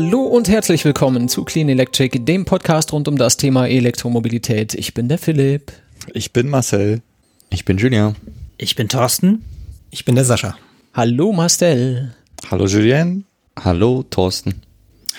Hallo 0.00 0.22
und 0.22 0.48
herzlich 0.48 0.84
willkommen 0.84 1.28
zu 1.28 1.42
Clean 1.42 1.68
Electric, 1.68 2.20
dem 2.20 2.44
Podcast 2.44 2.92
rund 2.92 3.08
um 3.08 3.16
das 3.16 3.36
Thema 3.36 3.66
Elektromobilität. 3.66 4.74
Ich 4.74 4.94
bin 4.94 5.08
der 5.08 5.18
Philipp. 5.18 5.72
Ich 6.14 6.32
bin 6.32 6.48
Marcel. 6.48 7.02
Ich 7.50 7.64
bin 7.64 7.78
Julian. 7.78 8.14
Ich 8.58 8.76
bin 8.76 8.88
Thorsten. 8.88 9.44
Ich 9.90 10.04
bin 10.04 10.14
der 10.14 10.24
Sascha. 10.24 10.56
Hallo 10.94 11.32
Marcel. 11.32 12.14
Hallo 12.48 12.66
Julien. 12.66 13.24
Hallo 13.58 14.04
Thorsten. 14.08 14.62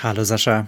Hallo 0.02 0.24
Sascha. 0.24 0.68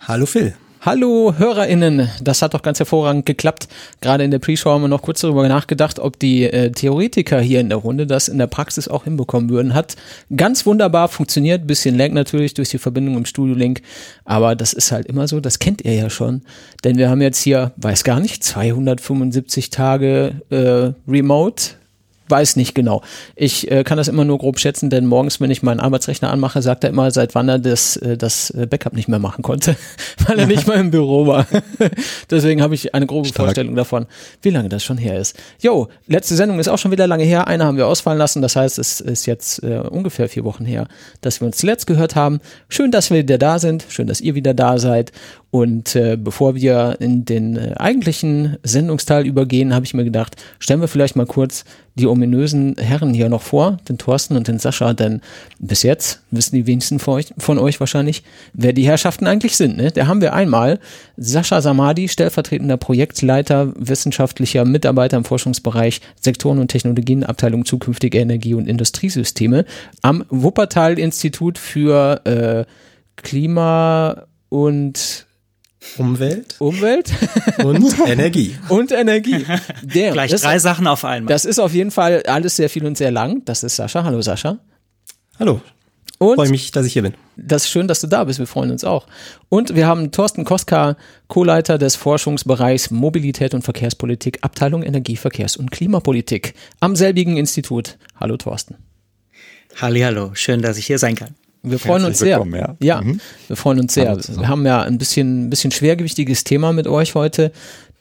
Hallo 0.00 0.26
Phil. 0.26 0.56
Hallo 0.86 1.32
HörerInnen, 1.38 2.10
das 2.20 2.42
hat 2.42 2.52
doch 2.52 2.60
ganz 2.60 2.78
hervorragend 2.78 3.24
geklappt. 3.24 3.68
Gerade 4.02 4.22
in 4.22 4.30
der 4.30 4.38
Pre-Show 4.38 4.68
haben 4.68 4.82
wir 4.82 4.88
noch 4.88 5.00
kurz 5.00 5.22
darüber 5.22 5.48
nachgedacht, 5.48 5.98
ob 5.98 6.18
die 6.18 6.44
äh, 6.44 6.72
Theoretiker 6.72 7.40
hier 7.40 7.60
in 7.60 7.70
der 7.70 7.78
Runde 7.78 8.06
das 8.06 8.28
in 8.28 8.36
der 8.36 8.48
Praxis 8.48 8.86
auch 8.86 9.04
hinbekommen 9.04 9.48
würden. 9.48 9.72
Hat 9.72 9.96
ganz 10.36 10.66
wunderbar 10.66 11.08
funktioniert, 11.08 11.66
bisschen 11.66 11.96
lag 11.96 12.10
natürlich 12.10 12.52
durch 12.52 12.68
die 12.68 12.76
Verbindung 12.76 13.16
im 13.16 13.24
Studio-Link, 13.24 13.80
aber 14.26 14.54
das 14.54 14.74
ist 14.74 14.92
halt 14.92 15.06
immer 15.06 15.26
so, 15.26 15.40
das 15.40 15.58
kennt 15.58 15.82
ihr 15.86 15.94
ja 15.94 16.10
schon. 16.10 16.42
Denn 16.84 16.98
wir 16.98 17.08
haben 17.08 17.22
jetzt 17.22 17.40
hier, 17.40 17.72
weiß 17.76 18.04
gar 18.04 18.20
nicht, 18.20 18.44
275 18.44 19.70
Tage 19.70 20.42
äh, 20.50 20.92
Remote 21.10 21.76
weiß 22.28 22.56
nicht 22.56 22.74
genau. 22.74 23.02
Ich 23.36 23.70
äh, 23.70 23.84
kann 23.84 23.98
das 23.98 24.08
immer 24.08 24.24
nur 24.24 24.38
grob 24.38 24.58
schätzen, 24.58 24.90
denn 24.90 25.06
morgens, 25.06 25.40
wenn 25.40 25.50
ich 25.50 25.62
meinen 25.62 25.80
Arbeitsrechner 25.80 26.30
anmache, 26.30 26.62
sagt 26.62 26.84
er 26.84 26.90
immer, 26.90 27.10
seit 27.10 27.34
wann 27.34 27.48
er 27.48 27.58
das, 27.58 27.96
äh, 27.96 28.16
das 28.16 28.50
äh, 28.50 28.66
Backup 28.66 28.94
nicht 28.94 29.08
mehr 29.08 29.18
machen 29.18 29.42
konnte, 29.42 29.76
weil 30.26 30.38
er 30.38 30.46
nicht 30.46 30.66
mal 30.66 30.78
im 30.78 30.90
Büro 30.90 31.26
war. 31.26 31.46
Deswegen 32.30 32.62
habe 32.62 32.74
ich 32.74 32.94
eine 32.94 33.06
grobe 33.06 33.28
Stark. 33.28 33.46
Vorstellung 33.46 33.74
davon, 33.74 34.06
wie 34.42 34.50
lange 34.50 34.68
das 34.68 34.82
schon 34.82 34.98
her 34.98 35.18
ist. 35.18 35.36
Jo, 35.60 35.88
letzte 36.06 36.34
Sendung 36.34 36.58
ist 36.58 36.68
auch 36.68 36.78
schon 36.78 36.90
wieder 36.90 37.06
lange 37.06 37.24
her. 37.24 37.46
Eine 37.46 37.64
haben 37.64 37.76
wir 37.76 37.86
ausfallen 37.86 38.18
lassen. 38.18 38.42
Das 38.42 38.56
heißt, 38.56 38.78
es 38.78 39.00
ist 39.00 39.26
jetzt 39.26 39.62
äh, 39.62 39.78
ungefähr 39.78 40.28
vier 40.28 40.44
Wochen 40.44 40.64
her, 40.64 40.88
dass 41.20 41.40
wir 41.40 41.46
uns 41.46 41.58
zuletzt 41.58 41.86
gehört 41.86 42.16
haben. 42.16 42.40
Schön, 42.68 42.90
dass 42.90 43.10
wir 43.10 43.18
wieder 43.18 43.38
da 43.38 43.58
sind. 43.58 43.84
Schön, 43.88 44.06
dass 44.06 44.20
ihr 44.20 44.34
wieder 44.34 44.54
da 44.54 44.78
seid. 44.78 45.12
Und 45.50 45.94
äh, 45.94 46.16
bevor 46.16 46.56
wir 46.56 46.96
in 46.98 47.24
den 47.24 47.56
äh, 47.56 47.74
eigentlichen 47.76 48.56
Sendungsteil 48.64 49.24
übergehen, 49.24 49.72
habe 49.72 49.84
ich 49.84 49.94
mir 49.94 50.02
gedacht, 50.02 50.34
stellen 50.58 50.80
wir 50.80 50.88
vielleicht 50.88 51.14
mal 51.14 51.26
kurz 51.26 51.64
die 51.96 52.06
ominösen 52.06 52.76
Herren 52.76 53.14
hier 53.14 53.28
noch 53.28 53.42
vor, 53.42 53.78
den 53.88 53.98
Thorsten 53.98 54.36
und 54.36 54.48
den 54.48 54.58
Sascha, 54.58 54.94
denn 54.94 55.20
bis 55.58 55.82
jetzt 55.82 56.22
wissen 56.30 56.56
die 56.56 56.66
wenigsten 56.66 56.98
von 56.98 57.14
euch, 57.14 57.32
von 57.38 57.58
euch 57.58 57.78
wahrscheinlich, 57.78 58.24
wer 58.52 58.72
die 58.72 58.86
Herrschaften 58.86 59.26
eigentlich 59.26 59.56
sind. 59.56 59.76
Ne? 59.76 59.92
Da 59.92 60.06
haben 60.06 60.20
wir 60.20 60.34
einmal 60.34 60.80
Sascha 61.16 61.60
Samadi, 61.60 62.08
stellvertretender 62.08 62.76
Projektleiter, 62.76 63.72
wissenschaftlicher 63.76 64.64
Mitarbeiter 64.64 65.16
im 65.16 65.24
Forschungsbereich 65.24 66.00
Sektoren 66.20 66.58
und 66.58 66.68
Technologien, 66.68 67.22
Abteilung 67.22 67.64
zukünftige 67.64 68.18
Energie- 68.18 68.54
und 68.54 68.66
Industriesysteme 68.66 69.64
am 70.02 70.24
Wuppertal-Institut 70.30 71.58
für 71.58 72.20
äh, 72.24 72.64
Klima 73.16 74.26
und 74.48 75.23
Umwelt. 75.98 76.56
Umwelt. 76.58 77.12
Und 77.58 77.98
Energie. 78.06 78.56
Und 78.68 78.92
Energie. 78.92 79.44
Der, 79.82 80.12
Gleich 80.12 80.32
drei 80.32 80.58
Sachen 80.58 80.86
auf 80.86 81.04
einmal. 81.04 81.32
Das 81.32 81.44
ist 81.44 81.58
auf 81.58 81.72
jeden 81.72 81.90
Fall 81.90 82.22
alles 82.26 82.56
sehr 82.56 82.70
viel 82.70 82.84
und 82.84 82.96
sehr 82.96 83.10
lang. 83.10 83.44
Das 83.44 83.62
ist 83.62 83.76
Sascha. 83.76 84.04
Hallo 84.04 84.20
Sascha. 84.22 84.58
Hallo. 85.38 85.60
Und 86.18 86.36
freue 86.36 86.48
mich, 86.48 86.70
dass 86.70 86.86
ich 86.86 86.92
hier 86.92 87.02
bin. 87.02 87.14
Das 87.36 87.64
ist 87.64 87.70
schön, 87.70 87.88
dass 87.88 88.00
du 88.00 88.06
da 88.06 88.24
bist. 88.24 88.38
Wir 88.38 88.46
freuen 88.46 88.70
uns 88.70 88.84
auch. 88.84 89.06
Und 89.48 89.74
wir 89.74 89.86
haben 89.86 90.10
Thorsten 90.10 90.44
Koska, 90.44 90.96
Co-Leiter 91.28 91.76
des 91.76 91.96
Forschungsbereichs 91.96 92.90
Mobilität 92.90 93.52
und 93.54 93.62
Verkehrspolitik, 93.62 94.38
Abteilung 94.42 94.82
Energie, 94.82 95.16
Verkehrs- 95.16 95.56
und 95.56 95.70
Klimapolitik 95.70 96.54
am 96.80 96.96
selbigen 96.96 97.36
Institut. 97.36 97.98
Hallo 98.18 98.36
Thorsten. 98.36 98.76
Hallo. 99.80 100.30
Schön, 100.34 100.62
dass 100.62 100.78
ich 100.78 100.86
hier 100.86 100.98
sein 100.98 101.16
kann. 101.16 101.34
Wir 101.64 101.78
freuen 101.78 102.04
uns 102.04 102.18
sehr. 102.18 102.44
Ja, 102.52 102.76
ja 102.80 103.00
mhm. 103.00 103.20
wir 103.48 103.56
freuen 103.56 103.80
uns 103.80 103.94
sehr. 103.94 104.16
Wir 104.16 104.48
haben 104.48 104.66
ja 104.66 104.82
ein 104.82 104.98
bisschen, 104.98 105.46
ein 105.46 105.50
bisschen 105.50 105.70
schwergewichtiges 105.70 106.44
Thema 106.44 106.72
mit 106.72 106.86
euch 106.86 107.14
heute. 107.14 107.52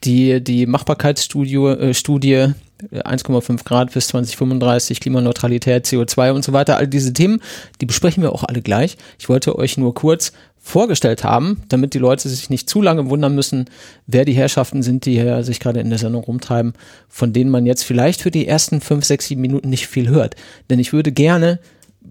Die, 0.04 0.44
die 0.44 0.66
Machbarkeitsstudie, 0.66 1.56
äh, 1.56 1.94
Studie 1.94 2.54
1,5 2.92 3.64
Grad 3.64 3.94
bis 3.94 4.08
2035, 4.08 5.00
Klimaneutralität, 5.00 5.86
CO2 5.86 6.32
und 6.32 6.44
so 6.44 6.54
weiter, 6.54 6.78
all 6.78 6.88
diese 6.88 7.14
Themen, 7.14 7.40
die 7.80 7.86
besprechen 7.86 8.22
wir 8.22 8.34
auch 8.34 8.44
alle 8.44 8.62
gleich. 8.62 8.98
Ich 9.20 9.30
wollte 9.30 9.58
euch 9.58 9.78
nur 9.78 9.94
kurz 9.94 10.34
vorgestellt 10.60 11.24
haben, 11.24 11.62
damit 11.70 11.94
die 11.94 12.00
Leute 12.00 12.30
sich 12.30 12.50
nicht 12.50 12.70
zu 12.70 12.82
lange 12.82 13.10
wundern 13.10 13.36
müssen, 13.36 13.66
wer 14.08 14.26
die 14.26 14.34
Herrschaften 14.34 14.82
sind, 14.82 15.06
die 15.06 15.14
hier 15.14 15.44
sich 15.44 15.60
gerade 15.60 15.82
in 15.82 15.90
der 15.90 16.00
Sendung 16.00 16.24
rumtreiben, 16.24 16.74
von 17.10 17.34
denen 17.34 17.50
man 17.50 17.66
jetzt 17.66 17.84
vielleicht 17.84 18.22
für 18.22 18.32
die 18.32 18.48
ersten 18.48 18.80
5, 18.80 19.04
6, 19.04 19.28
7 19.28 19.42
Minuten 19.42 19.70
nicht 19.70 19.88
viel 19.88 20.10
hört. 20.10 20.36
Denn 20.70 20.80
ich 20.80 20.94
würde 20.94 21.12
gerne 21.12 21.60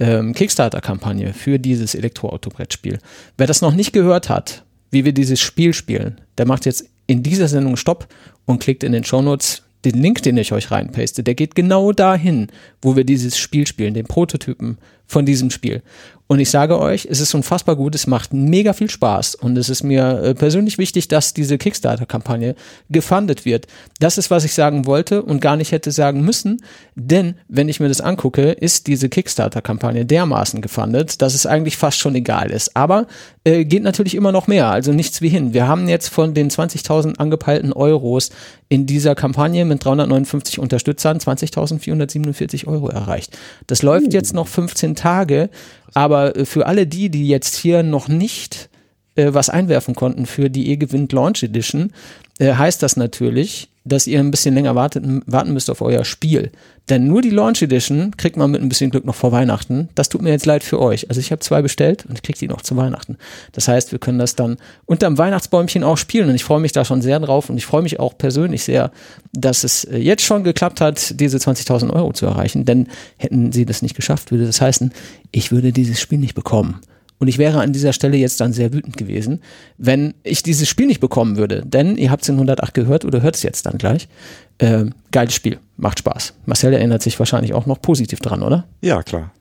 ähm, 0.01 0.33
Kickstarter-Kampagne 0.35 1.33
für 1.33 1.59
dieses 1.59 1.95
Elektroauto-Brettspiel. 1.95 2.99
Wer 3.37 3.47
das 3.47 3.63
noch 3.63 3.75
nicht 3.75 3.93
gehört 3.93 4.29
hat, 4.29 4.65
wie 4.91 5.05
wir 5.05 5.13
dieses 5.13 5.41
Spiel 5.41 5.73
spielen, 5.73 6.21
der 6.39 6.47
macht 6.47 6.67
jetzt 6.67 6.85
in 7.07 7.23
dieser 7.23 7.49
Sendung 7.49 7.77
Stopp 7.77 8.09
und 8.47 8.61
klickt 8.61 8.83
in 8.83 8.93
den 8.93 9.05
Shownotes 9.05 9.63
den 9.85 10.01
Link, 10.01 10.23
den 10.23 10.37
ich 10.37 10.53
euch 10.53 10.71
reinpaste, 10.71 11.23
der 11.23 11.35
geht 11.35 11.55
genau 11.55 11.93
dahin, 11.93 12.49
wo 12.83 12.97
wir 12.97 13.05
dieses 13.05 13.39
Spiel 13.39 13.67
spielen, 13.67 13.95
den 13.95 14.07
Prototypen 14.07 14.79
von 15.07 15.25
diesem 15.25 15.51
Spiel. 15.51 15.83
Und 16.31 16.39
ich 16.39 16.49
sage 16.49 16.79
euch, 16.79 17.09
es 17.11 17.19
ist 17.19 17.35
unfassbar 17.35 17.75
gut, 17.75 17.97
es 17.97 18.07
macht 18.07 18.33
mega 18.33 18.73
viel 18.73 18.89
Spaß 18.89 19.35
und 19.35 19.59
es 19.59 19.69
ist 19.69 19.83
mir 19.83 20.23
äh, 20.23 20.33
persönlich 20.33 20.79
wichtig, 20.79 21.09
dass 21.09 21.35
diese 21.35 21.59
Kickstarter-Kampagne 21.59 22.55
gefundet 22.89 23.45
wird. 23.45 23.67
Das 23.99 24.17
ist, 24.17 24.31
was 24.31 24.45
ich 24.45 24.55
sagen 24.55 24.87
wollte 24.87 25.25
und 25.25 25.41
gar 25.41 25.57
nicht 25.57 25.73
hätte 25.73 25.91
sagen 25.91 26.21
müssen, 26.21 26.63
denn 26.95 27.35
wenn 27.49 27.69
ich 27.69 27.81
mir 27.81 27.89
das 27.89 28.01
angucke, 28.01 28.53
ist 28.53 28.87
diese 28.87 29.09
Kickstarter-Kampagne 29.09 30.07
dermaßen 30.07 30.61
gefundet, 30.61 31.21
dass 31.21 31.35
es 31.35 31.47
eigentlich 31.47 31.77
fast 31.77 31.99
schon 31.99 32.15
egal 32.15 32.53
ist. 32.53 32.77
Aber 32.77 33.09
äh, 33.43 33.65
geht 33.65 33.83
natürlich 33.83 34.15
immer 34.15 34.31
noch 34.31 34.47
mehr, 34.47 34.69
also 34.69 34.93
nichts 34.93 35.23
wie 35.23 35.31
hin. 35.31 35.53
Wir 35.53 35.67
haben 35.67 35.89
jetzt 35.89 36.11
von 36.11 36.33
den 36.33 36.49
20.000 36.49 37.17
angepeilten 37.17 37.73
Euros 37.73 38.31
in 38.69 38.87
dieser 38.87 39.17
Kampagne 39.17 39.65
mit 39.65 39.85
359 39.85 40.61
Unterstützern 40.61 41.19
20.447 41.19 42.69
Euro 42.69 42.89
erreicht. 42.89 43.37
Das 43.67 43.83
läuft 43.83 44.07
uh. 44.07 44.11
jetzt 44.13 44.33
noch 44.33 44.47
15 44.47 44.95
Tage 44.95 45.51
aber 45.95 46.37
äh, 46.37 46.45
für 46.45 46.67
alle 46.67 46.87
die, 46.87 47.11
die 47.11 47.29
jetzt 47.29 47.57
hier 47.57 47.83
noch 47.83 48.09
nicht 48.09 48.69
äh, 49.17 49.33
was 49.33 49.51
einwerfen 49.51 49.95
konnten 49.95 50.27
für 50.27 50.51
die 50.51 50.71
E-Gewinnt 50.71 51.13
Launch 51.13 51.43
Edition, 51.43 51.93
äh, 52.41 52.55
heißt 52.55 52.83
das 52.83 52.97
natürlich, 52.97 53.69
dass 53.85 54.07
ihr 54.07 54.19
ein 54.19 54.31
bisschen 54.31 54.55
länger 54.55 54.75
wartet, 54.75 55.05
warten 55.27 55.53
müsst 55.53 55.71
auf 55.71 55.81
euer 55.81 56.05
Spiel. 56.05 56.51
Denn 56.89 57.07
nur 57.07 57.23
die 57.23 57.31
Launch 57.31 57.63
Edition 57.63 58.17
kriegt 58.17 58.37
man 58.37 58.51
mit 58.51 58.61
ein 58.61 58.69
bisschen 58.69 58.91
Glück 58.91 59.05
noch 59.05 59.15
vor 59.15 59.33
Weihnachten. 59.33 59.89
Das 59.95 60.09
tut 60.09 60.23
mir 60.23 60.31
jetzt 60.31 60.45
leid 60.45 60.63
für 60.63 60.81
euch. 60.81 61.09
Also 61.09 61.21
ich 61.21 61.33
habe 61.33 61.41
zwei 61.41 61.63
bestellt 61.63 62.05
und 62.07 62.23
kriege 62.23 62.39
die 62.39 62.49
noch 62.49 62.63
zu 62.63 62.77
Weihnachten. 62.77 63.17
Das 63.53 63.69
heißt, 63.69 63.93
wir 63.93 63.99
können 63.99 64.19
das 64.19 64.37
dann 64.37 64.57
unterm 64.87 65.17
Weihnachtsbäumchen 65.17 65.85
auch 65.85 65.97
spielen 65.97 66.29
und 66.29 66.35
ich 66.35 66.45
freue 66.45 66.61
mich 66.61 66.73
da 66.73 66.85
schon 66.85 67.01
sehr 67.01 67.21
drauf 67.21 67.49
und 67.49 67.57
ich 67.57 67.67
freue 67.67 67.83
mich 67.83 68.01
auch 68.01 68.19
persönlich 68.19 68.65
sehr, 68.65 68.91
dass 69.33 69.65
es 69.65 69.85
äh, 69.85 69.99
jetzt 69.99 70.25
schon 70.25 70.45
geklappt 70.45 70.81
hat, 70.81 71.19
diese 71.21 71.39
20.000 71.39 71.91
Euro 71.91 72.13
zu 72.13 72.27
erreichen. 72.27 72.65
Denn 72.65 72.89
hätten 73.17 73.53
sie 73.53 73.65
das 73.65 73.83
nicht 73.83 73.97
geschafft, 73.97 74.31
würde 74.31 74.47
das 74.47 74.61
heißen, 74.61 74.93
ich 75.33 75.53
würde 75.53 75.73
dieses 75.73 76.01
Spiel 76.01 76.19
nicht 76.19 76.35
bekommen. 76.35 76.81
Und 77.21 77.29
ich 77.29 77.37
wäre 77.37 77.61
an 77.61 77.73
dieser 77.73 77.93
Stelle 77.93 78.17
jetzt 78.17 78.41
dann 78.41 78.55
sehr 78.55 78.73
wütend 78.73 78.97
gewesen, 78.97 79.43
wenn 79.77 80.15
ich 80.23 80.43
dieses 80.43 80.69
Spiel 80.69 80.87
nicht 80.87 81.01
bekommen 81.01 81.37
würde. 81.37 81.63
Denn 81.67 81.97
ihr 81.97 82.11
habt 82.11 82.23
es 82.23 82.29
in 82.31 82.37
108 82.37 82.73
gehört 82.73 83.05
oder 83.05 83.21
hört 83.21 83.37
es 83.37 83.43
jetzt 83.43 83.67
dann 83.67 83.77
gleich. 83.77 84.09
Äh, 84.57 84.87
geiles 85.13 85.35
Spiel, 85.35 85.59
macht 85.77 85.99
Spaß. 85.99 86.33
Marcel 86.47 86.73
erinnert 86.73 87.03
sich 87.03 87.19
wahrscheinlich 87.19 87.53
auch 87.53 87.67
noch 87.67 87.81
positiv 87.81 88.21
dran, 88.21 88.43
oder? 88.43 88.65
Ja, 88.81 89.03
klar. 89.03 89.33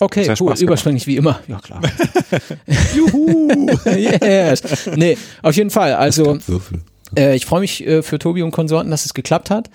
Okay, 0.00 0.32
cool, 0.40 0.54
überschwänglich 0.58 1.06
wie 1.06 1.16
immer. 1.16 1.40
Ja, 1.46 1.58
klar. 1.58 1.82
Juhu! 2.96 3.68
yes! 3.84 4.88
Nee, 4.94 5.18
auf 5.42 5.56
jeden 5.56 5.70
Fall. 5.70 5.92
Also, 5.92 6.38
äh, 7.16 7.34
ich 7.34 7.44
freue 7.44 7.60
mich 7.60 7.86
äh, 7.86 8.02
für 8.02 8.18
Tobi 8.18 8.42
und 8.42 8.52
Konsorten, 8.52 8.90
dass 8.90 9.04
es 9.04 9.12
geklappt 9.12 9.50
hat 9.50 9.68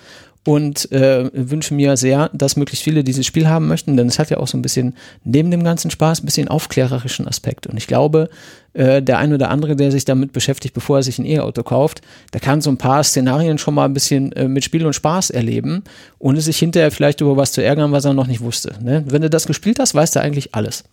und 0.44 0.92
äh, 0.92 1.30
wünsche 1.32 1.72
mir 1.72 1.96
sehr, 1.96 2.30
dass 2.34 2.56
möglichst 2.56 2.84
viele 2.84 3.02
dieses 3.02 3.24
Spiel 3.24 3.48
haben 3.48 3.66
möchten, 3.66 3.96
denn 3.96 4.08
es 4.08 4.18
hat 4.18 4.30
ja 4.30 4.36
auch 4.36 4.46
so 4.46 4.58
ein 4.58 4.62
bisschen 4.62 4.94
neben 5.24 5.50
dem 5.50 5.64
ganzen 5.64 5.90
Spaß 5.90 6.22
ein 6.22 6.26
bisschen 6.26 6.48
aufklärerischen 6.48 7.26
Aspekt. 7.26 7.66
Und 7.66 7.78
ich 7.78 7.86
glaube, 7.86 8.28
äh, 8.74 9.02
der 9.02 9.18
ein 9.18 9.32
oder 9.32 9.50
andere, 9.50 9.74
der 9.74 9.90
sich 9.90 10.04
damit 10.04 10.32
beschäftigt, 10.32 10.74
bevor 10.74 10.98
er 10.98 11.02
sich 11.02 11.18
ein 11.18 11.24
E-Auto 11.24 11.62
kauft, 11.62 12.02
der 12.34 12.40
kann 12.40 12.60
so 12.60 12.70
ein 12.70 12.76
paar 12.76 13.02
Szenarien 13.02 13.56
schon 13.56 13.74
mal 13.74 13.86
ein 13.86 13.94
bisschen 13.94 14.32
äh, 14.32 14.46
mit 14.46 14.64
Spiel 14.64 14.84
und 14.84 14.92
Spaß 14.92 15.30
erleben, 15.30 15.82
ohne 16.18 16.42
sich 16.42 16.58
hinterher 16.58 16.90
vielleicht 16.90 17.22
über 17.22 17.38
was 17.38 17.52
zu 17.52 17.62
ärgern, 17.62 17.92
was 17.92 18.04
er 18.04 18.12
noch 18.12 18.26
nicht 18.26 18.42
wusste. 18.42 18.74
Ne? 18.82 19.02
Wenn 19.06 19.22
du 19.22 19.30
das 19.30 19.46
gespielt 19.46 19.78
hast, 19.78 19.94
weißt 19.94 20.16
du 20.16 20.20
eigentlich 20.20 20.54
alles. 20.54 20.84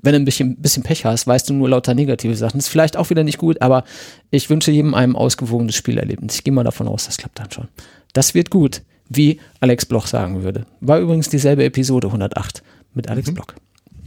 wenn 0.00 0.12
du 0.12 0.20
ein 0.20 0.24
bisschen, 0.24 0.56
bisschen 0.56 0.82
Pech 0.82 1.04
hast, 1.04 1.26
weißt 1.26 1.50
du 1.50 1.54
nur 1.54 1.68
lauter 1.68 1.94
negative 1.94 2.36
Sachen. 2.36 2.58
Ist 2.58 2.68
vielleicht 2.68 2.96
auch 2.96 3.10
wieder 3.10 3.24
nicht 3.24 3.38
gut, 3.38 3.60
aber 3.60 3.84
ich 4.30 4.48
wünsche 4.48 4.70
jedem 4.70 4.94
ein 4.94 5.14
ausgewogenes 5.14 5.74
Spielerlebnis. 5.74 6.36
Ich 6.36 6.44
gehe 6.44 6.54
mal 6.54 6.64
davon 6.64 6.88
aus, 6.88 7.06
das 7.06 7.18
klappt 7.18 7.38
dann 7.38 7.50
schon. 7.50 7.68
Das 8.12 8.34
wird 8.34 8.48
gut, 8.50 8.82
wie 9.08 9.40
Alex 9.60 9.86
Bloch 9.86 10.06
sagen 10.06 10.42
würde. 10.42 10.66
War 10.80 10.98
übrigens 10.98 11.28
dieselbe 11.28 11.64
Episode 11.64 12.08
108 12.08 12.62
mit 12.94 13.08
Alex 13.08 13.28
mhm. 13.28 13.34
Bloch. 13.34 13.46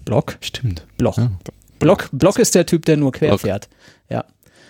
Block? 0.05 0.37
Stimmt. 0.41 0.85
Bloch. 0.97 1.17
Ja. 1.17 1.31
Block, 1.79 2.09
Block 2.11 2.39
ist 2.39 2.55
der 2.55 2.65
Typ, 2.65 2.85
der 2.85 2.97
nur 2.97 3.11
quer 3.11 3.29
Block. 3.29 3.41
fährt. 3.41 3.69
Ja. 4.09 4.25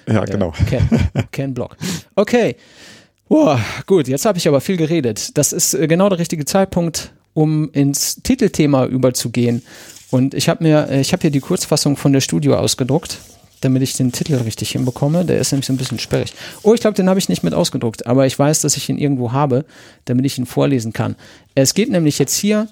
Ja, 0.08 0.26
genau. 0.26 0.54
Ken, 0.68 0.88
Ken 1.32 1.54
Block. 1.54 1.78
Okay. 2.16 2.56
Boah, 3.30 3.60
gut, 3.86 4.08
jetzt 4.08 4.26
habe 4.26 4.38
ich 4.38 4.48
aber 4.48 4.62
viel 4.62 4.78
geredet. 4.78 5.38
Das 5.38 5.52
ist 5.52 5.74
äh, 5.74 5.88
genau 5.88 6.08
der 6.08 6.18
richtige 6.18 6.46
Zeitpunkt, 6.46 7.12
um 7.34 7.70
ins 7.72 8.22
Titelthema 8.24 8.86
überzugehen. 8.86 9.64
Und 10.12 10.34
ich 10.34 10.48
habe 10.48 10.64
mir, 10.64 10.88
äh, 10.90 11.02
ich 11.02 11.12
habe 11.12 11.22
hier 11.22 11.32
die 11.32 11.42
Kurzfassung 11.42 11.98
von 11.98 12.14
der 12.14 12.22
Studio 12.22 12.56
ausgedruckt, 12.56 13.20
damit 13.62 13.82
ich 13.82 13.94
den 13.94 14.12
Titel 14.12 14.36
richtig 14.36 14.72
hinbekomme. 14.72 15.26
Der 15.26 15.40
ist 15.40 15.52
nämlich 15.52 15.68
so 15.68 15.74
ein 15.74 15.78
bisschen 15.78 16.00
sperrig. 16.00 16.34
Oh, 16.64 16.74
ich 16.74 16.82
glaube, 16.82 16.96
den 16.96 17.10
habe 17.10 17.20
ich 17.20 17.30
nicht 17.30 17.44
mit 17.44 17.54
ausgedruckt, 17.54 18.06
aber 18.06 18.26
ich 18.26 18.38
weiß, 18.38 18.62
dass 18.62 18.78
ich 18.78 18.90
ihn 18.90 18.98
irgendwo 18.98 19.32
habe, 19.32 19.66
damit 20.06 20.26
ich 20.26 20.38
ihn 20.38 20.46
vorlesen 20.46 20.94
kann. 20.94 21.16
Es 21.56 21.74
geht 21.74 21.90
nämlich 21.90 22.20
jetzt 22.20 22.36
hier 22.36 22.68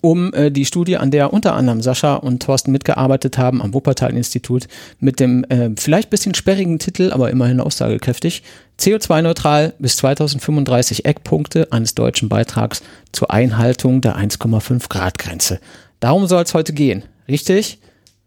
um 0.00 0.32
äh, 0.32 0.50
die 0.50 0.64
Studie, 0.64 0.96
an 0.96 1.10
der 1.10 1.32
unter 1.32 1.54
anderem 1.54 1.82
Sascha 1.82 2.14
und 2.14 2.42
Thorsten 2.42 2.72
mitgearbeitet 2.72 3.38
haben 3.38 3.60
am 3.60 3.74
Wuppertal-Institut 3.74 4.66
mit 4.98 5.20
dem 5.20 5.44
äh, 5.44 5.70
vielleicht 5.76 6.10
bisschen 6.10 6.34
sperrigen 6.34 6.78
Titel, 6.78 7.12
aber 7.12 7.30
immerhin 7.30 7.60
aussagekräftig, 7.60 8.42
CO2-neutral 8.78 9.74
bis 9.78 9.98
2035 9.98 11.04
Eckpunkte 11.04 11.68
eines 11.70 11.94
deutschen 11.94 12.28
Beitrags 12.28 12.82
zur 13.12 13.30
Einhaltung 13.30 14.00
der 14.00 14.16
1,5 14.16 14.88
Grad 14.88 15.18
Grenze. 15.18 15.60
Darum 16.00 16.26
soll 16.26 16.42
es 16.42 16.54
heute 16.54 16.72
gehen, 16.72 17.04
richtig? 17.28 17.78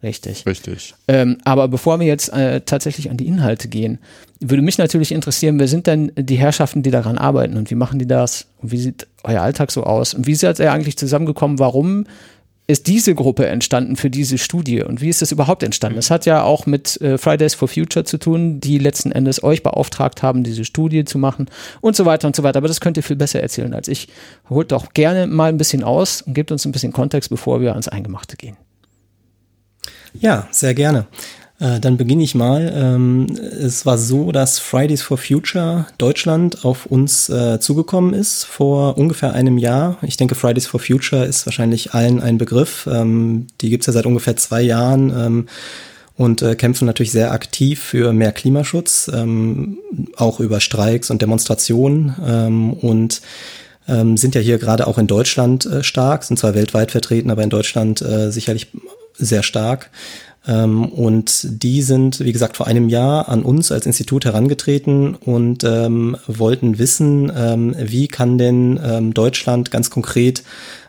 Richtig. 0.03 0.45
Richtig. 0.45 0.93
Ähm, 1.07 1.37
aber 1.45 1.69
bevor 1.69 1.99
wir 1.99 2.05
jetzt 2.05 2.29
äh, 2.33 2.61
tatsächlich 2.61 3.09
an 3.09 3.17
die 3.17 3.25
Inhalte 3.25 3.69
gehen, 3.69 3.99
würde 4.41 4.61
mich 4.61 4.77
natürlich 4.77 5.13
interessieren, 5.13 5.57
wer 5.59 5.69
sind 5.69 5.87
denn 5.87 6.11
die 6.17 6.35
Herrschaften, 6.35 6.83
die 6.83 6.91
daran 6.91 7.17
arbeiten 7.17 7.55
und 7.55 7.71
wie 7.71 7.75
machen 7.75 7.99
die 7.99 8.07
das 8.07 8.47
und 8.61 8.71
wie 8.71 8.77
sieht 8.77 9.07
euer 9.23 9.41
Alltag 9.41 9.71
so 9.71 9.83
aus 9.83 10.13
und 10.13 10.27
wie 10.27 10.35
seid 10.35 10.59
ihr 10.59 10.73
eigentlich 10.73 10.97
zusammengekommen? 10.97 11.57
Warum 11.57 12.05
ist 12.65 12.87
diese 12.87 13.13
Gruppe 13.13 13.45
entstanden 13.45 13.95
für 13.95 14.09
diese 14.09 14.37
Studie 14.37 14.83
und 14.83 15.01
wie 15.01 15.09
ist 15.09 15.21
das 15.21 15.31
überhaupt 15.31 15.63
entstanden? 15.63 15.97
Das 15.97 16.11
hat 16.11 16.25
ja 16.25 16.43
auch 16.43 16.65
mit 16.65 16.99
äh, 17.01 17.17
Fridays 17.17 17.55
for 17.55 17.67
Future 17.67 18.05
zu 18.05 18.17
tun, 18.17 18.59
die 18.59 18.77
letzten 18.77 19.11
Endes 19.11 19.43
euch 19.43 19.63
beauftragt 19.63 20.23
haben, 20.23 20.43
diese 20.43 20.63
Studie 20.65 21.03
zu 21.03 21.17
machen 21.17 21.49
und 21.81 21.95
so 21.95 22.05
weiter 22.05 22.27
und 22.27 22.35
so 22.35 22.43
weiter. 22.43 22.57
Aber 22.57 22.69
das 22.69 22.79
könnt 22.79 22.97
ihr 22.97 23.03
viel 23.03 23.17
besser 23.17 23.41
erzählen 23.41 23.73
als 23.73 23.87
ich. 23.87 24.07
Holt 24.49 24.71
doch 24.71 24.93
gerne 24.93 25.27
mal 25.27 25.49
ein 25.49 25.57
bisschen 25.57 25.83
aus 25.83 26.21
und 26.21 26.33
gebt 26.33 26.51
uns 26.51 26.65
ein 26.65 26.71
bisschen 26.71 26.93
Kontext, 26.93 27.29
bevor 27.29 27.59
wir 27.59 27.71
ans 27.71 27.89
Eingemachte 27.89 28.37
gehen. 28.37 28.57
Ja, 30.19 30.47
sehr 30.51 30.73
gerne. 30.73 31.07
Äh, 31.63 31.79
dann 31.79 31.97
beginne 31.97 32.23
ich 32.23 32.35
mal. 32.35 32.73
Ähm, 32.75 33.27
es 33.37 33.85
war 33.85 33.97
so, 33.97 34.31
dass 34.31 34.59
Fridays 34.59 35.01
for 35.01 35.17
Future 35.17 35.85
Deutschland 35.97 36.65
auf 36.65 36.85
uns 36.87 37.29
äh, 37.29 37.59
zugekommen 37.59 38.13
ist 38.13 38.43
vor 38.43 38.97
ungefähr 38.97 39.33
einem 39.33 39.57
Jahr. 39.57 39.97
Ich 40.01 40.17
denke, 40.17 40.35
Fridays 40.35 40.67
for 40.67 40.79
Future 40.79 41.23
ist 41.25 41.45
wahrscheinlich 41.45 41.93
allen 41.93 42.19
ein 42.21 42.37
Begriff. 42.37 42.87
Ähm, 42.91 43.47
die 43.61 43.69
gibt 43.69 43.83
es 43.83 43.87
ja 43.87 43.93
seit 43.93 44.05
ungefähr 44.05 44.35
zwei 44.35 44.61
Jahren 44.61 45.13
ähm, 45.15 45.47
und 46.17 46.41
äh, 46.41 46.55
kämpfen 46.55 46.85
natürlich 46.85 47.13
sehr 47.13 47.31
aktiv 47.31 47.79
für 47.79 48.13
mehr 48.13 48.31
Klimaschutz, 48.33 49.09
auch 50.15 50.39
über 50.39 50.59
Streiks 50.59 51.09
und 51.09 51.23
Demonstrationen 51.23 52.77
und 52.79 53.21
sind 53.87 54.35
ja 54.35 54.39
hier 54.39 54.59
gerade 54.59 54.85
auch 54.85 54.99
in 54.99 55.07
Deutschland 55.07 55.67
stark, 55.81 56.23
sind 56.23 56.37
zwar 56.37 56.53
weltweit 56.53 56.91
vertreten, 56.91 57.31
aber 57.31 57.41
in 57.41 57.49
Deutschland 57.49 57.97
sicherlich 58.29 58.67
sehr 59.13 59.43
stark. 59.43 59.89
Ähm, 60.45 60.85
und 60.85 61.63
die 61.63 61.81
sind, 61.81 62.19
wie 62.19 62.33
gesagt, 62.33 62.57
vor 62.57 62.67
einem 62.67 62.89
Jahr 62.89 63.29
an 63.29 63.43
uns 63.43 63.71
als 63.71 63.85
Institut 63.85 64.25
herangetreten 64.25 65.15
und 65.15 65.63
ähm, 65.63 66.17
wollten 66.27 66.79
wissen, 66.79 67.31
ähm, 67.35 67.75
wie 67.77 68.07
kann 68.07 68.37
denn 68.37 69.13
Deutschland 69.13 69.71
ganz 69.71 69.89
konkret 69.89 70.43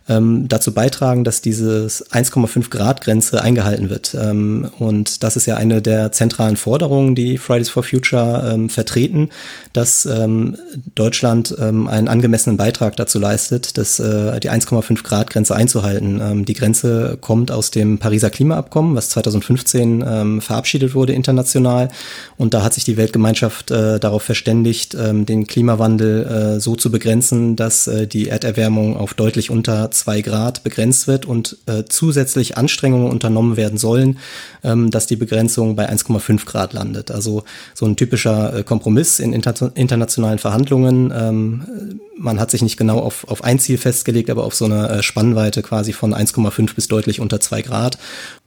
ähm, 0.09 0.49
dazu 0.49 0.73
beitragen, 0.73 1.25
dass 1.25 1.41
dieses 1.41 2.11
1,5 2.11 2.71
Grad 2.71 3.01
Grenze 3.01 3.41
eingehalten 3.43 3.89
wird. 3.89 4.15
Ähm, 4.15 4.71
und 4.79 5.23
das 5.23 5.37
ist 5.37 5.47
ja 5.47 5.57
eine 5.57 5.81
der 5.81 6.13
zentralen 6.13 6.57
Forderungen, 6.57 7.15
die 7.15 7.39
Fridays 7.39 7.71
for 7.71 7.83
Future 7.83 8.53
ähm, 8.53 8.69
vertreten, 8.69 9.31
dass 9.73 10.05
ähm, 10.07 10.57
Deutschland 10.95 11.55
ähm, 11.59 11.89
einen 11.89 12.09
angemessenen 12.09 12.57
Beitrag 12.57 12.97
dazu 12.97 13.19
leistet, 13.19 13.79
dass, 13.79 13.99
äh, 13.99 14.39
die 14.41 14.51
1,5 14.51 15.03
Grad 15.03 15.31
Grenze 15.31 15.55
einzuhalten. 15.55 16.21
Ähm, 16.21 16.45
die 16.45 16.55
Grenze 16.55 17.17
kommt 17.21 17.51
aus 17.51 17.71
dem 17.71 17.99
Pariser 17.99 18.31
Klimaabkommen, 18.31 18.95
was 18.95 19.09
2015 19.11 20.05
ähm, 20.07 20.41
verabschiedet 20.41 20.95
wurde 20.95 21.15
international. 21.15 21.89
Und 22.37 22.53
da 22.53 22.63
hat 22.63 22.75
sich 22.75 22.85
die 22.85 22.97
Weltgemeinschaft 22.97 23.71
äh, 23.71 23.99
darauf 23.99 24.23
verständigt, 24.23 24.95
ähm, 24.95 25.25
den 25.25 25.47
Klimawandel 25.47 26.57
äh, 26.57 26.61
so 26.61 26.77
zu 26.77 26.91
begrenzen, 26.91 27.57
dass 27.57 27.87
äh, 27.87 28.07
die 28.07 28.29
Erderwärmung 28.29 28.97
auf 28.97 29.15
deutlich 29.15 29.51
unter 29.51 29.91
zwei 29.95 30.21
Grad 30.21 30.63
begrenzt 30.63 31.07
wird 31.07 31.25
und 31.25 31.57
äh, 31.67 31.85
zusätzlich 31.89 32.57
Anstrengungen 32.57 33.11
unternommen 33.11 33.57
werden 33.57 33.79
sollen, 33.79 34.19
ähm, 34.63 34.91
dass 34.91 35.07
die 35.07 35.17
Begrenzung 35.17 35.77
bei 35.77 35.91
1,5 35.91 36.45
Grad 36.45 36.73
landet. 36.73 37.11
Also 37.11 37.45
so 37.75 37.87
ein 37.87 37.97
typischer 37.97 38.59
äh, 38.59 38.63
Kompromiss 38.63 39.19
in 39.19 39.33
inter 39.33 39.55
internationalen 39.75 40.39
Verhandlungen. 40.39 41.13
Ähm, 41.15 42.01
man 42.17 42.39
hat 42.39 42.51
sich 42.51 42.63
nicht 42.63 42.77
genau 42.77 42.99
auf, 42.99 43.27
auf 43.29 43.43
ein 43.45 43.59
Ziel 43.59 43.79
festgelegt, 43.79 44.31
aber 44.31 44.45
auf 44.45 44.55
so 44.55 44.67
eine 44.67 44.89
äh, 44.89 45.03
Spannweite 45.03 45.63
quasi 45.63 45.93
von 45.93 46.15
1,5 46.15 46.75
bis 46.75 46.89
deutlich 46.89 47.21
unter 47.21 47.41
zwei 47.41 47.63
Grad. 47.63 47.99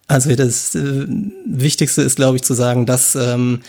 Also 0.07 0.33
das 0.35 0.73
äh, 0.75 1.05
Wichtigste 1.45 2.01
ist, 2.01 2.15
glaube 2.15 2.37
ich, 2.37 2.43
zu 2.43 2.53
sagen, 2.53 2.85
dass 2.85 3.15
ähm, 3.15 3.61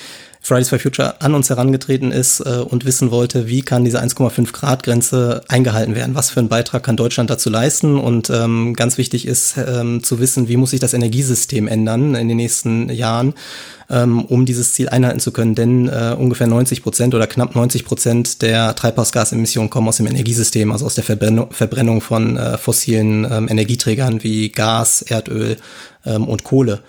Fridays 0.48 0.70
for 0.70 0.78
Future 0.78 1.20
an 1.20 1.34
uns 1.34 1.50
herangetreten 1.50 2.10
ist 2.10 2.40
äh, 2.40 2.60
und 2.66 2.86
wissen 2.86 3.10
wollte, 3.10 3.48
wie 3.48 3.60
kann 3.60 3.84
diese 3.84 4.02
1,5 4.02 4.50
Grad 4.52 4.82
Grenze 4.82 5.42
eingehalten 5.46 5.94
werden? 5.94 6.14
Was 6.14 6.30
für 6.30 6.40
einen 6.40 6.48
Beitrag 6.48 6.82
kann 6.84 6.96
Deutschland 6.96 7.28
dazu 7.28 7.50
leisten? 7.50 7.98
Und 7.98 8.30
ähm, 8.30 8.72
ganz 8.72 8.96
wichtig 8.96 9.26
ist 9.26 9.56
ähm, 9.58 10.02
zu 10.02 10.20
wissen, 10.20 10.48
wie 10.48 10.56
muss 10.56 10.70
sich 10.70 10.80
das 10.80 10.94
Energiesystem 10.94 11.68
ändern 11.68 12.14
in 12.14 12.28
den 12.28 12.38
nächsten 12.38 12.88
Jahren, 12.88 13.34
ähm, 13.90 14.24
um 14.24 14.46
dieses 14.46 14.72
Ziel 14.72 14.88
einhalten 14.88 15.20
zu 15.20 15.32
können. 15.32 15.54
Denn 15.54 15.86
äh, 15.88 16.16
ungefähr 16.18 16.46
90 16.46 16.82
Prozent 16.82 17.14
oder 17.14 17.26
knapp 17.26 17.54
90 17.54 17.84
Prozent 17.84 18.40
der 18.40 18.74
Treibhausgasemissionen 18.74 19.68
kommen 19.68 19.88
aus 19.88 19.98
dem 19.98 20.06
Energiesystem, 20.06 20.72
also 20.72 20.86
aus 20.86 20.94
der 20.94 21.04
Verbrennung, 21.04 21.52
Verbrennung 21.52 22.00
von 22.00 22.38
äh, 22.38 22.56
fossilen 22.56 23.26
ähm, 23.30 23.48
Energieträgern 23.50 24.22
wie 24.22 24.48
Gas, 24.48 25.02
Erdöl 25.02 25.58
ähm, 26.06 26.26
und 26.26 26.42
Kohle. 26.44 26.80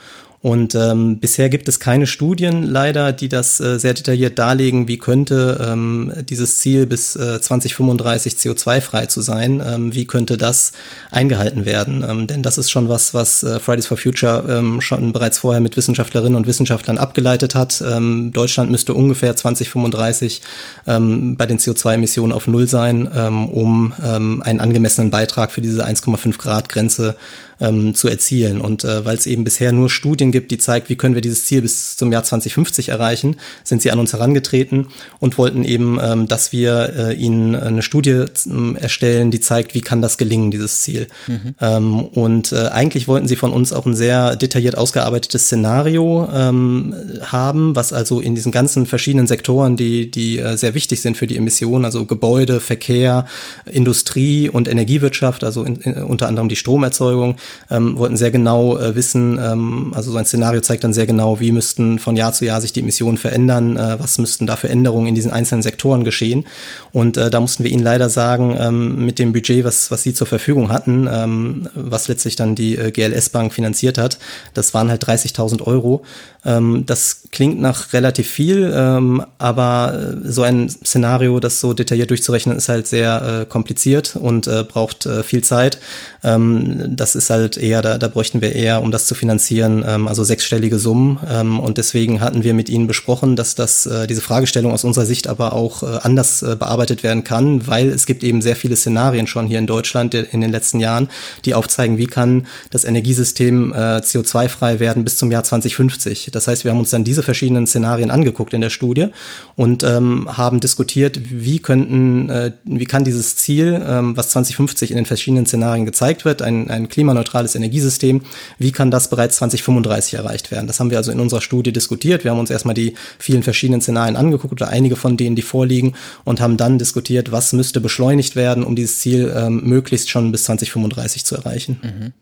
Und 0.41 0.73
ähm, 0.73 1.19
bisher 1.19 1.49
gibt 1.49 1.67
es 1.67 1.81
keine 1.81 2.07
Studien 2.07 2.63
leider, 2.63 3.11
die 3.11 3.27
das 3.27 3.59
äh, 3.59 3.77
sehr 3.77 3.93
detailliert 3.93 4.39
darlegen, 4.39 4.87
wie 4.87 4.97
könnte 4.97 5.67
ähm, 5.69 6.13
dieses 6.29 6.59
Ziel 6.59 6.85
bis 6.85 7.17
äh, 7.17 7.41
2035 7.41 8.35
CO2-frei 8.35 9.07
zu 9.07 9.19
sein, 9.19 9.61
ähm, 9.65 9.93
wie 9.93 10.05
könnte 10.05 10.37
das 10.37 10.71
eingehalten 11.11 11.65
werden. 11.65 12.05
Ähm, 12.07 12.27
denn 12.27 12.41
das 12.41 12.57
ist 12.57 12.71
schon 12.71 12.87
was, 12.87 13.13
was 13.13 13.43
äh, 13.43 13.59
Fridays 13.59 13.87
for 13.87 13.97
Future 13.97 14.45
ähm, 14.47 14.79
schon 14.79 15.11
bereits 15.11 15.39
vorher 15.39 15.59
mit 15.59 15.75
Wissenschaftlerinnen 15.75 16.37
und 16.37 16.47
Wissenschaftlern 16.47 16.97
abgeleitet 16.97 17.53
hat. 17.53 17.83
Ähm, 17.85 18.31
Deutschland 18.31 18.71
müsste 18.71 18.93
ungefähr 18.93 19.35
2035 19.35 20.41
ähm, 20.87 21.35
bei 21.35 21.47
den 21.47 21.59
CO2-Emissionen 21.59 22.31
auf 22.31 22.47
Null 22.47 22.67
sein, 22.67 23.09
ähm, 23.13 23.49
um 23.49 23.93
ähm, 24.01 24.41
einen 24.41 24.61
angemessenen 24.61 25.09
Beitrag 25.09 25.51
für 25.51 25.59
diese 25.59 25.85
1,5 25.85 26.37
Grad 26.37 26.69
Grenze 26.69 27.17
ähm, 27.59 27.95
zu 27.95 28.07
erzielen. 28.07 28.61
Und 28.61 28.83
äh, 28.83 29.05
weil 29.05 29.17
es 29.17 29.25
eben 29.25 29.43
bisher 29.43 29.71
nur 29.71 29.89
Studien 29.89 30.31
gibt, 30.31 30.51
die 30.51 30.57
zeigt, 30.57 30.89
wie 30.89 30.95
können 30.95 31.15
wir 31.15 31.21
dieses 31.21 31.45
Ziel 31.45 31.61
bis 31.61 31.97
zum 31.97 32.11
Jahr 32.11 32.23
2050 32.23 32.89
erreichen, 32.89 33.37
sind 33.63 33.81
sie 33.81 33.91
an 33.91 33.99
uns 33.99 34.13
herangetreten 34.13 34.87
und 35.19 35.37
wollten 35.37 35.63
eben, 35.63 35.99
ähm, 36.01 36.27
dass 36.27 36.51
wir 36.51 36.93
äh, 36.95 37.13
ihnen 37.13 37.55
eine 37.55 37.81
Studie 37.81 38.09
äh, 38.11 38.75
erstellen, 38.79 39.31
die 39.31 39.39
zeigt, 39.39 39.73
wie 39.73 39.81
kann 39.81 40.01
das 40.01 40.17
gelingen, 40.17 40.51
dieses 40.51 40.81
Ziel. 40.81 41.07
Mhm. 41.27 41.55
Ähm, 41.59 41.99
und 42.05 42.51
äh, 42.51 42.67
eigentlich 42.67 43.07
wollten 43.07 43.27
sie 43.27 43.35
von 43.35 43.51
uns 43.51 43.73
auch 43.73 43.85
ein 43.85 43.95
sehr 43.95 44.35
detailliert 44.35 44.77
ausgearbeitetes 44.77 45.45
Szenario 45.45 46.29
ähm, 46.33 46.95
haben, 47.21 47.75
was 47.75 47.93
also 47.93 48.19
in 48.19 48.35
diesen 48.35 48.51
ganzen 48.51 48.85
verschiedenen 48.85 49.27
Sektoren, 49.27 49.75
die, 49.75 50.09
die 50.09 50.39
äh, 50.39 50.57
sehr 50.57 50.73
wichtig 50.73 51.01
sind 51.01 51.17
für 51.17 51.27
die 51.27 51.37
Emissionen, 51.37 51.85
also 51.85 52.05
Gebäude, 52.05 52.59
Verkehr, 52.59 53.25
Industrie 53.65 54.49
und 54.49 54.67
Energiewirtschaft, 54.67 55.43
also 55.43 55.63
in, 55.63 55.75
in, 55.77 56.03
unter 56.03 56.27
anderem 56.27 56.49
die 56.49 56.55
Stromerzeugung, 56.55 57.35
ähm, 57.69 57.97
wollten 57.97 58.17
sehr 58.17 58.31
genau 58.31 58.77
äh, 58.77 58.95
wissen, 58.95 59.39
ähm, 59.41 59.93
also 59.95 60.11
so 60.11 60.17
ein 60.17 60.25
Szenario 60.25 60.61
zeigt 60.61 60.83
dann 60.83 60.93
sehr 60.93 61.05
genau, 61.05 61.39
wie 61.39 61.51
müssten 61.51 61.99
von 61.99 62.15
Jahr 62.15 62.33
zu 62.33 62.45
Jahr 62.45 62.61
sich 62.61 62.73
die 62.73 62.81
Emissionen 62.81 63.17
verändern, 63.17 63.77
äh, 63.77 63.99
was 63.99 64.17
müssten 64.17 64.47
da 64.47 64.55
für 64.55 64.69
Änderungen 64.69 65.07
in 65.07 65.15
diesen 65.15 65.31
einzelnen 65.31 65.61
Sektoren 65.61 66.03
geschehen. 66.03 66.45
Und 66.91 67.17
äh, 67.17 67.29
da 67.29 67.39
mussten 67.39 67.63
wir 67.63 67.71
ihnen 67.71 67.83
leider 67.83 68.09
sagen, 68.09 68.55
ähm, 68.59 69.05
mit 69.05 69.19
dem 69.19 69.33
Budget, 69.33 69.63
was, 69.63 69.91
was 69.91 70.03
sie 70.03 70.13
zur 70.13 70.27
Verfügung 70.27 70.71
hatten, 70.71 71.07
ähm, 71.11 71.69
was 71.75 72.07
letztlich 72.07 72.35
dann 72.35 72.55
die 72.55 72.77
äh, 72.77 72.91
GLS 72.91 73.29
Bank 73.29 73.53
finanziert 73.53 73.97
hat, 73.97 74.17
das 74.53 74.73
waren 74.73 74.89
halt 74.89 75.05
30.000 75.05 75.61
Euro. 75.63 76.03
Ähm, 76.45 76.85
das 76.85 77.23
klingt 77.31 77.59
nach 77.59 77.91
relativ 77.93 78.29
viel, 78.29 78.71
ähm, 78.73 79.23
aber 79.37 80.15
äh, 80.23 80.29
so 80.29 80.43
ein 80.43 80.69
Szenario, 80.69 81.39
das 81.39 81.59
so 81.59 81.73
detailliert 81.73 82.09
durchzurechnen, 82.09 82.55
ist 82.55 82.69
halt 82.69 82.87
sehr 82.87 83.41
äh, 83.41 83.45
kompliziert 83.45 84.15
und 84.15 84.47
äh, 84.47 84.63
braucht 84.63 85.05
äh, 85.05 85.23
viel 85.23 85.43
Zeit. 85.43 85.79
Ähm, 86.23 86.95
das 86.95 87.15
ist 87.15 87.29
halt 87.29 87.57
eher, 87.57 87.81
da, 87.81 87.97
da 87.97 88.07
bräuchten 88.07 88.41
wir 88.41 88.55
eher, 88.55 88.81
um 88.81 88.91
das 88.91 89.05
zu 89.05 89.15
finanzieren, 89.15 89.83
ähm, 89.85 90.07
also 90.07 90.23
sechsstellige 90.23 90.79
Summen. 90.79 91.19
Ähm, 91.29 91.59
und 91.59 91.77
deswegen 91.77 92.21
hatten 92.21 92.43
wir 92.43 92.53
mit 92.53 92.69
Ihnen 92.69 92.87
besprochen, 92.87 93.35
dass 93.35 93.55
das, 93.55 93.85
äh, 93.85 94.07
diese 94.07 94.21
Fragestellung 94.21 94.71
aus 94.71 94.85
unserer 94.85 95.05
Sicht 95.05 95.27
aber 95.27 95.53
auch 95.53 95.83
äh, 95.83 95.99
anders 96.03 96.39
bearbeitet 96.39 97.03
werden 97.03 97.23
kann, 97.23 97.67
weil 97.67 97.89
es 97.89 98.05
gibt 98.05 98.23
eben 98.23 98.41
sehr 98.41 98.55
viele 98.55 98.75
Szenarien 98.75 99.27
schon 99.27 99.47
hier 99.47 99.59
in 99.59 99.67
Deutschland 99.67 100.13
in 100.13 100.41
den 100.41 100.51
letzten 100.51 100.79
Jahren, 100.79 101.09
die 101.45 101.53
aufzeigen, 101.53 101.97
wie 101.97 102.07
kann 102.07 102.47
das 102.69 102.85
Energiesystem 102.85 103.73
äh, 103.73 103.75
CO2-frei 103.97 104.79
werden 104.79 105.03
bis 105.03 105.17
zum 105.17 105.31
Jahr 105.31 105.43
2050. 105.43 106.28
Das 106.31 106.47
heißt, 106.47 106.63
wir 106.63 106.71
haben 106.71 106.79
uns 106.79 106.89
dann 106.89 107.03
diese 107.03 107.23
verschiedenen 107.23 107.67
Szenarien 107.67 108.11
angeguckt 108.11 108.53
in 108.53 108.61
der 108.61 108.69
Studie 108.69 109.07
und 109.55 109.83
ähm, 109.83 110.27
haben 110.37 110.59
diskutiert, 110.59 111.19
wie 111.29 111.59
könnten, 111.59 112.29
äh, 112.29 112.51
wie 112.63 112.85
kann 112.85 113.03
dieses 113.03 113.35
Ziel, 113.35 113.81
ähm, 113.85 114.15
was 114.17 114.29
2050 114.29 114.91
in 114.91 114.97
den 114.97 115.05
verschiedenen 115.05 115.45
Szenarien 115.45 115.85
gezeigt 115.85 116.25
wird, 116.25 116.41
ein, 116.41 116.69
ein 116.69 116.89
klimaneutrales 116.89 117.55
Energiesystem, 117.55 118.21
wie 118.57 118.71
kann 118.71 118.91
das 118.91 119.09
bereits 119.09 119.37
2035 119.37 120.15
erreicht 120.15 120.51
werden? 120.51 120.67
Das 120.67 120.79
haben 120.79 120.89
wir 120.89 120.97
also 120.97 121.11
in 121.11 121.19
unserer 121.19 121.41
Studie 121.41 121.71
diskutiert. 121.71 122.23
Wir 122.23 122.31
haben 122.31 122.39
uns 122.39 122.49
erstmal 122.49 122.75
die 122.75 122.95
vielen 123.17 123.43
verschiedenen 123.43 123.81
Szenarien 123.81 124.15
angeguckt 124.15 124.53
oder 124.53 124.69
einige 124.69 124.95
von 124.95 125.17
denen, 125.17 125.35
die 125.35 125.41
vorliegen 125.41 125.93
und 126.23 126.41
haben 126.41 126.57
dann 126.57 126.77
diskutiert, 126.77 127.31
was 127.31 127.53
müsste 127.53 127.81
beschleunigt 127.81 128.35
werden, 128.35 128.63
um 128.63 128.75
dieses 128.75 128.99
Ziel 128.99 129.33
ähm, 129.35 129.61
möglichst 129.63 130.09
schon 130.09 130.31
bis 130.31 130.43
2035 130.45 131.25
zu 131.25 131.35
erreichen. 131.35 131.79
Mhm. 131.81 132.13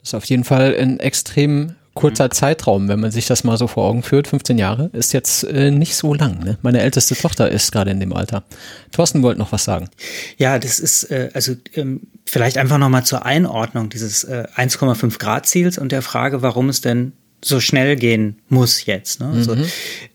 Das 0.00 0.10
ist 0.10 0.14
auf 0.14 0.24
jeden 0.26 0.44
Fall 0.44 0.74
ein 0.78 1.00
extrem 1.00 1.74
kurzer. 1.98 2.30
Zeitraum, 2.30 2.88
wenn 2.88 3.00
man 3.00 3.10
sich 3.10 3.26
das 3.26 3.44
mal 3.44 3.56
so 3.56 3.66
vor 3.66 3.84
Augen 3.88 4.02
führt. 4.02 4.28
15 4.28 4.58
Jahre 4.58 4.90
ist 4.92 5.12
jetzt 5.12 5.44
äh, 5.44 5.70
nicht 5.70 5.96
so 5.96 6.14
lang. 6.14 6.42
Ne? 6.44 6.58
Meine 6.62 6.80
älteste 6.80 7.14
Tochter 7.14 7.50
ist 7.50 7.72
gerade 7.72 7.90
in 7.90 8.00
dem 8.00 8.12
Alter. 8.12 8.44
Thorsten 8.92 9.22
wollte 9.22 9.38
noch 9.38 9.52
was 9.52 9.64
sagen. 9.64 9.88
Ja, 10.36 10.58
das 10.58 10.78
ist 10.78 11.10
äh, 11.10 11.30
also 11.34 11.54
ähm, 11.74 12.02
vielleicht 12.24 12.58
einfach 12.58 12.78
noch 12.78 12.88
mal 12.88 13.04
zur 13.04 13.24
Einordnung 13.24 13.88
dieses 13.88 14.24
äh, 14.24 14.46
1,5 14.56 15.18
Grad 15.18 15.46
Ziels 15.46 15.78
und 15.78 15.92
der 15.92 16.02
Frage, 16.02 16.42
warum 16.42 16.68
es 16.68 16.80
denn 16.80 17.12
so 17.42 17.60
schnell 17.60 17.96
gehen 17.96 18.36
muss 18.48 18.86
jetzt. 18.86 19.20
Ne? 19.20 19.28
Also, 19.28 19.54
mhm. 19.54 19.64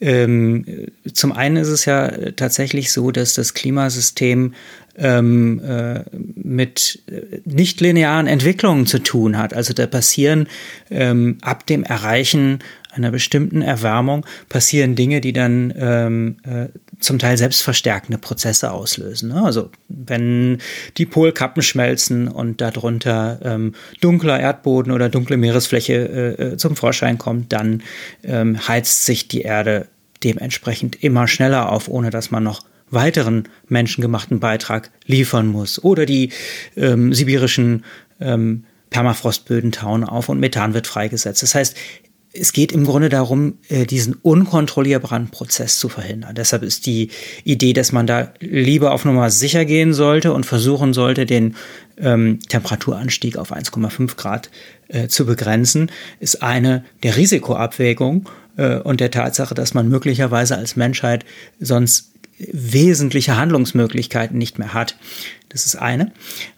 ähm, 0.01 0.65
zum 1.13 1.32
einen 1.32 1.58
ist 1.58 1.70
es 1.70 1.86
ja 1.86 2.10
tatsächlich 2.32 2.92
so, 2.92 3.12
dass 3.12 3.34
das 3.34 3.53
Klimasystem 3.53 4.53
ähm, 4.98 5.62
äh, 5.63 6.03
mit 6.36 7.01
äh, 7.08 7.39
nicht 7.46 7.82
linearen 7.82 8.27
Entwicklungen 8.27 8.86
zu 8.86 9.00
tun 9.00 9.38
hat. 9.38 9.53
Also 9.53 9.74
da 9.74 9.88
passieren 9.88 10.48
ähm, 10.92 11.38
ab 11.42 11.65
dem 11.65 11.84
Erreichen 11.84 12.60
einer 12.92 13.10
bestimmten 13.10 13.62
Erwärmung 13.62 14.25
passieren 14.50 14.96
Dinge, 14.96 15.20
die 15.20 15.34
dann 15.34 15.74
ähm, 15.75 16.38
äh, 16.44 16.68
zum 17.03 17.19
Teil 17.19 17.38
selbstverstärkende 17.38 18.17
Prozesse 18.17 18.72
auslösen. 18.72 19.29
Ne? 19.29 19.43
Also 19.43 19.69
wenn 19.89 20.60
die 20.98 21.05
Polkappen 21.05 21.62
schmelzen 21.62 22.27
und 22.27 22.62
darunter 22.62 23.39
ähm, 23.43 23.74
dunkler 24.01 24.39
Erdboden 24.39 24.91
oder 24.91 25.10
dunkle 25.10 25.38
Meeresfläche 25.38 25.93
äh, 25.93 26.43
äh 26.43 26.57
zum 26.57 26.75
Vorschein 26.75 27.17
kommt, 27.17 27.51
dann 27.51 27.83
ähm, 28.24 28.67
heizt 28.67 29.05
sich 29.05 29.27
die 29.27 29.41
Erde 29.41 29.88
dementsprechend 30.24 31.03
immer 31.03 31.27
schneller 31.27 31.72
auf, 31.72 31.88
ohne 31.89 32.10
dass 32.10 32.31
man 32.31 32.43
noch 32.43 32.62
weiteren 32.89 33.50
menschengemachten 33.67 34.39
Beitrag 34.39 34.91
liefern 35.05 35.48
muss. 35.48 35.83
Oder 35.83 36.05
die 36.05 36.31
ähm, 36.77 37.13
sibirischen 37.13 37.83
ähm, 38.22 38.65
Permafrostböden 38.91 39.72
tauen 39.72 40.03
auf 40.03 40.29
und 40.29 40.39
Methan 40.39 40.74
wird 40.74 40.88
freigesetzt. 40.88 41.41
Das 41.41 41.55
heißt, 41.55 41.75
es 42.34 42.52
geht 42.52 42.72
im 42.72 42.84
Grunde 42.84 43.10
darum, 43.10 43.60
äh, 43.70 43.86
diesen 43.86 44.16
unkontrollierbaren 44.16 45.30
Prozess 45.30 45.78
zu 45.78 45.88
verhindern. 45.88 46.34
Deshalb 46.34 46.63
ist 46.63 46.88
die 46.88 47.10
Idee, 47.44 47.74
dass 47.74 47.92
man 47.92 48.08
da 48.08 48.34
lieber 48.40 48.92
auf 48.92 49.06
Nummer 49.06 49.30
sicher 49.30 49.66
gehen 49.66 49.94
sollte 49.94 50.34
und 50.34 50.46
versuchen 50.46 50.94
sollte, 50.94 51.28
den 51.28 51.56
ähm, 51.98 52.40
Temperaturanstieg 52.50 53.38
auf 53.38 53.54
1,5 53.54 54.16
Grad 54.16 54.50
äh, 54.88 55.08
zu 55.08 55.28
begrenzen, 55.28 55.92
ist 56.20 56.42
eine 56.42 56.84
der 57.04 57.18
Risikoabwägung 57.18 58.28
äh, 58.58 58.78
und 58.78 59.00
der 59.00 59.12
Tatsache, 59.12 59.54
dass 59.54 59.75
man 59.75 59.88
möglicherweise 59.88 60.58
als 60.58 60.75
Menschheit 60.75 61.25
sonst 61.60 62.13
wesentliche 62.40 63.38
Handlungsmöglichkeiten 63.38 64.40
nicht 64.40 64.58
mehr 64.58 64.74
hat. 64.74 64.98
Das 65.50 65.68
ist 65.68 65.75
eine. 65.75 66.12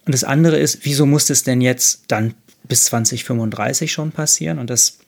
Und 0.06 0.14
das 0.14 0.24
andere 0.24 0.58
ist, 0.58 0.80
wieso 0.84 1.06
muss 1.06 1.30
es 1.30 1.44
denn 1.44 1.60
jetzt 1.60 2.04
dann 2.08 2.34
bis 2.64 2.86
2035 2.86 3.92
schon 3.92 4.12
passieren? 4.12 4.58
Und 4.58 4.70
das 4.70 5.00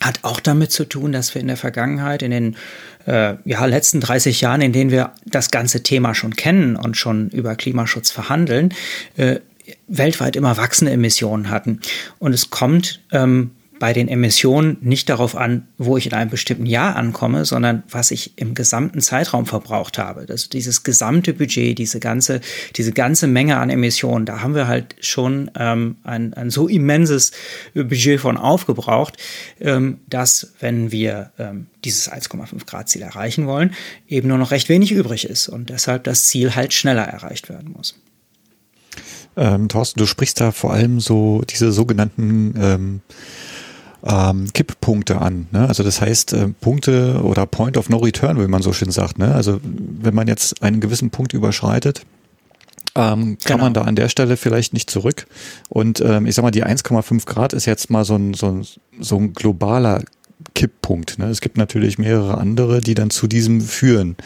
hat 0.00 0.20
auch 0.22 0.40
damit 0.40 0.72
zu 0.72 0.84
tun, 0.84 1.12
dass 1.12 1.34
wir 1.34 1.40
in 1.40 1.48
der 1.48 1.56
Vergangenheit, 1.56 2.22
in 2.22 2.30
den 2.30 2.56
äh, 3.06 3.34
ja, 3.44 3.64
letzten 3.64 4.00
30 4.00 4.40
Jahren, 4.40 4.60
in 4.60 4.72
denen 4.72 4.90
wir 4.90 5.12
das 5.26 5.50
ganze 5.50 5.82
Thema 5.82 6.14
schon 6.14 6.36
kennen 6.36 6.76
und 6.76 6.96
schon 6.96 7.30
über 7.30 7.56
Klimaschutz 7.56 8.10
verhandeln, 8.10 8.74
äh, 9.16 9.40
weltweit 9.86 10.36
immer 10.36 10.56
wachsende 10.56 10.92
Emissionen 10.92 11.50
hatten. 11.50 11.80
Und 12.18 12.32
es 12.32 12.50
kommt 12.50 13.00
ähm, 13.12 13.50
bei 13.78 13.92
den 13.92 14.08
Emissionen 14.08 14.76
nicht 14.80 15.08
darauf 15.08 15.36
an, 15.36 15.68
wo 15.78 15.96
ich 15.96 16.06
in 16.06 16.12
einem 16.12 16.30
bestimmten 16.30 16.66
Jahr 16.66 16.96
ankomme, 16.96 17.44
sondern 17.44 17.82
was 17.88 18.10
ich 18.10 18.36
im 18.36 18.54
gesamten 18.54 19.00
Zeitraum 19.00 19.46
verbraucht 19.46 19.98
habe. 19.98 20.26
Das, 20.26 20.48
dieses 20.48 20.82
gesamte 20.82 21.32
Budget, 21.32 21.78
diese 21.78 22.00
ganze, 22.00 22.40
diese 22.76 22.92
ganze 22.92 23.26
Menge 23.26 23.58
an 23.58 23.70
Emissionen, 23.70 24.26
da 24.26 24.40
haben 24.40 24.54
wir 24.54 24.66
halt 24.66 24.96
schon 25.00 25.50
ähm, 25.56 25.96
ein, 26.02 26.34
ein 26.34 26.50
so 26.50 26.68
immenses 26.68 27.32
Budget 27.74 28.20
von 28.20 28.36
aufgebraucht, 28.36 29.16
ähm, 29.60 30.00
dass 30.08 30.54
wenn 30.60 30.90
wir 30.90 31.32
ähm, 31.38 31.66
dieses 31.84 32.10
1,5 32.10 32.66
Grad 32.66 32.88
Ziel 32.88 33.02
erreichen 33.02 33.46
wollen, 33.46 33.74
eben 34.08 34.28
nur 34.28 34.38
noch 34.38 34.50
recht 34.50 34.68
wenig 34.68 34.92
übrig 34.92 35.28
ist 35.28 35.48
und 35.48 35.70
deshalb 35.70 36.04
das 36.04 36.26
Ziel 36.26 36.54
halt 36.54 36.72
schneller 36.74 37.04
erreicht 37.04 37.48
werden 37.48 37.72
muss. 37.76 37.94
Ähm, 39.36 39.68
Thorsten, 39.68 40.00
du 40.00 40.06
sprichst 40.06 40.40
da 40.40 40.50
vor 40.50 40.72
allem 40.72 40.98
so 40.98 41.42
diese 41.48 41.70
sogenannten 41.70 42.54
ähm, 42.60 43.00
ähm, 44.04 44.52
Kipppunkte 44.52 45.20
an. 45.20 45.48
Ne? 45.50 45.68
Also 45.68 45.82
das 45.82 46.00
heißt 46.00 46.32
äh, 46.32 46.48
Punkte 46.60 47.20
oder 47.22 47.46
Point 47.46 47.76
of 47.76 47.88
No 47.88 47.98
Return, 47.98 48.40
wie 48.40 48.48
man 48.48 48.62
so 48.62 48.72
schön 48.72 48.90
sagt. 48.90 49.18
Ne? 49.18 49.34
Also 49.34 49.60
wenn 49.62 50.14
man 50.14 50.28
jetzt 50.28 50.62
einen 50.62 50.80
gewissen 50.80 51.10
Punkt 51.10 51.32
überschreitet, 51.32 52.02
ähm, 52.94 53.38
kann 53.44 53.56
genau. 53.56 53.64
man 53.64 53.74
da 53.74 53.82
an 53.82 53.96
der 53.96 54.08
Stelle 54.08 54.36
vielleicht 54.36 54.72
nicht 54.72 54.90
zurück. 54.90 55.26
Und 55.68 56.00
ähm, 56.00 56.26
ich 56.26 56.34
sag 56.34 56.42
mal, 56.42 56.50
die 56.50 56.64
1,5 56.64 57.26
Grad 57.26 57.52
ist 57.52 57.66
jetzt 57.66 57.90
mal 57.90 58.04
so 58.04 58.16
ein, 58.16 58.34
so 58.34 58.46
ein, 58.46 58.66
so 59.00 59.16
ein 59.16 59.34
globaler 59.34 60.02
Kipppunkt. 60.54 61.18
Ne? 61.18 61.26
Es 61.26 61.40
gibt 61.40 61.56
natürlich 61.56 61.98
mehrere 61.98 62.38
andere, 62.38 62.80
die 62.80 62.94
dann 62.94 63.10
zu 63.10 63.26
diesem 63.26 63.60
führen 63.60 64.16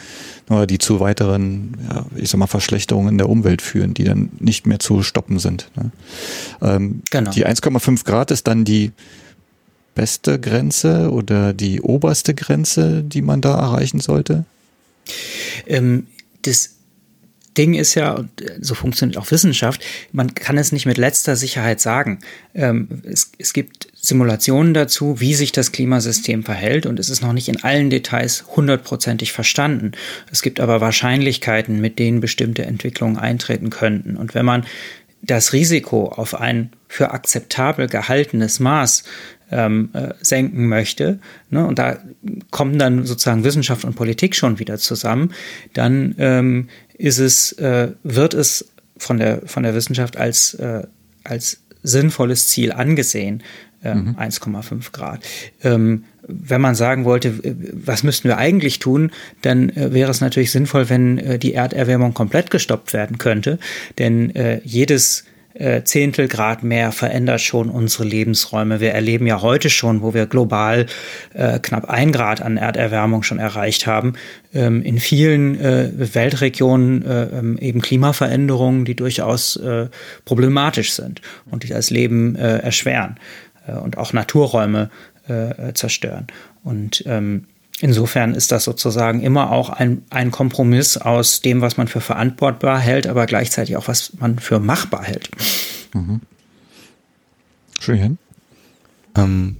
oder 0.49 0.67
die 0.67 0.77
zu 0.77 0.99
weiteren, 0.99 1.77
ja, 1.89 2.05
ich 2.15 2.29
sag 2.29 2.37
mal, 2.37 2.47
Verschlechterungen 2.47 3.17
der 3.17 3.29
Umwelt 3.29 3.61
führen, 3.61 3.93
die 3.93 4.03
dann 4.03 4.29
nicht 4.39 4.67
mehr 4.67 4.79
zu 4.79 5.03
stoppen 5.03 5.39
sind. 5.39 5.69
Ne? 5.75 5.91
Ähm, 6.61 7.01
genau. 7.09 7.31
Die 7.31 7.45
1,5 7.45 8.05
Grad 8.05 8.31
ist 8.31 8.47
dann 8.47 8.63
die 8.63 8.91
beste 9.95 10.39
Grenze 10.39 11.11
oder 11.11 11.53
die 11.53 11.81
oberste 11.81 12.33
Grenze, 12.33 13.03
die 13.03 13.21
man 13.21 13.41
da 13.41 13.57
erreichen 13.57 13.99
sollte? 13.99 14.45
Ähm, 15.67 16.07
das 16.43 16.71
Ding 17.57 17.75
ist 17.75 17.95
ja, 17.95 18.13
und 18.13 18.29
so 18.61 18.73
funktioniert 18.73 19.17
auch 19.17 19.29
Wissenschaft, 19.31 19.83
man 20.11 20.33
kann 20.33 20.57
es 20.57 20.71
nicht 20.71 20.85
mit 20.85 20.97
letzter 20.97 21.35
Sicherheit 21.35 21.79
sagen. 21.79 22.19
Ähm, 22.55 23.03
es, 23.03 23.31
es 23.37 23.53
gibt 23.53 23.87
Simulationen 23.95 24.73
dazu, 24.73 25.19
wie 25.19 25.35
sich 25.35 25.51
das 25.51 25.71
Klimasystem 25.71 26.43
verhält 26.43 26.85
und 26.85 26.99
es 26.99 27.09
ist 27.09 27.21
noch 27.21 27.33
nicht 27.33 27.49
in 27.49 27.63
allen 27.63 27.89
Details 27.89 28.45
hundertprozentig 28.55 29.31
verstanden. 29.31 29.91
Es 30.31 30.41
gibt 30.41 30.59
aber 30.59 30.81
Wahrscheinlichkeiten, 30.81 31.79
mit 31.79 31.99
denen 31.99 32.21
bestimmte 32.21 32.65
Entwicklungen 32.65 33.17
eintreten 33.17 33.69
könnten. 33.69 34.17
Und 34.17 34.33
wenn 34.33 34.45
man 34.45 34.65
das 35.21 35.53
Risiko 35.53 36.09
auf 36.09 36.35
ein 36.35 36.71
für 36.89 37.11
akzeptabel 37.11 37.87
gehaltenes 37.87 38.59
Maß 38.59 39.03
ähm, 39.51 39.89
äh, 39.93 40.09
senken 40.21 40.67
möchte, 40.67 41.19
ne, 41.49 41.65
und 41.65 41.79
da 41.79 41.97
kommen 42.51 42.79
dann 42.79 43.05
sozusagen 43.05 43.43
Wissenschaft 43.43 43.85
und 43.85 43.95
Politik 43.95 44.35
schon 44.35 44.59
wieder 44.59 44.77
zusammen, 44.77 45.33
dann 45.73 46.15
ähm, 46.17 46.69
ist 46.97 47.19
es, 47.19 47.51
äh, 47.53 47.91
wird 48.03 48.33
es 48.33 48.69
von 48.97 49.17
der, 49.17 49.41
von 49.45 49.63
der 49.63 49.75
Wissenschaft 49.75 50.17
als, 50.17 50.53
äh, 50.55 50.83
als 51.23 51.61
sinnvolles 51.83 52.47
Ziel 52.47 52.71
angesehen, 52.71 53.43
ähm, 53.83 54.05
mhm. 54.05 54.15
1,5 54.15 54.91
Grad. 54.91 55.23
Ähm, 55.63 56.05
wenn 56.25 56.61
man 56.61 56.75
sagen 56.75 57.03
wollte, 57.03 57.33
was 57.73 58.03
müssten 58.03 58.29
wir 58.29 58.37
eigentlich 58.37 58.79
tun, 58.79 59.11
dann 59.41 59.69
äh, 59.69 59.93
wäre 59.93 60.09
es 60.09 60.21
natürlich 60.21 60.51
sinnvoll, 60.51 60.89
wenn 60.89 61.17
äh, 61.17 61.37
die 61.37 61.53
Erderwärmung 61.53 62.13
komplett 62.13 62.49
gestoppt 62.49 62.93
werden 62.93 63.17
könnte. 63.17 63.59
Denn 63.97 64.33
äh, 64.35 64.61
jedes 64.63 65.25
äh, 65.53 65.83
Zehntelgrad 65.83 66.63
mehr 66.63 66.91
verändert 66.91 67.41
schon 67.41 67.69
unsere 67.69 68.03
Lebensräume. 68.03 68.79
Wir 68.79 68.91
erleben 68.91 69.27
ja 69.27 69.41
heute 69.41 69.69
schon, 69.69 70.01
wo 70.01 70.13
wir 70.13 70.25
global 70.25 70.87
äh, 71.33 71.59
knapp 71.59 71.89
ein 71.89 72.11
Grad 72.11 72.41
an 72.41 72.57
Erderwärmung 72.57 73.23
schon 73.23 73.39
erreicht 73.39 73.87
haben, 73.87 74.13
ähm, 74.53 74.81
in 74.81 74.99
vielen 74.99 75.59
äh, 75.59 75.91
Weltregionen 75.95 77.05
äh, 77.05 77.23
ähm, 77.25 77.57
eben 77.59 77.81
Klimaveränderungen, 77.81 78.85
die 78.85 78.95
durchaus 78.95 79.55
äh, 79.57 79.87
problematisch 80.25 80.93
sind 80.93 81.21
und 81.49 81.63
die 81.63 81.69
das 81.69 81.89
Leben 81.89 82.35
äh, 82.35 82.57
erschweren 82.57 83.17
äh, 83.67 83.73
und 83.73 83.97
auch 83.97 84.13
Naturräume 84.13 84.89
äh, 85.27 85.73
zerstören. 85.73 86.27
Und 86.63 87.03
ähm, 87.05 87.45
Insofern 87.83 88.33
ist 88.33 88.53
das 88.53 88.63
sozusagen 88.63 89.19
immer 89.19 89.51
auch 89.51 89.67
ein, 89.67 90.03
ein 90.09 90.31
Kompromiss 90.31 90.95
aus 90.95 91.41
dem, 91.41 91.59
was 91.59 91.75
man 91.75 91.89
für 91.89 91.99
verantwortbar 91.99 92.79
hält, 92.79 93.07
aber 93.07 93.25
gleichzeitig 93.25 93.75
auch, 93.75 93.89
was 93.89 94.13
man 94.19 94.39
für 94.39 94.59
machbar 94.59 95.03
hält. 95.03 95.29
Mhm. 95.93 96.21
Julian? 97.81 98.17
Ähm, 99.17 99.57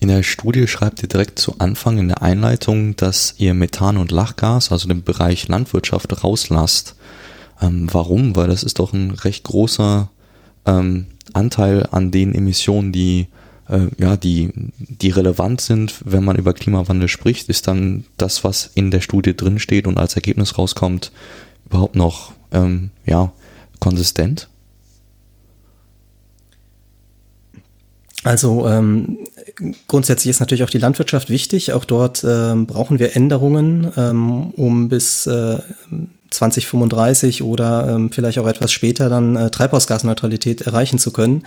in 0.00 0.08
der 0.08 0.22
Studie 0.22 0.66
schreibt 0.66 1.02
ihr 1.02 1.10
direkt 1.10 1.38
zu 1.38 1.56
Anfang 1.58 1.98
in 1.98 2.08
der 2.08 2.22
Einleitung, 2.22 2.96
dass 2.96 3.34
ihr 3.36 3.52
Methan 3.52 3.98
und 3.98 4.12
Lachgas, 4.12 4.72
also 4.72 4.88
den 4.88 5.02
Bereich 5.02 5.46
Landwirtschaft, 5.46 6.24
rauslasst. 6.24 6.96
Ähm, 7.60 7.86
warum? 7.92 8.34
Weil 8.34 8.48
das 8.48 8.62
ist 8.62 8.78
doch 8.78 8.94
ein 8.94 9.10
recht 9.10 9.44
großer 9.44 10.08
ähm, 10.64 11.04
Anteil 11.34 11.86
an 11.90 12.12
den 12.12 12.34
Emissionen, 12.34 12.92
die 12.92 13.26
ja, 13.98 14.16
die, 14.16 14.50
die 14.78 15.10
relevant 15.10 15.60
sind, 15.60 15.94
wenn 16.04 16.24
man 16.24 16.36
über 16.36 16.52
Klimawandel 16.52 17.08
spricht, 17.08 17.48
ist 17.48 17.68
dann 17.68 18.04
das, 18.16 18.44
was 18.44 18.70
in 18.74 18.90
der 18.90 19.00
Studie 19.00 19.34
drinsteht 19.36 19.86
und 19.86 19.98
als 19.98 20.14
Ergebnis 20.14 20.58
rauskommt, 20.58 21.12
überhaupt 21.66 21.96
noch 21.96 22.32
ähm, 22.52 22.90
ja, 23.06 23.32
konsistent? 23.80 24.48
Also 28.24 28.68
ähm, 28.68 29.18
grundsätzlich 29.88 30.30
ist 30.30 30.40
natürlich 30.40 30.62
auch 30.62 30.70
die 30.70 30.78
Landwirtschaft 30.78 31.28
wichtig. 31.28 31.72
Auch 31.72 31.84
dort 31.84 32.24
ähm, 32.24 32.66
brauchen 32.66 32.98
wir 32.98 33.16
Änderungen, 33.16 33.90
ähm, 33.96 34.50
um 34.50 34.88
bis 34.88 35.26
äh, 35.26 35.58
2035 36.32 37.42
oder 37.42 37.88
ähm, 37.88 38.10
vielleicht 38.10 38.38
auch 38.38 38.46
etwas 38.46 38.72
später 38.72 39.08
dann 39.08 39.36
äh, 39.36 39.50
Treibhausgasneutralität 39.50 40.62
erreichen 40.62 40.98
zu 40.98 41.12
können. 41.12 41.44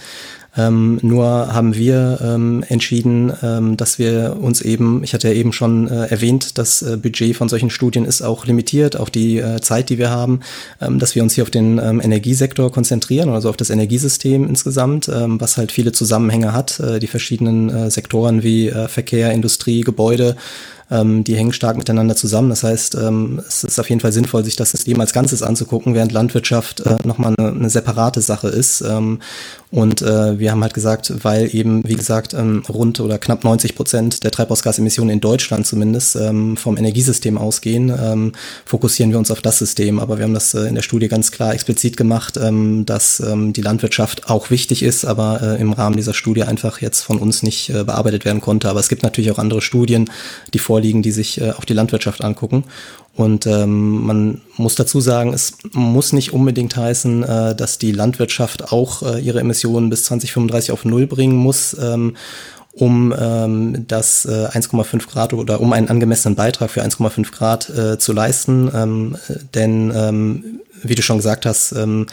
Ähm, 0.58 1.00
nur 1.02 1.54
haben 1.54 1.76
wir 1.76 2.20
ähm, 2.22 2.64
entschieden, 2.70 3.34
ähm, 3.44 3.76
dass 3.76 4.00
wir 4.00 4.38
uns 4.40 4.62
eben, 4.62 5.04
ich 5.04 5.14
hatte 5.14 5.28
ja 5.28 5.34
eben 5.34 5.52
schon 5.52 5.90
äh, 5.90 6.06
erwähnt, 6.06 6.58
das 6.58 6.82
äh, 6.82 6.98
Budget 6.98 7.36
von 7.36 7.50
solchen 7.50 7.70
Studien 7.70 8.06
ist 8.06 8.22
auch 8.22 8.46
limitiert, 8.46 8.98
auch 8.98 9.10
die 9.10 9.40
äh, 9.40 9.60
Zeit, 9.60 9.90
die 9.90 9.98
wir 9.98 10.10
haben, 10.10 10.40
ähm, 10.82 11.00
dass 11.00 11.14
wir 11.14 11.24
uns 11.24 11.34
hier 11.34 11.44
auf 11.44 11.50
den 11.50 11.78
ähm, 11.78 12.00
Energiesektor 12.00 12.72
konzentrieren, 12.72 13.30
also 13.30 13.50
auf 13.50 13.58
das 13.58 13.70
Energiesystem 13.70 14.48
insgesamt, 14.48 15.10
ähm, 15.10 15.42
was 15.42 15.58
halt 15.58 15.74
viele 15.74 15.92
Zusammenhänge 15.92 16.54
hat, 16.54 16.80
äh, 16.80 17.00
die 17.00 17.08
verschiedenen 17.08 17.70
äh, 17.70 17.92
Sektoren 17.92 18.42
wie 18.44 18.70
äh, 18.70 18.88
Verkehr, 18.88 19.32
Industrie, 19.32 19.82
Gebäude, 19.82 20.38
ähm, 20.92 21.24
die 21.24 21.36
hängen 21.36 21.54
stark 21.54 21.78
miteinander 21.78 22.16
zusammen. 22.16 22.50
Das 22.50 22.64
heißt, 22.64 22.96
ähm, 22.96 23.42
es 23.48 23.64
ist 23.64 23.80
auf 23.80 23.90
jeden 23.90 24.02
Fall 24.02 24.12
sinnvoll, 24.12 24.44
sich 24.44 24.56
das 24.56 24.72
System 24.72 25.00
als 25.00 25.14
Ganzes 25.14 25.42
anzugucken, 25.42 25.96
während 25.96 26.12
Landwirtschaft 26.12 26.82
äh, 26.82 26.98
nochmal 27.04 27.34
eine, 27.38 27.50
eine 27.50 27.70
separate 27.70 28.22
Sache 28.22 28.50
ist. 28.50 28.82
Ähm, 28.82 29.20
und 29.76 30.02
äh, 30.02 30.40
wir 30.40 30.52
haben 30.52 30.62
halt 30.62 30.74
gesagt, 30.74 31.12
weil 31.24 31.54
eben, 31.54 31.84
wie 31.86 31.96
gesagt, 31.96 32.34
ähm, 32.34 32.64
rund 32.70 33.02
oder 33.02 33.18
knapp 33.18 33.44
90 33.44 33.76
Prozent 33.76 34.24
der 34.24 34.32
Treibhausgasemissionen 34.32 35.14
in 35.16 35.20
Deutschland 35.20 35.68
zumindest 35.68 36.16
ähm, 36.16 36.56
vom 36.56 36.78
Energiesystem 36.78 37.38
ausgehen, 37.38 37.90
ähm, 37.90 38.32
fokussieren 38.64 39.12
wir 39.12 39.18
uns 39.18 39.32
auf 39.32 39.42
das 39.42 39.58
System. 39.60 40.00
Aber 40.00 40.18
wir 40.18 40.24
haben 40.24 40.34
das 40.34 40.54
äh, 40.54 40.62
in 40.68 40.76
der 40.76 40.82
Studie 40.82 41.10
ganz 41.10 41.32
klar 41.32 41.54
explizit 41.54 41.98
gemacht, 41.98 42.38
ähm, 42.38 42.86
dass 42.86 43.20
ähm, 43.20 43.52
die 43.52 43.62
Landwirtschaft 43.62 44.30
auch 44.30 44.50
wichtig 44.50 44.82
ist, 44.82 45.04
aber 45.04 45.42
äh, 45.42 45.62
im 45.62 45.74
Rahmen 45.74 45.98
dieser 45.98 46.14
Studie 46.14 46.44
einfach 46.44 46.80
jetzt 46.80 47.02
von 47.02 47.18
uns 47.18 47.44
nicht 47.44 47.70
äh, 47.70 47.84
bearbeitet 47.84 48.24
werden 48.24 48.40
konnte. 48.40 48.70
Aber 48.70 48.80
es 48.80 48.88
gibt 48.88 49.04
natürlich 49.04 49.32
auch 49.32 49.40
andere 49.40 49.62
Studien, 49.62 50.10
die 50.54 50.60
vorliegen, 50.76 51.02
die 51.02 51.12
sich 51.12 51.40
äh, 51.40 51.52
auch 51.52 51.64
die 51.64 51.74
Landwirtschaft 51.74 52.22
angucken. 52.22 52.66
Und 53.16 53.48
ähm, 53.48 54.06
man 54.06 54.42
muss 54.58 54.76
dazu 54.76 55.00
sagen, 55.00 55.34
es 55.34 55.54
muss 55.72 56.12
nicht 56.12 56.34
unbedingt 56.34 56.76
heißen, 56.76 57.24
äh, 57.24 57.56
dass 57.56 57.78
die 57.78 57.94
Landwirtschaft 57.94 58.74
auch 58.74 59.04
äh, 59.04 59.22
ihre 59.22 59.40
Emissionen 59.40 59.90
bis 59.90 60.04
2035 60.04 60.74
auf 60.74 60.84
Null 60.84 61.08
bringen 61.08 61.38
muss. 61.38 61.78
Ähm, 61.82 62.18
um 62.74 63.16
ähm, 63.18 63.86
das 63.88 64.26
äh, 64.26 64.48
1,5 64.48 65.08
Grad 65.08 65.32
oder 65.32 65.62
um 65.62 65.72
einen 65.72 65.88
angemessenen 65.88 66.36
Beitrag 66.36 66.70
für 66.70 66.84
1,5 66.84 67.32
Grad 67.32 67.70
äh, 67.70 67.98
zu 67.98 68.12
leisten. 68.12 68.70
Ähm, 68.76 69.16
denn 69.54 69.94
ähm, 69.96 70.60
wie 70.84 70.96
du 70.96 71.02
schon 71.02 71.20
gesagt 71.20 71.46
hast, 71.46 71.72
ähm, 71.72 72.08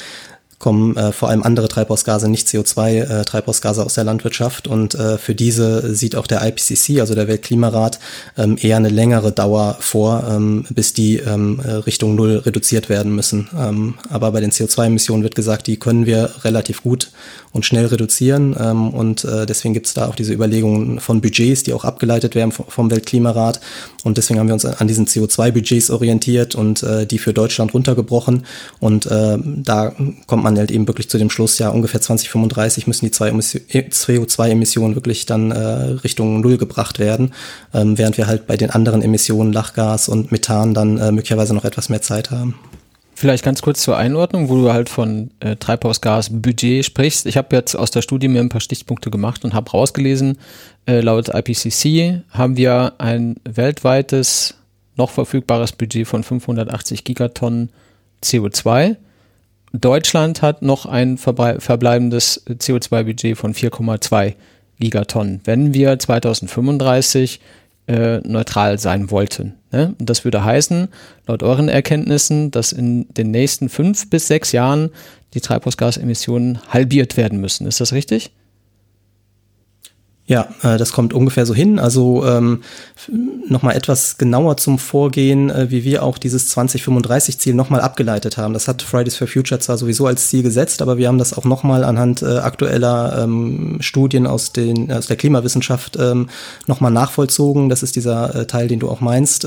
kommen 0.63 0.97
äh, 0.97 1.11
vor 1.11 1.29
allem 1.29 1.43
andere 1.43 1.67
Treibhausgase, 1.67 2.29
nicht 2.31 2.47
CO2-Treibhausgase 2.47 3.81
äh, 3.81 3.85
aus 3.85 3.95
der 3.95 4.05
Landwirtschaft. 4.05 4.69
Und 4.69 4.95
äh, 4.95 5.19
für 5.19 5.35
diese 5.35 5.93
sieht 5.95 6.15
auch 6.15 6.29
der 6.29 6.47
IPCC, 6.47 7.01
also 7.01 7.17
der 7.17 7.27
Weltklimarat, 7.27 7.99
ähm, 8.39 8.57
eher 8.59 8.77
eine 8.77 8.89
längere 8.89 9.33
Dauer 9.33 9.77
vor, 9.81 10.25
ähm, 10.31 10.65
bis 10.71 10.95
die 10.95 11.17
ähm, 11.17 11.61
äh, 11.65 11.73
Richtung 11.73 12.15
Null 12.15 12.37
reduziert 12.47 12.89
werden 12.89 13.15
müssen. 13.15 13.49
Ähm, 13.59 13.95
aber 14.09 14.31
bei 14.31 14.41
den 14.41 14.53
CO2-Emissionen 14.53 15.25
wird 15.25 15.35
gesagt, 15.35 15.67
die 15.67 15.79
können 15.79 16.07
wir 16.07 16.31
relativ 16.45 16.85
gut 16.85 17.11
und 17.53 17.67
schnell 17.67 17.87
reduzieren. 17.87 18.57
Ähm, 18.59 18.91
und 18.91 19.25
äh, 19.25 19.47
deswegen 19.47 19.75
gibt 19.75 19.87
es 19.87 19.95
da 19.95 20.09
auch 20.09 20.15
diese 20.15 20.33
Überlegungen 20.33 21.01
von 21.01 21.21
Budgets, 21.21 21.63
die 21.63 21.73
auch 21.73 21.85
abgeleitet 21.85 22.35
werden 22.35 22.53
vom 22.53 22.91
Weltklimarat. 22.91 23.61
Und 24.05 24.17
deswegen 24.17 24.41
haben 24.41 24.47
wir 24.47 24.55
uns 24.55 24.65
an 24.65 24.89
diesen 24.89 25.07
CO2-Budgets 25.07 25.91
orientiert 25.91 26.55
und 26.55 26.83
äh, 26.83 27.07
die 27.07 27.19
für 27.19 27.33
Deutschland 27.33 27.75
runtergebrochen. 27.75 28.45
Und 28.81 29.07
äh, 29.07 29.39
da 29.41 29.93
kommt 30.27 30.45
man 30.45 30.52
halt 30.59 30.71
eben 30.71 30.87
wirklich 30.87 31.09
zu 31.09 31.19
dem 31.19 31.31
Schluss, 31.31 31.59
ja, 31.59 31.69
ungefähr 31.69 32.01
2035 32.01 32.87
müssen 32.87 33.05
die 33.07 33.13
CO2-Emissionen 33.13 34.95
wirklich 34.95 35.27
dann 35.27 35.51
äh, 35.51 35.59
Richtung 36.05 36.41
Null 36.41 36.59
gebracht 36.59 36.99
werden, 36.99 37.33
ähm, 37.75 37.99
während 37.99 38.19
wir 38.19 38.27
halt 38.27 38.47
bei 38.47 38.57
den 38.57 38.71
anderen 38.71 39.03
Emissionen, 39.03 39.53
Lachgas 39.53 40.09
und 40.09 40.33
Methan, 40.33 40.75
dann 40.75 40.99
äh, 40.99 41.13
möglicherweise 41.13 41.55
noch 41.55 41.65
etwas 41.65 41.89
mehr 41.89 42.03
Zeit 42.03 42.31
haben. 42.31 42.55
Vielleicht 43.15 43.45
ganz 43.45 43.63
kurz 43.63 43.83
zur 43.83 43.97
Einordnung, 43.97 44.49
wo 44.49 44.57
du 44.57 44.73
halt 44.73 44.89
von 44.89 45.31
äh, 45.41 45.55
Treibhausgasbudget 45.55 46.85
sprichst. 46.85 47.27
Ich 47.27 47.37
habe 47.37 47.55
jetzt 47.55 47.77
aus 47.77 47.91
der 47.91 48.03
Studie 48.03 48.27
mir 48.27 48.41
ein 48.41 48.49
paar 48.49 48.61
Stichpunkte 48.61 49.11
gemacht 49.11 49.45
und 49.45 49.55
habe 49.55 49.71
rausgelesen, 49.71 50.39
äh, 50.87 51.01
laut 51.01 51.29
IPCC 51.29 52.23
haben 52.31 52.57
wir 52.57 52.95
ein 52.99 53.37
weltweites 53.45 54.55
noch 54.97 55.11
verfügbares 55.11 55.73
Budget 55.73 56.07
von 56.09 56.23
580 56.23 57.05
Gigatonnen 57.05 57.71
CO2. 58.23 58.97
Deutschland 59.73 60.43
hat 60.43 60.63
noch 60.63 60.87
ein 60.87 61.17
verbleibendes 61.17 62.45
CO2-Budget 62.47 63.37
von 63.39 63.55
4,2 63.55 64.35
Gigatonnen. 64.79 65.41
Wenn 65.45 65.73
wir 65.73 65.99
2035 65.99 67.41
äh, 67.89 68.19
neutral 68.19 68.79
sein 68.79 69.11
wollten. 69.11 69.55
Ne? 69.73 69.95
Und 69.99 70.09
das 70.09 70.25
würde 70.25 70.45
heißen, 70.45 70.89
laut 71.27 71.43
euren 71.43 71.69
Erkenntnissen, 71.69 72.51
dass 72.51 72.73
in 72.73 73.07
den 73.15 73.31
nächsten 73.31 73.69
fünf 73.69 74.09
bis 74.09 74.29
sechs 74.29 74.53
Jahren 74.53 74.91
die 75.35 75.41
Treibhausgasemissionen 75.41 76.61
halbiert 76.69 77.17
werden 77.17 77.41
müssen. 77.41 77.67
Ist 77.67 77.81
das 77.81 77.93
richtig? 77.93 78.31
Ja, 80.33 80.49
äh, 80.63 80.79
das 80.79 80.93
kommt 80.93 81.13
ungefähr 81.13 81.45
so 81.45 81.55
hin. 81.55 81.79
Also 81.79 82.25
ähm, 82.25 82.63
nochmal 83.47 83.77
etwas 83.77 84.17
genauer 84.17 84.57
zum 84.57 84.79
Vorgehen, 84.79 85.51
äh, 85.51 85.71
wie 85.71 85.85
wir 85.85 86.03
auch 86.03 86.17
dieses 86.17 86.57
2035-Ziel 86.57 87.53
nochmal 87.53 87.83
abgeleitet 87.83 88.39
haben. 88.39 88.55
Das 88.55 88.67
hat 88.67 88.81
Fridays 88.81 89.15
for 89.15 89.27
Future 89.27 89.61
zwar 89.61 89.77
sowieso 89.77 90.07
als 90.07 90.31
Ziel 90.31 90.43
gesetzt, 90.43 90.81
aber 90.81 90.97
wir 90.97 91.09
haben 91.09 91.19
das 91.19 91.37
auch 91.37 91.45
nochmal 91.45 91.85
anhand 91.85 92.23
äh, 92.23 92.39
aktueller 92.39 93.23
ähm, 93.23 93.77
Studien 93.81 94.27
aus, 94.27 94.55
den, 94.55 94.91
aus 94.91 95.07
der 95.07 95.17
Klimawissenschaft 95.17 95.99
ähm, 96.01 96.31
nochmal 96.67 96.93
nachvollzogen. 96.93 97.69
Das 97.69 97.83
ist 97.83 97.95
dieser 97.95 98.47
Teil, 98.47 98.69
den 98.69 98.79
du 98.79 98.89
auch 98.89 99.03
meinst, 99.03 99.47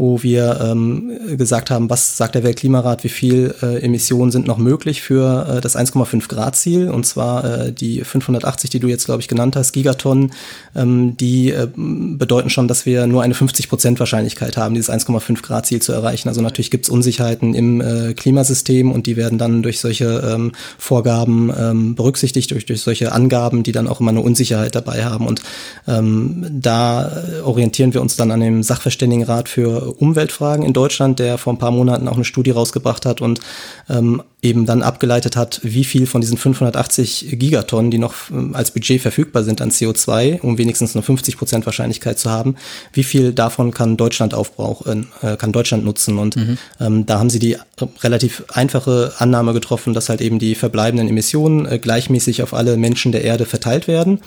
wo 0.00 0.22
wir 0.22 0.58
ähm, 0.62 1.36
gesagt 1.36 1.70
haben, 1.70 1.90
was 1.90 2.16
sagt 2.16 2.34
der 2.34 2.42
Weltklimarat, 2.42 3.04
wie 3.04 3.10
viel 3.10 3.54
äh, 3.62 3.82
Emissionen 3.82 4.30
sind 4.30 4.46
noch 4.46 4.56
möglich 4.56 5.02
für 5.02 5.58
äh, 5.58 5.60
das 5.60 5.76
1,5 5.76 6.26
Grad 6.28 6.56
Ziel 6.56 6.88
und 6.88 7.04
zwar 7.04 7.44
äh, 7.44 7.72
die 7.72 8.02
580, 8.02 8.70
die 8.70 8.80
du 8.80 8.88
jetzt, 8.88 9.04
glaube 9.04 9.20
ich, 9.20 9.28
genannt 9.28 9.56
hast, 9.56 9.72
Giga 9.72 9.90
Gigatonnen, 9.90 10.32
ähm, 10.74 11.16
die 11.16 11.50
äh, 11.50 11.68
bedeuten 11.76 12.50
schon, 12.50 12.68
dass 12.68 12.86
wir 12.86 13.06
nur 13.06 13.22
eine 13.22 13.34
50 13.34 13.68
Prozent 13.68 13.98
Wahrscheinlichkeit 14.00 14.56
haben, 14.56 14.74
dieses 14.74 14.90
1,5 14.90 15.42
Grad 15.42 15.66
Ziel 15.66 15.82
zu 15.82 15.92
erreichen. 15.92 16.28
Also 16.28 16.40
natürlich 16.40 16.70
gibt 16.70 16.86
es 16.86 16.90
Unsicherheiten 16.90 17.54
im 17.54 17.80
äh, 17.80 18.14
Klimasystem 18.14 18.92
und 18.92 19.06
die 19.06 19.16
werden 19.16 19.38
dann 19.38 19.62
durch 19.62 19.80
solche 19.80 20.32
ähm, 20.34 20.52
Vorgaben 20.78 21.52
ähm, 21.58 21.94
berücksichtigt, 21.94 22.50
durch, 22.50 22.66
durch 22.66 22.80
solche 22.80 23.12
Angaben, 23.12 23.62
die 23.62 23.72
dann 23.72 23.88
auch 23.88 24.00
immer 24.00 24.10
eine 24.10 24.20
Unsicherheit 24.20 24.74
dabei 24.74 25.04
haben. 25.04 25.26
Und 25.26 25.42
ähm, 25.86 26.46
da 26.50 27.22
orientieren 27.44 27.94
wir 27.94 28.00
uns 28.00 28.16
dann 28.16 28.30
an 28.30 28.40
dem 28.40 28.62
Sachverständigenrat 28.62 29.48
für 29.48 29.89
Umweltfragen 29.90 30.64
in 30.64 30.72
Deutschland, 30.72 31.18
der 31.18 31.38
vor 31.38 31.52
ein 31.52 31.58
paar 31.58 31.70
Monaten 31.70 32.08
auch 32.08 32.14
eine 32.14 32.24
Studie 32.24 32.50
rausgebracht 32.50 33.06
hat 33.06 33.20
und 33.20 33.40
ähm, 33.88 34.22
eben 34.42 34.64
dann 34.66 34.82
abgeleitet 34.82 35.36
hat, 35.36 35.60
wie 35.62 35.84
viel 35.84 36.06
von 36.06 36.20
diesen 36.20 36.38
580 36.38 37.38
Gigatonnen, 37.38 37.90
die 37.90 37.98
noch 37.98 38.14
ähm, 38.30 38.54
als 38.54 38.70
Budget 38.70 39.00
verfügbar 39.00 39.44
sind 39.44 39.60
an 39.60 39.70
CO2, 39.70 40.40
um 40.40 40.58
wenigstens 40.58 40.94
nur 40.94 41.02
50 41.02 41.36
Prozent 41.36 41.66
Wahrscheinlichkeit 41.66 42.18
zu 42.18 42.30
haben, 42.30 42.56
wie 42.92 43.04
viel 43.04 43.32
davon 43.32 43.72
kann 43.72 43.96
Deutschland 43.96 44.34
aufbrauchen, 44.34 45.08
äh, 45.22 45.36
kann 45.36 45.52
Deutschland 45.52 45.84
nutzen. 45.84 46.18
Und 46.18 46.36
mhm. 46.36 46.58
ähm, 46.80 47.06
da 47.06 47.18
haben 47.18 47.30
sie 47.30 47.38
die 47.38 47.56
relativ 48.02 48.44
einfache 48.48 49.12
Annahme 49.18 49.52
getroffen, 49.52 49.94
dass 49.94 50.08
halt 50.08 50.20
eben 50.20 50.38
die 50.38 50.54
verbleibenden 50.54 51.08
Emissionen 51.08 51.66
äh, 51.66 51.78
gleichmäßig 51.78 52.42
auf 52.42 52.54
alle 52.54 52.76
Menschen 52.76 53.12
der 53.12 53.24
Erde 53.24 53.44
verteilt 53.44 53.88
werden 53.88 54.20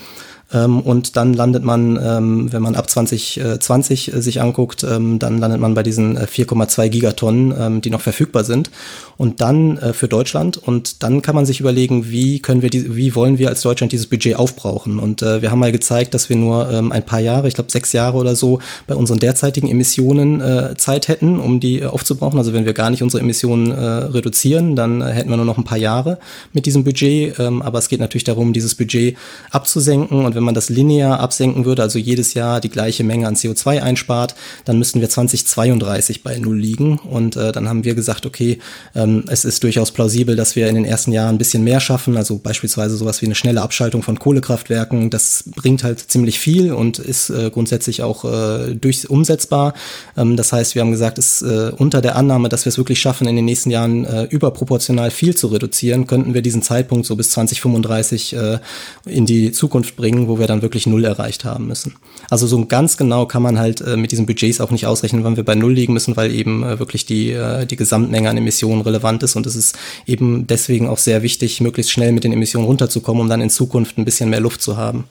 Ähm, 0.54 0.80
und 0.80 1.16
dann 1.16 1.34
landet 1.34 1.64
man, 1.64 1.98
ähm, 2.02 2.52
wenn 2.52 2.62
man 2.62 2.76
ab 2.76 2.88
2020 2.88 4.14
äh, 4.14 4.22
sich 4.22 4.40
anguckt, 4.40 4.84
ähm, 4.84 5.18
dann 5.18 5.38
landet 5.38 5.60
man 5.60 5.74
bei 5.74 5.82
diesen 5.82 6.16
4,2 6.16 6.84
äh, 6.84 6.88
Gigatonnen, 6.88 7.54
ähm, 7.58 7.80
die 7.80 7.90
noch 7.90 8.00
verfügbar 8.00 8.44
sind. 8.44 8.70
Und 9.16 9.40
dann 9.40 9.78
äh, 9.78 9.92
für 9.92 10.08
Deutschland. 10.08 10.56
Und 10.56 11.02
dann 11.02 11.22
kann 11.22 11.34
man 11.34 11.46
sich 11.46 11.60
überlegen, 11.60 12.10
wie 12.10 12.40
können 12.40 12.62
wir 12.62 12.70
die, 12.70 12.96
wie 12.96 13.14
wollen 13.14 13.38
wir 13.38 13.48
als 13.48 13.62
Deutschland 13.62 13.92
dieses 13.92 14.06
Budget 14.06 14.36
aufbrauchen? 14.36 14.98
Und 14.98 15.22
äh, 15.22 15.42
wir 15.42 15.50
haben 15.50 15.58
mal 15.58 15.72
gezeigt, 15.72 16.14
dass 16.14 16.28
wir 16.28 16.36
nur 16.36 16.70
ähm, 16.70 16.92
ein 16.92 17.04
paar 17.04 17.20
Jahre, 17.20 17.48
ich 17.48 17.54
glaube 17.54 17.70
sechs 17.70 17.92
Jahre 17.92 18.16
oder 18.16 18.36
so, 18.36 18.60
bei 18.86 18.94
unseren 18.94 19.18
derzeitigen 19.18 19.68
Emissionen 19.68 20.40
äh, 20.40 20.74
Zeit 20.76 21.08
hätten, 21.08 21.40
um 21.40 21.60
die 21.60 21.80
äh, 21.80 21.86
aufzubrauchen. 21.86 22.38
Also 22.38 22.52
wenn 22.52 22.64
wir 22.64 22.74
gar 22.74 22.90
nicht 22.90 23.02
unsere 23.02 23.22
Emissionen 23.22 23.70
äh, 23.70 23.74
reduzieren, 23.76 24.76
dann 24.76 25.00
äh, 25.00 25.06
hätten 25.06 25.30
wir 25.30 25.36
nur 25.36 25.46
noch 25.46 25.58
ein 25.58 25.64
paar 25.64 25.78
Jahre 25.78 26.18
mit 26.52 26.66
diesem 26.66 26.84
Budget. 26.84 27.38
Ähm, 27.38 27.62
aber 27.62 27.78
es 27.78 27.88
geht 27.88 28.00
natürlich 28.00 28.24
darum, 28.24 28.52
dieses 28.52 28.74
Budget 28.74 29.16
abzusenken. 29.50 30.24
Und 30.24 30.34
wenn 30.34 30.43
man 30.44 30.54
das 30.54 30.68
linear 30.68 31.20
absenken 31.20 31.64
würde, 31.64 31.82
also 31.82 31.98
jedes 31.98 32.34
Jahr 32.34 32.60
die 32.60 32.68
gleiche 32.68 33.04
Menge 33.04 33.26
an 33.26 33.34
CO2 33.34 33.80
einspart, 33.80 34.34
dann 34.64 34.78
müssten 34.78 35.00
wir 35.00 35.08
2032 35.08 36.22
bei 36.22 36.38
Null 36.38 36.58
liegen. 36.58 36.98
Und 36.98 37.36
äh, 37.36 37.52
dann 37.52 37.68
haben 37.68 37.84
wir 37.84 37.94
gesagt, 37.94 38.26
okay, 38.26 38.58
ähm, 38.94 39.24
es 39.28 39.44
ist 39.44 39.62
durchaus 39.62 39.90
plausibel, 39.90 40.36
dass 40.36 40.56
wir 40.56 40.68
in 40.68 40.74
den 40.74 40.84
ersten 40.84 41.12
Jahren 41.12 41.36
ein 41.36 41.38
bisschen 41.38 41.64
mehr 41.64 41.80
schaffen. 41.80 42.16
Also 42.16 42.38
beispielsweise 42.38 42.96
sowas 42.96 43.22
wie 43.22 43.26
eine 43.26 43.34
schnelle 43.34 43.62
Abschaltung 43.62 44.02
von 44.02 44.18
Kohlekraftwerken. 44.18 45.10
Das 45.10 45.44
bringt 45.54 45.84
halt 45.84 46.00
ziemlich 46.00 46.38
viel 46.38 46.72
und 46.72 46.98
ist 46.98 47.30
äh, 47.30 47.50
grundsätzlich 47.50 48.02
auch 48.02 48.24
äh, 48.24 48.74
durch 48.74 49.08
umsetzbar. 49.08 49.74
Ähm, 50.16 50.36
das 50.36 50.52
heißt, 50.52 50.74
wir 50.74 50.82
haben 50.82 50.90
gesagt, 50.90 51.18
es 51.18 51.42
äh, 51.42 51.72
unter 51.76 52.00
der 52.00 52.16
Annahme, 52.16 52.48
dass 52.48 52.64
wir 52.64 52.70
es 52.70 52.78
wirklich 52.78 53.00
schaffen, 53.00 53.26
in 53.26 53.36
den 53.36 53.44
nächsten 53.44 53.70
Jahren 53.70 54.04
äh, 54.04 54.24
überproportional 54.24 55.10
viel 55.10 55.34
zu 55.34 55.48
reduzieren, 55.48 56.06
könnten 56.06 56.34
wir 56.34 56.42
diesen 56.42 56.62
Zeitpunkt 56.62 57.06
so 57.06 57.16
bis 57.16 57.30
2035 57.30 58.36
äh, 58.36 58.58
in 59.06 59.26
die 59.26 59.52
Zukunft 59.52 59.96
bringen, 59.96 60.23
wo 60.28 60.38
wir 60.38 60.46
dann 60.46 60.62
wirklich 60.62 60.86
null 60.86 61.04
erreicht 61.04 61.44
haben 61.44 61.66
müssen. 61.66 61.94
Also 62.30 62.46
so 62.46 62.64
ganz 62.66 62.96
genau 62.96 63.26
kann 63.26 63.42
man 63.42 63.58
halt 63.58 63.80
äh, 63.80 63.96
mit 63.96 64.12
diesen 64.12 64.26
Budgets 64.26 64.60
auch 64.60 64.70
nicht 64.70 64.86
ausrechnen, 64.86 65.24
wann 65.24 65.36
wir 65.36 65.44
bei 65.44 65.54
null 65.54 65.72
liegen 65.72 65.92
müssen, 65.92 66.16
weil 66.16 66.32
eben 66.34 66.62
äh, 66.62 66.78
wirklich 66.78 67.06
die, 67.06 67.30
äh, 67.30 67.66
die 67.66 67.76
Gesamtmenge 67.76 68.28
an 68.30 68.36
Emissionen 68.36 68.82
relevant 68.82 69.22
ist 69.22 69.36
und 69.36 69.46
es 69.46 69.56
ist 69.56 69.78
eben 70.06 70.46
deswegen 70.46 70.88
auch 70.88 70.98
sehr 70.98 71.22
wichtig, 71.22 71.60
möglichst 71.60 71.92
schnell 71.92 72.12
mit 72.12 72.24
den 72.24 72.32
Emissionen 72.32 72.66
runterzukommen, 72.66 73.22
um 73.22 73.28
dann 73.28 73.40
in 73.40 73.50
Zukunft 73.50 73.98
ein 73.98 74.04
bisschen 74.04 74.30
mehr 74.30 74.40
Luft 74.40 74.62
zu 74.62 74.76
haben. 74.76 75.04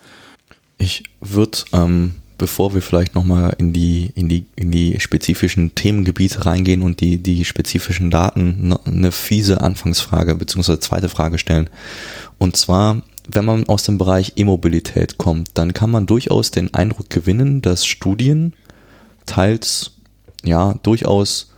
Ich 0.78 1.04
würde, 1.22 1.60
ähm, 1.72 2.16
bevor 2.38 2.74
wir 2.74 2.82
vielleicht 2.82 3.16
nochmal 3.16 3.56
in 3.58 3.74
die, 3.74 4.12
in 4.16 4.28
die, 4.28 4.46
in 4.56 4.72
die 4.72 5.00
spezifischen 5.00 5.76
Themengebiete 5.76 6.46
reingehen 6.46 6.82
und 6.82 7.00
die, 7.00 7.18
die 7.18 7.46
spezifischen 7.46 8.12
Daten, 8.12 8.76
eine 8.86 9.12
fiese 9.12 9.62
Anfangsfrage 9.62 10.36
bzw. 10.36 10.80
zweite 10.80 11.10
Frage 11.10 11.38
stellen. 11.38 11.70
Und 12.40 12.58
zwar, 12.58 13.02
wenn 13.28 13.46
man 13.46 13.68
aus 13.68 13.84
dem 13.84 13.98
Bereich 13.98 14.34
E-Mobilität 14.36 15.18
kommt, 15.18 15.52
dann 15.54 15.74
kann 15.74 15.92
man 15.92 16.06
durchaus 16.06 16.52
den 16.52 16.74
Eindruck 16.74 17.10
gewinnen, 17.10 17.62
dass 17.62 17.86
Studien 17.86 18.54
teils 19.26 19.92
ja 20.44 20.74
durchaus 20.84 21.52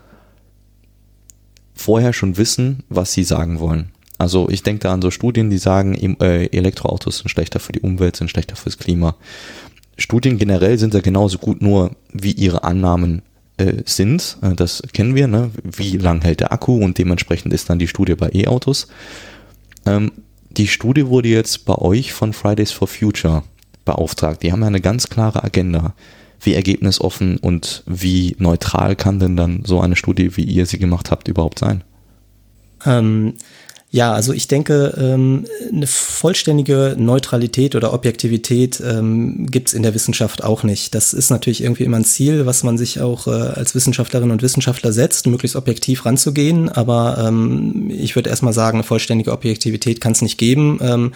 vorher 1.73 2.13
schon 2.13 2.37
wissen, 2.37 2.83
was 2.89 3.13
sie 3.13 3.23
sagen 3.23 3.59
wollen. 3.59 3.91
Also 4.17 4.49
ich 4.49 4.63
denke 4.63 4.83
da 4.83 4.93
an 4.93 5.01
so 5.01 5.11
Studien, 5.11 5.49
die 5.49 5.57
sagen, 5.57 5.93
äh, 6.21 6.45
Elektroautos 6.45 7.17
sind 7.17 7.29
schlechter 7.29 7.59
für 7.59 7.73
die 7.73 7.81
Umwelt, 7.81 8.15
sind 8.15 8.29
schlechter 8.29 8.55
fürs 8.55 8.77
Klima. 8.77 9.15
Studien 9.97 10.37
generell 10.37 10.77
sind 10.77 10.93
ja 10.93 11.01
genauso 11.01 11.37
gut 11.37 11.61
nur, 11.61 11.91
wie 12.13 12.31
ihre 12.31 12.63
Annahmen 12.63 13.23
äh, 13.57 13.83
sind. 13.85 14.37
Äh, 14.41 14.55
das 14.55 14.83
kennen 14.93 15.15
wir, 15.15 15.27
ne? 15.27 15.51
wie 15.63 15.97
lang 15.97 16.21
hält 16.21 16.39
der 16.39 16.53
Akku 16.53 16.77
und 16.77 16.97
dementsprechend 16.97 17.53
ist 17.53 17.69
dann 17.69 17.79
die 17.79 17.87
Studie 17.87 18.15
bei 18.15 18.29
E-Autos. 18.33 18.87
Ähm, 19.85 20.11
die 20.57 20.67
Studie 20.67 21.07
wurde 21.07 21.29
jetzt 21.29 21.65
bei 21.65 21.75
euch 21.75 22.13
von 22.13 22.33
Fridays 22.33 22.71
for 22.71 22.87
Future 22.87 23.43
beauftragt. 23.83 24.43
Die 24.43 24.51
haben 24.51 24.61
ja 24.61 24.67
eine 24.67 24.81
ganz 24.81 25.09
klare 25.09 25.43
Agenda. 25.43 25.93
Wie 26.41 26.53
ergebnisoffen 26.53 27.37
und 27.37 27.83
wie 27.85 28.35
neutral 28.39 28.95
kann 28.95 29.19
denn 29.19 29.35
dann 29.35 29.63
so 29.65 29.79
eine 29.79 29.95
Studie, 29.95 30.35
wie 30.37 30.43
ihr 30.43 30.65
sie 30.65 30.77
gemacht 30.77 31.09
habt, 31.09 31.27
überhaupt 31.27 31.59
sein? 31.59 31.83
Ähm, 32.85 33.33
ja, 33.95 34.11
also 34.11 34.33
ich 34.33 34.49
denke, 34.49 34.93
ähm, 34.97 35.45
eine 35.71 35.87
vollständige 35.87 36.97
Neutralität 36.99 37.75
oder 37.75 37.93
Objektivität 37.93 38.83
ähm, 38.85 39.47
gibt 39.49 39.69
es 39.69 39.73
in 39.73 39.83
der 39.83 39.93
Wissenschaft 39.93 40.43
auch 40.43 40.63
nicht. 40.63 40.93
Das 40.93 41.13
ist 41.13 41.29
natürlich 41.29 41.63
irgendwie 41.63 41.85
immer 41.85 41.95
ein 41.95 42.03
Ziel, 42.03 42.45
was 42.45 42.63
man 42.63 42.77
sich 42.77 42.99
auch 42.99 43.25
äh, 43.27 43.29
als 43.29 43.73
Wissenschaftlerin 43.73 44.31
und 44.31 44.41
Wissenschaftler 44.41 44.91
setzt, 44.91 45.27
möglichst 45.27 45.55
objektiv 45.55 46.05
ranzugehen. 46.05 46.67
Aber 46.67 47.23
ähm, 47.25 47.89
ich 47.89 48.17
würde 48.17 48.29
erstmal 48.29 48.51
sagen, 48.51 48.79
eine 48.79 48.83
vollständige 48.83 49.31
Objektivität 49.31 50.01
kann 50.01 50.11
es 50.11 50.21
nicht 50.21 50.37
geben. 50.37 51.13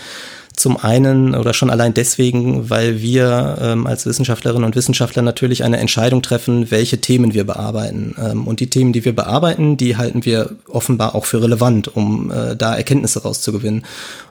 Zum 0.60 0.76
einen 0.76 1.36
oder 1.36 1.54
schon 1.54 1.70
allein 1.70 1.94
deswegen, 1.94 2.70
weil 2.70 3.02
wir 3.02 3.58
ähm, 3.62 3.88
als 3.88 4.06
Wissenschaftlerinnen 4.06 4.66
und 4.66 4.76
Wissenschaftler 4.76 5.22
natürlich 5.22 5.64
eine 5.64 5.78
Entscheidung 5.78 6.22
treffen, 6.22 6.70
welche 6.70 7.00
Themen 7.00 7.34
wir 7.34 7.46
bearbeiten. 7.46 8.14
Ähm, 8.22 8.46
und 8.46 8.60
die 8.60 8.70
Themen, 8.70 8.92
die 8.92 9.06
wir 9.06 9.16
bearbeiten, 9.16 9.78
die 9.78 9.96
halten 9.96 10.26
wir 10.26 10.58
offenbar 10.68 11.16
auch 11.16 11.24
für 11.24 11.42
relevant, 11.42 11.96
um 11.96 12.30
äh, 12.30 12.58
da 12.58 12.76
Erkenntnisse 12.76 13.24
rauszugewinnen. 13.24 13.86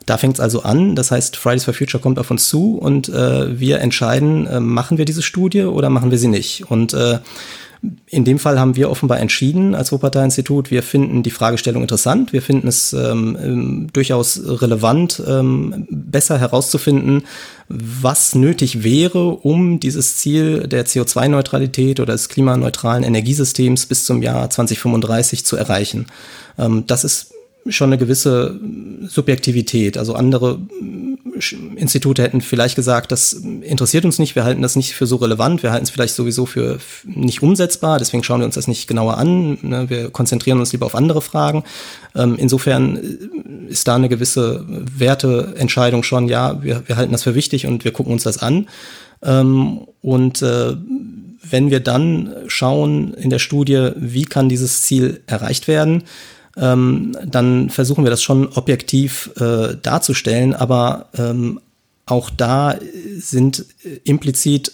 Da 0.05 0.19
fängt 0.19 0.35
es 0.35 0.41
also 0.41 0.65
an. 0.65 0.95
Das 0.97 1.11
heißt, 1.11 1.35
Fridays 1.39 1.65
for 1.65 1.73
Future 1.73 2.03
kommt 2.03 2.19
auf 2.19 2.31
uns 2.31 2.47
zu 2.47 2.77
und 2.77 3.09
äh, 3.09 3.59
wir 3.59 3.81
entscheiden, 3.81 4.47
äh, 4.47 4.61
machen 4.61 4.99
wir 4.99 5.07
diese 5.07 5.23
Studie 5.23 5.63
oder 5.63 5.89
machen 5.89 6.11
wir 6.11 6.19
sie 6.19 6.29
nicht. 6.29 6.71
Und 6.71 6.93
äh, 6.93 7.21
in 8.07 8.25
dem 8.25 8.39
Fall 8.39 8.59
haben 8.59 8.75
wir 8.75 8.91
offenbar 8.91 9.21
entschieden 9.21 9.75
als 9.75 9.93
Wuppertal-Institut, 9.93 10.71
wir 10.71 10.83
finden 10.83 11.23
die 11.23 11.31
Fragestellung 11.31 11.83
interessant, 11.83 12.33
wir 12.33 12.43
finden 12.43 12.67
es 12.67 12.93
ähm, 12.93 13.39
ähm, 13.41 13.87
durchaus 13.93 14.41
relevant, 14.45 15.23
ähm, 15.27 15.87
besser 15.91 16.39
herauszufinden, 16.39 17.23
was 17.69 18.35
nötig 18.35 18.83
wäre, 18.83 19.29
um 19.29 19.79
dieses 19.79 20.17
Ziel 20.17 20.67
der 20.67 20.87
CO2-Neutralität 20.87 22.01
oder 22.01 22.15
des 22.15 22.29
klimaneutralen 22.29 23.05
Energiesystems 23.05 23.87
bis 23.87 24.05
zum 24.05 24.23
Jahr 24.23 24.51
2035 24.51 25.45
zu 25.45 25.57
erreichen. 25.57 26.07
Ähm, 26.59 26.85
das 26.87 27.05
ist 27.05 27.33
schon 27.69 27.91
eine 27.91 27.99
gewisse 27.99 28.59
Subjektivität. 29.07 29.99
Also 29.99 30.15
andere 30.15 30.59
Institute 31.77 32.23
hätten 32.23 32.41
vielleicht 32.41 32.77
gesagt, 32.77 33.13
das 33.13 33.33
interessiert 33.33 34.05
uns 34.05 34.19
nicht, 34.19 34.35
wir 34.35 34.45
halten 34.45 34.63
das 34.63 34.77
nicht 34.77 34.95
für 34.95 35.07
so 35.07 35.17
relevant, 35.17 35.63
wir 35.63 35.71
halten 35.71 35.85
es 35.85 35.91
vielleicht 35.91 36.15
sowieso 36.15 36.47
für 36.47 36.79
nicht 37.05 37.43
umsetzbar, 37.43 37.99
deswegen 37.99 38.25
schauen 38.25 38.41
wir 38.41 38.47
uns 38.47 38.57
das 38.57 38.69
nicht 38.69 38.89
genauer 38.89 39.19
an, 39.19 39.59
ne? 39.63 39.89
wir 39.89 40.11
konzentrieren 40.11 40.59
uns 40.59 40.73
lieber 40.73 40.87
auf 40.87 40.95
andere 40.95 41.23
Fragen. 41.23 41.65
Ähm, 42.15 42.37
insofern 42.39 42.97
äh, 42.97 43.71
ist 43.71 43.87
da 43.89 43.95
eine 43.95 44.09
gewisse 44.09 44.65
Werteentscheidung 44.69 46.03
schon, 46.03 46.29
ja, 46.29 46.63
wir, 46.63 46.83
wir 46.87 46.97
halten 46.97 47.13
das 47.13 47.23
für 47.23 47.35
wichtig 47.35 47.67
und 47.67 47.85
wir 47.85 47.93
gucken 47.93 48.13
uns 48.13 48.25
das 48.25 48.39
an. 48.39 48.69
Ähm, 49.23 49.87
und 50.01 50.43
äh, 50.43 50.77
wenn 51.51 51.71
wir 51.71 51.81
dann 51.81 52.35
schauen 52.47 53.15
in 53.15 53.31
der 53.31 53.39
Studie, 53.39 53.91
wie 53.97 54.25
kann 54.25 54.49
dieses 54.49 54.83
Ziel 54.83 55.23
erreicht 55.27 55.69
werden, 55.69 56.05
ähm, 56.61 57.17
dann 57.25 57.71
versuchen 57.71 58.05
wir 58.05 58.11
das 58.11 58.23
schon 58.23 58.49
objektiv 58.49 59.31
äh, 59.37 59.77
darzustellen, 59.81 60.55
aber 60.55 61.07
ähm, 61.17 61.61
auch 62.07 62.31
da 62.31 62.77
sind 63.19 63.67
implizit 64.05 64.73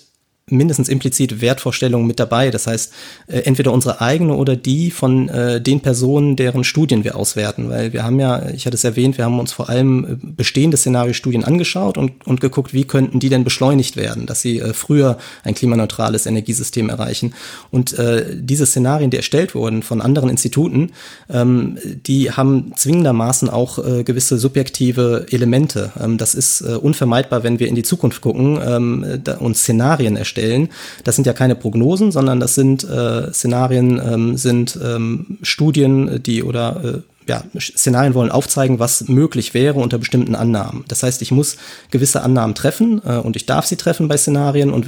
mindestens 0.51 0.91
implizit 0.91 1.41
Wertvorstellungen 1.41 2.07
mit 2.07 2.21
dabei. 2.21 2.51
Das 2.51 2.67
heißt, 2.67 2.93
äh, 3.29 3.39
entweder 3.41 3.73
unsere 3.73 4.03
eigene 4.03 4.35
oder 4.35 4.57
die 4.57 4.91
von 4.91 5.29
äh, 5.31 5.61
den 5.61 5.81
Personen, 5.81 6.37
deren 6.37 6.65
Studien 6.65 7.03
wir 7.03 7.17
auswerten. 7.17 7.71
Weil 7.71 7.95
wir 7.95 8.05
haben 8.05 8.21
ja, 8.21 8.51
ich 8.51 8.67
hatte 8.67 8.77
es 8.77 8.85
erwähnt, 8.85 9.17
wir 9.17 9.25
haben 9.25 9.41
uns 9.41 9.53
vor 9.53 9.71
allem 9.71 10.05
äh, 10.05 10.17
bestehende 10.21 10.77
Szenariostudien 10.77 11.45
angeschaut 11.45 11.97
und, 11.97 12.27
und 12.27 12.43
geguckt, 12.43 12.75
wie 12.75 12.85
könnten 12.85 13.21
die 13.21 13.31
denn 13.31 13.45
beschleunigt 13.45 13.97
werden, 13.97 14.27
dass 14.27 14.43
sie 14.43 14.59
äh, 14.61 14.75
früher 14.75 15.17
ein 15.45 15.55
klimaneutrales 15.55 16.27
Energiesystem 16.27 16.91
erreichen. 16.91 17.33
Und 17.71 17.99
äh, 17.99 18.27
diese 18.35 18.67
Szenarien, 18.67 19.11
die 19.11 19.17
erstellt 19.17 19.55
wurden 19.55 19.83
von 19.83 20.03
anderen 20.03 20.29
Instituten, 20.29 20.93
ähm, 21.31 21.79
die 22.07 22.33
haben 22.33 22.73
zwingendermaßen 22.77 23.49
auch 23.49 23.79
äh, 23.79 24.05
gewisse 24.05 24.37
subjektive 24.37 25.27
Elemente. 25.31 25.93
Ähm, 25.99 26.19
das 26.19 26.35
ist 26.35 26.61
äh, 26.61 26.75
unvermeidbar, 26.75 27.45
wenn 27.45 27.61
wir 27.61 27.69
in 27.69 27.75
die 27.75 27.83
Zukunft 27.83 28.21
gucken 28.21 28.61
ähm, 28.63 29.21
da, 29.25 29.39
und 29.39 29.57
Szenarien 29.57 30.19
erstellen 30.19 30.34
erstellen. 30.35 30.69
Das 31.05 31.17
sind 31.17 31.27
ja 31.27 31.33
keine 31.33 31.55
Prognosen, 31.55 32.13
sondern 32.13 32.41
das 32.41 32.55
sind 32.55 32.85
äh, 32.85 33.33
Szenarien, 33.33 34.01
ähm, 34.05 34.37
sind 34.37 34.79
ähm, 34.83 35.39
Studien, 35.43 36.23
die 36.23 36.43
oder 36.43 36.85
äh, 36.85 36.99
ja, 37.27 37.43
Szenarien 37.59 38.13
wollen 38.13 38.31
aufzeigen, 38.31 38.79
was 38.79 39.09
möglich 39.09 39.55
wäre 39.55 39.81
unter 39.81 39.97
bestimmten 39.97 40.35
Annahmen. 40.35 40.85
Das 40.89 41.03
heißt, 41.03 41.23
ich 41.23 41.31
muss 41.31 41.57
gewisse 41.91 42.23
Annahmen 42.23 42.55
treffen 42.55 43.01
äh, 43.07 43.17
und 43.17 43.37
ich 43.37 43.47
darf 43.47 43.65
sie 43.65 43.77
treffen 43.77 44.09
bei 44.09 44.19
Szenarien 44.19 44.71
und 44.71 44.87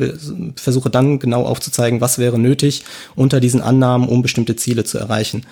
versuche 0.56 0.90
dann 0.90 1.18
genau 1.18 1.44
aufzuzeigen, 1.44 2.02
was 2.02 2.18
wäre 2.18 2.38
nötig 2.38 2.84
unter 3.14 3.40
diesen 3.40 3.62
Annahmen, 3.62 4.08
um 4.08 4.20
bestimmte 4.20 4.56
Ziele 4.56 4.84
zu 4.84 4.98
erreichen. 4.98 5.44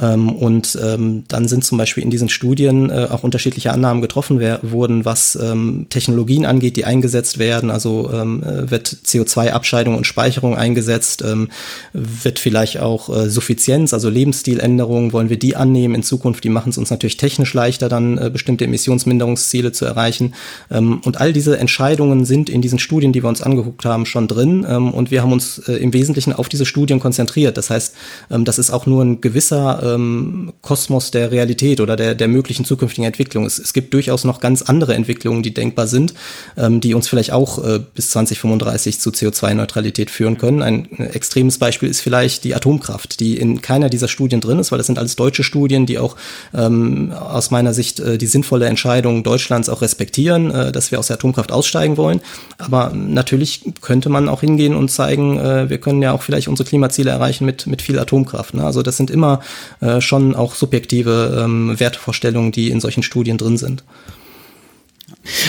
Ähm, 0.00 0.30
und 0.30 0.78
ähm, 0.82 1.24
dann 1.28 1.48
sind 1.48 1.64
zum 1.64 1.78
Beispiel 1.78 2.04
in 2.04 2.10
diesen 2.10 2.28
Studien 2.28 2.90
äh, 2.90 3.08
auch 3.10 3.22
unterschiedliche 3.22 3.72
Annahmen 3.72 4.02
getroffen 4.02 4.40
wurden, 4.62 5.04
was 5.04 5.36
ähm, 5.40 5.86
Technologien 5.90 6.46
angeht, 6.46 6.76
die 6.76 6.84
eingesetzt 6.84 7.38
werden. 7.38 7.70
Also 7.70 8.10
ähm, 8.12 8.42
äh, 8.42 8.70
wird 8.70 8.88
CO2-Abscheidung 9.04 9.96
und 9.96 10.06
Speicherung 10.06 10.56
eingesetzt, 10.56 11.22
ähm, 11.22 11.48
wird 11.92 12.38
vielleicht 12.38 12.78
auch 12.80 13.14
äh, 13.14 13.28
Suffizienz, 13.28 13.92
also 13.92 14.08
Lebensstiländerungen, 14.08 15.12
wollen 15.12 15.30
wir 15.30 15.38
die 15.38 15.56
annehmen 15.56 15.96
in 15.96 16.02
Zukunft? 16.02 16.44
Die 16.44 16.48
machen 16.48 16.70
es 16.70 16.78
uns 16.78 16.90
natürlich 16.90 17.16
technisch 17.16 17.54
leichter, 17.54 17.88
dann 17.88 18.18
äh, 18.18 18.30
bestimmte 18.30 18.64
Emissionsminderungsziele 18.64 19.72
zu 19.72 19.84
erreichen. 19.84 20.34
Ähm, 20.70 21.00
und 21.04 21.20
all 21.20 21.32
diese 21.32 21.58
Entscheidungen 21.58 22.24
sind 22.24 22.50
in 22.50 22.62
diesen 22.62 22.78
Studien, 22.78 23.12
die 23.12 23.22
wir 23.22 23.28
uns 23.28 23.42
angeguckt 23.42 23.84
haben, 23.84 24.06
schon 24.06 24.28
drin. 24.28 24.66
Ähm, 24.68 24.92
und 24.92 25.10
wir 25.10 25.22
haben 25.22 25.32
uns 25.32 25.58
äh, 25.58 25.72
im 25.74 25.92
Wesentlichen 25.92 26.32
auf 26.32 26.48
diese 26.48 26.66
Studien 26.66 27.00
konzentriert. 27.00 27.56
Das 27.56 27.70
heißt, 27.70 27.94
ähm, 28.30 28.44
das 28.44 28.58
ist 28.58 28.70
auch 28.70 28.86
nur 28.86 29.04
ein 29.04 29.20
gewisser 29.20 29.82
ähm, 29.94 30.52
Kosmos 30.62 31.10
der 31.10 31.30
Realität 31.30 31.80
oder 31.80 31.96
der, 31.96 32.14
der 32.14 32.28
möglichen 32.28 32.64
zukünftigen 32.64 33.04
Entwicklung. 33.04 33.44
Es, 33.44 33.58
es 33.58 33.72
gibt 33.72 33.94
durchaus 33.94 34.24
noch 34.24 34.40
ganz 34.40 34.62
andere 34.62 34.94
Entwicklungen, 34.94 35.42
die 35.42 35.54
denkbar 35.54 35.86
sind, 35.86 36.14
ähm, 36.56 36.80
die 36.80 36.94
uns 36.94 37.08
vielleicht 37.08 37.32
auch 37.32 37.64
äh, 37.64 37.80
bis 37.94 38.10
2035 38.10 39.00
zu 39.00 39.10
CO2-Neutralität 39.10 40.10
führen 40.10 40.38
können. 40.38 40.62
Ein 40.62 40.88
extremes 40.98 41.58
Beispiel 41.58 41.88
ist 41.88 42.00
vielleicht 42.00 42.44
die 42.44 42.54
Atomkraft, 42.54 43.20
die 43.20 43.38
in 43.38 43.62
keiner 43.62 43.88
dieser 43.88 44.08
Studien 44.08 44.40
drin 44.40 44.58
ist, 44.58 44.72
weil 44.72 44.78
das 44.78 44.86
sind 44.86 44.98
alles 44.98 45.16
deutsche 45.16 45.44
Studien, 45.44 45.86
die 45.86 45.98
auch 45.98 46.16
ähm, 46.54 47.12
aus 47.12 47.50
meiner 47.50 47.74
Sicht 47.74 48.00
äh, 48.00 48.18
die 48.18 48.26
sinnvolle 48.26 48.66
Entscheidung 48.66 49.22
Deutschlands 49.22 49.68
auch 49.68 49.82
respektieren, 49.82 50.50
äh, 50.50 50.72
dass 50.72 50.90
wir 50.90 50.98
aus 50.98 51.08
der 51.08 51.16
Atomkraft 51.16 51.52
aussteigen 51.52 51.96
wollen. 51.96 52.20
Aber 52.58 52.92
natürlich 52.94 53.62
könnte 53.80 54.08
man 54.08 54.28
auch 54.28 54.40
hingehen 54.40 54.74
und 54.74 54.90
zeigen, 54.90 55.38
äh, 55.38 55.70
wir 55.70 55.78
können 55.78 56.02
ja 56.02 56.12
auch 56.12 56.22
vielleicht 56.22 56.48
unsere 56.48 56.68
Klimaziele 56.68 57.10
erreichen 57.10 57.44
mit, 57.44 57.66
mit 57.66 57.82
viel 57.82 57.98
Atomkraft. 57.98 58.54
Ne? 58.54 58.64
Also 58.64 58.82
das 58.82 58.96
sind 58.96 59.10
immer 59.10 59.40
äh, 59.80 60.00
schon 60.00 60.34
auch 60.34 60.54
subjektive 60.54 61.42
ähm, 61.44 61.78
Wertvorstellungen, 61.78 62.52
die 62.52 62.70
in 62.70 62.80
solchen 62.80 63.02
Studien 63.02 63.38
drin 63.38 63.56
sind. 63.56 63.84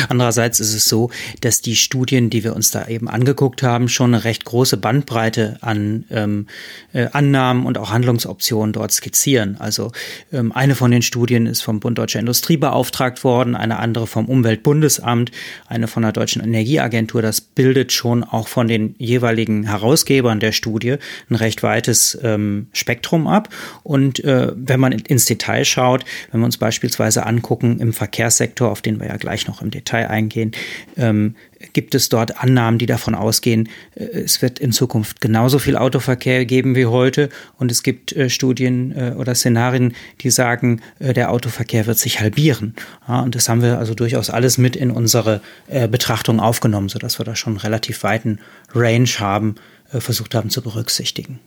Andererseits 0.09 0.59
ist 0.59 0.73
es 0.73 0.89
so, 0.89 1.09
dass 1.41 1.61
die 1.61 1.75
Studien, 1.75 2.29
die 2.29 2.43
wir 2.43 2.55
uns 2.55 2.71
da 2.71 2.87
eben 2.87 3.07
angeguckt 3.07 3.63
haben, 3.63 3.89
schon 3.89 4.13
eine 4.13 4.23
recht 4.23 4.45
große 4.45 4.77
Bandbreite 4.77 5.57
an 5.61 6.05
ähm, 6.09 6.47
äh, 6.93 7.07
Annahmen 7.11 7.65
und 7.65 7.77
auch 7.77 7.91
Handlungsoptionen 7.91 8.73
dort 8.73 8.91
skizzieren. 8.91 9.57
Also 9.59 9.91
ähm, 10.31 10.51
eine 10.51 10.75
von 10.75 10.91
den 10.91 11.01
Studien 11.01 11.45
ist 11.45 11.61
vom 11.61 11.79
Bund 11.79 11.97
Deutscher 11.97 12.19
Industrie 12.19 12.57
beauftragt 12.57 13.23
worden, 13.23 13.55
eine 13.55 13.79
andere 13.79 14.07
vom 14.07 14.25
Umweltbundesamt, 14.25 15.31
eine 15.67 15.87
von 15.87 16.03
der 16.03 16.11
Deutschen 16.11 16.43
Energieagentur. 16.43 17.21
Das 17.21 17.41
bildet 17.41 17.91
schon 17.91 18.23
auch 18.23 18.47
von 18.47 18.67
den 18.67 18.95
jeweiligen 18.97 19.63
Herausgebern 19.63 20.39
der 20.39 20.51
Studie 20.51 20.97
ein 21.29 21.35
recht 21.35 21.63
weites 21.63 22.17
ähm, 22.23 22.67
Spektrum 22.73 23.27
ab. 23.27 23.49
Und 23.83 24.23
äh, 24.23 24.51
wenn 24.55 24.79
man 24.79 24.91
ins 24.91 25.25
Detail 25.25 25.65
schaut, 25.65 26.05
wenn 26.31 26.41
wir 26.41 26.45
uns 26.45 26.57
beispielsweise 26.57 27.25
angucken 27.25 27.79
im 27.79 27.93
Verkehrssektor, 27.93 28.69
auf 28.69 28.81
den 28.81 28.99
wir 28.99 29.07
ja 29.07 29.17
gleich 29.17 29.47
noch 29.47 29.61
im 29.61 29.68
Detail 29.71 30.07
eingehen, 30.07 30.51
ähm, 30.97 31.35
gibt 31.73 31.95
es 31.95 32.09
dort 32.09 32.41
Annahmen, 32.41 32.79
die 32.79 32.85
davon 32.85 33.15
ausgehen, 33.15 33.69
äh, 33.95 34.03
es 34.03 34.41
wird 34.41 34.59
in 34.59 34.71
Zukunft 34.71 35.21
genauso 35.21 35.59
viel 35.59 35.77
Autoverkehr 35.77 36.45
geben 36.45 36.75
wie 36.75 36.85
heute. 36.85 37.29
Und 37.57 37.71
es 37.71 37.83
gibt 37.83 38.15
äh, 38.15 38.29
Studien 38.29 38.91
äh, 38.95 39.13
oder 39.17 39.35
Szenarien, 39.35 39.93
die 40.21 40.29
sagen, 40.29 40.81
äh, 40.99 41.13
der 41.13 41.31
Autoverkehr 41.31 41.85
wird 41.85 41.97
sich 41.97 42.19
halbieren. 42.19 42.75
Ja, 43.07 43.21
und 43.21 43.35
das 43.35 43.49
haben 43.49 43.61
wir 43.61 43.77
also 43.79 43.93
durchaus 43.93 44.29
alles 44.29 44.57
mit 44.57 44.75
in 44.75 44.91
unsere 44.91 45.41
äh, 45.67 45.87
Betrachtung 45.87 46.39
aufgenommen, 46.39 46.89
sodass 46.89 47.19
wir 47.19 47.25
da 47.25 47.35
schon 47.35 47.53
einen 47.53 47.61
relativ 47.61 48.03
weiten 48.03 48.39
Range 48.73 49.09
haben, 49.19 49.55
äh, 49.91 49.99
versucht 49.99 50.35
haben 50.35 50.49
zu 50.49 50.61
berücksichtigen. 50.61 51.39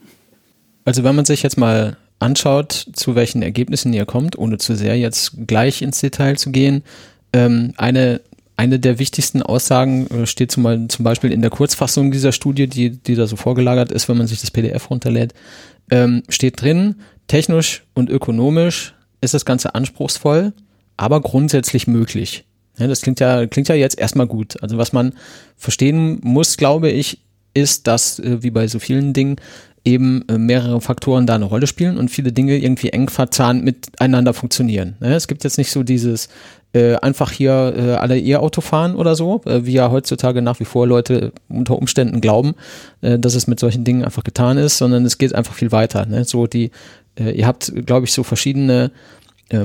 Also 0.85 1.03
wenn 1.03 1.15
man 1.15 1.25
sich 1.25 1.43
jetzt 1.43 1.57
mal 1.57 1.97
anschaut, 2.19 2.87
zu 2.93 3.15
welchen 3.15 3.41
Ergebnissen 3.41 3.93
ihr 3.93 4.05
kommt, 4.05 4.37
ohne 4.37 4.57
zu 4.57 4.75
sehr 4.75 4.97
jetzt 4.97 5.33
gleich 5.47 5.81
ins 5.81 5.99
Detail 5.99 6.37
zu 6.37 6.51
gehen, 6.51 6.83
ähm, 7.33 7.73
eine, 7.77 8.21
eine 8.55 8.79
der 8.79 8.99
wichtigsten 8.99 9.41
Aussagen 9.41 10.07
äh, 10.07 10.25
steht 10.25 10.51
zum, 10.51 10.89
zum 10.89 11.03
Beispiel 11.03 11.31
in 11.31 11.41
der 11.41 11.51
Kurzfassung 11.51 12.11
dieser 12.11 12.31
Studie, 12.31 12.67
die, 12.67 12.91
die 12.91 13.15
da 13.15 13.27
so 13.27 13.35
vorgelagert 13.35 13.91
ist, 13.91 14.07
wenn 14.07 14.17
man 14.17 14.27
sich 14.27 14.41
das 14.41 14.51
PDF 14.51 14.89
runterlädt, 14.89 15.33
ähm, 15.91 16.23
steht 16.29 16.61
drin, 16.61 16.95
technisch 17.27 17.83
und 17.93 18.09
ökonomisch 18.09 18.93
ist 19.21 19.33
das 19.33 19.45
Ganze 19.45 19.75
anspruchsvoll, 19.75 20.53
aber 20.97 21.21
grundsätzlich 21.21 21.87
möglich. 21.87 22.45
Ja, 22.77 22.87
das 22.87 23.01
klingt 23.01 23.19
ja, 23.19 23.45
klingt 23.45 23.67
ja 23.67 23.75
jetzt 23.75 23.99
erstmal 23.99 24.27
gut. 24.27 24.61
Also 24.61 24.77
was 24.77 24.93
man 24.93 25.13
verstehen 25.57 26.19
muss, 26.23 26.57
glaube 26.57 26.89
ich, 26.89 27.19
ist, 27.53 27.87
dass, 27.87 28.19
äh, 28.19 28.41
wie 28.41 28.51
bei 28.51 28.67
so 28.67 28.79
vielen 28.79 29.13
Dingen, 29.13 29.37
eben 29.85 30.23
äh, 30.29 30.37
mehrere 30.37 30.79
Faktoren 30.81 31.27
da 31.27 31.35
eine 31.35 31.45
Rolle 31.45 31.67
spielen 31.67 31.97
und 31.97 32.09
viele 32.09 32.31
Dinge 32.31 32.57
irgendwie 32.57 32.89
eng 32.89 33.09
verzahnt 33.09 33.63
miteinander 33.63 34.33
funktionieren. 34.33 34.95
Ne? 34.99 35.13
Es 35.13 35.27
gibt 35.27 35.43
jetzt 35.43 35.57
nicht 35.57 35.71
so 35.71 35.83
dieses 35.83 36.29
äh, 36.73 36.95
einfach 36.95 37.31
hier 37.31 37.73
äh, 37.77 37.91
alle 37.95 38.17
E-Auto 38.17 38.61
fahren 38.61 38.95
oder 38.95 39.15
so, 39.15 39.41
äh, 39.45 39.65
wie 39.65 39.73
ja 39.73 39.91
heutzutage 39.91 40.41
nach 40.41 40.59
wie 40.59 40.65
vor 40.65 40.87
Leute 40.87 41.33
unter 41.49 41.77
Umständen 41.77 42.21
glauben, 42.21 42.55
äh, 43.01 43.19
dass 43.19 43.35
es 43.35 43.47
mit 43.47 43.59
solchen 43.59 43.83
Dingen 43.83 44.03
einfach 44.03 44.23
getan 44.23 44.57
ist, 44.57 44.77
sondern 44.77 45.05
es 45.05 45.17
geht 45.17 45.35
einfach 45.35 45.53
viel 45.53 45.71
weiter. 45.71 46.05
Ne? 46.05 46.23
So 46.25 46.47
die, 46.47 46.71
ihr 47.15 47.45
habt, 47.45 47.71
glaube 47.85 48.07
ich, 48.07 48.11
so 48.11 48.23
verschiedene 48.23 48.89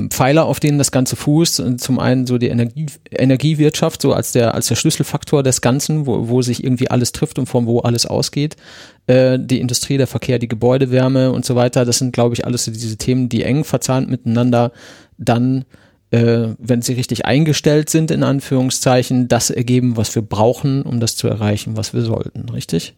Pfeiler, 0.09 0.45
auf 0.45 0.59
denen 0.59 0.77
das 0.77 0.91
Ganze 0.91 1.15
fußt. 1.15 1.63
Zum 1.77 1.99
einen 1.99 2.27
so 2.27 2.37
die 2.37 2.47
Energie, 2.47 2.85
Energiewirtschaft, 3.11 4.01
so 4.01 4.13
als 4.13 4.31
der, 4.31 4.53
als 4.53 4.67
der 4.67 4.75
Schlüsselfaktor 4.75 5.43
des 5.43 5.61
Ganzen, 5.61 6.05
wo, 6.05 6.29
wo 6.29 6.41
sich 6.41 6.63
irgendwie 6.63 6.89
alles 6.89 7.11
trifft 7.11 7.39
und 7.39 7.47
von 7.47 7.65
wo 7.65 7.79
alles 7.79 8.05
ausgeht. 8.05 8.55
Äh, 9.07 9.39
die 9.39 9.59
Industrie, 9.59 9.97
der 9.97 10.07
Verkehr, 10.07 10.39
die 10.39 10.47
Gebäudewärme 10.47 11.31
und 11.31 11.45
so 11.45 11.55
weiter. 11.55 11.85
Das 11.85 11.97
sind, 11.97 12.13
glaube 12.13 12.35
ich, 12.35 12.45
alles 12.45 12.65
so 12.65 12.71
diese 12.71 12.97
Themen, 12.97 13.29
die 13.29 13.43
eng 13.43 13.63
verzahnt 13.63 14.09
miteinander 14.09 14.71
dann 15.17 15.65
äh, 16.11 16.55
wenn 16.57 16.81
sie 16.81 16.93
richtig 16.93 17.25
eingestellt 17.25 17.89
sind, 17.89 18.09
in 18.09 18.23
Anführungszeichen, 18.23 19.27
das 19.27 19.49
ergeben, 19.49 19.95
was 19.95 20.15
wir 20.15 20.23
brauchen, 20.23 20.81
um 20.81 20.99
das 20.99 21.15
zu 21.15 21.27
erreichen, 21.27 21.77
was 21.77 21.93
wir 21.93 22.01
sollten, 22.01 22.49
richtig? 22.49 22.95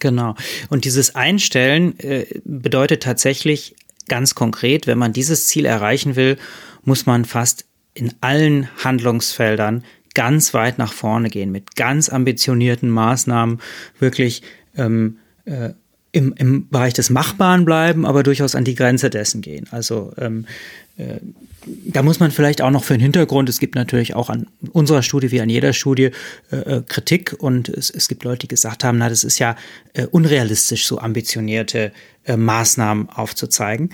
Genau. 0.00 0.34
Und 0.68 0.84
dieses 0.84 1.14
Einstellen 1.14 1.98
äh, 2.00 2.26
bedeutet 2.44 3.02
tatsächlich 3.02 3.76
ganz 4.08 4.34
konkret, 4.34 4.86
wenn 4.86 4.98
man 4.98 5.12
dieses 5.12 5.48
Ziel 5.48 5.64
erreichen 5.64 6.16
will, 6.16 6.36
muss 6.84 7.06
man 7.06 7.24
fast 7.24 7.64
in 7.94 8.12
allen 8.20 8.68
Handlungsfeldern 8.82 9.84
ganz 10.14 10.54
weit 10.54 10.78
nach 10.78 10.92
vorne 10.92 11.30
gehen, 11.30 11.52
mit 11.52 11.76
ganz 11.76 12.08
ambitionierten 12.08 12.90
Maßnahmen. 12.90 13.60
Wirklich 13.98 14.42
ähm, 14.76 15.18
äh, 15.44 15.70
im, 16.12 16.34
im 16.36 16.68
Bereich 16.68 16.92
des 16.92 17.10
Machbaren 17.10 17.64
bleiben, 17.64 18.04
aber 18.04 18.22
durchaus 18.22 18.54
an 18.54 18.64
die 18.64 18.74
Grenze 18.74 19.08
dessen 19.10 19.40
gehen. 19.40 19.66
Also 19.70 20.12
ähm, 20.18 20.46
äh, 20.98 21.18
da 21.86 22.02
muss 22.02 22.20
man 22.20 22.30
vielleicht 22.30 22.60
auch 22.60 22.70
noch 22.70 22.84
für 22.84 22.94
den 22.94 23.00
Hintergrund, 23.00 23.48
es 23.48 23.60
gibt 23.60 23.74
natürlich 23.74 24.14
auch 24.14 24.28
an 24.30 24.46
unserer 24.72 25.02
Studie 25.02 25.30
wie 25.30 25.40
an 25.40 25.48
jeder 25.48 25.72
Studie 25.72 26.10
äh, 26.50 26.56
äh, 26.56 26.82
Kritik 26.86 27.34
und 27.38 27.68
es, 27.68 27.88
es 27.88 28.08
gibt 28.08 28.24
Leute, 28.24 28.40
die 28.40 28.48
gesagt 28.48 28.84
haben, 28.84 28.98
na, 28.98 29.08
das 29.08 29.24
ist 29.24 29.38
ja 29.38 29.56
äh, 29.94 30.06
unrealistisch, 30.06 30.86
so 30.86 30.98
ambitionierte 30.98 31.92
äh, 32.24 32.36
Maßnahmen 32.36 33.08
aufzuzeigen. 33.08 33.90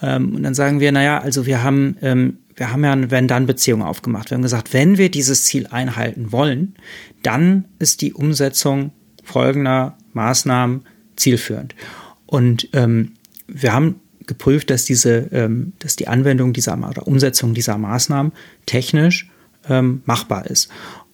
Ähm, 0.00 0.36
und 0.36 0.42
dann 0.42 0.54
sagen 0.54 0.80
wir, 0.80 0.92
naja, 0.92 1.18
also 1.18 1.44
wir 1.44 1.62
haben, 1.62 1.96
ähm, 2.02 2.38
wir 2.56 2.72
haben 2.72 2.84
ja 2.84 2.92
eine 2.92 3.10
Wenn-Dann-Beziehung 3.10 3.82
aufgemacht. 3.82 4.30
Wir 4.30 4.36
haben 4.36 4.42
gesagt, 4.42 4.72
wenn 4.72 4.96
wir 4.96 5.10
dieses 5.10 5.44
Ziel 5.44 5.66
einhalten 5.66 6.32
wollen, 6.32 6.74
dann 7.22 7.64
ist 7.78 8.00
die 8.00 8.14
Umsetzung 8.14 8.92
folgender 9.22 9.96
Maßnahmen 10.12 10.84
zielführend. 11.18 11.74
Und 12.26 12.68
ähm, 12.72 13.12
wir 13.46 13.72
haben 13.72 14.00
geprüft, 14.26 14.70
dass 14.70 14.84
diese, 14.84 15.28
ähm, 15.32 15.72
dass 15.78 15.96
die 15.96 16.08
Anwendung 16.08 16.52
dieser 16.52 16.76
oder 16.76 17.06
Umsetzung 17.06 17.54
dieser 17.54 17.78
Maßnahmen 17.78 18.32
technisch 18.66 19.30
ähm, 19.68 20.02
machbar 20.04 20.46
ist. 20.46 20.68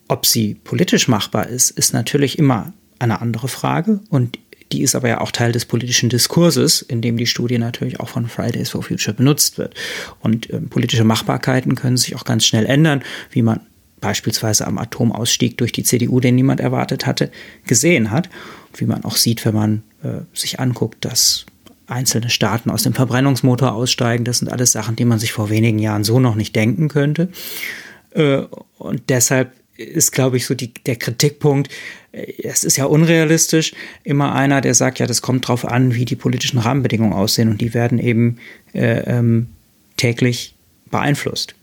Ob 0.08 0.26
sie 0.26 0.54
politisch 0.54 1.08
machbar 1.08 1.48
ist, 1.48 1.70
ist 1.70 1.92
natürlich 1.92 2.38
immer 2.38 2.72
eine 2.98 3.20
andere 3.20 3.48
Frage 3.48 4.00
und 4.10 4.38
die 4.72 4.82
ist 4.82 4.94
aber 4.94 5.08
ja 5.08 5.20
auch 5.20 5.30
Teil 5.30 5.52
des 5.52 5.66
politischen 5.66 6.08
Diskurses, 6.08 6.82
in 6.82 7.00
dem 7.00 7.16
die 7.16 7.26
Studie 7.26 7.58
natürlich 7.58 8.00
auch 8.00 8.08
von 8.08 8.26
Fridays 8.26 8.70
for 8.70 8.82
Future 8.82 9.14
benutzt 9.14 9.56
wird. 9.56 9.74
Und 10.20 10.52
ähm, 10.52 10.68
politische 10.68 11.04
Machbarkeiten 11.04 11.76
können 11.76 11.96
sich 11.96 12.16
auch 12.16 12.24
ganz 12.24 12.44
schnell 12.44 12.66
ändern, 12.66 13.02
wie 13.30 13.42
man 13.42 13.60
beispielsweise 14.00 14.66
am 14.66 14.78
Atomausstieg 14.78 15.56
durch 15.58 15.72
die 15.72 15.84
CDU, 15.84 16.20
den 16.20 16.34
niemand 16.34 16.60
erwartet 16.60 17.06
hatte, 17.06 17.30
gesehen 17.66 18.10
hat. 18.10 18.28
Wie 18.76 18.87
man 18.87 19.04
auch 19.04 19.16
sieht, 19.16 19.44
wenn 19.44 19.54
man 19.54 19.82
äh, 20.02 20.20
sich 20.32 20.60
anguckt, 20.60 21.04
dass 21.04 21.46
einzelne 21.87 22.30
Staaten 22.30 22.70
aus 22.70 22.82
dem 22.82 22.94
Verbrennungsmotor 22.94 23.72
aussteigen. 23.72 24.24
Das 24.24 24.38
sind 24.38 24.48
alles 24.50 24.72
Sachen, 24.72 24.96
die 24.96 25.04
man 25.04 25.18
sich 25.18 25.32
vor 25.32 25.50
wenigen 25.50 25.78
Jahren 25.78 26.04
so 26.04 26.20
noch 26.20 26.34
nicht 26.34 26.56
denken 26.56 26.88
könnte. 26.88 27.28
Äh, 28.10 28.42
und 28.78 29.02
deshalb 29.08 29.52
ist, 29.76 30.12
glaube 30.12 30.37
ich, 30.37 30.46
so 30.46 30.54
die, 30.54 30.72
der 30.87 30.96
Kritikpunkt, 30.96 31.70
äh, 32.12 32.32
es 32.42 32.64
ist 32.64 32.76
ja 32.76 32.87
unrealistisch, 32.87 33.74
immer 34.02 34.34
einer, 34.34 34.60
der 34.60 34.74
sagt, 34.74 34.98
ja, 34.98 35.06
das 35.06 35.22
kommt 35.22 35.48
drauf 35.48 35.64
an, 35.64 35.94
wie 35.94 36.04
die 36.04 36.16
politischen 36.16 36.58
Rahmenbedingungen 36.58 37.12
aussehen 37.12 37.50
und 37.50 37.60
die 37.60 37.74
werden 37.74 37.98
eben 37.98 38.38
äh, 38.72 39.00
ähm, 39.00 39.48
täglich 39.96 40.54
beeinflusst. 40.90 41.54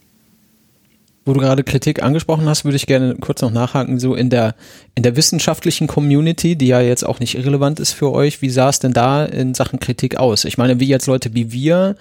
Wo 1.23 1.34
du 1.34 1.39
gerade 1.39 1.63
Kritik 1.63 2.01
angesprochen 2.01 2.47
hast, 2.47 2.65
würde 2.65 2.77
ich 2.77 2.88
gerne 2.88 3.15
kurz 3.15 3.41
noch 3.41 3.51
nachhaken, 3.51 3.99
so 3.99 4.15
in 4.15 4.31
der, 4.31 4.55
in 4.95 5.03
der 5.03 5.15
wissenschaftlichen 5.15 5.86
Community, 5.86 6.55
die 6.55 6.67
ja 6.67 6.81
jetzt 6.81 7.03
auch 7.03 7.19
nicht 7.19 7.36
irrelevant 7.36 7.79
ist 7.79 7.93
für 7.93 8.12
euch, 8.12 8.41
wie 8.41 8.49
sah 8.49 8.69
es 8.69 8.79
denn 8.79 8.93
da 8.93 9.25
in 9.25 9.53
Sachen 9.53 9.79
Kritik 9.79 10.17
aus? 10.17 10.45
Ich 10.45 10.57
meine, 10.57 10.79
wie 10.79 10.88
jetzt 10.88 11.05
Leute 11.05 11.36
wie 11.36 11.51
wir 11.51 11.95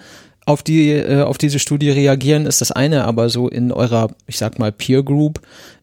auf 0.47 0.63
die 0.63 0.89
äh, 0.89 1.21
auf 1.21 1.37
diese 1.37 1.59
Studie 1.59 1.91
reagieren 1.91 2.47
ist 2.47 2.61
das 2.61 2.71
eine, 2.71 3.05
aber 3.05 3.29
so 3.29 3.47
in 3.47 3.71
eurer, 3.71 4.09
ich 4.25 4.39
sag 4.39 4.57
mal 4.57 4.71
Peer 4.71 5.03
Group 5.03 5.39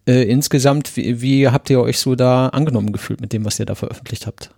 äh, 0.08 0.24
insgesamt, 0.24 0.96
wie, 0.96 1.20
wie 1.22 1.48
habt 1.48 1.70
ihr 1.70 1.80
euch 1.80 2.00
so 2.00 2.16
da 2.16 2.48
angenommen 2.48 2.92
gefühlt 2.92 3.20
mit 3.20 3.32
dem, 3.32 3.44
was 3.44 3.60
ihr 3.60 3.66
da 3.66 3.76
veröffentlicht 3.76 4.26
habt? 4.26 4.50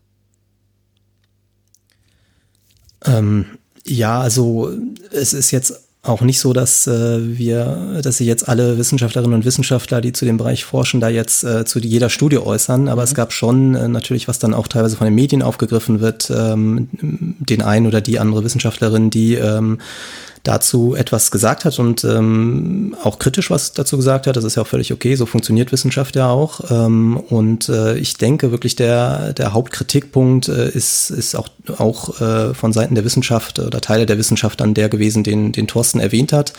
Ähm, 3.05 3.45
ja, 3.85 4.21
also 4.21 4.73
es 5.11 5.33
ist 5.33 5.51
jetzt 5.51 5.90
auch 6.03 6.23
nicht 6.23 6.41
so, 6.41 6.55
dass 6.55 6.87
äh, 6.87 7.19
wir, 7.39 8.01
dass 8.03 8.17
sich 8.17 8.27
jetzt 8.27 8.49
alle 8.49 8.79
Wissenschaftlerinnen 8.79 9.35
und 9.35 9.45
Wissenschaftler, 9.45 10.01
die 10.01 10.13
zu 10.13 10.25
dem 10.25 10.39
Bereich 10.39 10.65
forschen, 10.65 10.99
da 10.99 11.11
jetzt 11.11 11.45
äh, 11.45 11.67
zu 11.67 11.79
jeder 11.79 12.09
Studie 12.09 12.39
äußern. 12.39 12.89
Aber 12.89 13.03
mhm. 13.03 13.05
es 13.05 13.15
gab 13.15 13.33
schon 13.33 13.75
äh, 13.75 13.87
natürlich, 13.87 14.27
was 14.27 14.39
dann 14.39 14.55
auch 14.55 14.67
teilweise 14.67 14.97
von 14.97 15.07
den 15.07 15.15
Medien 15.15 15.43
aufgegriffen 15.43 16.01
wird, 16.01 16.31
ähm, 16.35 16.89
den 16.93 17.61
einen 17.61 17.87
oder 17.87 18.01
die 18.01 18.19
andere 18.19 18.45
Wissenschaftlerin, 18.45 19.11
die 19.11 19.35
ähm, 19.35 19.79
dazu 20.43 20.95
etwas 20.95 21.31
gesagt 21.31 21.65
hat 21.65 21.79
und 21.79 22.03
ähm, 22.05 22.97
auch 23.03 23.19
kritisch 23.19 23.51
was 23.51 23.73
dazu 23.73 23.97
gesagt 23.97 24.27
hat. 24.27 24.37
Das 24.37 24.45
ist 24.45 24.55
ja 24.55 24.63
auch 24.63 24.67
völlig 24.67 24.93
okay, 24.93 25.15
so 25.15 25.27
funktioniert 25.27 25.73
Wissenschaft 25.73 26.17
ja 26.17 26.31
auch. 26.31 26.71
Ähm, 26.71 27.19
und 27.19 27.69
äh, 27.69 27.97
ich 27.99 28.15
denke 28.15 28.51
wirklich, 28.51 28.77
der, 28.77 29.33
der 29.35 29.53
Hauptkritikpunkt 29.53 30.49
äh, 30.49 30.71
ist, 30.71 31.11
ist 31.11 31.35
auch, 31.35 31.49
auch 31.77 32.21
äh, 32.21 32.55
von 32.55 32.73
Seiten 32.73 32.95
der 32.95 33.05
Wissenschaft 33.05 33.59
oder 33.59 33.81
Teile 33.81 34.07
der 34.07 34.19
Wissenschaft 34.19 34.61
dann 34.61 34.75
der 34.75 34.89
gewesen, 34.89 35.25
den, 35.25 35.53
den 35.53 35.67
Thorsten 35.67 36.01
erwähnt 36.01 36.33
hat. 36.33 36.55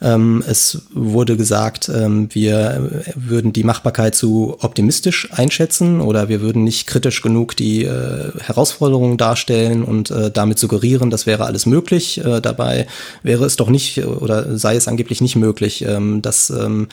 Ähm, 0.00 0.44
es 0.46 0.82
wurde 0.92 1.36
gesagt, 1.36 1.88
ähm, 1.88 2.28
wir 2.32 3.04
würden 3.14 3.52
die 3.52 3.64
Machbarkeit 3.64 4.14
zu 4.14 4.56
optimistisch 4.60 5.28
einschätzen 5.32 6.00
oder 6.00 6.28
wir 6.28 6.40
würden 6.40 6.64
nicht 6.64 6.86
kritisch 6.86 7.22
genug 7.22 7.56
die 7.56 7.84
äh, 7.84 8.32
Herausforderungen 8.40 9.16
darstellen 9.16 9.82
und 9.82 10.10
äh, 10.10 10.30
damit 10.30 10.58
suggerieren, 10.58 11.10
das 11.10 11.26
wäre 11.26 11.46
alles 11.46 11.66
möglich. 11.66 12.24
Äh, 12.24 12.40
dabei 12.40 12.86
wäre 13.22 13.44
es 13.44 13.56
doch 13.56 13.70
nicht 13.70 14.04
oder 14.04 14.56
sei 14.56 14.76
es 14.76 14.88
angeblich 14.88 15.20
nicht 15.20 15.36
möglich, 15.36 15.84
ähm, 15.84 16.22
dass 16.22 16.50
ähm, 16.50 16.88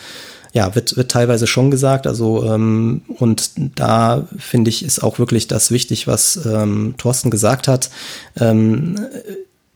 ja, 0.56 0.74
wird, 0.74 0.96
wird 0.96 1.12
teilweise 1.12 1.48
schon 1.48 1.70
gesagt. 1.70 2.08
Also, 2.08 2.46
ähm, 2.46 3.02
und 3.20 3.52
da 3.78 4.26
finde 4.38 4.70
ich, 4.70 4.86
ist 4.86 5.04
auch 5.04 5.20
wirklich 5.20 5.48
das 5.48 5.70
wichtig, 5.70 6.08
was 6.08 6.46
ähm, 6.46 6.96
Thorsten 6.98 7.30
gesagt 7.30 7.68
hat. 7.68 7.90
Ähm, 8.40 8.98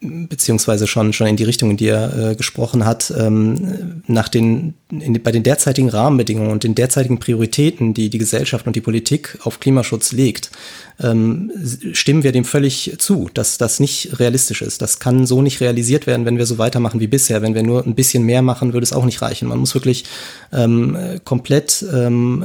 beziehungsweise 0.02 0.88
schon 0.88 1.12
schon 1.14 1.28
in 1.28 1.36
die 1.36 1.44
Richtung, 1.44 1.72
in 1.72 1.78
die 1.78 1.88
er 1.88 2.32
äh, 2.32 2.36
gesprochen 2.36 2.86
hat, 2.86 3.14
ähm, 3.18 4.02
nach 4.08 4.30
den 4.30 4.76
in, 4.90 5.22
bei 5.22 5.32
den 5.32 5.44
derzeitigen 5.44 5.90
Rahmenbedingungen 5.90 6.52
und 6.52 6.64
den 6.64 6.74
derzeitigen 6.74 7.20
Prioritäten, 7.20 7.94
die 7.94 8.10
die 8.10 8.18
Gesellschaft 8.18 8.66
und 8.66 8.76
die 8.76 8.82
Politik 8.82 9.38
auf 9.44 9.60
Klimaschutz 9.60 10.14
legt, 10.14 10.52
ähm, 11.02 11.52
stimmen 11.94 12.24
wir 12.24 12.32
dem 12.32 12.46
völlig 12.46 12.96
zu, 12.98 13.30
dass 13.34 13.58
das 13.58 13.80
nicht 13.80 14.20
realistisch 14.20 14.62
ist. 14.62 14.82
Das 14.82 15.00
kann 15.00 15.26
so 15.26 15.42
nicht 15.42 15.60
realisiert 15.60 16.08
werden, 16.08 16.26
wenn 16.26 16.38
wir 16.38 16.46
so 16.46 16.58
weitermachen 16.58 17.00
wie 17.00 17.08
bisher. 17.08 17.42
Wenn 17.42 17.56
wir 17.56 17.64
nur 17.64 17.86
ein 17.86 17.96
bisschen 17.96 18.24
mehr 18.24 18.42
machen, 18.42 18.74
würde 18.74 18.86
es 18.86 18.94
auch 18.94 19.06
nicht 19.06 19.22
reichen. 19.22 19.50
Man 19.50 19.60
muss 19.60 19.76
wirklich 19.76 20.06
ähm, 20.54 20.98
komplett 21.26 21.86
ähm, 21.94 22.44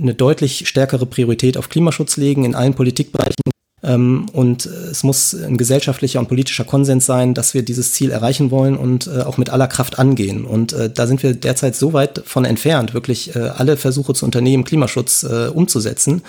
eine 0.00 0.14
deutlich 0.14 0.68
stärkere 0.68 1.06
Priorität 1.06 1.56
auf 1.56 1.70
Klimaschutz 1.70 2.16
legen 2.16 2.44
in 2.44 2.54
allen 2.54 2.74
Politikbereichen 2.74 3.42
und 3.82 4.66
es 4.66 5.02
muss 5.04 5.34
ein 5.34 5.56
gesellschaftlicher 5.56 6.20
und 6.20 6.28
politischer 6.28 6.64
Konsens 6.64 7.06
sein, 7.06 7.32
dass 7.32 7.54
wir 7.54 7.62
dieses 7.62 7.92
Ziel 7.92 8.10
erreichen 8.10 8.50
wollen 8.50 8.76
und 8.76 9.06
äh, 9.06 9.22
auch 9.22 9.38
mit 9.38 9.48
aller 9.48 9.68
Kraft 9.68 9.98
angehen. 9.98 10.44
Und 10.44 10.74
äh, 10.74 10.90
da 10.90 11.06
sind 11.06 11.22
wir 11.22 11.32
derzeit 11.32 11.74
so 11.74 11.94
weit 11.94 12.22
von 12.26 12.44
entfernt, 12.44 12.92
wirklich 12.92 13.34
äh, 13.34 13.38
alle 13.38 13.78
Versuche 13.78 14.12
zu 14.12 14.26
unternehmen, 14.26 14.64
Klimaschutz 14.64 15.24
umzusetzen 15.54 16.22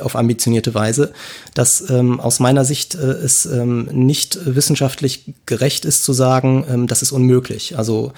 auf 0.00 0.16
ambitionierte 0.16 0.74
Weise, 0.74 1.12
dass 1.54 1.88
ähm, 1.90 2.20
aus 2.20 2.40
meiner 2.40 2.64
Sicht 2.64 2.94
es 2.94 3.46
ähm, 3.46 3.88
nicht 3.92 4.38
wissenschaftlich 4.44 5.34
gerecht 5.46 5.84
ist 5.84 6.04
zu 6.04 6.12
sagen, 6.12 6.86
das 6.86 7.02
ist 7.02 7.12
unmöglich. 7.12 7.78
Also 7.78 8.12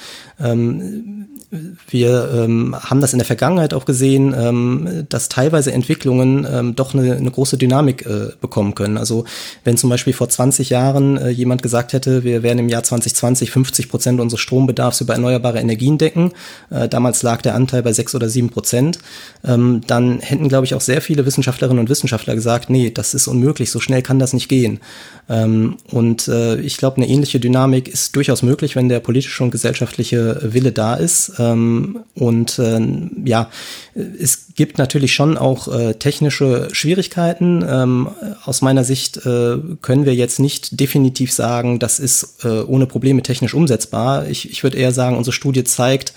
wir 1.88 2.30
ähm, 2.32 2.76
haben 2.78 3.00
das 3.00 3.12
in 3.12 3.18
der 3.18 3.26
Vergangenheit 3.26 3.74
auch 3.74 3.84
gesehen, 3.84 4.34
ähm, 4.38 5.06
dass 5.08 5.28
teilweise 5.28 5.72
Entwicklungen 5.72 6.46
ähm, 6.48 6.76
doch 6.76 6.94
eine, 6.94 7.16
eine 7.16 7.30
große 7.30 7.58
Dynamik 7.58 8.06
äh, 8.06 8.28
bekommen 8.40 8.74
können. 8.74 8.96
Also 8.96 9.24
wenn 9.64 9.76
zum 9.76 9.90
Beispiel 9.90 10.12
vor 10.12 10.28
20 10.28 10.70
Jahren 10.70 11.16
äh, 11.16 11.30
jemand 11.30 11.62
gesagt 11.62 11.92
hätte, 11.92 12.24
wir 12.24 12.42
werden 12.42 12.58
im 12.58 12.68
Jahr 12.68 12.82
2020 12.82 13.50
50 13.50 13.88
Prozent 13.88 14.20
unseres 14.20 14.40
Strombedarfs 14.40 15.00
über 15.00 15.14
erneuerbare 15.14 15.60
Energien 15.60 15.98
decken, 15.98 16.32
äh, 16.70 16.88
damals 16.88 17.22
lag 17.22 17.42
der 17.42 17.54
Anteil 17.54 17.82
bei 17.82 17.92
6 17.92 18.14
oder 18.14 18.28
7 18.28 18.50
Prozent, 18.50 18.98
ähm, 19.44 19.82
dann 19.86 20.20
hätten, 20.20 20.48
glaube 20.48 20.66
ich, 20.66 20.74
auch 20.74 20.80
sehr 20.80 21.00
viele 21.00 21.26
Wissenschaftlerinnen 21.26 21.80
und 21.80 21.90
Wissenschaftler 21.90 22.34
gesagt, 22.34 22.70
nee, 22.70 22.90
das 22.90 23.14
ist 23.14 23.26
unmöglich, 23.28 23.70
so 23.70 23.80
schnell 23.80 24.02
kann 24.02 24.18
das 24.18 24.32
nicht 24.32 24.48
gehen. 24.48 24.80
Ähm, 25.28 25.76
und 25.90 26.28
äh, 26.28 26.60
ich 26.60 26.76
glaube, 26.76 26.96
eine 26.96 27.08
ähnliche 27.08 27.40
Dynamik 27.40 27.88
ist 27.88 28.16
durchaus 28.16 28.42
möglich, 28.42 28.76
wenn 28.76 28.88
der 28.88 29.00
politische 29.00 29.42
und 29.44 29.50
gesellschaftliche 29.50 30.40
Wille 30.42 30.72
da 30.72 30.94
ist. 30.94 31.32
Ähm, 31.38 32.00
und 32.14 32.58
äh, 32.58 32.80
ja, 33.24 33.50
es 33.94 34.54
gibt 34.54 34.78
natürlich 34.78 35.12
schon 35.14 35.38
auch 35.38 35.68
äh, 35.68 35.94
technische 35.94 36.68
Schwierigkeiten. 36.72 37.64
Ähm, 37.66 38.08
aus 38.44 38.62
meiner 38.62 38.84
Sicht 38.84 39.18
äh, 39.18 39.58
können 39.82 40.04
wir 40.04 40.14
jetzt 40.14 40.38
nicht 40.38 40.80
definitiv 40.80 41.32
sagen, 41.32 41.78
das 41.78 41.98
ist 41.98 42.44
äh, 42.44 42.62
ohne 42.62 42.86
Probleme 42.86 43.22
technisch 43.22 43.54
umsetzbar. 43.54 44.28
Ich, 44.28 44.50
ich 44.50 44.62
würde 44.62 44.78
eher 44.78 44.92
sagen, 44.92 45.16
unsere 45.16 45.32
Studie 45.32 45.64
zeigt, 45.64 46.12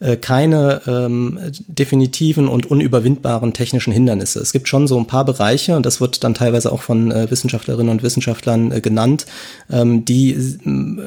äh, 0.00 0.16
keine 0.16 0.82
ähm, 0.86 1.38
definitiven 1.66 2.48
und 2.48 2.70
unüberwindbaren 2.70 3.52
technischen 3.52 3.92
Hindernisse. 3.92 4.40
Es 4.40 4.52
gibt 4.52 4.68
schon 4.68 4.86
so 4.86 4.98
ein 4.98 5.06
paar 5.06 5.24
Bereiche, 5.24 5.76
und 5.76 5.86
das 5.86 6.00
wird 6.00 6.24
dann 6.24 6.34
teilweise 6.34 6.72
auch 6.72 6.82
von 6.82 7.10
äh, 7.10 7.30
Wissenschaftlerinnen 7.30 7.90
und 7.90 8.02
Wissenschaftlern 8.02 8.72
äh, 8.72 8.80
genannt, 8.80 9.26
ähm, 9.70 10.04
die, 10.04 10.36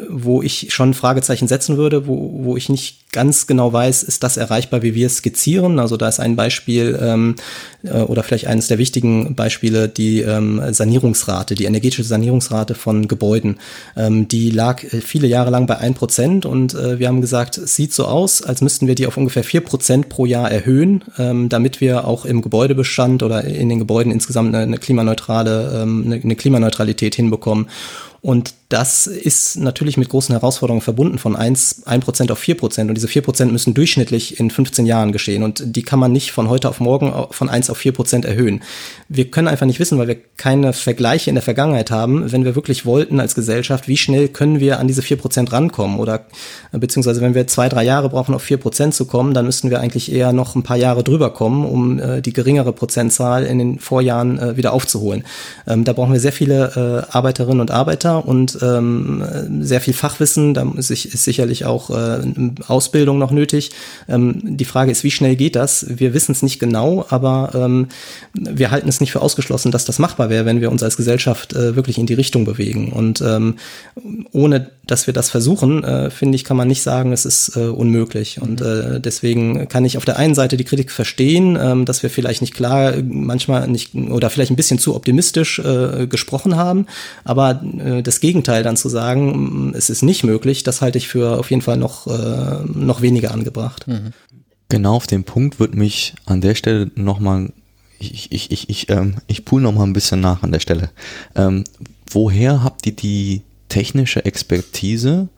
wo 0.09 0.41
ich 0.41 0.73
schon 0.73 0.93
Fragezeichen 0.93 1.47
setzen 1.47 1.77
würde, 1.77 2.07
wo, 2.07 2.31
wo 2.43 2.57
ich 2.57 2.69
nicht 2.69 3.11
ganz 3.15 3.47
genau 3.47 3.71
weiß, 3.71 4.03
ist 4.03 4.23
das 4.23 4.35
erreichbar, 4.35 4.81
wie 4.81 4.93
wir 4.93 5.07
es 5.07 5.17
skizzieren. 5.17 5.79
Also 5.79 5.95
da 5.95 6.09
ist 6.09 6.19
ein 6.19 6.35
Beispiel 6.35 6.99
ähm, 7.01 7.35
äh, 7.83 8.01
oder 8.01 8.23
vielleicht 8.23 8.47
eines 8.47 8.67
der 8.67 8.77
wichtigen 8.77 9.35
Beispiele 9.35 9.87
die 9.87 10.19
ähm, 10.19 10.61
Sanierungsrate, 10.69 11.55
die 11.55 11.63
energetische 11.63 12.03
Sanierungsrate 12.03 12.75
von 12.75 13.07
Gebäuden. 13.07 13.57
Ähm, 13.95 14.27
die 14.27 14.49
lag 14.51 14.83
äh, 14.83 14.99
viele 14.99 15.27
Jahre 15.27 15.49
lang 15.49 15.65
bei 15.65 15.77
ein 15.77 15.93
Prozent 15.93 16.45
und 16.45 16.73
äh, 16.73 16.99
wir 16.99 17.07
haben 17.07 17.21
gesagt, 17.21 17.57
es 17.57 17.75
sieht 17.75 17.93
so 17.93 18.05
aus, 18.05 18.41
als 18.41 18.59
müssten 18.75 18.87
wir 18.87 18.95
die 18.95 19.07
auf 19.07 19.15
ungefähr 19.15 19.45
vier 19.45 19.61
Prozent 19.61 20.09
pro 20.09 20.25
Jahr 20.25 20.51
erhöhen, 20.51 21.05
ähm, 21.17 21.47
damit 21.47 21.79
wir 21.79 22.05
auch 22.05 22.25
im 22.25 22.41
Gebäudebestand 22.41 23.23
oder 23.23 23.45
in 23.45 23.69
den 23.69 23.79
Gebäuden 23.79 24.11
insgesamt 24.11 24.53
eine, 24.53 24.63
eine 24.63 24.77
klimaneutrale, 24.77 25.81
ähm, 25.81 26.03
eine, 26.05 26.15
eine 26.15 26.35
Klimaneutralität 26.35 27.15
hinbekommen. 27.15 27.69
Und 28.19 28.53
das 28.75 29.07
ist 29.07 29.55
natürlich 29.55 29.95
mit 29.95 30.09
großen 30.09 30.35
Herausforderungen 30.35 30.81
verbunden 30.81 31.17
von 31.17 31.37
1, 31.37 31.83
1% 31.87 32.29
auf 32.29 32.43
4%. 32.43 32.89
Und 32.89 32.95
diese 32.95 33.07
4% 33.07 33.45
müssen 33.45 33.73
durchschnittlich 33.73 34.37
in 34.37 34.51
15 34.51 34.85
Jahren 34.85 35.13
geschehen. 35.13 35.43
Und 35.43 35.63
die 35.77 35.83
kann 35.83 35.97
man 35.97 36.11
nicht 36.11 36.33
von 36.33 36.49
heute 36.49 36.67
auf 36.67 36.81
morgen 36.81 37.13
von 37.31 37.47
1 37.47 37.69
auf 37.69 37.79
4% 37.79 38.25
erhöhen. 38.25 38.63
Wir 39.07 39.31
können 39.31 39.47
einfach 39.47 39.65
nicht 39.65 39.79
wissen, 39.79 39.97
weil 39.97 40.09
wir 40.09 40.17
keine 40.35 40.73
Vergleiche 40.73 41.29
in 41.29 41.35
der 41.35 41.41
Vergangenheit 41.41 41.89
haben, 41.89 42.33
wenn 42.33 42.43
wir 42.43 42.55
wirklich 42.55 42.85
wollten 42.85 43.21
als 43.21 43.33
Gesellschaft, 43.33 43.87
wie 43.87 43.95
schnell 43.95 44.27
können 44.27 44.59
wir 44.59 44.77
an 44.77 44.89
diese 44.89 45.01
4% 45.01 45.53
rankommen. 45.53 45.97
Oder 45.97 46.25
beziehungsweise 46.73 47.21
wenn 47.21 47.33
wir 47.33 47.47
zwei, 47.47 47.69
drei 47.69 47.85
Jahre 47.85 48.09
brauchen, 48.09 48.35
auf 48.35 48.43
4% 48.43 48.91
zu 48.91 49.05
kommen, 49.05 49.33
dann 49.33 49.45
müssten 49.45 49.69
wir 49.69 49.79
eigentlich 49.79 50.11
eher 50.11 50.33
noch 50.33 50.55
ein 50.55 50.63
paar 50.63 50.75
Jahre 50.75 51.01
drüber 51.01 51.29
kommen, 51.29 51.65
um 51.65 51.97
äh, 51.97 52.21
die 52.21 52.33
geringere 52.33 52.73
Prozentzahl 52.73 53.45
in 53.45 53.57
den 53.57 53.79
Vorjahren 53.79 54.37
äh, 54.37 54.57
wieder 54.57 54.73
aufzuholen. 54.73 55.23
Ähm, 55.65 55.85
da 55.85 55.93
brauchen 55.93 56.11
wir 56.11 56.19
sehr 56.19 56.33
viele 56.33 57.05
äh, 57.09 57.15
Arbeiterinnen 57.15 57.61
und 57.61 57.71
Arbeiter 57.71 58.27
und 58.27 58.61
ähm, 58.65 59.23
sehr 59.61 59.81
viel 59.81 59.93
Fachwissen. 59.93 60.53
Da 60.53 60.65
ist, 60.77 60.89
ist 60.89 61.23
sicherlich 61.23 61.65
auch 61.65 61.89
äh, 61.89 62.19
Ausbildung 62.67 63.17
noch 63.17 63.31
nötig. 63.31 63.71
Ähm, 64.07 64.57
die 64.57 64.65
Frage 64.65 64.91
ist, 64.91 65.03
wie 65.03 65.11
schnell 65.11 65.35
geht 65.35 65.55
das? 65.55 65.85
Wir 65.89 66.13
wissen 66.13 66.31
es 66.31 66.41
nicht 66.41 66.59
genau, 66.59 67.05
aber 67.09 67.51
ähm, 67.53 67.87
wir 68.33 68.71
halten 68.71 68.89
es 68.89 68.99
nicht 68.99 69.11
für 69.11 69.21
ausgeschlossen, 69.21 69.71
dass 69.71 69.85
das 69.85 69.99
machbar 69.99 70.29
wäre, 70.29 70.45
wenn 70.45 70.61
wir 70.61 70.71
uns 70.71 70.83
als 70.83 70.97
Gesellschaft 70.97 71.53
äh, 71.53 71.75
wirklich 71.75 71.97
in 71.97 72.05
die 72.05 72.13
Richtung 72.13 72.45
bewegen. 72.45 72.91
Und 72.91 73.21
ähm, 73.21 73.55
ohne 74.31 74.69
dass 74.87 75.07
wir 75.07 75.13
das 75.13 75.29
versuchen, 75.29 75.83
äh, 75.83 76.09
finde 76.09 76.35
ich, 76.35 76.43
kann 76.43 76.57
man 76.57 76.67
nicht 76.67 76.81
sagen, 76.81 77.11
es 77.11 77.25
ist 77.25 77.55
äh, 77.55 77.61
unmöglich. 77.61 78.41
Und 78.41 78.61
äh, 78.61 78.99
deswegen 78.99 79.67
kann 79.67 79.85
ich 79.85 79.97
auf 79.97 80.05
der 80.05 80.17
einen 80.17 80.35
Seite 80.35 80.57
die 80.57 80.63
Kritik 80.63 80.91
verstehen, 80.91 81.57
ähm, 81.59 81.85
dass 81.85 82.03
wir 82.03 82.09
vielleicht 82.09 82.41
nicht 82.41 82.53
klar, 82.53 82.93
manchmal 83.03 83.67
nicht 83.67 83.95
oder 83.95 84.29
vielleicht 84.29 84.51
ein 84.51 84.55
bisschen 84.55 84.79
zu 84.79 84.95
optimistisch 84.95 85.59
äh, 85.59 86.07
gesprochen 86.07 86.55
haben. 86.55 86.85
Aber 87.23 87.63
äh, 87.83 88.03
das 88.03 88.19
Gegenteil 88.19 88.44
dann 88.45 88.77
zu 88.77 88.89
sagen, 88.89 89.73
es 89.75 89.89
ist 89.89 90.01
nicht 90.01 90.23
möglich, 90.23 90.63
das 90.63 90.81
halte 90.81 90.97
ich 90.97 91.07
für 91.07 91.37
auf 91.39 91.49
jeden 91.49 91.61
Fall 91.61 91.77
noch, 91.77 92.07
äh, 92.07 92.63
noch 92.65 93.01
weniger 93.01 93.31
angebracht. 93.31 93.87
Mhm. 93.87 94.11
Genau 94.69 94.95
auf 94.95 95.07
den 95.07 95.23
Punkt 95.23 95.59
wird 95.59 95.75
mich 95.75 96.15
an 96.25 96.41
der 96.41 96.55
Stelle 96.55 96.91
nochmal, 96.95 97.51
ich, 97.99 98.31
ich, 98.31 98.51
ich, 98.51 98.69
ich, 98.69 98.89
ähm, 98.89 99.15
ich 99.27 99.45
pool 99.45 99.61
nochmal 99.61 99.85
ein 99.85 99.93
bisschen 99.93 100.21
nach 100.21 100.43
an 100.43 100.51
der 100.51 100.59
Stelle. 100.59 100.89
Ähm, 101.35 101.63
woher 102.11 102.63
habt 102.63 102.85
ihr 102.85 102.95
die 102.95 103.41
technische 103.69 104.25
Expertise, 104.25 105.29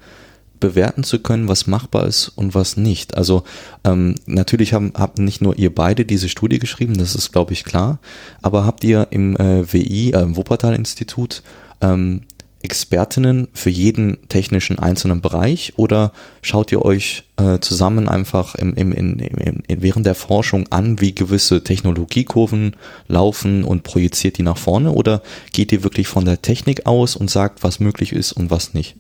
bewerten 0.59 1.03
zu 1.03 1.19
können, 1.19 1.47
was 1.47 1.67
machbar 1.67 2.07
ist 2.07 2.29
und 2.29 2.55
was 2.55 2.77
nicht. 2.77 3.15
Also 3.15 3.43
ähm, 3.83 4.15
natürlich 4.25 4.73
haben, 4.73 4.93
habt 4.95 5.19
nicht 5.19 5.41
nur 5.41 5.57
ihr 5.57 5.73
beide 5.73 6.05
diese 6.05 6.29
Studie 6.29 6.59
geschrieben, 6.59 6.97
das 6.97 7.15
ist 7.15 7.31
glaube 7.31 7.53
ich 7.53 7.63
klar, 7.63 7.99
aber 8.41 8.65
habt 8.65 8.83
ihr 8.83 9.08
im 9.12 9.35
äh, 9.37 9.71
WI, 9.71 10.13
äh, 10.13 10.35
Wuppertal-Institut, 10.35 11.43
ähm, 11.81 12.21
Expertinnen 12.67 13.47
für 13.53 13.69
jeden 13.69 14.27
technischen 14.27 14.77
einzelnen 14.77 15.21
Bereich 15.21 15.71
oder 15.77 16.11
schaut 16.41 16.69
ihr 16.73 16.83
euch 16.83 17.23
äh, 17.37 17.59
zusammen 17.59 18.09
einfach 18.09 18.55
im, 18.55 18.73
im, 18.73 18.91
in, 18.91 19.19
im, 19.19 19.63
während 19.65 20.05
der 20.05 20.15
Forschung 20.15 20.67
an, 20.69 20.99
wie 20.99 21.15
gewisse 21.15 21.63
Technologiekurven 21.63 22.75
laufen 23.07 23.63
und 23.63 23.83
projiziert 23.83 24.37
die 24.37 24.43
nach 24.43 24.57
vorne 24.57 24.91
oder 24.91 25.21
geht 25.53 25.71
ihr 25.71 25.83
wirklich 25.83 26.09
von 26.09 26.25
der 26.25 26.41
Technik 26.41 26.85
aus 26.85 27.15
und 27.15 27.31
sagt, 27.31 27.63
was 27.63 27.79
möglich 27.79 28.11
ist 28.11 28.33
und 28.33 28.51
was 28.51 28.73
nicht? 28.73 28.97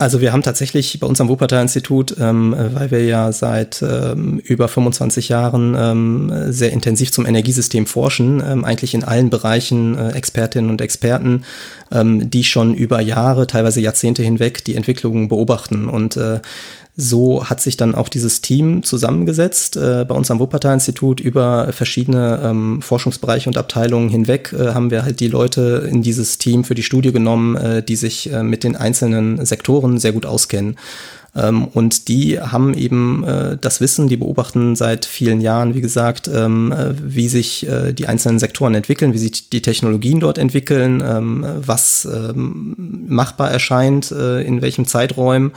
Also 0.00 0.20
wir 0.20 0.32
haben 0.32 0.44
tatsächlich 0.44 1.00
bei 1.00 1.08
uns 1.08 1.20
am 1.20 1.28
Wuppertal-Institut, 1.28 2.14
ähm, 2.20 2.54
weil 2.56 2.92
wir 2.92 3.04
ja 3.04 3.32
seit 3.32 3.82
ähm, 3.82 4.38
über 4.38 4.68
25 4.68 5.28
Jahren 5.28 5.74
ähm, 5.76 6.52
sehr 6.52 6.70
intensiv 6.70 7.10
zum 7.10 7.26
Energiesystem 7.26 7.84
forschen, 7.84 8.40
ähm, 8.46 8.64
eigentlich 8.64 8.94
in 8.94 9.02
allen 9.02 9.28
Bereichen 9.28 9.98
äh, 9.98 10.12
Expertinnen 10.12 10.70
und 10.70 10.80
Experten, 10.80 11.42
ähm, 11.90 12.30
die 12.30 12.44
schon 12.44 12.74
über 12.74 13.00
Jahre, 13.00 13.48
teilweise 13.48 13.80
Jahrzehnte 13.80 14.22
hinweg 14.22 14.64
die 14.64 14.76
Entwicklungen 14.76 15.26
beobachten. 15.26 15.88
Und 15.88 16.16
äh, 16.16 16.38
so 17.00 17.48
hat 17.48 17.60
sich 17.60 17.76
dann 17.76 17.94
auch 17.94 18.08
dieses 18.08 18.40
Team 18.40 18.82
zusammengesetzt 18.82 19.76
äh, 19.76 20.04
bei 20.06 20.16
uns 20.16 20.32
am 20.32 20.40
Wuppertal-Institut 20.40 21.20
über 21.20 21.72
verschiedene 21.72 22.40
ähm, 22.42 22.82
Forschungsbereiche 22.82 23.48
und 23.48 23.56
Abteilungen 23.56 24.08
hinweg 24.08 24.52
äh, 24.52 24.74
haben 24.74 24.90
wir 24.90 25.04
halt 25.04 25.20
die 25.20 25.28
Leute 25.28 25.88
in 25.88 26.02
dieses 26.02 26.38
Team 26.38 26.64
für 26.64 26.74
die 26.74 26.82
Studie 26.82 27.12
genommen, 27.12 27.54
äh, 27.54 27.84
die 27.84 27.94
sich 27.94 28.32
äh, 28.32 28.42
mit 28.42 28.64
den 28.64 28.74
einzelnen 28.74 29.46
Sektoren 29.46 29.98
sehr 29.98 30.10
gut 30.10 30.26
auskennen. 30.26 30.74
Ähm, 31.36 31.68
und 31.68 32.08
die 32.08 32.40
haben 32.40 32.74
eben 32.74 33.22
äh, 33.22 33.56
das 33.60 33.80
Wissen, 33.80 34.08
die 34.08 34.16
beobachten 34.16 34.74
seit 34.74 35.04
vielen 35.04 35.40
Jahren, 35.40 35.74
wie 35.74 35.80
gesagt, 35.80 36.28
ähm, 36.34 36.72
äh, 36.72 36.94
wie 37.00 37.28
sich 37.28 37.66
die 37.92 38.06
einzelnen 38.06 38.38
Sektoren 38.38 38.74
entwickeln, 38.74 39.12
wie 39.12 39.18
sich 39.18 39.50
die 39.50 39.62
Technologien 39.62 40.20
dort 40.20 40.38
entwickeln, 40.38 41.02
ähm, 41.06 41.44
was 41.64 42.08
ähm, 42.10 43.04
machbar 43.08 43.50
erscheint, 43.50 44.10
in 44.10 44.62
welchem 44.62 44.86
Zeiträumen 44.86 45.52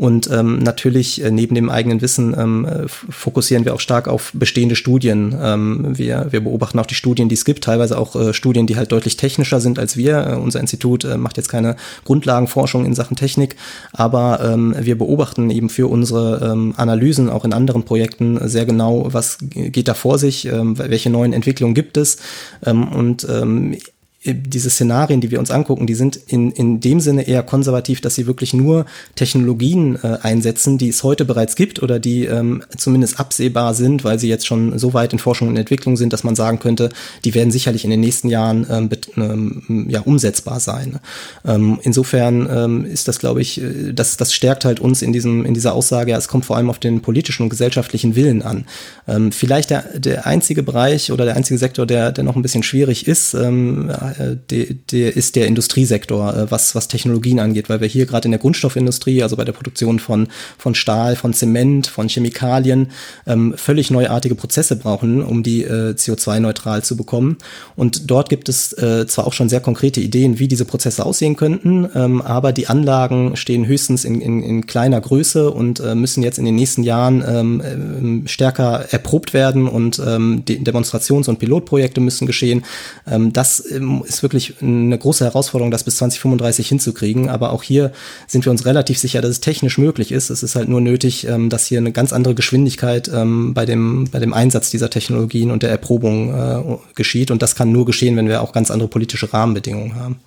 und 0.00 0.30
ähm, 0.30 0.60
natürlich 0.60 1.22
äh, 1.22 1.30
neben 1.30 1.54
dem 1.54 1.68
eigenen 1.68 2.00
Wissen 2.00 2.34
ähm, 2.34 2.64
äh, 2.64 2.88
fokussieren 2.88 3.66
wir 3.66 3.74
auch 3.74 3.80
stark 3.80 4.08
auf 4.08 4.30
bestehende 4.32 4.74
Studien. 4.74 5.36
Ähm, 5.38 5.98
wir, 5.98 6.28
wir 6.30 6.40
beobachten 6.40 6.78
auch 6.78 6.86
die 6.86 6.94
Studien, 6.94 7.28
die 7.28 7.34
es 7.34 7.44
gibt, 7.44 7.64
teilweise 7.64 7.98
auch 7.98 8.16
äh, 8.16 8.32
Studien, 8.32 8.66
die 8.66 8.78
halt 8.78 8.92
deutlich 8.92 9.18
technischer 9.18 9.60
sind 9.60 9.78
als 9.78 9.98
wir. 9.98 10.26
Äh, 10.26 10.36
unser 10.36 10.58
Institut 10.58 11.04
äh, 11.04 11.18
macht 11.18 11.36
jetzt 11.36 11.50
keine 11.50 11.76
Grundlagenforschung 12.06 12.86
in 12.86 12.94
Sachen 12.94 13.14
Technik, 13.14 13.56
aber 13.92 14.40
ähm, 14.42 14.74
wir 14.80 14.96
beobachten 14.96 15.50
eben 15.50 15.68
für 15.68 15.90
unsere 15.90 16.50
ähm, 16.50 16.72
Analysen 16.78 17.28
auch 17.28 17.44
in 17.44 17.52
anderen 17.52 17.82
Projekten 17.82 18.48
sehr 18.48 18.64
genau, 18.64 19.12
was 19.12 19.36
geht 19.50 19.86
da 19.86 19.92
vor 19.92 20.16
sich, 20.16 20.46
ähm, 20.46 20.78
welche 20.78 21.10
neuen 21.10 21.34
Entwicklungen 21.34 21.74
gibt 21.74 21.98
es. 21.98 22.16
Ähm, 22.64 22.88
und 22.88 23.26
ähm, 23.28 23.76
diese 24.22 24.68
Szenarien, 24.68 25.22
die 25.22 25.30
wir 25.30 25.38
uns 25.38 25.50
angucken, 25.50 25.86
die 25.86 25.94
sind 25.94 26.20
in, 26.26 26.50
in 26.52 26.80
dem 26.80 27.00
Sinne 27.00 27.26
eher 27.26 27.42
konservativ, 27.42 28.02
dass 28.02 28.16
sie 28.16 28.26
wirklich 28.26 28.52
nur 28.52 28.84
Technologien 29.14 29.96
äh, 30.02 30.18
einsetzen, 30.20 30.76
die 30.76 30.90
es 30.90 31.02
heute 31.02 31.24
bereits 31.24 31.56
gibt 31.56 31.82
oder 31.82 31.98
die 31.98 32.26
ähm, 32.26 32.62
zumindest 32.76 33.18
absehbar 33.18 33.72
sind, 33.72 34.04
weil 34.04 34.18
sie 34.18 34.28
jetzt 34.28 34.46
schon 34.46 34.78
so 34.78 34.92
weit 34.92 35.14
in 35.14 35.18
Forschung 35.18 35.48
und 35.48 35.56
Entwicklung 35.56 35.96
sind, 35.96 36.12
dass 36.12 36.22
man 36.22 36.36
sagen 36.36 36.58
könnte, 36.58 36.90
die 37.24 37.32
werden 37.32 37.50
sicherlich 37.50 37.84
in 37.84 37.90
den 37.90 38.00
nächsten 38.00 38.28
Jahren 38.28 38.66
ähm, 38.68 38.90
ähm, 39.16 39.86
ja, 39.88 40.00
umsetzbar 40.00 40.60
sein. 40.60 40.98
Ähm, 41.46 41.78
insofern 41.82 42.46
ähm, 42.52 42.84
ist 42.84 43.08
das, 43.08 43.20
glaube 43.20 43.40
ich, 43.40 43.62
äh, 43.62 43.94
das, 43.94 44.18
das 44.18 44.34
stärkt 44.34 44.66
halt 44.66 44.80
uns 44.80 45.00
in, 45.00 45.14
diesem, 45.14 45.46
in 45.46 45.54
dieser 45.54 45.72
Aussage, 45.72 46.10
ja, 46.10 46.18
es 46.18 46.28
kommt 46.28 46.44
vor 46.44 46.58
allem 46.58 46.68
auf 46.68 46.78
den 46.78 47.00
politischen 47.00 47.44
und 47.44 47.48
gesellschaftlichen 47.48 48.16
Willen 48.16 48.42
an. 48.42 48.66
Ähm, 49.08 49.32
vielleicht 49.32 49.70
der, 49.70 49.98
der 49.98 50.26
einzige 50.26 50.62
Bereich 50.62 51.10
oder 51.10 51.24
der 51.24 51.36
einzige 51.36 51.56
Sektor, 51.56 51.86
der, 51.86 52.12
der 52.12 52.22
noch 52.22 52.36
ein 52.36 52.42
bisschen 52.42 52.62
schwierig 52.62 53.08
ist, 53.08 53.32
ähm, 53.32 53.90
äh, 54.18 54.36
der, 54.50 54.66
der 54.90 55.16
ist 55.16 55.36
der 55.36 55.46
Industriesektor, 55.46 56.34
äh, 56.34 56.50
was, 56.50 56.74
was 56.74 56.88
Technologien 56.88 57.40
angeht, 57.40 57.68
weil 57.68 57.80
wir 57.80 57.88
hier 57.88 58.06
gerade 58.06 58.26
in 58.26 58.32
der 58.32 58.40
Grundstoffindustrie, 58.40 59.22
also 59.22 59.36
bei 59.36 59.44
der 59.44 59.52
Produktion 59.52 59.98
von, 59.98 60.28
von 60.58 60.74
Stahl, 60.74 61.16
von 61.16 61.32
Zement, 61.32 61.86
von 61.86 62.08
Chemikalien, 62.08 62.88
ähm, 63.26 63.54
völlig 63.56 63.90
neuartige 63.90 64.34
Prozesse 64.34 64.76
brauchen, 64.76 65.22
um 65.22 65.42
die 65.42 65.62
äh, 65.62 65.94
CO2-neutral 65.94 66.82
zu 66.82 66.96
bekommen. 66.96 67.38
Und 67.76 68.10
dort 68.10 68.28
gibt 68.28 68.48
es 68.48 68.72
äh, 68.74 69.06
zwar 69.06 69.26
auch 69.26 69.32
schon 69.32 69.48
sehr 69.48 69.60
konkrete 69.60 70.00
Ideen, 70.00 70.38
wie 70.38 70.48
diese 70.48 70.64
Prozesse 70.64 71.04
aussehen 71.04 71.36
könnten, 71.36 71.88
ähm, 71.94 72.22
aber 72.22 72.52
die 72.52 72.66
Anlagen 72.66 73.36
stehen 73.36 73.66
höchstens 73.66 74.04
in, 74.04 74.20
in, 74.20 74.42
in 74.42 74.66
kleiner 74.66 75.00
Größe 75.00 75.50
und 75.50 75.80
äh, 75.80 75.94
müssen 75.94 76.22
jetzt 76.22 76.38
in 76.38 76.44
den 76.44 76.56
nächsten 76.56 76.82
Jahren 76.82 77.24
ähm, 77.26 78.24
äh, 78.24 78.28
stärker 78.28 78.86
erprobt 78.90 79.34
werden 79.34 79.68
und 79.68 80.00
ähm, 80.04 80.44
Demonstrations- 80.46 81.28
und 81.28 81.38
Pilotprojekte 81.38 82.00
müssen 82.00 82.26
geschehen. 82.26 82.64
Ähm, 83.06 83.32
das 83.32 83.64
ähm, 83.70 83.99
ist 84.04 84.22
wirklich 84.22 84.54
eine 84.60 84.96
große 84.96 85.24
Herausforderung, 85.24 85.70
das 85.70 85.84
bis 85.84 85.96
2035 85.96 86.68
hinzukriegen. 86.68 87.28
Aber 87.28 87.52
auch 87.52 87.62
hier 87.62 87.92
sind 88.26 88.44
wir 88.44 88.50
uns 88.50 88.66
relativ 88.66 88.98
sicher, 88.98 89.20
dass 89.20 89.30
es 89.30 89.40
technisch 89.40 89.78
möglich 89.78 90.12
ist. 90.12 90.30
Es 90.30 90.42
ist 90.42 90.56
halt 90.56 90.68
nur 90.68 90.80
nötig, 90.80 91.26
ähm, 91.26 91.50
dass 91.50 91.66
hier 91.66 91.78
eine 91.78 91.92
ganz 91.92 92.12
andere 92.12 92.34
Geschwindigkeit 92.34 93.10
ähm, 93.12 93.54
bei, 93.54 93.66
dem, 93.66 94.08
bei 94.10 94.18
dem 94.18 94.32
Einsatz 94.32 94.70
dieser 94.70 94.90
Technologien 94.90 95.50
und 95.50 95.62
der 95.62 95.70
Erprobung 95.70 96.34
äh, 96.34 96.78
geschieht. 96.94 97.30
Und 97.30 97.42
das 97.42 97.54
kann 97.54 97.72
nur 97.72 97.86
geschehen, 97.86 98.16
wenn 98.16 98.28
wir 98.28 98.42
auch 98.42 98.52
ganz 98.52 98.70
andere 98.70 98.88
politische 98.88 99.32
Rahmenbedingungen 99.32 99.94
haben. 99.94 100.20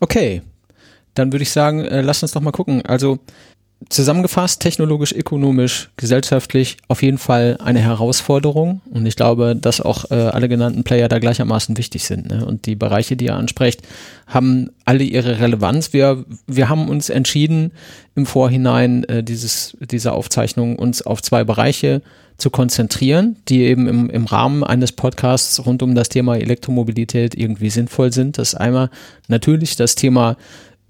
Okay, 0.00 0.42
dann 1.14 1.32
würde 1.32 1.42
ich 1.42 1.50
sagen, 1.50 1.84
äh, 1.84 2.00
lass 2.00 2.22
uns 2.22 2.32
doch 2.32 2.40
mal 2.40 2.52
gucken. 2.52 2.82
Also 2.86 3.18
zusammengefasst, 3.88 4.60
technologisch, 4.60 5.12
ökonomisch, 5.12 5.90
gesellschaftlich 5.96 6.76
auf 6.88 7.02
jeden 7.02 7.18
Fall 7.18 7.58
eine 7.62 7.80
Herausforderung. 7.80 8.80
Und 8.90 9.06
ich 9.06 9.16
glaube, 9.16 9.56
dass 9.56 9.80
auch 9.80 10.10
äh, 10.10 10.14
alle 10.14 10.48
genannten 10.48 10.84
Player 10.84 11.08
da 11.08 11.18
gleichermaßen 11.18 11.76
wichtig 11.76 12.04
sind. 12.04 12.28
Ne? 12.30 12.44
Und 12.44 12.66
die 12.66 12.74
Bereiche, 12.74 13.16
die 13.16 13.26
ihr 13.26 13.36
ansprecht, 13.36 13.82
haben 14.26 14.70
alle 14.84 15.04
ihre 15.04 15.40
Relevanz. 15.40 15.92
Wir, 15.92 16.24
wir 16.46 16.68
haben 16.68 16.88
uns 16.88 17.10
entschieden, 17.10 17.72
im 18.14 18.26
Vorhinein 18.26 19.04
äh, 19.04 19.22
dieses, 19.22 19.76
dieser 19.80 20.14
Aufzeichnung 20.14 20.76
uns 20.76 21.02
auf 21.02 21.22
zwei 21.22 21.44
Bereiche 21.44 22.02
zu 22.36 22.50
konzentrieren, 22.50 23.36
die 23.48 23.62
eben 23.62 23.86
im, 23.86 24.10
im 24.10 24.24
Rahmen 24.24 24.64
eines 24.64 24.92
Podcasts 24.92 25.64
rund 25.64 25.82
um 25.82 25.94
das 25.94 26.08
Thema 26.08 26.36
Elektromobilität 26.36 27.34
irgendwie 27.34 27.70
sinnvoll 27.70 28.12
sind. 28.12 28.36
Das 28.36 28.54
ist 28.54 28.54
einmal 28.56 28.90
natürlich 29.28 29.76
das 29.76 29.94
Thema 29.94 30.36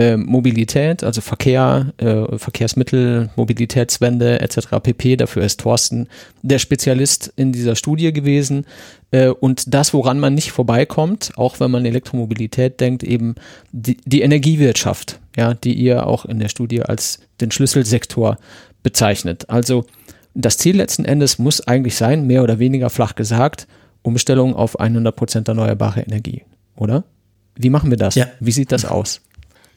äh, 0.03 0.17
Mobilität, 0.17 1.05
also 1.05 1.21
Verkehr, 1.21 1.93
äh, 1.99 2.37
Verkehrsmittel, 2.37 3.31
Mobilitätswende 3.37 4.41
etc. 4.41 4.81
pp. 4.83 5.17
Dafür 5.17 5.45
ist 5.45 5.61
Thorsten 5.61 6.09
der 6.43 6.59
Spezialist 6.59 7.33
in 7.37 7.53
dieser 7.53 7.77
Studie 7.77 8.13
gewesen. 8.13 8.67
Äh, 9.13 9.29
und 9.29 9.73
das, 9.73 9.95
woran 9.95 10.19
man 10.19 10.35
nicht 10.35 10.51
vorbeikommt, 10.51 11.33
auch 11.37 11.61
wenn 11.61 11.71
man 11.71 11.87
Elektromobilität 11.87 12.81
denkt, 12.81 13.05
eben 13.05 13.37
die, 13.71 13.97
die 14.05 14.23
Energiewirtschaft, 14.23 15.21
ja, 15.37 15.55
die 15.55 15.75
ihr 15.75 16.07
auch 16.07 16.25
in 16.25 16.41
der 16.41 16.49
Studie 16.49 16.83
als 16.83 17.21
den 17.41 17.51
Schlüsselsektor 17.51 18.39
bezeichnet. 18.83 19.49
Also 19.51 19.85
das 20.35 20.59
Ziel 20.59 20.77
letzten 20.77 21.05
Endes 21.05 21.39
muss 21.39 21.61
eigentlich 21.61 21.95
sein, 21.95 22.27
mehr 22.27 22.43
oder 22.43 22.59
weniger 22.59 22.91
flach 22.91 23.15
gesagt, 23.15 23.69
Umstellung 24.03 24.57
auf 24.57 24.81
100% 24.81 25.47
erneuerbare 25.47 26.01
Energie, 26.01 26.43
oder? 26.75 27.05
Wie 27.55 27.71
machen 27.71 27.91
wir 27.91 27.99
das? 27.99 28.15
Ja. 28.15 28.27
Wie 28.41 28.51
sieht 28.51 28.73
das 28.73 28.85
aus? 28.85 29.21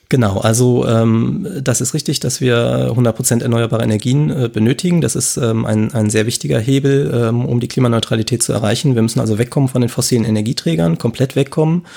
Genau, 0.10 0.38
also 0.38 0.88
ähm, 0.88 1.48
das 1.62 1.82
ist 1.82 1.96
richtig, 1.96 2.20
dass 2.20 2.40
wir 2.40 2.92
100% 2.96 3.42
erneuerbare 3.42 3.84
Energien 3.84 4.30
äh, 4.30 4.50
benötigen. 4.50 5.02
Das 5.02 5.16
ist 5.16 5.38
ähm, 5.38 5.66
ein, 5.66 5.94
ein 5.94 6.12
sehr 6.12 6.28
wichtiger 6.28 6.60
Hebel, 6.60 7.12
ähm, 7.14 7.46
um 7.46 7.60
die 7.60 7.68
Klimaneutralität 7.68 8.44
zu 8.44 8.54
erreichen. 8.54 8.94
Wir 8.94 9.02
müssen 9.02 9.20
also 9.20 9.40
wegkommen 9.40 9.68
von 9.68 9.82
den 9.82 9.90
fossilen 9.90 10.24
Energieträgern, 10.24 11.00
komplett 11.00 11.36
wegkommen. 11.36 11.88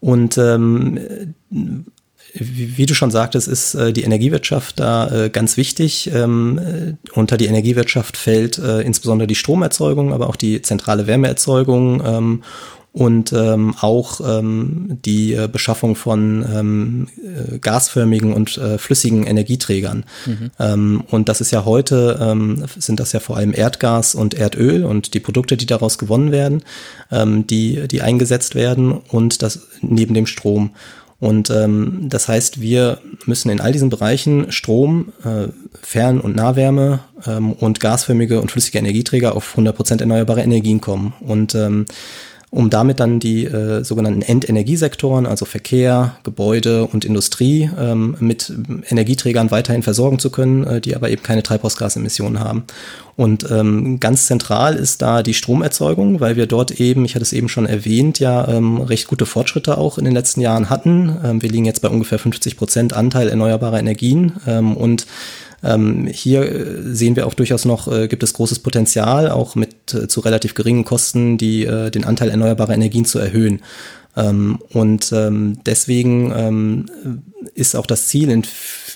Und 0.00 0.38
ähm, 0.38 1.34
wie, 2.34 2.86
du 2.86 2.94
schon 2.94 3.10
sagtest, 3.10 3.48
ist 3.48 3.74
äh, 3.74 3.92
die 3.92 4.02
Energiewirtschaft 4.02 4.78
da 4.80 5.24
äh, 5.24 5.30
ganz 5.30 5.56
wichtig. 5.56 6.10
Ähm, 6.12 6.58
äh, 6.58 7.18
unter 7.18 7.36
die 7.36 7.46
Energiewirtschaft 7.46 8.16
fällt 8.16 8.58
insbesondere 8.58 9.26
die 9.26 9.34
Stromerzeugung, 9.34 10.12
aber 10.12 10.28
auch 10.28 10.36
die 10.36 10.62
zentrale 10.62 11.06
Wärmeerzeugung 11.06 12.02
ähm, 12.04 12.42
und 12.98 13.32
ähm, 13.32 13.76
auch 13.80 14.20
ähm, 14.26 14.98
die 15.04 15.32
äh, 15.32 15.48
Beschaffung 15.50 15.94
von 15.94 16.44
ähm, 16.52 17.06
äh, 17.16 17.58
gasförmigen 17.58 18.32
und 18.32 18.58
äh, 18.58 18.76
flüssigen 18.76 19.24
Energieträgern. 19.24 20.04
Mhm. 20.26 20.50
Ähm, 20.58 21.04
und 21.08 21.28
das 21.28 21.40
ist 21.40 21.52
ja 21.52 21.64
heute, 21.64 22.18
ähm, 22.20 22.64
sind 22.76 22.98
das 22.98 23.12
ja 23.12 23.20
vor 23.20 23.36
allem 23.36 23.54
Erdgas 23.54 24.16
und 24.16 24.34
Erdöl 24.34 24.84
und 24.84 25.14
die 25.14 25.20
Produkte, 25.20 25.56
die 25.56 25.66
daraus 25.66 25.98
gewonnen 25.98 26.32
werden, 26.32 26.64
ähm, 27.12 27.46
die, 27.46 27.86
die 27.86 28.02
eingesetzt 28.02 28.56
werden 28.56 28.90
und 28.90 29.42
das 29.42 29.68
neben 29.80 30.14
dem 30.14 30.26
Strom. 30.26 30.70
Und 31.20 31.50
ähm, 31.50 32.06
das 32.08 32.26
heißt, 32.26 32.60
wir 32.60 32.98
müssen 33.26 33.48
in 33.50 33.60
all 33.60 33.70
diesen 33.70 33.90
Bereichen 33.90 34.50
Strom, 34.50 35.12
äh, 35.24 35.46
Fern- 35.80 36.20
und 36.20 36.34
Nahwärme 36.34 36.98
ähm, 37.28 37.52
und 37.52 37.78
gasförmige 37.78 38.40
und 38.40 38.50
flüssige 38.50 38.78
Energieträger 38.78 39.36
auf 39.36 39.56
100% 39.56 40.00
erneuerbare 40.00 40.42
Energien 40.42 40.80
kommen. 40.80 41.12
Und 41.20 41.54
ähm, 41.54 41.86
um 42.50 42.70
damit 42.70 42.98
dann 42.98 43.20
die 43.20 43.44
äh, 43.44 43.84
sogenannten 43.84 44.22
Endenergiesektoren, 44.22 45.26
also 45.26 45.44
Verkehr, 45.44 46.16
Gebäude 46.22 46.86
und 46.86 47.04
Industrie, 47.04 47.70
ähm, 47.78 48.16
mit 48.20 48.52
Energieträgern 48.88 49.50
weiterhin 49.50 49.82
versorgen 49.82 50.18
zu 50.18 50.30
können, 50.30 50.64
äh, 50.64 50.80
die 50.80 50.96
aber 50.96 51.10
eben 51.10 51.22
keine 51.22 51.42
Treibhausgasemissionen 51.42 52.40
haben. 52.40 52.64
Und 53.16 53.50
ähm, 53.50 54.00
ganz 54.00 54.26
zentral 54.26 54.76
ist 54.76 55.02
da 55.02 55.22
die 55.22 55.34
Stromerzeugung, 55.34 56.20
weil 56.20 56.36
wir 56.36 56.46
dort 56.46 56.80
eben, 56.80 57.04
ich 57.04 57.16
hatte 57.16 57.24
es 57.24 57.32
eben 57.32 57.48
schon 57.48 57.66
erwähnt, 57.66 58.18
ja 58.18 58.48
ähm, 58.48 58.80
recht 58.80 59.08
gute 59.08 59.26
Fortschritte 59.26 59.76
auch 59.76 59.98
in 59.98 60.04
den 60.04 60.14
letzten 60.14 60.40
Jahren 60.40 60.70
hatten. 60.70 61.16
Ähm, 61.22 61.42
wir 61.42 61.50
liegen 61.50 61.66
jetzt 61.66 61.82
bei 61.82 61.88
ungefähr 61.88 62.18
50 62.18 62.56
Prozent 62.56 62.92
Anteil 62.94 63.28
erneuerbarer 63.28 63.78
Energien 63.78 64.34
ähm, 64.46 64.74
und 64.76 65.06
ähm, 65.62 66.06
hier 66.06 66.42
äh, 66.42 66.94
sehen 66.94 67.16
wir 67.16 67.26
auch 67.26 67.34
durchaus 67.34 67.64
noch, 67.64 67.90
äh, 67.90 68.08
gibt 68.08 68.22
es 68.22 68.32
großes 68.32 68.60
Potenzial, 68.60 69.30
auch 69.30 69.54
mit 69.54 69.92
äh, 69.94 70.08
zu 70.08 70.20
relativ 70.20 70.54
geringen 70.54 70.84
Kosten, 70.84 71.38
die, 71.38 71.64
äh, 71.64 71.90
den 71.90 72.04
Anteil 72.04 72.30
erneuerbarer 72.30 72.74
Energien 72.74 73.04
zu 73.04 73.18
erhöhen. 73.18 73.60
Ähm, 74.16 74.58
und 74.72 75.12
ähm, 75.12 75.58
deswegen 75.66 76.32
ähm, 76.34 76.86
ist 77.54 77.76
auch 77.76 77.86
das 77.86 78.06
Ziel 78.06 78.30
in 78.30 78.44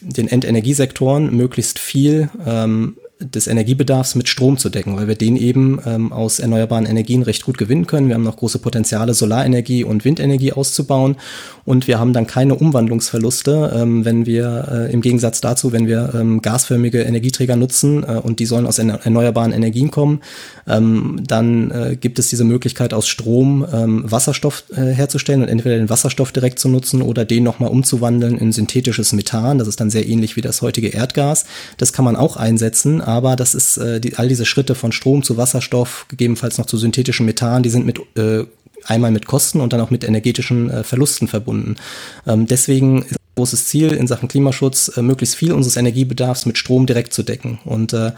den 0.01 0.29
Endenergiesektoren 0.29 1.35
möglichst 1.35 1.79
viel 1.79 2.31
ähm, 2.45 2.97
des 3.25 3.47
Energiebedarfs 3.47 4.15
mit 4.15 4.29
Strom 4.29 4.59
zu 4.59 4.69
decken, 4.69 4.97
weil 4.97 5.09
wir 5.09 5.15
den 5.15 5.37
eben 5.37 5.81
ähm, 5.87 6.13
aus 6.13 6.39
erneuerbaren 6.39 6.87
Energien 6.87 7.23
recht 7.23 7.45
gut 7.45 7.59
gewinnen 7.59 7.87
können. 7.87 8.09
Wir 8.09 8.15
haben 8.15 8.23
noch 8.23 8.37
große 8.37 8.59
Potenziale, 8.59 9.15
Solarenergie 9.15 9.85
und 9.85 10.05
Windenergie 10.05 10.53
auszubauen 10.53 11.17
und 11.65 11.87
wir 11.87 11.99
haben 11.99 12.13
dann 12.13 12.27
keine 12.27 12.55
Umwandlungsverluste, 12.55 13.73
ähm, 13.75 14.05
wenn 14.05 14.27
wir 14.27 14.69
äh, 14.71 14.93
im 14.93 15.01
Gegensatz 15.01 15.41
dazu, 15.41 15.73
wenn 15.73 15.87
wir 15.87 16.13
ähm, 16.15 16.43
gasförmige 16.43 17.03
Energieträger 17.03 17.57
nutzen 17.57 18.03
äh, 18.03 18.21
und 18.23 18.41
die 18.41 18.47
sollen 18.47 18.67
aus 18.67 18.79
erneuerbaren 18.79 19.53
Energien 19.53 19.91
kommen, 19.91 20.21
ähm, 20.67 21.21
dann 21.27 21.71
äh, 21.71 21.97
gibt 21.97 22.19
es 22.19 22.29
diese 22.29 22.45
Möglichkeit 22.45 22.95
aus 22.95 23.07
Strom 23.07 23.67
ähm, 23.73 24.11
Wasserstoff 24.11 24.65
äh, 24.75 24.87
herzustellen 24.87 25.43
und 25.43 25.49
entweder 25.49 25.77
den 25.77 25.91
Wasserstoff 25.91 26.33
direkt 26.33 26.59
zu 26.59 26.69
nutzen 26.69 27.03
oder 27.03 27.25
den 27.25 27.45
nochmal 27.45 27.71
umzuwandeln 27.71 28.39
in 28.39 28.53
synthetisches 28.53 29.13
Methan. 29.13 29.59
Das 29.59 29.69
ist 29.69 29.81
dann 29.81 29.91
sehr 29.91 30.09
ähnlich 30.09 30.37
wie 30.37 30.41
das 30.41 30.63
heutige 30.63 30.89
Erdgas. 30.89 31.45
Das 31.77 31.93
kann 31.93 32.05
man 32.05 32.17
auch 32.17 32.37
einsetzen, 32.37 33.01
aber 33.13 33.37
das 33.37 33.55
ist 33.55 33.77
äh, 33.77 34.01
die, 34.01 34.17
all 34.17 34.29
diese 34.29 34.47
Schritte 34.47 34.75
von 34.75 34.93
Strom 34.93 35.23
zu 35.23 35.37
Wasserstoff, 35.37 36.07
gegebenenfalls 36.09 36.59
noch 36.59 36.67
zu 36.67 36.79
synthetischem 36.79 37.27
Methan, 37.27 37.63
die 37.63 37.71
sind 37.71 37.85
mit 37.85 38.01
äh, 38.17 38.45
einmal 38.85 39.11
mit 39.11 39.27
Kosten 39.27 39.61
und 39.61 39.73
dann 39.73 39.81
auch 39.81 39.91
mit 39.91 40.05
energetischen 40.05 40.71
äh, 40.71 40.83
Verlusten 40.83 41.29
verbunden. 41.29 41.77
Ähm, 42.27 42.47
deswegen 42.47 43.03
ist 43.03 43.17
großes 43.37 43.67
Ziel 43.67 43.93
in 43.93 44.07
Sachen 44.07 44.29
Klimaschutz, 44.29 44.97
äh, 44.97 45.03
möglichst 45.03 45.37
viel 45.37 45.53
unseres 45.53 45.77
Energiebedarfs 45.77 46.47
mit 46.47 46.59
Strom 46.59 46.87
direkt 46.87 47.13
zu 47.13 47.23
decken. 47.23 47.59
Und 47.65 47.93
äh, 47.93 48.13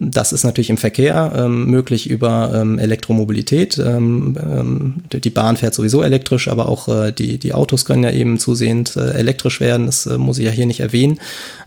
das 0.00 0.32
ist 0.32 0.44
natürlich 0.44 0.70
im 0.70 0.76
Verkehr 0.76 1.32
ähm, 1.36 1.66
möglich 1.66 2.08
über 2.08 2.52
ähm, 2.54 2.78
Elektromobilität. 2.78 3.78
Ähm, 3.78 4.36
ähm, 4.40 4.94
die 5.12 5.30
Bahn 5.30 5.56
fährt 5.56 5.74
sowieso 5.74 6.02
elektrisch, 6.02 6.46
aber 6.46 6.68
auch 6.68 6.88
äh, 6.88 7.12
die, 7.12 7.38
die 7.38 7.52
Autos 7.52 7.84
können 7.84 8.04
ja 8.04 8.12
eben 8.12 8.38
zusehend 8.38 8.96
äh, 8.96 9.10
elektrisch 9.10 9.60
werden. 9.60 9.86
Das 9.86 10.06
äh, 10.06 10.16
muss 10.16 10.38
ich 10.38 10.44
ja 10.44 10.52
hier 10.52 10.66
nicht 10.66 10.80
erwähnen. 10.80 11.18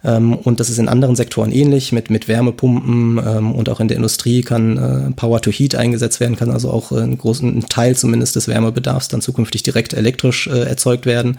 Ähm, 0.06 0.34
und 0.34 0.62
das 0.62 0.70
ist 0.70 0.78
in 0.78 0.88
anderen 0.88 1.18
Sektoren 1.18 1.52
ähnlich 1.52 1.92
mit, 1.92 2.10
mit 2.10 2.30
Wärmepumpen 2.30 3.22
ähm, 3.26 3.52
und 3.52 3.68
auch 3.68 3.82
in 3.82 3.90
der 3.90 3.98
Industrie 3.98 4.44
kann 4.44 4.78
äh, 4.78 5.12
Power 5.12 5.42
to 5.42 5.52
Heat 5.52 5.76
eingesetzt 5.76 6.22
werden, 6.22 6.38
kann 6.38 6.52
also 6.52 6.72
auch 6.72 6.94
äh, 6.94 7.02
einen 7.02 7.18
großen 7.18 7.66
Teil 7.68 7.98
zumindest 7.98 8.38
des 8.38 8.48
Wärmebedarfs 8.48 9.10
dann 9.10 9.22
zukünftig 9.22 9.64
direkt 9.64 9.94
elektrisch 9.94 10.48
äh, 10.48 10.64
erzeugt 10.64 11.06
werden. 11.06 11.38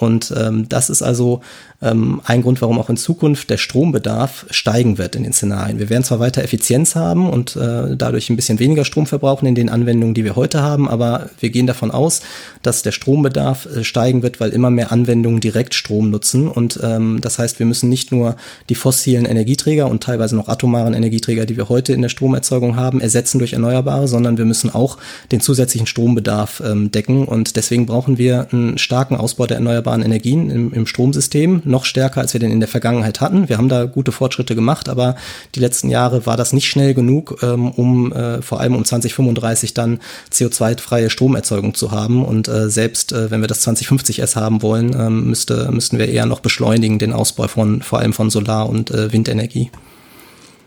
Und 0.00 0.34
das 0.68 0.90
ist 0.90 1.02
also 1.02 1.40
ähm, 1.84 2.20
ein 2.24 2.42
Grund, 2.42 2.60
warum 2.62 2.78
auch 2.78 2.90
in 2.90 2.96
Zukunft 2.96 3.50
der 3.50 3.58
Strombedarf 3.58 4.46
steigen 4.50 4.98
wird 4.98 5.16
in 5.16 5.22
den 5.22 5.32
Szenarien. 5.32 5.78
Wir 5.78 5.90
werden 5.90 6.04
zwar 6.04 6.20
weiter 6.20 6.42
Effizienz 6.42 6.94
haben 6.94 7.28
und 7.28 7.56
äh, 7.56 7.96
dadurch 7.96 8.30
ein 8.30 8.36
bisschen 8.36 8.58
weniger 8.58 8.84
Strom 8.84 9.06
verbrauchen 9.06 9.46
in 9.46 9.54
den 9.54 9.68
Anwendungen, 9.68 10.14
die 10.14 10.24
wir 10.24 10.36
heute 10.36 10.62
haben, 10.62 10.88
aber 10.88 11.30
wir 11.40 11.50
gehen 11.50 11.66
davon 11.66 11.90
aus, 11.90 12.22
dass 12.62 12.82
der 12.82 12.92
Strombedarf 12.92 13.66
äh, 13.66 13.84
steigen 13.84 14.22
wird, 14.22 14.40
weil 14.40 14.50
immer 14.50 14.70
mehr 14.70 14.90
Anwendungen 14.90 15.40
direkt 15.40 15.74
Strom 15.74 16.10
nutzen. 16.10 16.48
Und 16.48 16.80
ähm, 16.82 17.18
das 17.20 17.38
heißt, 17.38 17.58
wir 17.58 17.66
müssen 17.66 17.88
nicht 17.88 18.12
nur 18.12 18.36
die 18.68 18.74
fossilen 18.74 19.26
Energieträger 19.26 19.88
und 19.88 20.02
teilweise 20.02 20.36
noch 20.36 20.48
atomaren 20.48 20.94
Energieträger, 20.94 21.46
die 21.46 21.56
wir 21.56 21.68
heute 21.68 21.92
in 21.92 22.02
der 22.02 22.08
Stromerzeugung 22.08 22.76
haben, 22.76 23.00
ersetzen 23.00 23.38
durch 23.38 23.52
erneuerbare, 23.52 24.08
sondern 24.08 24.38
wir 24.38 24.44
müssen 24.44 24.74
auch 24.74 24.98
den 25.32 25.40
zusätzlichen 25.40 25.86
Strombedarf 25.86 26.62
ähm, 26.64 26.90
decken. 26.90 27.26
Und 27.26 27.56
deswegen 27.56 27.86
brauchen 27.86 28.18
wir 28.18 28.48
einen 28.50 28.78
starken 28.78 29.16
Ausbau 29.16 29.46
der 29.46 29.58
erneuerbaren 29.58 30.02
Energien 30.02 30.50
im, 30.50 30.72
im 30.72 30.86
Stromsystem 30.86 31.62
noch 31.74 31.84
stärker, 31.84 32.20
als 32.20 32.32
wir 32.32 32.40
den 32.40 32.52
in 32.52 32.60
der 32.60 32.68
Vergangenheit 32.68 33.20
hatten. 33.20 33.48
Wir 33.48 33.58
haben 33.58 33.68
da 33.68 33.84
gute 33.84 34.12
Fortschritte 34.12 34.54
gemacht, 34.54 34.88
aber 34.88 35.16
die 35.54 35.60
letzten 35.60 35.90
Jahre 35.90 36.24
war 36.24 36.36
das 36.36 36.52
nicht 36.52 36.68
schnell 36.68 36.94
genug, 36.94 37.40
ähm, 37.42 37.70
um 37.70 38.12
äh, 38.12 38.40
vor 38.42 38.60
allem 38.60 38.76
um 38.76 38.84
2035 38.84 39.74
dann 39.74 39.98
CO2-freie 40.32 41.10
Stromerzeugung 41.10 41.74
zu 41.74 41.90
haben. 41.90 42.24
Und 42.24 42.48
äh, 42.48 42.70
selbst 42.70 43.12
äh, 43.12 43.30
wenn 43.30 43.40
wir 43.40 43.48
das 43.48 43.60
2050 43.62 44.20
erst 44.20 44.36
haben 44.36 44.62
wollen, 44.62 44.94
ähm, 44.98 45.26
müsste, 45.26 45.70
müssten 45.72 45.98
wir 45.98 46.08
eher 46.08 46.26
noch 46.26 46.40
beschleunigen 46.40 46.98
den 46.98 47.12
Ausbau 47.12 47.48
von 47.48 47.82
vor 47.82 47.98
allem 47.98 48.12
von 48.12 48.30
Solar- 48.30 48.68
und 48.68 48.92
äh, 48.92 49.12
Windenergie. 49.12 49.70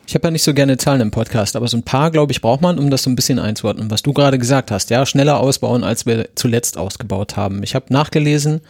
Ich 0.10 0.16
habe 0.16 0.26
ja 0.30 0.32
nicht 0.32 0.44
so 0.44 0.54
gerne 0.54 0.78
Zahlen 0.78 1.02
im 1.02 1.12
Podcast, 1.12 1.58
aber 1.58 1.68
so 1.68 1.76
ein 1.76 1.84
paar, 1.84 2.12
glaube 2.12 2.32
ich, 2.32 2.40
braucht 2.40 2.62
man, 2.62 2.80
um 2.80 2.90
das 2.90 3.04
so 3.04 3.10
ein 3.10 3.18
bisschen 3.18 3.40
einzuordnen. 3.40 3.92
Was 3.92 4.04
du 4.04 4.14
gerade 4.14 4.40
gesagt 4.40 4.72
hast, 4.72 4.90
ja, 4.90 5.06
schneller 5.06 5.38
ausbauen, 5.38 5.84
als 5.84 6.06
wir 6.06 6.30
zuletzt 6.36 6.78
ausgebaut 6.78 7.36
haben. 7.36 7.62
Ich 7.62 7.76
habe 7.76 7.92
nachgelesen, 7.92 8.62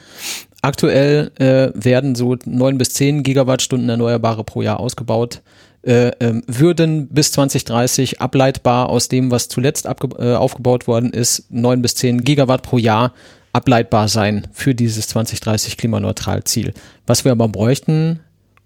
Aktuell 0.62 1.32
äh, 1.36 1.72
werden 1.74 2.16
so 2.16 2.36
neun 2.46 2.78
bis 2.78 2.90
zehn 2.90 3.24
Gigawattstunden 3.24 3.90
Erneuerbare 3.90 4.44
pro 4.44 4.62
Jahr 4.62 4.80
ausgebaut, 4.80 5.42
äh, 5.84 6.10
äh, 6.20 6.42
würden 6.48 7.08
bis 7.08 7.32
2030 7.32 8.20
ableitbar 8.20 8.90
aus 8.90 9.08
dem, 9.08 9.32
was 9.32 9.48
zuletzt 9.48 9.86
äh, 9.86 10.34
aufgebaut 10.34 10.88
worden 10.88 11.12
ist, 11.12 11.46
neun 11.50 11.82
bis 11.82 11.96
zehn 11.96 12.24
Gigawatt 12.24 12.64
pro 12.64 12.78
Jahr 12.78 13.14
ableitbar 13.54 14.08
sein 14.08 14.48
für 14.52 14.76
dieses 14.76 15.08
2030 15.08 15.78
klimaneutral 15.78 16.44
Ziel. 16.44 16.74
Was 17.06 17.24
wir 17.24 17.32
aber 17.32 17.48
bräuchten, 17.48 18.20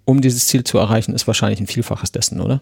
um 0.05 0.21
dieses 0.21 0.47
Ziel 0.47 0.63
zu 0.63 0.77
erreichen, 0.77 1.13
ist 1.13 1.27
wahrscheinlich 1.27 1.59
ein 1.59 1.67
Vielfaches 1.67 2.11
dessen, 2.11 2.41
oder? 2.41 2.61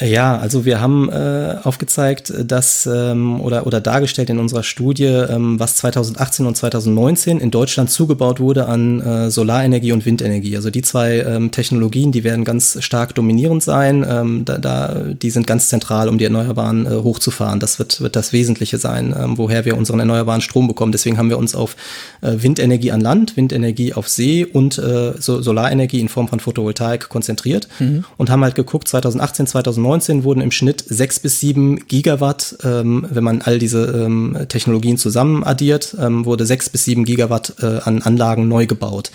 Ja, 0.00 0.38
also 0.38 0.64
wir 0.64 0.80
haben 0.80 1.10
äh, 1.10 1.56
aufgezeigt, 1.64 2.32
dass 2.44 2.86
ähm, 2.86 3.40
oder 3.40 3.66
oder 3.66 3.80
dargestellt 3.80 4.30
in 4.30 4.38
unserer 4.38 4.62
Studie, 4.62 5.06
ähm, 5.06 5.58
was 5.58 5.74
2018 5.74 6.46
und 6.46 6.56
2019 6.56 7.40
in 7.40 7.50
Deutschland 7.50 7.90
zugebaut 7.90 8.38
wurde 8.38 8.66
an 8.66 9.00
äh, 9.00 9.28
Solarenergie 9.28 9.90
und 9.90 10.06
Windenergie. 10.06 10.54
Also 10.54 10.70
die 10.70 10.82
zwei 10.82 11.18
ähm, 11.18 11.50
Technologien, 11.50 12.12
die 12.12 12.22
werden 12.22 12.44
ganz 12.44 12.78
stark 12.80 13.16
dominierend 13.16 13.64
sein. 13.64 14.06
Ähm, 14.08 14.44
da, 14.44 14.58
da, 14.58 14.94
die 15.20 15.30
sind 15.30 15.48
ganz 15.48 15.66
zentral, 15.66 16.08
um 16.08 16.16
die 16.16 16.24
Erneuerbaren 16.24 16.86
äh, 16.86 16.90
hochzufahren. 16.90 17.58
Das 17.58 17.80
wird 17.80 18.00
wird 18.00 18.14
das 18.14 18.32
Wesentliche 18.32 18.78
sein, 18.78 19.12
ähm, 19.18 19.36
woher 19.36 19.64
wir 19.64 19.76
unseren 19.76 19.98
erneuerbaren 19.98 20.42
Strom 20.42 20.68
bekommen. 20.68 20.92
Deswegen 20.92 21.18
haben 21.18 21.28
wir 21.28 21.38
uns 21.38 21.56
auf 21.56 21.74
äh, 22.20 22.34
Windenergie 22.36 22.92
an 22.92 23.00
Land, 23.00 23.36
Windenergie 23.36 23.94
auf 23.94 24.08
See 24.08 24.44
und 24.44 24.78
äh, 24.78 25.14
so 25.18 25.42
Solarenergie 25.42 25.98
in 25.98 26.08
Form 26.08 26.28
von 26.28 26.38
Photovoltaik 26.38 27.08
konzentriert 27.08 27.66
mhm. 27.80 28.04
und 28.16 28.30
haben 28.30 28.44
halt 28.44 28.54
geguckt 28.54 28.86
2018, 28.86 29.48
2019 29.48 29.87
2019 29.88 30.24
wurden 30.24 30.40
im 30.42 30.50
Schnitt 30.50 30.84
sechs 30.86 31.18
bis 31.18 31.40
sieben 31.40 31.86
Gigawatt, 31.86 32.58
ähm, 32.62 33.06
wenn 33.08 33.24
man 33.24 33.40
all 33.40 33.58
diese 33.58 33.86
ähm, 33.86 34.36
Technologien 34.48 34.98
zusammen 34.98 35.42
addiert, 35.44 35.96
ähm, 35.98 36.26
wurde 36.26 36.44
sechs 36.44 36.68
bis 36.68 36.84
sieben 36.84 37.04
Gigawatt 37.04 37.54
äh, 37.60 37.78
an 37.78 38.02
Anlagen 38.02 38.48
neu 38.48 38.66
gebaut. 38.66 39.10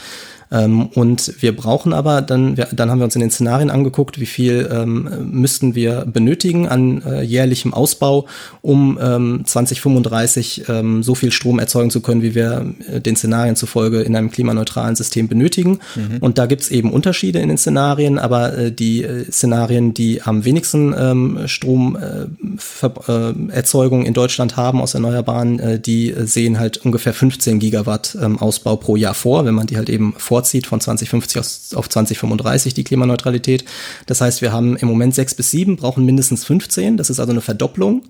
Ähm, 0.51 0.87
und 0.87 1.41
wir 1.41 1.55
brauchen 1.55 1.93
aber 1.93 2.21
dann, 2.21 2.57
wir, 2.57 2.67
dann 2.71 2.89
haben 2.89 2.99
wir 2.99 3.05
uns 3.05 3.15
in 3.15 3.21
den 3.21 3.31
Szenarien 3.31 3.69
angeguckt, 3.69 4.19
wie 4.19 4.25
viel 4.25 4.69
ähm, 4.71 5.09
müssten 5.31 5.75
wir 5.75 6.05
benötigen 6.05 6.67
an 6.67 7.01
äh, 7.03 7.21
jährlichem 7.21 7.73
Ausbau, 7.73 8.25
um 8.61 8.97
ähm, 9.01 9.41
2035 9.45 10.69
ähm, 10.69 11.03
so 11.03 11.15
viel 11.15 11.31
Strom 11.31 11.59
erzeugen 11.59 11.89
zu 11.89 12.01
können, 12.01 12.21
wie 12.21 12.35
wir 12.35 12.73
äh, 12.91 13.01
den 13.01 13.15
Szenarien 13.15 13.55
zufolge 13.55 14.01
in 14.01 14.15
einem 14.15 14.31
klimaneutralen 14.31 14.95
System 14.95 15.27
benötigen. 15.27 15.79
Mhm. 15.95 16.17
Und 16.19 16.37
da 16.37 16.45
gibt 16.45 16.61
es 16.63 16.69
eben 16.69 16.91
Unterschiede 16.91 17.39
in 17.39 17.49
den 17.49 17.57
Szenarien, 17.57 18.19
aber 18.19 18.57
äh, 18.57 18.71
die 18.71 19.03
äh, 19.03 19.25
Szenarien, 19.31 19.93
die 19.93 20.21
am 20.21 20.45
wenigsten 20.45 20.95
ähm, 20.97 21.39
Stromerzeugung 21.47 24.03
äh, 24.03 24.07
in 24.07 24.13
Deutschland 24.13 24.57
haben 24.57 24.81
aus 24.81 24.93
Erneuerbaren, 24.93 25.59
äh, 25.59 25.79
die 25.79 26.13
sehen 26.17 26.59
halt 26.59 26.77
ungefähr 26.77 27.13
15 27.13 27.59
Gigawatt 27.59 28.17
ähm, 28.21 28.39
Ausbau 28.39 28.75
pro 28.75 28.95
Jahr 28.95 29.13
vor, 29.13 29.45
wenn 29.45 29.55
man 29.55 29.67
die 29.67 29.77
halt 29.77 29.89
eben 29.89 30.13
vor 30.17 30.32
vorzieht, 30.34 30.65
von 30.65 30.81
2050 30.81 31.75
auf 31.75 31.88
2035 31.88 32.73
die 32.73 32.84
Klimaneutralität. 32.84 33.65
Das 34.07 34.19
heißt, 34.19 34.41
wir 34.41 34.51
haben 34.51 34.75
im 34.77 34.88
Moment 34.88 35.13
sechs 35.13 35.36
bis 35.36 35.51
sieben, 35.51 35.75
brauchen 35.75 36.05
mindestens 36.05 36.43
15. 36.43 36.97
Das 36.97 37.11
ist 37.11 37.19
also 37.19 37.31
eine 37.31 37.41
Verdopplung. 37.41 38.01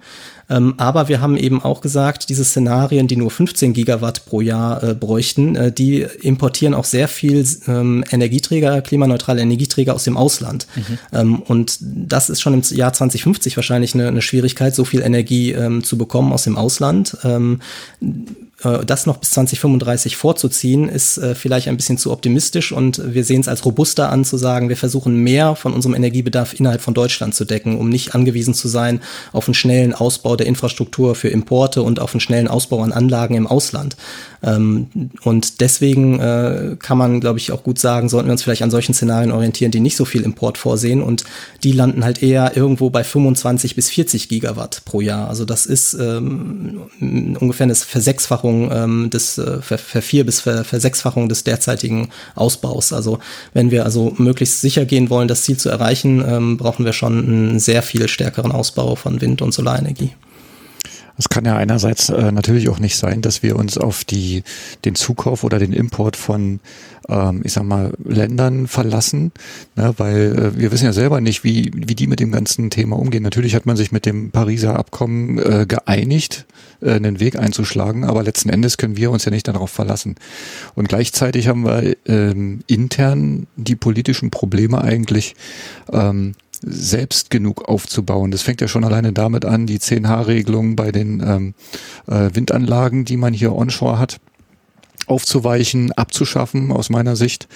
Ähm, 0.49 0.75
aber 0.77 1.09
wir 1.09 1.19
haben 1.19 1.35
eben 1.35 1.61
auch 1.61 1.81
gesagt, 1.81 2.29
diese 2.29 2.45
Szenarien, 2.45 3.09
die 3.09 3.17
nur 3.17 3.29
15 3.29 3.73
Gigawatt 3.73 4.25
pro 4.25 4.39
Jahr 4.39 4.81
äh, 4.81 4.93
bräuchten, 4.93 5.57
äh, 5.57 5.71
die 5.73 6.05
importieren 6.21 6.73
auch 6.73 6.85
sehr 6.85 7.09
viel 7.09 7.45
ähm, 7.67 8.05
Energieträger, 8.09 8.81
klimaneutrale 8.81 9.41
Energieträger 9.41 9.93
aus 9.93 10.05
dem 10.05 10.15
Ausland. 10.15 10.65
Mhm. 10.75 10.99
Ähm, 11.11 11.39
und 11.41 11.77
das 11.81 12.29
ist 12.29 12.39
schon 12.39 12.53
im 12.53 12.61
Jahr 12.61 12.93
2050 12.93 13.57
wahrscheinlich 13.57 13.95
eine, 13.95 14.07
eine 14.07 14.21
Schwierigkeit, 14.21 14.73
so 14.73 14.85
viel 14.85 15.01
Energie 15.01 15.53
zu 15.83 15.97
bekommen 15.97 16.31
aus 16.31 16.43
dem 16.43 16.57
Ausland. 16.57 17.17
Äh, 18.63 18.85
das 18.85 19.05
noch 19.05 19.17
bis 19.17 19.31
2035 19.31 20.15
vorzuziehen, 20.15 20.89
ist 20.89 21.17
äh, 21.17 21.35
vielleicht 21.35 21.67
ein 21.67 21.77
bisschen 21.77 21.97
zu 21.97 22.11
optimistisch 22.11 22.71
und 22.71 23.01
wir 23.13 23.23
sehen 23.23 23.41
es 23.41 23.47
als 23.47 23.65
robuster 23.65 24.09
an 24.09 24.25
zu 24.25 24.37
sagen, 24.37 24.69
wir 24.69 24.77
versuchen 24.77 25.17
mehr 25.17 25.55
von 25.55 25.73
unserem 25.73 25.95
Energiebedarf 25.95 26.53
innerhalb 26.53 26.81
von 26.81 26.93
Deutschland 26.93 27.35
zu 27.35 27.45
decken, 27.45 27.77
um 27.77 27.89
nicht 27.89 28.15
angewiesen 28.15 28.53
zu 28.53 28.67
sein 28.67 29.01
auf 29.31 29.47
einen 29.47 29.53
schnellen 29.53 29.93
Ausbau 29.93 30.35
der 30.35 30.47
Infrastruktur 30.47 31.15
für 31.15 31.29
Importe 31.29 31.81
und 31.81 31.99
auf 31.99 32.13
einen 32.13 32.21
schnellen 32.21 32.47
Ausbau 32.47 32.81
an 32.81 32.91
Anlagen 32.91 33.35
im 33.35 33.47
Ausland. 33.47 33.95
Ähm, 34.43 34.87
und 35.23 35.61
deswegen 35.61 36.19
äh, 36.19 36.75
kann 36.77 36.97
man, 36.97 37.21
glaube 37.21 37.39
ich, 37.39 37.51
auch 37.51 37.63
gut 37.63 37.79
sagen, 37.79 38.09
sollten 38.09 38.27
wir 38.27 38.33
uns 38.33 38.43
vielleicht 38.43 38.61
an 38.61 38.71
solchen 38.71 38.93
Szenarien 38.93 39.31
orientieren, 39.31 39.71
die 39.71 39.79
nicht 39.79 39.95
so 39.95 40.05
viel 40.05 40.21
Import 40.21 40.57
vorsehen 40.57 41.01
und 41.01 41.23
die 41.63 41.71
landen 41.71 42.03
halt 42.03 42.21
eher 42.21 42.55
irgendwo 42.57 42.89
bei 42.89 43.03
25 43.03 43.75
bis 43.75 43.89
40 43.89 44.27
Gigawatt 44.27 44.81
pro 44.85 45.01
Jahr. 45.01 45.29
Also 45.29 45.45
das 45.45 45.65
ist 45.65 45.93
ähm, 45.93 46.81
ungefähr 47.39 47.65
eine 47.65 47.75
Versechsfachung 47.75 48.69
ähm, 48.71 49.09
des 49.09 49.37
äh, 49.37 49.61
Ver 49.61 49.77
Vervier- 49.77 50.25
bis 50.25 50.41
Ver 50.41 50.63
Versechsfachung 50.63 51.29
des 51.29 51.43
derzeitigen 51.43 52.09
Ausbaus. 52.35 52.93
Also 52.93 53.19
wenn 53.53 53.71
wir 53.71 53.85
also 53.85 54.13
möglichst 54.17 54.61
sicher 54.61 54.85
gehen 54.85 55.09
wollen, 55.09 55.27
das 55.27 55.43
Ziel 55.43 55.57
zu 55.57 55.69
erreichen, 55.69 56.23
ähm, 56.27 56.57
brauchen 56.57 56.85
wir 56.85 56.93
schon 56.93 57.19
einen 57.19 57.59
sehr 57.59 57.81
viel 57.81 58.07
stärkeren 58.07 58.51
Ausbau 58.51 58.95
von 58.95 59.21
Wind- 59.21 59.41
und 59.41 59.53
Solarenergie. 59.53 60.11
Es 61.17 61.29
kann 61.29 61.45
ja 61.45 61.55
einerseits 61.57 62.09
äh, 62.09 62.31
natürlich 62.31 62.69
auch 62.69 62.79
nicht 62.79 62.95
sein, 62.95 63.21
dass 63.21 63.43
wir 63.43 63.55
uns 63.55 63.77
auf 63.77 64.03
die, 64.03 64.43
den 64.83 64.95
Zukauf 64.95 65.43
oder 65.43 65.59
den 65.59 65.71
Import 65.71 66.15
von, 66.15 66.59
ähm, 67.07 67.41
ich 67.43 67.53
sag 67.53 67.63
mal, 67.63 67.93
Ländern 68.03 68.67
verlassen, 68.67 69.31
ne, 69.75 69.93
weil 69.97 70.53
äh, 70.55 70.59
wir 70.59 70.71
wissen 70.71 70.85
ja 70.85 70.93
selber 70.93 71.21
nicht, 71.21 71.43
wie, 71.43 71.71
wie 71.75 71.95
die 71.95 72.07
mit 72.07 72.19
dem 72.19 72.31
ganzen 72.31 72.71
Thema 72.71 72.97
umgehen. 72.97 73.21
Natürlich 73.21 73.53
hat 73.53 73.67
man 73.67 73.75
sich 73.75 73.91
mit 73.91 74.05
dem 74.05 74.31
Pariser 74.31 74.77
Abkommen 74.77 75.37
äh, 75.37 75.65
geeinigt, 75.67 76.45
äh, 76.81 76.93
einen 76.93 77.19
Weg 77.19 77.37
einzuschlagen, 77.37 78.05
aber 78.05 78.23
letzten 78.23 78.49
Endes 78.49 78.77
können 78.77 78.97
wir 78.97 79.11
uns 79.11 79.25
ja 79.25 79.31
nicht 79.31 79.47
darauf 79.47 79.69
verlassen. 79.69 80.15
Und 80.73 80.89
gleichzeitig 80.89 81.47
haben 81.47 81.63
wir 81.63 81.95
ähm, 82.07 82.61
intern 82.65 83.45
die 83.55 83.75
politischen 83.75 84.31
Probleme 84.31 84.81
eigentlich, 84.81 85.35
ähm, 85.91 86.33
selbst 86.65 87.29
genug 87.29 87.67
aufzubauen. 87.67 88.31
Das 88.31 88.41
fängt 88.41 88.61
ja 88.61 88.67
schon 88.67 88.83
alleine 88.83 89.13
damit 89.13 89.45
an, 89.45 89.65
die 89.65 89.79
10H-Regelung 89.79 90.75
bei 90.75 90.91
den 90.91 91.21
ähm, 91.25 91.53
äh, 92.07 92.29
Windanlagen, 92.33 93.05
die 93.05 93.17
man 93.17 93.33
hier 93.33 93.53
onshore 93.53 93.99
hat 93.99 94.19
aufzuweichen, 95.05 95.91
abzuschaffen 95.91 96.71
aus 96.71 96.89
meiner 96.89 97.15
Sicht, 97.15 97.47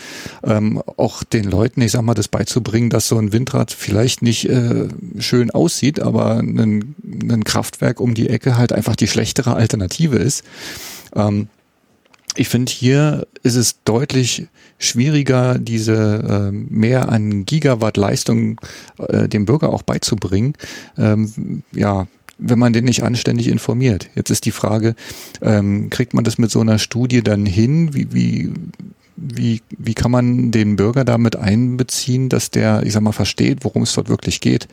ähm, 0.44 0.82
auch 0.98 1.24
den 1.24 1.46
Leuten, 1.46 1.82
ich 1.82 1.94
sag 1.94 2.02
mal, 2.02 2.14
das 2.14 2.28
beizubringen, 2.28 2.90
dass 2.90 3.08
so 3.08 3.18
ein 3.18 3.32
Windrad 3.32 3.72
vielleicht 3.72 4.22
nicht 4.22 4.50
äh, 4.50 4.88
schön 5.20 5.52
aussieht, 5.52 6.02
aber 6.02 6.38
ein, 6.38 6.96
ein 7.04 7.44
Kraftwerk 7.44 8.02
um 8.02 8.14
die 8.14 8.30
Ecke 8.30 8.58
halt 8.58 8.74
einfach 8.74 8.96
die 8.96 9.08
schlechtere 9.08 9.56
Alternative 9.56 10.18
ist. 10.18 10.44
Ähm, 11.16 11.48
ich 12.38 12.50
finde, 12.50 12.72
hier 12.72 13.28
ist 13.44 13.56
es 13.56 13.84
deutlich 13.84 14.48
schwieriger, 14.80 15.58
diese 15.58 16.50
äh, 16.50 16.52
mehr 16.52 17.10
an 17.10 17.46
Gigawatt 17.46 17.98
Leistung 17.98 18.60
äh, 19.00 19.28
dem 19.28 19.46
Bürger 19.46 19.70
auch 19.70 19.82
beizubringen. 19.82 20.54
Ähm, 20.98 21.64
ja, 21.74 22.08
wenn 22.38 22.60
man 22.60 22.74
den 22.74 22.86
nicht 22.86 23.04
anständig 23.04 23.48
informiert. 23.48 24.10
Jetzt 24.16 24.30
ist 24.30 24.46
die 24.46 24.52
Frage, 24.52 24.96
ähm, 25.42 25.90
kriegt 25.90 26.14
man 26.14 26.24
das 26.24 26.38
mit 26.38 26.52
so 26.52 26.62
einer 26.62 26.78
Studie 26.78 27.24
dann 27.24 27.46
hin? 27.46 27.96
Wie, 27.96 28.14
wie, 28.14 28.54
wie, 29.16 29.62
wie 29.78 29.94
kann 29.96 30.12
man 30.12 30.52
den 30.52 30.76
Bürger 30.76 31.04
damit 31.04 31.36
einbeziehen, 31.36 32.30
dass 32.30 32.52
der, 32.52 32.84
ich 32.84 32.94
sag 32.94 33.02
mal, 33.02 33.12
versteht, 33.12 33.64
worum 33.64 33.82
es 33.82 33.94
dort 33.94 34.10
wirklich 34.10 34.42
geht? 34.42 34.68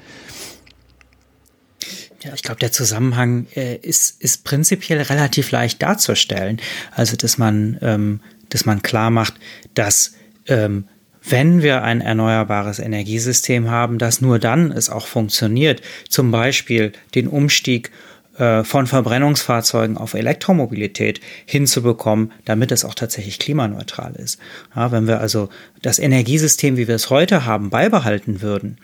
Ja, 2.24 2.32
ich 2.34 2.42
glaube, 2.42 2.60
der 2.60 2.72
Zusammenhang 2.72 3.46
äh, 3.54 3.76
ist, 3.76 4.20
ist 4.22 4.44
prinzipiell 4.44 5.02
relativ 5.02 5.50
leicht 5.50 5.82
darzustellen. 5.82 6.58
Also, 6.90 7.16
dass 7.16 7.36
man, 7.36 7.78
ähm, 7.82 8.20
dass 8.48 8.64
man 8.64 8.82
klar 8.82 9.10
macht, 9.10 9.34
dass 9.74 10.14
ähm, 10.46 10.88
wenn 11.26 11.62
wir 11.62 11.82
ein 11.82 12.00
erneuerbares 12.00 12.78
Energiesystem 12.78 13.70
haben, 13.70 13.98
dass 13.98 14.20
nur 14.20 14.38
dann 14.38 14.70
es 14.72 14.90
auch 14.90 15.06
funktioniert. 15.06 15.82
Zum 16.08 16.30
Beispiel 16.30 16.92
den 17.14 17.28
Umstieg 17.28 17.90
äh, 18.38 18.64
von 18.64 18.86
Verbrennungsfahrzeugen 18.86 19.96
auf 19.96 20.14
Elektromobilität 20.14 21.20
hinzubekommen, 21.46 22.32
damit 22.44 22.72
es 22.72 22.84
auch 22.84 22.94
tatsächlich 22.94 23.38
klimaneutral 23.38 24.14
ist. 24.16 24.38
Ja, 24.74 24.92
wenn 24.92 25.06
wir 25.06 25.20
also 25.20 25.48
das 25.82 25.98
Energiesystem, 25.98 26.76
wie 26.76 26.88
wir 26.88 26.94
es 26.94 27.10
heute 27.10 27.46
haben, 27.46 27.70
beibehalten 27.70 28.42
würden 28.42 28.78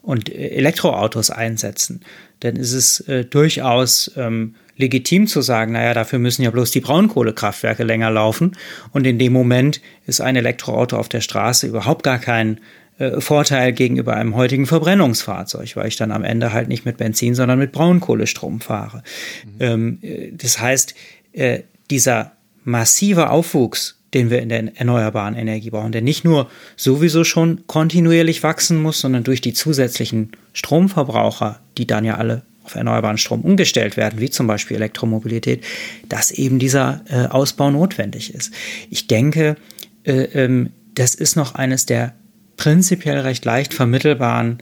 und 0.00 0.30
äh, 0.30 0.48
Elektroautos 0.48 1.30
einsetzen, 1.30 2.02
dann 2.44 2.56
ist 2.56 2.72
es 2.74 3.00
äh, 3.00 3.24
durchaus 3.24 4.10
ähm, 4.16 4.54
legitim 4.76 5.26
zu 5.26 5.40
sagen, 5.40 5.72
naja, 5.72 5.94
dafür 5.94 6.18
müssen 6.18 6.42
ja 6.42 6.50
bloß 6.50 6.70
die 6.72 6.80
Braunkohlekraftwerke 6.80 7.84
länger 7.84 8.10
laufen. 8.10 8.56
Und 8.92 9.06
in 9.06 9.18
dem 9.18 9.32
Moment 9.32 9.80
ist 10.06 10.20
ein 10.20 10.36
Elektroauto 10.36 10.98
auf 10.98 11.08
der 11.08 11.22
Straße 11.22 11.66
überhaupt 11.66 12.02
gar 12.02 12.18
kein 12.18 12.60
äh, 12.98 13.20
Vorteil 13.20 13.72
gegenüber 13.72 14.14
einem 14.14 14.36
heutigen 14.36 14.66
Verbrennungsfahrzeug, 14.66 15.74
weil 15.76 15.88
ich 15.88 15.96
dann 15.96 16.12
am 16.12 16.22
Ende 16.22 16.52
halt 16.52 16.68
nicht 16.68 16.84
mit 16.84 16.98
Benzin, 16.98 17.34
sondern 17.34 17.58
mit 17.58 17.72
Braunkohlestrom 17.72 18.60
fahre. 18.60 19.02
Mhm. 19.44 19.50
Ähm, 19.60 19.98
äh, 20.02 20.32
das 20.32 20.60
heißt, 20.60 20.94
äh, 21.32 21.60
dieser 21.90 22.32
massive 22.64 23.30
Aufwuchs 23.30 24.00
den 24.14 24.30
wir 24.30 24.40
in 24.40 24.48
der 24.48 24.76
erneuerbaren 24.76 25.34
Energie 25.34 25.70
brauchen, 25.70 25.92
der 25.92 26.02
nicht 26.02 26.24
nur 26.24 26.48
sowieso 26.76 27.24
schon 27.24 27.66
kontinuierlich 27.66 28.42
wachsen 28.42 28.80
muss, 28.80 29.00
sondern 29.00 29.24
durch 29.24 29.40
die 29.40 29.52
zusätzlichen 29.52 30.32
Stromverbraucher, 30.52 31.60
die 31.76 31.86
dann 31.86 32.04
ja 32.04 32.16
alle 32.16 32.42
auf 32.64 32.74
erneuerbaren 32.74 33.18
Strom 33.18 33.42
umgestellt 33.42 33.96
werden, 33.96 34.20
wie 34.20 34.30
zum 34.30 34.46
Beispiel 34.46 34.76
Elektromobilität, 34.76 35.62
dass 36.08 36.30
eben 36.30 36.58
dieser 36.58 37.02
äh, 37.10 37.26
Ausbau 37.26 37.70
notwendig 37.70 38.34
ist. 38.34 38.52
Ich 38.88 39.06
denke, 39.06 39.56
äh, 40.04 40.22
ähm, 40.32 40.70
das 40.94 41.14
ist 41.14 41.36
noch 41.36 41.54
eines 41.54 41.86
der 41.86 42.14
prinzipiell 42.56 43.18
recht 43.18 43.44
leicht 43.44 43.74
vermittelbaren 43.74 44.58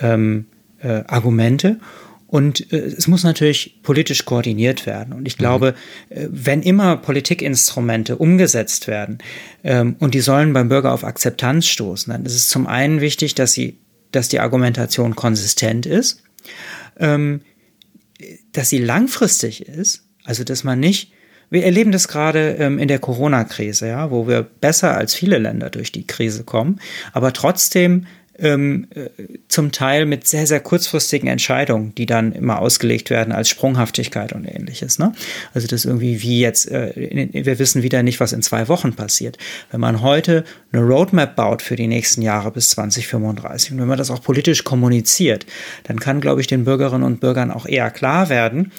ähm, 0.00 0.46
äh, 0.80 1.04
Argumente. 1.06 1.78
Und 2.34 2.72
äh, 2.72 2.78
es 2.78 3.06
muss 3.06 3.22
natürlich 3.22 3.78
politisch 3.84 4.24
koordiniert 4.24 4.86
werden. 4.86 5.14
Und 5.14 5.28
ich 5.28 5.38
glaube, 5.38 5.76
mhm. 6.10 6.28
wenn 6.32 6.62
immer 6.62 6.96
Politikinstrumente 6.96 8.16
umgesetzt 8.16 8.88
werden 8.88 9.18
ähm, 9.62 9.94
und 10.00 10.14
die 10.14 10.20
sollen 10.20 10.52
beim 10.52 10.68
Bürger 10.68 10.92
auf 10.92 11.04
Akzeptanz 11.04 11.68
stoßen, 11.68 12.12
dann 12.12 12.26
ist 12.26 12.34
es 12.34 12.48
zum 12.48 12.66
einen 12.66 13.00
wichtig, 13.00 13.36
dass 13.36 13.52
sie, 13.52 13.78
dass 14.10 14.28
die 14.28 14.40
Argumentation 14.40 15.14
konsistent 15.14 15.86
ist, 15.86 16.24
ähm, 16.98 17.42
dass 18.50 18.68
sie 18.68 18.78
langfristig 18.78 19.68
ist, 19.68 20.02
also 20.24 20.42
dass 20.42 20.64
man 20.64 20.80
nicht 20.80 21.12
wir 21.50 21.64
erleben 21.64 21.92
das 21.92 22.08
gerade 22.08 22.56
ähm, 22.58 22.80
in 22.80 22.88
der 22.88 22.98
Corona-Krise, 22.98 23.86
ja, 23.86 24.10
wo 24.10 24.26
wir 24.26 24.42
besser 24.42 24.96
als 24.96 25.14
viele 25.14 25.38
Länder 25.38 25.70
durch 25.70 25.92
die 25.92 26.04
Krise 26.04 26.42
kommen, 26.42 26.80
aber 27.12 27.32
trotzdem 27.32 28.06
ähm, 28.38 28.86
äh, 28.94 29.08
zum 29.48 29.72
Teil 29.72 30.06
mit 30.06 30.26
sehr, 30.26 30.46
sehr 30.46 30.60
kurzfristigen 30.60 31.28
Entscheidungen, 31.28 31.94
die 31.94 32.06
dann 32.06 32.32
immer 32.32 32.58
ausgelegt 32.58 33.10
werden 33.10 33.32
als 33.32 33.48
Sprunghaftigkeit 33.48 34.32
und 34.32 34.44
ähnliches. 34.44 34.98
Ne? 34.98 35.12
Also 35.52 35.68
das 35.68 35.84
irgendwie 35.84 36.22
wie 36.22 36.40
jetzt, 36.40 36.70
äh, 36.70 37.30
wir 37.32 37.58
wissen 37.58 37.82
wieder 37.82 38.02
nicht, 38.02 38.20
was 38.20 38.32
in 38.32 38.42
zwei 38.42 38.68
Wochen 38.68 38.94
passiert. 38.94 39.38
Wenn 39.70 39.80
man 39.80 40.02
heute 40.02 40.44
eine 40.72 40.82
Roadmap 40.82 41.36
baut 41.36 41.62
für 41.62 41.76
die 41.76 41.86
nächsten 41.86 42.22
Jahre 42.22 42.50
bis 42.50 42.70
2035 42.70 43.72
und 43.72 43.80
wenn 43.80 43.88
man 43.88 43.98
das 43.98 44.10
auch 44.10 44.22
politisch 44.22 44.64
kommuniziert, 44.64 45.46
dann 45.84 46.00
kann, 46.00 46.20
glaube 46.20 46.40
ich, 46.40 46.46
den 46.46 46.64
Bürgerinnen 46.64 47.04
und 47.04 47.20
Bürgern 47.20 47.50
auch 47.50 47.66
eher 47.66 47.90
klar 47.90 48.28
werden, 48.28 48.72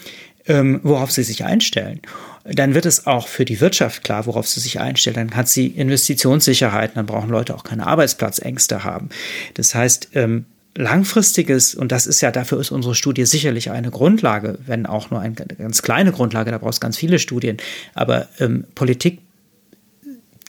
ähm, 0.48 0.80
worauf 0.84 1.12
sie 1.12 1.24
sich 1.24 1.44
einstellen 1.44 2.02
dann 2.46 2.76
wird 2.76 2.86
es 2.86 3.08
auch 3.08 3.28
für 3.28 3.44
die 3.44 3.60
Wirtschaft 3.60 4.04
klar, 4.04 4.26
worauf 4.28 4.48
sie 4.48 4.60
sich 4.60 4.80
einstellt. 4.80 5.18
Dann 5.18 5.36
hat 5.36 5.50
sie 5.50 5.68
Investitionssicherheit, 5.68 6.96
dann 6.96 7.08
brauchen 7.08 7.30
Leute 7.30 7.56
auch 7.56 7.64
keine 7.64 7.88
Arbeitsplatzängste 7.88 8.84
haben. 8.84 9.10
Das 9.56 9.74
heißt, 9.74 10.10
ähm, 10.14 10.46
langfristiges, 10.78 11.74
und 11.74 11.92
das 11.92 12.06
ist 12.06 12.22
ja, 12.22 12.32
dafür 12.32 12.60
ist 12.60 12.72
unsere 12.72 12.96
Studie 12.96 13.26
sicherlich 13.26 13.72
eine 13.72 13.90
Grundlage, 13.90 14.60
wenn 14.66 14.86
auch 14.86 15.10
nur 15.10 15.22
eine 15.22 15.34
ganz 15.34 15.82
kleine 15.82 16.12
Grundlage, 16.12 16.52
da 16.52 16.58
brauchst 16.58 16.82
ganz 16.82 16.98
viele 16.98 17.18
Studien, 17.18 17.58
aber 17.94 18.28
ähm, 18.40 18.66
Politik 18.76 19.20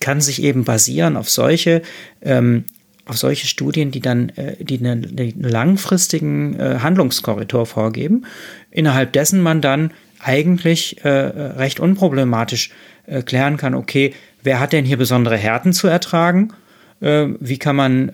kann 0.01 0.21
sich 0.21 0.43
eben 0.43 0.65
basieren 0.65 1.17
auf 1.17 1.31
solche 1.31 1.83
ähm, 2.21 2.65
auf 3.07 3.17
solche 3.17 3.47
Studien, 3.47 3.93
die 3.93 4.01
dann 4.01 4.31
äh, 4.31 4.63
die 4.63 4.79
einen, 4.79 5.17
einen 5.17 5.41
langfristigen 5.41 6.59
äh, 6.59 6.81
Handlungskorridor 6.81 7.65
vorgeben, 7.65 8.27
innerhalb 8.73 9.13
dessen 9.13 9.41
man 9.41 9.61
dann 9.61 9.93
eigentlich 10.21 11.05
äh, 11.05 11.09
recht 11.09 11.81
unproblematisch 11.81 12.71
äh, 13.07 13.23
klären 13.23 13.57
kann, 13.57 13.75
okay, 13.75 14.15
wer 14.43 14.61
hat 14.61 14.73
denn 14.73 14.85
hier 14.85 14.97
besondere 14.97 15.37
Härten 15.37 15.73
zu 15.73 15.87
ertragen? 15.87 16.53
Äh, 17.01 17.29
wie 17.41 17.59
kann 17.59 17.77
man 17.77 18.11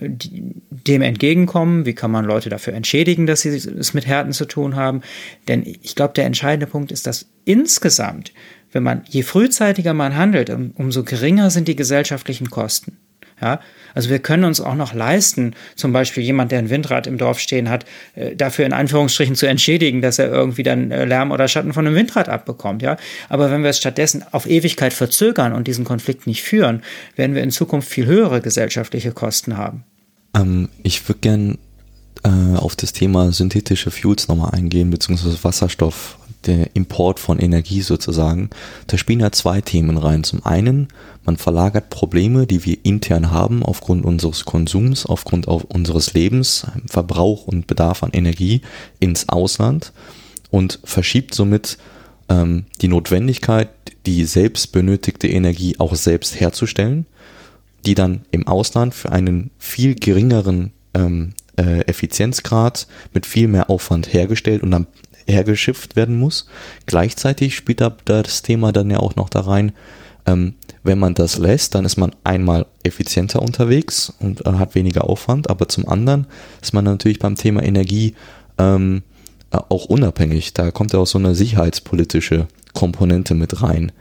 dem 0.70 1.02
entgegenkommen? 1.02 1.86
Wie 1.86 1.94
kann 1.94 2.10
man 2.10 2.24
Leute 2.24 2.48
dafür 2.48 2.74
entschädigen, 2.74 3.26
dass 3.26 3.42
sie 3.42 3.50
es 3.50 3.94
mit 3.94 4.06
Härten 4.06 4.32
zu 4.32 4.46
tun 4.46 4.76
haben? 4.76 5.02
Denn 5.48 5.64
ich 5.64 5.94
glaube, 5.94 6.14
der 6.14 6.26
entscheidende 6.26 6.66
Punkt 6.66 6.92
ist, 6.92 7.06
dass 7.06 7.26
insgesamt, 7.44 8.32
wenn 8.72 8.82
man 8.82 9.02
je 9.08 9.22
frühzeitiger 9.22 9.94
man 9.94 10.16
handelt, 10.16 10.50
um, 10.50 10.72
umso 10.76 11.04
geringer 11.04 11.50
sind 11.50 11.68
die 11.68 11.76
gesellschaftlichen 11.76 12.50
Kosten. 12.50 12.96
Ja, 13.42 13.60
also 13.94 14.08
wir 14.08 14.20
können 14.20 14.44
uns 14.44 14.60
auch 14.60 14.76
noch 14.76 14.94
leisten, 14.94 15.54
zum 15.74 15.92
Beispiel 15.92 16.22
jemand, 16.22 16.52
der 16.52 16.60
ein 16.60 16.70
Windrad 16.70 17.08
im 17.08 17.18
Dorf 17.18 17.40
stehen 17.40 17.68
hat, 17.68 17.84
äh, 18.14 18.36
dafür 18.36 18.64
in 18.64 18.72
Anführungsstrichen 18.72 19.34
zu 19.34 19.46
entschädigen, 19.46 20.00
dass 20.00 20.20
er 20.20 20.30
irgendwie 20.30 20.62
dann 20.62 20.92
äh, 20.92 21.04
Lärm 21.04 21.32
oder 21.32 21.48
Schatten 21.48 21.72
von 21.72 21.86
einem 21.86 21.96
Windrad 21.96 22.28
abbekommt. 22.28 22.82
Ja, 22.82 22.96
aber 23.28 23.50
wenn 23.50 23.64
wir 23.64 23.70
es 23.70 23.78
stattdessen 23.78 24.24
auf 24.30 24.48
Ewigkeit 24.48 24.92
verzögern 24.92 25.52
und 25.52 25.66
diesen 25.66 25.84
Konflikt 25.84 26.26
nicht 26.28 26.42
führen, 26.42 26.82
werden 27.16 27.34
wir 27.34 27.42
in 27.42 27.50
Zukunft 27.50 27.88
viel 27.88 28.06
höhere 28.06 28.40
gesellschaftliche 28.40 29.10
Kosten 29.10 29.56
haben. 29.56 29.82
Ähm, 30.36 30.68
ich 30.84 31.08
würde 31.08 31.20
gern 31.20 31.58
äh, 32.22 32.56
auf 32.56 32.76
das 32.76 32.92
Thema 32.92 33.32
synthetische 33.32 33.90
Fuels 33.90 34.28
nochmal 34.28 34.50
eingehen, 34.52 34.90
beziehungsweise 34.90 35.42
Wasserstoff 35.42 36.16
der 36.46 36.74
Import 36.74 37.20
von 37.20 37.38
Energie 37.38 37.82
sozusagen, 37.82 38.50
da 38.86 38.98
spielen 38.98 39.20
ja 39.20 39.32
zwei 39.32 39.60
Themen 39.60 39.96
rein. 39.96 40.24
Zum 40.24 40.44
einen, 40.44 40.88
man 41.24 41.36
verlagert 41.36 41.90
Probleme, 41.90 42.46
die 42.46 42.64
wir 42.64 42.78
intern 42.84 43.30
haben, 43.30 43.62
aufgrund 43.62 44.04
unseres 44.04 44.44
Konsums, 44.44 45.06
aufgrund 45.06 45.46
unseres 45.46 46.14
Lebens, 46.14 46.66
Verbrauch 46.86 47.46
und 47.46 47.66
Bedarf 47.66 48.02
an 48.02 48.10
Energie 48.12 48.62
ins 49.00 49.28
Ausland 49.28 49.92
und 50.50 50.80
verschiebt 50.84 51.34
somit 51.34 51.78
ähm, 52.28 52.66
die 52.80 52.88
Notwendigkeit, 52.88 53.70
die 54.06 54.24
selbst 54.24 54.72
benötigte 54.72 55.28
Energie 55.28 55.76
auch 55.78 55.94
selbst 55.94 56.40
herzustellen, 56.40 57.06
die 57.86 57.94
dann 57.94 58.22
im 58.30 58.46
Ausland 58.46 58.94
für 58.94 59.12
einen 59.12 59.50
viel 59.58 59.94
geringeren 59.94 60.72
ähm, 60.94 61.34
äh, 61.56 61.80
Effizienzgrad 61.86 62.86
mit 63.12 63.26
viel 63.26 63.48
mehr 63.48 63.70
Aufwand 63.70 64.12
hergestellt 64.12 64.62
und 64.62 64.70
dann 64.70 64.86
hergeschifft 65.26 65.96
werden 65.96 66.18
muss. 66.18 66.46
Gleichzeitig 66.86 67.56
spielt 67.56 67.80
da 67.80 67.90
das 68.04 68.42
Thema 68.42 68.72
dann 68.72 68.90
ja 68.90 68.98
auch 68.98 69.16
noch 69.16 69.28
da 69.28 69.40
rein, 69.40 69.72
ähm, 70.26 70.54
wenn 70.84 70.98
man 70.98 71.14
das 71.14 71.38
lässt, 71.38 71.74
dann 71.74 71.84
ist 71.84 71.96
man 71.96 72.12
einmal 72.24 72.66
effizienter 72.82 73.42
unterwegs 73.42 74.12
und 74.20 74.46
äh, 74.46 74.52
hat 74.52 74.74
weniger 74.74 75.08
Aufwand, 75.08 75.50
aber 75.50 75.68
zum 75.68 75.88
anderen 75.88 76.26
ist 76.60 76.74
man 76.74 76.84
natürlich 76.84 77.18
beim 77.18 77.36
Thema 77.36 77.62
Energie 77.62 78.14
ähm, 78.58 79.02
äh, 79.50 79.58
auch 79.68 79.86
unabhängig. 79.86 80.54
Da 80.54 80.70
kommt 80.70 80.92
ja 80.92 80.98
auch 80.98 81.06
so 81.06 81.18
eine 81.18 81.34
sicherheitspolitische 81.34 82.48
Komponente 82.72 83.34
mit 83.34 83.62
rein. 83.62 83.92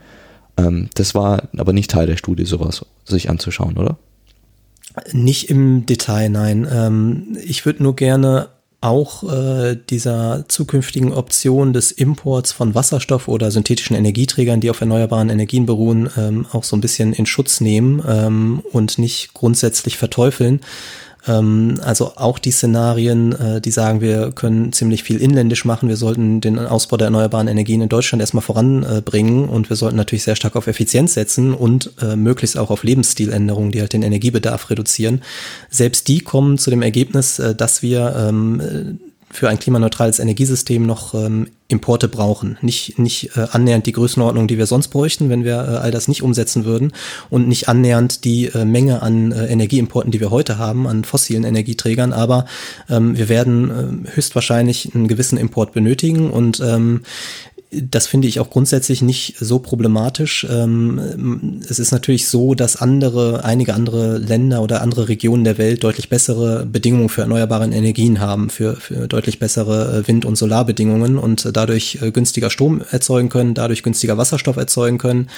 Ähm, 0.56 0.88
das 0.94 1.14
war 1.14 1.48
aber 1.56 1.72
nicht 1.72 1.90
Teil 1.90 2.06
der 2.06 2.16
Studie, 2.16 2.44
sowas 2.44 2.84
sich 3.04 3.30
anzuschauen, 3.30 3.76
oder? 3.76 3.96
Nicht 5.12 5.48
im 5.50 5.86
Detail, 5.86 6.28
nein. 6.28 6.68
Ähm, 6.70 7.38
ich 7.44 7.64
würde 7.64 7.82
nur 7.82 7.96
gerne 7.96 8.48
auch 8.82 9.22
äh, 9.32 9.76
dieser 9.88 10.44
zukünftigen 10.48 11.12
Option 11.12 11.72
des 11.72 11.92
Imports 11.92 12.52
von 12.52 12.74
Wasserstoff 12.74 13.28
oder 13.28 13.50
synthetischen 13.50 13.96
Energieträgern, 13.96 14.60
die 14.60 14.70
auf 14.70 14.80
erneuerbaren 14.80 15.30
Energien 15.30 15.66
beruhen, 15.66 16.10
ähm, 16.16 16.46
auch 16.52 16.64
so 16.64 16.76
ein 16.76 16.80
bisschen 16.80 17.12
in 17.12 17.24
Schutz 17.24 17.60
nehmen 17.60 18.02
ähm, 18.06 18.62
und 18.72 18.98
nicht 18.98 19.34
grundsätzlich 19.34 19.96
verteufeln. 19.96 20.60
Ähm, 21.26 21.78
also 21.82 22.12
auch 22.16 22.38
die 22.38 22.50
Szenarien, 22.50 23.32
äh, 23.32 23.60
die 23.60 23.70
sagen, 23.70 24.00
wir 24.00 24.32
können 24.32 24.72
ziemlich 24.72 25.02
viel 25.02 25.20
inländisch 25.20 25.64
machen, 25.64 25.88
wir 25.88 25.96
sollten 25.96 26.40
den 26.40 26.58
Ausbau 26.58 26.96
der 26.96 27.06
erneuerbaren 27.06 27.48
Energien 27.48 27.80
in 27.80 27.88
Deutschland 27.88 28.20
erstmal 28.20 28.42
voranbringen 28.42 29.48
und 29.48 29.68
wir 29.68 29.76
sollten 29.76 29.96
natürlich 29.96 30.24
sehr 30.24 30.36
stark 30.36 30.56
auf 30.56 30.66
Effizienz 30.66 31.14
setzen 31.14 31.54
und 31.54 31.92
äh, 32.02 32.16
möglichst 32.16 32.58
auch 32.58 32.70
auf 32.70 32.82
Lebensstiländerungen, 32.82 33.72
die 33.72 33.80
halt 33.80 33.92
den 33.92 34.02
Energiebedarf 34.02 34.70
reduzieren. 34.70 35.22
Selbst 35.70 36.08
die 36.08 36.20
kommen 36.20 36.58
zu 36.58 36.70
dem 36.70 36.82
Ergebnis, 36.82 37.38
äh, 37.38 37.54
dass 37.54 37.82
wir 37.82 38.14
ähm, 38.16 38.98
für 39.32 39.48
ein 39.48 39.58
klimaneutrales 39.58 40.18
Energiesystem 40.18 40.84
noch 40.84 41.14
ähm, 41.14 41.48
Importe 41.68 42.06
brauchen. 42.06 42.58
Nicht, 42.60 42.98
nicht 42.98 43.34
äh, 43.34 43.46
annähernd 43.50 43.86
die 43.86 43.92
Größenordnung, 43.92 44.46
die 44.46 44.58
wir 44.58 44.66
sonst 44.66 44.88
bräuchten, 44.88 45.30
wenn 45.30 45.42
wir 45.42 45.54
äh, 45.56 45.76
all 45.78 45.90
das 45.90 46.06
nicht 46.06 46.22
umsetzen 46.22 46.66
würden 46.66 46.92
und 47.30 47.48
nicht 47.48 47.66
annähernd 47.66 48.24
die 48.24 48.48
äh, 48.48 48.66
Menge 48.66 49.00
an 49.00 49.32
äh, 49.32 49.46
Energieimporten, 49.46 50.12
die 50.12 50.20
wir 50.20 50.30
heute 50.30 50.58
haben, 50.58 50.86
an 50.86 51.04
fossilen 51.04 51.44
Energieträgern. 51.44 52.12
Aber 52.12 52.44
ähm, 52.90 53.16
wir 53.16 53.30
werden 53.30 54.04
äh, 54.06 54.14
höchstwahrscheinlich 54.14 54.94
einen 54.94 55.08
gewissen 55.08 55.38
Import 55.38 55.72
benötigen 55.72 56.30
und 56.30 56.60
ähm, 56.60 57.00
das 57.72 58.06
finde 58.06 58.28
ich 58.28 58.38
auch 58.38 58.50
grundsätzlich 58.50 59.00
nicht 59.00 59.36
so 59.40 59.58
problematisch. 59.58 60.46
Ähm, 60.50 61.60
es 61.68 61.78
ist 61.78 61.90
natürlich 61.90 62.28
so, 62.28 62.54
dass 62.54 62.76
andere, 62.76 63.44
einige 63.44 63.72
andere 63.72 64.18
Länder 64.18 64.60
oder 64.60 64.82
andere 64.82 65.08
Regionen 65.08 65.44
der 65.44 65.56
Welt 65.56 65.82
deutlich 65.82 66.10
bessere 66.10 66.66
Bedingungen 66.66 67.08
für 67.08 67.22
erneuerbare 67.22 67.64
Energien 67.64 68.20
haben, 68.20 68.50
für, 68.50 68.76
für 68.76 69.08
deutlich 69.08 69.38
bessere 69.38 70.00
äh, 70.00 70.08
Wind- 70.08 70.26
und 70.26 70.36
Solarbedingungen 70.36 71.16
und 71.16 71.48
dadurch 71.54 71.98
äh, 72.02 72.10
günstiger 72.10 72.50
Strom 72.50 72.82
erzeugen 72.90 73.30
können, 73.30 73.54
dadurch 73.54 73.82
günstiger 73.82 74.18
Wasserstoff 74.18 74.56
erzeugen 74.56 74.98
können. 74.98 75.28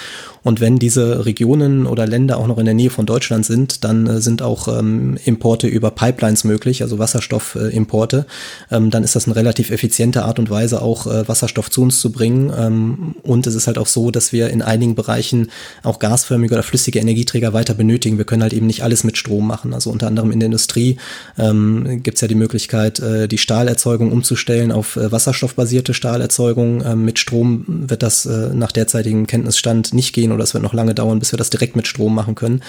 Und 0.43 0.59
wenn 0.59 0.77
diese 0.77 1.25
Regionen 1.25 1.85
oder 1.85 2.05
Länder 2.05 2.37
auch 2.37 2.47
noch 2.47 2.57
in 2.57 2.65
der 2.65 2.73
Nähe 2.73 2.89
von 2.89 3.05
Deutschland 3.05 3.45
sind, 3.45 3.85
dann 3.85 4.07
äh, 4.07 4.19
sind 4.19 4.41
auch 4.41 4.67
ähm, 4.67 5.17
Importe 5.23 5.67
über 5.67 5.91
Pipelines 5.91 6.43
möglich, 6.43 6.81
also 6.81 6.99
Wasserstoffimporte. 6.99 8.25
Ähm, 8.71 8.89
dann 8.89 9.05
ist 9.05 9.15
das 9.15 9.25
eine 9.25 9.37
relativ 9.37 9.71
effiziente 9.71 10.25
Art 10.25 10.37
und 10.37 10.49
Weise, 10.49 10.81
auch 10.81 11.05
Wasserstoff 11.05 11.69
zu 11.69 11.83
uns 11.83 11.99
zu 11.99 12.11
bringen 12.11 12.24
bringen. 12.25 12.51
Ähm, 12.57 13.15
und 13.23 13.47
es 13.47 13.55
ist 13.55 13.67
halt 13.67 13.77
auch 13.77 13.87
so, 13.87 14.11
dass 14.11 14.31
wir 14.31 14.49
in 14.49 14.61
einigen 14.61 14.95
Bereichen 14.95 15.51
auch 15.83 15.99
gasförmige 15.99 16.53
oder 16.55 16.63
flüssige 16.63 16.99
Energieträger 16.99 17.53
weiter 17.53 17.73
benötigen. 17.73 18.17
Wir 18.17 18.25
können 18.25 18.41
halt 18.41 18.53
eben 18.53 18.67
nicht 18.67 18.83
alles 18.83 19.03
mit 19.03 19.17
Strom 19.17 19.47
machen. 19.47 19.73
Also 19.73 19.91
unter 19.91 20.07
anderem 20.07 20.31
in 20.31 20.39
der 20.39 20.47
Industrie 20.47 20.97
ähm, 21.37 22.01
gibt 22.01 22.15
es 22.15 22.21
ja 22.21 22.27
die 22.27 22.35
Möglichkeit, 22.35 22.99
äh, 22.99 23.27
die 23.27 23.37
Stahlerzeugung 23.37 24.11
umzustellen 24.11 24.71
auf 24.71 24.95
äh, 24.95 25.11
wasserstoffbasierte 25.11 25.93
Stahlerzeugung. 25.93 26.83
Ähm, 26.83 27.05
mit 27.05 27.19
Strom 27.19 27.65
wird 27.67 28.01
das 28.01 28.25
äh, 28.25 28.53
nach 28.53 28.71
derzeitigem 28.71 29.27
Kenntnisstand 29.27 29.93
nicht 29.93 30.13
gehen 30.13 30.31
oder 30.31 30.43
es 30.43 30.53
wird 30.53 30.63
noch 30.63 30.73
lange 30.73 30.95
dauern, 30.95 31.19
bis 31.19 31.31
wir 31.31 31.37
das 31.37 31.49
direkt 31.49 31.75
mit 31.75 31.87
Strom 31.87 32.15
machen 32.15 32.35
können. 32.35 32.61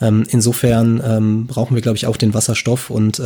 Insofern 0.00 1.46
brauchen 1.46 1.74
wir, 1.74 1.82
glaube 1.82 1.96
ich, 1.96 2.06
auch 2.06 2.16
den 2.16 2.34
Wasserstoff 2.34 2.90
und 2.90 3.22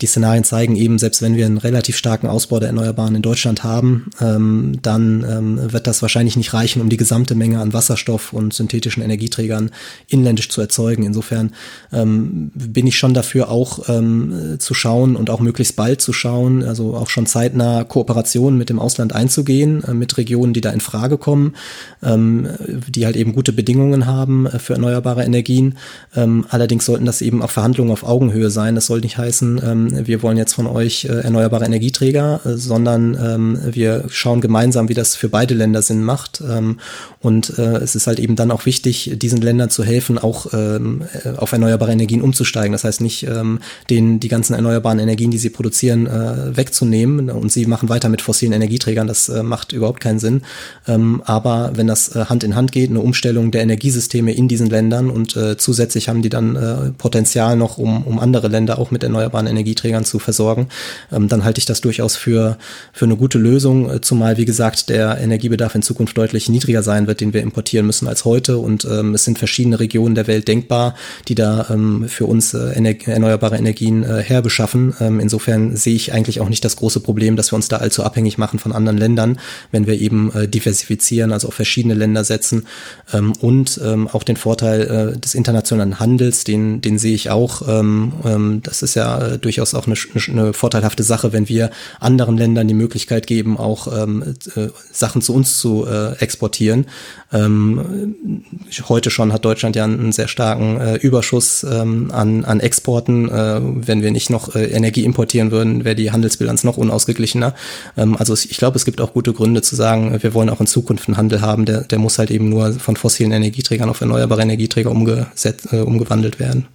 die 0.00 0.06
Szenarien 0.06 0.44
zeigen 0.44 0.76
eben, 0.76 0.98
selbst 0.98 1.22
wenn 1.22 1.36
wir 1.36 1.46
einen 1.46 1.58
relativ 1.58 1.96
starken 1.96 2.28
Ausbau 2.28 2.60
der 2.60 2.68
Erneuerbaren 2.68 3.14
in 3.14 3.22
Deutschland 3.22 3.64
haben, 3.64 4.10
dann 4.18 5.05
dann 5.06 5.24
ähm, 5.28 5.72
wird 5.72 5.86
das 5.86 6.02
wahrscheinlich 6.02 6.36
nicht 6.36 6.52
reichen, 6.52 6.80
um 6.82 6.88
die 6.88 6.96
gesamte 6.96 7.34
Menge 7.34 7.60
an 7.60 7.72
Wasserstoff 7.72 8.32
und 8.32 8.52
synthetischen 8.52 9.02
Energieträgern 9.02 9.70
inländisch 10.08 10.48
zu 10.48 10.60
erzeugen. 10.60 11.04
Insofern 11.04 11.52
ähm, 11.92 12.50
bin 12.54 12.86
ich 12.86 12.98
schon 12.98 13.14
dafür, 13.14 13.50
auch 13.50 13.88
ähm, 13.88 14.56
zu 14.58 14.74
schauen 14.74 15.16
und 15.16 15.30
auch 15.30 15.40
möglichst 15.40 15.76
bald 15.76 16.00
zu 16.00 16.12
schauen, 16.12 16.62
also 16.62 16.94
auch 16.94 17.08
schon 17.08 17.26
zeitnah 17.26 17.84
Kooperationen 17.84 18.58
mit 18.58 18.68
dem 18.68 18.78
Ausland 18.78 19.14
einzugehen, 19.14 19.84
äh, 19.84 19.94
mit 19.94 20.16
Regionen, 20.16 20.52
die 20.52 20.60
da 20.60 20.70
in 20.70 20.80
Frage 20.80 21.18
kommen, 21.18 21.54
ähm, 22.02 22.48
die 22.88 23.06
halt 23.06 23.16
eben 23.16 23.34
gute 23.34 23.52
Bedingungen 23.52 24.06
haben 24.06 24.46
äh, 24.46 24.58
für 24.58 24.74
erneuerbare 24.74 25.24
Energien. 25.24 25.78
Ähm, 26.14 26.46
allerdings 26.48 26.84
sollten 26.84 27.06
das 27.06 27.22
eben 27.22 27.42
auch 27.42 27.50
Verhandlungen 27.50 27.92
auf 27.92 28.04
Augenhöhe 28.04 28.50
sein. 28.50 28.74
Das 28.74 28.86
soll 28.86 29.00
nicht 29.00 29.18
heißen, 29.18 29.60
ähm, 29.64 30.06
wir 30.06 30.22
wollen 30.22 30.36
jetzt 30.36 30.54
von 30.54 30.66
euch 30.66 31.04
äh, 31.04 31.20
erneuerbare 31.20 31.64
Energieträger, 31.64 32.40
äh, 32.44 32.56
sondern 32.56 33.16
ähm, 33.20 33.58
wir 33.64 34.04
schauen 34.08 34.40
gemeinsam, 34.40 34.88
wie 34.88 34.94
das 34.96 35.16
für 35.16 35.28
beide 35.28 35.54
Länder 35.54 35.82
Sinn 35.82 36.02
macht. 36.02 36.42
Ähm, 36.48 36.78
und 37.20 37.58
äh, 37.58 37.78
es 37.78 37.94
ist 37.94 38.06
halt 38.06 38.20
eben 38.20 38.36
dann 38.36 38.50
auch 38.50 38.66
wichtig, 38.66 39.12
diesen 39.16 39.40
Ländern 39.40 39.68
zu 39.68 39.82
helfen, 39.82 40.18
auch 40.18 40.52
ähm, 40.52 41.02
äh, 41.24 41.30
auf 41.36 41.52
erneuerbare 41.52 41.92
Energien 41.92 42.22
umzusteigen. 42.22 42.72
Das 42.72 42.84
heißt 42.84 43.00
nicht, 43.00 43.24
ähm, 43.24 43.60
denen 43.90 44.20
die 44.20 44.28
ganzen 44.28 44.54
erneuerbaren 44.54 44.98
Energien, 44.98 45.30
die 45.30 45.38
sie 45.38 45.50
produzieren, 45.50 46.06
äh, 46.06 46.56
wegzunehmen 46.56 47.30
und 47.30 47.50
sie 47.50 47.66
machen 47.66 47.88
weiter 47.88 48.08
mit 48.08 48.22
fossilen 48.22 48.52
Energieträgern. 48.52 49.06
Das 49.06 49.28
macht 49.28 49.72
überhaupt 49.72 50.00
keinen 50.00 50.18
Sinn. 50.18 50.42
Ähm, 50.86 51.22
aber 51.24 51.72
wenn 51.74 51.86
das 51.86 52.14
Hand 52.14 52.44
in 52.44 52.54
Hand 52.54 52.70
geht, 52.72 52.90
eine 52.90 53.00
Umstellung 53.00 53.50
der 53.50 53.62
Energiesysteme 53.62 54.32
in 54.32 54.46
diesen 54.48 54.68
Ländern 54.68 55.10
und 55.10 55.36
zusätzlich 55.58 56.08
haben 56.08 56.22
die 56.22 56.28
dann 56.28 56.94
Potenzial 56.98 57.56
noch, 57.56 57.78
um, 57.78 58.04
um 58.04 58.18
andere 58.18 58.48
Länder 58.48 58.78
auch 58.78 58.90
mit 58.90 59.02
erneuerbaren 59.02 59.46
Energieträgern 59.46 60.04
zu 60.04 60.18
versorgen, 60.18 60.68
dann 61.10 61.44
halte 61.44 61.58
ich 61.58 61.66
das 61.66 61.80
durchaus 61.80 62.16
für, 62.16 62.56
für 62.92 63.04
eine 63.04 63.16
gute 63.16 63.38
Lösung, 63.38 64.02
zumal, 64.02 64.36
wie 64.36 64.44
gesagt, 64.44 64.75
der 64.84 65.18
Energiebedarf 65.18 65.74
in 65.74 65.82
Zukunft 65.82 66.18
deutlich 66.18 66.48
niedriger 66.48 66.82
sein 66.82 67.06
wird, 67.06 67.20
den 67.20 67.32
wir 67.32 67.40
importieren 67.40 67.86
müssen 67.86 68.08
als 68.08 68.24
heute. 68.26 68.58
Und 68.58 68.84
ähm, 68.84 69.14
es 69.14 69.24
sind 69.24 69.38
verschiedene 69.38 69.80
Regionen 69.80 70.14
der 70.14 70.26
Welt 70.26 70.48
denkbar, 70.48 70.94
die 71.28 71.34
da 71.34 71.68
ähm, 71.70 72.08
für 72.08 72.26
uns 72.26 72.52
äh, 72.52 72.72
ener 72.74 72.94
erneuerbare 73.06 73.56
Energien 73.56 74.02
äh, 74.02 74.22
herbeschaffen. 74.22 74.94
Ähm, 75.00 75.20
insofern 75.20 75.76
sehe 75.76 75.94
ich 75.94 76.12
eigentlich 76.12 76.40
auch 76.40 76.48
nicht 76.48 76.64
das 76.64 76.76
große 76.76 77.00
Problem, 77.00 77.36
dass 77.36 77.52
wir 77.52 77.56
uns 77.56 77.68
da 77.68 77.78
allzu 77.78 78.02
abhängig 78.02 78.38
machen 78.38 78.58
von 78.58 78.72
anderen 78.72 78.98
Ländern, 78.98 79.38
wenn 79.70 79.86
wir 79.86 79.98
eben 79.98 80.32
äh, 80.32 80.48
diversifizieren, 80.48 81.32
also 81.32 81.48
auf 81.48 81.54
verschiedene 81.54 81.94
Länder 81.94 82.24
setzen. 82.24 82.66
Ähm, 83.12 83.32
und 83.40 83.80
ähm, 83.82 84.08
auch 84.08 84.22
den 84.22 84.36
Vorteil 84.36 85.14
äh, 85.14 85.18
des 85.18 85.34
internationalen 85.34 86.00
Handels, 86.00 86.44
den, 86.44 86.80
den 86.80 86.98
sehe 86.98 87.14
ich 87.14 87.30
auch. 87.30 87.66
Ähm, 87.68 88.12
ähm, 88.24 88.60
das 88.62 88.82
ist 88.82 88.94
ja 88.94 89.18
äh, 89.18 89.38
durchaus 89.38 89.74
auch 89.74 89.86
eine, 89.86 89.96
eine 90.28 90.52
vorteilhafte 90.52 91.02
Sache, 91.02 91.32
wenn 91.32 91.48
wir 91.48 91.70
anderen 92.00 92.36
Ländern 92.36 92.68
die 92.68 92.74
Möglichkeit 92.74 93.26
geben, 93.26 93.56
auch 93.56 93.86
ähm, 94.02 94.34
äh, 94.54 94.65
Sachen 94.92 95.22
zu 95.22 95.34
uns 95.34 95.58
zu 95.58 95.86
äh, 95.86 96.12
exportieren. 96.18 96.86
Ähm, 97.32 98.44
heute 98.88 99.10
schon 99.10 99.32
hat 99.32 99.44
Deutschland 99.44 99.76
ja 99.76 99.84
einen 99.84 100.12
sehr 100.12 100.28
starken 100.28 100.80
äh, 100.80 100.96
Überschuss 100.96 101.64
ähm, 101.64 102.10
an, 102.12 102.44
an 102.44 102.60
Exporten. 102.60 103.28
Äh, 103.28 103.60
wenn 103.62 104.02
wir 104.02 104.10
nicht 104.10 104.30
noch 104.30 104.54
äh, 104.54 104.66
Energie 104.66 105.04
importieren 105.04 105.50
würden, 105.50 105.84
wäre 105.84 105.96
die 105.96 106.12
Handelsbilanz 106.12 106.64
noch 106.64 106.76
unausgeglichener. 106.76 107.54
Ähm, 107.96 108.16
also 108.16 108.34
ich 108.34 108.56
glaube, 108.56 108.76
es 108.76 108.84
gibt 108.84 109.00
auch 109.00 109.12
gute 109.12 109.32
Gründe 109.32 109.62
zu 109.62 109.76
sagen, 109.76 110.22
wir 110.22 110.34
wollen 110.34 110.50
auch 110.50 110.60
in 110.60 110.66
Zukunft 110.66 111.08
einen 111.08 111.16
Handel 111.16 111.40
haben, 111.40 111.64
der, 111.64 111.82
der 111.82 111.98
muss 111.98 112.18
halt 112.18 112.30
eben 112.30 112.48
nur 112.48 112.72
von 112.74 112.96
fossilen 112.96 113.32
Energieträgern 113.32 113.88
auf 113.88 114.00
erneuerbare 114.00 114.42
Energieträger 114.42 114.90
umgesetzt, 114.90 115.72
äh, 115.72 115.80
umgewandelt 115.80 116.38
werden. 116.38 116.68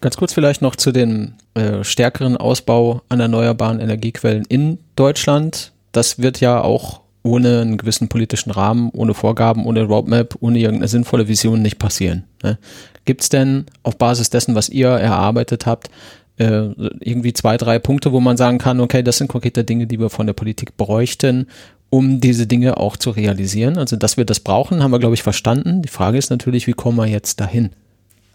Ganz 0.00 0.16
kurz 0.16 0.32
vielleicht 0.32 0.62
noch 0.62 0.76
zu 0.76 0.92
dem 0.92 1.32
äh, 1.54 1.82
stärkeren 1.82 2.36
Ausbau 2.36 3.02
an 3.08 3.18
erneuerbaren 3.18 3.80
Energiequellen 3.80 4.44
in 4.48 4.78
Deutschland. 4.94 5.72
Das 5.90 6.20
wird 6.20 6.40
ja 6.40 6.60
auch 6.60 7.00
ohne 7.22 7.60
einen 7.60 7.76
gewissen 7.76 8.08
politischen 8.08 8.50
Rahmen, 8.50 8.90
ohne 8.90 9.14
Vorgaben, 9.14 9.66
ohne 9.66 9.82
Roadmap, 9.82 10.36
ohne 10.40 10.58
irgendeine 10.58 10.88
sinnvolle 10.88 11.28
Vision 11.28 11.62
nicht 11.62 11.78
passieren. 11.78 12.24
Ne? 12.42 12.58
Gibt 13.04 13.22
es 13.22 13.28
denn 13.28 13.66
auf 13.82 13.96
Basis 13.96 14.30
dessen, 14.30 14.54
was 14.54 14.68
ihr 14.68 14.88
erarbeitet 14.88 15.66
habt, 15.66 15.90
äh, 16.36 16.68
irgendwie 17.00 17.32
zwei, 17.32 17.56
drei 17.56 17.78
Punkte, 17.78 18.12
wo 18.12 18.20
man 18.20 18.36
sagen 18.36 18.58
kann, 18.58 18.80
okay, 18.80 19.02
das 19.02 19.18
sind 19.18 19.28
konkrete 19.28 19.64
Dinge, 19.64 19.86
die 19.86 19.98
wir 19.98 20.10
von 20.10 20.26
der 20.26 20.34
Politik 20.34 20.76
bräuchten, 20.76 21.48
um 21.90 22.20
diese 22.20 22.46
Dinge 22.46 22.76
auch 22.76 22.96
zu 22.96 23.10
realisieren? 23.10 23.78
Also, 23.78 23.96
dass 23.96 24.16
wir 24.16 24.24
das 24.24 24.40
brauchen, 24.40 24.82
haben 24.82 24.90
wir, 24.90 24.98
glaube 24.98 25.14
ich, 25.14 25.22
verstanden. 25.22 25.82
Die 25.82 25.88
Frage 25.88 26.18
ist 26.18 26.30
natürlich, 26.30 26.66
wie 26.66 26.74
kommen 26.74 26.98
wir 26.98 27.06
jetzt 27.06 27.40
dahin? 27.40 27.70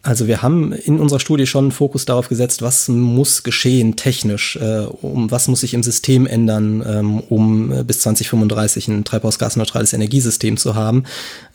Also 0.06 0.28
wir 0.28 0.42
haben 0.42 0.74
in 0.74 1.00
unserer 1.00 1.22
Studie 1.22 1.48
schon 1.48 1.64
einen 1.66 1.72
Fokus 1.72 2.04
darauf 2.04 2.28
gesetzt, 2.28 2.62
was 2.62 2.90
muss 2.90 3.44
geschehen 3.44 3.96
technisch, 3.96 4.58
äh, 4.58 4.82
um 5.02 5.32
was 5.32 5.48
muss 5.48 5.62
sich 5.62 5.74
im 5.74 5.82
System 5.82 6.28
ändern, 6.28 6.84
ähm, 6.86 7.20
um 7.22 7.72
äh, 7.72 7.84
bis 7.86 8.02
2035 8.02 8.90
ein 8.90 9.06
treibhausgasneutrales 9.06 9.94
Energiesystem 9.94 10.58
zu 10.58 10.76
haben. 10.76 11.06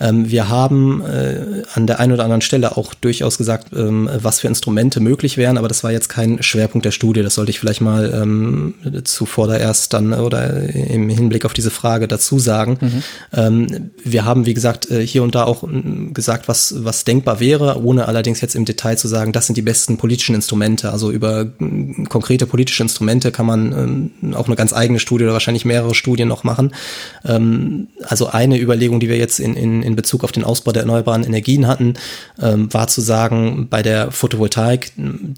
Ähm, 0.00 0.30
wir 0.30 0.48
haben 0.48 1.02
äh, 1.02 1.62
an 1.74 1.86
der 1.86 2.00
einen 2.00 2.12
oder 2.12 2.24
anderen 2.24 2.40
Stelle 2.40 2.78
auch 2.78 2.94
durchaus 2.94 3.36
gesagt, 3.36 3.74
ähm, 3.76 4.08
was 4.18 4.40
für 4.40 4.48
Instrumente 4.48 5.00
möglich 5.00 5.36
wären, 5.36 5.58
aber 5.58 5.68
das 5.68 5.84
war 5.84 5.92
jetzt 5.92 6.08
kein 6.08 6.42
Schwerpunkt 6.42 6.86
der 6.86 6.92
Studie. 6.92 7.22
Das 7.22 7.34
sollte 7.34 7.50
ich 7.50 7.60
vielleicht 7.60 7.82
mal 7.82 8.18
ähm, 8.22 8.74
zuvordererst 9.04 9.92
dann 9.92 10.14
oder 10.14 10.74
im 10.74 11.10
Hinblick 11.10 11.44
auf 11.44 11.52
diese 11.52 11.70
Frage 11.70 12.08
dazu 12.08 12.38
sagen. 12.38 12.78
Mhm. 12.80 13.02
Ähm, 13.34 13.90
wir 14.02 14.24
haben, 14.24 14.46
wie 14.46 14.54
gesagt, 14.54 14.90
äh, 14.90 15.06
hier 15.06 15.22
und 15.22 15.34
da 15.34 15.44
auch 15.44 15.64
äh, 15.64 16.12
gesagt, 16.14 16.48
was, 16.48 16.76
was 16.78 17.04
denkbar 17.04 17.40
wäre, 17.40 17.84
ohne 17.84 18.08
allerdings 18.08 18.37
allerdings 18.38 18.40
jetzt 18.40 18.54
im 18.54 18.64
Detail 18.64 18.96
zu 18.96 19.08
sagen, 19.08 19.32
das 19.32 19.46
sind 19.46 19.56
die 19.56 19.62
besten 19.62 19.96
politischen 19.96 20.34
Instrumente. 20.34 20.90
Also 20.90 21.10
über 21.10 21.46
konkrete 22.08 22.46
politische 22.46 22.82
Instrumente 22.82 23.32
kann 23.32 23.46
man 23.46 23.72
ähm, 24.20 24.34
auch 24.34 24.46
eine 24.46 24.56
ganz 24.56 24.72
eigene 24.72 24.98
Studie 24.98 25.24
oder 25.24 25.32
wahrscheinlich 25.32 25.64
mehrere 25.64 25.94
Studien 25.94 26.28
noch 26.28 26.44
machen. 26.44 26.72
Ähm, 27.24 27.88
also 28.04 28.28
eine 28.28 28.58
Überlegung, 28.58 29.00
die 29.00 29.08
wir 29.08 29.16
jetzt 29.16 29.40
in, 29.40 29.54
in, 29.54 29.82
in 29.82 29.96
Bezug 29.96 30.24
auf 30.24 30.32
den 30.32 30.44
Ausbau 30.44 30.72
der 30.72 30.82
erneuerbaren 30.82 31.24
Energien 31.24 31.66
hatten, 31.66 31.94
ähm, 32.40 32.72
war 32.72 32.88
zu 32.88 33.00
sagen, 33.00 33.66
bei 33.68 33.82
der 33.82 34.10
Photovoltaik, 34.10 34.92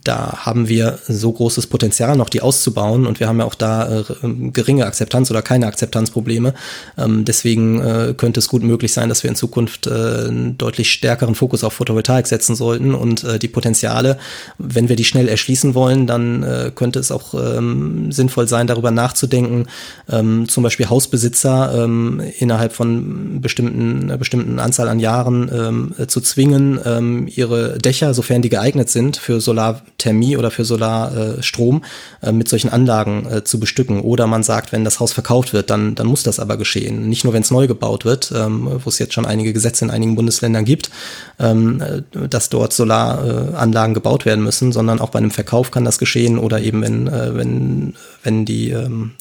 da 0.05 0.45
haben 0.45 0.69
wir 0.69 0.99
so 1.09 1.33
großes 1.33 1.67
Potenzial 1.67 2.17
noch, 2.17 2.29
die 2.29 2.43
auszubauen 2.43 3.07
und 3.07 3.21
wir 3.21 3.29
haben 3.29 3.39
ja 3.39 3.45
auch 3.45 3.55
da 3.55 4.01
äh, 4.01 4.05
geringe 4.53 4.87
Akzeptanz 4.87 5.31
oder 5.31 5.43
keine 5.43 5.67
Akzeptanzprobleme. 5.67 6.55
Ähm, 6.99 7.25
deswegen 7.25 7.81
äh, 7.81 8.15
könnte 8.17 8.41
es 8.41 8.49
gut 8.49 8.63
möglich 8.63 8.93
sein, 8.93 9.09
dass 9.09 9.23
wir 9.23 9.31
in 9.31 9.37
Zukunft 9.37 9.87
äh, 9.87 9.91
einen 9.91 10.59
deutlich 10.59 10.91
stärkeren 10.91 11.35
Fokus 11.35 11.65
auf 11.65 11.75
Photovoltaik 11.75 12.27
setzen 12.27 12.55
sollten 12.55 12.90
können 12.91 12.95
und 12.95 13.25
äh, 13.25 13.39
die 13.39 13.49
Potenziale, 13.49 14.19
wenn 14.59 14.89
wir 14.89 14.97
die 14.97 15.05
schnell 15.05 15.29
erschließen 15.29 15.75
wollen, 15.75 16.07
dann 16.07 16.43
äh, 16.43 16.71
könnte 16.75 16.99
es 16.99 17.11
auch 17.11 17.35
ähm, 17.35 18.13
sinnvoll 18.13 18.49
sein, 18.49 18.67
darüber 18.67 18.91
nachzudenken, 18.91 19.67
ähm, 20.09 20.49
zum 20.49 20.63
Beispiel 20.63 20.89
Hausbesitzer 20.89 21.85
ähm, 21.85 22.23
innerhalb 22.39 22.73
von 22.73 23.41
bestimmten, 23.41 24.05
einer 24.05 24.19
bestimmten 24.19 24.59
Anzahl 24.59 24.89
an 24.89 25.01
Jahren 25.01 25.51
ähm, 25.53 25.95
äh, 25.99 26.07
zu 26.07 26.21
zwingen, 26.21 26.81
ähm, 26.85 27.29
ihre 27.29 27.79
Dächer, 27.79 28.15
sofern 28.15 28.43
die 28.43 28.49
geeignet 28.49 28.91
sind, 28.91 29.17
für 29.17 29.41
Solarthermie 29.41 30.37
oder 30.37 30.51
für 30.51 30.65
Solarstrom 30.65 31.83
äh, 32.23 32.33
mit 32.33 32.49
solchen 32.49 32.71
Anlagen 32.71 33.27
äh, 33.27 33.45
zu 33.45 33.61
bestücken. 33.61 34.01
Oder 34.01 34.27
man 34.27 34.43
sagt, 34.43 34.73
wenn 34.73 34.85
das 34.85 35.01
Haus 35.01 35.13
verkauft 35.13 35.53
wird, 35.53 35.71
dann, 35.71 35.95
dann 35.95 36.07
muss 36.07 36.23
das 36.23 36.41
aber 36.41 36.57
geschehen. 36.57 37.09
Nicht 37.09 37.25
nur, 37.25 37.33
wenn 37.33 37.43
es 37.43 37.51
neu 37.51 37.67
gebaut 37.67 38.05
wird, 38.05 38.33
ähm, 38.35 38.69
wo 38.85 38.89
es 38.89 38.99
jetzt 38.99 39.15
schon 39.15 39.27
einige 39.27 39.53
Gesetze 39.53 39.85
in 39.85 39.91
einigen 39.91 40.15
Bundesländern 40.17 40.65
gibt, 40.65 40.91
ähm, 41.39 41.81
äh, 41.81 42.29
dass 42.29 42.49
dort 42.49 42.73
Solaranlagen 42.81 43.95
gebaut 43.95 44.25
werden 44.25 44.43
müssen, 44.43 44.73
sondern 44.73 45.01
auch 45.01 45.11
bei 45.11 45.19
einem 45.19 45.31
Verkauf 45.31 45.71
kann 45.71 45.85
das 45.85 45.99
geschehen 45.99 46.39
oder 46.39 46.61
eben 46.61 46.83
wenn, 46.83 47.07
äh, 47.07 47.37
wenn, 47.37 47.95
wenn 48.23 48.45
die 48.45 48.71
ähm, 48.71 49.13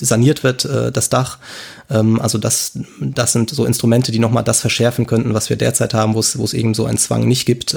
saniert 0.00 0.44
wird, 0.44 0.64
äh, 0.64 0.92
das 0.92 1.08
Dach. 1.08 1.38
Ähm, 1.90 2.20
also 2.20 2.38
das, 2.38 2.78
das 3.00 3.32
sind 3.32 3.50
so 3.50 3.64
Instrumente, 3.64 4.12
die 4.12 4.20
nochmal 4.20 4.44
das 4.44 4.60
verschärfen 4.60 5.06
könnten, 5.06 5.34
was 5.34 5.50
wir 5.50 5.56
derzeit 5.56 5.94
haben, 5.94 6.14
wo 6.14 6.20
es, 6.20 6.38
wo 6.38 6.44
es 6.44 6.54
eben 6.54 6.74
so 6.74 6.86
einen 6.86 6.98
Zwang 6.98 7.26
nicht 7.26 7.44
gibt. 7.46 7.76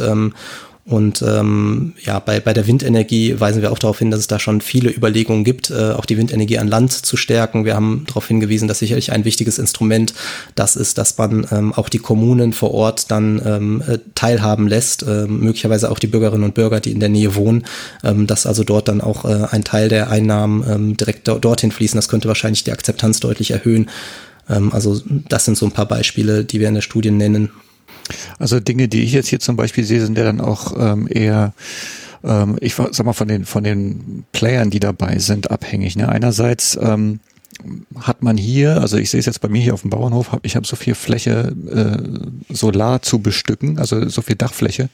Und 0.84 1.22
ähm, 1.22 1.94
ja, 2.04 2.18
bei, 2.18 2.40
bei 2.40 2.54
der 2.54 2.66
Windenergie 2.66 3.40
weisen 3.40 3.62
wir 3.62 3.72
auch 3.72 3.78
darauf 3.78 4.00
hin, 4.00 4.10
dass 4.10 4.20
es 4.20 4.28
da 4.28 4.40
schon 4.40 4.62
viele 4.62 4.90
Überlegungen 4.90 5.44
gibt, 5.44 5.70
äh, 5.70 5.92
auch 5.92 6.06
die 6.06 6.18
Windenergie 6.18 6.58
an 6.58 6.68
Land 6.68 6.92
zu 6.92 7.18
stärken. 7.18 7.66
Wir 7.66 7.76
haben 7.76 8.04
darauf 8.08 8.28
hingewiesen, 8.28 8.68
dass 8.68 8.80
sicherlich 8.80 9.12
ein 9.12 9.24
wichtiges 9.24 9.60
Instrument 9.60 10.16
das 10.56 10.76
ist, 10.76 10.98
dass 10.98 11.18
man 11.20 11.46
ähm, 11.52 11.72
auch 11.74 11.88
die 11.88 12.00
Kommunen 12.00 12.52
vor 12.52 12.74
Ort 12.74 13.12
dann 13.12 13.40
ähm, 13.46 13.84
äh, 13.88 14.00
teilhaben 14.16 14.68
lässt, 14.68 15.04
äh, 15.04 15.28
möglicherweise 15.28 15.92
auch 15.92 16.00
die 16.00 16.08
Bürgerinnen 16.08 16.44
und 16.44 16.56
Bürger, 16.56 16.80
die 16.80 16.92
in 16.92 17.00
der 17.00 17.10
Nähe 17.10 17.36
wohnen, 17.36 17.64
ähm, 18.04 18.26
dass 18.26 18.48
also 18.48 18.64
dort 18.64 18.88
dann 18.88 19.02
auch 19.02 19.24
äh, 19.24 19.48
ein 19.52 19.64
Teil 19.64 19.88
der 19.88 20.10
Einnahmen 20.10 20.64
ähm, 20.68 20.98
direkt 20.98 21.28
do 21.28 21.38
dorthin 21.38 21.72
fließen. 21.72 21.98
Das 21.98 22.10
könnte 22.10 22.28
wahrscheinlich 22.28 22.64
die 22.64 22.72
Akzeptanz 22.72 23.20
deutlich 23.20 23.52
erhöhen. 23.52 23.88
Ähm, 24.50 24.74
also 24.74 25.00
das 25.30 25.46
sind 25.46 25.58
so 25.58 25.68
ein 25.68 25.72
paar 25.72 25.88
Beispiele, 25.88 26.44
die 26.44 26.60
wir 26.60 26.70
in 26.70 26.76
der 26.76 26.82
Studie 26.82 27.12
nennen. 27.12 27.52
Also 28.40 28.60
Dinge, 28.60 28.88
die 28.88 29.04
ich 29.04 29.14
jetzt 29.14 29.28
hier 29.28 29.40
zum 29.40 29.56
Beispiel 29.56 29.84
sehe, 29.84 30.02
sind 30.02 30.18
ja 30.18 30.24
dann 30.24 30.42
auch 30.42 30.74
ähm, 30.78 31.08
eher 31.10 31.54
ähm, 32.24 32.58
ich 32.62 32.76
sag 32.76 33.04
mal 33.04 33.14
von 33.14 33.28
den 33.28 33.46
von 33.46 33.64
den 33.64 34.26
Playern, 34.32 34.70
die 34.70 34.80
dabei 34.80 35.20
sind, 35.20 35.52
abhängig. 35.52 35.96
Ne? 35.96 36.10
Einerseits 36.10 36.78
ähm, 36.82 37.20
hat 38.00 38.24
man 38.24 38.38
hier, 38.38 38.82
also 38.82 38.98
ich 38.98 39.10
sehe 39.10 39.20
es 39.20 39.26
jetzt 39.26 39.42
bei 39.42 39.50
mir 39.50 39.62
hier 39.62 39.74
auf 39.74 39.82
dem 39.82 39.90
Bauernhof, 39.90 40.32
hab, 40.32 40.46
ich 40.46 40.56
habe 40.56 40.66
so 40.66 40.76
viel 40.76 40.96
Fläche 40.96 41.54
äh, 41.70 42.54
Solar 42.54 43.02
zu 43.02 43.20
bestücken, 43.20 43.78
also 43.78 44.08
so 44.10 44.22
viel 44.22 44.36
Dachfläche. 44.36 44.90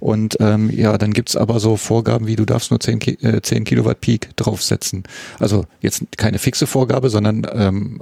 Und 0.00 0.36
ähm, 0.40 0.70
ja, 0.70 0.96
dann 0.98 1.12
gibt's 1.12 1.36
aber 1.36 1.60
so 1.60 1.76
Vorgaben 1.76 2.26
wie, 2.26 2.36
du 2.36 2.44
darfst 2.44 2.70
nur 2.70 2.80
10, 2.80 3.00
äh, 3.22 3.42
10 3.42 3.64
Kilowatt 3.64 4.00
Peak 4.00 4.34
draufsetzen. 4.36 5.04
Also 5.38 5.66
jetzt 5.80 6.04
keine 6.16 6.38
fixe 6.38 6.66
Vorgabe, 6.66 7.10
sondern 7.10 7.46
ähm, 7.52 8.00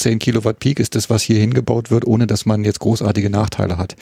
10 0.00 0.18
Kilowatt 0.18 0.58
Peak 0.58 0.80
ist 0.80 0.94
das, 0.94 1.10
was 1.10 1.22
hier 1.22 1.38
hingebaut 1.38 1.90
wird, 1.90 2.06
ohne 2.06 2.26
dass 2.26 2.46
man 2.46 2.64
jetzt 2.64 2.80
großartige 2.80 3.30
Nachteile 3.30 3.78
hat. 3.78 3.96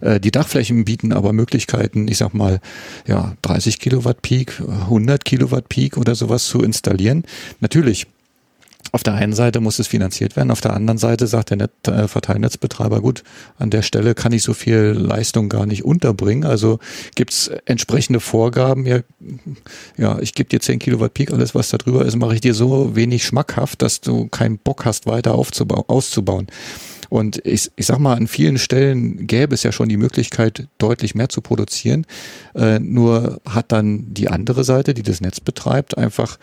Äh, 0.00 0.20
die 0.20 0.30
Dachflächen 0.30 0.84
bieten 0.84 1.12
aber 1.12 1.32
Möglichkeiten, 1.32 2.08
ich 2.08 2.18
sag 2.18 2.34
mal, 2.34 2.60
ja, 3.06 3.34
30 3.42 3.78
Kilowatt 3.78 4.22
Peak, 4.22 4.60
100 4.60 5.24
Kilowatt 5.24 5.68
Peak 5.68 5.96
oder 5.96 6.14
sowas 6.14 6.46
zu 6.46 6.62
installieren. 6.62 7.24
Natürlich 7.60 8.06
auf 8.92 9.02
der 9.02 9.14
einen 9.14 9.32
Seite 9.32 9.60
muss 9.60 9.78
es 9.78 9.86
finanziert 9.86 10.36
werden, 10.36 10.50
auf 10.50 10.60
der 10.60 10.74
anderen 10.74 10.98
Seite 10.98 11.26
sagt 11.26 11.50
der 11.50 11.58
Net 11.58 11.70
äh, 11.86 12.08
Verteilnetzbetreiber, 12.08 13.00
gut, 13.00 13.22
an 13.58 13.70
der 13.70 13.82
Stelle 13.82 14.14
kann 14.14 14.32
ich 14.32 14.42
so 14.42 14.54
viel 14.54 14.94
Leistung 14.96 15.48
gar 15.48 15.66
nicht 15.66 15.84
unterbringen. 15.84 16.44
Also 16.44 16.78
gibt 17.14 17.32
es 17.32 17.48
entsprechende 17.66 18.20
Vorgaben, 18.20 18.86
ja, 18.86 19.00
ja 19.96 20.18
ich 20.18 20.34
gebe 20.34 20.48
dir 20.48 20.60
10 20.60 20.78
Kilowatt 20.80 21.14
Peak, 21.14 21.32
alles 21.32 21.54
was 21.54 21.70
da 21.70 21.78
drüber 21.78 22.04
ist, 22.04 22.16
mache 22.16 22.34
ich 22.34 22.40
dir 22.40 22.54
so 22.54 22.96
wenig 22.96 23.24
schmackhaft, 23.24 23.82
dass 23.82 24.00
du 24.00 24.26
keinen 24.28 24.58
Bock 24.58 24.84
hast, 24.84 25.06
weiter 25.06 25.34
aufzubauen, 25.34 25.84
auszubauen. 25.86 26.48
Und 27.10 27.44
ich, 27.44 27.70
ich 27.74 27.86
sag 27.86 27.98
mal, 27.98 28.14
an 28.14 28.28
vielen 28.28 28.56
Stellen 28.56 29.26
gäbe 29.26 29.52
es 29.52 29.64
ja 29.64 29.72
schon 29.72 29.88
die 29.88 29.96
Möglichkeit, 29.96 30.68
deutlich 30.78 31.16
mehr 31.16 31.28
zu 31.28 31.42
produzieren. 31.42 32.06
Äh, 32.54 32.78
nur 32.78 33.40
hat 33.44 33.72
dann 33.72 34.14
die 34.14 34.28
andere 34.28 34.62
Seite, 34.62 34.94
die 34.94 35.02
das 35.02 35.20
Netz 35.20 35.40
betreibt, 35.40 35.98
einfach 35.98 36.38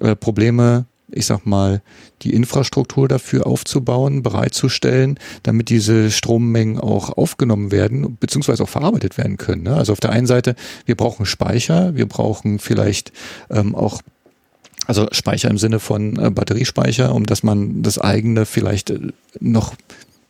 äh, 0.00 0.14
Probleme 0.14 0.86
ich 1.12 1.26
sag 1.26 1.46
mal, 1.46 1.82
die 2.22 2.32
Infrastruktur 2.32 3.08
dafür 3.08 3.46
aufzubauen, 3.46 4.22
bereitzustellen, 4.22 5.18
damit 5.42 5.68
diese 5.68 6.10
Strommengen 6.10 6.78
auch 6.78 7.16
aufgenommen 7.16 7.70
werden, 7.70 8.16
beziehungsweise 8.18 8.62
auch 8.62 8.68
verarbeitet 8.68 9.18
werden 9.18 9.36
können. 9.36 9.62
Ne? 9.62 9.76
Also 9.76 9.92
auf 9.92 10.00
der 10.00 10.10
einen 10.10 10.26
Seite, 10.26 10.54
wir 10.86 10.96
brauchen 10.96 11.26
Speicher, 11.26 11.94
wir 11.94 12.06
brauchen 12.06 12.58
vielleicht 12.58 13.12
ähm, 13.50 13.74
auch 13.74 14.02
also 14.86 15.06
Speicher 15.12 15.48
im 15.48 15.58
Sinne 15.58 15.78
von 15.78 16.18
äh, 16.18 16.30
Batteriespeicher, 16.30 17.14
um 17.14 17.24
dass 17.24 17.42
man 17.42 17.82
das 17.82 17.98
eigene 17.98 18.46
vielleicht 18.46 18.90
äh, 18.90 18.98
noch 19.38 19.74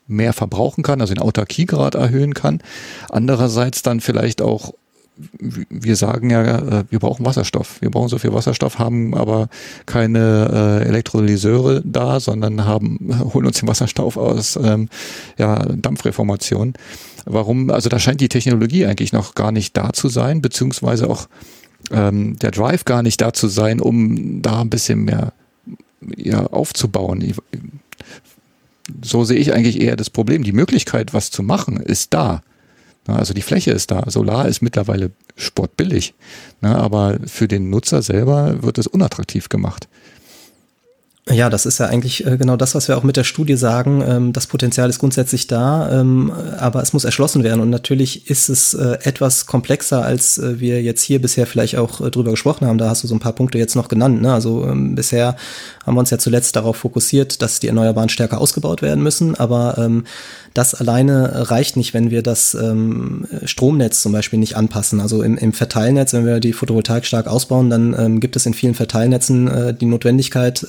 mehr 0.06 0.32
verbrauchen 0.32 0.82
kann, 0.82 1.00
also 1.00 1.14
den 1.14 1.22
Autarkiegrad 1.22 1.94
erhöhen 1.94 2.34
kann. 2.34 2.60
Andererseits 3.08 3.82
dann 3.82 4.00
vielleicht 4.00 4.42
auch 4.42 4.74
wir 5.68 5.96
sagen 5.96 6.30
ja, 6.30 6.80
äh, 6.80 6.84
wir 6.88 6.98
brauchen 6.98 7.26
Wasserstoff. 7.26 7.80
Wir 7.80 7.90
brauchen 7.90 8.08
so 8.08 8.18
viel 8.18 8.32
Wasserstoff, 8.32 8.78
haben 8.78 9.14
aber 9.14 9.48
keine 9.86 10.80
äh, 10.82 10.88
Elektrolyseure 10.88 11.82
da, 11.84 12.20
sondern 12.20 12.64
haben, 12.64 12.98
holen 13.34 13.46
uns 13.46 13.60
den 13.60 13.68
Wasserstoff 13.68 14.16
aus 14.16 14.56
ähm, 14.56 14.88
ja, 15.38 15.56
Dampfreformation. 15.66 16.74
Warum? 17.24 17.70
Also 17.70 17.88
da 17.88 17.98
scheint 17.98 18.20
die 18.20 18.28
Technologie 18.28 18.86
eigentlich 18.86 19.12
noch 19.12 19.34
gar 19.34 19.52
nicht 19.52 19.76
da 19.76 19.92
zu 19.92 20.08
sein, 20.08 20.42
beziehungsweise 20.42 21.08
auch 21.08 21.28
ähm, 21.90 22.38
der 22.38 22.50
Drive 22.50 22.84
gar 22.84 23.02
nicht 23.02 23.20
da 23.20 23.32
zu 23.32 23.48
sein, 23.48 23.80
um 23.80 24.42
da 24.42 24.60
ein 24.62 24.70
bisschen 24.70 25.04
mehr 25.04 25.32
ja, 26.16 26.46
aufzubauen. 26.46 27.34
So 29.04 29.24
sehe 29.24 29.38
ich 29.38 29.52
eigentlich 29.52 29.80
eher 29.80 29.96
das 29.96 30.10
Problem. 30.10 30.42
Die 30.42 30.52
Möglichkeit, 30.52 31.14
was 31.14 31.30
zu 31.30 31.42
machen, 31.42 31.76
ist 31.76 32.14
da. 32.14 32.42
Also 33.06 33.34
die 33.34 33.42
Fläche 33.42 33.72
ist 33.72 33.90
da. 33.90 34.04
Solar 34.08 34.46
ist 34.46 34.62
mittlerweile 34.62 35.10
sportbillig, 35.36 36.14
aber 36.60 37.18
für 37.26 37.48
den 37.48 37.68
Nutzer 37.70 38.02
selber 38.02 38.62
wird 38.62 38.78
es 38.78 38.86
unattraktiv 38.86 39.48
gemacht. 39.48 39.88
Ja, 41.30 41.48
das 41.50 41.66
ist 41.66 41.78
ja 41.78 41.86
eigentlich 41.86 42.26
äh, 42.26 42.36
genau 42.36 42.56
das, 42.56 42.74
was 42.74 42.88
wir 42.88 42.98
auch 42.98 43.04
mit 43.04 43.16
der 43.16 43.22
Studie 43.22 43.54
sagen. 43.54 44.02
Ähm, 44.04 44.32
das 44.32 44.48
Potenzial 44.48 44.90
ist 44.90 44.98
grundsätzlich 44.98 45.46
da, 45.46 46.00
ähm, 46.00 46.32
aber 46.58 46.82
es 46.82 46.92
muss 46.92 47.04
erschlossen 47.04 47.44
werden. 47.44 47.60
Und 47.60 47.70
natürlich 47.70 48.28
ist 48.28 48.48
es 48.48 48.74
äh, 48.74 48.98
etwas 49.04 49.46
komplexer, 49.46 50.04
als 50.04 50.38
äh, 50.38 50.58
wir 50.58 50.82
jetzt 50.82 51.02
hier 51.02 51.22
bisher 51.22 51.46
vielleicht 51.46 51.76
auch 51.76 52.10
drüber 52.10 52.32
gesprochen 52.32 52.66
haben. 52.66 52.76
Da 52.76 52.88
hast 52.88 53.04
du 53.04 53.06
so 53.06 53.14
ein 53.14 53.20
paar 53.20 53.34
Punkte 53.34 53.56
jetzt 53.56 53.76
noch 53.76 53.86
genannt. 53.86 54.20
Ne? 54.20 54.32
Also 54.32 54.66
ähm, 54.66 54.96
bisher 54.96 55.36
haben 55.86 55.94
wir 55.94 56.00
uns 56.00 56.10
ja 56.10 56.18
zuletzt 56.18 56.56
darauf 56.56 56.78
fokussiert, 56.78 57.40
dass 57.40 57.60
die 57.60 57.68
Erneuerbaren 57.68 58.08
stärker 58.08 58.40
ausgebaut 58.40 58.82
werden 58.82 59.02
müssen. 59.02 59.34
Aber 59.36 59.90
das 60.54 60.74
alleine 60.74 61.50
reicht 61.50 61.76
nicht, 61.76 61.92
wenn 61.92 62.12
wir 62.12 62.22
das 62.22 62.56
Stromnetz 63.44 64.00
zum 64.00 64.12
Beispiel 64.12 64.38
nicht 64.38 64.56
anpassen. 64.56 65.00
Also 65.00 65.22
im, 65.24 65.52
Verteilnetz, 65.52 66.12
wenn 66.12 66.24
wir 66.24 66.38
die 66.38 66.52
Photovoltaik 66.52 67.04
stark 67.04 67.26
ausbauen, 67.26 67.68
dann 67.68 68.20
gibt 68.20 68.36
es 68.36 68.46
in 68.46 68.54
vielen 68.54 68.74
Verteilnetzen 68.74 69.76
die 69.80 69.86
Notwendigkeit, 69.86 70.64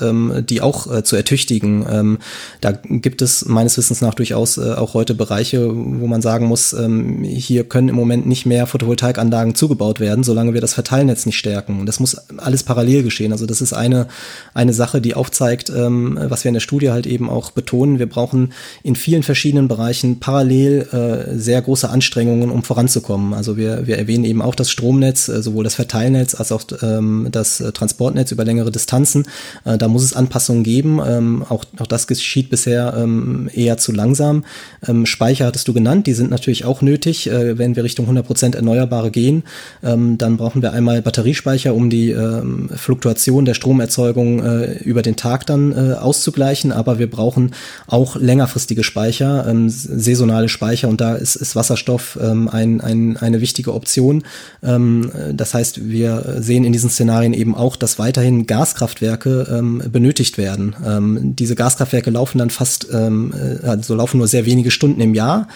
die 0.49 0.61
auch 0.61 0.91
äh, 0.91 1.03
zu 1.03 1.15
ertüchtigen. 1.15 1.85
Ähm, 1.89 2.19
da 2.61 2.71
gibt 2.71 3.21
es 3.21 3.45
meines 3.45 3.77
Wissens 3.77 4.01
nach 4.01 4.13
durchaus 4.13 4.57
äh, 4.57 4.73
auch 4.73 4.93
heute 4.93 5.13
Bereiche, 5.13 5.69
wo 5.73 6.07
man 6.07 6.21
sagen 6.21 6.47
muss, 6.47 6.73
ähm, 6.73 7.23
hier 7.23 7.63
können 7.63 7.89
im 7.89 7.95
Moment 7.95 8.25
nicht 8.25 8.45
mehr 8.45 8.67
Photovoltaikanlagen 8.67 9.55
zugebaut 9.55 9.99
werden, 9.99 10.23
solange 10.23 10.53
wir 10.53 10.61
das 10.61 10.73
Verteilnetz 10.73 11.25
nicht 11.25 11.37
stärken. 11.37 11.85
Das 11.85 11.99
muss 11.99 12.15
alles 12.37 12.63
parallel 12.63 13.03
geschehen. 13.03 13.31
Also 13.31 13.45
das 13.45 13.61
ist 13.61 13.73
eine, 13.73 14.07
eine 14.53 14.73
Sache, 14.73 15.01
die 15.01 15.15
aufzeigt, 15.15 15.71
ähm, 15.75 16.17
was 16.21 16.43
wir 16.43 16.49
in 16.49 16.53
der 16.53 16.61
Studie 16.61 16.91
halt 16.91 17.07
eben 17.07 17.29
auch 17.29 17.51
betonen. 17.51 17.99
Wir 17.99 18.07
brauchen 18.07 18.53
in 18.83 18.95
vielen 18.95 19.23
verschiedenen 19.23 19.67
Bereichen 19.67 20.19
parallel 20.19 20.87
äh, 20.91 21.37
sehr 21.37 21.61
große 21.61 21.89
Anstrengungen, 21.89 22.49
um 22.49 22.63
voranzukommen. 22.63 23.33
Also 23.33 23.57
wir, 23.57 23.87
wir 23.87 23.97
erwähnen 23.97 24.25
eben 24.25 24.41
auch 24.41 24.55
das 24.55 24.69
Stromnetz, 24.69 25.27
äh, 25.27 25.41
sowohl 25.41 25.63
das 25.63 25.75
Verteilnetz 25.75 26.35
als 26.35 26.51
auch 26.51 26.63
ähm, 26.81 27.27
das 27.31 27.59
äh, 27.59 27.71
Transportnetz 27.71 28.31
über 28.31 28.45
längere 28.45 28.71
Distanzen. 28.71 29.25
Äh, 29.65 29.77
da 29.77 29.87
muss 29.87 30.03
es 30.03 30.15
Anpassungen 30.33 30.63
geben. 30.63 30.99
Ähm, 31.05 31.45
auch, 31.47 31.63
auch 31.79 31.87
das 31.87 32.07
geschieht 32.07 32.49
bisher 32.49 32.95
ähm, 32.97 33.49
eher 33.53 33.77
zu 33.77 33.91
langsam. 33.91 34.43
Ähm, 34.87 35.05
Speicher 35.05 35.45
hattest 35.45 35.67
du 35.67 35.73
genannt, 35.73 36.07
die 36.07 36.13
sind 36.13 36.31
natürlich 36.31 36.65
auch 36.65 36.81
nötig. 36.81 37.29
Äh, 37.29 37.57
wenn 37.59 37.75
wir 37.75 37.83
Richtung 37.83 38.09
100% 38.09 38.55
Erneuerbare 38.55 39.11
gehen, 39.11 39.43
ähm, 39.83 40.17
dann 40.17 40.37
brauchen 40.37 40.63
wir 40.63 40.73
einmal 40.73 41.03
Batteriespeicher, 41.03 41.75
um 41.75 41.91
die 41.91 42.09
ähm, 42.09 42.69
Fluktuation 42.73 43.45
der 43.45 43.53
Stromerzeugung 43.53 44.43
äh, 44.43 44.73
über 44.79 45.03
den 45.03 45.15
Tag 45.15 45.45
dann 45.45 45.71
äh, 45.71 45.93
auszugleichen. 45.93 46.71
Aber 46.71 46.97
wir 46.97 47.09
brauchen 47.09 47.51
auch 47.85 48.15
längerfristige 48.15 48.83
Speicher. 48.83 49.45
Ähm, 49.47 49.69
saisonale 49.69 50.49
Speicher 50.49 50.89
und 50.89 50.99
da 50.99 51.13
ist, 51.13 51.35
ist 51.35 51.55
Wasserstoff 51.55 52.17
ähm, 52.21 52.49
ein, 52.49 52.81
ein, 52.81 53.17
eine 53.17 53.39
wichtige 53.39 53.73
Option. 53.73 54.23
Ähm, 54.63 55.11
das 55.33 55.53
heißt, 55.53 55.87
wir 55.89 56.37
sehen 56.39 56.63
in 56.63 56.73
diesen 56.73 56.89
Szenarien 56.89 57.33
eben 57.33 57.53
auch, 57.53 57.75
dass 57.75 57.99
weiterhin 57.99 58.47
Gaskraftwerke 58.47 59.47
ähm, 59.51 59.83
benötigt 59.91 60.22
werden. 60.37 60.75
Ähm, 60.85 61.35
diese 61.35 61.55
Gaskraftwerke 61.55 62.09
laufen 62.09 62.37
dann 62.37 62.49
fast, 62.49 62.87
ähm, 62.91 63.33
äh, 63.33 63.65
also 63.67 63.95
laufen 63.95 64.17
nur 64.17 64.27
sehr 64.27 64.45
wenige 64.45 64.71
Stunden 64.71 65.01
im 65.01 65.13
Jahr 65.13 65.47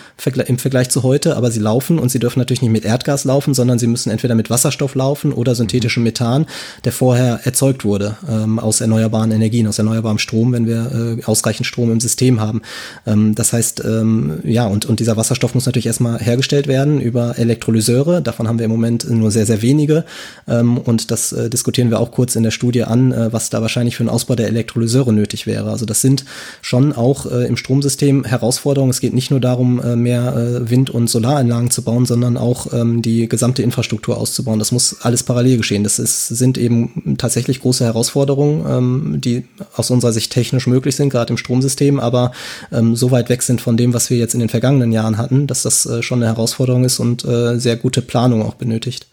im 0.47 0.57
Vergleich 0.57 0.89
zu 0.89 1.03
heute, 1.03 1.37
aber 1.37 1.51
sie 1.51 1.59
laufen 1.59 1.99
und 1.99 2.09
sie 2.09 2.19
dürfen 2.19 2.39
natürlich 2.39 2.61
nicht 2.61 2.71
mit 2.71 2.85
Erdgas 2.85 3.23
laufen, 3.23 3.53
sondern 3.53 3.79
sie 3.79 3.87
müssen 3.87 4.09
entweder 4.09 4.35
mit 4.35 4.49
Wasserstoff 4.49 4.95
laufen 4.95 5.31
oder 5.31 5.55
synthetischem 5.55 6.03
Methan, 6.03 6.45
der 6.83 6.91
vorher 6.91 7.41
erzeugt 7.43 7.85
wurde 7.85 8.17
ähm, 8.29 8.59
aus 8.59 8.81
erneuerbaren 8.81 9.31
Energien, 9.31 9.67
aus 9.67 9.79
erneuerbarem 9.79 10.17
Strom, 10.17 10.53
wenn 10.53 10.67
wir 10.67 11.17
äh, 11.19 11.23
ausreichend 11.25 11.65
Strom 11.65 11.91
im 11.91 11.99
System 11.99 12.39
haben. 12.39 12.61
Ähm, 13.05 13.35
das 13.35 13.53
heißt, 13.53 13.83
ähm, 13.85 14.39
ja, 14.43 14.67
und, 14.67 14.85
und 14.85 14.99
dieser 14.99 15.17
Wasserstoff 15.17 15.55
muss 15.55 15.65
natürlich 15.65 15.87
erstmal 15.87 16.19
hergestellt 16.19 16.67
werden 16.67 17.01
über 17.01 17.37
Elektrolyseure. 17.37 18.21
Davon 18.21 18.47
haben 18.47 18.59
wir 18.59 18.65
im 18.65 18.71
Moment 18.71 19.09
nur 19.09 19.31
sehr, 19.31 19.45
sehr 19.45 19.61
wenige. 19.61 20.05
Ähm, 20.47 20.77
und 20.77 21.11
das 21.11 21.31
äh, 21.31 21.49
diskutieren 21.49 21.89
wir 21.89 21.99
auch 21.99 22.11
kurz 22.11 22.35
in 22.35 22.43
der 22.43 22.51
Studie 22.51 22.83
an, 22.83 23.11
äh, 23.11 23.33
was 23.33 23.49
da 23.49 23.61
wahrscheinlich 23.61 23.95
für 23.95 24.03
einen 24.03 24.09
Ausbau 24.09 24.35
der 24.35 24.47
Elektrolyseure 24.57 25.13
nötig 25.13 25.47
wäre. 25.47 25.69
Also 25.69 25.85
das 25.85 26.01
sind 26.01 26.25
schon 26.61 26.93
auch 26.93 27.25
äh, 27.25 27.47
im 27.47 27.57
Stromsystem 27.57 28.23
Herausforderungen. 28.23 28.89
Es 28.89 28.99
geht 28.99 29.13
nicht 29.13 29.31
nur 29.31 29.39
darum, 29.39 29.81
äh, 29.81 29.95
mehr 29.95 30.35
äh, 30.35 30.69
Wind- 30.69 30.89
und 30.89 31.09
Solaranlagen 31.09 31.71
zu 31.71 31.83
bauen, 31.83 32.05
sondern 32.05 32.37
auch 32.37 32.73
ähm, 32.73 33.01
die 33.01 33.29
gesamte 33.29 33.61
Infrastruktur 33.63 34.17
auszubauen. 34.17 34.59
Das 34.59 34.71
muss 34.71 34.97
alles 35.01 35.23
parallel 35.23 35.57
geschehen. 35.57 35.83
Das 35.83 35.99
ist, 35.99 36.27
sind 36.27 36.57
eben 36.57 37.15
tatsächlich 37.17 37.61
große 37.61 37.85
Herausforderungen, 37.85 38.65
ähm, 38.67 39.21
die 39.21 39.45
aus 39.75 39.91
unserer 39.91 40.11
Sicht 40.11 40.31
technisch 40.31 40.67
möglich 40.67 40.95
sind, 40.95 41.09
gerade 41.09 41.31
im 41.31 41.37
Stromsystem, 41.37 41.99
aber 41.99 42.31
ähm, 42.71 42.95
so 42.95 43.11
weit 43.11 43.29
weg 43.29 43.43
sind 43.43 43.61
von 43.61 43.77
dem, 43.77 43.93
was 43.93 44.09
wir 44.09 44.17
jetzt 44.17 44.33
in 44.33 44.39
den 44.39 44.49
vergangenen 44.49 44.91
Jahren 44.91 45.17
hatten, 45.17 45.47
dass 45.47 45.63
das 45.63 45.85
äh, 45.85 46.01
schon 46.01 46.19
eine 46.21 46.27
Herausforderung 46.27 46.83
ist 46.83 46.99
und 46.99 47.23
äh, 47.25 47.59
sehr 47.59 47.77
gute 47.77 48.01
Planung 48.01 48.41
auch 48.41 48.55
benötigt. 48.55 49.07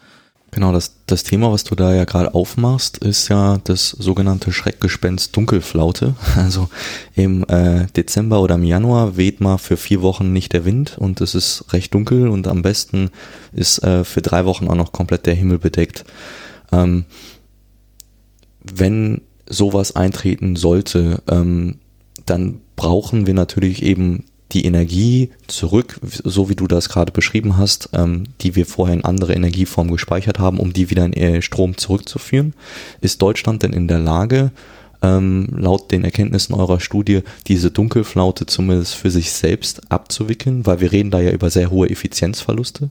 Genau, 0.55 0.71
das, 0.71 0.95
das 1.07 1.25
Thema, 1.25 1.51
was 1.51 1.65
du 1.65 1.75
da 1.75 1.93
ja 1.93 2.05
gerade 2.05 2.33
aufmachst, 2.33 2.99
ist 2.99 3.29
ja 3.29 3.59
das 3.65 3.91
sogenannte 3.91 4.53
Schreckgespenst 4.53 5.37
Dunkelflaute. 5.37 6.15
Also 6.37 6.69
im 7.17 7.45
äh, 7.49 7.87
Dezember 7.97 8.41
oder 8.41 8.55
im 8.55 8.63
Januar 8.63 9.17
weht 9.17 9.41
mal 9.41 9.59
für 9.59 9.77
vier 9.77 10.01
Wochen 10.01 10.33
nicht 10.33 10.53
der 10.53 10.65
Wind 10.65 10.97
und 10.97 11.21
es 11.21 11.35
ist 11.35 11.73
recht 11.73 11.93
dunkel 11.93 12.29
und 12.29 12.47
am 12.47 12.63
besten 12.63 13.11
ist 13.53 13.83
äh, 13.83 14.05
für 14.05 14.23
drei 14.23 14.45
Wochen 14.45 14.69
auch 14.69 14.77
noch 14.77 14.93
komplett 14.93 15.27
der 15.27 15.35
Himmel 15.35 15.59
bedeckt. 15.59 16.05
Ähm, 16.71 17.05
wenn 18.63 19.23
sowas 19.47 19.97
eintreten 19.97 20.55
sollte, 20.55 21.21
ähm, 21.29 21.81
dann 22.27 22.61
brauchen 22.77 23.27
wir 23.27 23.35
natürlich 23.35 23.83
eben 23.83 24.27
die 24.53 24.65
Energie 24.67 25.31
zurück, 25.47 25.99
so 26.03 26.49
wie 26.49 26.55
du 26.55 26.67
das 26.67 26.89
gerade 26.89 27.13
beschrieben 27.13 27.57
hast, 27.57 27.91
ähm, 27.93 28.25
die 28.41 28.55
wir 28.57 28.67
vorher 28.67 28.95
in 28.95 29.05
andere 29.05 29.35
Energieformen 29.35 29.93
gespeichert 29.93 30.39
haben, 30.39 30.61
um 30.61 30.73
die 30.73 30.91
wieder 30.91 31.05
in 31.05 31.13
äh, 31.15 31.43
Strom 31.43 31.77
zurückzuführen. 31.77 32.55
Ist 33.01 33.23
Deutschland 33.23 33.63
denn 33.63 33.73
in 33.73 33.89
der 33.89 33.99
Lage, 33.99 34.53
ähm, 35.03 35.49
laut 35.51 35.91
den 35.91 36.05
Erkenntnissen 36.05 36.55
eurer 36.55 36.81
Studie, 36.81 37.23
diese 37.49 37.71
Dunkelflaute 37.71 38.47
zumindest 38.47 38.95
für 38.95 39.11
sich 39.11 39.33
selbst 39.33 39.91
abzuwickeln? 39.91 40.67
Weil 40.67 40.81
wir 40.81 40.93
reden 40.93 41.11
da 41.11 41.21
ja 41.21 41.33
über 41.33 41.51
sehr 41.51 41.71
hohe 41.71 41.91
Effizienzverluste. 41.91 42.91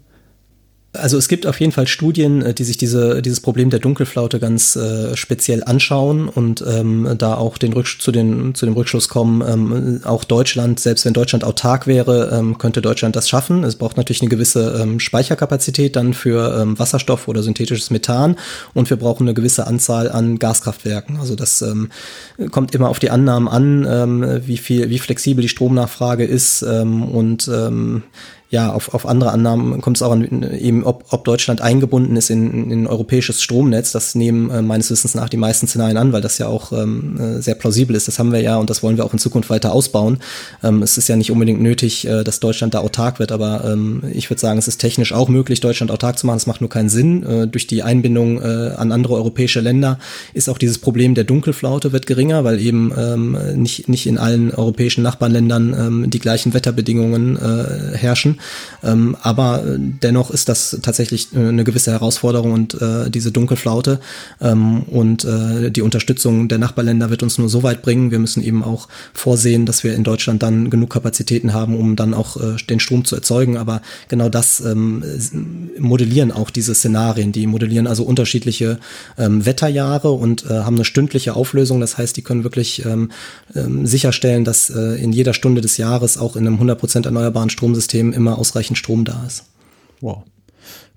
Also 0.96 1.18
es 1.18 1.28
gibt 1.28 1.48
auf 1.48 1.60
jeden 1.60 1.72
Fall 1.72 1.88
Studien, 1.88 2.44
äh, 2.44 2.54
die 2.54 2.64
sich 2.64 2.78
diese, 2.78 3.24
dieses 3.24 3.40
Problem 3.40 3.72
der 3.72 3.80
Dunkelflaute 3.80 4.40
ganz 4.40 4.76
äh, 4.76 5.18
speziell 5.18 5.64
anschauen 5.64 6.30
und 6.30 6.64
ähm, 6.68 7.16
da 7.18 7.34
auch 7.36 7.58
den 7.58 7.74
Rücksch 7.74 8.00
zu, 8.00 8.12
den, 8.12 8.54
zu 8.54 8.68
dem 8.68 8.76
Rückschluss 8.76 9.10
kommen, 9.10 9.42
ähm, 9.42 10.02
auch 10.04 10.24
Deutschland, 10.24 10.80
selbst 10.80 11.06
wenn 11.06 11.14
Deutschland 11.14 11.44
autark 11.44 11.88
wäre, 11.88 12.30
ähm, 12.38 12.60
könnte 12.60 12.82
Deutschland 12.82 13.16
das 13.16 13.28
schaffen. 13.28 13.64
Es 13.64 13.76
braucht 13.76 13.98
natürlich 13.98 14.22
eine 14.22 14.30
gewisse 14.30 14.80
ähm, 14.82 15.00
Speicherkapazität 15.00 15.96
dann 15.96 16.14
für 16.14 16.60
ähm, 16.62 16.78
Wasserstoff 16.78 17.28
oder 17.28 17.42
synthetisches 17.42 17.90
Methan 17.90 18.36
und 18.76 18.92
wir 18.92 18.98
brauchen 18.98 19.24
eine 19.24 19.34
gewisse 19.34 19.66
Anzahl 19.66 20.12
an 20.12 20.38
Gaskraftwerken. 20.38 21.18
Also 21.18 21.36
das 21.36 21.64
ähm, 21.64 21.90
kommt 22.52 22.76
immer 22.76 22.90
auf 22.90 23.00
die 23.00 23.10
Annahmen 23.10 23.48
an, 23.48 23.88
ähm, 23.90 24.42
wie 24.46 24.58
viel, 24.58 24.92
wie 24.92 25.00
flexibel 25.00 25.42
die 25.42 25.50
Stromnachfrage 25.50 26.26
ist 26.26 26.62
ähm, 26.62 27.04
und 27.04 27.48
ähm, 27.48 28.04
ja, 28.54 28.72
auf, 28.72 28.94
auf 28.94 29.08
andere 29.08 29.32
Annahmen 29.32 29.82
kommt 29.82 29.98
es 29.98 30.04
auch 30.04 30.12
an, 30.12 30.44
eben, 30.54 30.84
ob, 30.84 31.06
ob 31.10 31.26
Deutschland 31.26 31.62
eingebunden 31.62 32.16
ist 32.16 32.30
in, 32.30 32.70
in 32.70 32.84
ein 32.84 32.88
europäisches 32.88 33.42
Stromnetz. 33.42 33.92
Das 33.92 34.14
nehmen 34.14 34.52
äh, 34.52 34.62
meines 34.62 34.92
Wissens 34.92 35.16
nach 35.16 35.28
die 35.28 35.38
meisten 35.38 35.68
Szenarien 35.68 35.98
an, 35.98 36.14
weil 36.14 36.22
das 36.22 36.38
ja 36.38 36.46
auch 36.46 36.72
ähm, 36.72 37.20
äh, 37.20 37.42
sehr 37.42 37.56
plausibel 37.56 37.96
ist. 37.96 38.08
Das 38.08 38.20
haben 38.20 38.32
wir 38.32 38.42
ja 38.42 38.58
und 38.58 38.70
das 38.70 38.84
wollen 38.84 38.96
wir 38.96 39.06
auch 39.06 39.14
in 39.14 39.18
Zukunft 39.18 39.50
weiter 39.50 39.74
ausbauen. 39.74 40.20
Ähm, 40.62 40.84
es 40.84 41.00
ist 41.00 41.10
ja 41.10 41.16
nicht 41.16 41.32
unbedingt 41.32 41.64
nötig, 41.64 42.06
äh, 42.06 42.24
dass 42.24 42.40
Deutschland 42.42 42.76
da 42.76 42.82
autark 42.82 43.18
wird, 43.18 43.32
aber 43.32 43.66
ähm, 43.66 44.04
ich 44.14 44.30
würde 44.30 44.40
sagen, 44.40 44.60
es 44.60 44.68
ist 44.68 44.78
technisch 44.78 45.14
auch 45.14 45.30
möglich, 45.30 45.60
Deutschland 45.60 45.90
autark 45.90 46.20
zu 46.20 46.28
machen. 46.28 46.38
Es 46.38 46.46
macht 46.46 46.62
nur 46.62 46.70
keinen 46.70 46.90
Sinn. 46.90 47.24
Äh, 47.24 47.48
durch 47.48 47.66
die 47.66 47.82
Einbindung 47.82 48.40
äh, 48.40 48.76
an 48.78 48.92
andere 48.92 49.16
europäische 49.16 49.62
Länder 49.62 49.98
ist 50.36 50.48
auch 50.48 50.60
dieses 50.60 50.78
Problem 50.78 51.16
der 51.16 51.24
Dunkelflaute 51.24 51.92
wird 51.92 52.06
geringer, 52.06 52.44
weil 52.44 52.60
eben 52.60 52.94
ähm, 52.96 53.36
nicht, 53.56 53.90
nicht 53.90 54.06
in 54.06 54.20
allen 54.20 54.54
europäischen 54.54 55.02
Nachbarländern 55.02 55.74
ähm, 55.74 56.10
die 56.12 56.20
gleichen 56.20 56.54
Wetterbedingungen 56.54 57.36
äh, 57.36 57.98
herrschen. 57.98 58.38
Ähm, 58.84 59.16
aber 59.22 59.66
äh, 59.66 59.78
dennoch 59.80 60.32
ist 60.32 60.50
das 60.50 60.78
tatsächlich 60.82 61.34
äh, 61.34 61.40
eine 61.40 61.64
gewisse 61.64 61.92
Herausforderung 61.92 62.52
und 62.52 62.82
äh, 62.82 63.10
diese 63.10 63.32
Dunkelflaute 63.32 64.00
ähm, 64.42 64.84
und 64.84 65.26
äh, 65.26 65.72
die 65.72 65.82
Unterstützung 65.82 66.48
der 66.48 66.58
Nachbarländer 66.58 67.10
wird 67.10 67.24
uns 67.24 67.38
nur 67.38 67.50
so 67.50 67.64
weit 67.64 67.82
bringen. 67.82 68.12
Wir 68.12 68.20
müssen 68.20 68.44
eben 68.44 68.64
auch 68.64 68.88
vorsehen, 69.14 69.66
dass 69.66 69.84
wir 69.84 69.96
in 69.96 70.04
Deutschland 70.04 70.44
dann 70.44 70.70
genug 70.70 70.90
Kapazitäten 70.92 71.54
haben, 71.54 71.78
um 71.78 71.96
dann 71.96 72.14
auch 72.14 72.38
äh, 72.38 72.56
den 72.70 72.80
Strom 72.80 73.06
zu 73.06 73.16
erzeugen. 73.16 73.58
Aber 73.58 73.82
genau 74.08 74.30
das 74.30 74.60
ähm, 74.62 75.04
modellieren 75.80 76.32
auch 76.32 76.50
diese 76.50 76.76
Szenarien. 76.76 77.32
Die 77.32 77.48
modellieren 77.48 77.88
also 77.88 78.04
unterschiedliche 78.04 78.80
ähm, 79.18 79.46
Wetterjahre 79.46 80.12
und 80.12 80.46
äh, 80.46 80.50
haben 80.50 80.76
eine 80.76 80.86
stündliche 80.86 81.36
Auflösung. 81.36 81.80
Das 81.80 81.98
heißt, 81.98 82.16
die 82.18 82.22
können 82.22 82.44
wirklich 82.44 82.86
ähm, 82.86 83.12
ähm, 83.56 83.86
sicherstellen, 83.86 84.44
dass 84.44 84.70
äh, 84.70 85.02
in 85.02 85.12
jeder 85.12 85.34
Stunde 85.34 85.62
des 85.62 85.78
Jahres 85.78 86.18
auch 86.18 86.36
in 86.36 86.48
einem 86.48 86.60
100% 86.60 87.06
erneuerbaren 87.06 87.50
Stromsystem 87.50 88.14
immer 88.14 88.33
ausreichend 88.38 88.78
Strom 88.78 89.06
da 89.06 89.24
ist. 89.26 89.46
Wow. 90.02 90.24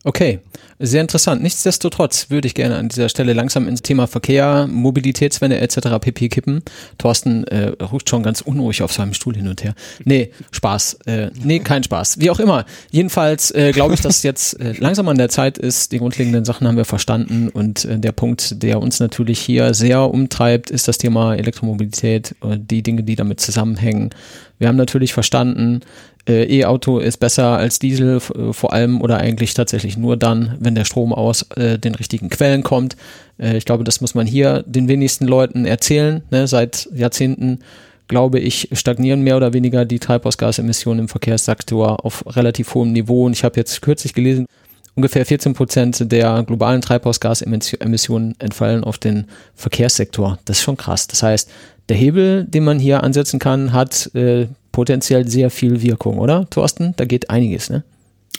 Okay, 0.06 0.38
sehr 0.78 1.00
interessant. 1.00 1.42
Nichtsdestotrotz 1.42 2.30
würde 2.30 2.46
ich 2.46 2.54
gerne 2.54 2.76
an 2.76 2.88
dieser 2.88 3.08
Stelle 3.08 3.32
langsam 3.32 3.66
ins 3.66 3.82
Thema 3.82 4.06
Verkehr, 4.06 4.68
Mobilitätswende 4.70 5.58
etc. 5.58 5.98
pp. 6.00 6.28
kippen. 6.28 6.62
Thorsten 6.96 7.42
äh, 7.48 7.72
ruft 7.82 8.08
schon 8.08 8.22
ganz 8.22 8.40
unruhig 8.40 8.82
auf 8.82 8.92
seinem 8.92 9.14
Stuhl 9.14 9.34
hin 9.34 9.48
und 9.48 9.64
her. 9.64 9.74
Nee, 10.04 10.30
Spaß. 10.52 10.98
Äh, 11.06 11.30
nee, 11.42 11.58
kein 11.58 11.82
Spaß. 11.82 12.20
Wie 12.20 12.30
auch 12.30 12.38
immer. 12.38 12.66
Jedenfalls 12.92 13.50
äh, 13.50 13.72
glaube 13.72 13.94
ich, 13.94 14.00
dass 14.00 14.22
jetzt 14.22 14.60
äh, 14.60 14.74
langsam 14.78 15.08
an 15.08 15.18
der 15.18 15.28
Zeit 15.28 15.58
ist. 15.58 15.90
Die 15.90 15.98
grundlegenden 15.98 16.44
Sachen 16.44 16.68
haben 16.68 16.76
wir 16.76 16.84
verstanden 16.84 17.48
und 17.48 17.84
äh, 17.84 17.98
der 17.98 18.12
Punkt, 18.12 18.62
der 18.62 18.80
uns 18.80 19.00
natürlich 19.00 19.40
hier 19.40 19.74
sehr 19.74 20.02
umtreibt, 20.02 20.70
ist 20.70 20.86
das 20.86 20.98
Thema 20.98 21.34
Elektromobilität, 21.34 22.36
äh, 22.44 22.58
die 22.60 22.84
Dinge, 22.84 23.02
die 23.02 23.16
damit 23.16 23.40
zusammenhängen. 23.40 24.10
Wir 24.58 24.68
haben 24.68 24.76
natürlich 24.76 25.12
verstanden, 25.12 25.80
äh, 26.28 26.60
E-Auto 26.60 26.98
ist 26.98 27.18
besser 27.18 27.56
als 27.56 27.78
Diesel, 27.78 28.16
äh, 28.16 28.52
vor 28.52 28.72
allem 28.72 29.00
oder 29.00 29.18
eigentlich 29.18 29.54
tatsächlich 29.54 29.96
nur 29.96 30.16
dann, 30.16 30.56
wenn 30.60 30.74
der 30.74 30.84
Strom 30.84 31.12
aus 31.12 31.42
äh, 31.56 31.78
den 31.78 31.94
richtigen 31.94 32.30
Quellen 32.30 32.62
kommt. 32.62 32.96
Äh, 33.38 33.56
ich 33.56 33.64
glaube, 33.64 33.84
das 33.84 34.00
muss 34.00 34.14
man 34.14 34.26
hier 34.26 34.62
den 34.66 34.88
wenigsten 34.88 35.26
Leuten 35.26 35.64
erzählen. 35.64 36.22
Ne? 36.30 36.46
Seit 36.46 36.88
Jahrzehnten, 36.94 37.60
glaube 38.08 38.40
ich, 38.40 38.68
stagnieren 38.72 39.22
mehr 39.22 39.36
oder 39.36 39.52
weniger 39.52 39.84
die 39.84 39.98
Treibhausgasemissionen 39.98 41.00
im 41.00 41.08
Verkehrssektor 41.08 42.04
auf 42.04 42.24
relativ 42.36 42.74
hohem 42.74 42.92
Niveau. 42.92 43.26
Und 43.26 43.32
ich 43.32 43.44
habe 43.44 43.56
jetzt 43.56 43.82
kürzlich 43.82 44.14
gelesen, 44.14 44.46
ungefähr 44.94 45.26
14 45.26 45.54
Prozent 45.54 46.10
der 46.10 46.42
globalen 46.42 46.80
Treibhausgasemissionen 46.80 48.34
entfallen 48.38 48.82
auf 48.82 48.98
den 48.98 49.26
Verkehrssektor. 49.54 50.38
Das 50.44 50.58
ist 50.58 50.62
schon 50.62 50.76
krass. 50.76 51.06
Das 51.06 51.22
heißt, 51.22 51.50
der 51.88 51.96
Hebel, 51.96 52.44
den 52.44 52.64
man 52.64 52.78
hier 52.78 53.04
ansetzen 53.04 53.38
kann, 53.38 53.72
hat 53.72 54.10
äh, 54.14 54.46
potenziell 54.76 55.26
sehr 55.26 55.48
viel 55.48 55.80
Wirkung, 55.80 56.18
oder, 56.18 56.50
Thorsten? 56.50 56.92
Da 56.98 57.06
geht 57.06 57.30
einiges, 57.30 57.70
ne? 57.70 57.82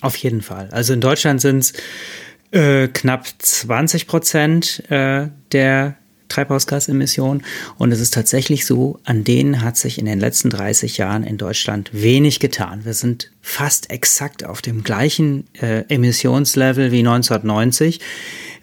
Auf 0.01 0.15
jeden 0.17 0.43
Fall. 0.43 0.69
Also 0.71 0.93
in 0.93 1.01
Deutschland 1.01 1.41
sind 1.41 1.63
es 1.63 1.73
äh, 2.51 2.87
knapp 2.89 3.25
20 3.39 4.05
Prozent 4.05 4.83
äh, 4.91 5.29
der 5.51 5.95
Treibhausgasemissionen. 6.29 7.43
Und 7.77 7.91
es 7.91 7.99
ist 7.99 8.13
tatsächlich 8.13 8.65
so, 8.65 8.99
an 9.03 9.23
denen 9.23 9.61
hat 9.61 9.77
sich 9.77 9.97
in 9.97 10.05
den 10.05 10.19
letzten 10.19 10.49
30 10.49 10.97
Jahren 10.97 11.23
in 11.23 11.37
Deutschland 11.37 11.89
wenig 11.93 12.39
getan. 12.39 12.85
Wir 12.85 12.93
sind 12.93 13.31
fast 13.41 13.89
exakt 13.89 14.45
auf 14.45 14.61
dem 14.61 14.83
gleichen 14.83 15.45
äh, 15.53 15.83
Emissionslevel 15.87 16.91
wie 16.91 16.99
1990 16.99 17.99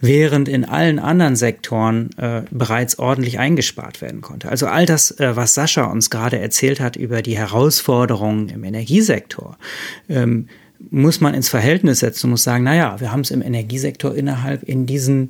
während 0.01 0.49
in 0.49 0.65
allen 0.65 0.99
anderen 0.99 1.35
Sektoren 1.35 2.11
äh, 2.19 2.43
bereits 2.51 2.99
ordentlich 2.99 3.39
eingespart 3.39 4.03
werden 4.03 4.21
konnte. 4.21 4.51
Also 4.51 4.67
all 4.67 4.85
das, 4.87 5.11
äh, 5.13 5.35
was 5.35 5.55
Sascha 5.55 5.85
uns 5.85 6.11
gerade 6.11 6.39
erzählt 6.39 6.81
hat 6.81 6.97
über 6.97 7.23
die 7.23 7.39
Herausforderungen 7.39 8.51
im 8.51 8.65
Energiesektor, 8.65 9.57
ähm, 10.09 10.49
muss 10.91 11.21
man 11.21 11.35
ins 11.35 11.49
Verhältnis 11.49 12.01
setzen 12.01 12.27
und 12.27 12.31
muss 12.33 12.45
sagen, 12.45 12.65
naja, 12.65 13.01
wir 13.01 13.13
haben 13.13 13.21
es 13.21 13.31
im 13.31 13.43
Energiesektor 13.43 14.15
innerhalb 14.15 14.63
in 14.63 14.87
diesen, 14.87 15.29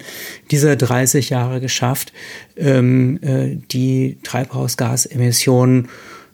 dieser 0.51 0.77
30 0.77 1.31
Jahre 1.31 1.61
geschafft, 1.61 2.13
ähm, 2.57 3.19
äh, 3.23 3.57
die 3.71 4.19
Treibhausgasemissionen 4.23 5.89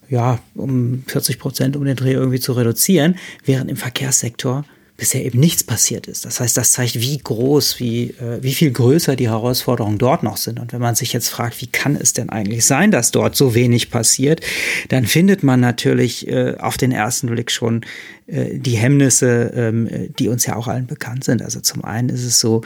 ja, 0.08 0.40
um 0.54 1.04
40 1.06 1.38
Prozent 1.38 1.76
um 1.76 1.84
den 1.84 1.96
Dreh 1.96 2.12
irgendwie 2.12 2.40
zu 2.40 2.52
reduzieren, 2.52 3.16
während 3.44 3.70
im 3.70 3.76
Verkehrssektor 3.76 4.64
bisher 5.00 5.24
eben 5.24 5.40
nichts 5.40 5.64
passiert 5.64 6.06
ist. 6.06 6.24
Das 6.24 6.38
heißt, 6.38 6.56
das 6.56 6.72
zeigt, 6.72 7.00
wie 7.00 7.18
groß, 7.18 7.80
wie, 7.80 8.10
äh, 8.10 8.42
wie 8.42 8.52
viel 8.52 8.70
größer 8.70 9.16
die 9.16 9.28
Herausforderungen 9.28 9.98
dort 9.98 10.22
noch 10.22 10.36
sind. 10.36 10.60
Und 10.60 10.72
wenn 10.72 10.80
man 10.80 10.94
sich 10.94 11.12
jetzt 11.12 11.28
fragt, 11.28 11.60
wie 11.60 11.66
kann 11.66 11.96
es 11.96 12.12
denn 12.12 12.28
eigentlich 12.28 12.64
sein, 12.66 12.90
dass 12.90 13.10
dort 13.10 13.34
so 13.34 13.54
wenig 13.54 13.90
passiert, 13.90 14.42
dann 14.90 15.06
findet 15.06 15.42
man 15.42 15.58
natürlich 15.58 16.28
äh, 16.28 16.54
auf 16.58 16.76
den 16.76 16.92
ersten 16.92 17.28
Blick 17.28 17.50
schon 17.50 17.80
äh, 18.26 18.58
die 18.58 18.76
Hemmnisse, 18.76 19.52
ähm, 19.56 19.88
die 20.18 20.28
uns 20.28 20.46
ja 20.46 20.54
auch 20.54 20.68
allen 20.68 20.86
bekannt 20.86 21.24
sind. 21.24 21.42
Also 21.42 21.60
zum 21.60 21.84
einen 21.84 22.10
ist 22.10 22.24
es 22.24 22.38
so, 22.38 22.62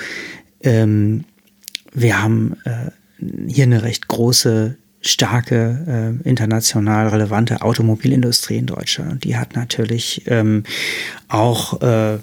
ähm, 0.62 1.24
wir 1.92 2.20
haben 2.20 2.56
äh, 2.64 2.90
hier 3.48 3.64
eine 3.64 3.82
recht 3.82 4.08
große 4.08 4.76
starke 5.06 6.20
äh, 6.24 6.28
international 6.28 7.08
relevante 7.08 7.62
Automobilindustrie 7.62 8.56
in 8.56 8.66
Deutschland. 8.66 9.12
Und 9.12 9.24
die 9.24 9.36
hat 9.36 9.54
natürlich 9.54 10.22
ähm, 10.26 10.64
auch 11.28 11.80
äh, 11.82 12.18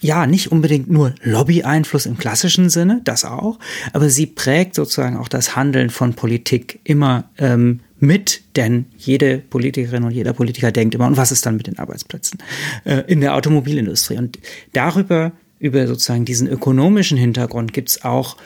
ja, 0.00 0.26
nicht 0.26 0.52
unbedingt 0.52 0.90
nur 0.90 1.14
Lobby-Einfluss 1.22 2.06
im 2.06 2.18
klassischen 2.18 2.68
Sinne, 2.70 3.00
das 3.04 3.24
auch, 3.24 3.58
aber 3.92 4.08
sie 4.10 4.26
prägt 4.26 4.74
sozusagen 4.74 5.16
auch 5.16 5.28
das 5.28 5.56
Handeln 5.56 5.90
von 5.90 6.14
Politik 6.14 6.80
immer 6.84 7.24
ähm, 7.38 7.80
mit, 7.98 8.42
denn 8.56 8.86
jede 8.96 9.38
Politikerin 9.38 10.04
und 10.04 10.10
jeder 10.10 10.32
Politiker 10.32 10.70
denkt 10.70 10.94
immer, 10.94 11.06
und 11.06 11.16
was 11.16 11.32
ist 11.32 11.46
dann 11.46 11.56
mit 11.56 11.66
den 11.66 11.78
Arbeitsplätzen 11.78 12.38
äh, 12.84 13.02
in 13.06 13.20
der 13.20 13.34
Automobilindustrie? 13.34 14.18
Und 14.18 14.38
darüber, 14.72 15.32
über 15.58 15.86
sozusagen 15.86 16.24
diesen 16.24 16.46
ökonomischen 16.46 17.16
Hintergrund 17.16 17.72
gibt's 17.72 18.04
auch 18.04 18.36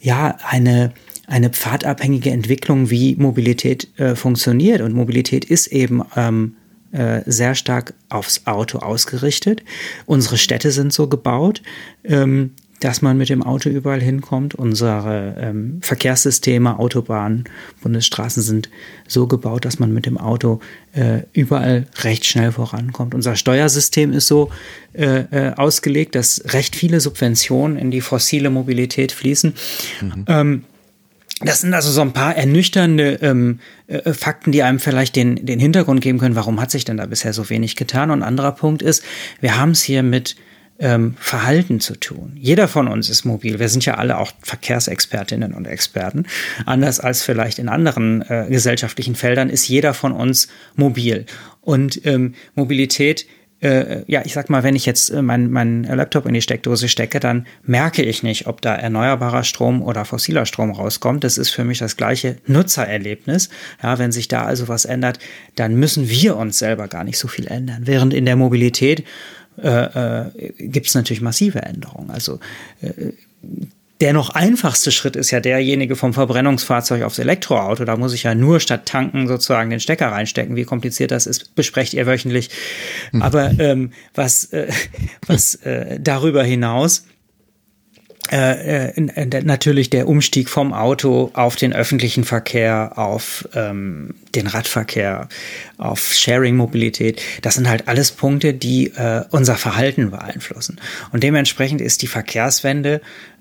ja 0.00 0.36
eine 0.46 0.92
eine 1.28 1.50
pfadabhängige 1.50 2.30
Entwicklung, 2.30 2.90
wie 2.90 3.14
Mobilität 3.16 3.88
äh, 3.98 4.16
funktioniert. 4.16 4.80
Und 4.80 4.94
Mobilität 4.94 5.44
ist 5.44 5.68
eben 5.68 6.02
ähm, 6.16 6.56
äh, 6.90 7.20
sehr 7.26 7.54
stark 7.54 7.92
aufs 8.08 8.46
Auto 8.46 8.78
ausgerichtet. 8.78 9.62
Unsere 10.06 10.38
Städte 10.38 10.72
sind 10.72 10.92
so 10.92 11.06
gebaut, 11.06 11.62
ähm, 12.02 12.52
dass 12.80 13.02
man 13.02 13.18
mit 13.18 13.28
dem 13.28 13.42
Auto 13.42 13.68
überall 13.68 14.00
hinkommt. 14.00 14.54
Unsere 14.54 15.36
ähm, 15.38 15.80
Verkehrssysteme, 15.82 16.78
Autobahnen, 16.78 17.44
Bundesstraßen 17.82 18.42
sind 18.42 18.70
so 19.06 19.26
gebaut, 19.26 19.66
dass 19.66 19.78
man 19.78 19.92
mit 19.92 20.06
dem 20.06 20.16
Auto 20.16 20.60
äh, 20.92 21.22
überall 21.34 21.86
recht 22.04 22.24
schnell 22.24 22.52
vorankommt. 22.52 23.14
Unser 23.14 23.36
Steuersystem 23.36 24.12
ist 24.12 24.28
so 24.28 24.50
äh, 24.94 25.24
äh 25.30 25.54
ausgelegt, 25.56 26.14
dass 26.14 26.42
recht 26.54 26.74
viele 26.74 27.00
Subventionen 27.00 27.76
in 27.76 27.90
die 27.90 28.00
fossile 28.00 28.48
Mobilität 28.48 29.12
fließen. 29.12 29.52
Mhm. 30.00 30.24
Ähm, 30.26 30.64
das 31.40 31.60
sind 31.60 31.72
also 31.72 31.90
so 31.90 32.00
ein 32.00 32.12
paar 32.12 32.36
ernüchternde 32.36 33.18
ähm, 33.22 33.60
äh, 33.86 34.12
Fakten, 34.12 34.50
die 34.50 34.62
einem 34.62 34.80
vielleicht 34.80 35.14
den, 35.14 35.46
den 35.46 35.60
Hintergrund 35.60 36.00
geben 36.00 36.18
können, 36.18 36.34
warum 36.34 36.60
hat 36.60 36.70
sich 36.70 36.84
denn 36.84 36.96
da 36.96 37.06
bisher 37.06 37.32
so 37.32 37.48
wenig 37.48 37.76
getan. 37.76 38.10
Und 38.10 38.20
ein 38.20 38.28
anderer 38.28 38.52
Punkt 38.52 38.82
ist, 38.82 39.04
wir 39.40 39.56
haben 39.56 39.70
es 39.70 39.82
hier 39.82 40.02
mit 40.02 40.36
ähm, 40.80 41.16
Verhalten 41.18 41.80
zu 41.80 41.96
tun. 41.96 42.32
Jeder 42.36 42.68
von 42.68 42.88
uns 42.88 43.08
ist 43.08 43.24
mobil. 43.24 43.58
Wir 43.58 43.68
sind 43.68 43.84
ja 43.84 43.94
alle 43.94 44.18
auch 44.18 44.32
Verkehrsexpertinnen 44.42 45.52
und 45.54 45.66
Experten. 45.66 46.26
Anders 46.66 47.00
als 47.00 47.22
vielleicht 47.22 47.58
in 47.58 47.68
anderen 47.68 48.22
äh, 48.22 48.46
gesellschaftlichen 48.48 49.14
Feldern 49.14 49.50
ist 49.50 49.68
jeder 49.68 49.94
von 49.94 50.12
uns 50.12 50.48
mobil. 50.76 51.26
Und 51.60 52.04
ähm, 52.06 52.34
Mobilität 52.54 53.26
äh, 53.60 54.04
ja, 54.06 54.22
ich 54.24 54.34
sag 54.34 54.50
mal, 54.50 54.62
wenn 54.62 54.76
ich 54.76 54.86
jetzt 54.86 55.10
äh, 55.10 55.20
meinen 55.20 55.50
mein 55.50 55.82
Laptop 55.82 56.26
in 56.26 56.34
die 56.34 56.42
Steckdose 56.42 56.88
stecke, 56.88 57.18
dann 57.18 57.46
merke 57.64 58.02
ich 58.02 58.22
nicht, 58.22 58.46
ob 58.46 58.60
da 58.60 58.74
erneuerbarer 58.74 59.42
Strom 59.42 59.82
oder 59.82 60.04
fossiler 60.04 60.46
Strom 60.46 60.70
rauskommt. 60.70 61.24
Das 61.24 61.38
ist 61.38 61.50
für 61.50 61.64
mich 61.64 61.78
das 61.78 61.96
gleiche 61.96 62.36
Nutzererlebnis. 62.46 63.48
Ja, 63.82 63.98
wenn 63.98 64.12
sich 64.12 64.28
da 64.28 64.44
also 64.44 64.68
was 64.68 64.84
ändert, 64.84 65.18
dann 65.56 65.74
müssen 65.74 66.08
wir 66.08 66.36
uns 66.36 66.58
selber 66.58 66.86
gar 66.86 67.04
nicht 67.04 67.18
so 67.18 67.26
viel 67.26 67.48
ändern. 67.48 67.82
Während 67.86 68.14
in 68.14 68.26
der 68.26 68.36
Mobilität 68.36 69.04
äh, 69.60 70.24
äh, 70.24 70.52
gibt 70.58 70.86
es 70.86 70.94
natürlich 70.94 71.20
massive 71.20 71.62
Änderungen. 71.62 72.10
Also 72.10 72.38
äh, 72.80 73.12
der 74.00 74.12
noch 74.12 74.30
einfachste 74.30 74.92
Schritt 74.92 75.16
ist 75.16 75.32
ja 75.32 75.40
derjenige 75.40 75.96
vom 75.96 76.14
Verbrennungsfahrzeug 76.14 77.02
aufs 77.02 77.18
Elektroauto. 77.18 77.84
Da 77.84 77.96
muss 77.96 78.14
ich 78.14 78.22
ja 78.22 78.34
nur 78.34 78.60
statt 78.60 78.86
tanken 78.86 79.26
sozusagen 79.26 79.70
den 79.70 79.80
Stecker 79.80 80.12
reinstecken. 80.12 80.54
Wie 80.54 80.64
kompliziert 80.64 81.10
das 81.10 81.26
ist, 81.26 81.54
besprecht 81.56 81.94
ihr 81.94 82.06
wöchentlich. 82.06 82.50
Mhm. 83.10 83.22
Aber 83.22 83.50
ähm, 83.58 83.92
was, 84.14 84.44
äh, 84.52 84.68
was 85.26 85.56
äh, 85.56 85.98
darüber 86.00 86.44
hinaus 86.44 87.04
äh, 88.30 88.90
äh, 88.90 89.42
natürlich 89.42 89.88
der 89.88 90.06
Umstieg 90.06 90.50
vom 90.50 90.74
Auto 90.74 91.30
auf 91.32 91.56
den 91.56 91.72
öffentlichen 91.72 92.24
Verkehr, 92.24 92.92
auf 92.96 93.48
ähm, 93.54 94.14
den 94.34 94.46
Radverkehr, 94.46 95.28
auf 95.78 96.12
Sharing-Mobilität, 96.12 97.22
das 97.40 97.54
sind 97.54 97.68
halt 97.68 97.88
alles 97.88 98.12
Punkte, 98.12 98.52
die 98.52 98.88
äh, 98.88 99.24
unser 99.30 99.56
Verhalten 99.56 100.10
beeinflussen. 100.10 100.78
Und 101.10 101.22
dementsprechend 101.22 101.80
ist 101.80 102.02
die 102.02 102.06
Verkehrswende 102.06 103.00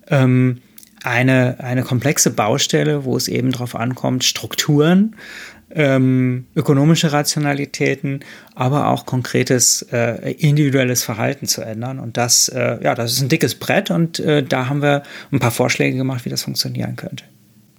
ähm, 0.10 0.62
eine, 1.04 1.58
eine 1.60 1.84
komplexe 1.84 2.32
Baustelle, 2.32 3.06
wo 3.06 3.16
es 3.16 3.28
eben 3.28 3.52
darauf 3.52 3.76
ankommt, 3.76 4.24
Strukturen, 4.24 5.16
ähm, 5.70 6.46
ökonomische 6.56 7.12
Rationalitäten, 7.12 8.22
aber 8.56 8.88
auch 8.88 9.06
konkretes 9.06 9.86
äh, 9.92 10.32
individuelles 10.32 11.04
Verhalten 11.04 11.46
zu 11.46 11.62
ändern. 11.62 12.00
Und 12.00 12.18
das, 12.18 12.50
äh, 12.50 12.82
ja, 12.82 12.96
das 12.96 13.14
ist 13.14 13.22
ein 13.22 13.30
dickes 13.30 13.56
Brett 13.56 13.92
und 13.92 14.20
äh, 14.20 14.44
da 14.44 14.70
haben 14.70 14.82
wir 14.82 15.04
ein 15.32 15.40
paar 15.40 15.52
Vorschläge 15.52 15.98
gemacht, 15.98 16.26
wie 16.26 16.30
das 16.30 16.44
funktionieren 16.44 16.96
könnte. 16.96 17.26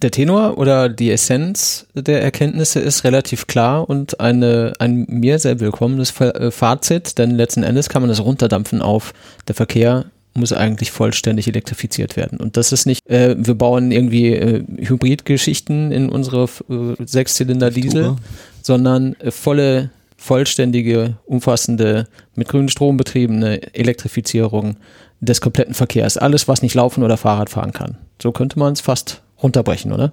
Der 0.02 0.12
Tenor 0.12 0.58
oder 0.58 0.88
die 0.88 1.10
Essenz 1.10 1.86
der 1.94 2.22
Erkenntnisse 2.22 2.78
ist 2.78 3.02
relativ 3.02 3.48
klar 3.48 3.88
und 3.88 4.20
eine, 4.20 4.74
ein 4.78 5.06
mir 5.08 5.40
sehr 5.40 5.58
willkommenes 5.58 6.20
äh, 6.20 6.52
Fazit, 6.52 7.18
denn 7.18 7.32
letzten 7.32 7.64
Endes 7.64 7.88
kann 7.88 8.02
man 8.02 8.08
das 8.08 8.22
runterdampfen 8.22 8.80
auf 8.80 9.12
der 9.48 9.56
Verkehr 9.56 10.04
muss 10.38 10.52
eigentlich 10.52 10.90
vollständig 10.90 11.48
elektrifiziert 11.48 12.16
werden. 12.16 12.38
Und 12.38 12.56
das 12.56 12.72
ist 12.72 12.86
nicht, 12.86 13.08
äh, 13.08 13.36
wir 13.38 13.54
bauen 13.54 13.90
irgendwie 13.90 14.34
äh, 14.34 14.64
Hybridgeschichten 14.78 15.92
in 15.92 16.08
unsere 16.08 16.48
äh, 16.68 16.94
Sechszylinder-Diesel, 17.04 18.16
sondern 18.62 19.14
äh, 19.20 19.30
volle 19.30 19.90
vollständige, 20.20 21.16
umfassende, 21.26 22.08
mit 22.34 22.48
grünem 22.48 22.68
Strom 22.68 22.96
betriebene 22.96 23.72
Elektrifizierung 23.72 24.76
des 25.20 25.40
kompletten 25.40 25.74
Verkehrs. 25.74 26.16
Alles, 26.18 26.48
was 26.48 26.60
nicht 26.60 26.74
laufen 26.74 27.04
oder 27.04 27.16
Fahrrad 27.16 27.50
fahren 27.50 27.72
kann. 27.72 27.96
So 28.20 28.32
könnte 28.32 28.58
man 28.58 28.72
es 28.72 28.80
fast 28.80 29.22
runterbrechen, 29.42 29.92
oder? 29.92 30.12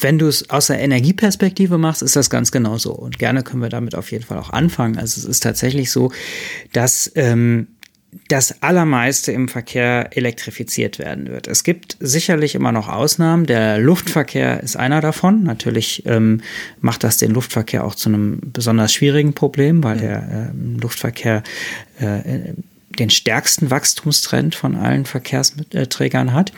Wenn 0.00 0.18
du 0.18 0.28
es 0.28 0.48
aus 0.50 0.68
der 0.68 0.78
Energieperspektive 0.78 1.78
machst, 1.78 2.02
ist 2.02 2.14
das 2.14 2.30
ganz 2.30 2.52
genau 2.52 2.78
so. 2.78 2.92
Und 2.92 3.18
gerne 3.18 3.42
können 3.42 3.60
wir 3.60 3.68
damit 3.68 3.96
auf 3.96 4.12
jeden 4.12 4.24
Fall 4.24 4.38
auch 4.38 4.50
anfangen. 4.50 4.96
Also 4.96 5.20
es 5.20 5.24
ist 5.24 5.42
tatsächlich 5.42 5.90
so, 5.90 6.12
dass 6.72 7.10
ähm, 7.16 7.66
das 8.28 8.62
Allermeiste 8.62 9.32
im 9.32 9.48
Verkehr 9.48 10.16
elektrifiziert 10.16 10.98
werden 10.98 11.28
wird. 11.28 11.46
Es 11.46 11.62
gibt 11.62 11.96
sicherlich 12.00 12.54
immer 12.54 12.72
noch 12.72 12.88
Ausnahmen. 12.88 13.44
Der 13.46 13.78
Luftverkehr 13.78 14.62
ist 14.62 14.76
einer 14.76 15.00
davon. 15.00 15.42
Natürlich 15.42 16.04
ähm, 16.06 16.40
macht 16.80 17.04
das 17.04 17.18
den 17.18 17.32
Luftverkehr 17.32 17.84
auch 17.84 17.94
zu 17.94 18.08
einem 18.08 18.40
besonders 18.42 18.92
schwierigen 18.92 19.34
Problem, 19.34 19.84
weil 19.84 19.98
der 19.98 20.50
ähm, 20.52 20.78
Luftverkehr 20.80 21.42
äh, 22.00 22.52
den 22.98 23.10
stärksten 23.10 23.70
Wachstumstrend 23.70 24.54
von 24.54 24.76
allen 24.76 25.04
Verkehrsträgern 25.04 26.32
hat. 26.32 26.52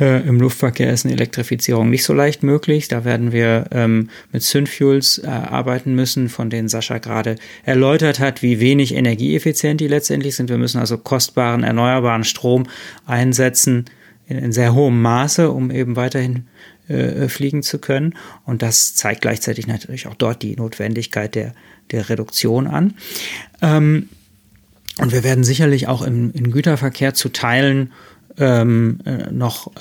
Äh, 0.00 0.26
Im 0.26 0.40
Luftverkehr 0.40 0.92
ist 0.92 1.04
eine 1.04 1.14
Elektrifizierung 1.14 1.90
nicht 1.90 2.04
so 2.04 2.12
leicht 2.12 2.42
möglich. 2.42 2.88
Da 2.88 3.04
werden 3.04 3.32
wir 3.32 3.66
ähm, 3.70 4.10
mit 4.32 4.42
Synfuels 4.42 5.18
äh, 5.18 5.26
arbeiten 5.26 5.94
müssen, 5.94 6.28
von 6.28 6.50
denen 6.50 6.68
Sascha 6.68 6.98
gerade 6.98 7.36
erläutert 7.64 8.18
hat, 8.18 8.42
wie 8.42 8.60
wenig 8.60 8.94
energieeffizient 8.94 9.80
die 9.80 9.88
letztendlich 9.88 10.36
sind. 10.36 10.50
Wir 10.50 10.58
müssen 10.58 10.78
also 10.78 10.98
kostbaren, 10.98 11.62
erneuerbaren 11.62 12.24
Strom 12.24 12.66
einsetzen 13.06 13.86
in, 14.26 14.38
in 14.38 14.52
sehr 14.52 14.74
hohem 14.74 15.00
Maße, 15.00 15.50
um 15.50 15.70
eben 15.70 15.96
weiterhin 15.96 16.46
äh, 16.88 17.28
fliegen 17.28 17.62
zu 17.62 17.78
können. 17.78 18.14
Und 18.44 18.62
das 18.62 18.94
zeigt 18.94 19.22
gleichzeitig 19.22 19.66
natürlich 19.66 20.06
auch 20.06 20.14
dort 20.14 20.42
die 20.42 20.56
Notwendigkeit 20.56 21.34
der, 21.34 21.54
der 21.90 22.08
Reduktion 22.08 22.66
an. 22.66 22.94
Ähm, 23.62 24.08
und 25.00 25.12
wir 25.12 25.24
werden 25.24 25.44
sicherlich 25.44 25.88
auch 25.88 26.02
im, 26.02 26.32
im 26.32 26.50
Güterverkehr 26.50 27.14
zu 27.14 27.28
Teilen 27.28 27.92
ähm, 28.38 28.98
äh, 29.04 29.30
noch 29.30 29.68
äh, 29.76 29.80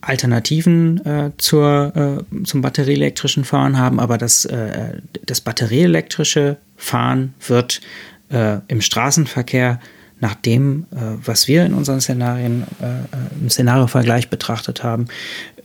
Alternativen 0.00 1.04
äh, 1.04 1.30
zur, 1.38 2.24
äh, 2.30 2.44
zum 2.44 2.62
batterieelektrischen 2.62 3.44
Fahren 3.44 3.78
haben, 3.78 4.00
aber 4.00 4.18
das, 4.18 4.44
äh, 4.44 5.00
das 5.24 5.40
batterieelektrische 5.40 6.58
Fahren 6.76 7.34
wird 7.46 7.80
äh, 8.30 8.58
im 8.68 8.80
Straßenverkehr 8.80 9.80
nach 10.20 10.34
dem, 10.34 10.86
äh, 10.90 10.96
was 11.24 11.48
wir 11.48 11.64
in 11.64 11.72
unseren 11.72 12.00
Szenarien 12.00 12.64
äh, 12.80 13.40
im 13.40 13.48
Szenariovergleich 13.48 14.28
betrachtet 14.28 14.82
haben, 14.82 15.06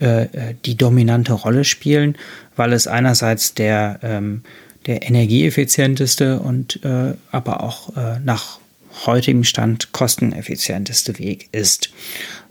äh, 0.00 0.22
äh, 0.22 0.54
die 0.64 0.76
dominante 0.76 1.34
Rolle 1.34 1.64
spielen, 1.64 2.16
weil 2.56 2.72
es 2.72 2.86
einerseits 2.86 3.52
der, 3.52 4.00
ähm, 4.02 4.42
der 4.86 5.06
energieeffizienteste 5.06 6.40
und 6.40 6.82
äh, 6.84 7.14
aber 7.30 7.62
auch 7.62 7.94
äh, 7.96 8.18
nach 8.24 8.58
heutigem 9.04 9.44
Stand 9.44 9.92
kosteneffizienteste 9.92 11.18
Weg 11.18 11.48
ist. 11.52 11.90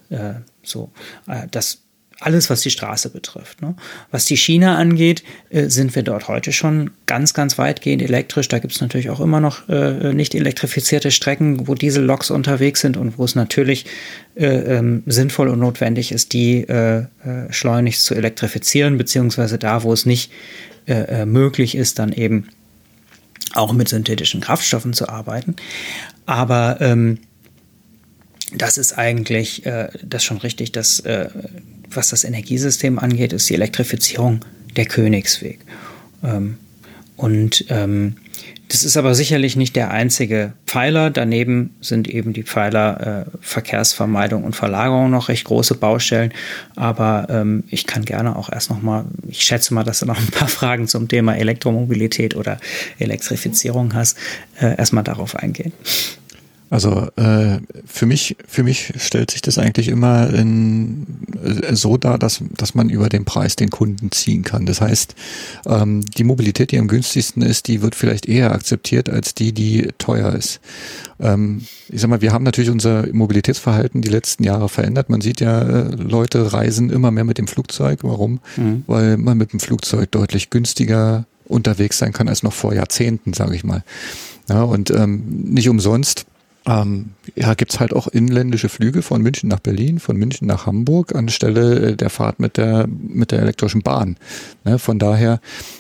Äh, 0.10 0.36
so, 0.64 0.92
äh, 1.28 1.48
das 1.50 1.80
alles, 2.20 2.50
was 2.50 2.62
die 2.62 2.72
Straße 2.72 3.10
betrifft. 3.10 3.62
Ne? 3.62 3.76
Was 4.12 4.26
die 4.26 4.38
Schiene 4.38 4.76
angeht, 4.76 5.24
äh, 5.50 5.68
sind 5.68 5.96
wir 5.96 6.04
dort 6.04 6.28
heute 6.28 6.54
schon 6.54 6.92
ganz, 7.06 7.34
ganz 7.34 7.58
weitgehend 7.58 8.02
elektrisch. 8.02 8.48
Da 8.48 8.60
gibt 8.60 8.74
es 8.74 8.82
natürlich 8.82 9.10
auch 9.10 9.20
immer 9.20 9.42
noch 9.42 9.68
äh, 9.68 10.14
nicht 10.14 10.34
elektrifizierte 10.34 11.12
Strecken, 11.12 11.68
wo 11.68 11.76
Dieselloks 11.76 12.32
unterwegs 12.32 12.82
sind 12.82 12.96
und 12.96 13.18
wo 13.18 13.26
es 13.26 13.36
natürlich 13.36 13.86
äh, 14.36 14.46
ähm, 14.46 15.04
sinnvoll 15.06 15.50
und 15.50 15.60
notwendig 15.60 16.12
ist, 16.12 16.34
die 16.34 16.62
äh, 16.62 17.00
äh, 17.00 17.06
schleunigst 17.50 18.06
zu 18.06 18.16
elektrifizieren, 18.16 18.98
beziehungsweise 18.98 19.60
da, 19.60 19.84
wo 19.84 19.92
es 19.92 20.06
nicht 20.06 20.32
äh, 20.88 21.26
möglich 21.26 21.76
ist, 21.76 22.00
dann 22.00 22.14
eben 22.14 22.48
auch 23.54 23.74
mit 23.74 23.90
synthetischen 23.90 24.42
Kraftstoffen 24.42 24.94
zu 24.94 25.10
arbeiten. 25.10 25.56
Aber 26.26 26.78
ähm, 26.82 27.20
das 28.54 28.78
ist 28.78 28.98
eigentlich 28.98 29.66
äh, 29.66 29.90
das 30.04 30.24
schon 30.24 30.38
richtig, 30.38 30.72
dass 30.72 31.00
äh, 31.02 31.30
was 31.90 32.10
das 32.10 32.24
Energiesystem 32.24 33.00
angeht, 33.00 33.34
ist 33.34 33.50
die 33.50 33.56
Elektrifizierung 33.56 34.44
der 34.76 34.86
Königsweg. 34.86 35.60
Ähm, 36.24 36.58
und 37.18 37.66
ähm, 37.70 38.18
das 38.70 38.84
ist 38.84 38.98
aber 38.98 39.14
sicherlich 39.14 39.56
nicht 39.56 39.76
der 39.76 39.92
einzige 39.92 40.54
Pfeiler. 40.66 41.10
Daneben 41.10 41.76
sind 41.82 42.08
eben 42.08 42.34
die 42.34 42.44
Pfeiler 42.44 43.26
äh, 43.28 43.38
Verkehrsvermeidung 43.42 44.44
und 44.44 44.56
Verlagerung 44.56 45.12
noch 45.12 45.30
recht 45.30 45.46
große 45.46 45.76
Baustellen. 45.76 46.34
Aber 46.76 47.28
ähm, 47.30 47.64
ich 47.70 47.86
kann 47.86 48.06
gerne 48.06 48.36
auch 48.36 48.52
erst 48.52 48.70
noch 48.70 48.82
mal, 48.82 49.06
ich 49.28 49.42
schätze 49.42 49.74
mal, 49.74 49.84
dass 49.84 50.00
du 50.00 50.06
noch 50.06 50.20
ein 50.20 50.28
paar 50.28 50.48
Fragen 50.48 50.88
zum 50.88 51.08
Thema 51.08 51.36
Elektromobilität 51.36 52.36
oder 52.36 52.60
Elektrifizierung 52.98 53.94
hast, 53.94 54.18
äh, 54.60 54.78
erstmal 54.78 55.04
darauf 55.04 55.36
eingehen. 55.36 55.74
Also 56.70 57.08
äh, 57.16 57.60
für 57.86 58.06
mich 58.06 58.38
für 58.48 58.64
mich 58.64 58.94
stellt 58.98 59.32
sich 59.32 59.42
das 59.42 59.58
eigentlich 59.58 59.88
immer 59.88 60.34
in, 60.34 61.06
äh, 61.44 61.76
so 61.76 61.98
dar, 61.98 62.18
dass 62.18 62.44
dass 62.58 62.74
man 62.74 62.90
über 62.90 63.08
den 63.08 63.24
Preis 63.24 63.56
den 63.56 63.70
Kunden 63.70 64.12
ziehen 64.12 64.44
kann. 64.44 64.66
Das 64.66 64.82
heißt, 64.82 65.16
ähm, 65.68 66.04
die 66.18 66.24
Mobilität, 66.24 66.72
die 66.72 66.80
am 66.80 66.88
günstigsten 66.88 67.44
ist, 67.44 67.68
die 67.68 67.82
wird 67.82 67.94
vielleicht 67.94 68.28
eher 68.28 68.52
akzeptiert 68.52 69.10
als 69.10 69.36
die, 69.36 69.54
die 69.54 69.90
teuer 70.00 70.34
ist. 70.34 70.60
Ähm, 71.20 71.62
ich 71.90 72.02
sag 72.02 72.10
mal, 72.10 72.22
wir 72.22 72.34
haben 72.34 72.44
natürlich 72.44 72.72
unser 72.72 73.06
Mobilitätsverhalten 73.14 74.02
die 74.02 74.10
letzten 74.10 74.44
Jahre 74.44 74.68
verändert. 74.68 75.10
Man 75.10 75.22
sieht 75.22 75.42
ja, 75.42 75.62
äh, 75.62 75.96
Leute 75.96 76.52
reisen 76.52 76.90
immer 76.90 77.12
mehr 77.12 77.26
mit 77.26 77.38
dem 77.38 77.48
Flugzeug. 77.48 78.00
Warum? 78.02 78.40
Mhm. 78.58 78.84
Weil 78.88 79.18
man 79.18 79.38
mit 79.38 79.54
dem 79.54 79.60
Flugzeug 79.60 80.12
deutlich 80.12 80.50
günstiger 80.50 81.26
unterwegs 81.46 82.00
sein 82.00 82.12
kann 82.12 82.28
als 82.28 82.42
noch 82.42 82.54
vor 82.54 82.74
Jahrzehnten, 82.74 83.34
sage 83.34 83.56
ich 83.56 83.64
mal. 83.64 83.84
Ja, 84.50 84.64
und 84.64 84.90
ähm, 84.92 85.24
nicht 85.28 85.70
umsonst 85.70 86.26
ähm, 86.68 87.12
ja, 87.36 87.54
gibt's 87.54 87.80
halt 87.80 87.94
auch 87.94 88.08
inländische 88.08 88.70
Flüge 88.70 89.02
von 89.02 89.22
München 89.22 89.50
nach 89.50 89.60
Berlin, 89.60 90.00
von 90.00 90.18
München 90.18 90.48
nach 90.48 90.66
Hamburg 90.66 91.16
anstelle 91.16 91.92
äh, 91.92 91.96
der 91.96 92.10
Fahrt 92.10 92.40
mit 92.40 92.58
der 92.58 92.88
mit 92.88 93.32
der 93.32 93.42
elektrischen 93.42 93.82
Bahn. 93.82 94.18
Ne, 94.64 94.80
von 94.80 94.98
daher 94.98 95.40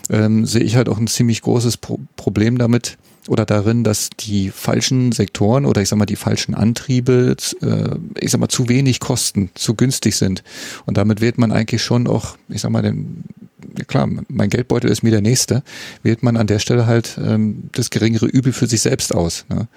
ähm, 0.09 0.45
sehe 0.45 0.63
ich 0.63 0.75
halt 0.75 0.89
auch 0.89 0.99
ein 0.99 1.07
ziemlich 1.07 1.41
großes 1.41 1.77
Pro 1.77 1.99
Problem 2.15 2.57
damit 2.57 2.97
oder 3.27 3.45
darin, 3.45 3.83
dass 3.83 4.09
die 4.11 4.51
falschen 4.51 5.11
Sektoren 5.11 5.65
oder 5.65 5.81
ich 5.81 5.89
sag 5.89 5.97
mal 5.97 6.05
die 6.05 6.15
falschen 6.15 6.53
Antriebe, 6.53 7.35
äh, 7.61 7.95
ich 8.19 8.31
sag 8.31 8.39
mal 8.39 8.49
zu 8.49 8.69
wenig 8.69 8.99
kosten, 8.99 9.49
zu 9.55 9.75
günstig 9.75 10.15
sind. 10.15 10.43
Und 10.85 10.97
damit 10.97 11.21
wählt 11.21 11.37
man 11.37 11.51
eigentlich 11.51 11.83
schon 11.83 12.07
auch, 12.07 12.37
ich 12.49 12.61
sag 12.61 12.71
mal, 12.71 12.81
den 12.81 13.23
klar, 13.87 14.07
mein 14.27 14.49
Geldbeutel 14.49 14.89
ist 14.89 15.03
mir 15.03 15.11
der 15.11 15.21
nächste, 15.21 15.63
wählt 16.03 16.23
man 16.23 16.37
an 16.37 16.47
der 16.47 16.59
Stelle 16.59 16.85
halt 16.85 17.19
ähm, 17.21 17.69
das 17.73 17.89
geringere 17.89 18.27
Übel 18.27 18.53
für 18.53 18.67
sich 18.67 18.81
selbst 18.81 19.13
aus. 19.13 19.45
Ne? 19.49 19.67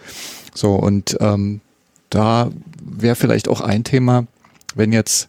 So, 0.55 0.75
und 0.75 1.17
ähm, 1.21 1.61
da 2.11 2.51
wäre 2.83 3.17
vielleicht 3.17 3.49
auch 3.49 3.61
ein 3.61 3.85
Thema, 3.85 4.27
wenn 4.75 4.93
jetzt 4.93 5.29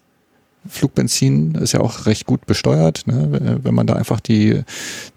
Flugbenzin 0.68 1.56
ist 1.56 1.72
ja 1.72 1.80
auch 1.80 2.06
recht 2.06 2.26
gut 2.26 2.46
besteuert, 2.46 3.08
ne? 3.08 3.60
wenn 3.64 3.74
man 3.74 3.88
da 3.88 3.94
einfach 3.94 4.20
die, 4.20 4.62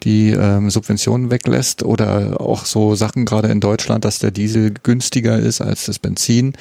die 0.02 0.31
ähm, 0.31 0.70
Subventionen 0.70 1.31
weglässt 1.31 1.82
oder 1.82 2.40
auch 2.40 2.64
so 2.64 2.94
Sachen 2.94 3.24
gerade 3.24 3.48
in 3.48 3.60
Deutschland, 3.60 4.05
dass 4.05 4.20
der 4.20 4.31
Diesel 4.31 4.73
günstiger 4.82 5.39
ist 5.39 5.60
als 5.60 5.86
das 5.86 5.98
Benzin, 5.98 6.52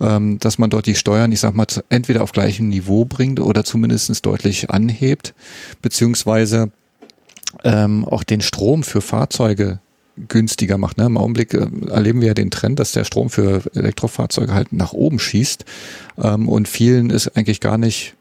ähm, 0.00 0.38
dass 0.38 0.58
man 0.58 0.70
dort 0.70 0.86
die 0.86 0.94
Steuern, 0.94 1.30
ich 1.30 1.40
sag 1.40 1.54
mal, 1.54 1.66
entweder 1.90 2.22
auf 2.22 2.32
gleichem 2.32 2.68
Niveau 2.68 3.04
bringt 3.04 3.38
oder 3.38 3.64
zumindestens 3.64 4.22
deutlich 4.22 4.70
anhebt, 4.70 5.34
beziehungsweise 5.82 6.70
ähm, 7.64 8.04
auch 8.06 8.24
den 8.24 8.40
Strom 8.40 8.82
für 8.82 9.02
Fahrzeuge 9.02 9.80
günstiger 10.28 10.78
macht. 10.78 10.98
Ne? 10.98 11.04
Im 11.04 11.16
Augenblick 11.16 11.54
äh, 11.54 11.66
erleben 11.90 12.20
wir 12.20 12.28
ja 12.28 12.34
den 12.34 12.50
Trend, 12.50 12.78
dass 12.78 12.92
der 12.92 13.04
Strom 13.04 13.30
für 13.30 13.62
Elektrofahrzeuge 13.74 14.54
halt 14.54 14.72
nach 14.72 14.92
oben 14.92 15.18
schießt 15.18 15.64
ähm, 16.22 16.48
und 16.48 16.68
vielen 16.68 17.10
ist 17.10 17.36
eigentlich 17.36 17.60
gar 17.60 17.78
nicht 17.78 18.14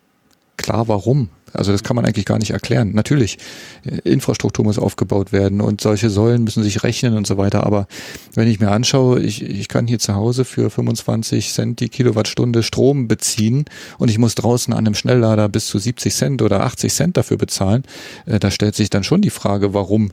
klar, 0.61 0.87
warum. 0.87 1.29
Also 1.53 1.71
das 1.71 1.83
kann 1.83 1.95
man 1.95 2.05
eigentlich 2.05 2.25
gar 2.25 2.37
nicht 2.37 2.51
erklären. 2.51 2.91
Natürlich, 2.93 3.37
äh, 3.85 4.09
Infrastruktur 4.09 4.63
muss 4.65 4.79
aufgebaut 4.79 5.31
werden 5.31 5.61
und 5.61 5.81
solche 5.81 6.09
Säulen 6.09 6.43
müssen 6.43 6.63
sich 6.63 6.83
rechnen 6.83 7.15
und 7.15 7.27
so 7.27 7.37
weiter. 7.37 7.65
Aber 7.65 7.87
wenn 8.33 8.47
ich 8.47 8.59
mir 8.59 8.71
anschaue, 8.71 9.19
ich, 9.21 9.43
ich 9.43 9.67
kann 9.67 9.87
hier 9.87 9.99
zu 9.99 10.15
Hause 10.15 10.45
für 10.45 10.69
25 10.69 11.51
Cent 11.51 11.79
die 11.79 11.89
Kilowattstunde 11.89 12.63
Strom 12.63 13.07
beziehen 13.07 13.65
und 13.97 14.09
ich 14.09 14.17
muss 14.17 14.35
draußen 14.35 14.73
an 14.73 14.85
einem 14.85 14.95
Schnelllader 14.95 15.49
bis 15.49 15.67
zu 15.67 15.77
70 15.77 16.13
Cent 16.13 16.41
oder 16.41 16.63
80 16.63 16.93
Cent 16.93 17.17
dafür 17.17 17.37
bezahlen, 17.37 17.83
äh, 18.25 18.39
da 18.39 18.51
stellt 18.51 18.75
sich 18.75 18.89
dann 18.89 19.03
schon 19.03 19.21
die 19.21 19.29
Frage, 19.29 19.73
warum 19.73 20.11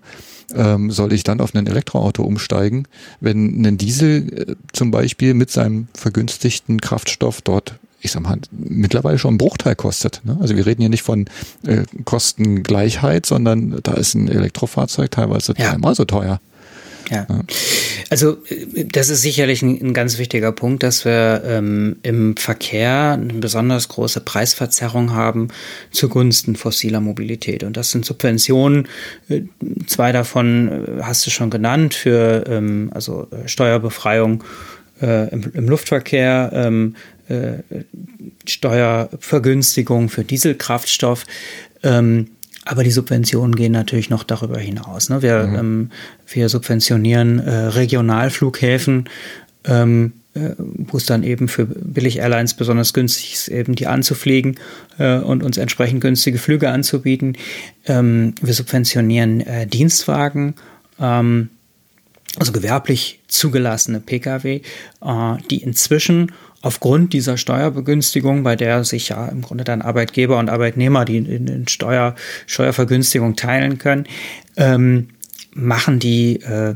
ähm, 0.55 0.91
soll 0.91 1.12
ich 1.12 1.25
dann 1.25 1.41
auf 1.41 1.55
ein 1.55 1.66
Elektroauto 1.66 2.23
umsteigen, 2.23 2.89
wenn 3.20 3.65
ein 3.65 3.79
Diesel 3.79 4.33
äh, 4.33 4.57
zum 4.73 4.91
Beispiel 4.91 5.35
mit 5.35 5.51
seinem 5.51 5.89
vergünstigten 5.95 6.81
Kraftstoff 6.81 7.43
dort 7.43 7.79
ich 8.01 8.12
sag 8.12 8.23
mal, 8.23 8.39
mittlerweile 8.51 9.19
schon 9.19 9.31
einen 9.31 9.39
Bruchteil 9.39 9.75
kostet. 9.75 10.20
Ne? 10.25 10.37
Also 10.41 10.57
wir 10.57 10.66
reden 10.66 10.81
hier 10.81 10.91
nicht 10.91 11.03
von 11.03 11.27
äh, 11.66 11.83
Kostengleichheit, 12.05 13.27
sondern 13.27 13.81
da 13.83 13.95
ist 13.95 14.15
ein 14.15 14.29
Elektrofahrzeug 14.29 15.11
teilweise 15.11 15.55
ja. 15.57 15.70
dreimal 15.70 15.95
so 15.95 16.05
teuer. 16.05 16.41
Ja. 17.11 17.27
Also 18.11 18.39
das 18.93 19.09
ist 19.09 19.23
sicherlich 19.23 19.62
ein, 19.62 19.81
ein, 19.81 19.95
ganz 19.95 20.19
wichtiger 20.19 20.53
Punkt, 20.53 20.83
dass 20.83 21.05
wir 21.05 21.43
ähm, 21.45 21.97
im 22.03 22.37
Verkehr 22.37 23.19
eine 23.20 23.33
besonders 23.35 23.89
große 23.89 24.20
Preisverzerrung 24.20 25.12
haben 25.15 25.49
zugunsten 25.91 26.57
fossiler 26.57 27.01
Mobilität. 27.01 27.65
Und 27.65 27.77
das 27.77 27.91
sind 27.91 28.05
Subventionen. 28.05 28.89
Äh, 29.29 29.43
zwei 29.87 30.12
davon 30.12 30.99
äh, 30.99 31.03
hast 31.03 31.27
du 31.27 31.31
schon 31.31 31.51
genannt 31.51 31.95
für 31.95 32.45
ähm, 32.47 32.91
also 32.95 33.29
äh, 33.31 33.49
Steuerbefreiung 33.49 34.45
äh, 35.01 35.29
im, 35.31 35.51
im, 35.55 35.69
Luftverkehr, 35.69 36.51
ähm, 36.53 36.97
äh, 37.28 37.62
Steuervergünstigung 38.46 40.09
für 40.09 40.24
Dieselkraftstoff. 40.24 41.24
Ähm, 41.82 42.28
aber 42.64 42.84
die 42.84 42.90
Subventionen 42.90 43.56
gehen 43.56 43.72
natürlich 43.72 44.10
noch 44.10 44.24
darüber 44.24 44.59
hinaus. 44.59 45.09
Ne? 45.09 45.22
Wir, 45.22 45.46
mhm. 45.46 45.55
ähm, 45.56 45.90
wir 46.26 46.48
subventionieren 46.48 47.38
äh, 47.38 47.50
Regionalflughäfen, 47.50 49.09
ähm, 49.64 50.12
äh, 50.34 50.50
wo 50.59 50.98
es 50.98 51.06
dann 51.06 51.22
eben 51.22 51.48
für 51.48 51.64
Billig-Airlines 51.64 52.55
besonders 52.55 52.92
günstig 52.92 53.32
ist, 53.32 53.48
eben 53.48 53.74
die 53.74 53.86
anzufliegen 53.86 54.56
äh, 54.98 55.16
und 55.16 55.42
uns 55.42 55.56
entsprechend 55.56 56.02
günstige 56.02 56.38
Flüge 56.38 56.68
anzubieten. 56.68 57.38
Ähm, 57.86 58.34
wir 58.42 58.52
subventionieren 58.52 59.40
äh, 59.40 59.66
Dienstwagen. 59.66 60.55
Ähm, 61.00 61.48
also 62.38 62.52
gewerblich 62.52 63.20
zugelassene 63.26 64.00
Pkw, 64.00 64.60
äh, 65.00 65.36
die 65.50 65.62
inzwischen 65.62 66.32
aufgrund 66.62 67.12
dieser 67.12 67.36
Steuerbegünstigung, 67.36 68.43
bei 68.43 68.56
der 68.56 68.85
sich 68.85 69.10
ja 69.10 69.26
im 69.26 69.43
Grunde 69.43 69.64
dann 69.64 69.82
Arbeitgeber 69.82 70.39
und 70.39 70.51
Arbeitnehmer 70.51 71.05
die 71.05 71.18
in, 71.18 71.47
in 71.47 71.68
Steuer, 71.68 72.14
Steuervergünstigung 72.47 73.36
teilen 73.36 73.78
können, 73.78 74.06
ähm, 74.56 75.09
machen 75.55 75.98
die 75.98 76.40
äh, 76.40 76.74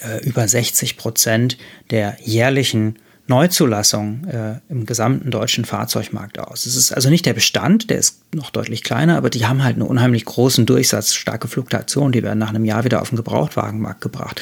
äh, 0.00 0.24
über 0.24 0.46
60 0.46 0.96
Prozent 0.96 1.58
der 1.90 2.16
jährlichen 2.22 2.96
Neuzulassung 3.28 4.26
äh, 4.26 4.60
im 4.68 4.84
gesamten 4.84 5.30
deutschen 5.30 5.64
Fahrzeugmarkt 5.64 6.38
aus. 6.38 6.66
Es 6.66 6.74
ist 6.74 6.92
also 6.92 7.08
nicht 7.08 7.24
der 7.24 7.34
Bestand, 7.34 7.88
der 7.88 7.98
ist 7.98 8.20
noch 8.34 8.50
deutlich 8.50 8.82
kleiner, 8.82 9.16
aber 9.16 9.30
die 9.30 9.46
haben 9.46 9.62
halt 9.62 9.76
einen 9.76 9.86
unheimlich 9.86 10.24
großen 10.24 10.66
Durchsatz, 10.66 11.14
starke 11.14 11.46
Fluktuation, 11.46 12.12
die 12.12 12.22
werden 12.22 12.40
nach 12.40 12.50
einem 12.50 12.64
Jahr 12.64 12.84
wieder 12.84 13.00
auf 13.00 13.10
den 13.10 13.16
Gebrauchtwagenmarkt 13.16 14.00
gebracht. 14.00 14.40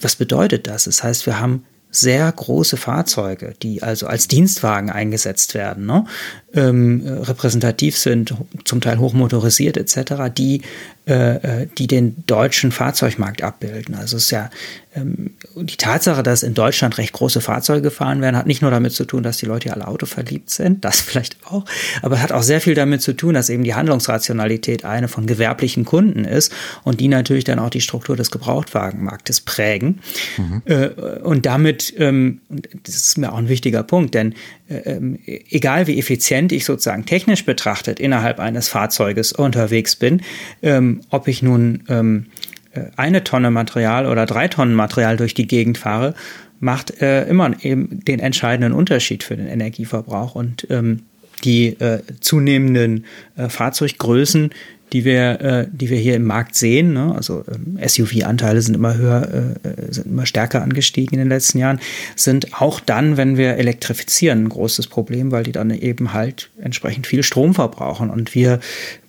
Was 0.00 0.16
bedeutet 0.16 0.66
das? 0.66 0.84
Das 0.84 1.02
heißt, 1.02 1.26
wir 1.26 1.40
haben 1.40 1.64
sehr 1.92 2.32
große 2.32 2.78
Fahrzeuge, 2.78 3.54
die 3.62 3.82
also 3.82 4.06
als 4.06 4.26
Dienstwagen 4.26 4.90
eingesetzt 4.90 5.52
werden, 5.54 5.84
ne? 5.84 6.06
ähm, 6.54 7.02
repräsentativ 7.06 7.98
sind, 7.98 8.34
zum 8.64 8.80
Teil 8.80 8.98
hochmotorisiert 8.98 9.76
etc., 9.76 10.32
die, 10.36 10.62
die 11.04 11.86
den 11.88 12.24
deutschen 12.26 12.70
Fahrzeugmarkt 12.70 13.42
abbilden. 13.42 13.96
Also 13.96 14.16
es 14.16 14.24
ist 14.24 14.30
ja 14.30 14.50
ähm, 14.94 15.30
die 15.56 15.76
Tatsache, 15.76 16.22
dass 16.22 16.42
in 16.42 16.52
Deutschland 16.52 16.98
recht 16.98 17.12
große 17.12 17.40
Fahrzeuge 17.40 17.82
gefahren 17.82 18.20
werden, 18.20 18.36
hat 18.36 18.46
nicht 18.46 18.60
nur 18.60 18.70
damit 18.70 18.92
zu 18.92 19.06
tun, 19.06 19.22
dass 19.22 19.38
die 19.38 19.46
Leute 19.46 19.72
alle 19.72 19.88
Auto 19.88 20.04
verliebt 20.04 20.50
sind, 20.50 20.84
das 20.84 21.00
vielleicht 21.00 21.38
auch, 21.46 21.64
aber 22.02 22.20
hat 22.20 22.32
auch 22.32 22.42
sehr 22.42 22.60
viel 22.60 22.74
damit 22.74 23.00
zu 23.00 23.14
tun, 23.14 23.34
dass 23.34 23.48
eben 23.48 23.64
die 23.64 23.74
Handlungsrationalität 23.74 24.84
eine 24.84 25.08
von 25.08 25.26
gewerblichen 25.26 25.84
Kunden 25.84 26.24
ist 26.24 26.52
und 26.84 27.00
die 27.00 27.08
natürlich 27.08 27.44
dann 27.44 27.58
auch 27.58 27.70
die 27.70 27.80
Struktur 27.80 28.16
des 28.16 28.30
Gebrauchtwagenmarktes 28.30 29.40
prägen. 29.40 30.00
Mhm. 30.36 30.62
Äh, 30.66 30.88
und 31.22 31.46
damit, 31.46 31.94
ähm, 31.96 32.40
das 32.82 32.96
ist 32.96 33.18
mir 33.18 33.32
auch 33.32 33.38
ein 33.38 33.48
wichtiger 33.48 33.82
Punkt, 33.82 34.14
denn 34.14 34.32
äh, 34.32 34.61
ähm, 34.84 35.18
egal 35.26 35.86
wie 35.86 35.98
effizient 35.98 36.52
ich 36.52 36.64
sozusagen 36.64 37.06
technisch 37.06 37.44
betrachtet 37.44 38.00
innerhalb 38.00 38.40
eines 38.40 38.68
Fahrzeuges 38.68 39.32
unterwegs 39.32 39.96
bin, 39.96 40.22
ähm, 40.62 41.00
ob 41.10 41.28
ich 41.28 41.42
nun 41.42 41.84
ähm, 41.88 42.26
äh, 42.72 42.84
eine 42.96 43.24
Tonne 43.24 43.50
Material 43.50 44.06
oder 44.06 44.26
drei 44.26 44.48
Tonnen 44.48 44.74
Material 44.74 45.16
durch 45.16 45.34
die 45.34 45.46
Gegend 45.46 45.78
fahre, 45.78 46.14
macht 46.60 47.02
äh, 47.02 47.24
immer 47.26 47.52
eben 47.62 48.04
den 48.04 48.20
entscheidenden 48.20 48.72
Unterschied 48.72 49.24
für 49.24 49.36
den 49.36 49.48
Energieverbrauch. 49.48 50.34
Und 50.34 50.66
ähm, 50.70 51.02
die 51.44 51.68
äh, 51.80 52.02
zunehmenden 52.20 53.04
äh, 53.36 53.48
Fahrzeuggrößen, 53.48 54.50
die 54.92 55.04
wir, 55.04 55.40
äh, 55.40 55.66
die 55.72 55.88
wir 55.90 55.98
hier 55.98 56.16
im 56.16 56.24
Markt 56.24 56.54
sehen. 56.54 56.92
Ne? 56.92 57.14
Also 57.14 57.44
ähm, 57.50 57.78
SUV-Anteile 57.86 58.60
sind 58.60 58.74
immer 58.74 58.96
höher, 58.96 59.56
äh, 59.64 59.68
äh, 59.68 59.92
sind 59.92 60.06
immer 60.06 60.26
stärker 60.26 60.62
angestiegen 60.62 61.14
in 61.14 61.20
den 61.20 61.28
letzten 61.28 61.58
Jahren, 61.58 61.80
sind 62.14 62.60
auch 62.60 62.80
dann, 62.80 63.16
wenn 63.16 63.36
wir 63.36 63.56
elektrifizieren, 63.56 64.44
ein 64.44 64.48
großes 64.48 64.88
Problem, 64.88 65.32
weil 65.32 65.44
die 65.44 65.52
dann 65.52 65.70
eben 65.70 66.12
halt 66.12 66.50
entsprechend 66.60 67.06
viel 67.06 67.22
Strom 67.22 67.54
verbrauchen. 67.54 68.10
Und 68.10 68.34
wir 68.34 68.60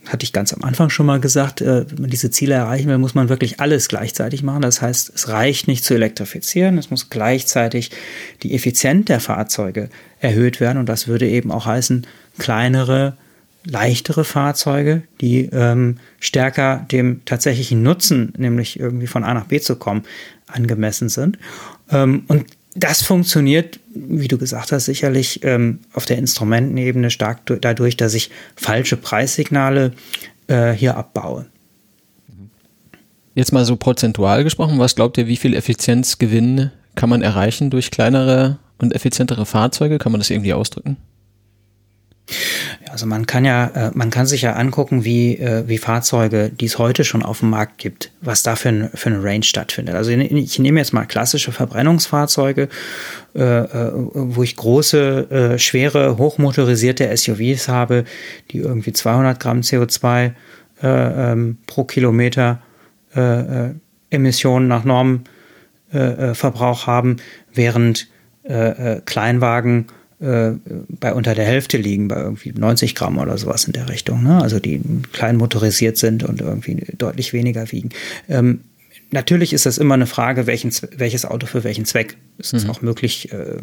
hatte 0.07 0.23
ich 0.23 0.33
ganz 0.33 0.53
am 0.53 0.63
Anfang 0.63 0.89
schon 0.89 1.05
mal 1.05 1.19
gesagt, 1.19 1.61
äh, 1.61 1.89
wenn 1.89 2.01
man 2.01 2.09
diese 2.09 2.31
Ziele 2.31 2.55
erreichen 2.55 2.87
will, 2.87 2.97
muss 2.97 3.15
man 3.15 3.29
wirklich 3.29 3.59
alles 3.59 3.87
gleichzeitig 3.87 4.43
machen. 4.43 4.61
Das 4.61 4.81
heißt, 4.81 5.11
es 5.13 5.27
reicht 5.29 5.67
nicht 5.67 5.83
zu 5.83 5.93
elektrifizieren, 5.93 6.77
es 6.77 6.89
muss 6.89 7.09
gleichzeitig 7.09 7.91
die 8.41 8.53
Effizienz 8.53 9.05
der 9.05 9.19
Fahrzeuge 9.19 9.89
erhöht 10.19 10.59
werden. 10.59 10.77
Und 10.77 10.87
das 10.87 11.07
würde 11.07 11.27
eben 11.27 11.51
auch 11.51 11.65
heißen, 11.65 12.07
kleinere, 12.37 13.17
leichtere 13.65 14.23
Fahrzeuge, 14.23 15.03
die 15.21 15.49
ähm, 15.51 15.97
stärker 16.19 16.85
dem 16.91 17.23
tatsächlichen 17.25 17.83
Nutzen, 17.83 18.33
nämlich 18.37 18.79
irgendwie 18.79 19.07
von 19.07 19.23
A 19.23 19.33
nach 19.33 19.45
B 19.45 19.59
zu 19.59 19.75
kommen, 19.75 20.03
angemessen 20.47 21.09
sind. 21.09 21.37
Ähm, 21.89 22.23
und 22.27 22.45
das 22.75 23.03
funktioniert, 23.03 23.79
wie 23.93 24.27
du 24.27 24.37
gesagt 24.37 24.71
hast, 24.71 24.85
sicherlich 24.85 25.43
ähm, 25.43 25.79
auf 25.93 26.05
der 26.05 26.17
Instrumentenebene 26.17 27.09
stark 27.09 27.41
dadurch, 27.61 27.97
dass 27.97 28.13
ich 28.13 28.31
falsche 28.55 28.97
Preissignale 28.97 29.93
äh, 30.47 30.71
hier 30.71 30.97
abbaue. 30.97 31.45
Jetzt 33.35 33.51
mal 33.51 33.65
so 33.65 33.75
prozentual 33.75 34.43
gesprochen, 34.43 34.79
was 34.79 34.95
glaubt 34.95 35.17
ihr, 35.17 35.27
wie 35.27 35.37
viel 35.37 35.55
Effizienzgewinn 35.55 36.71
kann 36.95 37.09
man 37.09 37.21
erreichen 37.21 37.69
durch 37.69 37.89
kleinere 37.89 38.59
und 38.77 38.93
effizientere 38.93 39.45
Fahrzeuge? 39.45 39.97
Kann 39.97 40.11
man 40.11 40.21
das 40.21 40.29
irgendwie 40.29 40.53
ausdrücken? 40.53 40.97
Also 42.89 43.05
man 43.05 43.25
kann 43.25 43.43
ja, 43.43 43.67
äh, 43.67 43.91
man 43.93 44.09
kann 44.09 44.25
sich 44.25 44.43
ja 44.43 44.53
angucken, 44.53 45.03
wie, 45.03 45.37
äh, 45.37 45.67
wie 45.67 45.77
Fahrzeuge, 45.77 46.49
die 46.49 46.65
es 46.65 46.77
heute 46.77 47.03
schon 47.03 47.23
auf 47.23 47.39
dem 47.39 47.49
Markt 47.49 47.77
gibt, 47.79 48.11
was 48.21 48.43
da 48.43 48.55
für, 48.55 48.69
ein, 48.69 48.89
für 48.93 49.09
eine 49.09 49.23
Range 49.23 49.43
stattfindet. 49.43 49.95
Also 49.95 50.11
ich 50.11 50.59
nehme 50.59 50.79
jetzt 50.79 50.93
mal 50.93 51.05
klassische 51.05 51.51
Verbrennungsfahrzeuge, 51.51 52.69
äh, 53.33 53.39
wo 53.39 54.43
ich 54.43 54.55
große, 54.55 55.57
schwere, 55.57 56.17
hochmotorisierte 56.17 57.15
SUVs 57.15 57.67
habe, 57.67 58.05
die 58.51 58.59
irgendwie 58.59 58.93
200 58.93 59.39
Gramm 59.39 59.61
CO2 59.61 60.33
ähm, 60.81 61.57
pro 61.65 61.83
Kilometer 61.85 62.61
Emissionen 64.09 64.67
nach 64.67 64.83
Normverbrauch 65.91 66.87
haben, 66.87 67.17
während 67.53 68.07
Kleinwagen 69.05 69.85
bei 70.19 71.13
unter 71.13 71.35
der 71.35 71.45
Hälfte 71.45 71.77
liegen, 71.77 72.07
bei 72.07 72.15
irgendwie 72.15 72.53
90 72.53 72.95
Gramm 72.95 73.17
oder 73.17 73.37
sowas 73.37 73.65
in 73.65 73.73
der 73.73 73.89
Richtung. 73.89 74.23
Ne? 74.23 74.41
Also 74.41 74.59
die 74.59 74.81
klein 75.11 75.35
motorisiert 75.35 75.97
sind 75.97 76.23
und 76.23 76.39
irgendwie 76.39 76.85
deutlich 76.97 77.33
weniger 77.33 77.71
wiegen. 77.71 77.89
Ähm, 78.29 78.61
natürlich 79.13 79.53
ist 79.53 79.65
das 79.65 79.77
immer 79.77 79.93
eine 79.93 80.07
Frage, 80.07 80.47
welchen, 80.47 80.71
welches 80.97 81.25
Auto 81.25 81.45
für 81.45 81.63
welchen 81.63 81.85
Zweck. 81.85 82.17
Es 82.37 82.51
ist 82.51 82.65
mhm. 82.65 82.71
auch 82.71 82.81
möglich, 82.81 83.31
äh, 83.31 83.61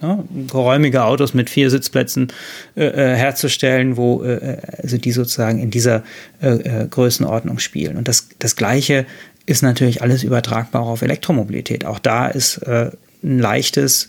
ne, 0.00 0.24
geräumige 0.46 1.04
Autos 1.04 1.34
mit 1.34 1.50
vier 1.50 1.68
Sitzplätzen 1.68 2.32
äh, 2.76 2.84
äh 2.84 3.16
herzustellen, 3.16 3.96
wo 3.96 4.22
äh, 4.22 4.58
also 4.82 4.96
die 4.96 5.12
sozusagen 5.12 5.58
in 5.58 5.70
dieser 5.70 6.04
äh, 6.40 6.86
Größenordnung 6.86 7.58
spielen. 7.58 7.96
Und 7.96 8.08
das, 8.08 8.28
das 8.38 8.56
Gleiche 8.56 9.04
ist 9.44 9.62
natürlich 9.62 10.00
alles 10.00 10.22
übertragbar 10.22 10.82
auf 10.82 11.02
Elektromobilität. 11.02 11.84
Auch 11.86 11.98
da 11.98 12.28
ist 12.28 12.60
ein 12.66 12.92
leichtes 13.38 14.08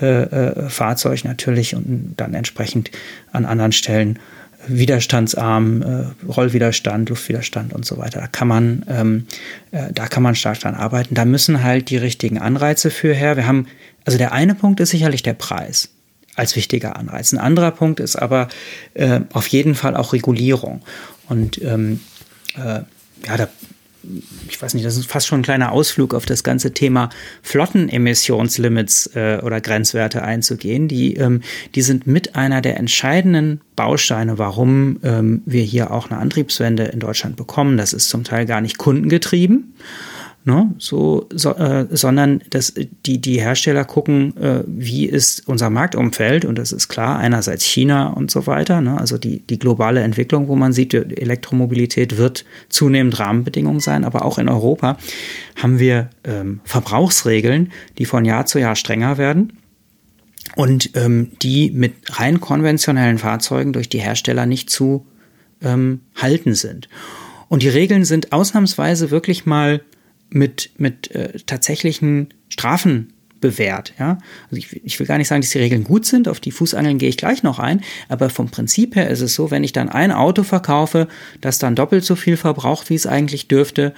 äh, 0.00 0.22
äh, 0.22 0.68
Fahrzeug 0.68 1.24
natürlich 1.24 1.74
und 1.74 2.14
dann 2.16 2.34
entsprechend 2.34 2.90
an 3.32 3.44
anderen 3.44 3.72
Stellen 3.72 4.18
widerstandsarm, 4.68 5.82
äh, 5.82 6.04
Rollwiderstand, 6.26 7.08
Luftwiderstand 7.08 7.72
und 7.72 7.84
so 7.84 7.98
weiter. 7.98 8.20
Da 8.20 8.26
kann 8.26 8.48
man, 8.48 8.84
ähm, 8.88 9.26
äh, 9.70 9.92
da 9.92 10.06
kann 10.06 10.22
man 10.22 10.34
stark 10.34 10.60
dran 10.60 10.74
arbeiten. 10.74 11.14
Da 11.14 11.24
müssen 11.24 11.62
halt 11.62 11.90
die 11.90 11.96
richtigen 11.96 12.38
Anreize 12.38 12.90
für 12.90 13.14
her. 13.14 13.36
Wir 13.36 13.46
haben, 13.46 13.66
also 14.04 14.18
der 14.18 14.32
eine 14.32 14.54
Punkt 14.54 14.80
ist 14.80 14.90
sicherlich 14.90 15.22
der 15.22 15.34
Preis 15.34 15.90
als 16.34 16.56
wichtiger 16.56 16.96
Anreiz. 16.96 17.32
Ein 17.32 17.38
anderer 17.38 17.70
Punkt 17.70 18.00
ist 18.00 18.16
aber 18.16 18.48
äh, 18.94 19.20
auf 19.32 19.46
jeden 19.48 19.74
Fall 19.74 19.96
auch 19.96 20.12
Regulierung. 20.12 20.82
Und 21.28 21.60
ähm, 21.62 22.00
äh, 22.56 22.80
ja, 23.26 23.36
da 23.36 23.48
ich 24.48 24.60
weiß 24.60 24.74
nicht, 24.74 24.86
das 24.86 24.96
ist 24.96 25.06
fast 25.06 25.26
schon 25.26 25.40
ein 25.40 25.44
kleiner 25.44 25.72
Ausflug 25.72 26.14
auf 26.14 26.26
das 26.26 26.42
ganze 26.42 26.72
Thema 26.72 27.10
Flottenemissionslimits 27.42 29.10
äh, 29.14 29.40
oder 29.42 29.60
Grenzwerte 29.60 30.22
einzugehen. 30.22 30.88
Die, 30.88 31.14
ähm, 31.16 31.42
die 31.74 31.82
sind 31.82 32.06
mit 32.06 32.36
einer 32.36 32.60
der 32.60 32.76
entscheidenden 32.78 33.60
Bausteine, 33.74 34.38
warum 34.38 34.98
ähm, 35.02 35.42
wir 35.44 35.62
hier 35.62 35.90
auch 35.90 36.10
eine 36.10 36.20
Antriebswende 36.20 36.84
in 36.84 37.00
Deutschland 37.00 37.36
bekommen. 37.36 37.76
Das 37.76 37.92
ist 37.92 38.08
zum 38.08 38.24
Teil 38.24 38.46
gar 38.46 38.60
nicht 38.60 38.78
kundengetrieben, 38.78 39.74
ne, 40.46 40.72
so, 40.78 41.28
so 41.34 41.54
äh, 41.56 41.86
sondern 41.90 42.40
dass 42.50 42.72
die, 43.04 43.20
die 43.20 43.40
Hersteller 43.40 43.84
gucken, 43.84 44.36
äh, 44.36 44.62
wie 44.66 45.04
ist 45.04 45.46
unser 45.48 45.70
Marktumfeld 45.70 46.44
und 46.44 46.56
das 46.56 46.70
ist 46.70 46.88
klar, 46.88 47.18
einerseits 47.18 47.64
China 47.64 48.08
und 48.08 48.30
so 48.30 48.46
weiter, 48.46 48.80
ne, 48.80 48.98
also 48.98 49.18
die, 49.18 49.40
die 49.40 49.58
globale 49.58 50.02
Entwicklung, 50.02 50.46
wo 50.46 50.54
man 50.54 50.72
sieht, 50.72 50.92
die 50.92 51.16
Elektromobilität 51.16 52.16
wird 52.16 52.44
zunehmend 52.68 53.18
Rahmenbedingungen 53.18 53.80
sein, 53.80 54.04
aber 54.04 54.24
auch 54.24 54.38
in 54.38 54.48
Europa 54.48 54.96
haben 55.56 55.80
wir 55.80 56.10
ähm, 56.22 56.60
Verbrauchsregeln, 56.62 57.72
die 57.98 58.04
von 58.04 58.24
Jahr 58.24 58.46
zu 58.46 58.60
Jahr 58.60 58.76
strenger 58.76 59.18
werden 59.18 59.54
und 60.54 60.90
ähm, 60.94 61.32
die 61.42 61.72
mit 61.72 61.94
rein 62.20 62.40
konventionellen 62.40 63.18
Fahrzeugen 63.18 63.72
durch 63.72 63.88
die 63.88 63.98
Hersteller 63.98 64.46
nicht 64.46 64.70
zu 64.70 65.06
ähm, 65.60 66.02
halten 66.14 66.54
sind. 66.54 66.88
Und 67.48 67.62
die 67.62 67.68
Regeln 67.68 68.04
sind 68.04 68.32
ausnahmsweise 68.32 69.10
wirklich 69.10 69.44
mal 69.44 69.82
mit, 70.30 70.70
mit 70.78 71.10
äh, 71.12 71.38
tatsächlichen 71.46 72.34
Strafen 72.48 73.12
bewährt. 73.40 73.94
Ja? 73.98 74.18
Also 74.50 74.56
ich, 74.56 74.84
ich, 74.84 74.98
will 74.98 75.06
gar 75.06 75.18
nicht 75.18 75.28
sagen, 75.28 75.42
dass 75.42 75.50
die 75.50 75.58
Regeln 75.58 75.84
gut 75.84 76.06
sind, 76.06 76.28
auf 76.28 76.40
die 76.40 76.50
Fußangeln 76.50 76.98
gehe 76.98 77.08
ich 77.08 77.16
gleich 77.16 77.42
noch 77.42 77.58
ein, 77.58 77.82
aber 78.08 78.30
vom 78.30 78.50
Prinzip 78.50 78.96
her 78.96 79.10
ist 79.10 79.20
es 79.20 79.34
so, 79.34 79.50
wenn 79.50 79.64
ich 79.64 79.72
dann 79.72 79.88
ein 79.88 80.12
Auto 80.12 80.42
verkaufe, 80.42 81.08
das 81.40 81.58
dann 81.58 81.74
doppelt 81.74 82.04
so 82.04 82.16
viel 82.16 82.36
verbraucht, 82.36 82.90
wie 82.90 82.94
es 82.94 83.06
eigentlich 83.06 83.48
dürfte, 83.48 83.94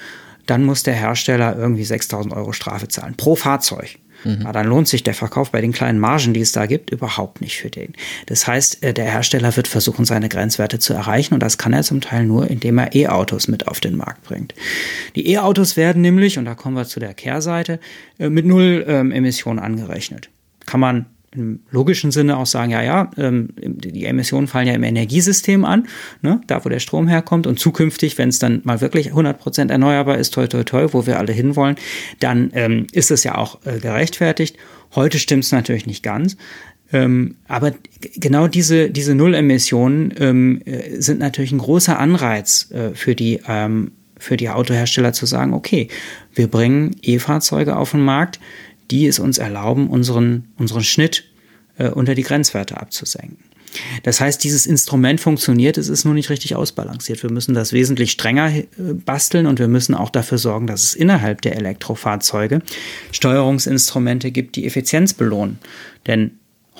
dann 0.46 0.64
muss 0.64 0.82
der 0.82 0.94
Hersteller 0.94 1.56
irgendwie 1.56 1.84
6000 1.84 2.34
Euro 2.34 2.52
Strafe 2.52 2.88
zahlen 2.88 3.14
pro 3.16 3.36
Fahrzeug. 3.36 3.98
Mhm. 4.24 4.42
Aber 4.42 4.52
dann 4.52 4.66
lohnt 4.66 4.88
sich 4.88 5.02
der 5.02 5.14
Verkauf 5.14 5.50
bei 5.50 5.60
den 5.60 5.72
kleinen 5.72 5.98
Margen, 5.98 6.34
die 6.34 6.40
es 6.40 6.52
da 6.52 6.66
gibt, 6.66 6.90
überhaupt 6.90 7.40
nicht 7.40 7.56
für 7.56 7.70
den. 7.70 7.92
Das 8.26 8.46
heißt, 8.46 8.82
äh, 8.82 8.94
der 8.94 9.06
Hersteller 9.06 9.54
wird 9.56 9.68
versuchen, 9.68 10.04
seine 10.04 10.28
Grenzwerte 10.28 10.78
zu 10.78 10.94
erreichen 10.94 11.34
und 11.34 11.42
das 11.42 11.58
kann 11.58 11.72
er 11.72 11.82
zum 11.82 12.00
Teil 12.00 12.24
nur, 12.24 12.48
indem 12.48 12.78
er 12.78 12.94
E-Autos 12.94 13.48
mit 13.48 13.68
auf 13.68 13.80
den 13.80 13.96
Markt 13.96 14.24
bringt. 14.24 14.54
Die 15.14 15.30
E-Autos 15.32 15.76
werden 15.76 16.02
nämlich, 16.02 16.38
und 16.38 16.44
da 16.44 16.54
kommen 16.54 16.76
wir 16.76 16.84
zu 16.84 17.00
der 17.00 17.14
Kehrseite, 17.14 17.80
äh, 18.18 18.28
mit 18.28 18.46
Null 18.46 18.84
ähm, 18.88 19.12
Emissionen 19.12 19.58
angerechnet. 19.58 20.30
Kann 20.66 20.80
man 20.80 21.06
im 21.32 21.60
logischen 21.70 22.10
Sinne 22.10 22.38
auch 22.38 22.46
sagen, 22.46 22.70
ja, 22.70 22.82
ja, 22.82 23.10
ähm, 23.18 23.50
die 23.56 24.06
Emissionen 24.06 24.46
fallen 24.46 24.66
ja 24.66 24.74
im 24.74 24.82
Energiesystem 24.82 25.64
an, 25.64 25.86
ne, 26.22 26.40
da 26.46 26.64
wo 26.64 26.68
der 26.68 26.80
Strom 26.80 27.06
herkommt 27.06 27.46
und 27.46 27.58
zukünftig, 27.58 28.16
wenn 28.18 28.30
es 28.30 28.38
dann 28.38 28.60
mal 28.64 28.80
wirklich 28.80 29.12
100% 29.12 29.70
erneuerbar 29.70 30.18
ist, 30.18 30.34
toi, 30.34 30.46
toi, 30.46 30.64
toi, 30.64 30.88
wo 30.92 31.06
wir 31.06 31.18
alle 31.18 31.32
hinwollen, 31.32 31.76
dann 32.20 32.50
ähm, 32.54 32.86
ist 32.92 33.10
es 33.10 33.24
ja 33.24 33.36
auch 33.36 33.58
äh, 33.66 33.78
gerechtfertigt. 33.78 34.56
Heute 34.94 35.18
stimmt 35.18 35.44
es 35.44 35.52
natürlich 35.52 35.86
nicht 35.86 36.02
ganz. 36.02 36.36
Ähm, 36.90 37.36
aber 37.46 37.74
genau 38.16 38.48
diese, 38.48 38.88
diese 38.88 39.14
Nullemissionen 39.14 40.14
ähm, 40.18 40.62
äh, 40.64 41.00
sind 41.00 41.20
natürlich 41.20 41.52
ein 41.52 41.58
großer 41.58 41.98
Anreiz 41.98 42.70
äh, 42.70 42.94
für 42.94 43.14
die 43.14 43.40
ähm, 43.46 43.92
für 44.18 44.36
die 44.36 44.48
Autohersteller 44.48 45.12
zu 45.12 45.26
sagen, 45.26 45.54
okay, 45.54 45.88
wir 46.34 46.48
bringen 46.48 46.96
E-Fahrzeuge 47.02 47.76
auf 47.76 47.92
den 47.92 48.00
Markt, 48.00 48.40
die 48.90 49.06
es 49.06 49.18
uns 49.18 49.38
erlauben, 49.38 49.88
unseren, 49.88 50.48
unseren 50.56 50.84
Schnitt 50.84 51.24
äh, 51.78 51.88
unter 51.88 52.14
die 52.14 52.22
Grenzwerte 52.22 52.80
abzusenken. 52.80 53.38
Das 54.02 54.20
heißt, 54.20 54.42
dieses 54.42 54.66
Instrument 54.66 55.20
funktioniert, 55.20 55.78
es 55.78 55.88
ist 55.88 56.04
nur 56.04 56.14
nicht 56.14 56.30
richtig 56.30 56.56
ausbalanciert. 56.56 57.22
Wir 57.22 57.30
müssen 57.30 57.54
das 57.54 57.72
wesentlich 57.72 58.12
strenger 58.12 58.54
äh, 58.54 58.64
basteln 59.04 59.46
und 59.46 59.58
wir 59.58 59.68
müssen 59.68 59.94
auch 59.94 60.10
dafür 60.10 60.38
sorgen, 60.38 60.66
dass 60.66 60.84
es 60.84 60.94
innerhalb 60.94 61.42
der 61.42 61.56
Elektrofahrzeuge 61.56 62.62
Steuerungsinstrumente 63.12 64.30
gibt, 64.30 64.56
die 64.56 64.66
Effizienz 64.66 65.14
belohnen. 65.14 65.58
Denn 66.06 66.32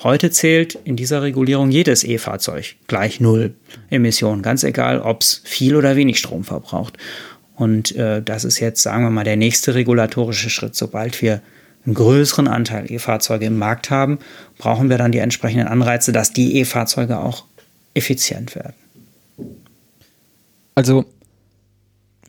heute 0.03 0.31
zählt 0.31 0.77
in 0.83 0.95
dieser 0.95 1.21
Regulierung 1.21 1.71
jedes 1.71 2.03
E-Fahrzeug 2.03 2.75
gleich 2.87 3.19
Null 3.19 3.53
Emissionen, 3.89 4.41
ganz 4.41 4.63
egal, 4.63 4.99
ob 5.01 5.21
es 5.21 5.41
viel 5.43 5.75
oder 5.75 5.95
wenig 5.95 6.17
Strom 6.17 6.43
verbraucht. 6.43 6.97
Und 7.55 7.95
äh, 7.95 8.21
das 8.23 8.45
ist 8.45 8.59
jetzt, 8.59 8.81
sagen 8.81 9.03
wir 9.03 9.09
mal, 9.09 9.25
der 9.25 9.35
nächste 9.35 9.75
regulatorische 9.75 10.49
Schritt, 10.49 10.75
sobald 10.75 11.21
wir 11.21 11.41
einen 11.85 11.95
größeren 11.95 12.47
Anteil 12.47 12.91
E-Fahrzeuge 12.91 13.45
im 13.45 13.57
Markt 13.57 13.89
haben, 13.89 14.19
brauchen 14.57 14.89
wir 14.89 14.97
dann 14.97 15.11
die 15.11 15.19
entsprechenden 15.19 15.67
Anreize, 15.67 16.11
dass 16.11 16.33
die 16.33 16.57
E-Fahrzeuge 16.57 17.19
auch 17.19 17.45
effizient 17.93 18.55
werden. 18.55 18.73
Also, 20.75 21.05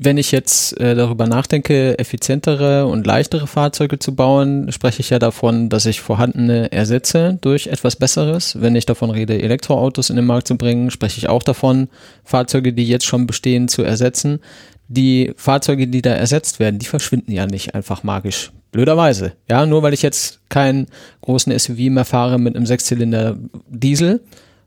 wenn 0.02 0.16
ich 0.16 0.32
jetzt 0.32 0.80
äh, 0.80 0.94
darüber 0.94 1.26
nachdenke, 1.26 1.98
effizientere 1.98 2.86
und 2.86 3.06
leichtere 3.06 3.46
Fahrzeuge 3.46 3.98
zu 3.98 4.14
bauen, 4.14 4.72
spreche 4.72 5.00
ich 5.00 5.10
ja 5.10 5.18
davon, 5.18 5.68
dass 5.68 5.84
ich 5.84 6.00
vorhandene 6.00 6.72
ersetze 6.72 7.38
durch 7.42 7.66
etwas 7.66 7.96
Besseres. 7.96 8.60
Wenn 8.60 8.76
ich 8.76 8.86
davon 8.86 9.10
rede, 9.10 9.40
Elektroautos 9.40 10.08
in 10.08 10.16
den 10.16 10.24
Markt 10.24 10.48
zu 10.48 10.56
bringen, 10.56 10.90
spreche 10.90 11.18
ich 11.18 11.28
auch 11.28 11.42
davon, 11.42 11.88
Fahrzeuge, 12.24 12.72
die 12.72 12.88
jetzt 12.88 13.04
schon 13.04 13.26
bestehen, 13.26 13.68
zu 13.68 13.82
ersetzen. 13.82 14.40
Die 14.88 15.32
Fahrzeuge, 15.36 15.86
die 15.86 16.02
da 16.02 16.12
ersetzt 16.12 16.60
werden, 16.60 16.78
die 16.78 16.86
verschwinden 16.86 17.32
ja 17.32 17.46
nicht 17.46 17.74
einfach 17.74 18.02
magisch 18.02 18.52
Blöderweise. 18.72 19.32
Ja, 19.48 19.66
nur 19.66 19.82
weil 19.82 19.94
ich 19.94 20.02
jetzt 20.02 20.40
keinen 20.48 20.86
großen 21.22 21.56
SUV 21.58 21.90
mehr 21.90 22.04
fahre 22.04 22.38
mit 22.38 22.56
einem 22.56 22.66
Sechszylinder 22.66 23.36
Diesel, 23.68 24.20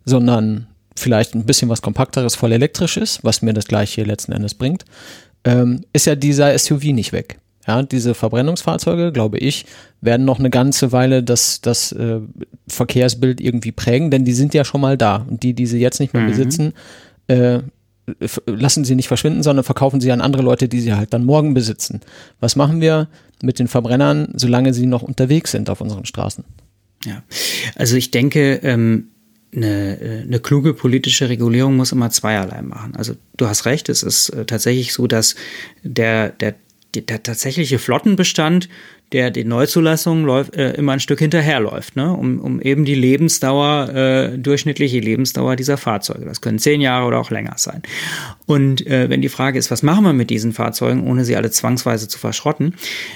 sondern 0.05 0.67
vielleicht 0.95 1.35
ein 1.35 1.45
bisschen 1.45 1.69
was 1.69 1.81
kompakteres, 1.81 2.35
voll 2.35 2.51
elektrisches, 2.51 3.19
was 3.23 3.41
mir 3.41 3.53
das 3.53 3.65
gleiche 3.65 4.03
letzten 4.03 4.31
Endes 4.31 4.53
bringt, 4.53 4.85
ähm, 5.43 5.81
ist 5.93 6.05
ja 6.05 6.15
dieser 6.15 6.57
SUV 6.57 6.85
nicht 6.85 7.13
weg. 7.13 7.39
Ja, 7.67 7.81
diese 7.81 8.13
Verbrennungsfahrzeuge, 8.13 9.13
glaube 9.13 9.37
ich, 9.37 9.65
werden 10.01 10.25
noch 10.25 10.39
eine 10.39 10.49
ganze 10.49 10.91
Weile 10.91 11.23
das, 11.23 11.61
das 11.61 11.93
äh, 11.93 12.19
Verkehrsbild 12.67 13.39
irgendwie 13.39 13.71
prägen, 13.71 14.11
denn 14.11 14.25
die 14.25 14.33
sind 14.33 14.53
ja 14.53 14.65
schon 14.65 14.81
mal 14.81 14.97
da. 14.97 15.25
Und 15.29 15.43
die, 15.43 15.53
die 15.53 15.65
sie 15.65 15.79
jetzt 15.79 16.01
nicht 16.01 16.13
mehr 16.13 16.23
mhm. 16.23 16.27
besitzen, 16.27 16.73
äh, 17.27 17.59
lassen 18.45 18.83
sie 18.83 18.95
nicht 18.95 19.07
verschwinden, 19.07 19.43
sondern 19.43 19.63
verkaufen 19.63 20.01
sie 20.01 20.11
an 20.11 20.19
andere 20.19 20.43
Leute, 20.43 20.67
die 20.67 20.81
sie 20.81 20.93
halt 20.93 21.13
dann 21.13 21.23
morgen 21.23 21.53
besitzen. 21.53 22.01
Was 22.41 22.57
machen 22.57 22.81
wir 22.81 23.07
mit 23.43 23.59
den 23.59 23.67
Verbrennern, 23.67 24.29
solange 24.35 24.73
sie 24.73 24.85
noch 24.85 25.03
unterwegs 25.03 25.51
sind 25.51 25.69
auf 25.69 25.81
unseren 25.81 26.05
Straßen? 26.05 26.43
Ja, 27.05 27.21
also 27.75 27.97
ich 27.97 28.11
denke, 28.11 28.61
ähm, 28.63 29.09
eine, 29.55 30.01
äh, 30.01 30.21
eine 30.21 30.39
kluge 30.39 30.73
politische 30.73 31.29
Regulierung 31.29 31.75
muss 31.75 31.91
immer 31.91 32.09
zweierlei 32.09 32.61
machen. 32.61 32.95
Also 32.95 33.15
du 33.37 33.47
hast 33.47 33.65
recht, 33.65 33.89
es 33.89 34.03
ist 34.03 34.29
äh, 34.29 34.45
tatsächlich 34.45 34.93
so, 34.93 35.07
dass 35.07 35.35
der, 35.83 36.29
der, 36.29 36.55
der 36.95 37.23
tatsächliche 37.23 37.79
Flottenbestand 37.79 38.69
der 39.13 39.31
den 39.31 39.47
Neuzulassungen 39.47 40.25
läuft, 40.25 40.55
äh, 40.55 40.73
immer 40.73 40.93
ein 40.93 40.99
Stück 40.99 41.19
hinterherläuft, 41.19 41.95
ne? 41.95 42.11
um, 42.11 42.39
um 42.39 42.59
eben 42.61 42.83
die 42.83 42.95
Lebensdauer, 42.95 43.89
äh, 43.93 44.37
durchschnittliche 44.37 44.99
Lebensdauer 44.99 45.55
dieser 45.55 45.77
Fahrzeuge. 45.77 46.25
Das 46.25 46.41
können 46.41 46.59
zehn 46.59 46.81
Jahre 46.81 47.05
oder 47.05 47.19
auch 47.19 47.29
länger 47.29 47.53
sein. 47.57 47.83
Und 48.45 48.85
äh, 48.87 49.09
wenn 49.09 49.21
die 49.21 49.29
Frage 49.29 49.59
ist, 49.59 49.71
was 49.71 49.83
machen 49.83 50.03
wir 50.03 50.13
mit 50.13 50.29
diesen 50.29 50.51
Fahrzeugen, 50.51 51.07
ohne 51.07 51.23
sie 51.25 51.35
alle 51.35 51.51
zwangsweise 51.51 52.07
zu 52.07 52.17
verschrotten, 52.19 52.75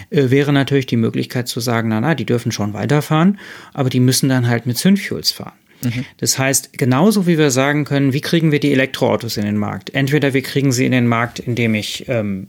äh, 0.10 0.30
wäre 0.30 0.54
natürlich 0.54 0.86
die 0.86 0.98
Möglichkeit 0.98 1.48
zu 1.48 1.60
sagen, 1.60 1.90
na 1.90 2.00
na, 2.00 2.16
die 2.16 2.26
dürfen 2.26 2.52
schon 2.52 2.74
weiterfahren, 2.74 3.40
aber 3.74 3.90
die 3.90 4.00
müssen 4.00 4.30
dann 4.30 4.48
halt 4.48 4.66
mit 4.66 4.78
Zündfuels 4.78 5.32
fahren. 5.32 5.58
Mhm. 5.84 6.06
Das 6.18 6.38
heißt, 6.38 6.78
genauso 6.78 7.28
wie 7.28 7.38
wir 7.38 7.52
sagen 7.52 7.86
können, 7.86 8.14
wie 8.14 8.22
kriegen 8.22 8.52
wir 8.52 8.60
die 8.60 8.72
Elektroautos 8.72 9.38
in 9.38 9.46
den 9.46 9.58
Markt? 9.58 9.94
Entweder 9.94 10.34
wir 10.34 10.42
kriegen 10.42 10.72
sie 10.72 10.86
in 10.86 10.92
den 10.92 11.08
Markt, 11.08 11.40
indem 11.40 11.76
ich 11.76 12.06
ähm, 12.08 12.48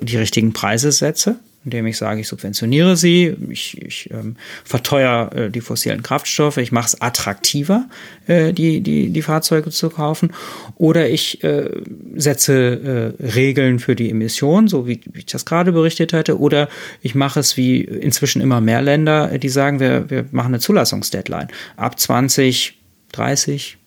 die 0.00 0.16
richtigen 0.16 0.52
Preise 0.52 0.92
setze, 0.92 1.38
indem 1.64 1.86
ich 1.86 1.96
sage, 1.96 2.20
ich 2.20 2.28
subventioniere 2.28 2.96
sie, 2.96 3.34
ich, 3.48 3.80
ich 3.80 4.10
ähm, 4.10 4.36
verteuere 4.64 5.34
äh, 5.34 5.50
die 5.50 5.60
fossilen 5.60 6.02
Kraftstoffe, 6.02 6.58
ich 6.58 6.72
mache 6.72 6.88
es 6.88 7.00
attraktiver, 7.00 7.86
äh, 8.26 8.52
die, 8.52 8.80
die, 8.80 9.08
die 9.10 9.22
Fahrzeuge 9.22 9.70
zu 9.70 9.88
kaufen, 9.90 10.32
oder 10.76 11.08
ich 11.08 11.42
äh, 11.42 11.70
setze 12.16 13.14
äh, 13.18 13.22
Regeln 13.34 13.78
für 13.78 13.96
die 13.96 14.10
Emissionen, 14.10 14.68
so 14.68 14.86
wie, 14.86 15.00
wie 15.12 15.20
ich 15.20 15.26
das 15.26 15.46
gerade 15.46 15.72
berichtet 15.72 16.12
hatte, 16.12 16.38
oder 16.38 16.68
ich 17.00 17.14
mache 17.14 17.40
es 17.40 17.56
wie 17.56 17.80
inzwischen 17.80 18.42
immer 18.42 18.60
mehr 18.60 18.82
Länder, 18.82 19.38
die 19.38 19.48
sagen, 19.48 19.80
wir, 19.80 20.10
wir 20.10 20.26
machen 20.32 20.48
eine 20.48 20.60
Zulassungsdeadline. 20.60 21.48
Ab 21.76 21.98
2030 21.98 23.78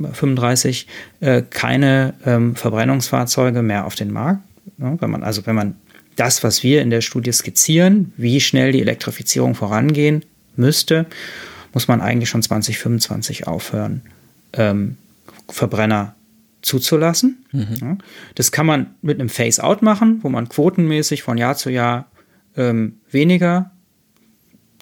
35 0.00 0.88
äh, 1.20 1.42
keine 1.48 2.14
ähm, 2.26 2.56
Verbrennungsfahrzeuge 2.56 3.62
mehr 3.62 3.86
auf 3.86 3.94
den 3.94 4.12
Markt. 4.12 4.40
Ja, 4.78 5.00
wenn 5.00 5.10
man, 5.10 5.22
also 5.22 5.46
wenn 5.46 5.54
man 5.54 5.76
das, 6.16 6.42
was 6.42 6.62
wir 6.62 6.82
in 6.82 6.90
der 6.90 7.00
Studie 7.00 7.32
skizzieren, 7.32 8.12
wie 8.16 8.40
schnell 8.40 8.72
die 8.72 8.80
Elektrifizierung 8.80 9.54
vorangehen 9.54 10.24
müsste, 10.56 11.06
muss 11.72 11.88
man 11.88 12.00
eigentlich 12.00 12.28
schon 12.28 12.42
2025 12.42 13.46
aufhören, 13.46 14.02
ähm, 14.52 14.96
Verbrenner 15.48 16.14
zuzulassen. 16.62 17.44
Mhm. 17.52 17.98
das 18.34 18.50
kann 18.50 18.66
man 18.66 18.94
mit 19.02 19.20
einem 19.20 19.28
Phase-out 19.28 19.82
machen, 19.82 20.20
wo 20.22 20.28
man 20.28 20.48
quotenmäßig 20.48 21.22
von 21.22 21.36
Jahr 21.36 21.56
zu 21.56 21.70
Jahr 21.70 22.06
ähm, 22.56 23.00
weniger 23.10 23.70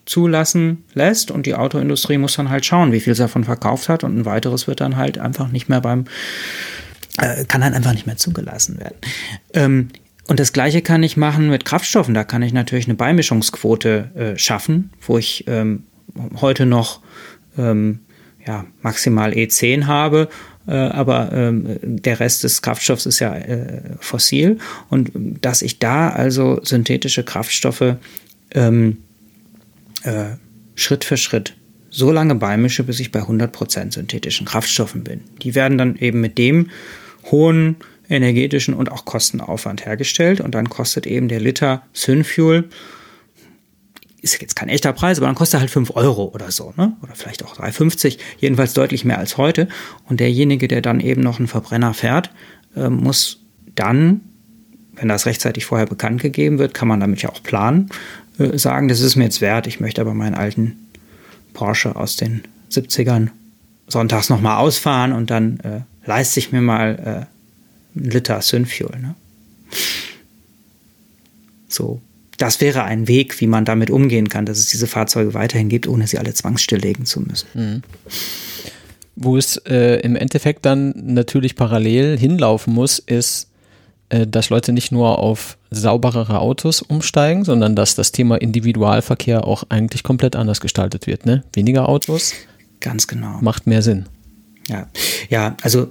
zulassen 0.04 0.84
lässt 0.94 1.30
und 1.30 1.46
die 1.46 1.54
Autoindustrie 1.54 2.18
muss 2.18 2.36
dann 2.36 2.50
halt 2.50 2.64
schauen, 2.64 2.92
wie 2.92 3.00
viel 3.00 3.14
sie 3.14 3.22
davon 3.22 3.44
verkauft 3.44 3.88
hat 3.88 4.04
und 4.04 4.16
ein 4.16 4.24
weiteres 4.24 4.66
wird 4.66 4.80
dann 4.80 4.96
halt 4.96 5.18
einfach 5.18 5.48
nicht 5.48 5.68
mehr 5.68 5.80
beim 5.80 6.04
äh, 7.18 7.44
kann 7.44 7.60
dann 7.60 7.74
einfach 7.74 7.92
nicht 7.92 8.06
mehr 8.06 8.16
zugelassen 8.16 8.78
werden. 8.78 8.96
Ähm, 9.52 9.88
und 10.32 10.40
das 10.40 10.54
Gleiche 10.54 10.80
kann 10.80 11.02
ich 11.02 11.18
machen 11.18 11.50
mit 11.50 11.66
Kraftstoffen. 11.66 12.14
Da 12.14 12.24
kann 12.24 12.40
ich 12.40 12.54
natürlich 12.54 12.86
eine 12.86 12.94
Beimischungsquote 12.94 14.10
äh, 14.14 14.38
schaffen, 14.38 14.90
wo 15.02 15.18
ich 15.18 15.44
ähm, 15.46 15.82
heute 16.40 16.64
noch 16.64 17.02
ähm, 17.58 18.00
ja, 18.46 18.64
maximal 18.80 19.32
E10 19.32 19.84
habe, 19.84 20.30
äh, 20.66 20.72
aber 20.72 21.32
ähm, 21.34 21.76
der 21.82 22.18
Rest 22.18 22.44
des 22.44 22.62
Kraftstoffs 22.62 23.04
ist 23.04 23.18
ja 23.18 23.34
äh, 23.34 23.82
fossil. 24.00 24.56
Und 24.88 25.12
dass 25.42 25.60
ich 25.60 25.80
da 25.80 26.08
also 26.08 26.60
synthetische 26.62 27.24
Kraftstoffe 27.24 27.96
ähm, 28.52 29.02
äh, 30.04 30.36
Schritt 30.76 31.04
für 31.04 31.18
Schritt 31.18 31.56
so 31.90 32.10
lange 32.10 32.36
beimische, 32.36 32.84
bis 32.84 33.00
ich 33.00 33.12
bei 33.12 33.20
100% 33.20 33.92
synthetischen 33.92 34.46
Kraftstoffen 34.46 35.04
bin. 35.04 35.20
Die 35.42 35.54
werden 35.54 35.76
dann 35.76 35.96
eben 35.96 36.22
mit 36.22 36.38
dem 36.38 36.70
hohen 37.30 37.76
energetischen 38.12 38.74
und 38.74 38.90
auch 38.90 39.04
Kostenaufwand 39.04 39.86
hergestellt 39.86 40.40
und 40.40 40.54
dann 40.54 40.68
kostet 40.68 41.06
eben 41.06 41.28
der 41.28 41.40
Liter 41.40 41.82
Synfuel 41.92 42.68
ist 44.22 44.40
jetzt 44.40 44.54
kein 44.54 44.68
echter 44.68 44.92
Preis, 44.92 45.18
aber 45.18 45.26
dann 45.26 45.34
kostet 45.34 45.58
er 45.58 45.60
halt 45.60 45.70
5 45.70 45.96
Euro 45.96 46.30
oder 46.32 46.52
so, 46.52 46.72
ne? 46.76 46.96
Oder 47.02 47.14
vielleicht 47.14 47.44
auch 47.44 47.56
3,50, 47.56 48.18
jedenfalls 48.38 48.72
deutlich 48.72 49.04
mehr 49.04 49.18
als 49.18 49.36
heute. 49.36 49.66
Und 50.08 50.20
derjenige, 50.20 50.68
der 50.68 50.80
dann 50.80 51.00
eben 51.00 51.22
noch 51.22 51.40
einen 51.40 51.48
Verbrenner 51.48 51.92
fährt, 51.92 52.30
äh, 52.76 52.88
muss 52.88 53.40
dann, 53.74 54.20
wenn 54.94 55.08
das 55.08 55.26
rechtzeitig 55.26 55.64
vorher 55.64 55.86
bekannt 55.86 56.22
gegeben 56.22 56.60
wird, 56.60 56.72
kann 56.72 56.86
man 56.86 57.00
damit 57.00 57.20
ja 57.22 57.30
auch 57.30 57.42
planen, 57.42 57.90
äh, 58.38 58.56
sagen, 58.56 58.86
das 58.86 59.00
ist 59.00 59.16
mir 59.16 59.24
jetzt 59.24 59.40
wert, 59.40 59.66
ich 59.66 59.80
möchte 59.80 60.00
aber 60.00 60.14
meinen 60.14 60.36
alten 60.36 60.88
Porsche 61.52 61.96
aus 61.96 62.14
den 62.14 62.44
70ern 62.70 63.30
sonntags 63.88 64.30
nochmal 64.30 64.58
ausfahren 64.58 65.12
und 65.12 65.30
dann 65.30 65.58
äh, 65.60 65.80
leiste 66.06 66.38
ich 66.38 66.52
mir 66.52 66.60
mal 66.62 67.26
äh, 67.28 67.31
Liter 67.94 68.40
Synfuel. 68.40 68.98
Ne? 69.00 69.14
So, 71.68 72.00
das 72.38 72.60
wäre 72.60 72.84
ein 72.84 73.08
Weg, 73.08 73.40
wie 73.40 73.46
man 73.46 73.64
damit 73.64 73.90
umgehen 73.90 74.28
kann, 74.28 74.46
dass 74.46 74.58
es 74.58 74.68
diese 74.68 74.86
Fahrzeuge 74.86 75.34
weiterhin 75.34 75.68
gibt, 75.68 75.86
ohne 75.86 76.06
sie 76.06 76.18
alle 76.18 76.34
zwangsstilllegen 76.34 77.06
zu 77.06 77.20
müssen. 77.20 77.46
Mhm. 77.54 77.82
Wo 79.14 79.36
es 79.36 79.58
äh, 79.58 80.00
im 80.00 80.16
Endeffekt 80.16 80.64
dann 80.64 80.92
natürlich 80.96 81.54
parallel 81.54 82.18
hinlaufen 82.18 82.72
muss, 82.72 82.98
ist, 82.98 83.48
äh, 84.08 84.26
dass 84.26 84.50
Leute 84.50 84.72
nicht 84.72 84.90
nur 84.90 85.18
auf 85.18 85.58
sauberere 85.70 86.40
Autos 86.40 86.82
umsteigen, 86.82 87.44
sondern 87.44 87.76
dass 87.76 87.94
das 87.94 88.12
Thema 88.12 88.36
Individualverkehr 88.36 89.46
auch 89.46 89.64
eigentlich 89.68 90.02
komplett 90.02 90.34
anders 90.34 90.60
gestaltet 90.60 91.06
wird. 91.06 91.26
Ne? 91.26 91.44
Weniger 91.52 91.88
Autos. 91.88 92.34
Ganz 92.80 93.06
genau. 93.06 93.38
Macht 93.40 93.66
mehr 93.66 93.82
Sinn. 93.82 94.06
Ja, 94.68 94.88
ja, 95.28 95.56
also 95.62 95.88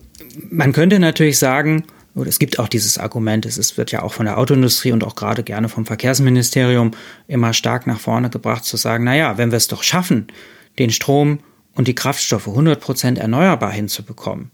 man 0.49 0.73
könnte 0.73 0.99
natürlich 0.99 1.37
sagen, 1.37 1.85
oder 2.13 2.29
es 2.29 2.39
gibt 2.39 2.59
auch 2.59 2.67
dieses 2.67 2.97
Argument, 2.97 3.45
es 3.45 3.57
ist, 3.57 3.77
wird 3.77 3.91
ja 3.91 4.01
auch 4.01 4.13
von 4.13 4.25
der 4.25 4.37
Autoindustrie 4.37 4.91
und 4.91 5.03
auch 5.03 5.15
gerade 5.15 5.43
gerne 5.43 5.69
vom 5.69 5.85
Verkehrsministerium 5.85 6.91
immer 7.27 7.53
stark 7.53 7.87
nach 7.87 7.99
vorne 7.99 8.29
gebracht, 8.29 8.65
zu 8.65 8.77
sagen, 8.77 9.05
naja, 9.05 9.37
wenn 9.37 9.51
wir 9.51 9.57
es 9.57 9.67
doch 9.67 9.83
schaffen, 9.83 10.27
den 10.77 10.89
Strom 10.89 11.39
und 11.73 11.87
die 11.87 11.95
Kraftstoffe 11.95 12.47
100% 12.47 13.17
erneuerbar 13.17 13.71
hinzubekommen, 13.71 14.51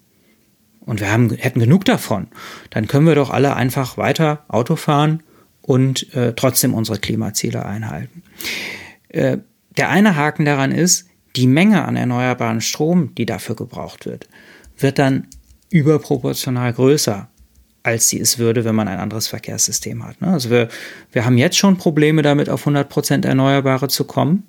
und 0.87 1.01
wir 1.01 1.11
haben, 1.11 1.29
hätten 1.31 1.59
genug 1.59 1.83
davon, 1.83 2.27
dann 2.69 2.87
können 2.87 3.05
wir 3.05 3.13
doch 3.13 3.29
alle 3.29 3.55
einfach 3.57 3.97
weiter 3.97 4.45
Auto 4.47 4.77
fahren 4.77 5.21
und 5.61 6.13
äh, 6.15 6.33
trotzdem 6.33 6.73
unsere 6.73 6.97
Klimaziele 6.97 7.65
einhalten. 7.65 8.23
Äh, 9.09 9.39
der 9.75 9.89
eine 9.89 10.15
Haken 10.15 10.45
daran 10.45 10.71
ist, 10.71 11.09
die 11.35 11.45
Menge 11.45 11.83
an 11.83 11.97
erneuerbaren 11.97 12.61
Strom, 12.61 13.13
die 13.15 13.25
dafür 13.25 13.55
gebraucht 13.55 14.05
wird, 14.05 14.29
wird 14.77 14.97
dann 14.97 15.27
überproportional 15.69 16.73
größer 16.73 17.29
als 17.87 18.09
sie 18.09 18.19
es 18.19 18.37
würde, 18.37 18.65
wenn 18.65 18.75
man 18.75 18.89
ein 18.89 18.99
anderes 18.99 19.27
Verkehrssystem 19.27 20.03
hat. 20.05 20.19
Ne? 20.19 20.27
Also 20.27 20.49
wir, 20.49 20.67
wir 21.13 21.23
haben 21.23 21.37
jetzt 21.37 21.57
schon 21.57 21.77
Probleme 21.77 22.21
damit, 22.21 22.49
auf 22.49 22.61
100 22.63 22.89
Prozent 22.89 23.23
Erneuerbare 23.23 23.87
zu 23.87 24.03
kommen. 24.03 24.43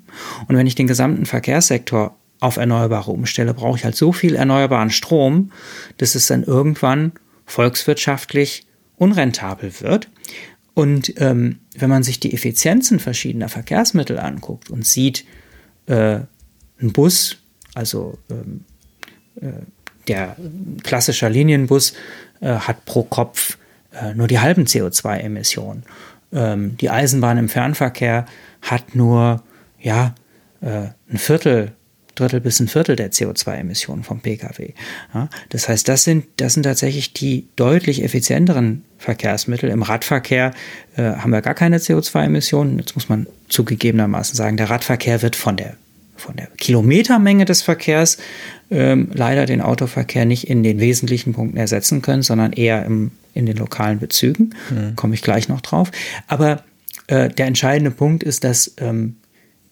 Und 0.49 0.57
wenn 0.57 0.67
ich 0.67 0.75
den 0.75 0.89
gesamten 0.89 1.25
Verkehrssektor 1.25 2.17
auf 2.41 2.57
Erneuerbare 2.57 3.13
umstelle, 3.13 3.55
brauche 3.55 3.79
ich 3.79 3.85
halt 3.85 3.95
so 3.95 4.13
viel 4.13 4.35
erneuerbaren 4.35 4.91
Strom, 4.91 5.53
dass 5.99 6.17
es 6.17 6.27
dann 6.27 6.43
irgendwann 6.43 7.13
volkswirtschaftlich 7.47 8.67
unrentabel 8.97 9.81
wird. 9.83 10.09
Und 10.75 11.15
ähm, 11.21 11.61
wenn 11.77 11.91
man 11.91 12.03
sich 12.03 12.19
die 12.19 12.35
Effizienzen 12.35 12.99
verschiedener 12.99 13.49
Verkehrsmittel 13.49 14.19
anguckt 14.19 14.69
und 14.69 14.85
sieht, 14.85 15.25
äh, 15.87 16.21
ein 16.81 16.93
Bus, 16.93 17.39
also 17.75 18.19
ähm, 18.31 18.65
äh, 19.41 19.63
der 20.09 20.37
klassischer 20.83 21.31
Linienbus 21.31 21.95
äh, 22.41 22.49
hat 22.55 22.85
pro 22.85 23.03
Kopf 23.03 23.59
äh, 23.93 24.15
nur 24.15 24.27
die 24.27 24.41
halben 24.41 24.65
CO2-Emissionen. 24.65 25.85
Ähm, 26.33 26.77
die 26.79 26.91
Eisenbahn 26.91 27.39
im 27.39 27.49
Fernverkehr 27.49 28.27
hat 28.63 28.95
nur 28.95 29.43
ja, 29.81 30.15
äh, 30.61 30.89
ein 31.11 31.19
Viertel 31.19 31.73
Drittel 32.19 32.41
bis 32.41 32.59
ein 32.61 32.69
Viertel 32.69 32.97
der 32.97 33.13
CO2-Emissionen 33.13 34.03
vom 34.03 34.21
Pkw. 34.21 34.75
Ja, 35.15 35.29
das 35.51 35.69
heißt, 35.69 35.89
das 35.89 36.05
sind, 36.05 36.27
das 36.39 36.55
sind 36.55 36.65
tatsächlich 36.65 37.13
die 37.13 37.49
deutlich 37.57 38.03
effizienteren 38.03 38.85
Verkehrsmittel. 38.99 39.71
Im 39.71 39.83
Radverkehr 39.83 40.53
äh, 40.97 41.03
haben 41.03 41.31
wir 41.31 41.43
gar 41.43 41.55
keine 41.55 41.79
CO2-Emissionen. 41.79 42.79
Jetzt 42.79 42.97
muss 42.97 43.09
man 43.09 43.27
zugegebenermaßen 43.49 44.35
sagen, 44.35 44.57
der 44.57 44.71
Radverkehr 44.71 45.23
wird 45.23 45.37
von 45.37 45.57
der 45.57 45.77
von 46.21 46.37
der 46.37 46.49
Kilometermenge 46.57 47.45
des 47.45 47.63
Verkehrs 47.63 48.19
ähm, 48.71 49.11
leider 49.15 49.47
den 49.47 49.61
Autoverkehr 49.61 50.25
nicht 50.25 50.49
in 50.49 50.63
den 50.63 50.81
wesentlichen 50.81 51.33
Punkten 51.33 51.57
ersetzen 51.57 52.03
können, 52.03 52.23
sondern 52.23 52.53
eher 52.53 52.85
im, 52.85 53.13
in 53.35 53.47
den 53.47 53.57
lokalen 53.57 53.99
Bezügen. 53.99 54.55
Mhm. 54.71 54.97
Komme 54.97 55.15
ich 55.15 55.23
gleich 55.23 55.49
noch 55.49 55.61
drauf. 55.61 55.91
Aber 56.27 56.65
äh, 57.07 57.29
der 57.29 57.47
entscheidende 57.47 57.91
Punkt 57.91 58.23
ist, 58.23 58.45
dass, 58.45 58.75
ähm, 58.79 59.17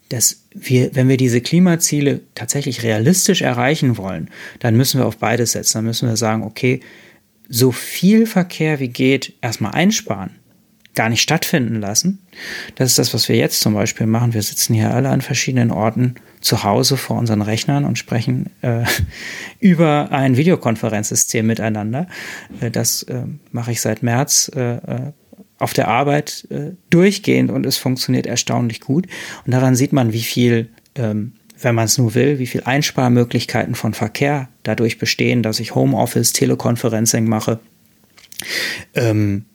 dass 0.08 0.42
wir, 0.54 0.94
wenn 0.94 1.08
wir 1.08 1.16
diese 1.16 1.40
Klimaziele 1.40 2.20
tatsächlich 2.34 2.82
realistisch 2.82 3.42
erreichen 3.42 3.96
wollen, 3.96 4.30
dann 4.60 4.76
müssen 4.76 5.00
wir 5.00 5.06
auf 5.06 5.18
beides 5.18 5.52
setzen. 5.52 5.78
Dann 5.78 5.84
müssen 5.84 6.08
wir 6.08 6.16
sagen, 6.16 6.42
okay, 6.42 6.80
so 7.48 7.72
viel 7.72 8.26
Verkehr 8.26 8.80
wie 8.80 8.88
geht 8.88 9.34
erstmal 9.40 9.72
einsparen 9.72 10.30
gar 10.96 11.08
nicht 11.08 11.22
stattfinden 11.22 11.76
lassen. 11.76 12.26
Das 12.74 12.88
ist 12.90 12.98
das, 12.98 13.14
was 13.14 13.28
wir 13.28 13.36
jetzt 13.36 13.60
zum 13.60 13.74
Beispiel 13.74 14.06
machen. 14.06 14.34
Wir 14.34 14.42
sitzen 14.42 14.74
hier 14.74 14.92
alle 14.92 15.10
an 15.10 15.20
verschiedenen 15.20 15.70
Orten 15.70 16.16
zu 16.40 16.64
Hause 16.64 16.96
vor 16.96 17.18
unseren 17.18 17.42
Rechnern 17.42 17.84
und 17.84 17.98
sprechen 17.98 18.50
äh, 18.62 18.84
über 19.60 20.08
ein 20.10 20.36
Videokonferenzsystem 20.36 21.46
miteinander. 21.46 22.08
Äh, 22.60 22.70
das 22.70 23.04
äh, 23.04 23.22
mache 23.52 23.70
ich 23.70 23.80
seit 23.80 24.02
März 24.02 24.50
äh, 24.56 24.76
äh, 24.76 25.12
auf 25.58 25.72
der 25.72 25.88
Arbeit 25.88 26.46
äh, 26.50 26.72
durchgehend 26.90 27.50
und 27.50 27.64
es 27.66 27.76
funktioniert 27.76 28.26
erstaunlich 28.26 28.80
gut. 28.80 29.06
Und 29.44 29.52
daran 29.52 29.76
sieht 29.76 29.92
man, 29.92 30.12
wie 30.12 30.22
viel, 30.22 30.70
ähm, 30.96 31.32
wenn 31.60 31.74
man 31.74 31.84
es 31.84 31.98
nur 31.98 32.14
will, 32.14 32.38
wie 32.38 32.46
viel 32.46 32.62
Einsparmöglichkeiten 32.64 33.74
von 33.74 33.94
Verkehr 33.94 34.48
dadurch 34.62 34.98
bestehen, 34.98 35.42
dass 35.42 35.60
ich 35.60 35.74
Homeoffice, 35.74 36.32
Telekonferencing 36.32 37.26
mache. 37.26 37.60
Ähm, 38.94 39.46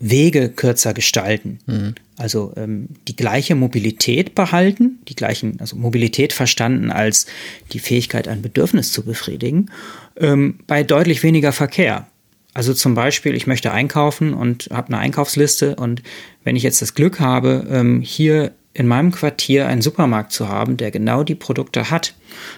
Wege 0.00 0.48
kürzer 0.48 0.94
gestalten. 0.94 1.58
Mhm. 1.66 1.94
Also 2.16 2.52
ähm, 2.56 2.88
die 3.06 3.16
gleiche 3.16 3.54
Mobilität 3.54 4.34
behalten, 4.34 4.98
die 5.08 5.14
gleichen, 5.14 5.60
also 5.60 5.76
Mobilität 5.76 6.32
verstanden 6.32 6.90
als 6.90 7.26
die 7.72 7.78
Fähigkeit, 7.78 8.28
ein 8.28 8.42
Bedürfnis 8.42 8.92
zu 8.92 9.04
befriedigen, 9.04 9.70
ähm, 10.16 10.58
bei 10.66 10.82
deutlich 10.82 11.22
weniger 11.22 11.52
Verkehr. 11.52 12.06
Also 12.54 12.74
zum 12.74 12.94
Beispiel, 12.94 13.34
ich 13.34 13.46
möchte 13.46 13.72
einkaufen 13.72 14.34
und 14.34 14.68
habe 14.72 14.88
eine 14.88 14.98
Einkaufsliste 14.98 15.76
und 15.76 16.02
wenn 16.44 16.56
ich 16.56 16.62
jetzt 16.62 16.82
das 16.82 16.94
Glück 16.94 17.20
habe, 17.20 17.66
ähm, 17.70 18.00
hier 18.00 18.52
in 18.74 18.86
meinem 18.86 19.12
Quartier 19.12 19.66
einen 19.66 19.82
Supermarkt 19.82 20.32
zu 20.32 20.48
haben, 20.48 20.76
der 20.76 20.90
genau 20.90 21.24
die 21.24 21.34
Produkte 21.34 21.90
hat, 21.90 22.14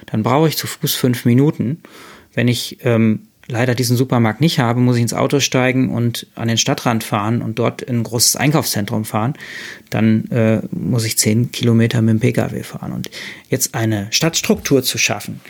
dann 0.07 0.23
brauche 0.23 0.49
ich 0.49 0.57
zu 0.57 0.67
Fuß 0.67 0.95
fünf 0.95 1.25
Minuten. 1.25 1.83
Wenn 2.35 2.49
ich 2.49 2.79
ähm, 2.85 3.27
leider 3.51 3.75
diesen 3.75 3.97
Supermarkt 3.97 4.41
nicht 4.41 4.59
habe, 4.59 4.81
muss 4.81 4.97
ich 4.97 5.03
ins 5.03 5.15
Auto 5.15 5.41
steigen 5.41 5.91
und 5.91 6.27
an 6.35 6.49
den 6.49 6.57
Stadtrand 6.57 7.05
fahren 7.05 7.43
und 7.43 7.59
dort 7.59 7.83
in 7.83 7.99
ein 7.99 8.03
großes 8.03 8.37
Einkaufszentrum 8.37 9.05
fahren, 9.05 9.35
dann 9.91 10.27
äh, 10.31 10.63
muss 10.71 11.05
ich 11.05 11.19
zehn 11.19 11.53
Kilometer 11.53 12.01
mit 12.03 12.15
dem 12.15 12.21
Pkw 12.21 12.63
fahren. 12.63 12.93
Und 12.93 13.11
jetzt 13.49 13.75
eine 13.75 14.07
Stadtstruktur 14.11 14.83
zu 14.83 14.99
schaffen, 14.99 15.41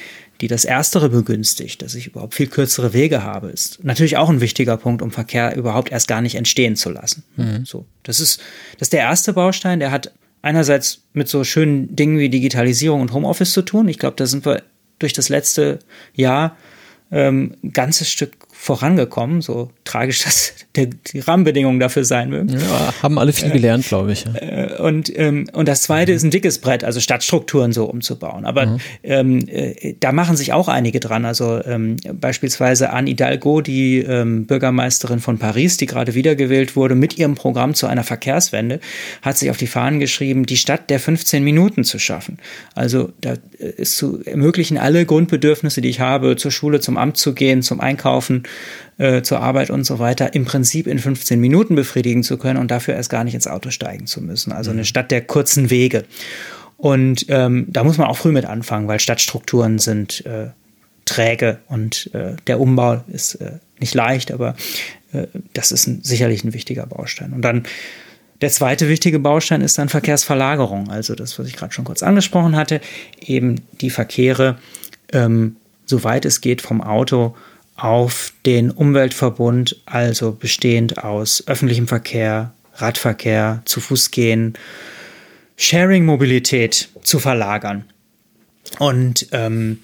die 0.40 0.48
das 0.48 0.64
Erstere 0.64 1.10
begünstigt, 1.10 1.82
dass 1.82 1.94
ich 1.94 2.06
überhaupt 2.06 2.34
viel 2.34 2.46
kürzere 2.46 2.92
Wege 2.94 3.22
habe, 3.22 3.48
ist 3.48 3.84
natürlich 3.84 4.16
auch 4.16 4.30
ein 4.30 4.40
wichtiger 4.40 4.76
Punkt, 4.76 5.02
um 5.02 5.10
Verkehr 5.10 5.54
überhaupt 5.54 5.92
erst 5.92 6.08
gar 6.08 6.22
nicht 6.22 6.34
entstehen 6.34 6.76
zu 6.76 6.90
lassen. 6.90 7.24
Mhm. 7.36 7.64
So, 7.64 7.84
das 8.02 8.20
ist, 8.20 8.40
das 8.78 8.86
ist 8.86 8.92
der 8.94 9.00
erste 9.00 9.34
Baustein, 9.34 9.80
der 9.80 9.90
hat 9.90 10.12
einerseits 10.42 11.02
mit 11.12 11.28
so 11.28 11.44
schönen 11.44 11.94
Dingen 11.94 12.18
wie 12.18 12.30
Digitalisierung 12.30 13.02
und 13.02 13.12
Homeoffice 13.12 13.52
zu 13.52 13.62
tun. 13.62 13.88
Ich 13.88 13.98
glaube, 13.98 14.16
da 14.16 14.26
sind 14.26 14.46
wir 14.46 14.62
durch 14.98 15.12
das 15.12 15.28
letzte 15.28 15.80
Jahr 16.14 16.56
ähm, 17.10 17.56
ein 17.62 17.72
ganzes 17.72 18.10
Stück 18.10 18.32
vorangekommen, 18.60 19.40
so 19.40 19.70
tragisch 19.84 20.22
das 20.24 20.54
die 20.76 21.18
Rahmenbedingungen 21.18 21.80
dafür 21.80 22.04
sein 22.04 22.30
mögen. 22.30 22.50
Ja, 22.50 22.94
haben 23.02 23.18
alle 23.18 23.32
viel 23.32 23.50
gelernt, 23.50 23.86
glaube 23.88 24.12
ich. 24.12 24.24
Äh, 24.26 24.76
und, 24.78 25.10
ähm, 25.18 25.48
und 25.52 25.66
das 25.66 25.82
zweite 25.82 26.12
mhm. 26.12 26.16
ist 26.16 26.22
ein 26.24 26.30
dickes 26.30 26.58
Brett, 26.58 26.84
also 26.84 27.00
Stadtstrukturen 27.00 27.72
so 27.72 27.86
umzubauen. 27.86 28.44
Aber 28.44 28.66
mhm. 28.66 28.78
ähm, 29.02 29.48
äh, 29.48 29.94
da 29.98 30.12
machen 30.12 30.36
sich 30.36 30.52
auch 30.52 30.68
einige 30.68 31.00
dran. 31.00 31.24
Also 31.24 31.60
ähm, 31.64 31.96
beispielsweise 32.12 32.90
Anne 32.90 33.08
Hidalgo, 33.08 33.62
die 33.62 33.98
ähm, 33.98 34.46
Bürgermeisterin 34.46 35.20
von 35.20 35.38
Paris, 35.38 35.76
die 35.76 35.86
gerade 35.86 36.14
wiedergewählt 36.14 36.76
wurde, 36.76 36.94
mit 36.94 37.18
ihrem 37.18 37.34
Programm 37.34 37.74
zu 37.74 37.86
einer 37.86 38.04
Verkehrswende, 38.04 38.80
hat 39.22 39.38
sich 39.38 39.50
auf 39.50 39.56
die 39.56 39.66
Fahnen 39.66 39.98
geschrieben, 39.98 40.46
die 40.46 40.56
Stadt 40.56 40.90
der 40.90 41.00
15 41.00 41.42
Minuten 41.42 41.82
zu 41.82 41.98
schaffen. 41.98 42.38
Also 42.74 43.10
da 43.20 43.34
ist 43.58 43.96
zu 43.96 44.22
ermöglichen, 44.24 44.78
alle 44.78 45.04
Grundbedürfnisse, 45.04 45.80
die 45.80 45.88
ich 45.88 46.00
habe, 46.00 46.36
zur 46.36 46.50
Schule, 46.50 46.80
zum 46.80 46.96
Amt 46.96 47.16
zu 47.16 47.34
gehen, 47.34 47.62
zum 47.62 47.80
Einkaufen, 47.80 48.44
äh, 48.98 49.22
zur 49.22 49.40
Arbeit 49.40 49.70
und 49.70 49.84
so 49.84 49.98
weiter, 49.98 50.34
im 50.34 50.44
Prinzip 50.44 50.86
in 50.86 50.98
15 50.98 51.40
Minuten 51.40 51.74
befriedigen 51.74 52.22
zu 52.22 52.36
können 52.36 52.58
und 52.58 52.70
dafür 52.70 52.94
erst 52.94 53.10
gar 53.10 53.24
nicht 53.24 53.34
ins 53.34 53.46
Auto 53.46 53.70
steigen 53.70 54.06
zu 54.06 54.20
müssen. 54.20 54.52
Also 54.52 54.70
eine 54.70 54.80
mhm. 54.80 54.86
Stadt 54.86 55.10
der 55.10 55.22
kurzen 55.22 55.70
Wege. 55.70 56.04
Und 56.76 57.26
ähm, 57.28 57.66
da 57.68 57.84
muss 57.84 57.98
man 57.98 58.08
auch 58.08 58.16
früh 58.16 58.32
mit 58.32 58.46
anfangen, 58.46 58.88
weil 58.88 59.00
Stadtstrukturen 59.00 59.78
sind 59.78 60.24
äh, 60.24 60.48
träge 61.04 61.58
und 61.68 62.10
äh, 62.14 62.36
der 62.46 62.60
Umbau 62.60 63.02
ist 63.12 63.34
äh, 63.34 63.58
nicht 63.80 63.94
leicht, 63.94 64.32
aber 64.32 64.54
äh, 65.12 65.26
das 65.52 65.72
ist 65.72 65.86
ein, 65.86 66.02
sicherlich 66.02 66.44
ein 66.44 66.54
wichtiger 66.54 66.86
Baustein. 66.86 67.32
Und 67.32 67.42
dann 67.42 67.64
der 68.40 68.50
zweite 68.50 68.88
wichtige 68.88 69.18
Baustein 69.18 69.60
ist 69.60 69.76
dann 69.76 69.88
Verkehrsverlagerung, 69.88 70.88
also 70.88 71.14
das, 71.14 71.38
was 71.38 71.46
ich 71.46 71.56
gerade 71.56 71.72
schon 71.72 71.84
kurz 71.84 72.02
angesprochen 72.02 72.56
hatte, 72.56 72.80
eben 73.20 73.56
die 73.80 73.90
Verkehre, 73.90 74.58
ähm, 75.12 75.56
soweit 75.84 76.24
es 76.24 76.40
geht, 76.40 76.62
vom 76.62 76.80
Auto 76.80 77.36
auf 77.80 78.32
den 78.44 78.70
Umweltverbund, 78.70 79.80
also 79.86 80.32
bestehend 80.32 81.02
aus 81.02 81.44
öffentlichem 81.46 81.88
Verkehr, 81.88 82.52
Radverkehr, 82.74 83.62
zu 83.64 83.80
Fuß 83.80 84.10
gehen, 84.10 84.54
Sharing-Mobilität 85.56 86.88
zu 87.02 87.18
verlagern. 87.18 87.84
Und 88.78 89.28
ähm, 89.32 89.80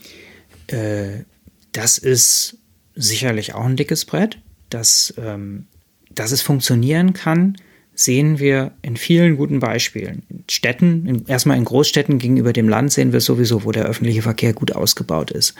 äh, 0.68 1.24
das 1.73 1.98
ist 1.98 2.59
sicherlich 2.94 3.55
auch 3.55 3.64
ein 3.64 3.77
dickes 3.77 4.05
Brett. 4.05 4.39
Dass, 4.68 5.14
ähm, 5.16 5.66
dass 6.10 6.32
es 6.32 6.43
funktionieren 6.43 7.12
kann, 7.12 7.56
sehen 7.94 8.39
wir 8.39 8.73
in 8.82 8.97
vielen 8.97 9.36
guten 9.36 9.60
Beispielen. 9.60 10.23
In 10.28 10.44
Städten, 10.51 11.06
in, 11.06 11.27
erstmal 11.27 11.56
in 11.56 11.64
Großstädten 11.64 12.18
gegenüber 12.18 12.52
dem 12.52 12.68
Land 12.68 12.93
sehen 12.93 13.12
wir 13.12 13.20
sowieso, 13.20 13.64
wo 13.64 13.73
der 13.73 13.85
öffentliche 13.85 14.23
Verkehr 14.23 14.52
gut 14.52 14.73
ausgebaut 14.73 15.31
ist. 15.31 15.55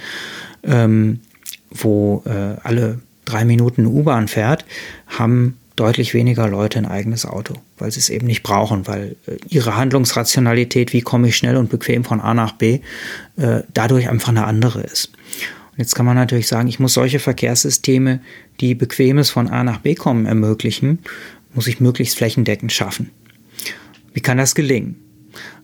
Ähm, 0.65 1.21
wo 1.71 2.23
äh, 2.27 2.57
alle 2.63 3.01
drei 3.25 3.45
Minuten 3.45 3.83
eine 3.83 3.91
U-Bahn 3.91 4.29
fährt, 4.29 4.65
haben 5.07 5.59
deutlich 5.77 6.15
weniger 6.15 6.49
Leute 6.49 6.79
ein 6.79 6.87
eigenes 6.87 7.27
Auto, 7.27 7.55
weil 7.77 7.91
sie 7.91 8.01
es 8.01 8.09
eben 8.09 8.27
nicht 8.27 8.43
brauchen, 8.43 8.87
weil 8.87 9.17
äh, 9.27 9.37
ihre 9.49 9.77
Handlungsrationalität, 9.77 10.93
wie 10.93 11.03
komme 11.03 11.29
ich 11.29 11.37
schnell 11.37 11.57
und 11.57 11.69
bequem 11.69 12.03
von 12.03 12.21
A 12.21 12.33
nach 12.33 12.53
B, 12.53 12.81
äh, 13.37 13.61
dadurch 13.75 14.09
einfach 14.09 14.31
eine 14.31 14.47
andere 14.47 14.81
ist. 14.81 15.13
Und 15.73 15.79
jetzt 15.79 15.95
kann 15.95 16.07
man 16.07 16.17
natürlich 16.17 16.49
sagen, 16.49 16.69
ich 16.69 16.81
muss 16.81 16.95
solche 16.95 17.19
Verkehrssysteme, 17.19 18.21
die 18.61 18.75
bequemes 18.75 19.29
von 19.29 19.49
A 19.49 19.63
nach 19.63 19.79
B 19.81 19.95
kommen, 19.95 20.25
ermöglichen, 20.25 21.01
muss 21.53 21.67
ich 21.67 21.81
möglichst 21.81 22.17
flächendeckend 22.17 22.73
schaffen. 22.73 23.11
Wie 24.15 24.21
kann 24.21 24.39
das 24.39 24.55
gelingen? 24.55 24.97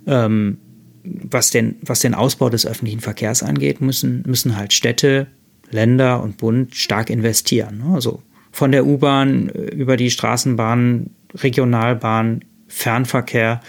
Ähm, 0.07 0.59
was, 1.05 1.51
den, 1.51 1.77
was 1.81 2.01
den 2.01 2.15
Ausbau 2.15 2.51
des 2.51 2.67
öffentlichen 2.67 3.01
Verkehrs 3.01 3.43
angeht, 3.43 3.81
müssen, 3.81 4.23
müssen 4.27 4.57
halt 4.57 4.75
Städte, 4.75 5.27
Länder 5.73 6.23
und 6.23 6.37
Bund 6.37 6.75
stark 6.75 7.11
investieren. 7.11 7.79
Ne? 7.79 7.95
Also 7.95 8.23
von 8.53 8.73
der 8.73 8.87
U-Bahn 8.87 9.49
äh, 9.49 9.75
über 9.75 9.97
die 9.97 10.11
Straßenbahn, 10.11 11.11
Regionalbahn, 11.35 12.45
Fernverkehr 12.69 13.61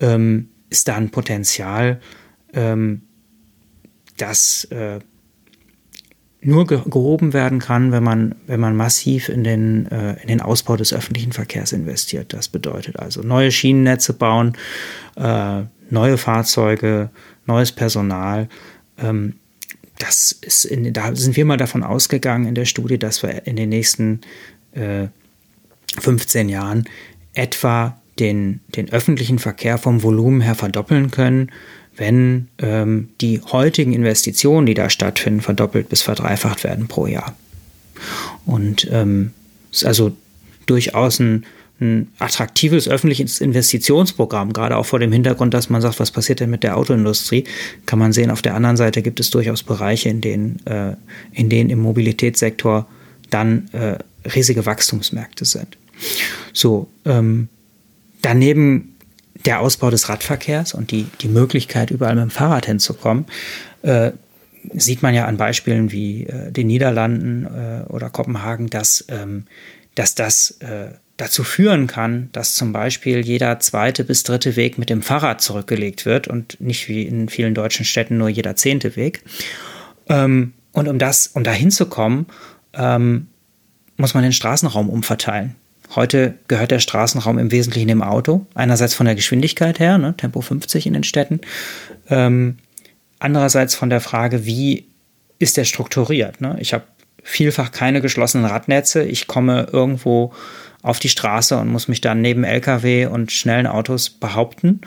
ähm, 0.00 0.48
ist 0.70 0.88
da 0.88 0.96
ein 0.96 1.10
Potenzial, 1.10 2.00
ähm, 2.52 3.02
das 4.16 4.64
äh, 4.64 5.00
nur 6.42 6.66
ge 6.66 6.80
gehoben 6.86 7.32
werden 7.32 7.58
kann, 7.58 7.92
wenn 7.92 8.02
man, 8.02 8.34
wenn 8.46 8.60
man 8.60 8.76
massiv 8.76 9.28
in 9.28 9.44
den, 9.44 9.86
äh, 9.90 10.20
in 10.22 10.28
den 10.28 10.40
Ausbau 10.40 10.76
des 10.76 10.92
öffentlichen 10.92 11.32
Verkehrs 11.32 11.72
investiert. 11.72 12.32
Das 12.32 12.48
bedeutet 12.48 12.98
also 12.98 13.22
neue 13.22 13.52
Schienennetze 13.52 14.14
bauen, 14.14 14.56
äh, 15.16 15.62
neue 15.90 16.16
Fahrzeuge, 16.16 17.10
neues 17.46 17.72
Personal. 17.72 18.48
Ähm, 18.98 19.34
das 20.00 20.32
ist 20.32 20.64
in, 20.64 20.92
da 20.92 21.14
sind 21.14 21.36
wir 21.36 21.44
mal 21.44 21.56
davon 21.56 21.82
ausgegangen 21.82 22.46
in 22.46 22.54
der 22.54 22.64
Studie, 22.64 22.98
dass 22.98 23.22
wir 23.22 23.46
in 23.46 23.56
den 23.56 23.68
nächsten 23.68 24.20
äh, 24.72 25.08
15 26.00 26.48
Jahren 26.48 26.88
etwa 27.34 28.00
den, 28.18 28.60
den 28.68 28.90
öffentlichen 28.90 29.38
Verkehr 29.38 29.78
vom 29.78 30.02
Volumen 30.02 30.40
her 30.40 30.54
verdoppeln 30.54 31.10
können, 31.10 31.50
wenn 31.96 32.48
ähm, 32.58 33.10
die 33.20 33.40
heutigen 33.40 33.92
Investitionen, 33.92 34.66
die 34.66 34.74
da 34.74 34.90
stattfinden, 34.90 35.40
verdoppelt 35.40 35.88
bis 35.88 36.02
verdreifacht 36.02 36.64
werden 36.64 36.88
pro 36.88 37.06
Jahr. 37.06 37.36
Und 38.46 38.88
ähm, 38.90 39.32
ist 39.70 39.84
also 39.84 40.16
durchaus 40.66 41.20
ein 41.20 41.44
ein 41.80 42.08
attraktives 42.18 42.88
öffentliches 42.88 43.40
Investitionsprogramm, 43.40 44.52
gerade 44.52 44.76
auch 44.76 44.86
vor 44.86 44.98
dem 44.98 45.12
Hintergrund, 45.12 45.54
dass 45.54 45.70
man 45.70 45.80
sagt, 45.80 46.00
was 46.00 46.10
passiert 46.10 46.40
denn 46.40 46.50
mit 46.50 46.62
der 46.62 46.76
Autoindustrie, 46.76 47.44
kann 47.86 47.98
man 47.98 48.12
sehen, 48.12 48.30
auf 48.30 48.42
der 48.42 48.54
anderen 48.54 48.76
Seite 48.76 49.02
gibt 49.02 49.20
es 49.20 49.30
durchaus 49.30 49.62
Bereiche, 49.62 50.08
in 50.08 50.20
denen, 50.20 50.64
äh, 50.66 50.94
in 51.32 51.48
denen 51.48 51.70
im 51.70 51.80
Mobilitätssektor 51.80 52.86
dann 53.30 53.68
äh, 53.72 53.98
riesige 54.28 54.66
Wachstumsmärkte 54.66 55.44
sind. 55.44 55.78
So, 56.52 56.88
ähm, 57.04 57.48
daneben 58.22 58.96
der 59.46 59.60
Ausbau 59.60 59.90
des 59.90 60.08
Radverkehrs 60.08 60.74
und 60.74 60.90
die, 60.90 61.06
die 61.20 61.28
Möglichkeit, 61.28 61.90
überall 61.90 62.14
mit 62.14 62.24
dem 62.24 62.30
Fahrrad 62.30 62.66
hinzukommen, 62.66 63.26
äh, 63.82 64.12
sieht 64.74 65.02
man 65.02 65.14
ja 65.14 65.24
an 65.24 65.38
Beispielen 65.38 65.90
wie 65.92 66.26
äh, 66.26 66.52
den 66.52 66.66
Niederlanden 66.66 67.46
äh, 67.46 67.88
oder 67.88 68.10
Kopenhagen, 68.10 68.68
dass, 68.68 69.04
ähm, 69.08 69.46
dass 69.94 70.14
das 70.14 70.58
äh, 70.60 70.90
dazu 71.20 71.44
führen 71.44 71.86
kann, 71.86 72.30
dass 72.32 72.54
zum 72.54 72.72
Beispiel 72.72 73.20
jeder 73.20 73.60
zweite 73.60 74.04
bis 74.04 74.22
dritte 74.22 74.56
Weg 74.56 74.78
mit 74.78 74.88
dem 74.88 75.02
Fahrrad 75.02 75.40
zurückgelegt 75.40 76.06
wird 76.06 76.28
und 76.28 76.60
nicht 76.60 76.88
wie 76.88 77.02
in 77.02 77.28
vielen 77.28 77.54
deutschen 77.54 77.84
Städten 77.84 78.16
nur 78.16 78.28
jeder 78.28 78.56
zehnte 78.56 78.96
Weg. 78.96 79.22
Ähm, 80.08 80.54
und 80.72 80.88
um 80.88 80.98
das, 80.98 81.26
um 81.28 81.44
da 81.44 81.52
hinzukommen, 81.52 82.26
ähm, 82.74 83.28
muss 83.96 84.14
man 84.14 84.22
den 84.22 84.32
Straßenraum 84.32 84.88
umverteilen. 84.88 85.56
Heute 85.94 86.34
gehört 86.48 86.70
der 86.70 86.78
Straßenraum 86.78 87.38
im 87.38 87.50
Wesentlichen 87.50 87.88
dem 87.88 88.02
Auto. 88.02 88.46
Einerseits 88.54 88.94
von 88.94 89.06
der 89.06 89.16
Geschwindigkeit 89.16 89.78
her, 89.80 89.98
ne, 89.98 90.14
Tempo 90.16 90.40
50 90.40 90.86
in 90.86 90.92
den 90.94 91.04
Städten. 91.04 91.40
Ähm, 92.08 92.58
andererseits 93.18 93.74
von 93.74 93.90
der 93.90 94.00
Frage, 94.00 94.46
wie 94.46 94.86
ist 95.38 95.56
der 95.56 95.64
strukturiert? 95.64 96.40
Ne? 96.40 96.56
Ich 96.60 96.72
habe 96.72 96.84
vielfach 97.22 97.72
keine 97.72 98.00
geschlossenen 98.00 98.46
Radnetze. 98.46 99.02
Ich 99.02 99.26
komme 99.26 99.66
irgendwo 99.72 100.32
auf 100.82 100.98
die 100.98 101.08
Straße 101.08 101.56
und 101.58 101.68
muss 101.68 101.88
mich 101.88 102.00
dann 102.00 102.20
neben 102.20 102.44
Lkw 102.44 103.06
und 103.06 103.32
schnellen 103.32 103.66
Autos 103.66 104.10
behaupten. 104.10 104.80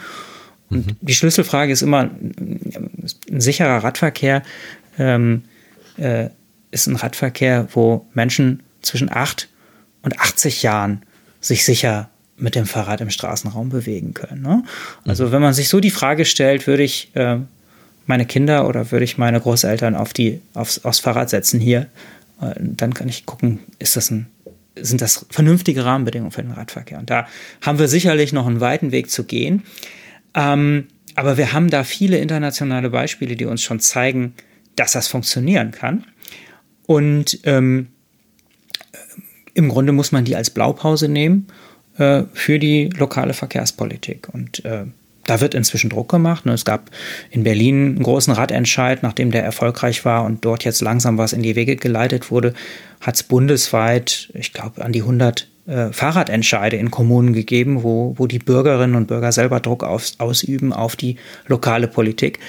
Und 0.69 0.87
mhm. 0.87 0.97
die 1.01 1.13
Schlüsselfrage 1.13 1.71
ist 1.71 1.81
immer, 1.81 2.09
ein 2.09 3.41
sicherer 3.41 3.83
Radverkehr 3.83 4.43
ähm, 4.97 5.43
äh, 5.97 6.29
ist 6.71 6.87
ein 6.87 6.95
Radverkehr, 6.95 7.67
wo 7.73 8.05
Menschen 8.13 8.63
zwischen 8.81 9.11
8 9.11 9.49
und 10.01 10.19
80 10.19 10.63
Jahren 10.63 11.03
sich 11.39 11.63
sicher 11.63 12.09
mit 12.37 12.55
dem 12.55 12.65
Fahrrad 12.65 13.01
im 13.01 13.09
Straßenraum 13.09 13.69
bewegen 13.69 14.13
können. 14.13 14.41
Ne? 14.41 14.63
Also 15.05 15.27
mhm. 15.27 15.31
wenn 15.31 15.41
man 15.41 15.53
sich 15.53 15.69
so 15.69 15.79
die 15.79 15.91
Frage 15.91 16.25
stellt, 16.25 16.65
würde 16.67 16.83
ich 16.83 17.11
äh, 17.15 17.37
meine 18.05 18.25
Kinder 18.25 18.67
oder 18.67 18.91
würde 18.91 19.05
ich 19.05 19.17
meine 19.17 19.39
Großeltern 19.39 19.95
auf 19.95 20.13
die, 20.13 20.41
aufs, 20.53 20.83
aufs 20.83 20.99
Fahrrad 20.99 21.29
setzen 21.29 21.59
hier, 21.59 21.87
äh, 22.41 22.53
dann 22.57 22.93
kann 22.93 23.07
ich 23.07 23.25
gucken, 23.25 23.59
ist 23.79 23.95
das 23.95 24.09
ein 24.09 24.27
sind 24.75 25.01
das 25.01 25.25
vernünftige 25.29 25.85
Rahmenbedingungen 25.85 26.31
für 26.31 26.41
den 26.41 26.51
Radverkehr. 26.51 26.99
Und 26.99 27.09
da 27.09 27.27
haben 27.61 27.79
wir 27.79 27.87
sicherlich 27.87 28.33
noch 28.33 28.47
einen 28.47 28.59
weiten 28.59 28.91
Weg 28.91 29.09
zu 29.09 29.23
gehen. 29.23 29.63
Ähm, 30.33 30.87
aber 31.15 31.37
wir 31.37 31.53
haben 31.53 31.69
da 31.69 31.83
viele 31.83 32.17
internationale 32.17 32.89
Beispiele, 32.89 33.35
die 33.35 33.45
uns 33.45 33.61
schon 33.61 33.79
zeigen, 33.79 34.33
dass 34.75 34.93
das 34.93 35.07
funktionieren 35.07 35.71
kann. 35.71 36.05
Und 36.87 37.39
ähm, 37.43 37.89
im 39.53 39.69
Grunde 39.69 39.93
muss 39.93 40.11
man 40.11 40.25
die 40.25 40.35
als 40.35 40.49
Blaupause 40.49 41.07
nehmen 41.07 41.47
äh, 41.97 42.23
für 42.33 42.57
die 42.57 42.89
lokale 42.89 43.33
Verkehrspolitik. 43.33 44.29
Und 44.33 44.65
äh, 44.65 44.85
da 45.25 45.41
wird 45.41 45.53
inzwischen 45.53 45.89
Druck 45.89 46.09
gemacht. 46.09 46.45
Ne? 46.45 46.53
Es 46.53 46.65
gab 46.65 46.89
in 47.29 47.43
Berlin 47.43 47.95
einen 47.95 48.03
großen 48.03 48.33
Radentscheid, 48.33 49.03
nachdem 49.03 49.31
der 49.31 49.43
erfolgreich 49.43 50.05
war 50.05 50.25
und 50.25 50.43
dort 50.45 50.63
jetzt 50.63 50.81
langsam 50.81 51.17
was 51.17 51.33
in 51.33 51.41
die 51.43 51.55
Wege 51.55 51.75
geleitet 51.75 52.31
wurde, 52.31 52.53
hat 53.01 53.15
es 53.15 53.23
bundesweit, 53.23 54.29
ich 54.33 54.53
glaube, 54.53 54.83
an 54.83 54.91
die 54.91 55.01
100 55.01 55.47
äh, 55.65 55.93
Fahrradentscheide 55.93 56.75
in 56.75 56.91
Kommunen 56.91 57.31
gegeben, 57.33 57.83
wo, 57.83 58.15
wo 58.17 58.27
die 58.27 58.39
Bürgerinnen 58.39 58.95
und 58.95 59.07
Bürger 59.07 59.31
selber 59.31 59.61
Druck 59.61 59.83
auf, 59.83 60.11
ausüben 60.17 60.73
auf 60.73 60.97
die 60.97 61.15
lokale 61.47 61.87
Politik, 61.87 62.39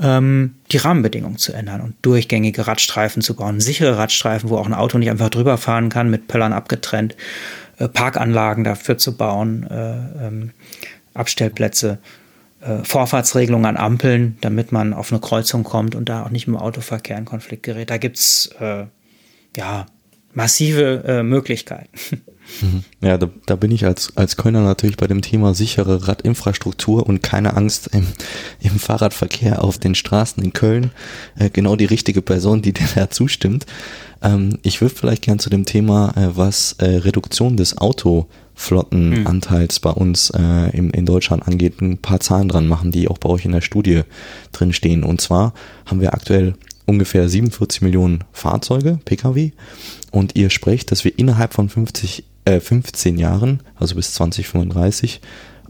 ähm, 0.00 0.56
die 0.72 0.78
Rahmenbedingungen 0.78 1.38
zu 1.38 1.52
ändern 1.52 1.80
und 1.82 1.94
durchgängige 2.02 2.66
Radstreifen 2.66 3.22
zu 3.22 3.34
bauen, 3.34 3.60
sichere 3.60 3.96
Radstreifen, 3.96 4.50
wo 4.50 4.56
auch 4.56 4.66
ein 4.66 4.74
Auto 4.74 4.98
nicht 4.98 5.10
einfach 5.10 5.30
drüber 5.30 5.56
fahren 5.56 5.88
kann, 5.88 6.10
mit 6.10 6.26
Pöllern 6.26 6.52
abgetrennt, 6.52 7.16
äh, 7.78 7.88
Parkanlagen 7.88 8.64
dafür 8.64 8.98
zu 8.98 9.16
bauen, 9.16 9.68
äh, 9.70 10.26
ähm, 10.26 10.50
Abstellplätze. 11.14 11.98
Äh, 12.64 12.82
Vorfahrtsregelungen 12.82 13.66
an 13.66 13.76
Ampeln, 13.76 14.38
damit 14.40 14.72
man 14.72 14.94
auf 14.94 15.12
eine 15.12 15.20
Kreuzung 15.20 15.64
kommt 15.64 15.94
und 15.94 16.08
da 16.08 16.24
auch 16.24 16.30
nicht 16.30 16.46
dem 16.46 16.56
Autoverkehr 16.56 17.18
in 17.18 17.26
Konflikt 17.26 17.62
gerät. 17.62 17.90
Da 17.90 17.98
gibt's 17.98 18.48
äh, 18.58 18.86
ja 19.54 19.84
massive 20.32 21.04
äh, 21.06 21.22
Möglichkeiten. 21.22 21.90
Ja, 23.00 23.16
da, 23.16 23.30
da 23.46 23.56
bin 23.56 23.70
ich 23.70 23.84
als, 23.86 24.16
als 24.16 24.36
Kölner 24.36 24.62
natürlich 24.62 24.96
bei 24.96 25.06
dem 25.06 25.22
Thema 25.22 25.54
sichere 25.54 26.08
Radinfrastruktur 26.08 27.06
und 27.06 27.22
keine 27.22 27.56
Angst 27.56 27.88
im, 27.92 28.06
im 28.60 28.78
Fahrradverkehr 28.78 29.62
auf 29.64 29.78
den 29.78 29.94
Straßen 29.94 30.42
in 30.42 30.52
Köln 30.52 30.90
äh, 31.38 31.50
genau 31.50 31.76
die 31.76 31.86
richtige 31.86 32.22
Person, 32.22 32.62
die 32.62 32.72
dir 32.74 32.88
da 32.94 33.10
zustimmt. 33.10 33.66
Ähm, 34.22 34.58
ich 34.62 34.80
würde 34.80 34.94
vielleicht 34.94 35.22
gern 35.22 35.38
zu 35.38 35.50
dem 35.50 35.64
Thema, 35.64 36.14
äh, 36.16 36.36
was 36.36 36.72
äh, 36.78 36.84
Reduktion 36.84 37.56
des 37.56 37.78
Autoflottenanteils 37.78 38.43
hm. 39.76 39.82
bei 39.82 39.90
uns 39.90 40.30
äh, 40.30 40.76
im, 40.76 40.90
in 40.90 41.06
Deutschland 41.06 41.46
angeht, 41.46 41.80
ein 41.80 41.98
paar 41.98 42.20
Zahlen 42.20 42.48
dran 42.48 42.66
machen, 42.66 42.92
die 42.92 43.08
auch 43.08 43.18
bei 43.18 43.28
euch 43.28 43.44
in 43.44 43.52
der 43.52 43.60
Studie 43.60 44.02
drin 44.52 44.72
stehen. 44.72 45.02
Und 45.02 45.20
zwar 45.20 45.54
haben 45.86 46.00
wir 46.00 46.14
aktuell 46.14 46.54
ungefähr 46.86 47.28
47 47.28 47.82
Millionen 47.82 48.24
Fahrzeuge, 48.32 48.98
Pkw, 49.04 49.52
und 50.10 50.36
ihr 50.36 50.50
sprecht, 50.50 50.92
dass 50.92 51.04
wir 51.04 51.18
innerhalb 51.18 51.54
von 51.54 51.68
50 51.68 52.24
äh, 52.44 52.60
15 52.60 53.18
Jahren, 53.18 53.60
also 53.76 53.94
bis 53.94 54.14
2035, 54.14 55.20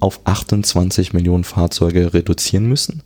auf 0.00 0.20
28 0.24 1.12
Millionen 1.12 1.44
Fahrzeuge 1.44 2.12
reduzieren 2.12 2.66
müssen 2.66 3.02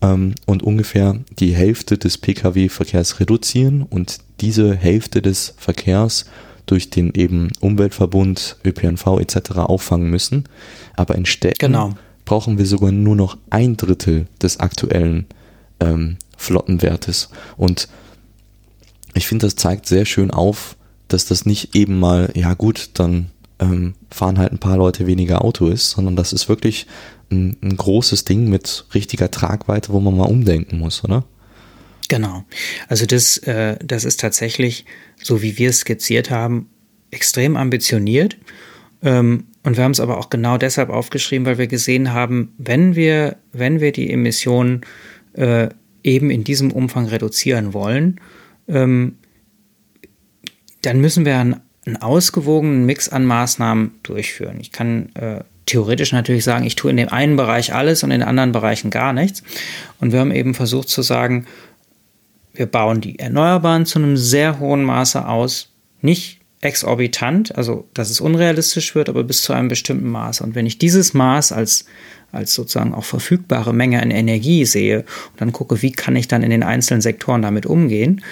ähm, 0.00 0.34
und 0.46 0.62
ungefähr 0.62 1.18
die 1.38 1.54
Hälfte 1.54 1.98
des 1.98 2.18
Pkw-Verkehrs 2.18 3.20
reduzieren 3.20 3.82
und 3.82 4.18
diese 4.40 4.74
Hälfte 4.74 5.22
des 5.22 5.54
Verkehrs 5.58 6.26
durch 6.70 6.90
den 6.90 7.12
eben 7.14 7.50
Umweltverbund, 7.60 8.56
ÖPNV 8.64 9.18
etc. 9.18 9.50
auffangen 9.56 10.10
müssen. 10.10 10.44
Aber 10.96 11.14
in 11.14 11.26
Städten 11.26 11.58
genau. 11.58 11.94
brauchen 12.24 12.58
wir 12.58 12.66
sogar 12.66 12.92
nur 12.92 13.16
noch 13.16 13.36
ein 13.50 13.76
Drittel 13.76 14.26
des 14.40 14.60
aktuellen 14.60 15.26
ähm, 15.80 16.16
Flottenwertes. 16.36 17.30
Und 17.56 17.88
ich 19.14 19.26
finde, 19.26 19.46
das 19.46 19.56
zeigt 19.56 19.86
sehr 19.86 20.04
schön 20.04 20.30
auf, 20.30 20.76
dass 21.08 21.26
das 21.26 21.44
nicht 21.44 21.74
eben 21.74 21.98
mal, 21.98 22.30
ja 22.34 22.54
gut, 22.54 22.90
dann 22.94 23.30
ähm, 23.58 23.94
fahren 24.10 24.38
halt 24.38 24.52
ein 24.52 24.58
paar 24.58 24.76
Leute 24.76 25.06
weniger 25.06 25.44
Auto 25.44 25.66
ist, 25.66 25.90
sondern 25.90 26.16
das 26.16 26.32
ist 26.32 26.48
wirklich 26.48 26.86
ein, 27.30 27.56
ein 27.62 27.76
großes 27.76 28.24
Ding 28.24 28.48
mit 28.48 28.86
richtiger 28.94 29.30
Tragweite, 29.30 29.92
wo 29.92 30.00
man 30.00 30.16
mal 30.16 30.28
umdenken 30.28 30.78
muss, 30.78 31.02
oder? 31.04 31.24
Genau. 32.10 32.42
Also 32.88 33.06
das, 33.06 33.38
äh, 33.38 33.76
das 33.84 34.04
ist 34.04 34.18
tatsächlich, 34.18 34.84
so 35.22 35.42
wie 35.42 35.58
wir 35.58 35.70
es 35.70 35.78
skizziert 35.78 36.28
haben, 36.28 36.68
extrem 37.12 37.56
ambitioniert. 37.56 38.36
Ähm, 39.00 39.44
und 39.62 39.76
wir 39.76 39.84
haben 39.84 39.92
es 39.92 40.00
aber 40.00 40.18
auch 40.18 40.28
genau 40.28 40.58
deshalb 40.58 40.90
aufgeschrieben, 40.90 41.46
weil 41.46 41.58
wir 41.58 41.68
gesehen 41.68 42.12
haben, 42.12 42.52
wenn 42.58 42.96
wir, 42.96 43.36
wenn 43.52 43.78
wir 43.78 43.92
die 43.92 44.10
Emissionen 44.10 44.80
äh, 45.34 45.68
eben 46.02 46.30
in 46.30 46.42
diesem 46.42 46.72
Umfang 46.72 47.06
reduzieren 47.06 47.74
wollen, 47.74 48.20
ähm, 48.66 49.16
dann 50.82 51.00
müssen 51.00 51.24
wir 51.24 51.38
einen, 51.38 51.60
einen, 51.86 51.96
ausgewogenen 51.98 52.86
Mix 52.86 53.08
an 53.08 53.24
Maßnahmen 53.24 54.00
durchführen. 54.02 54.58
Ich 54.60 54.72
kann 54.72 55.14
äh, 55.14 55.44
theoretisch 55.66 56.10
natürlich 56.10 56.42
sagen, 56.42 56.66
ich 56.66 56.74
tue 56.74 56.90
in 56.90 56.96
dem 56.96 57.10
einen 57.10 57.36
Bereich 57.36 57.72
alles 57.72 58.02
und 58.02 58.10
in 58.10 58.24
anderen 58.24 58.50
Bereichen 58.50 58.90
gar 58.90 59.12
nichts. 59.12 59.44
Und 60.00 60.10
wir 60.10 60.18
haben 60.18 60.32
eben 60.32 60.54
versucht 60.54 60.88
zu 60.88 61.02
sagen, 61.02 61.46
wir 62.52 62.66
bauen 62.66 63.00
die 63.00 63.18
Erneuerbaren 63.18 63.86
zu 63.86 63.98
einem 63.98 64.16
sehr 64.16 64.58
hohen 64.58 64.82
Maße 64.84 65.26
aus, 65.26 65.68
nicht 66.02 66.40
exorbitant, 66.60 67.56
also 67.56 67.88
dass 67.94 68.10
es 68.10 68.20
unrealistisch 68.20 68.94
wird, 68.94 69.08
aber 69.08 69.24
bis 69.24 69.42
zu 69.42 69.52
einem 69.52 69.68
bestimmten 69.68 70.08
Maß. 70.08 70.42
Und 70.42 70.54
wenn 70.54 70.66
ich 70.66 70.78
dieses 70.78 71.14
Maß 71.14 71.52
als, 71.52 71.86
als 72.32 72.54
sozusagen 72.54 72.94
auch 72.94 73.04
verfügbare 73.04 73.72
Menge 73.72 74.02
an 74.02 74.10
Energie 74.10 74.64
sehe 74.66 75.00
und 75.00 75.40
dann 75.40 75.52
gucke, 75.52 75.80
wie 75.80 75.92
kann 75.92 76.16
ich 76.16 76.28
dann 76.28 76.42
in 76.42 76.50
den 76.50 76.62
einzelnen 76.62 77.00
Sektoren 77.00 77.42
damit 77.42 77.64
umgehen, 77.64 78.22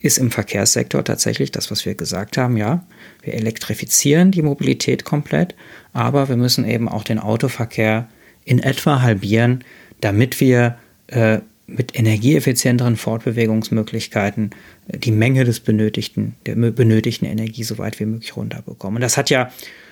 ist 0.00 0.18
im 0.18 0.30
Verkehrssektor 0.30 1.04
tatsächlich 1.04 1.52
das, 1.52 1.70
was 1.70 1.86
wir 1.86 1.94
gesagt 1.94 2.36
haben, 2.36 2.56
ja, 2.56 2.84
wir 3.22 3.34
elektrifizieren 3.34 4.30
die 4.30 4.42
Mobilität 4.42 5.04
komplett, 5.04 5.54
aber 5.92 6.28
wir 6.28 6.36
müssen 6.36 6.64
eben 6.66 6.88
auch 6.88 7.04
den 7.04 7.18
Autoverkehr 7.18 8.08
in 8.44 8.58
etwa 8.58 9.02
halbieren, 9.02 9.64
damit 10.00 10.40
wir 10.40 10.76
äh, 11.08 11.38
mit 11.66 11.98
energieeffizienteren 11.98 12.96
Fortbewegungsmöglichkeiten 12.96 14.50
die 14.88 15.10
Menge 15.10 15.44
des 15.44 15.60
benötigten, 15.60 16.36
der 16.46 16.54
benötigten 16.54 17.26
Energie 17.26 17.64
so 17.64 17.78
weit 17.78 17.98
wie 17.98 18.06
möglich 18.06 18.36
runterbekommen. 18.36 18.96
Und 18.96 19.00
das 19.02 19.16
hat 19.16 19.30
ja, 19.30 19.50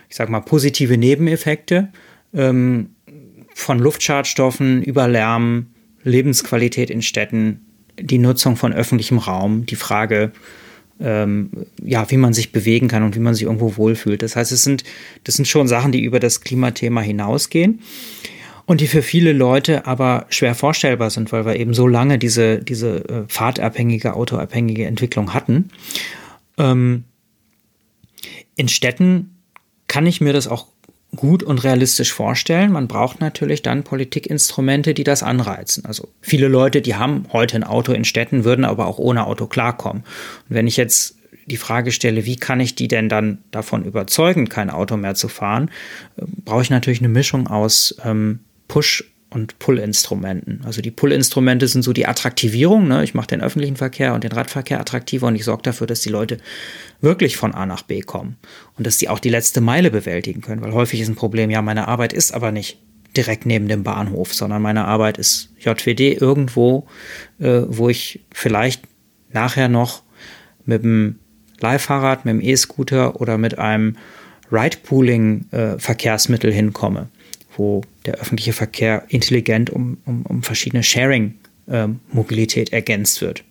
ich 0.09 0.17
sag 0.17 0.29
mal, 0.29 0.41
positive 0.41 0.97
Nebeneffekte 0.97 1.89
ähm, 2.33 2.91
von 3.55 3.79
Luftschadstoffen 3.79 4.83
über 4.83 5.09
Lärm, 5.09 5.67
Lebensqualität 6.05 6.91
in 6.91 7.03
Städten, 7.03 7.61
die 7.99 8.19
Nutzung 8.19 8.57
von 8.57 8.73
öffentlichem 8.73 9.19
Raum, 9.19 9.67
die 9.67 9.77
Frage, 9.77 10.33
ähm, 11.01 11.51
ja, 11.83 12.09
wie 12.11 12.17
man 12.17 12.35
sich 12.35 12.53
bewegen 12.53 12.87
kann 12.87 13.03
und 13.03 13.17
wie 13.17 13.21
man 13.21 13.35
sich 13.35 13.45
irgendwo 13.45 13.77
wohlfühlt. 13.77 14.23
Das 14.23 14.37
heißt, 14.37 14.53
es 14.53 14.63
sind, 14.63 14.85
das 15.25 15.37
sind 15.37 15.49
schon 15.49 15.67
Sachen, 15.67 15.91
die 15.91 16.05
über 16.05 16.21
das 16.21 16.41
Klimathema 16.41 17.01
hinausgehen 17.01 17.81
und 18.67 18.81
die 18.81 18.87
für 18.87 19.03
viele 19.03 19.33
Leute 19.33 19.87
aber 19.87 20.27
schwer 20.31 20.55
vorstellbar 20.55 21.11
sind, 21.11 21.33
weil 21.33 21.45
wir 21.45 21.57
eben 21.57 21.75
so 21.75 21.87
lange 21.87 22.19
diese, 22.19 22.59
diese 22.59 23.09
äh, 23.09 23.25
fahrtabhängige, 23.29 24.15
autoabhängige 24.15 24.87
Entwicklung 24.87 25.35
hatten. 25.35 25.71
Ähm, 26.57 27.05
in 28.57 28.69
Städten 28.69 29.37
kann 29.89 30.07
ich 30.07 30.21
mir 30.21 30.33
das 30.33 30.49
auch 30.49 30.67
gut 31.17 31.43
und 31.43 31.63
realistisch 31.63 32.13
vorstellen. 32.13 32.73
Man 32.73 32.89
braucht 32.89 33.21
natürlich 33.21 33.63
dann 33.63 33.85
Politikinstrumente, 33.85 34.95
die 34.95 35.05
das 35.05 35.23
anreizen. 35.23 35.85
Also 35.85 36.09
viele 36.21 36.49
Leute, 36.49 36.83
die 36.83 36.97
haben 36.97 37.27
heute 37.33 37.57
ein 37.57 37.65
Auto 37.65 37.93
in 37.93 38.05
Städten, 38.05 38.45
würden 38.45 38.65
aber 38.65 38.87
auch 38.87 38.99
ohne 38.99 39.27
Auto 39.27 39.47
klarkommen. 39.47 40.03
Und 40.49 40.57
wenn 40.57 40.67
ich 40.67 40.77
jetzt 40.77 41.17
die 41.47 41.57
Frage 41.57 41.93
stelle, 41.93 42.25
wie 42.25 42.37
kann 42.37 42.61
ich 42.61 42.75
die 42.75 42.89
denn 42.89 43.09
dann 43.09 43.39
davon 43.51 43.85
überzeugen, 43.85 44.49
kein 44.49 44.71
Auto 44.71 44.97
mehr 44.97 45.15
zu 45.15 45.29
fahren, 45.29 45.71
äh, 46.17 46.23
brauche 46.45 46.63
ich 46.63 46.71
natürlich 46.71 47.01
eine 47.01 47.09
Mischung 47.09 47.47
aus 47.47 47.97
ähm, 48.05 48.41
Push- 48.75 49.05
und 49.31 49.61
Pull-Instrumenten. 49.61 50.63
Also 50.65 50.83
die 50.83 50.91
Pull-Instrumente 50.91 51.69
sind 51.69 51.83
so 51.83 51.93
die 51.93 52.09
Attraktivierung. 52.09 52.89
Ne? 52.89 53.05
Ich 53.05 53.15
mache 53.15 53.29
den 53.29 53.41
öffentlichen 53.41 53.77
Verkehr 53.77 54.15
und 54.15 54.25
den 54.25 54.33
Radverkehr 54.33 54.81
attraktiver 54.81 55.29
und 55.29 55.37
ich 55.37 55.45
sorge 55.45 55.63
dafür, 55.63 55.87
dass 55.87 56.01
die 56.01 56.09
Leute 56.09 56.39
wirklich 57.01 57.37
von 57.37 57.55
A 57.55 57.67
nach 57.67 57.83
B 57.83 58.01
kommen 58.01 58.37
und 58.77 58.85
dass 58.85 58.99
die 58.99 59.09
auch 59.09 59.21
die 59.21 59.29
letzte 59.29 59.61
Meile 59.61 59.93
bewältigen 59.93 60.41
können. 60.41 60.61
Weil 60.61 60.73
häufig 60.73 61.01
ist 61.01 61.07
ein 61.07 61.15
Problem, 61.15 61.51
ja, 61.51 61.63
meine 61.63 61.87
Arbeit 61.87 62.13
ist 62.13 62.35
aber 62.35 62.51
nicht 62.51 62.81
direkt 63.17 63.47
neben 63.47 63.69
dem 63.69 63.85
Bahnhof, 63.85 64.35
sondern 64.35 64.61
meine 64.61 64.87
Arbeit 64.87 65.19
ist 65.19 65.51
JWD 65.61 66.21
irgendwo, 66.21 66.89
äh, 67.39 67.63
wo 67.69 67.89
ich 67.89 68.25
vielleicht 68.33 68.83
nachher 69.33 69.69
noch 69.69 70.03
mit 70.65 70.83
dem 70.83 71.21
Leihfahrrad, 71.61 72.25
mit 72.25 72.35
dem 72.35 72.41
E-Scooter 72.41 73.21
oder 73.21 73.39
mit 73.39 73.57
einem 73.57 73.99
Ride-Pooling-Verkehrsmittel 74.51 76.51
äh, 76.51 76.55
hinkomme 76.55 77.09
wo 77.57 77.83
der 78.07 78.15
öffentliche 78.15 78.53
Verkehr 78.53 79.05
intelligent 79.09 79.71
um, 79.71 79.99
um, 80.05 80.23
um 80.27 80.43
verschiedene 80.43 80.83
Sharing-Mobilität 80.83 82.69
ähm, 82.71 82.75
ergänzt 82.75 83.21
wird, 83.21 83.45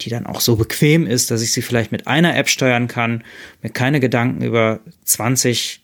die 0.00 0.10
dann 0.10 0.26
auch 0.26 0.40
so 0.40 0.56
bequem 0.56 1.06
ist, 1.06 1.30
dass 1.30 1.42
ich 1.42 1.52
sie 1.52 1.62
vielleicht 1.62 1.92
mit 1.92 2.06
einer 2.06 2.36
App 2.36 2.48
steuern 2.48 2.88
kann, 2.88 3.24
mir 3.62 3.70
keine 3.70 4.00
Gedanken 4.00 4.42
über 4.42 4.80
20 5.04 5.82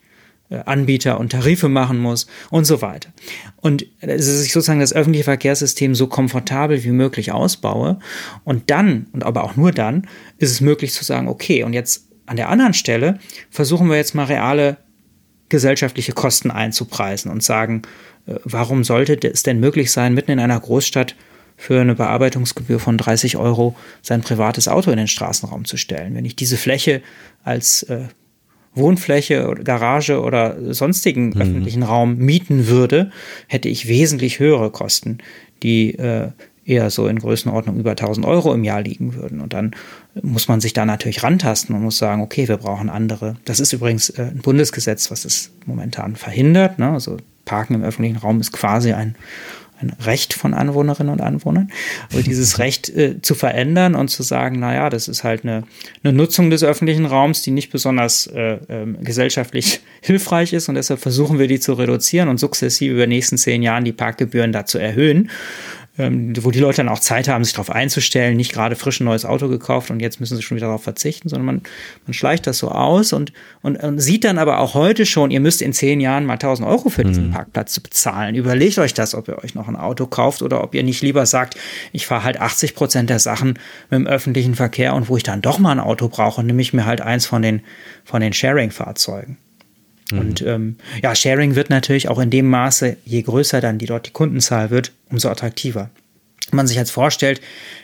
äh, 0.48 0.58
Anbieter 0.64 1.18
und 1.18 1.32
Tarife 1.32 1.68
machen 1.68 1.98
muss 1.98 2.26
und 2.50 2.66
so 2.66 2.80
weiter. 2.80 3.12
Und 3.56 3.86
dass 4.00 4.44
ich 4.44 4.52
sozusagen 4.52 4.80
das 4.80 4.92
öffentliche 4.92 5.24
Verkehrssystem 5.24 5.94
so 5.94 6.06
komfortabel 6.06 6.84
wie 6.84 6.90
möglich 6.90 7.32
ausbaue 7.32 7.98
und 8.44 8.70
dann, 8.70 9.06
und 9.12 9.24
aber 9.24 9.44
auch 9.44 9.56
nur 9.56 9.72
dann, 9.72 10.06
ist 10.38 10.52
es 10.52 10.60
möglich 10.60 10.92
zu 10.92 11.04
sagen, 11.04 11.28
okay, 11.28 11.64
und 11.64 11.72
jetzt 11.72 12.06
an 12.26 12.36
der 12.36 12.48
anderen 12.48 12.74
Stelle 12.74 13.18
versuchen 13.50 13.88
wir 13.88 13.96
jetzt 13.96 14.14
mal 14.14 14.24
reale 14.24 14.78
gesellschaftliche 15.48 16.12
Kosten 16.12 16.50
einzupreisen 16.50 17.30
und 17.30 17.42
sagen, 17.42 17.82
äh, 18.26 18.34
warum 18.44 18.84
sollte 18.84 19.28
es 19.28 19.42
denn 19.42 19.60
möglich 19.60 19.90
sein, 19.90 20.14
mitten 20.14 20.32
in 20.32 20.40
einer 20.40 20.58
Großstadt 20.58 21.14
für 21.56 21.80
eine 21.80 21.94
Bearbeitungsgebühr 21.94 22.78
von 22.78 22.98
30 22.98 23.36
Euro 23.36 23.74
sein 24.02 24.20
privates 24.20 24.68
Auto 24.68 24.90
in 24.90 24.98
den 24.98 25.08
Straßenraum 25.08 25.64
zu 25.64 25.76
stellen? 25.76 26.14
Wenn 26.14 26.24
ich 26.24 26.36
diese 26.36 26.56
Fläche 26.56 27.02
als 27.44 27.82
äh, 27.84 28.04
Wohnfläche 28.74 29.48
oder 29.48 29.64
Garage 29.64 30.20
oder 30.20 30.74
sonstigen 30.74 31.30
mhm. 31.30 31.40
öffentlichen 31.40 31.82
Raum 31.82 32.18
mieten 32.18 32.68
würde, 32.68 33.10
hätte 33.48 33.68
ich 33.68 33.88
wesentlich 33.88 34.38
höhere 34.38 34.70
Kosten, 34.70 35.18
die 35.62 35.94
äh, 35.94 36.30
eher 36.64 36.90
so 36.90 37.06
in 37.08 37.18
Größenordnung 37.18 37.78
über 37.78 37.92
1000 37.92 38.26
Euro 38.26 38.52
im 38.52 38.64
Jahr 38.64 38.82
liegen 38.82 39.14
würden. 39.14 39.40
Und 39.40 39.52
dann 39.52 39.74
muss 40.22 40.48
man 40.48 40.60
sich 40.60 40.72
da 40.72 40.84
natürlich 40.84 41.22
rantasten 41.22 41.74
und 41.74 41.82
muss 41.82 41.98
sagen, 41.98 42.22
okay, 42.22 42.48
wir 42.48 42.56
brauchen 42.56 42.88
andere. 42.88 43.36
Das 43.44 43.60
ist 43.60 43.72
übrigens 43.72 44.10
äh, 44.10 44.22
ein 44.22 44.38
Bundesgesetz, 44.38 45.10
was 45.10 45.24
es 45.24 45.50
momentan 45.66 46.16
verhindert. 46.16 46.78
Ne? 46.78 46.90
Also 46.90 47.18
Parken 47.44 47.74
im 47.74 47.82
öffentlichen 47.82 48.16
Raum 48.16 48.40
ist 48.40 48.52
quasi 48.52 48.92
ein, 48.92 49.14
ein 49.78 49.94
Recht 50.00 50.32
von 50.32 50.54
Anwohnerinnen 50.54 51.12
und 51.12 51.20
Anwohnern. 51.20 51.70
Aber 52.12 52.22
dieses 52.22 52.58
Recht 52.58 52.88
äh, 52.90 53.20
zu 53.20 53.34
verändern 53.34 53.94
und 53.94 54.08
zu 54.08 54.22
sagen, 54.22 54.58
naja, 54.58 54.88
das 54.88 55.08
ist 55.08 55.22
halt 55.22 55.44
eine, 55.44 55.64
eine 56.02 56.12
Nutzung 56.14 56.50
des 56.50 56.64
öffentlichen 56.64 57.04
Raums, 57.04 57.42
die 57.42 57.50
nicht 57.50 57.70
besonders 57.70 58.26
äh, 58.26 58.54
äh, 58.54 58.86
gesellschaftlich 59.02 59.80
hilfreich 60.00 60.52
ist 60.52 60.68
und 60.68 60.76
deshalb 60.76 61.00
versuchen 61.00 61.38
wir 61.38 61.46
die 61.46 61.60
zu 61.60 61.74
reduzieren 61.74 62.28
und 62.28 62.38
sukzessive 62.38 62.94
über 62.94 63.06
die 63.06 63.14
nächsten 63.14 63.36
zehn 63.36 63.62
Jahren 63.62 63.84
die 63.84 63.92
Parkgebühren 63.92 64.52
da 64.52 64.64
zu 64.64 64.78
erhöhen 64.78 65.30
ähm, 65.98 66.32
wo 66.44 66.50
die 66.50 66.58
Leute 66.58 66.78
dann 66.78 66.88
auch 66.88 66.98
Zeit 66.98 67.28
haben, 67.28 67.42
sich 67.42 67.54
darauf 67.54 67.70
einzustellen, 67.70 68.36
nicht 68.36 68.52
gerade 68.52 68.76
frisch 68.76 69.00
ein 69.00 69.04
neues 69.04 69.24
Auto 69.24 69.48
gekauft 69.48 69.90
und 69.90 70.00
jetzt 70.00 70.20
müssen 70.20 70.36
sie 70.36 70.42
schon 70.42 70.56
wieder 70.56 70.66
darauf 70.66 70.82
verzichten, 70.82 71.28
sondern 71.28 71.46
man, 71.46 71.62
man 72.06 72.14
schleicht 72.14 72.46
das 72.46 72.58
so 72.58 72.70
aus 72.70 73.12
und, 73.12 73.32
und, 73.62 73.76
und 73.76 73.98
sieht 73.98 74.24
dann 74.24 74.38
aber 74.38 74.58
auch 74.58 74.74
heute 74.74 75.06
schon, 75.06 75.30
ihr 75.30 75.40
müsst 75.40 75.62
in 75.62 75.72
zehn 75.72 76.00
Jahren 76.00 76.26
mal 76.26 76.34
1000 76.34 76.68
Euro 76.68 76.88
für 76.90 77.04
diesen 77.04 77.28
mhm. 77.28 77.32
Parkplatz 77.32 77.80
bezahlen. 77.80 78.34
Überlegt 78.34 78.78
euch 78.78 78.94
das, 78.94 79.14
ob 79.14 79.28
ihr 79.28 79.42
euch 79.42 79.54
noch 79.54 79.68
ein 79.68 79.76
Auto 79.76 80.06
kauft 80.06 80.42
oder 80.42 80.62
ob 80.62 80.74
ihr 80.74 80.82
nicht 80.82 81.02
lieber 81.02 81.24
sagt, 81.24 81.56
ich 81.92 82.06
fahre 82.06 82.24
halt 82.24 82.40
80 82.40 82.74
Prozent 82.74 83.10
der 83.10 83.18
Sachen 83.18 83.58
mit 83.90 84.00
dem 84.00 84.06
öffentlichen 84.06 84.54
Verkehr 84.54 84.94
und 84.94 85.08
wo 85.08 85.16
ich 85.16 85.22
dann 85.22 85.40
doch 85.40 85.58
mal 85.58 85.72
ein 85.72 85.80
Auto 85.80 86.08
brauche, 86.08 86.42
nehme 86.44 86.60
ich 86.60 86.72
mir 86.72 86.84
halt 86.84 87.00
eins 87.00 87.26
von 87.26 87.42
den, 87.42 87.62
von 88.04 88.20
den 88.20 88.32
Sharing-Fahrzeugen. 88.32 89.38
Mhm. 90.12 90.18
Und 90.18 90.42
ähm, 90.42 90.76
ja, 91.02 91.14
Sharing 91.14 91.54
wird 91.54 91.70
natürlich 91.70 92.08
auch 92.08 92.18
in 92.18 92.30
dem 92.30 92.48
Maße, 92.48 92.96
je 93.04 93.22
größer 93.22 93.60
dann 93.60 93.78
die 93.78 93.86
dort 93.86 94.06
die 94.06 94.12
Kundenzahl 94.12 94.70
wird, 94.70 94.92
umso 95.10 95.28
attraktiver. 95.28 95.90
Wenn 96.50 96.56
man 96.58 96.66
sich 96.66 96.76
jetzt 96.76 96.90
vorstellt, 96.90 97.40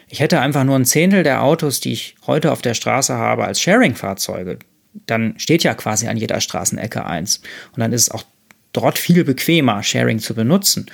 ich 0.08 0.20
hätte 0.20 0.40
einfach 0.40 0.64
nur 0.64 0.76
ein 0.76 0.84
Zehntel 0.84 1.22
der 1.22 1.42
Autos, 1.42 1.80
die 1.80 1.92
ich 1.92 2.14
heute 2.26 2.52
auf 2.52 2.62
der 2.62 2.74
Straße 2.74 3.14
habe, 3.14 3.44
als 3.44 3.60
Sharing-Fahrzeuge, 3.60 4.58
dann 5.06 5.34
steht 5.38 5.64
ja 5.64 5.74
quasi 5.74 6.06
an 6.06 6.16
jeder 6.16 6.40
Straßenecke 6.40 7.04
eins. 7.04 7.40
Und 7.72 7.80
dann 7.80 7.92
ist 7.92 8.02
es 8.02 8.10
auch 8.10 8.24
dort 8.72 8.98
viel 8.98 9.24
bequemer, 9.24 9.82
Sharing 9.82 10.18
zu 10.18 10.34
benutzen. 10.34 10.86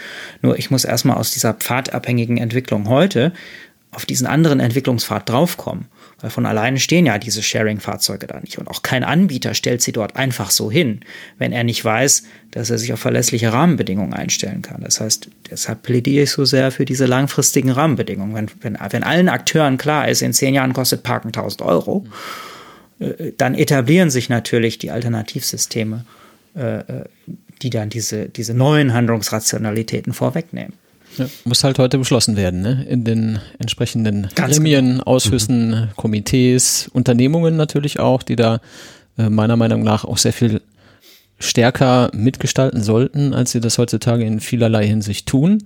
Nur 0.42 0.59
ich 0.59 0.70
muss 0.70 0.84
erstmal 0.84 1.16
aus 1.16 1.30
dieser 1.30 1.55
pfadabhängigen 1.55 2.38
Entwicklung 2.38 2.88
heute 2.88 3.32
auf 3.90 4.06
diesen 4.06 4.26
anderen 4.26 4.60
Entwicklungspfad 4.60 5.28
draufkommen. 5.28 5.86
Weil 6.20 6.30
von 6.30 6.46
alleine 6.46 6.80
stehen 6.80 7.06
ja 7.06 7.16
diese 7.18 7.42
Sharing-Fahrzeuge 7.42 8.26
da 8.26 8.40
nicht. 8.40 8.58
Und 8.58 8.66
auch 8.66 8.82
kein 8.82 9.04
Anbieter 9.04 9.54
stellt 9.54 9.82
sie 9.82 9.92
dort 9.92 10.16
einfach 10.16 10.50
so 10.50 10.70
hin, 10.70 11.00
wenn 11.38 11.52
er 11.52 11.62
nicht 11.62 11.84
weiß, 11.84 12.24
dass 12.50 12.70
er 12.70 12.78
sich 12.78 12.92
auf 12.92 12.98
verlässliche 12.98 13.52
Rahmenbedingungen 13.52 14.14
einstellen 14.14 14.62
kann. 14.62 14.82
Das 14.82 15.00
heißt, 15.00 15.28
deshalb 15.48 15.82
plädiere 15.82 16.24
ich 16.24 16.32
so 16.32 16.44
sehr 16.44 16.72
für 16.72 16.84
diese 16.84 17.06
langfristigen 17.06 17.70
Rahmenbedingungen. 17.70 18.34
Wenn, 18.34 18.50
wenn, 18.62 18.78
wenn 18.90 19.04
allen 19.04 19.28
Akteuren 19.28 19.78
klar 19.78 20.08
ist, 20.08 20.22
in 20.22 20.32
zehn 20.32 20.54
Jahren 20.54 20.72
kostet 20.72 21.04
Parken 21.04 21.28
1000 21.28 21.62
Euro, 21.62 22.04
äh, 22.98 23.32
dann 23.36 23.54
etablieren 23.54 24.10
sich 24.10 24.28
natürlich 24.28 24.78
die 24.78 24.90
Alternativsysteme, 24.90 26.04
äh, 26.56 26.78
äh, 26.78 27.04
die 27.62 27.70
dann 27.70 27.90
diese, 27.90 28.28
diese 28.28 28.54
neuen 28.54 28.92
Handlungsrationalitäten 28.92 30.12
vorwegnehmen. 30.12 30.72
Ja, 31.16 31.26
muss 31.44 31.64
halt 31.64 31.78
heute 31.78 31.98
beschlossen 31.98 32.36
werden, 32.36 32.62
ne? 32.62 32.85
In 32.89 33.05
den 33.05 33.39
entsprechenden 33.59 34.28
Ganz 34.35 34.56
Gremien, 34.56 34.93
genau. 34.93 35.05
Ausschüssen, 35.05 35.70
mhm. 35.70 35.89
Komitees, 35.97 36.89
Unternehmungen 36.93 37.56
natürlich 37.56 37.98
auch, 37.98 38.22
die 38.22 38.36
da 38.36 38.60
äh, 39.16 39.28
meiner 39.28 39.56
Meinung 39.56 39.82
nach 39.82 40.05
auch 40.05 40.18
sehr 40.18 40.32
viel 40.32 40.60
stärker 41.40 42.10
mitgestalten 42.12 42.82
sollten, 42.82 43.32
als 43.32 43.52
sie 43.52 43.60
das 43.60 43.78
heutzutage 43.78 44.24
in 44.24 44.40
vielerlei 44.40 44.86
Hinsicht 44.86 45.26
tun. 45.26 45.64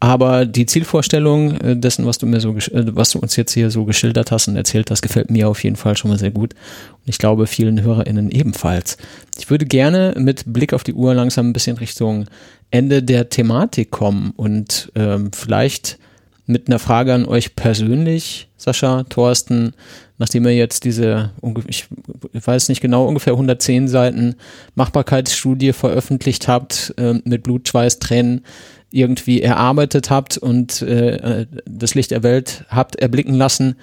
Aber 0.00 0.46
die 0.46 0.66
Zielvorstellung 0.66 1.60
äh, 1.60 1.76
dessen, 1.76 2.06
was 2.06 2.18
du 2.18 2.26
mir 2.26 2.40
so, 2.40 2.56
äh, 2.56 2.96
was 2.96 3.10
du 3.10 3.20
uns 3.20 3.36
jetzt 3.36 3.52
hier 3.52 3.70
so 3.70 3.84
geschildert 3.84 4.32
hast 4.32 4.48
und 4.48 4.56
erzählt 4.56 4.90
hast, 4.90 5.00
gefällt 5.00 5.30
mir 5.30 5.48
auf 5.48 5.62
jeden 5.62 5.76
Fall 5.76 5.96
schon 5.96 6.10
mal 6.10 6.18
sehr 6.18 6.32
gut. 6.32 6.54
Und 6.54 7.08
ich 7.08 7.18
glaube 7.18 7.46
vielen 7.46 7.82
HörerInnen 7.82 8.30
ebenfalls. 8.30 8.96
Ich 9.38 9.48
würde 9.48 9.64
gerne 9.64 10.14
mit 10.18 10.42
Blick 10.52 10.72
auf 10.72 10.82
die 10.82 10.94
Uhr 10.94 11.14
langsam 11.14 11.48
ein 11.48 11.52
bisschen 11.52 11.78
Richtung 11.78 12.26
Ende 12.72 13.02
der 13.02 13.28
Thematik 13.28 13.90
kommen 13.90 14.32
und 14.36 14.90
ähm, 14.94 15.30
vielleicht 15.32 15.98
mit 16.46 16.66
einer 16.66 16.78
Frage 16.78 17.14
an 17.14 17.24
euch 17.24 17.54
persönlich, 17.54 18.48
Sascha, 18.56 19.04
Thorsten, 19.04 19.74
nachdem 20.18 20.44
ihr 20.46 20.56
jetzt 20.56 20.84
diese, 20.84 21.30
ich 21.68 21.86
weiß 22.32 22.68
nicht 22.68 22.80
genau, 22.80 23.06
ungefähr 23.06 23.34
110 23.34 23.88
Seiten 23.88 24.36
Machbarkeitsstudie 24.74 25.72
veröffentlicht 25.72 26.48
habt, 26.48 26.94
äh, 26.96 27.14
mit 27.24 27.42
Blut, 27.42 27.68
Schweiß, 27.68 27.98
Tränen 27.98 28.44
irgendwie 28.90 29.42
erarbeitet 29.42 30.10
habt 30.10 30.38
und 30.38 30.82
äh, 30.82 31.46
das 31.64 31.94
Licht 31.94 32.10
der 32.10 32.22
Welt 32.22 32.64
habt 32.68 32.96
erblicken 32.96 33.34
lassen, 33.34 33.76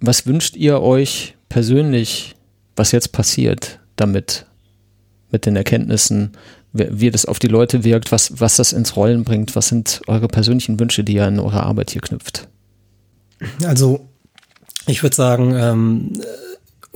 was 0.00 0.26
wünscht 0.26 0.56
ihr 0.56 0.80
euch 0.80 1.34
persönlich, 1.48 2.34
was 2.76 2.92
jetzt 2.92 3.12
passiert 3.12 3.80
damit, 3.96 4.46
mit 5.30 5.44
den 5.44 5.56
Erkenntnissen, 5.56 6.32
wie 6.78 7.10
das 7.10 7.26
auf 7.26 7.38
die 7.38 7.48
Leute 7.48 7.84
wirkt, 7.84 8.12
was, 8.12 8.40
was 8.40 8.56
das 8.56 8.72
ins 8.72 8.96
Rollen 8.96 9.24
bringt, 9.24 9.56
was 9.56 9.68
sind 9.68 10.00
eure 10.06 10.28
persönlichen 10.28 10.78
Wünsche, 10.80 11.04
die 11.04 11.14
ihr 11.14 11.26
an 11.26 11.38
eure 11.38 11.62
Arbeit 11.62 11.90
hier 11.90 12.00
knüpft? 12.00 12.48
Also 13.64 14.08
ich 14.86 15.02
würde 15.02 15.16
sagen, 15.16 15.54
ähm, 15.54 16.12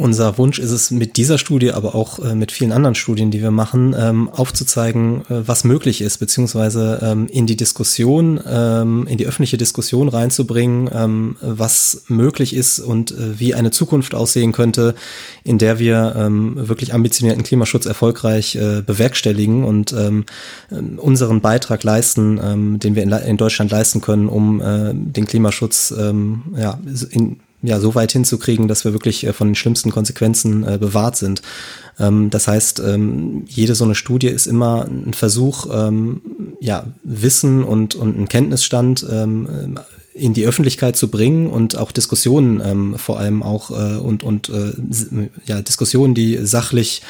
unser 0.03 0.37
Wunsch 0.37 0.59
ist 0.59 0.73
es 0.73 0.91
mit 0.91 1.17
dieser 1.17 1.39
Studie, 1.39 1.71
aber 1.71 1.95
auch 1.95 2.19
äh, 2.19 2.35
mit 2.35 2.51
vielen 2.51 2.73
anderen 2.73 2.97
Studien, 2.97 3.31
die 3.31 3.41
wir 3.41 3.53
machen, 3.53 3.95
ähm, 3.97 4.29
aufzuzeigen, 4.29 5.21
äh, 5.31 5.47
was 5.47 5.63
möglich 5.63 6.01
ist, 6.01 6.19
beziehungsweise 6.19 6.99
ähm, 7.03 7.29
in 7.29 7.47
die 7.47 7.57
Diskussion, 7.57 8.41
ähm, 8.45 9.07
in 9.07 9.17
die 9.17 9.27
öffentliche 9.27 9.57
Diskussion 9.57 10.09
reinzubringen, 10.09 10.91
ähm, 10.93 11.37
was 11.41 12.03
möglich 12.09 12.55
ist 12.55 12.81
und 12.81 13.13
äh, 13.13 13.39
wie 13.39 13.55
eine 13.55 13.71
Zukunft 13.71 14.17
aussehen 14.17 14.51
könnte, 14.51 14.97
in 15.45 15.59
der 15.59 15.79
wir 15.79 16.17
ähm, 16.19 16.55
wirklich 16.57 16.93
ambitionierten 16.93 17.45
Klimaschutz 17.45 17.87
erfolgreich 17.87 18.57
äh, 18.57 18.83
bewerkstelligen 18.85 19.63
und 19.63 19.93
ähm, 19.93 20.25
unseren 20.97 21.41
Beitrag 21.41 21.85
leisten, 21.85 22.79
den 22.79 22.95
wir 22.97 23.03
in, 23.03 23.13
in, 23.13 23.37
Deutschland 23.37 23.71
leisten 23.71 24.01
können, 24.01 24.29
um 24.29 24.61
äh, 24.61 24.93
den 24.95 25.27
Klimaschutz 25.27 25.95
ja, 26.57 26.79
in 27.11 27.37
ja, 27.63 27.81
so 27.81 27.95
weit 27.95 28.13
hinzukriegen, 28.13 28.69
dass 28.69 28.85
wir 28.85 28.93
wirklich 28.93 29.25
äh, 29.25 29.33
von 29.33 29.49
den 29.49 29.55
schlimmsten 29.55 29.91
Konsequenzen 29.91 30.65
äh, 30.65 30.79
bewahrt 30.79 31.17
sind. 31.17 31.43
Ähm, 31.99 32.31
das 32.31 32.49
heißt, 32.49 32.81
ähm, 32.81 33.45
jede 33.49 33.75
so 33.75 33.85
eine 33.85 33.95
Studie 33.95 34.29
ist 34.29 34.47
immer 34.47 34.85
ein 34.85 35.15
Versuch, 35.15 35.67
ähm, 35.73 36.21
ja, 36.61 36.87
Wissen 37.03 37.65
und, 37.65 37.95
und 37.95 38.17
einen 38.17 38.29
Kenntnisstand 38.29 39.07
ähm, 39.11 39.79
in 40.15 40.35
die 40.35 40.45
Öffentlichkeit 40.45 40.97
zu 40.97 41.09
bringen 41.09 41.47
und 41.47 41.77
auch 41.77 41.91
Diskussionen 41.91 42.61
ähm, 42.65 42.95
vor 42.99 43.19
allem 43.19 43.43
auch 43.43 43.71
äh, 43.71 43.97
und, 43.97 44.23
und 44.23 44.51
äh, 44.51 44.73
ja, 45.47 45.63
Diskussionen, 45.63 46.15
die 46.15 46.39
sachlich 46.43 47.03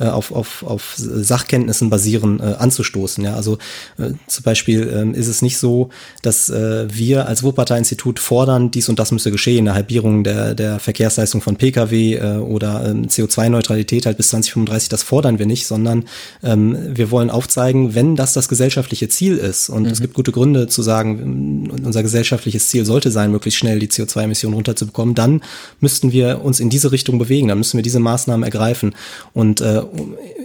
äh, 0.00 0.06
auf, 0.06 0.32
auf, 0.32 0.64
auf 0.66 0.94
Sachkenntnissen 0.96 1.90
basieren, 1.90 2.40
äh, 2.40 2.54
anzustoßen. 2.58 3.22
Ja? 3.22 3.34
Also 3.34 3.58
äh, 3.98 4.12
zum 4.26 4.42
Beispiel 4.44 5.12
äh, 5.14 5.18
ist 5.18 5.28
es 5.28 5.42
nicht 5.42 5.58
so, 5.58 5.90
dass 6.22 6.48
äh, 6.48 6.86
wir 6.90 7.26
als 7.26 7.42
Wuppertal-Institut 7.42 8.18
fordern, 8.18 8.70
dies 8.70 8.88
und 8.88 8.98
das 8.98 9.12
müsse 9.12 9.30
geschehen, 9.30 9.68
eine 9.68 9.74
Halbierung 9.74 10.24
der, 10.24 10.54
der 10.54 10.80
Verkehrsleistung 10.80 11.42
von 11.42 11.56
Pkw 11.56 12.14
äh, 12.14 12.36
oder 12.38 12.84
äh, 12.86 12.92
CO2-Neutralität 12.92 14.06
halt 14.06 14.16
bis 14.16 14.30
2035, 14.30 14.88
das 14.88 15.02
fordern 15.02 15.38
wir 15.38 15.46
nicht, 15.46 15.66
sondern 15.66 16.04
ähm, 16.42 16.76
wir 16.96 17.10
wollen 17.10 17.30
aufzeigen, 17.30 17.94
wenn 17.94 18.16
das 18.16 18.32
das 18.32 18.48
gesellschaftliche 18.48 19.08
Ziel 19.08 19.36
ist 19.36 19.68
und 19.68 19.82
mhm. 19.82 19.90
es 19.90 20.00
gibt 20.00 20.14
gute 20.14 20.32
Gründe 20.32 20.66
zu 20.66 20.82
sagen, 20.82 21.70
unser 21.84 22.02
gesellschaftliches 22.02 22.68
Ziel 22.68 22.84
sollte 22.84 23.10
sein, 23.10 23.30
möglichst 23.30 23.58
schnell 23.58 23.78
die 23.78 23.88
CO2-Emissionen 23.88 24.54
runterzubekommen, 24.54 25.14
dann 25.14 25.42
müssten 25.80 26.12
wir 26.12 26.42
uns 26.42 26.60
in 26.60 26.70
diese 26.70 26.92
Richtung 26.92 27.18
bewegen, 27.18 27.48
dann 27.48 27.58
müssen 27.58 27.76
wir 27.76 27.82
diese 27.82 28.00
Maßnahmen 28.00 28.44
ergreifen 28.44 28.94
und 29.34 29.60
äh, 29.60 29.82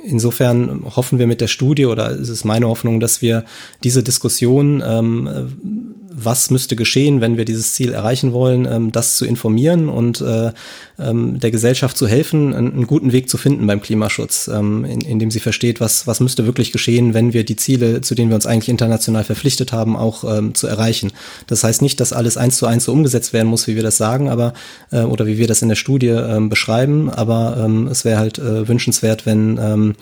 insofern 0.03 0.84
hoffen 0.95 1.19
wir 1.19 1.27
mit 1.27 1.41
der 1.41 1.47
Studie 1.47 1.85
oder 1.85 2.11
ist 2.11 2.30
es 2.30 2.43
meine 2.43 2.67
Hoffnung, 2.67 2.99
dass 2.99 3.22
wir 3.22 3.45
diese 3.84 4.03
Diskussion 4.03 4.84
ähm, 4.85 5.94
was 6.18 6.50
müsste 6.50 6.76
geschehen, 6.76 7.22
wenn 7.22 7.38
wir 7.38 7.46
dieses 7.46 7.74
Ziel 7.74 7.92
erreichen 7.92 8.32
wollen, 8.32 8.66
ähm, 8.66 8.92
das 8.92 9.18
zu 9.18 9.26
informieren 9.26 9.90
und 9.90 10.22
äh, 10.22 10.52
ähm, 10.98 11.40
der 11.40 11.52
Gesellschaft 11.52 11.98
zu 11.98 12.08
helfen, 12.08 12.54
einen, 12.54 12.74
einen, 12.74 12.88
guten 12.88 13.12
Weg 13.12 13.30
zu 13.30 13.38
finden 13.38 13.68
beim 13.68 13.82
Klimaschutz, 13.82 14.48
ähm, 14.48 14.86
in, 14.86 15.02
indem 15.02 15.30
sie 15.30 15.40
versteht, 15.40 15.80
was, 15.80 16.08
was 16.08 16.20
müsste 16.22 16.46
wirklich 16.46 16.72
geschehen, 16.72 17.14
wenn 17.14 17.34
wir 17.34 17.44
die 17.44 17.58
Ziele, 17.58 18.02
zu 18.02 18.16
denen 18.16 18.30
wir 18.30 18.36
uns 18.36 18.46
eigentlich 18.46 18.70
international 18.70 19.24
verpflichtet 19.24 19.74
haben, 19.74 19.96
auch 19.96 20.24
ähm, 20.24 20.56
zu 20.56 20.68
erreichen. 20.68 21.12
Das 21.48 21.64
heißt 21.64 21.82
nicht, 21.82 22.00
dass 22.00 22.14
alles 22.14 22.38
eins 22.38 22.58
zu 22.58 22.66
eins 22.66 22.86
so 22.86 22.94
umgesetzt 22.94 23.34
werden 23.34 23.48
muss, 23.48 23.68
wie 23.68 23.76
wir 23.76 23.84
das 23.84 23.98
sagen, 23.98 24.30
aber 24.30 24.54
äh, 24.92 25.02
oder 25.02 25.28
wie 25.28 25.38
wir 25.38 25.48
das 25.48 25.62
in 25.62 25.70
der 25.70 25.76
Studie 25.76 26.08
ähm, 26.08 26.50
beschreiben, 26.50 27.10
aber 27.10 27.58
ähm, 27.64 27.88
es 27.88 28.06
wäre 28.06 28.20
halt 28.20 28.40
äh, 28.40 28.68
wünschenswert, 28.68 29.26
wenn 29.26 29.96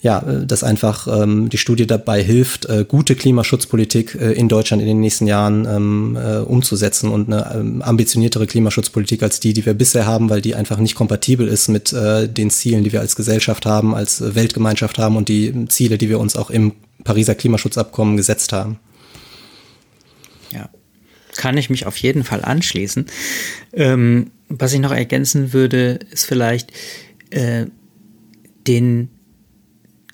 ja, 0.00 0.20
äh, 0.20 0.46
dass 0.46 0.62
einfach 0.64 1.08
die 1.26 1.58
Studie 1.58 1.86
dabei 1.86 2.22
hilft, 2.22 2.66
äh, 2.66 2.84
gute 2.86 3.14
Klimaschutzpolitik 3.14 4.14
äh, 4.14 4.32
in 4.32 4.48
Deutschland 4.48 4.82
in 4.82 4.88
den 4.88 5.00
nächsten 5.00 5.26
Jahren 5.26 5.57
ähm, 5.66 6.18
äh, 6.20 6.38
umzusetzen 6.38 7.10
und 7.10 7.32
eine 7.32 7.54
ähm, 7.54 7.82
ambitioniertere 7.82 8.46
Klimaschutzpolitik 8.46 9.22
als 9.22 9.40
die, 9.40 9.52
die 9.52 9.64
wir 9.64 9.74
bisher 9.74 10.06
haben, 10.06 10.30
weil 10.30 10.40
die 10.40 10.54
einfach 10.54 10.78
nicht 10.78 10.94
kompatibel 10.94 11.48
ist 11.48 11.68
mit 11.68 11.92
äh, 11.92 12.28
den 12.28 12.50
Zielen, 12.50 12.84
die 12.84 12.92
wir 12.92 13.00
als 13.00 13.16
Gesellschaft 13.16 13.66
haben, 13.66 13.94
als 13.94 14.34
Weltgemeinschaft 14.34 14.98
haben 14.98 15.16
und 15.16 15.28
die 15.28 15.66
Ziele, 15.68 15.98
die 15.98 16.08
wir 16.08 16.20
uns 16.20 16.36
auch 16.36 16.50
im 16.50 16.72
Pariser 17.04 17.34
Klimaschutzabkommen 17.34 18.16
gesetzt 18.16 18.52
haben. 18.52 18.78
Ja. 20.52 20.68
kann 21.36 21.58
ich 21.58 21.68
mich 21.68 21.86
auf 21.86 21.96
jeden 21.98 22.24
Fall 22.24 22.42
anschließen. 22.42 23.06
Ähm, 23.72 24.30
was 24.48 24.72
ich 24.72 24.80
noch 24.80 24.92
ergänzen 24.92 25.52
würde, 25.52 25.98
ist 26.10 26.24
vielleicht 26.24 26.72
äh, 27.30 27.66
den 28.66 29.10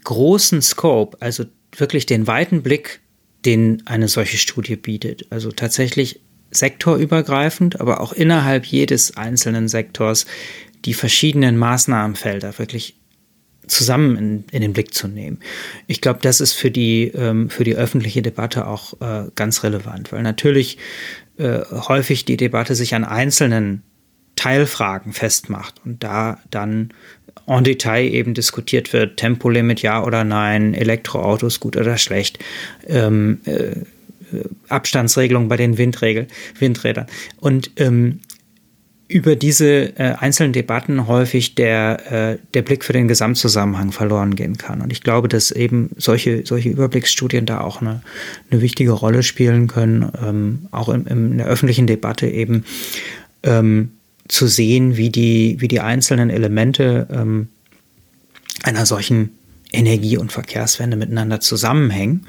großen 0.02 0.62
Scope, 0.62 1.16
also 1.20 1.44
wirklich 1.76 2.06
den 2.06 2.26
weiten 2.26 2.62
Blick, 2.62 3.00
den 3.44 3.82
eine 3.86 4.08
solche 4.08 4.38
Studie 4.38 4.76
bietet. 4.76 5.26
Also 5.30 5.50
tatsächlich 5.50 6.20
sektorübergreifend, 6.50 7.80
aber 7.80 8.00
auch 8.00 8.12
innerhalb 8.12 8.64
jedes 8.64 9.16
einzelnen 9.16 9.68
Sektors 9.68 10.26
die 10.84 10.94
verschiedenen 10.94 11.56
Maßnahmenfelder 11.56 12.58
wirklich 12.58 12.96
zusammen 13.66 14.16
in, 14.16 14.44
in 14.52 14.60
den 14.60 14.72
Blick 14.72 14.92
zu 14.92 15.08
nehmen. 15.08 15.40
Ich 15.86 16.00
glaube, 16.00 16.20
das 16.22 16.40
ist 16.40 16.52
für 16.52 16.70
die, 16.70 17.08
ähm, 17.14 17.48
für 17.48 17.64
die 17.64 17.76
öffentliche 17.76 18.22
Debatte 18.22 18.66
auch 18.66 19.00
äh, 19.00 19.30
ganz 19.34 19.62
relevant, 19.62 20.12
weil 20.12 20.22
natürlich 20.22 20.78
äh, 21.38 21.60
häufig 21.70 22.24
die 22.24 22.36
Debatte 22.36 22.74
sich 22.74 22.94
an 22.94 23.04
einzelnen 23.04 23.82
Teilfragen 24.36 25.12
festmacht 25.12 25.80
und 25.84 26.02
da 26.02 26.40
dann 26.50 26.92
en 27.46 27.64
Detail 27.64 28.08
eben 28.08 28.34
diskutiert 28.34 28.92
wird, 28.92 29.16
Tempolimit 29.16 29.82
ja 29.82 30.02
oder 30.02 30.24
nein, 30.24 30.74
Elektroautos 30.74 31.60
gut 31.60 31.76
oder 31.76 31.98
schlecht, 31.98 32.38
ähm, 32.86 33.40
äh, 33.44 33.76
Abstandsregelung 34.68 35.48
bei 35.48 35.56
den 35.56 35.78
Windregel, 35.78 36.26
Windrädern. 36.58 37.06
Und 37.40 37.70
ähm, 37.76 38.20
über 39.06 39.36
diese 39.36 39.98
äh, 39.98 40.14
einzelnen 40.18 40.52
Debatten 40.52 41.06
häufig 41.06 41.54
der, 41.54 42.12
äh, 42.12 42.38
der 42.54 42.62
Blick 42.62 42.84
für 42.84 42.94
den 42.94 43.06
Gesamtzusammenhang 43.06 43.92
verloren 43.92 44.34
gehen 44.34 44.56
kann. 44.56 44.80
Und 44.80 44.92
ich 44.92 45.02
glaube, 45.02 45.28
dass 45.28 45.50
eben 45.50 45.90
solche, 45.98 46.46
solche 46.46 46.70
Überblicksstudien 46.70 47.44
da 47.44 47.60
auch 47.60 47.80
eine, 47.80 48.02
eine 48.50 48.62
wichtige 48.62 48.92
Rolle 48.92 49.22
spielen 49.22 49.68
können, 49.68 50.10
ähm, 50.20 50.68
auch 50.70 50.88
im, 50.88 51.06
in 51.06 51.38
der 51.38 51.46
öffentlichen 51.46 51.86
Debatte 51.86 52.26
eben 52.26 52.64
ähm, 53.42 53.90
zu 54.28 54.46
sehen, 54.46 54.96
wie 54.96 55.10
die, 55.10 55.56
wie 55.60 55.68
die 55.68 55.80
einzelnen 55.80 56.30
Elemente 56.30 57.06
ähm, 57.10 57.48
einer 58.62 58.86
solchen 58.86 59.30
Energie- 59.72 60.16
und 60.16 60.32
Verkehrswende 60.32 60.96
miteinander 60.96 61.40
zusammenhängen. 61.40 62.26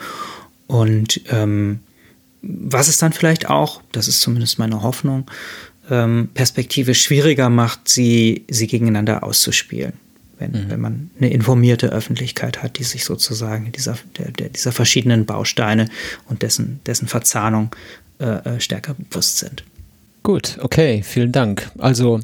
Und 0.68 1.22
ähm, 1.30 1.80
was 2.42 2.88
es 2.88 2.98
dann 2.98 3.14
vielleicht 3.14 3.50
auch, 3.50 3.82
das 3.92 4.08
ist 4.08 4.22
zumindest 4.22 4.60
meine 4.60 4.82
Hoffnung, 4.82 5.30
ähm, 5.90 6.30
Perspektive 6.34 6.96
schwieriger 6.96 7.50
macht, 7.50 7.88
sie, 7.88 8.46
sie 8.50 8.68
gegeneinander 8.68 9.24
auszuspielen. 9.24 9.94
Wenn, 10.38 10.52
mhm. 10.52 10.70
wenn 10.70 10.82
man 10.82 11.10
eine 11.18 11.30
informierte 11.32 11.88
Öffentlichkeit 11.90 12.62
hat, 12.62 12.78
die 12.78 12.84
sich 12.84 13.06
sozusagen 13.06 13.72
dieser, 13.72 13.98
der, 14.18 14.32
der, 14.32 14.50
dieser 14.50 14.74
verschiedenen 14.74 15.26
Bausteine 15.26 15.88
und 16.28 16.42
dessen, 16.42 16.82
dessen 16.86 17.08
Verzahnung 17.08 17.74
äh, 18.20 18.56
äh, 18.56 18.60
stärker 18.60 18.96
bewusst 18.96 19.38
sind. 19.38 19.64
Gut, 20.26 20.58
okay, 20.60 21.04
vielen 21.04 21.32
Dank. 21.32 21.70
Also 21.78 22.20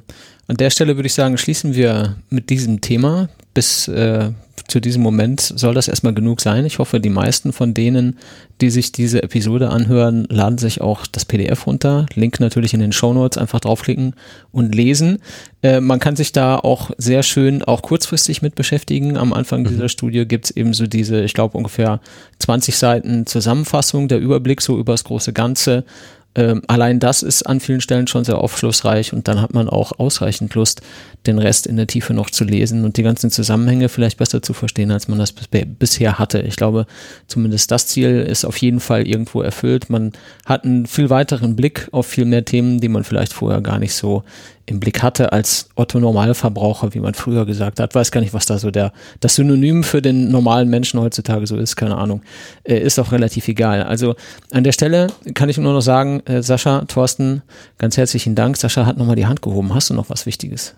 an 0.48 0.58
der 0.58 0.72
Stelle 0.72 0.96
würde 0.96 1.06
ich 1.06 1.14
sagen, 1.14 1.38
schließen 1.38 1.76
wir 1.76 2.16
mit 2.32 2.50
diesem 2.50 2.82
Thema. 2.82 3.30
Bis 3.54 3.88
äh, 3.90 4.32
zu 4.68 4.80
diesem 4.80 5.04
Moment 5.04 5.40
soll 5.40 5.76
das 5.76 5.88
erstmal 5.88 6.16
genug 6.16 6.42
sein. 6.42 6.66
Ich 6.66 6.80
hoffe, 6.80 7.00
die 7.00 7.12
meisten 7.12 7.54
von 7.54 7.76
denen, 7.76 8.18
die 8.60 8.72
sich 8.72 8.92
diese 8.92 9.22
Episode 9.22 9.70
anhören, 9.70 10.26
laden 10.30 10.58
sich 10.58 10.82
auch 10.82 11.06
das 11.06 11.26
PDF 11.26 11.68
runter. 11.68 12.08
Link 12.16 12.40
natürlich 12.40 12.74
in 12.74 12.80
den 12.80 12.92
Show 12.92 13.14
Notes, 13.14 13.38
einfach 13.38 13.60
draufklicken 13.60 14.16
und 14.52 14.74
lesen. 14.74 15.20
Äh, 15.62 15.80
man 15.80 16.00
kann 16.00 16.16
sich 16.16 16.32
da 16.32 16.58
auch 16.58 16.90
sehr 16.98 17.22
schön 17.22 17.62
auch 17.62 17.84
kurzfristig 17.84 18.42
mit 18.42 18.56
beschäftigen. 18.56 19.16
Am 19.16 19.32
Anfang 19.32 19.62
mhm. 19.62 19.68
dieser 19.68 19.90
Studie 19.90 20.26
gibt 20.26 20.46
es 20.46 20.52
eben 20.52 20.74
so 20.74 20.88
diese, 20.88 21.22
ich 21.22 21.36
glaube, 21.36 21.56
ungefähr 21.56 22.00
20 22.40 22.78
Seiten 22.78 23.28
Zusammenfassung, 23.28 24.08
der 24.08 24.18
Überblick 24.18 24.62
so 24.62 24.80
über 24.80 24.94
das 24.94 25.04
große 25.04 25.34
Ganze 25.34 25.86
ähm, 26.34 26.62
allein 26.68 27.00
das 27.00 27.24
ist 27.24 27.44
an 27.44 27.60
vielen 27.60 27.82
Stellen 27.82 28.08
schon 28.08 28.24
sehr 28.24 28.38
aufschlussreich 28.38 29.12
und 29.12 29.28
dann 29.28 29.42
hat 29.42 29.54
man 29.54 29.68
auch 29.68 30.00
ausreichend 30.00 30.56
Lust, 30.56 30.82
den 31.28 31.38
Rest 31.38 31.68
in 31.68 31.76
der 31.76 31.88
Tiefe 31.88 32.14
noch 32.14 32.30
zu 32.30 32.46
lesen 32.46 32.86
und 32.86 32.98
die 32.98 33.04
ganzen 33.04 33.30
Zusammenhänge 33.30 33.90
vielleicht 33.90 34.18
besser 34.18 34.42
zu 34.42 34.54
verstehen, 34.54 34.92
als 34.92 35.08
man 35.08 35.20
das 35.20 35.34
bisher 35.34 36.20
hatte. 36.20 36.42
Ich 36.42 36.56
glaube, 36.56 36.86
zumindest 37.28 37.70
das 37.72 37.88
Ziel 37.88 38.22
ist 38.22 38.46
auf 38.46 38.58
jeden 38.58 38.80
Fall 38.80 39.08
irgendwo 39.08 39.42
erfüllt. 39.42 39.90
Man 39.90 40.14
hat 40.46 40.64
einen 40.64 40.88
viel 40.88 41.10
weiteren 41.10 41.56
Blick 41.56 41.90
auf 41.92 42.08
viel 42.08 42.26
mehr 42.26 42.46
Themen, 42.46 42.80
die 42.80 42.90
man 42.90 43.04
vielleicht 43.04 43.34
vorher 43.34 43.62
gar 43.62 43.78
nicht 43.78 43.94
so 43.94 44.24
im 44.66 44.80
Blick 44.80 45.02
hatte 45.04 45.32
als 45.32 45.70
Otto 45.76 46.00
Normalverbraucher, 46.00 46.94
wie 46.94 47.00
man 47.00 47.14
früher 47.14 47.46
gesagt 47.46 47.80
hat. 47.80 47.96
Weiß 47.96 48.12
gar 48.12 48.22
nicht, 48.22 48.34
was 48.34 48.46
da 48.46 48.58
so 48.58 48.72
der 48.72 48.94
das 49.20 49.36
Synonym 49.36 49.84
für 49.84 50.02
den 50.02 50.30
normalen 50.30 50.70
Menschen 50.70 51.00
heutzutage 51.00 51.48
so 51.48 51.58
ist, 51.58 51.76
keine 51.76 51.98
Ahnung. 51.98 52.22
Äh, 52.64 52.80
ist 52.80 53.00
auch 53.00 53.12
relativ 53.12 53.48
egal. 53.48 53.84
Also 53.84 54.16
an 54.52 54.64
der 54.64 54.72
Stelle 54.72 55.08
kann 55.34 55.50
ich 55.50 55.58
nur 55.58 55.74
noch 55.74 55.82
sagen, 55.82 56.22
äh, 56.26 56.42
Sascha, 56.42 56.86
Thorsten, 56.86 57.42
ganz 57.78 57.98
herzlichen 57.98 58.36
Dank. 58.36 58.58
Sascha 58.58 58.86
hat 58.86 58.98
nochmal 58.98 59.16
die 59.16 59.26
Hand 59.26 59.42
gehoben. 59.42 59.74
Hast 59.74 59.90
du 59.90 59.94
noch 59.94 60.10
was 60.10 60.26
Wichtiges? 60.26 60.76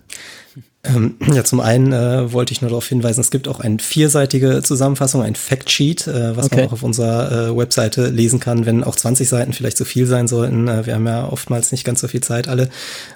Ähm, 0.85 1.15
ja, 1.34 1.45
zum 1.45 1.61
einen 1.61 1.93
äh, 1.93 2.34
wollte 2.34 2.51
ich 2.51 2.61
nur 2.61 2.69
darauf 2.69 2.85
hinweisen, 2.85 3.22
es 3.22 3.31
gibt 3.31 3.47
auch 3.47 3.61
eine 3.61 3.80
vierseitige 3.80 4.61
Zusammenfassung, 4.64 5.22
ein 5.22 5.35
Factsheet, 5.35 6.07
äh, 6.07 6.35
was 6.35 6.47
okay. 6.47 6.57
man 6.57 6.68
auch 6.68 6.73
auf 6.73 6.84
unserer 6.84 7.31
äh, 7.31 7.57
Webseite 7.57 8.07
lesen 8.07 8.41
kann, 8.41 8.65
wenn 8.65 8.84
auch 8.84 8.97
20 8.97 9.30
Seiten 9.30 9.53
vielleicht 9.53 9.77
zu 9.77 9.85
viel 9.85 10.07
sein 10.07 10.27
sollten. 10.27 10.68
Äh, 10.68 10.85
wir 10.85 10.95
haben 10.95 11.07
ja 11.07 11.30
oftmals 11.30 11.72
nicht 11.72 11.85
ganz 11.85 12.01
so 12.01 12.10
viel 12.10 12.19
Zeit 12.19 12.49
alle. 12.49 12.68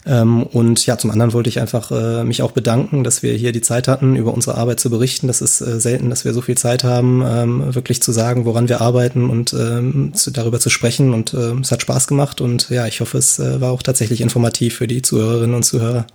Ähm, 0.05 0.43
und 0.43 0.85
ja, 0.85 0.97
zum 0.97 1.11
anderen 1.11 1.33
wollte 1.33 1.49
ich 1.49 1.59
einfach 1.59 1.91
äh, 1.91 2.23
mich 2.23 2.41
auch 2.41 2.53
bedanken, 2.53 3.03
dass 3.03 3.21
wir 3.21 3.33
hier 3.33 3.51
die 3.51 3.59
Zeit 3.59 3.89
hatten, 3.89 4.15
über 4.15 4.33
unsere 4.33 4.57
Arbeit 4.57 4.79
zu 4.79 4.89
berichten. 4.89 5.27
Das 5.27 5.41
ist 5.41 5.59
äh, 5.59 5.81
selten, 5.81 6.09
dass 6.09 6.23
wir 6.23 6.33
so 6.33 6.41
viel 6.41 6.57
Zeit 6.57 6.85
haben, 6.85 7.21
ähm, 7.27 7.75
wirklich 7.75 8.01
zu 8.01 8.13
sagen, 8.13 8.45
woran 8.45 8.69
wir 8.69 8.79
arbeiten 8.79 9.29
und 9.29 9.51
ähm, 9.51 10.13
zu, 10.13 10.31
darüber 10.31 10.61
zu 10.61 10.69
sprechen. 10.69 11.13
Und 11.13 11.33
äh, 11.33 11.51
es 11.59 11.69
hat 11.73 11.81
Spaß 11.81 12.07
gemacht 12.07 12.39
und 12.39 12.69
ja, 12.69 12.87
ich 12.87 13.01
hoffe, 13.01 13.17
es 13.17 13.39
äh, 13.39 13.59
war 13.59 13.71
auch 13.73 13.83
tatsächlich 13.83 14.21
informativ 14.21 14.77
für 14.77 14.87
die 14.87 15.01
Zuhörerinnen 15.01 15.53
und 15.53 15.63
Zuhörer. 15.63 16.07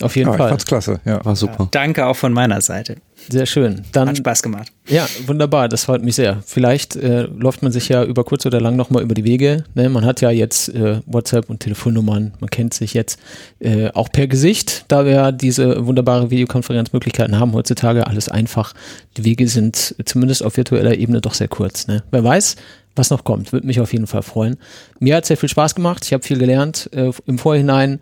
Auf 0.00 0.16
jeden 0.16 0.30
ja, 0.30 0.36
Fall. 0.36 0.46
Ich 0.46 0.50
fand's 0.50 0.66
klasse, 0.66 1.00
ja. 1.04 1.24
War 1.24 1.36
super. 1.36 1.64
Ja, 1.64 1.68
danke 1.70 2.06
auch 2.06 2.16
von 2.16 2.32
meiner 2.32 2.60
Seite. 2.60 2.96
Sehr 3.28 3.46
schön. 3.46 3.82
Dann, 3.92 4.08
Hat 4.08 4.16
Spaß 4.16 4.42
gemacht. 4.42 4.72
Ja, 4.88 5.06
wunderbar. 5.26 5.68
Das 5.68 5.84
freut 5.84 6.02
mich 6.02 6.14
sehr. 6.14 6.42
Vielleicht 6.46 6.96
äh, 6.96 7.22
läuft 7.22 7.62
man 7.62 7.70
sich 7.70 7.88
ja 7.88 8.02
über 8.02 8.24
kurz 8.24 8.46
oder 8.46 8.60
lang 8.60 8.76
nochmal 8.76 9.02
über 9.02 9.14
die 9.14 9.24
Wege. 9.24 9.64
Ne? 9.74 9.88
Man 9.90 10.04
hat 10.04 10.20
ja 10.20 10.30
jetzt 10.30 10.70
äh, 10.70 11.00
WhatsApp 11.06 11.50
und 11.50 11.60
Telefonnummern. 11.60 12.32
Man 12.40 12.50
kennt 12.50 12.72
sich 12.72 12.94
jetzt 12.94 13.20
äh, 13.60 13.90
auch 13.92 14.10
per 14.10 14.26
Gesicht, 14.26 14.86
da 14.88 15.04
wir 15.04 15.32
diese 15.32 15.86
wunderbare 15.86 16.30
Videokonferenzmöglichkeiten 16.30 17.38
haben 17.38 17.52
heutzutage. 17.52 18.06
Alles 18.06 18.28
einfach. 18.28 18.74
Die 19.16 19.24
Wege 19.24 19.46
sind 19.48 19.94
zumindest 20.04 20.42
auf 20.42 20.56
virtueller 20.56 20.96
Ebene 20.96 21.20
doch 21.20 21.34
sehr 21.34 21.48
kurz. 21.48 21.86
Ne? 21.86 22.02
Wer 22.10 22.24
weiß, 22.24 22.56
was 22.96 23.10
noch 23.10 23.24
kommt. 23.24 23.52
Würde 23.52 23.66
mich 23.66 23.80
auf 23.80 23.92
jeden 23.92 24.06
Fall 24.06 24.22
freuen. 24.22 24.56
Mir 24.98 25.16
hat 25.16 25.26
sehr 25.26 25.36
viel 25.36 25.48
Spaß 25.48 25.74
gemacht. 25.74 26.04
Ich 26.04 26.12
habe 26.12 26.22
viel 26.22 26.38
gelernt 26.38 26.88
äh, 26.92 27.10
im 27.26 27.38
Vorhinein. 27.38 28.00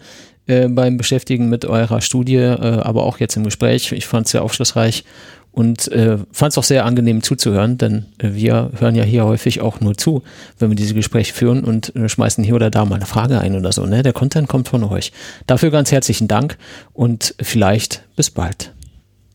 Äh, 0.48 0.68
beim 0.68 0.96
Beschäftigen 0.96 1.50
mit 1.50 1.66
eurer 1.66 2.00
Studie, 2.00 2.36
äh, 2.36 2.80
aber 2.80 3.04
auch 3.04 3.20
jetzt 3.20 3.36
im 3.36 3.44
Gespräch. 3.44 3.92
Ich 3.92 4.06
fand 4.06 4.24
es 4.24 4.32
sehr 4.32 4.42
aufschlussreich 4.42 5.04
und 5.52 5.88
äh, 5.88 6.16
fand 6.32 6.52
es 6.52 6.56
auch 6.56 6.64
sehr 6.64 6.86
angenehm 6.86 7.22
zuzuhören, 7.22 7.76
denn 7.76 8.06
äh, 8.16 8.30
wir 8.32 8.70
hören 8.78 8.94
ja 8.94 9.04
hier 9.04 9.26
häufig 9.26 9.60
auch 9.60 9.80
nur 9.80 9.94
zu, 9.98 10.22
wenn 10.58 10.70
wir 10.70 10.74
diese 10.74 10.94
Gespräche 10.94 11.34
führen 11.34 11.64
und 11.64 11.94
äh, 11.94 12.08
schmeißen 12.08 12.42
hier 12.42 12.54
oder 12.54 12.70
da 12.70 12.86
mal 12.86 12.94
eine 12.94 13.04
Frage 13.04 13.38
ein 13.40 13.56
oder 13.56 13.72
so. 13.72 13.84
Ne? 13.84 14.02
Der 14.02 14.14
Content 14.14 14.48
kommt 14.48 14.68
von 14.68 14.84
euch. 14.84 15.12
Dafür 15.46 15.70
ganz 15.70 15.92
herzlichen 15.92 16.28
Dank 16.28 16.56
und 16.94 17.34
vielleicht 17.42 18.04
bis 18.16 18.30
bald. 18.30 18.72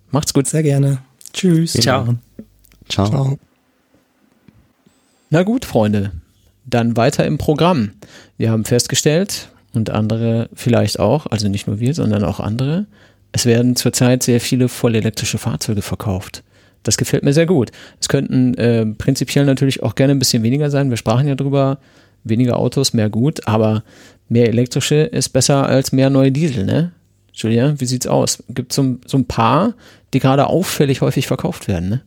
Macht's 0.09 0.33
gut. 0.33 0.47
Sehr 0.47 0.63
gerne. 0.63 0.97
Tschüss. 1.31 1.73
Ciao. 1.73 2.15
Ciao. 2.89 3.09
Ciao. 3.09 3.37
Na 5.29 5.43
gut, 5.43 5.65
Freunde. 5.65 6.11
Dann 6.65 6.97
weiter 6.97 7.27
im 7.27 7.37
Programm. 7.37 7.91
Wir 8.37 8.49
haben 8.49 8.65
festgestellt, 8.65 9.49
und 9.73 9.89
andere 9.89 10.49
vielleicht 10.53 10.99
auch, 10.99 11.25
also 11.27 11.47
nicht 11.49 11.67
nur 11.67 11.79
wir, 11.79 11.93
sondern 11.93 12.23
auch 12.23 12.39
andere. 12.39 12.85
Es 13.31 13.45
werden 13.45 13.75
zurzeit 13.75 14.23
sehr 14.23 14.39
viele 14.39 14.69
vollelektrische 14.69 15.37
Fahrzeuge 15.37 15.81
verkauft. 15.81 16.43
Das 16.83 16.97
gefällt 16.97 17.23
mir 17.23 17.33
sehr 17.33 17.45
gut. 17.45 17.71
Es 17.99 18.09
könnten 18.09 18.53
äh, 18.55 18.85
prinzipiell 18.85 19.45
natürlich 19.45 19.83
auch 19.83 19.95
gerne 19.95 20.13
ein 20.13 20.19
bisschen 20.19 20.43
weniger 20.43 20.69
sein. 20.69 20.89
Wir 20.89 20.97
sprachen 20.97 21.27
ja 21.27 21.35
drüber, 21.35 21.79
weniger 22.23 22.57
Autos, 22.57 22.93
mehr 22.93 23.09
gut, 23.09 23.47
aber 23.47 23.83
mehr 24.29 24.47
elektrische 24.47 24.95
ist 24.95 25.29
besser 25.29 25.65
als 25.65 25.91
mehr 25.91 26.09
neue 26.09 26.31
Diesel, 26.31 26.65
ne? 26.65 26.91
Julia, 27.33 27.73
wie 27.79 27.85
sieht's 27.85 28.05
aus? 28.05 28.43
Gibt 28.49 28.73
so, 28.73 28.97
so 29.07 29.17
ein 29.17 29.25
paar, 29.25 29.73
die 30.13 30.19
gerade 30.19 30.47
auffällig 30.47 31.01
häufig 31.01 31.25
verkauft 31.25 31.67
werden, 31.67 31.89
ne? 31.89 32.01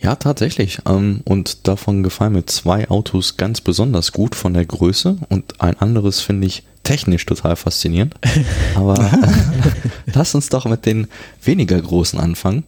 Ja, 0.00 0.14
tatsächlich. 0.16 0.78
Ähm, 0.86 1.22
und 1.24 1.66
davon 1.66 2.02
gefallen 2.02 2.34
mir 2.34 2.46
zwei 2.46 2.88
Autos 2.88 3.36
ganz 3.36 3.60
besonders 3.60 4.12
gut 4.12 4.34
von 4.34 4.54
der 4.54 4.64
Größe 4.64 5.18
und 5.28 5.60
ein 5.60 5.76
anderes 5.80 6.20
finde 6.20 6.46
ich 6.46 6.62
technisch 6.84 7.26
total 7.26 7.56
faszinierend. 7.56 8.14
Aber 8.74 9.10
lass 10.14 10.34
uns 10.34 10.48
doch 10.48 10.66
mit 10.66 10.86
den 10.86 11.08
weniger 11.42 11.80
großen 11.80 12.18
anfangen. 12.18 12.64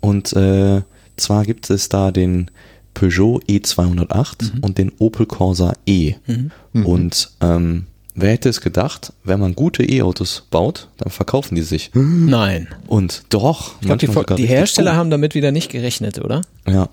Und 0.00 0.32
äh, 0.34 0.82
zwar 1.16 1.44
gibt 1.44 1.70
es 1.70 1.88
da 1.88 2.10
den 2.10 2.50
Peugeot 2.94 3.40
E208 3.48 4.54
mhm. 4.54 4.60
und 4.60 4.78
den 4.78 4.92
Opel 4.98 5.26
Corsa 5.26 5.72
E. 5.86 6.14
Mhm. 6.26 6.86
Und 6.86 7.30
ähm, 7.40 7.86
Wer 8.18 8.30
hätte 8.32 8.48
es 8.48 8.62
gedacht, 8.62 9.12
wenn 9.24 9.38
man 9.38 9.54
gute 9.54 9.84
E-Autos 9.84 10.44
baut, 10.50 10.88
dann 10.96 11.10
verkaufen 11.10 11.54
die 11.54 11.62
sich. 11.62 11.90
Nein. 11.92 12.66
Und 12.86 13.24
doch. 13.28 13.74
Ich 13.82 13.86
glaub, 13.86 13.98
die, 13.98 14.34
die 14.36 14.46
Hersteller 14.46 14.92
gut. 14.92 14.98
haben 14.98 15.10
damit 15.10 15.34
wieder 15.34 15.52
nicht 15.52 15.70
gerechnet, 15.70 16.18
oder? 16.18 16.40
Ja. 16.66 16.88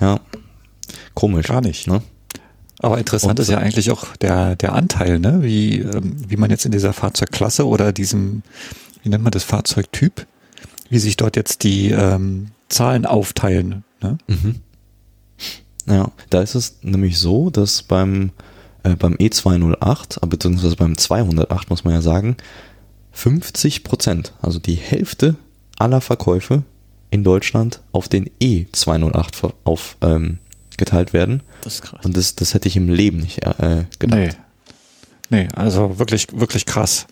Ja. 0.00 0.20
Komisch. 1.14 1.46
Gar 1.46 1.62
nicht. 1.62 1.86
Ne? 1.86 2.02
Aber 2.80 2.98
interessant 2.98 3.30
Und- 3.38 3.40
ist 3.40 3.48
ja 3.48 3.56
eigentlich 3.58 3.90
auch 3.90 4.14
der, 4.16 4.54
der 4.56 4.74
Anteil, 4.74 5.18
ne? 5.18 5.42
wie, 5.42 5.78
ähm, 5.78 6.16
wie 6.28 6.36
man 6.36 6.50
jetzt 6.50 6.66
in 6.66 6.72
dieser 6.72 6.92
Fahrzeugklasse 6.92 7.66
oder 7.66 7.92
diesem, 7.92 8.42
wie 9.02 9.08
nennt 9.08 9.24
man 9.24 9.30
das 9.32 9.44
Fahrzeugtyp, 9.44 10.26
wie 10.90 10.98
sich 10.98 11.16
dort 11.16 11.36
jetzt 11.36 11.64
die 11.64 11.90
ähm, 11.90 12.48
Zahlen 12.68 13.06
aufteilen. 13.06 13.82
Ne? 14.02 14.18
Mhm. 14.26 14.56
Ja, 15.86 16.12
da 16.28 16.42
ist 16.42 16.54
es 16.54 16.76
nämlich 16.82 17.18
so, 17.18 17.48
dass 17.48 17.82
beim, 17.82 18.30
äh, 18.82 18.96
beim 18.96 19.14
E208, 19.14 20.22
äh, 20.22 20.26
beziehungsweise 20.26 20.76
beim 20.76 20.96
208 20.96 21.70
muss 21.70 21.84
man 21.84 21.94
ja 21.94 22.00
sagen, 22.02 22.36
50 23.12 23.84
Prozent, 23.84 24.32
also 24.42 24.58
die 24.58 24.74
Hälfte 24.74 25.36
aller 25.78 26.00
Verkäufe 26.00 26.62
in 27.10 27.24
Deutschland 27.24 27.80
auf 27.92 28.08
den 28.08 28.28
E208 28.40 29.34
ver- 29.34 29.54
auf, 29.64 29.96
ähm, 30.02 30.38
geteilt 30.76 31.12
werden. 31.12 31.42
Das 31.62 31.74
ist 31.76 31.82
krass. 31.82 32.04
Und 32.04 32.16
das, 32.16 32.36
das 32.36 32.54
hätte 32.54 32.68
ich 32.68 32.76
im 32.76 32.88
Leben 32.88 33.18
nicht 33.18 33.44
äh, 33.44 33.84
gedacht. 33.98 34.18
Nee. 34.20 34.30
Nee, 35.30 35.48
also 35.54 35.98
wirklich, 35.98 36.26
wirklich 36.32 36.64
krass. 36.64 37.06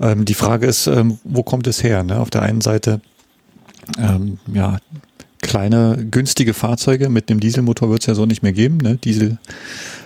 Ähm, 0.00 0.24
die 0.24 0.34
Frage 0.34 0.66
ist, 0.66 0.86
ähm, 0.86 1.18
wo 1.24 1.42
kommt 1.42 1.66
es 1.66 1.82
her? 1.82 2.04
Ne? 2.04 2.20
Auf 2.20 2.30
der 2.30 2.42
einen 2.42 2.60
Seite, 2.60 3.00
ähm, 3.98 4.38
ja, 4.52 4.78
kleine, 5.56 6.06
günstige 6.10 6.52
Fahrzeuge 6.52 7.08
mit 7.08 7.30
einem 7.30 7.40
Dieselmotor 7.40 7.88
wird 7.88 8.00
es 8.00 8.06
ja 8.06 8.14
so 8.14 8.26
nicht 8.26 8.42
mehr 8.42 8.52
geben. 8.52 8.76
Ne? 8.76 8.96
Diesel 8.96 9.38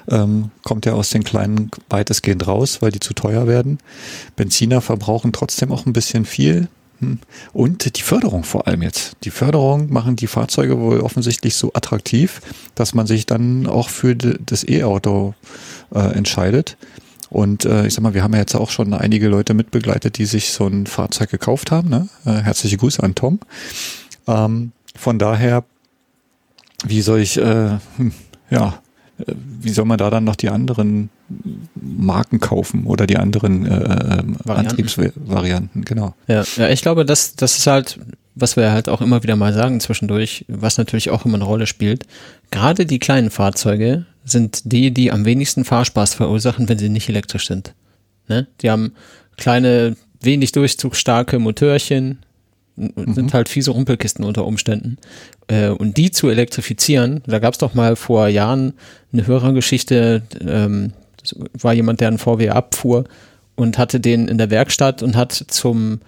ähm, 0.09 0.53
kommt 0.63 0.87
ja 0.87 0.93
aus 0.93 1.11
den 1.11 1.25
kleinen 1.25 1.73
weitestgehend 1.89 2.47
raus, 2.47 2.83
weil 2.83 2.93
die 2.93 3.01
zu 3.01 3.15
teuer 3.15 3.49
werden. 3.49 3.79
Benziner 4.37 4.81
verbrauchen 4.81 5.33
trotzdem 5.33 5.73
auch 5.73 5.87
ein 5.87 5.93
bisschen 5.93 6.25
viel. 6.25 6.69
Hm. 7.01 7.19
Und 7.53 7.97
die 7.97 8.03
Förderung 8.03 8.45
vor 8.45 8.69
allem 8.69 8.83
jetzt. 8.83 9.17
Die 9.25 9.31
Förderung 9.31 9.93
machen 9.93 10.15
die 10.15 10.29
Fahrzeuge 10.29 10.79
wohl 10.79 11.01
offensichtlich 11.01 11.57
so 11.57 11.73
attraktiv, 11.75 12.41
dass 12.77 12.95
man 12.95 13.09
sich 13.09 13.27
dann 13.27 13.67
auch 13.67 13.89
für 13.89 14.15
das 14.15 14.63
E-Auto 14.63 15.35
äh, 15.93 15.99
entscheidet. 15.99 16.77
Und 17.29 17.65
äh, 17.65 17.89
ich 17.89 17.95
sag 17.95 18.03
mal, 18.03 18.15
wir 18.15 18.23
haben 18.23 18.35
ja 18.35 18.41
jetzt 18.41 18.55
auch 18.55 18.71
schon 18.71 18.95
einige 18.95 19.27
Leute 19.27 19.55
mitbegleitet, 19.55 20.17
die 20.17 20.27
sich 20.27 20.53
so 20.53 20.69
ein 20.69 20.87
Fahrzeug 20.87 21.29
gekauft 21.29 21.73
haben. 21.73 21.89
Ne? 21.89 22.09
Äh, 22.25 22.35
herzliche 22.35 22.77
Grüße 22.77 23.03
an 23.03 23.17
Tom. 23.17 23.41
Ähm, 24.29 24.71
von 25.01 25.19
daher, 25.19 25.65
wie 26.85 27.01
soll 27.01 27.21
ich, 27.21 27.39
äh, 27.39 27.79
hm, 27.97 28.13
ja, 28.51 28.81
äh, 29.19 29.33
wie 29.61 29.71
soll 29.71 29.87
man 29.87 29.97
da 29.97 30.11
dann 30.11 30.25
noch 30.25 30.37
die 30.37 30.51
anderen 30.51 31.09
Marken 31.75 32.39
kaufen 32.39 32.85
oder 32.85 33.07
die 33.07 33.17
anderen 33.17 33.67
äh, 33.67 34.21
äh, 34.49 34.51
Antriebsvarianten, 34.51 35.85
genau. 35.85 36.15
Ja, 36.27 36.45
ja, 36.57 36.69
ich 36.69 36.83
glaube, 36.83 37.07
das, 37.07 37.35
das 37.35 37.57
ist 37.57 37.67
halt, 37.67 37.99
was 38.35 38.57
wir 38.57 38.73
halt 38.73 38.91
auch 38.91 39.01
immer 39.01 39.23
wieder 39.23 39.37
mal 39.37 39.55
sagen 39.55 39.81
zwischendurch, 39.81 40.45
was 40.49 40.77
natürlich 40.77 41.11
auch 41.11 41.25
immer 41.25 41.37
eine 41.37 41.45
Rolle 41.45 41.67
spielt. 41.67 42.05
Gerade 42.51 42.85
die 42.85 42.99
kleinen 42.99 43.31
Fahrzeuge 43.31 44.05
sind 44.25 44.71
die, 44.71 44.91
die 44.91 45.13
am 45.13 45.25
wenigsten 45.25 45.65
Fahrspaß 45.65 46.15
verursachen, 46.15 46.69
wenn 46.69 46.79
sie 46.79 46.91
nicht 46.91 47.09
elektrisch 47.09 47.47
sind. 47.47 47.75
Ne? 48.29 48.49
Die 48.61 48.71
haben 48.71 48.93
kleine, 49.39 49.97
wenig 50.21 50.53
durchzugsstarke 50.53 51.39
Motörchen, 51.39 52.19
und 52.95 53.15
sind 53.15 53.35
halt 53.35 53.49
fiese 53.49 53.71
Rumpelkisten 53.73 54.25
unter 54.25 54.47
Umständen. 54.47 54.97
Äh, 55.49 55.69
und 55.69 55.97
die 55.97 56.11
zu 56.11 56.29
elektrifizieren, 56.29 57.23
da 57.27 57.39
gab 57.39 57.53
es 57.53 57.59
doch 57.59 57.75
mal 57.75 57.97
vor 57.97 58.29
Jahren 58.29 58.75
eine 59.13 59.27
Hörergeschichte, 59.27 60.23
ähm, 60.47 60.93
das 61.21 61.37
war 61.53 61.75
jemand, 61.75 62.01
der 62.01 62.09
einen 62.09 62.19
VW 62.19 62.51
abfuhr 62.51 63.05
und 63.55 63.77
hatte 63.77 64.01
den 64.01 64.29
in 64.29 64.39
der 64.39 64.51
Werkstatt 64.51 65.03
und 65.03 65.17
hat 65.17 65.33
zum 65.33 66.01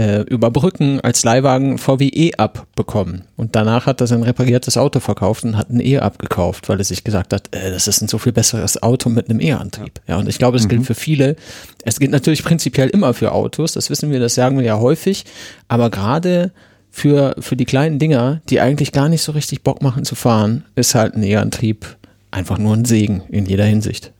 äh, 0.00 0.22
Überbrücken 0.22 1.00
als 1.02 1.24
Leihwagen 1.24 1.76
VW 1.76 2.08
E-Up 2.08 2.66
bekommen. 2.74 3.24
Und 3.36 3.54
danach 3.54 3.84
hat 3.84 4.00
er 4.00 4.06
sein 4.06 4.22
repariertes 4.22 4.78
Auto 4.78 4.98
verkauft 4.98 5.44
und 5.44 5.58
hat 5.58 5.68
ein 5.68 5.80
E-Up 5.80 6.18
gekauft, 6.18 6.70
weil 6.70 6.78
er 6.78 6.84
sich 6.84 7.04
gesagt 7.04 7.34
hat, 7.34 7.54
äh, 7.54 7.70
das 7.70 7.86
ist 7.86 8.00
ein 8.00 8.08
so 8.08 8.16
viel 8.16 8.32
besseres 8.32 8.82
Auto 8.82 9.10
mit 9.10 9.28
einem 9.28 9.40
E-Antrieb. 9.40 10.00
Ja, 10.06 10.16
und 10.16 10.26
ich 10.26 10.38
glaube, 10.38 10.56
es 10.56 10.68
gilt 10.68 10.86
für 10.86 10.94
viele. 10.94 11.36
Es 11.84 12.00
gilt 12.00 12.12
natürlich 12.12 12.42
prinzipiell 12.42 12.88
immer 12.88 13.12
für 13.12 13.32
Autos, 13.32 13.72
das 13.72 13.90
wissen 13.90 14.10
wir, 14.10 14.20
das 14.20 14.34
sagen 14.34 14.56
wir 14.56 14.64
ja 14.64 14.78
häufig, 14.78 15.26
aber 15.68 15.90
gerade 15.90 16.52
für, 16.90 17.36
für 17.38 17.56
die 17.56 17.66
kleinen 17.66 17.98
Dinger, 17.98 18.40
die 18.48 18.60
eigentlich 18.60 18.92
gar 18.92 19.10
nicht 19.10 19.22
so 19.22 19.32
richtig 19.32 19.62
Bock 19.62 19.82
machen 19.82 20.04
zu 20.04 20.14
fahren, 20.14 20.64
ist 20.76 20.94
halt 20.94 21.14
ein 21.14 21.22
E-Antrieb 21.22 21.84
einfach 22.30 22.56
nur 22.56 22.74
ein 22.74 22.86
Segen 22.86 23.22
in 23.28 23.44
jeder 23.44 23.64
Hinsicht. 23.64 24.12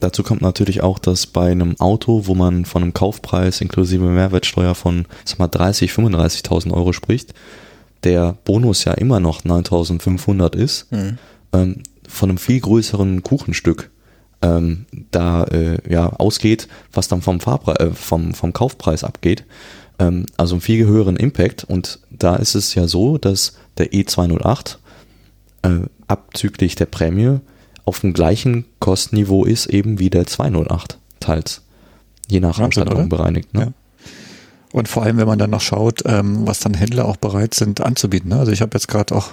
Dazu 0.00 0.22
kommt 0.22 0.42
natürlich 0.42 0.82
auch, 0.82 0.98
dass 0.98 1.26
bei 1.26 1.50
einem 1.50 1.78
Auto, 1.80 2.26
wo 2.26 2.34
man 2.34 2.64
von 2.64 2.82
einem 2.82 2.92
Kaufpreis 2.92 3.60
inklusive 3.60 4.04
Mehrwertsteuer 4.04 4.74
von 4.74 5.06
sag 5.24 5.38
mal 5.38 5.48
30, 5.48 5.90
35.000 5.90 6.72
Euro 6.72 6.92
spricht, 6.92 7.32
der 8.04 8.36
Bonus 8.44 8.84
ja 8.84 8.92
immer 8.92 9.20
noch 9.20 9.42
9.500 9.42 10.54
ist, 10.54 10.88
ähm, 11.52 11.82
von 12.06 12.28
einem 12.28 12.38
viel 12.38 12.60
größeren 12.60 13.22
Kuchenstück 13.22 13.90
ähm, 14.42 14.86
da 15.10 15.44
äh, 15.44 15.78
ja 15.90 16.10
ausgeht, 16.10 16.68
was 16.92 17.08
dann 17.08 17.22
vom, 17.22 17.40
Fahrpre 17.40 17.80
äh, 17.80 17.90
vom, 17.90 18.34
vom 18.34 18.52
Kaufpreis 18.52 19.02
abgeht. 19.02 19.44
Ähm, 19.98 20.26
also 20.36 20.54
einen 20.54 20.60
viel 20.60 20.86
höheren 20.86 21.16
Impact. 21.16 21.64
Und 21.64 22.00
da 22.10 22.36
ist 22.36 22.54
es 22.54 22.74
ja 22.74 22.86
so, 22.86 23.18
dass 23.18 23.56
der 23.78 23.92
E208 23.92 24.76
äh, 25.62 25.80
abzüglich 26.06 26.74
der 26.74 26.86
Prämie 26.86 27.40
auf 27.86 28.00
dem 28.00 28.12
gleichen 28.12 28.66
Kostenniveau 28.80 29.44
ist 29.44 29.66
eben 29.66 29.98
wie 29.98 30.10
der 30.10 30.26
208 30.26 30.98
teils. 31.20 31.62
Je 32.28 32.40
nach 32.40 32.58
Wahnsinn, 32.58 32.82
Ausstattung 32.82 33.06
oder? 33.06 33.08
bereinigt. 33.08 33.54
Ne? 33.54 33.60
Ja. 33.60 33.72
Und 34.72 34.88
vor 34.88 35.04
allem, 35.04 35.16
wenn 35.16 35.28
man 35.28 35.38
dann 35.38 35.50
noch 35.50 35.60
schaut, 35.60 36.02
ähm, 36.04 36.46
was 36.46 36.60
dann 36.60 36.74
Händler 36.74 37.06
auch 37.06 37.16
bereit 37.16 37.54
sind 37.54 37.80
anzubieten. 37.80 38.30
Ne? 38.30 38.38
Also 38.38 38.52
ich 38.52 38.60
habe 38.60 38.72
jetzt 38.74 38.88
gerade 38.88 39.14
auch 39.14 39.30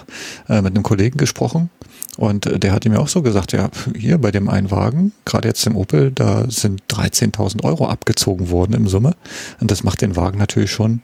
äh, 0.48 0.62
mit 0.62 0.74
einem 0.74 0.84
Kollegen 0.84 1.18
gesprochen 1.18 1.68
und 2.16 2.46
äh, 2.46 2.58
der 2.58 2.72
hat 2.72 2.84
mir 2.86 3.00
auch 3.00 3.08
so 3.08 3.20
gesagt, 3.20 3.52
ja, 3.52 3.68
hier 3.96 4.18
bei 4.18 4.30
dem 4.30 4.48
einen 4.48 4.70
Wagen, 4.70 5.12
gerade 5.24 5.48
jetzt 5.48 5.66
im 5.66 5.76
Opel, 5.76 6.12
da 6.12 6.48
sind 6.48 6.82
13.000 6.88 7.64
Euro 7.64 7.88
abgezogen 7.88 8.50
worden 8.50 8.74
im 8.74 8.88
Summe. 8.88 9.16
Und 9.60 9.70
das 9.70 9.82
macht 9.82 10.00
den 10.00 10.16
Wagen 10.16 10.38
natürlich 10.38 10.70
schon 10.70 11.02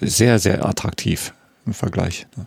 sehr, 0.00 0.38
sehr 0.38 0.64
attraktiv 0.64 1.34
im 1.66 1.74
Vergleich. 1.74 2.26
ne? 2.36 2.46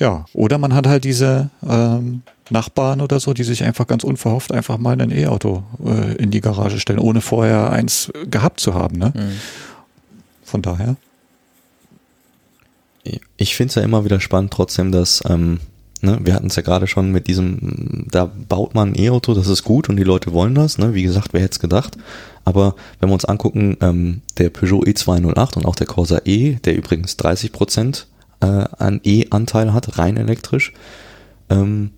Ja, 0.00 0.24
oder 0.32 0.56
man 0.56 0.74
hat 0.74 0.86
halt 0.86 1.04
diese 1.04 1.50
ähm, 1.62 2.22
Nachbarn 2.48 3.02
oder 3.02 3.20
so, 3.20 3.34
die 3.34 3.44
sich 3.44 3.62
einfach 3.62 3.86
ganz 3.86 4.02
unverhofft 4.02 4.50
einfach 4.50 4.78
mal 4.78 4.98
ein 4.98 5.10
E-Auto 5.10 5.62
äh, 5.84 6.14
in 6.14 6.30
die 6.30 6.40
Garage 6.40 6.80
stellen, 6.80 6.98
ohne 6.98 7.20
vorher 7.20 7.70
eins 7.70 8.10
gehabt 8.28 8.60
zu 8.60 8.72
haben. 8.72 8.96
Ne? 8.96 9.12
Von 10.42 10.62
daher. 10.62 10.96
Ich 13.36 13.54
finde 13.54 13.68
es 13.68 13.74
ja 13.74 13.82
immer 13.82 14.04
wieder 14.06 14.20
spannend 14.20 14.52
trotzdem, 14.54 14.90
dass, 14.90 15.22
ähm, 15.28 15.60
ne, 16.00 16.18
wir 16.22 16.34
hatten 16.34 16.46
es 16.46 16.56
ja 16.56 16.62
gerade 16.62 16.86
schon 16.86 17.12
mit 17.12 17.26
diesem, 17.26 18.06
da 18.10 18.24
baut 18.24 18.74
man 18.74 18.92
ein 18.92 18.98
E-Auto, 18.98 19.34
das 19.34 19.48
ist 19.48 19.64
gut 19.64 19.90
und 19.90 19.96
die 19.96 20.02
Leute 20.02 20.32
wollen 20.32 20.54
das, 20.54 20.78
ne? 20.78 20.94
wie 20.94 21.02
gesagt, 21.02 21.32
wer 21.32 21.42
hätte 21.42 21.52
es 21.52 21.60
gedacht. 21.60 21.98
Aber 22.46 22.74
wenn 23.00 23.10
wir 23.10 23.14
uns 23.14 23.26
angucken, 23.26 23.76
ähm, 23.82 24.22
der 24.38 24.48
Peugeot 24.48 24.84
E208 24.84 25.56
und 25.56 25.66
auch 25.66 25.76
der 25.76 25.86
Corsa 25.86 26.22
E, 26.24 26.54
der 26.64 26.74
übrigens 26.74 27.18
30 27.18 27.52
Prozent 27.52 28.06
äh, 28.40 28.46
an 28.46 29.00
E-Anteil 29.04 29.72
hat, 29.72 29.98
rein 29.98 30.16
elektrisch, 30.16 30.72
ähm, 31.48 31.90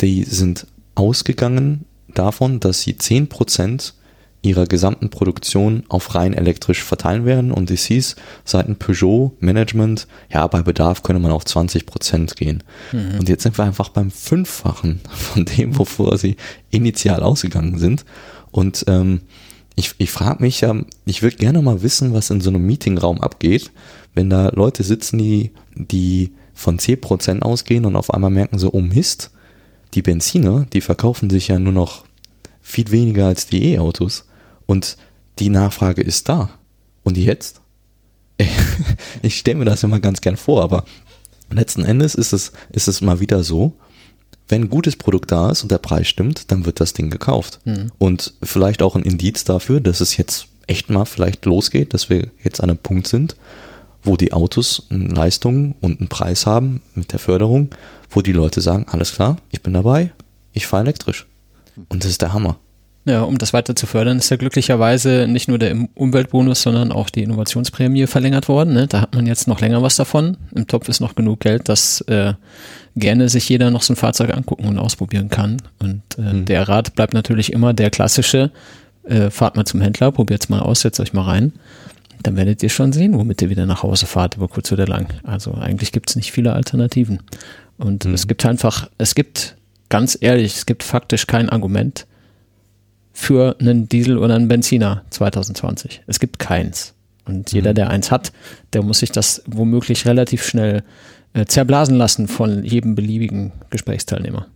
die 0.00 0.24
sind 0.24 0.66
ausgegangen 0.94 1.84
davon, 2.08 2.60
dass 2.60 2.82
sie 2.82 2.96
10 2.96 3.28
Prozent 3.28 3.94
ihrer 4.42 4.66
gesamten 4.66 5.10
Produktion 5.10 5.82
auf 5.88 6.14
rein 6.14 6.32
elektrisch 6.32 6.82
verteilen 6.82 7.24
werden 7.24 7.50
und 7.50 7.70
es 7.70 7.86
hieß 7.86 8.14
seiten 8.44 8.76
Peugeot 8.76 9.36
Management, 9.40 10.06
ja, 10.32 10.46
bei 10.46 10.62
Bedarf 10.62 11.02
könne 11.02 11.18
man 11.18 11.32
auf 11.32 11.44
20 11.44 11.86
Prozent 11.86 12.36
gehen. 12.36 12.62
Und 13.18 13.28
jetzt 13.28 13.42
sind 13.42 13.58
wir 13.58 13.64
einfach 13.64 13.88
beim 13.88 14.10
Fünffachen 14.10 15.00
von 15.10 15.44
dem, 15.44 15.76
wovor 15.76 16.18
sie 16.18 16.36
initial 16.70 17.22
ausgegangen 17.22 17.78
sind. 17.78 18.04
Und 18.52 18.84
ähm, 18.86 19.22
ich, 19.74 19.94
ich 19.98 20.10
frage 20.10 20.42
mich 20.42 20.60
ja, 20.60 20.74
ich 21.04 21.22
würde 21.22 21.36
gerne 21.36 21.60
mal 21.60 21.82
wissen, 21.82 22.12
was 22.12 22.30
in 22.30 22.40
so 22.40 22.50
einem 22.50 22.64
Meetingraum 22.64 23.20
abgeht, 23.20 23.70
wenn 24.14 24.30
da 24.30 24.50
Leute 24.50 24.82
sitzen, 24.82 25.18
die, 25.18 25.52
die 25.86 26.32
von 26.54 26.78
10 26.78 27.00
Prozent 27.00 27.42
ausgehen 27.42 27.84
und 27.84 27.96
auf 27.96 28.12
einmal 28.12 28.30
merken 28.30 28.58
so, 28.58 28.72
oh 28.72 28.80
Mist, 28.80 29.30
die 29.94 30.02
Benziner, 30.02 30.66
die 30.72 30.80
verkaufen 30.80 31.30
sich 31.30 31.48
ja 31.48 31.58
nur 31.58 31.72
noch 31.72 32.04
viel 32.60 32.90
weniger 32.90 33.26
als 33.26 33.46
die 33.46 33.72
E-Autos. 33.72 34.26
Und 34.66 34.96
die 35.38 35.48
Nachfrage 35.48 36.02
ist 36.02 36.28
da. 36.28 36.50
Und 37.02 37.16
jetzt? 37.16 37.60
Ich 39.22 39.38
stelle 39.38 39.58
mir 39.58 39.64
das 39.64 39.82
immer 39.82 39.98
ganz 39.98 40.20
gern 40.20 40.36
vor, 40.36 40.62
aber 40.62 40.84
letzten 41.50 41.84
Endes 41.84 42.14
ist 42.14 42.32
es, 42.32 42.52
ist 42.70 42.86
es 42.86 43.00
mal 43.00 43.18
wieder 43.18 43.42
so, 43.42 43.72
wenn 44.48 44.62
ein 44.62 44.70
gutes 44.70 44.96
Produkt 44.96 45.32
da 45.32 45.50
ist 45.50 45.62
und 45.62 45.72
der 45.72 45.78
Preis 45.78 46.06
stimmt, 46.06 46.50
dann 46.52 46.64
wird 46.64 46.80
das 46.80 46.92
Ding 46.92 47.10
gekauft. 47.10 47.58
Und 47.98 48.34
vielleicht 48.42 48.80
auch 48.82 48.94
ein 48.94 49.02
Indiz 49.02 49.42
dafür, 49.44 49.80
dass 49.80 50.00
es 50.00 50.16
jetzt 50.16 50.46
echt 50.68 50.88
mal 50.88 51.04
vielleicht 51.04 51.44
losgeht, 51.46 51.94
dass 51.94 52.08
wir 52.08 52.28
jetzt 52.42 52.62
an 52.62 52.70
einem 52.70 52.78
Punkt 52.78 53.08
sind, 53.08 53.36
wo 54.08 54.16
die 54.16 54.32
Autos 54.32 54.86
eine 54.90 55.08
Leistung 55.08 55.74
und 55.80 56.00
einen 56.00 56.08
Preis 56.08 56.46
haben 56.46 56.80
mit 56.94 57.12
der 57.12 57.18
Förderung, 57.18 57.68
wo 58.10 58.22
die 58.22 58.32
Leute 58.32 58.60
sagen, 58.62 58.86
alles 58.88 59.12
klar, 59.12 59.36
ich 59.50 59.62
bin 59.62 59.74
dabei, 59.74 60.12
ich 60.52 60.66
fahre 60.66 60.84
elektrisch. 60.84 61.26
Und 61.88 62.02
das 62.02 62.10
ist 62.10 62.22
der 62.22 62.32
Hammer. 62.32 62.56
Ja, 63.04 63.22
um 63.22 63.38
das 63.38 63.52
weiter 63.52 63.76
zu 63.76 63.86
fördern, 63.86 64.18
ist 64.18 64.30
ja 64.30 64.36
glücklicherweise 64.36 65.26
nicht 65.28 65.48
nur 65.48 65.58
der 65.58 65.74
Umweltbonus, 65.94 66.62
sondern 66.62 66.90
auch 66.90 67.08
die 67.08 67.22
Innovationsprämie 67.22 68.06
verlängert 68.06 68.48
worden. 68.48 68.74
Ne? 68.74 68.86
Da 68.86 69.00
hat 69.00 69.14
man 69.14 69.26
jetzt 69.26 69.46
noch 69.46 69.60
länger 69.60 69.82
was 69.82 69.96
davon. 69.96 70.36
Im 70.54 70.66
Topf 70.66 70.88
ist 70.88 71.00
noch 71.00 71.14
genug 71.14 71.40
Geld, 71.40 71.68
dass 71.68 72.02
äh, 72.02 72.34
gerne 72.96 73.28
sich 73.28 73.48
jeder 73.48 73.70
noch 73.70 73.82
so 73.82 73.92
ein 73.92 73.96
Fahrzeug 73.96 74.34
angucken 74.34 74.66
und 74.66 74.78
ausprobieren 74.78 75.28
kann. 75.28 75.62
Und 75.78 76.02
äh, 76.18 76.32
mhm. 76.32 76.44
der 76.46 76.68
Rat 76.68 76.94
bleibt 76.94 77.14
natürlich 77.14 77.52
immer 77.52 77.72
der 77.72 77.90
klassische, 77.90 78.50
äh, 79.04 79.30
fahrt 79.30 79.56
mal 79.56 79.64
zum 79.64 79.80
Händler, 79.80 80.12
probiert's 80.12 80.48
mal 80.48 80.60
aus, 80.60 80.80
setzt 80.80 81.00
euch 81.00 81.12
mal 81.12 81.22
rein. 81.22 81.52
Dann 82.22 82.36
werdet 82.36 82.62
ihr 82.62 82.68
schon 82.68 82.92
sehen, 82.92 83.14
womit 83.14 83.42
ihr 83.42 83.50
wieder 83.50 83.66
nach 83.66 83.82
Hause 83.82 84.06
fahrt, 84.06 84.36
über 84.36 84.48
kurz 84.48 84.72
oder 84.72 84.86
lang. 84.86 85.12
Also 85.22 85.54
eigentlich 85.54 85.92
gibt's 85.92 86.16
nicht 86.16 86.32
viele 86.32 86.52
Alternativen. 86.52 87.20
Und 87.76 88.04
mhm. 88.04 88.14
es 88.14 88.26
gibt 88.26 88.44
einfach, 88.44 88.90
es 88.98 89.14
gibt, 89.14 89.56
ganz 89.88 90.18
ehrlich, 90.20 90.56
es 90.56 90.66
gibt 90.66 90.82
faktisch 90.82 91.26
kein 91.26 91.48
Argument, 91.48 92.06
für 93.12 93.56
einen 93.58 93.88
Diesel 93.88 94.16
oder 94.16 94.36
einen 94.36 94.46
Benziner 94.46 95.02
2020. 95.10 96.02
Es 96.06 96.20
gibt 96.20 96.38
keins. 96.38 96.94
Und 97.24 97.52
jeder, 97.52 97.70
mhm. 97.70 97.74
der 97.74 97.90
eins 97.90 98.10
hat, 98.10 98.32
der 98.72 98.82
muss 98.82 99.00
sich 99.00 99.10
das 99.10 99.42
womöglich 99.46 100.06
relativ 100.06 100.44
schnell 100.44 100.84
äh, 101.34 101.44
zerblasen 101.44 101.96
lassen 101.96 102.28
von 102.28 102.64
jedem 102.64 102.94
beliebigen 102.94 103.52
Gesprächsteilnehmer. 103.70 104.46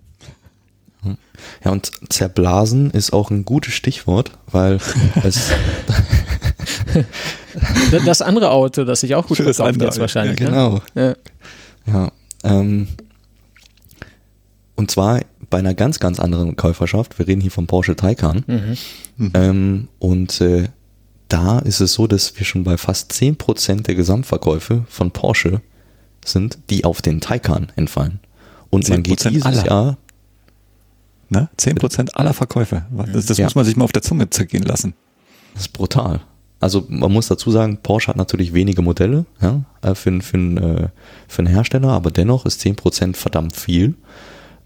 Ja, 1.64 1.72
und 1.72 1.90
zerblasen 2.08 2.90
ist 2.92 3.12
auch 3.12 3.30
ein 3.30 3.44
gutes 3.44 3.74
Stichwort, 3.74 4.30
weil 4.50 4.78
es 5.24 5.50
das 8.06 8.22
andere 8.22 8.50
Auto, 8.50 8.84
das 8.84 9.00
sich 9.00 9.14
auch 9.14 9.26
gut 9.26 9.38
verkauft 9.38 9.80
jetzt 9.80 9.98
wahrscheinlich. 9.98 10.40
Ja, 10.40 10.46
genau. 10.46 10.80
Ne? 10.94 11.16
Ja, 11.86 11.92
ja 11.92 12.12
ähm, 12.44 12.88
und 14.74 14.90
zwar 14.90 15.20
bei 15.50 15.58
einer 15.58 15.74
ganz, 15.74 16.00
ganz 16.00 16.18
anderen 16.18 16.56
Käuferschaft. 16.56 17.18
Wir 17.18 17.28
reden 17.28 17.40
hier 17.40 17.50
vom 17.50 17.66
Porsche 17.66 17.94
Taycan. 17.94 18.44
Mhm. 18.46 18.76
Mhm. 19.16 19.30
Ähm, 19.34 19.88
und 19.98 20.40
äh, 20.40 20.68
da 21.28 21.58
ist 21.60 21.80
es 21.80 21.92
so, 21.92 22.06
dass 22.06 22.38
wir 22.38 22.46
schon 22.46 22.64
bei 22.64 22.76
fast 22.76 23.12
10% 23.12 23.82
der 23.82 23.94
Gesamtverkäufe 23.94 24.84
von 24.88 25.10
Porsche 25.10 25.60
sind, 26.24 26.58
die 26.70 26.84
auf 26.84 27.02
den 27.02 27.20
Taycan 27.20 27.70
entfallen. 27.76 28.20
Und 28.70 28.88
man 28.88 29.02
geht 29.02 29.24
dieses 29.24 29.44
aller. 29.44 29.66
Jahr. 29.66 29.98
Ne? 31.28 31.48
10% 31.58 32.10
aller 32.12 32.34
Verkäufe. 32.34 32.84
Das, 33.12 33.26
das 33.26 33.38
ja. 33.38 33.46
muss 33.46 33.54
man 33.54 33.64
sich 33.64 33.76
mal 33.76 33.84
auf 33.84 33.92
der 33.92 34.02
Zunge 34.02 34.28
zergehen 34.30 34.64
lassen. 34.64 34.94
Das 35.54 35.64
ist 35.64 35.72
brutal. 35.72 36.20
Also 36.62 36.86
man 36.88 37.12
muss 37.12 37.26
dazu 37.26 37.50
sagen, 37.50 37.78
Porsche 37.82 38.06
hat 38.06 38.16
natürlich 38.16 38.54
wenige 38.54 38.82
Modelle 38.82 39.26
ja, 39.40 39.64
äh, 39.82 39.96
für, 39.96 40.20
für, 40.20 40.36
äh, 40.38 40.88
für 41.26 41.38
einen 41.40 41.48
Hersteller, 41.48 41.88
aber 41.88 42.12
dennoch 42.12 42.46
ist 42.46 42.60
10% 42.64 43.16
verdammt 43.16 43.56
viel. 43.56 43.94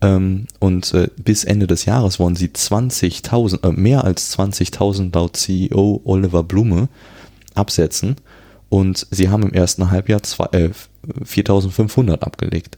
Ähm, 0.03 0.47
und 0.61 0.93
äh, 0.93 1.09
bis 1.17 1.45
Ende 1.45 1.67
des 1.67 1.87
Jahres 1.87 2.19
wollen 2.21 2.37
sie 2.37 2.49
20.000, 2.49 3.67
äh, 3.67 3.73
mehr 3.73 4.05
als 4.05 4.39
20.000 4.39 5.15
laut 5.15 5.39
CEO 5.39 6.03
Oliver 6.05 6.43
Blume 6.43 6.89
absetzen. 7.55 8.17
Und 8.69 9.07
sie 9.11 9.31
haben 9.31 9.45
im 9.45 9.55
ersten 9.55 9.91
Halbjahr 9.91 10.23
zwei, 10.23 10.49
äh, 10.53 10.71
4.500 11.25 12.21
abgelegt. 12.21 12.77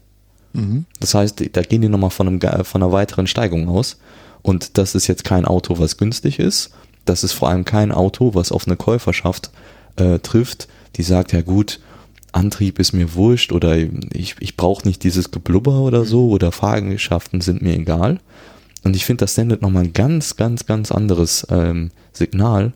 Mhm. 0.53 0.85
Das 1.01 1.13
heißt, 1.13 1.43
da 1.51 1.61
gehen 1.61 1.81
die 1.81 1.89
nochmal 1.89 2.09
von, 2.09 2.27
einem, 2.27 2.63
von 2.63 2.81
einer 2.81 2.93
weiteren 2.93 3.27
Steigung 3.27 3.67
aus. 3.67 3.97
Und 4.43 4.77
das 4.77 4.95
ist 4.95 5.07
jetzt 5.07 5.25
kein 5.25 5.43
Auto, 5.43 5.77
was 5.77 5.97
günstig 5.97 6.39
ist. 6.39 6.71
Das 7.09 7.23
ist 7.23 7.33
vor 7.33 7.49
allem 7.49 7.65
kein 7.65 7.91
Auto, 7.91 8.35
was 8.35 8.51
auf 8.51 8.67
eine 8.67 8.77
Käuferschaft 8.77 9.49
äh, 9.95 10.19
trifft, 10.19 10.67
die 10.95 11.01
sagt, 11.01 11.33
ja 11.33 11.41
gut, 11.41 11.79
Antrieb 12.33 12.77
ist 12.77 12.93
mir 12.93 13.15
wurscht 13.15 13.51
oder 13.51 13.75
ich, 14.13 14.35
ich 14.39 14.55
brauche 14.55 14.87
nicht 14.87 15.03
dieses 15.03 15.31
Geblubber 15.31 15.79
oder 15.79 16.05
so 16.05 16.29
oder 16.29 16.51
Fahrgeschäften 16.51 17.41
sind 17.41 17.63
mir 17.63 17.73
egal. 17.73 18.19
Und 18.83 18.95
ich 18.95 19.05
finde, 19.05 19.23
das 19.23 19.33
sendet 19.33 19.63
nochmal 19.63 19.85
ein 19.85 19.93
ganz, 19.93 20.35
ganz, 20.35 20.67
ganz 20.67 20.91
anderes 20.91 21.47
ähm, 21.49 21.89
Signal, 22.13 22.73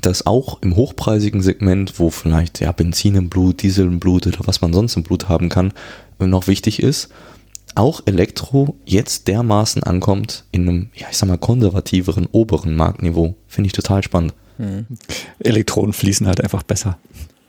dass 0.00 0.26
auch 0.26 0.60
im 0.60 0.74
hochpreisigen 0.74 1.40
Segment, 1.40 2.00
wo 2.00 2.10
vielleicht 2.10 2.58
ja 2.58 2.72
Benzin 2.72 3.14
im 3.14 3.28
Blut, 3.28 3.62
Diesel 3.62 3.86
im 3.86 4.00
Blut 4.00 4.26
oder 4.26 4.40
was 4.40 4.60
man 4.60 4.72
sonst 4.72 4.96
im 4.96 5.04
Blut 5.04 5.28
haben 5.28 5.50
kann, 5.50 5.72
noch 6.18 6.48
wichtig 6.48 6.82
ist, 6.82 7.10
auch 7.74 8.02
Elektro 8.06 8.76
jetzt 8.84 9.28
dermaßen 9.28 9.82
ankommt 9.82 10.44
in 10.52 10.68
einem, 10.68 10.88
ja, 10.94 11.06
ich 11.10 11.16
sag 11.16 11.28
mal, 11.28 11.38
konservativeren, 11.38 12.26
oberen 12.30 12.76
Marktniveau. 12.76 13.34
Finde 13.48 13.66
ich 13.66 13.72
total 13.72 14.02
spannend. 14.02 14.34
Mhm. 14.58 14.86
Elektronen 15.40 15.92
fließen 15.92 16.26
halt 16.26 16.40
einfach 16.40 16.62
besser. 16.62 16.98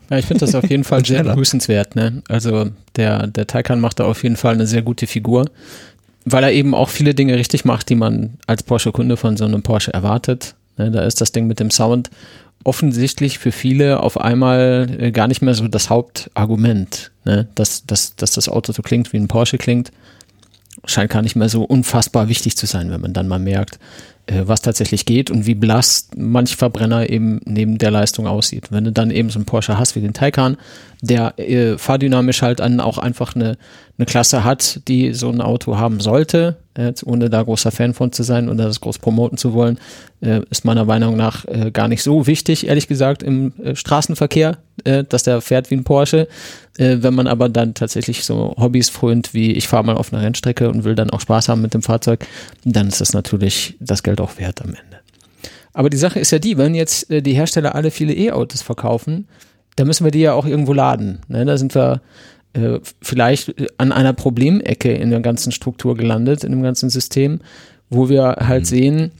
Ja, 0.09 0.17
ich 0.17 0.25
finde 0.25 0.45
das 0.45 0.55
auf 0.55 0.69
jeden 0.69 0.83
Fall 0.85 1.05
sehr 1.05 1.23
begrüßenswert. 1.23 1.95
Ne? 1.95 2.23
Also 2.27 2.69
der, 2.95 3.27
der 3.27 3.47
Taycan 3.47 3.79
macht 3.79 3.99
da 3.99 4.05
auf 4.05 4.23
jeden 4.23 4.35
Fall 4.35 4.53
eine 4.53 4.67
sehr 4.67 4.81
gute 4.81 5.07
Figur, 5.07 5.49
weil 6.25 6.43
er 6.43 6.51
eben 6.51 6.73
auch 6.73 6.89
viele 6.89 7.13
Dinge 7.13 7.35
richtig 7.35 7.65
macht, 7.65 7.89
die 7.89 7.95
man 7.95 8.37
als 8.47 8.63
Porsche-Kunde 8.63 9.17
von 9.17 9.37
so 9.37 9.45
einem 9.45 9.63
Porsche 9.63 9.93
erwartet. 9.93 10.55
Ne? 10.77 10.91
Da 10.91 11.03
ist 11.03 11.21
das 11.21 11.31
Ding 11.31 11.47
mit 11.47 11.59
dem 11.59 11.71
Sound 11.71 12.09
offensichtlich 12.63 13.37
für 13.37 13.51
viele 13.51 13.99
auf 14.01 14.19
einmal 14.19 14.89
äh, 14.99 15.11
gar 15.11 15.27
nicht 15.27 15.41
mehr 15.41 15.53
so 15.53 15.67
das 15.67 15.89
Hauptargument, 15.89 17.11
ne? 17.23 17.47
dass, 17.53 17.85
dass, 17.85 18.15
dass 18.15 18.31
das 18.31 18.49
Auto 18.49 18.73
so 18.73 18.81
klingt, 18.81 19.13
wie 19.13 19.17
ein 19.17 19.27
Porsche 19.27 19.57
klingt. 19.57 19.91
Scheint 20.85 21.11
gar 21.11 21.21
nicht 21.21 21.35
mehr 21.35 21.49
so 21.49 21.63
unfassbar 21.63 22.27
wichtig 22.27 22.57
zu 22.57 22.65
sein, 22.65 22.91
wenn 22.91 23.01
man 23.01 23.13
dann 23.13 23.27
mal 23.27 23.39
merkt, 23.39 23.79
äh, 24.27 24.43
was 24.45 24.61
tatsächlich 24.61 25.05
geht 25.05 25.29
und 25.29 25.45
wie 25.45 25.55
blass 25.55 26.09
manch 26.15 26.55
Verbrenner 26.55 27.09
eben 27.09 27.41
neben 27.45 27.77
der 27.77 27.91
Leistung 27.91 28.27
aussieht. 28.27 28.71
Wenn 28.71 28.83
du 28.83 28.91
dann 28.91 29.11
eben 29.11 29.29
so 29.29 29.37
einen 29.37 29.45
Porsche 29.45 29.77
hast 29.77 29.95
wie 29.95 30.01
den 30.01 30.13
Taycan, 30.13 30.57
der 31.01 31.37
äh, 31.39 31.77
fahrdynamisch 31.77 32.41
halt 32.41 32.59
dann 32.59 32.79
auch 32.79 32.97
einfach 32.97 33.35
eine, 33.35 33.57
eine 33.97 34.05
Klasse 34.05 34.43
hat, 34.43 34.81
die 34.87 35.13
so 35.13 35.29
ein 35.29 35.41
Auto 35.41 35.77
haben 35.77 35.99
sollte, 35.99 36.57
äh, 36.75 36.93
ohne 37.05 37.29
da 37.29 37.41
großer 37.41 37.71
Fan 37.71 37.93
von 37.93 38.11
zu 38.11 38.23
sein 38.23 38.49
oder 38.49 38.65
das 38.65 38.81
groß 38.81 38.99
promoten 38.99 39.37
zu 39.37 39.53
wollen, 39.53 39.79
äh, 40.21 40.41
ist 40.49 40.65
meiner 40.65 40.85
Meinung 40.85 41.17
nach 41.17 41.45
äh, 41.45 41.71
gar 41.71 41.87
nicht 41.87 42.03
so 42.03 42.27
wichtig, 42.27 42.67
ehrlich 42.67 42.87
gesagt, 42.87 43.23
im 43.23 43.53
äh, 43.63 43.75
Straßenverkehr, 43.75 44.57
äh, 44.83 45.03
dass 45.03 45.23
der 45.23 45.41
fährt 45.41 45.71
wie 45.71 45.75
ein 45.75 45.83
Porsche. 45.83 46.27
Äh, 46.77 46.97
wenn 46.99 47.13
man 47.13 47.27
aber 47.27 47.49
dann 47.49 47.73
tatsächlich 47.73 48.23
so 48.23 48.55
Hobbys 48.57 48.89
frönt, 48.89 49.33
wie 49.33 49.53
ich 49.53 49.67
fahre 49.67 49.85
mal 49.85 49.95
auf 49.95 50.13
einer 50.13 50.21
Rennstrecke 50.21 50.69
und 50.69 50.83
will 50.83 50.95
dann 50.95 51.09
auch 51.09 51.21
Spaß 51.21 51.49
haben 51.49 51.61
mit 51.61 51.73
dem 51.73 51.81
Fahrzeug, 51.81 52.25
dann 52.63 52.87
ist 52.87 53.01
das 53.01 53.13
natürlich 53.13 53.75
das 53.79 54.03
Geld 54.03 54.21
auch 54.21 54.37
wert 54.37 54.61
am 54.61 54.69
Ende. 54.69 54.99
Aber 55.73 55.89
die 55.89 55.97
Sache 55.97 56.19
ist 56.19 56.31
ja 56.31 56.39
die, 56.39 56.57
wenn 56.57 56.73
jetzt 56.73 57.11
äh, 57.11 57.21
die 57.21 57.33
Hersteller 57.33 57.75
alle 57.75 57.91
viele 57.91 58.13
E-Autos 58.13 58.61
verkaufen, 58.61 59.27
dann 59.75 59.87
müssen 59.87 60.05
wir 60.05 60.11
die 60.11 60.21
ja 60.21 60.33
auch 60.33 60.45
irgendwo 60.45 60.73
laden. 60.73 61.19
Ne? 61.27 61.45
Da 61.45 61.57
sind 61.57 61.75
wir 61.75 62.01
äh, 62.55 62.79
vielleicht 63.01 63.53
an 63.77 63.91
einer 63.91 64.13
Problemecke 64.13 64.91
in 64.91 65.09
der 65.09 65.19
ganzen 65.19 65.51
Struktur 65.51 65.95
gelandet, 65.95 66.43
in 66.43 66.51
dem 66.51 66.63
ganzen 66.63 66.89
System, 66.89 67.41
wo 67.89 68.09
wir 68.09 68.37
halt 68.39 68.61
mhm. 68.61 68.65
sehen, 68.65 69.11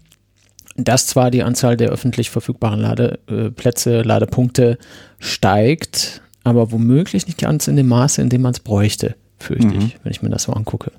dass 0.78 1.08
zwar 1.08 1.32
die 1.32 1.44
Anzahl 1.44 1.78
der 1.78 1.90
öffentlich 1.90 2.30
verfügbaren 2.30 2.80
Ladeplätze, 2.80 4.02
Ladepunkte 4.02 4.78
steigt, 5.20 6.22
aber 6.44 6.72
womöglich 6.72 7.28
nicht 7.28 7.38
ganz 7.38 7.68
in 7.68 7.76
dem 7.76 7.88
Maße, 7.88 8.22
in 8.22 8.30
dem 8.30 8.42
man 8.42 8.52
es 8.52 8.60
bräuchte, 8.60 9.16
fürchte 9.38 9.68
mhm. 9.68 9.82
ich, 9.82 9.98
wenn 10.04 10.12
ich 10.12 10.22
mir 10.22 10.30
das 10.30 10.44
so 10.44 10.54
angucke. 10.54 10.92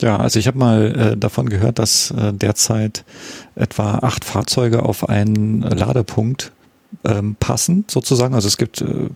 Ja, 0.00 0.16
also 0.16 0.38
ich 0.38 0.46
habe 0.46 0.58
mal 0.58 1.12
äh, 1.12 1.16
davon 1.16 1.48
gehört, 1.48 1.78
dass 1.78 2.10
äh, 2.10 2.32
derzeit 2.32 3.04
etwa 3.54 3.98
acht 3.98 4.24
Fahrzeuge 4.24 4.82
auf 4.82 5.08
einen 5.08 5.62
Ladepunkt 5.62 6.52
ähm, 7.04 7.36
passen, 7.38 7.84
sozusagen. 7.88 8.34
Also 8.34 8.48
es 8.48 8.56
gibt 8.56 8.80
äh, 8.82 9.08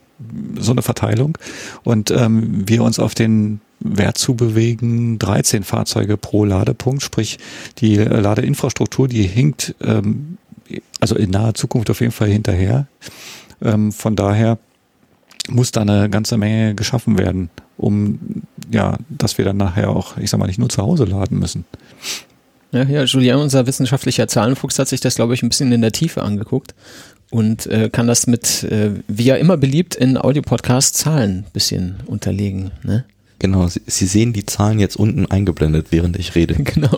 so 0.59 0.73
eine 0.73 0.83
Verteilung 0.83 1.39
und 1.85 2.11
ähm, 2.11 2.69
wir 2.69 2.83
uns 2.83 2.99
auf 2.99 3.15
den 3.15 3.61
Wert 3.81 4.19
zu 4.19 4.35
bewegen, 4.35 5.19
13 5.19 5.63
Fahrzeuge 5.63 6.17
pro 6.17 6.45
Ladepunkt, 6.45 7.03
sprich 7.03 7.39
die 7.79 7.97
Ladeinfrastruktur, 7.97 9.07
die 9.07 9.23
hinkt 9.23 9.75
ähm, 9.81 10.39
also 11.01 11.15
in 11.17 11.31
naher 11.31 11.55
Zukunft 11.55 11.91
auf 11.91 12.01
jeden 12.01 12.13
Fall 12.13 12.29
hinterher. 12.29 12.87
Ähm, 13.63 13.93
von 13.93 14.17
daher 14.17 14.59
muss 15.49 15.73
da 15.73 15.81
eine 15.83 16.11
ganze 16.11 16.37
Menge 16.37 16.75
geschaffen 16.75 17.19
werden, 17.19 17.51
um 17.77 18.19
ja, 18.71 18.99
dass 19.09 19.39
wir 19.39 19.45
dann 19.45 19.57
nachher 19.57 19.91
auch, 19.91 20.19
ich 20.19 20.29
sag 20.29 20.39
mal, 20.39 20.47
nicht 20.47 20.59
nur 20.59 20.69
zu 20.69 20.83
Hause 20.83 21.05
laden 21.05 21.39
müssen. 21.39 21.65
Ja, 22.71 22.83
ja, 22.83 23.05
Julian, 23.05 23.41
unser 23.41 23.67
wissenschaftlicher 23.67 24.29
Zahlenfuchs, 24.29 24.79
hat 24.79 24.89
sich 24.89 25.01
das, 25.01 25.15
glaube 25.15 25.33
ich, 25.33 25.43
ein 25.43 25.49
bisschen 25.49 25.73
in 25.73 25.81
der 25.81 25.93
Tiefe 25.93 26.23
angeguckt 26.23 26.75
und 27.31 27.67
äh, 27.67 27.91
kann 27.91 28.07
das 28.07 28.27
mit, 28.27 28.65
äh, 28.65 28.91
wie 29.07 29.25
ja 29.25 29.37
immer 29.37 29.57
beliebt, 29.57 29.95
in 29.95 30.17
Audiopodcast 30.17 30.97
Zahlen 30.97 31.45
ein 31.47 31.53
bisschen 31.53 31.97
unterlegen. 32.07 32.71
Ne? 32.83 33.05
Genau, 33.41 33.69
Sie, 33.69 33.81
Sie, 33.87 34.07
sehen 34.07 34.33
die 34.33 34.47
Zahlen 34.47 34.81
jetzt 34.81 34.97
unten 34.97 35.27
eingeblendet, 35.27 35.89
während 35.91 36.19
ich 36.19 36.35
rede. 36.35 36.55
Genau. 36.65 36.91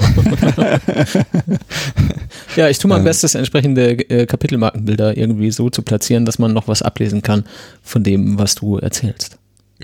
ja, 2.56 2.68
ich 2.68 2.78
tue 2.78 2.88
mein 2.88 3.00
ähm, 3.00 3.04
Bestes, 3.04 3.34
entsprechende 3.34 3.92
äh, 4.08 4.26
Kapitelmarkenbilder 4.26 5.16
irgendwie 5.16 5.50
so 5.50 5.68
zu 5.68 5.82
platzieren, 5.82 6.24
dass 6.24 6.38
man 6.38 6.52
noch 6.52 6.66
was 6.68 6.82
ablesen 6.82 7.22
kann 7.22 7.44
von 7.82 8.02
dem, 8.02 8.38
was 8.38 8.54
du 8.54 8.78
erzählst. 8.78 9.36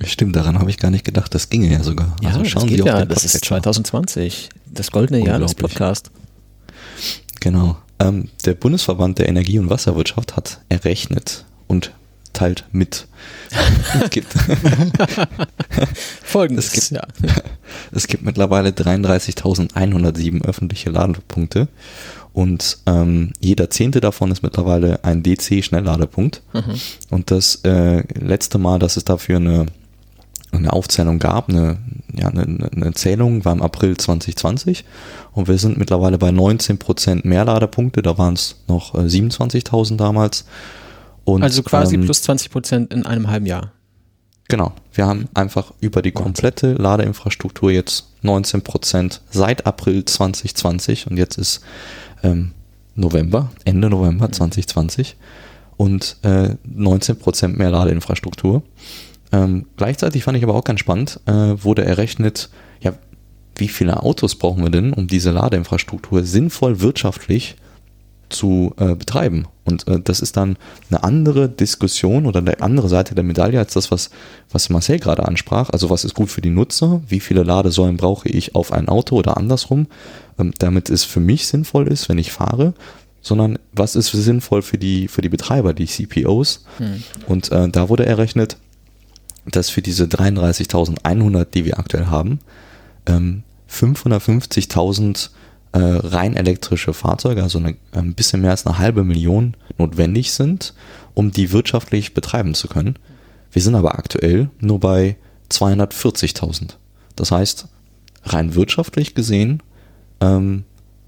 Stimmt, 0.05 0.37
daran 0.37 0.59
habe 0.59 0.71
ich 0.71 0.79
gar 0.79 0.91
nicht 0.91 1.05
gedacht. 1.05 1.35
Das 1.35 1.49
ginge 1.49 1.73
ja 1.73 1.83
sogar. 1.83 2.17
Ja, 2.21 2.31
also 2.31 2.45
schauen 2.45 2.63
das 2.63 2.71
geht 2.71 2.83
Sie 2.83 2.87
ja. 2.87 3.05
Das 3.05 3.25
ist 3.25 3.45
2020, 3.45 4.51
das 4.67 4.91
goldene 4.91 5.25
Jahr 5.25 5.39
des 5.39 5.55
Podcasts. 5.55 6.11
Genau. 7.41 7.79
Ähm, 7.99 8.29
der 8.45 8.55
Bundesverband 8.55 9.19
der 9.19 9.29
Energie- 9.29 9.59
und 9.59 9.71
Wasserwirtschaft 9.71 10.37
hat 10.37 10.61
errechnet 10.69 11.45
und 11.67 11.93
teilt 12.33 12.65
mit. 12.73 13.09
es 14.03 14.11
gibt, 14.11 14.33
Folgendes, 16.23 16.67
es 16.67 16.73
gibt, 16.73 16.91
ja. 16.91 17.07
es 17.93 18.07
gibt 18.07 18.25
mittlerweile 18.25 18.71
33.107 18.71 20.45
öffentliche 20.45 20.91
Ladepunkte 20.91 21.69
und 22.37 22.79
ähm, 22.85 23.33
jeder 23.41 23.71
zehnte 23.71 24.01
davon 24.01 24.31
ist 24.31 24.43
mittlerweile 24.43 25.03
ein 25.03 25.23
DC-Schnellladepunkt. 25.23 26.43
Und 27.09 27.31
das 27.31 27.63
äh, 27.65 28.03
letzte 28.13 28.59
Mal, 28.59 28.79
dass 28.79 28.99
es 28.99 29.05
dafür 29.05 29.37
eine, 29.37 29.65
eine 30.57 30.73
Aufzählung 30.73 31.19
gab, 31.19 31.49
eine, 31.49 31.79
ja, 32.15 32.29
eine, 32.29 32.69
eine 32.75 32.93
Zählung, 32.95 33.45
war 33.45 33.53
im 33.53 33.63
April 33.63 33.97
2020 33.97 34.85
und 35.33 35.49
wir 35.49 35.59
sind 35.59 35.79
mittlerweile 35.79 36.19
bei 36.19 36.31
19% 36.31 37.27
mehr 37.27 37.45
Ladepunkte, 37.45 38.03
da 38.03 38.19
waren 38.19 38.35
es 38.35 38.57
noch 38.69 38.95
äh, 38.95 38.99
27.000 38.99 39.97
damals. 39.97 40.47
Und, 41.25 41.43
Also 41.43 41.63
quasi 41.63 41.97
ähm, 41.97 42.05
plus 42.05 42.23
20 42.23 42.51
Prozent 42.51 42.93
in 42.93 43.05
einem 43.05 43.29
halben 43.29 43.47
Jahr. 43.47 43.73
Genau, 44.49 44.73
wir 44.93 45.07
haben 45.07 45.29
einfach 45.35 45.73
über 45.81 46.03
die 46.03 46.13
komplette 46.13 46.75
Ladeinfrastruktur 46.75 47.73
jetzt 47.73 48.07
19 48.23 48.63
Prozent 48.63 49.21
seit 49.31 49.67
April 49.67 50.05
2020 50.05 51.11
und 51.11 51.17
jetzt 51.17 51.37
ist 51.37 51.63
ähm, 52.23 52.53
November, 52.95 53.51
Ende 53.65 53.91
November 53.91 54.31
2020 54.31 55.17
und 55.77 56.17
äh, 56.23 56.51
19 56.65 57.19
Prozent 57.19 57.59
mehr 57.59 57.71
Ladeinfrastruktur. 57.71 58.63
Ähm, 59.33 59.67
gleichzeitig 59.77 60.25
fand 60.25 60.39
ich 60.39 60.45
aber 60.45 60.55
auch 60.55 60.65
ganz 60.65 60.81
spannend, 60.81 61.21
äh, 61.27 61.33
wurde 61.33 61.85
errechnet, 61.85 62.51
ja, 62.81 62.93
wie 63.57 63.69
viele 63.69 64.03
Autos 64.03 64.35
brauchen 64.35 64.63
wir 64.63 64.71
denn, 64.71 64.93
um 64.93 65.07
diese 65.07 65.31
Ladeinfrastruktur 65.31 66.25
sinnvoll 66.25 66.81
wirtschaftlich 66.81 67.57
zu 68.29 68.75
äh, 68.79 68.95
betreiben. 68.95 69.47
Und 69.65 69.87
äh, 69.89 70.01
das 70.01 70.21
ist 70.21 70.37
dann 70.37 70.57
eine 70.91 71.05
andere 71.05 71.49
Diskussion 71.49 72.27
oder 72.27 72.41
eine 72.41 72.61
andere 72.61 72.89
Seite 72.89 73.15
der 73.15 73.25
Medaille 73.25 73.59
als 73.59 73.75
das, 73.75 73.91
was, 73.91 74.11
was 74.51 74.69
Marcel 74.69 74.99
gerade 74.99 75.27
ansprach. 75.27 75.71
Also 75.71 75.91
was 75.91 76.05
ist 76.05 76.15
gut 76.15 76.31
für 76.31 76.41
die 76.41 76.51
Nutzer? 76.51 77.01
Wie 77.09 77.21
viele 77.21 77.43
Ladesäulen 77.43 77.97
brauche 77.97 78.29
ich 78.29 78.55
auf 78.55 78.73
ein 78.73 78.89
Auto 78.89 79.17
oder 79.17 79.37
andersrum, 79.37 79.87
ähm, 80.39 80.53
damit 80.59 80.91
es 80.91 81.05
für 81.05 81.21
mich 81.21 81.47
sinnvoll 81.47 81.89
ist, 81.89 82.09
wenn 82.09 82.19
ich 82.19 82.33
fahre? 82.33 82.75
Sondern 83.21 83.59
was 83.73 83.97
ist 83.97 84.11
sinnvoll 84.13 84.63
für 84.63 84.79
die, 84.79 85.09
für 85.09 85.23
die 85.23 85.29
Betreiber, 85.29 85.75
die 85.75 85.87
CPOs? 85.87 86.65
Und 87.27 87.51
äh, 87.51 87.69
da 87.69 87.89
wurde 87.89 88.07
errechnet, 88.07 88.57
dass 89.51 89.71
für 89.71 89.83
diese 89.83 90.05
33.100, 90.05 91.47
die 91.53 91.65
wir 91.65 91.79
aktuell 91.79 92.07
haben, 92.07 92.41
ähm, 93.07 93.43
550.000 93.71 95.31
äh, 95.73 95.79
rein 95.79 96.37
elektrische 96.37 96.95
Fahrzeuge, 96.95 97.43
also 97.43 97.59
eine, 97.59 97.77
ein 97.93 98.15
bisschen 98.15 98.41
mehr 98.41 98.53
als 98.53 98.67
eine 98.67 98.79
halbe 98.79 99.05
Million 99.05 99.55
notwendig 99.79 100.33
sind, 100.33 100.75
um 101.15 101.31
die 101.31 101.53
wirtschaftlich 101.53 102.15
betreiben 102.15 102.55
zu 102.55 102.69
können. 102.69 102.97
Wir 103.53 103.63
sind 103.63 103.75
aber 103.75 103.99
aktuell 103.99 104.51
nur 104.61 104.81
bei 104.81 105.17
240.000. 105.51 106.75
Das 107.15 107.31
heißt, 107.31 107.69
rein 108.25 108.55
wirtschaftlich 108.55 109.15
gesehen 109.15 109.63
ähm, 110.21 110.65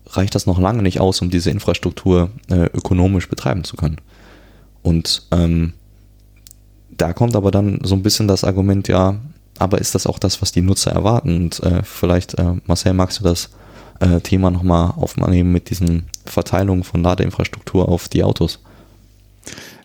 reicht 0.07 0.35
das 0.35 0.47
noch 0.47 0.59
lange 0.59 0.83
nicht 0.83 1.01
aus, 1.01 1.21
um 1.21 1.31
diese 1.31 1.51
Infrastruktur 1.51 2.31
äh, 2.51 2.65
ökonomisch 2.75 3.29
betreiben 3.29 3.65
zu 3.65 3.77
können. 3.77 4.01
Und 4.83 5.27
ähm, 5.31 5.75
da 6.99 7.13
kommt 7.13 7.35
aber 7.35 7.51
dann 7.51 7.81
so 7.83 7.95
ein 7.95 8.03
bisschen 8.03 8.29
das 8.29 8.45
Argument, 8.45 8.89
ja, 8.89 9.17
aber 9.59 9.79
ist 9.79 9.95
das 9.95 10.07
auch 10.07 10.19
das, 10.19 10.43
was 10.43 10.53
die 10.53 10.61
Nutzer 10.61 10.93
erwarten? 10.93 11.35
Und 11.37 11.63
äh, 11.63 11.83
vielleicht, 11.83 12.35
äh, 12.35 12.55
Marcel, 12.67 12.93
magst 12.93 13.21
du 13.21 13.25
das 13.25 13.51
äh, 14.01 14.21
Thema 14.21 14.51
nochmal 14.51 14.93
aufnehmen 14.97 15.53
mit 15.53 15.71
diesen 15.71 16.05
Verteilungen 16.27 16.85
von 16.85 17.03
Ladeinfrastruktur 17.03 17.89
auf 17.89 18.09
die 18.09 18.23
Autos? 18.23 18.61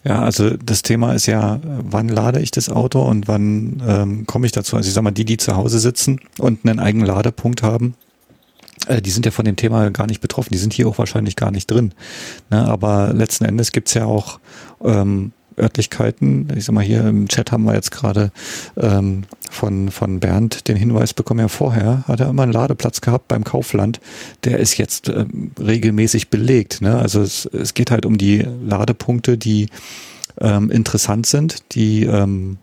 Ja, 0.03 0.22
also 0.22 0.57
das 0.57 0.81
Thema 0.81 1.14
ist 1.14 1.27
ja, 1.27 1.60
wann 1.64 2.10
lade 2.10 2.41
ich 2.41 2.52
das 2.52 2.69
Auto 2.69 3.02
und 3.02 3.27
wann 3.30 3.81
ähm, 3.88 4.26
komme 4.26 4.45
ich 4.45 4.52
dazu? 4.52 4.76
Also 4.76 4.88
ich 4.88 4.94
sag 4.94 5.03
mal, 5.03 5.11
die, 5.11 5.23
die 5.23 5.38
zu 5.38 5.56
Hause 5.56 5.80
sitzen 5.80 6.19
und 6.40 6.65
einen 6.65 6.80
eigenen 6.80 7.07
Ladepunkt 7.07 7.64
haben, 7.64 7.95
äh, 8.88 9.02
die 9.02 9.11
sind 9.11 9.26
ja 9.26 9.31
von 9.31 9.45
dem 9.45 9.56
Thema 9.56 9.90
gar 9.91 10.07
nicht 10.07 10.19
betroffen. 10.19 10.49
Die 10.52 10.57
sind 10.57 10.73
hier 10.73 10.88
auch 10.88 10.98
wahrscheinlich 10.98 11.38
gar 11.38 11.52
nicht 11.52 11.72
drin. 11.72 11.94
Ne? 12.49 12.68
Aber 12.68 13.14
letzten 13.14 13.45
Endes 13.45 13.72
gibt's 13.72 13.94
ja 13.94 14.06
auch 14.06 14.40
ähm, 14.84 15.31
Örtlichkeiten. 15.57 16.47
Ich 16.55 16.65
sag 16.65 16.73
mal, 16.73 16.84
hier 16.84 17.05
im 17.05 17.27
Chat 17.27 17.51
haben 17.51 17.63
wir 17.63 17.73
jetzt 17.73 17.91
gerade 17.91 18.31
ähm, 18.77 19.23
von, 19.49 19.91
von 19.91 20.19
Bernd 20.19 20.67
den 20.67 20.75
Hinweis 20.75 21.13
bekommen, 21.13 21.39
ja 21.39 21.47
vorher 21.47 22.03
hat 22.07 22.19
er 22.19 22.30
immer 22.30 22.43
einen 22.43 22.53
Ladeplatz 22.53 23.01
gehabt 23.01 23.27
beim 23.27 23.43
Kaufland. 23.43 23.99
Der 24.43 24.59
ist 24.59 24.77
jetzt 24.77 25.09
ähm, 25.09 25.51
regelmäßig 25.59 26.30
belegt. 26.30 26.81
Ne? 26.81 26.97
Also 26.97 27.21
es, 27.21 27.45
es 27.45 27.73
geht 27.73 27.91
halt 27.91 28.05
um 28.05 28.17
die 28.17 28.45
Ladepunkte, 28.65 29.38
die 29.38 29.67
ähm, 30.41 30.71
interessant 30.71 31.25
sind, 31.25 31.75
die 31.75 32.03
ähm, 32.03 32.57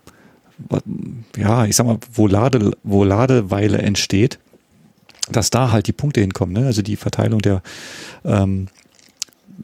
ja, 1.37 1.65
ich 1.65 1.75
sag 1.75 1.87
mal, 1.87 1.97
wo, 2.13 2.27
Lade, 2.27 2.71
wo 2.83 3.03
Ladeweile 3.03 3.79
entsteht, 3.79 4.39
dass 5.31 5.49
da 5.49 5.71
halt 5.71 5.87
die 5.87 5.93
Punkte 5.93 6.21
hinkommen. 6.21 6.53
Ne? 6.53 6.65
Also 6.65 6.81
die 6.81 6.95
Verteilung 6.95 7.39
der 7.39 7.61
ähm, 8.25 8.67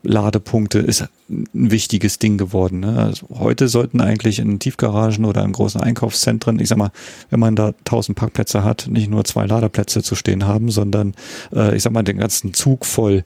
Ladepunkte 0.03 0.79
ist 0.79 1.07
ein 1.29 1.45
wichtiges 1.53 2.19
Ding 2.19 2.37
geworden. 2.37 2.81
Ne? 2.81 2.97
Also 2.97 3.27
heute 3.29 3.67
sollten 3.67 4.01
eigentlich 4.01 4.39
in 4.39 4.59
Tiefgaragen 4.59 5.25
oder 5.25 5.43
in 5.43 5.51
großen 5.51 5.81
Einkaufszentren, 5.81 6.59
ich 6.59 6.69
sag 6.69 6.77
mal, 6.77 6.91
wenn 7.29 7.39
man 7.39 7.55
da 7.55 7.73
tausend 7.83 8.17
Parkplätze 8.17 8.63
hat, 8.63 8.87
nicht 8.89 9.09
nur 9.09 9.25
zwei 9.25 9.45
Ladeplätze 9.45 10.03
zu 10.03 10.15
stehen 10.15 10.45
haben, 10.45 10.71
sondern 10.71 11.13
äh, 11.53 11.75
ich 11.75 11.83
sag 11.83 11.93
mal 11.93 12.03
den 12.03 12.17
ganzen 12.17 12.53
Zug 12.53 12.85
voll, 12.85 13.25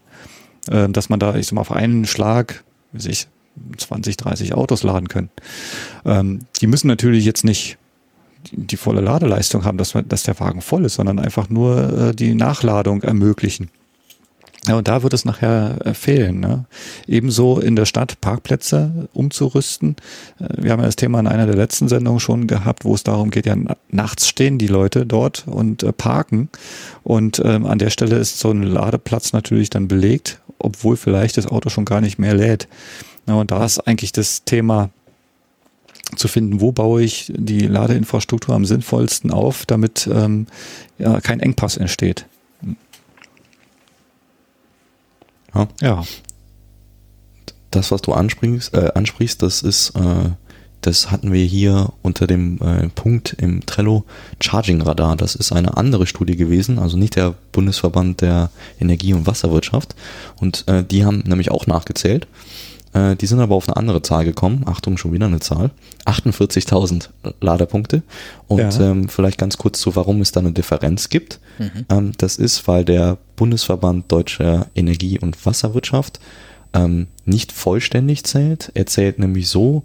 äh, 0.69 0.89
dass 0.89 1.09
man 1.09 1.19
da, 1.19 1.35
ich 1.35 1.47
sag 1.47 1.53
mal, 1.53 1.61
auf 1.61 1.71
einen 1.71 2.05
Schlag, 2.05 2.63
sich 2.93 3.27
20, 3.77 4.17
30 4.17 4.53
Autos 4.53 4.83
laden 4.83 5.07
können. 5.07 5.29
Ähm, 6.05 6.39
die 6.61 6.67
müssen 6.67 6.87
natürlich 6.87 7.25
jetzt 7.25 7.43
nicht 7.43 7.77
die, 8.47 8.67
die 8.67 8.77
volle 8.77 9.01
Ladeleistung 9.01 9.65
haben, 9.65 9.77
dass, 9.77 9.93
dass 10.05 10.23
der 10.23 10.39
Wagen 10.39 10.61
voll 10.61 10.85
ist, 10.85 10.95
sondern 10.95 11.19
einfach 11.19 11.49
nur 11.49 12.09
äh, 12.09 12.15
die 12.15 12.33
Nachladung 12.33 13.03
ermöglichen. 13.03 13.69
Ja, 14.67 14.75
und 14.75 14.87
da 14.87 15.01
wird 15.01 15.13
es 15.13 15.25
nachher 15.25 15.77
äh, 15.85 15.93
fehlen. 15.95 16.39
Ne? 16.39 16.65
Ebenso 17.07 17.59
in 17.59 17.75
der 17.75 17.85
Stadt 17.85 18.21
Parkplätze 18.21 19.09
umzurüsten. 19.11 19.95
Äh, 20.39 20.63
wir 20.63 20.71
haben 20.71 20.81
ja 20.81 20.85
das 20.85 20.95
Thema 20.95 21.19
in 21.19 21.25
einer 21.25 21.47
der 21.47 21.55
letzten 21.55 21.87
Sendungen 21.87 22.19
schon 22.19 22.45
gehabt, 22.45 22.85
wo 22.85 22.93
es 22.93 23.03
darum 23.03 23.31
geht, 23.31 23.47
ja 23.47 23.55
nachts 23.89 24.27
stehen 24.27 24.59
die 24.59 24.67
Leute 24.67 25.05
dort 25.07 25.45
und 25.47 25.81
äh, 25.81 25.91
parken. 25.91 26.49
Und 27.03 27.41
ähm, 27.43 27.65
an 27.65 27.79
der 27.79 27.89
Stelle 27.89 28.17
ist 28.17 28.37
so 28.37 28.51
ein 28.51 28.61
Ladeplatz 28.61 29.33
natürlich 29.33 29.71
dann 29.71 29.87
belegt, 29.87 30.39
obwohl 30.59 30.95
vielleicht 30.95 31.37
das 31.37 31.47
Auto 31.47 31.69
schon 31.69 31.85
gar 31.85 32.01
nicht 32.01 32.19
mehr 32.19 32.35
lädt. 32.35 32.67
Ja, 33.27 33.35
und 33.35 33.49
da 33.49 33.65
ist 33.65 33.79
eigentlich 33.79 34.11
das 34.11 34.43
Thema 34.43 34.91
zu 36.15 36.27
finden, 36.27 36.61
wo 36.61 36.71
baue 36.71 37.01
ich 37.01 37.31
die 37.35 37.61
Ladeinfrastruktur 37.67 38.53
am 38.53 38.65
sinnvollsten 38.65 39.31
auf, 39.31 39.65
damit 39.65 40.07
ähm, 40.11 40.45
ja, 40.99 41.19
kein 41.19 41.39
Engpass 41.39 41.77
entsteht. 41.77 42.25
Ja. 45.53 45.67
Ja, 45.81 46.03
Das, 47.71 47.91
was 47.91 48.01
du 48.01 48.13
ansprichst, 48.13 48.73
äh, 48.73 48.91
ansprichst 48.95 49.41
das 49.41 49.61
ist, 49.61 49.91
äh, 49.91 50.29
das 50.81 51.11
hatten 51.11 51.31
wir 51.31 51.45
hier 51.45 51.93
unter 52.01 52.25
dem 52.25 52.57
äh, 52.59 52.89
Punkt 52.89 53.33
im 53.39 53.63
Trello 53.65 54.03
Charging 54.41 54.81
Radar. 54.81 55.15
Das 55.15 55.35
ist 55.35 55.51
eine 55.51 55.77
andere 55.77 56.07
Studie 56.07 56.35
gewesen, 56.35 56.79
also 56.79 56.97
nicht 56.97 57.15
der 57.15 57.35
Bundesverband 57.51 58.21
der 58.21 58.49
Energie- 58.79 59.13
und 59.13 59.27
Wasserwirtschaft. 59.27 59.95
Und 60.39 60.67
äh, 60.67 60.83
die 60.83 61.05
haben 61.05 61.19
nämlich 61.25 61.51
auch 61.51 61.67
nachgezählt. 61.67 62.27
Äh, 62.93 63.15
die 63.15 63.27
sind 63.27 63.39
aber 63.39 63.55
auf 63.55 63.67
eine 63.69 63.77
andere 63.77 64.01
Zahl 64.01 64.25
gekommen. 64.25 64.63
Achtung, 64.65 64.97
schon 64.97 65.13
wieder 65.13 65.27
eine 65.27 65.39
Zahl. 65.39 65.69
48.000 66.05 67.09
Ladepunkte. 67.41 68.01
Und 68.47 68.59
Ja. 68.59 68.81
ähm, 68.91 69.07
vielleicht 69.07 69.37
ganz 69.37 69.57
kurz 69.57 69.79
zu, 69.79 69.95
warum 69.95 70.19
es 70.21 70.31
da 70.31 70.39
eine 70.39 70.51
Differenz 70.51 71.09
gibt. 71.09 71.39
Ähm, 71.89 72.13
das 72.17 72.37
ist, 72.37 72.67
weil 72.67 72.83
der 72.85 73.17
Bundesverband 73.41 74.11
Deutscher 74.11 74.67
Energie- 74.75 75.17
und 75.17 75.47
Wasserwirtschaft 75.47 76.19
ähm, 76.73 77.07
nicht 77.25 77.51
vollständig 77.51 78.23
zählt. 78.23 78.69
Er 78.75 78.85
zählt 78.85 79.17
nämlich 79.17 79.47
so, 79.47 79.81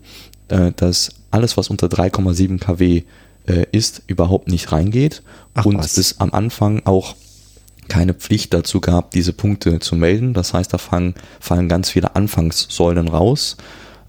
äh, 0.49 0.73
dass 0.77 1.15
alles, 1.31 1.57
was 1.57 1.71
unter 1.71 1.87
3,7 1.87 2.59
kW 2.59 3.05
äh, 3.47 3.67
ist, 3.73 4.03
überhaupt 4.09 4.49
nicht 4.49 4.73
reingeht. 4.73 5.23
Ach 5.55 5.65
und 5.65 5.79
was. 5.79 5.97
es 5.97 6.21
am 6.21 6.35
Anfang 6.35 6.83
auch 6.85 7.17
keine 7.89 8.13
Pflicht 8.13 8.53
dazu 8.53 8.83
gab, 8.83 9.13
diese 9.13 9.33
Punkte 9.33 9.79
zu 9.79 9.97
melden. 9.97 10.35
Das 10.35 10.53
heißt, 10.53 10.75
da 10.75 10.77
fallen, 10.77 11.15
fallen 11.41 11.71
ganz 11.71 11.89
viele 11.89 12.15
Anfangssäulen 12.15 13.09
raus. 13.09 13.57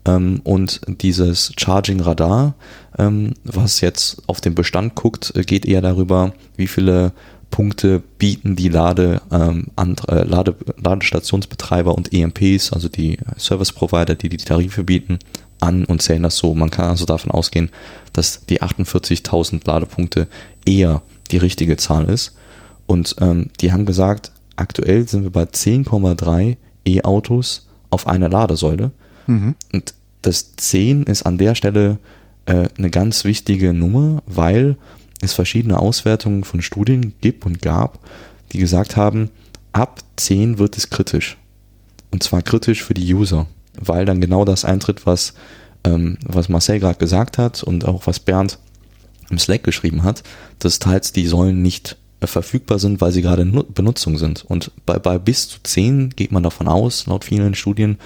Ähm, 0.06 0.42
und 0.44 0.82
dieses 0.88 1.54
Charging 1.58 2.02
Radar, 2.02 2.56
ähm, 2.98 3.34
was 3.46 3.80
jetzt 3.80 4.24
auf 4.28 4.42
den 4.42 4.56
Bestand 4.56 4.96
guckt, 4.96 5.32
äh, 5.38 5.44
geht 5.44 5.66
eher 5.66 5.80
darüber, 5.80 6.34
wie 6.58 6.68
viele 6.68 7.14
Punkte 7.52 8.04
bieten 8.20 8.56
die 8.56 8.70
Lade, 8.70 9.22
ähm, 9.32 9.68
and, 9.76 10.08
äh, 10.10 10.24
Lade, 10.24 10.56
Ladestationsbetreiber 10.78 11.96
und 11.96 12.14
EMPs, 12.14 12.74
also 12.74 12.90
die 12.90 13.18
Service 13.38 13.72
Provider, 13.72 14.16
die 14.16 14.30
die 14.30 14.38
Tarife 14.38 14.84
bieten, 14.84 15.20
an 15.60 15.86
und 15.86 16.02
zählen 16.02 16.24
das 16.24 16.38
so. 16.38 16.54
Man 16.54 16.70
kann 16.70 16.90
also 16.90 17.06
davon 17.06 17.32
ausgehen, 17.32 17.70
dass 18.14 18.46
die 18.46 18.62
48.000 18.62 19.66
Ladepunkte 19.66 20.28
eher 20.66 21.02
die 21.32 21.38
richtige 21.38 21.78
Zahl 21.78 22.06
ist. 22.06 22.36
Und 22.86 23.16
ähm, 23.20 23.50
die 23.60 23.72
haben 23.72 23.86
gesagt, 23.86 24.32
aktuell 24.56 25.08
sind 25.08 25.24
wir 25.24 25.32
bei 25.32 25.44
10,3 25.44 26.58
E-Autos 26.86 27.68
auf 27.90 28.08
einer 28.08 28.30
Ladesäule. 28.30 28.92
Und 29.74 29.94
das 30.22 30.56
10 30.56 31.04
ist 31.04 31.24
an 31.24 31.38
der 31.38 31.56
Stelle 31.56 32.00
äh, 32.46 32.70
eine 32.78 32.90
ganz 32.90 33.24
wichtige 33.24 33.74
Nummer, 33.74 34.24
weil 34.26 34.78
es 35.22 35.34
verschiedene 35.34 35.80
Auswertungen 35.80 36.44
von 36.44 36.62
Studien 36.62 37.14
gibt 37.22 37.46
und 37.46 37.62
gab, 37.62 38.00
die 38.52 38.60
gesagt 38.60 38.96
haben, 38.96 39.30
ab 39.72 40.00
10 40.16 40.60
wird 40.60 40.78
es 40.78 40.90
kritisch. 40.90 41.38
Und 42.12 42.24
zwar 42.24 42.42
kritisch 42.42 42.84
für 42.84 42.94
die 42.94 43.14
User, 43.14 43.48
weil 43.80 44.06
dann 44.06 44.22
genau 44.22 44.46
das 44.46 44.66
eintritt, 44.66 45.06
was, 45.06 45.34
ähm, 45.84 46.18
was 46.26 46.50
Marcel 46.50 46.80
gerade 46.80 47.00
gesagt 47.00 47.38
hat 47.38 47.64
und 47.64 47.86
auch 47.86 48.08
was 48.08 48.20
Bernd 48.20 48.60
im 49.30 49.40
Slack 49.40 49.64
geschrieben 49.64 50.04
hat, 50.04 50.24
dass 50.60 50.80
teils 50.80 51.12
die 51.12 51.28
Säulen 51.28 51.62
nicht 51.62 51.98
äh, 52.20 52.28
verfügbar 52.28 52.80
sind, 52.80 53.02
weil 53.02 53.12
sie 53.12 53.22
gerade 53.22 53.42
in 53.42 53.64
Benutzung 53.74 54.18
sind. 54.18 54.46
Und 54.46 54.72
bei, 54.86 54.98
bei 55.00 55.18
bis 55.18 55.50
zu 55.50 55.60
10 55.62 56.12
geht 56.12 56.32
man 56.32 56.44
davon 56.44 56.68
aus, 56.68 57.08
laut 57.08 57.26
vielen 57.26 57.56
Studien, 57.56 57.98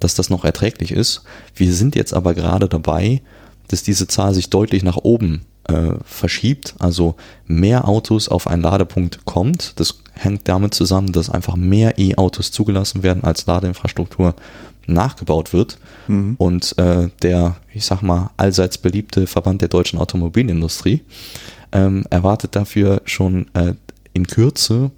dass 0.00 0.14
das 0.14 0.30
noch 0.30 0.44
erträglich 0.44 0.92
ist. 0.92 1.22
Wir 1.54 1.72
sind 1.72 1.96
jetzt 1.96 2.14
aber 2.14 2.34
gerade 2.34 2.68
dabei, 2.68 3.22
dass 3.66 3.82
diese 3.82 4.06
Zahl 4.06 4.32
sich 4.34 4.50
deutlich 4.50 4.82
nach 4.82 4.96
oben 4.96 5.42
äh, 5.68 5.94
verschiebt, 6.04 6.74
also 6.78 7.14
mehr 7.46 7.86
Autos 7.86 8.28
auf 8.28 8.46
einen 8.46 8.62
Ladepunkt 8.62 9.24
kommt. 9.24 9.78
Das 9.78 10.00
hängt 10.14 10.48
damit 10.48 10.74
zusammen, 10.74 11.12
dass 11.12 11.30
einfach 11.30 11.56
mehr 11.56 11.98
E-Autos 11.98 12.50
zugelassen 12.50 13.02
werden, 13.02 13.24
als 13.24 13.46
Ladeinfrastruktur 13.46 14.34
nachgebaut 14.86 15.52
wird. 15.52 15.78
Mhm. 16.08 16.34
Und 16.38 16.76
äh, 16.78 17.10
der, 17.22 17.56
ich 17.72 17.84
sag 17.84 18.02
mal, 18.02 18.30
allseits 18.36 18.78
beliebte 18.78 19.26
Verband 19.26 19.62
der 19.62 19.68
deutschen 19.68 19.98
Automobilindustrie 19.98 21.02
ähm, 21.72 22.04
erwartet 22.10 22.56
dafür 22.56 23.02
schon 23.04 23.46
äh, 23.54 23.74
in 24.14 24.26
Kürze 24.26 24.90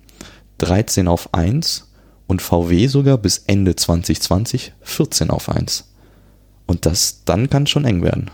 13 0.59 1.09
auf 1.09 1.35
1 1.35 1.89
und 2.27 2.43
VW 2.43 2.87
sogar 2.87 3.19
bis 3.19 3.39
Ende 3.47 3.75
2020 3.75 4.73
14 4.83 5.31
auf 5.31 5.49
1. 5.49 5.89
Und 6.67 6.87
das 6.87 7.25
dann 7.25 7.51
kann 7.51 7.67
schon 7.67 7.85
eng 7.85 8.03
werden. 8.03 8.31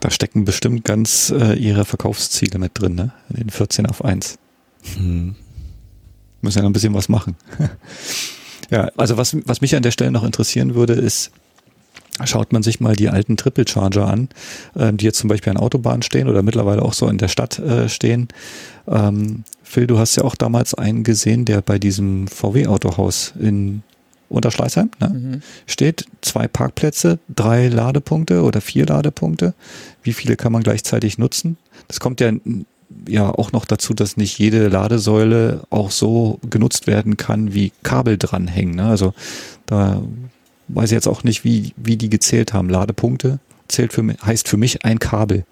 Da 0.00 0.10
stecken 0.10 0.44
bestimmt 0.44 0.84
ganz 0.84 1.30
äh, 1.30 1.54
ihre 1.54 1.84
Verkaufsziele 1.84 2.58
mit 2.58 2.72
drin, 2.74 2.94
ne? 2.94 3.12
In 3.30 3.36
den 3.36 3.50
14 3.50 3.86
auf 3.86 4.04
1. 4.04 4.38
Hm. 4.96 5.36
Müssen 6.40 6.58
ja 6.58 6.62
noch 6.62 6.70
ein 6.70 6.72
bisschen 6.72 6.94
was 6.94 7.08
machen. 7.10 7.36
ja, 8.70 8.90
also 8.96 9.18
was, 9.18 9.36
was 9.44 9.60
mich 9.60 9.76
an 9.76 9.82
der 9.82 9.90
Stelle 9.90 10.10
noch 10.10 10.24
interessieren 10.24 10.74
würde, 10.74 10.94
ist, 10.94 11.32
schaut 12.24 12.52
man 12.52 12.62
sich 12.62 12.80
mal 12.80 12.96
die 12.96 13.10
alten 13.10 13.36
Triple 13.36 13.68
Charger 13.68 14.06
an, 14.06 14.30
ähm, 14.74 14.96
die 14.96 15.04
jetzt 15.04 15.18
zum 15.18 15.28
Beispiel 15.28 15.50
an 15.50 15.58
Autobahnen 15.58 16.02
stehen 16.02 16.28
oder 16.28 16.42
mittlerweile 16.42 16.82
auch 16.82 16.94
so 16.94 17.06
in 17.08 17.18
der 17.18 17.28
Stadt 17.28 17.58
äh, 17.58 17.88
stehen. 17.90 18.28
Ähm, 18.88 19.44
Phil, 19.62 19.86
du 19.86 19.98
hast 19.98 20.16
ja 20.16 20.24
auch 20.24 20.34
damals 20.34 20.74
einen 20.74 21.04
gesehen, 21.04 21.44
der 21.44 21.60
bei 21.60 21.78
diesem 21.78 22.26
VW-Autohaus 22.26 23.34
in 23.38 23.82
Unterschleißheim, 24.30 24.90
ne? 25.00 25.08
Mhm. 25.08 25.42
Steht 25.66 26.06
zwei 26.22 26.48
Parkplätze, 26.48 27.18
drei 27.28 27.68
Ladepunkte 27.68 28.42
oder 28.42 28.60
vier 28.60 28.86
Ladepunkte. 28.86 29.54
Wie 30.02 30.12
viele 30.12 30.36
kann 30.36 30.52
man 30.52 30.62
gleichzeitig 30.62 31.18
nutzen? 31.18 31.56
Das 31.88 32.00
kommt 32.00 32.20
ja, 32.20 32.32
ja 33.08 33.28
auch 33.28 33.52
noch 33.52 33.64
dazu, 33.64 33.92
dass 33.92 34.16
nicht 34.16 34.38
jede 34.38 34.68
Ladesäule 34.68 35.62
auch 35.70 35.90
so 35.90 36.38
genutzt 36.48 36.86
werden 36.86 37.16
kann, 37.16 37.52
wie 37.52 37.72
Kabel 37.82 38.16
dranhängen. 38.18 38.76
Ne? 38.76 38.84
Also 38.84 39.14
da 39.66 40.00
weiß 40.68 40.90
ich 40.90 40.94
jetzt 40.94 41.08
auch 41.08 41.24
nicht, 41.24 41.44
wie, 41.44 41.74
wie 41.76 41.96
die 41.96 42.08
gezählt 42.08 42.52
haben. 42.52 42.70
Ladepunkte 42.70 43.40
zählt 43.66 43.92
für 43.92 44.02
mich, 44.02 44.22
heißt 44.22 44.48
für 44.48 44.56
mich 44.56 44.84
ein 44.84 45.00
Kabel. 45.00 45.44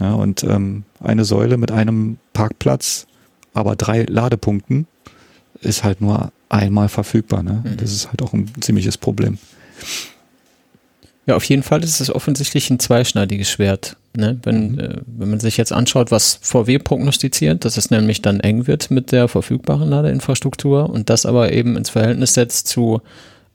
Ja, 0.00 0.14
und 0.14 0.42
ähm, 0.44 0.84
eine 1.00 1.24
Säule 1.24 1.56
mit 1.56 1.70
einem 1.70 2.18
Parkplatz, 2.32 3.06
aber 3.52 3.76
drei 3.76 4.02
Ladepunkten 4.02 4.86
ist 5.64 5.84
halt 5.84 6.00
nur 6.00 6.32
einmal 6.48 6.88
verfügbar. 6.88 7.42
Ne? 7.42 7.62
Mhm. 7.64 7.76
Das 7.76 7.92
ist 7.92 8.08
halt 8.08 8.22
auch 8.22 8.32
ein 8.32 8.50
ziemliches 8.60 8.98
Problem. 8.98 9.38
Ja, 11.26 11.36
auf 11.36 11.44
jeden 11.44 11.62
Fall 11.62 11.82
ist 11.82 12.00
es 12.00 12.14
offensichtlich 12.14 12.68
ein 12.70 12.78
zweischneidiges 12.78 13.50
Schwert. 13.50 13.96
Ne? 14.16 14.38
Wenn, 14.42 14.72
mhm. 14.72 14.78
äh, 14.78 14.96
wenn 15.06 15.30
man 15.30 15.40
sich 15.40 15.56
jetzt 15.56 15.72
anschaut, 15.72 16.10
was 16.10 16.38
VW 16.42 16.78
prognostiziert, 16.78 17.64
dass 17.64 17.76
es 17.76 17.90
nämlich 17.90 18.22
dann 18.22 18.40
eng 18.40 18.66
wird 18.66 18.90
mit 18.90 19.10
der 19.10 19.28
verfügbaren 19.28 19.88
Ladeinfrastruktur 19.88 20.90
und 20.90 21.08
das 21.10 21.24
aber 21.26 21.52
eben 21.52 21.76
ins 21.76 21.90
Verhältnis 21.90 22.34
setzt 22.34 22.68
zu 22.68 23.00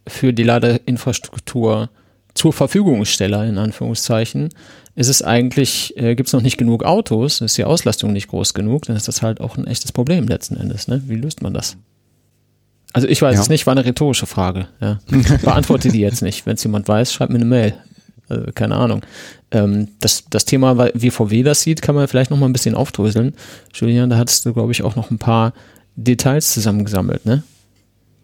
für 0.08 0.34
die 0.34 0.44
Ladeinfrastruktur 0.44 1.90
zur 2.34 2.54
Verfügungsteller, 2.54 3.46
in 3.46 3.58
Anführungszeichen, 3.58 4.50
ist 4.96 5.08
es 5.08 5.22
eigentlich, 5.22 5.96
äh, 5.98 6.16
gibt 6.16 6.28
es 6.28 6.34
noch 6.34 6.42
nicht 6.42 6.58
genug 6.58 6.84
Autos, 6.84 7.42
ist 7.42 7.58
die 7.58 7.64
Auslastung 7.64 8.14
nicht 8.14 8.30
groß 8.30 8.54
genug, 8.54 8.84
dann 8.84 8.96
ist 8.96 9.08
das 9.08 9.22
halt 9.22 9.42
auch 9.42 9.58
ein 9.58 9.68
echtes 9.68 9.92
Problem 9.92 10.28
letzten 10.28 10.58
Endes. 10.58 10.88
Ne? 10.88 11.04
Wie 11.06 11.16
löst 11.16 11.42
man 11.42 11.54
das? 11.54 11.78
Also 12.94 13.08
ich 13.08 13.22
weiß 13.22 13.36
ja. 13.36 13.42
es 13.42 13.50
nicht, 13.50 13.68
war 13.68 13.72
eine 13.72 13.86
rhetorische 13.86 14.26
Frage. 14.26 14.68
Ja. 14.82 15.00
Beantworte 15.44 15.90
die 15.90 16.00
jetzt 16.00 16.22
nicht. 16.22 16.46
Wenn 16.46 16.56
es 16.56 16.64
jemand 16.64 16.88
weiß, 16.88 17.14
schreibt 17.14 17.32
mir 17.32 17.38
eine 17.38 17.46
Mail. 17.46 17.76
Also, 18.28 18.52
keine 18.54 18.76
Ahnung. 18.76 19.02
Ähm, 19.52 19.90
das, 20.00 20.24
das 20.30 20.46
Thema, 20.46 20.92
wie 20.94 21.12
VW 21.12 21.44
das 21.44 21.62
sieht, 21.62 21.82
kann 21.82 21.96
man 21.96 22.08
vielleicht 22.08 22.32
noch 22.32 22.38
mal 22.38 22.46
ein 22.48 22.54
bisschen 22.54 22.76
aufdröseln. 22.76 23.34
Julian, 23.74 24.10
da 24.10 24.18
hattest 24.18 24.46
du, 24.46 24.54
glaube 24.54 24.72
ich, 24.72 24.84
auch 24.84 24.96
noch 24.96 25.12
ein 25.12 25.18
paar 25.18 25.54
Details 25.96 26.54
zusammengesammelt, 26.54 27.26
ne? 27.26 27.44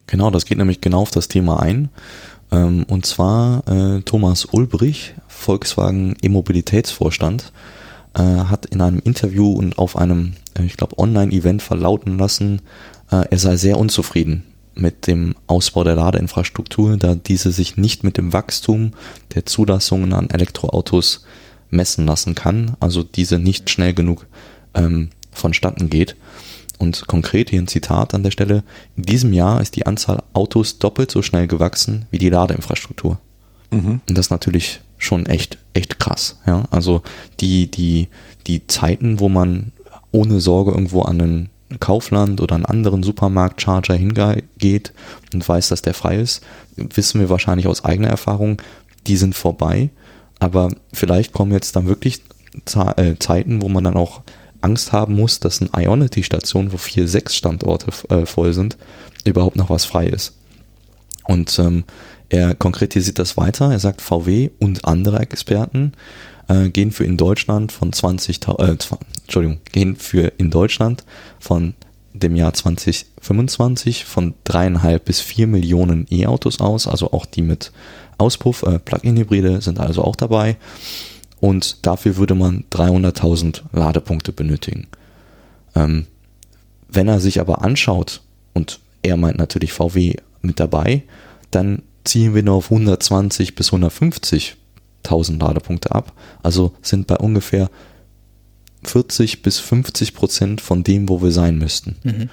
Genau, 0.07 0.29
das 0.29 0.45
geht 0.45 0.59
nämlich 0.59 0.81
genau 0.81 1.01
auf 1.01 1.11
das 1.11 1.27
Thema 1.27 1.59
ein. 1.59 1.89
Ähm, 2.51 2.85
und 2.87 3.05
zwar 3.07 3.67
äh, 3.67 4.01
Thomas 4.01 4.45
Ulbrich, 4.45 5.15
Volkswagen 5.27 6.15
E-Mobilitätsvorstand, 6.21 7.51
äh, 8.13 8.21
hat 8.21 8.67
in 8.67 8.81
einem 8.81 8.99
Interview 8.99 9.51
und 9.51 9.79
auf 9.79 9.97
einem, 9.97 10.33
äh, 10.57 10.63
ich 10.63 10.77
glaube, 10.77 10.99
Online-Event 10.99 11.63
verlauten 11.63 12.19
lassen, 12.19 12.61
äh, 13.11 13.25
er 13.29 13.37
sei 13.39 13.55
sehr 13.55 13.79
unzufrieden 13.79 14.43
mit 14.75 15.07
dem 15.07 15.35
Ausbau 15.47 15.83
der 15.83 15.95
Ladeinfrastruktur, 15.95 16.97
da 16.97 17.15
diese 17.15 17.51
sich 17.51 17.77
nicht 17.77 18.03
mit 18.03 18.17
dem 18.17 18.33
Wachstum 18.33 18.91
der 19.33 19.45
Zulassungen 19.45 20.13
an 20.13 20.29
Elektroautos 20.29 21.25
messen 21.69 22.05
lassen 22.05 22.35
kann, 22.35 22.75
also 22.79 23.03
diese 23.03 23.39
nicht 23.39 23.69
schnell 23.69 23.93
genug 23.93 24.27
ähm, 24.73 25.09
vonstatten 25.31 25.89
geht. 25.89 26.15
Und 26.77 27.07
konkret 27.07 27.49
hier 27.49 27.61
ein 27.61 27.67
Zitat 27.67 28.13
an 28.13 28.23
der 28.23 28.31
Stelle, 28.31 28.63
in 28.97 29.03
diesem 29.03 29.31
Jahr 29.33 29.61
ist 29.61 29.75
die 29.77 29.85
Anzahl 29.85 30.23
Autos 30.33 30.77
doppelt 30.77 31.09
so 31.09 31.21
schnell 31.21 31.47
gewachsen 31.47 32.05
wie 32.11 32.17
die 32.17 32.29
Ladeinfrastruktur. 32.29 33.17
Mhm. 33.71 34.01
Und 34.07 34.17
das 34.17 34.27
ist 34.27 34.31
natürlich 34.31 34.81
schon 34.97 35.25
echt, 35.25 35.57
echt 35.73 35.99
krass. 35.99 36.39
Ja? 36.45 36.65
Also 36.71 37.01
die, 37.39 37.71
die, 37.71 38.09
die 38.47 38.67
Zeiten, 38.67 39.19
wo 39.19 39.29
man 39.29 39.71
ohne 40.11 40.39
Sorge 40.41 40.71
irgendwo 40.71 41.01
an 41.01 41.21
einen 41.21 41.49
Kaufland 41.79 42.41
oder 42.41 42.55
einen 42.55 42.65
anderen 42.65 43.03
Supermarkt-Charger 43.03 43.95
hingeht 43.95 44.93
und 45.33 45.47
weiß, 45.47 45.69
dass 45.69 45.81
der 45.81 45.93
frei 45.93 46.17
ist, 46.17 46.43
wissen 46.75 47.19
wir 47.19 47.29
wahrscheinlich 47.29 47.67
aus 47.67 47.83
eigener 47.83 48.09
Erfahrung, 48.09 48.61
die 49.07 49.17
sind 49.17 49.35
vorbei. 49.35 49.89
Aber 50.39 50.71
vielleicht 50.93 51.33
kommen 51.33 51.51
jetzt 51.51 51.75
dann 51.75 51.87
wirklich 51.87 52.21
äh, 52.97 53.15
Zeiten, 53.19 53.61
wo 53.61 53.69
man 53.69 53.83
dann 53.83 53.97
auch 53.97 54.21
Angst 54.61 54.91
haben 54.91 55.15
muss, 55.15 55.39
dass 55.39 55.61
eine 55.61 55.71
Ionity-Station, 55.75 56.71
wo 56.71 56.77
vier, 56.77 57.07
sechs 57.07 57.35
Standorte 57.35 57.87
äh, 58.09 58.25
voll 58.25 58.53
sind, 58.53 58.77
überhaupt 59.23 59.55
noch 59.55 59.69
was 59.69 59.85
frei 59.85 60.07
ist. 60.07 60.33
Und 61.23 61.57
ähm, 61.59 61.83
er 62.29 62.55
konkretisiert 62.55 63.19
das 63.19 63.37
weiter. 63.37 63.71
Er 63.71 63.79
sagt, 63.79 64.01
VW 64.01 64.49
und 64.59 64.85
andere 64.85 65.19
Experten 65.19 65.93
äh, 66.47 66.69
gehen 66.69 66.91
für 66.91 67.03
in 67.03 67.17
Deutschland 67.17 67.71
von 67.71 67.93
20, 67.93 68.39
äh, 68.47 68.75
Entschuldigung, 69.23 69.59
gehen 69.71 69.95
für 69.95 70.33
in 70.37 70.51
Deutschland 70.51 71.03
von 71.39 71.73
dem 72.13 72.35
Jahr 72.35 72.53
2025 72.53 74.05
von 74.05 74.33
dreieinhalb 74.43 75.05
bis 75.05 75.19
vier 75.19 75.47
Millionen 75.47 76.07
E-Autos 76.09 76.59
aus, 76.59 76.87
also 76.87 77.11
auch 77.11 77.25
die 77.25 77.41
mit 77.41 77.71
Auspuff, 78.17 78.63
äh, 78.63 78.79
Plug-in-Hybride 78.79 79.61
sind 79.61 79.79
also 79.79 80.03
auch 80.03 80.15
dabei. 80.15 80.57
Und 81.41 81.85
dafür 81.85 82.15
würde 82.15 82.33
man 82.33 82.63
300.000 82.71 83.63
Ladepunkte 83.73 84.31
benötigen. 84.31 84.87
Ähm, 85.75 86.07
wenn 86.87 87.07
er 87.09 87.19
sich 87.19 87.41
aber 87.41 87.61
anschaut, 87.61 88.21
und 88.53 88.79
er 89.03 89.17
meint 89.17 89.37
natürlich 89.37 89.73
VW 89.73 90.15
mit 90.41 90.59
dabei, 90.59 91.03
dann 91.51 91.81
ziehen 92.05 92.33
wir 92.33 92.43
nur 92.43 92.55
auf 92.55 92.71
120 92.71 93.55
bis 93.55 93.67
150 93.67 94.55
1000 95.05 95.41
Ladepunkte 95.41 95.93
ab. 95.93 96.13
Also 96.43 96.73
sind 96.81 97.07
bei 97.07 97.17
ungefähr 97.17 97.69
40 98.83 99.41
bis 99.41 99.59
50 99.59 100.13
Prozent 100.13 100.61
von 100.61 100.83
dem, 100.83 101.09
wo 101.09 101.21
wir 101.21 101.31
sein 101.31 101.57
müssten. 101.57 101.95
Mhm. 102.03 102.29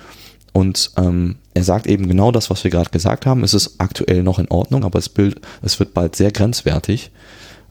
Und 0.52 0.90
ähm, 0.96 1.36
er 1.54 1.64
sagt 1.64 1.86
eben 1.86 2.08
genau 2.08 2.30
das, 2.30 2.50
was 2.50 2.62
wir 2.62 2.70
gerade 2.70 2.90
gesagt 2.90 3.24
haben. 3.24 3.42
Es 3.42 3.54
ist 3.54 3.76
aktuell 3.78 4.22
noch 4.22 4.38
in 4.38 4.48
Ordnung, 4.48 4.84
aber 4.84 4.98
es, 4.98 5.08
bild, 5.08 5.40
es 5.62 5.78
wird 5.78 5.94
bald 5.94 6.14
sehr 6.14 6.30
grenzwertig. 6.30 7.10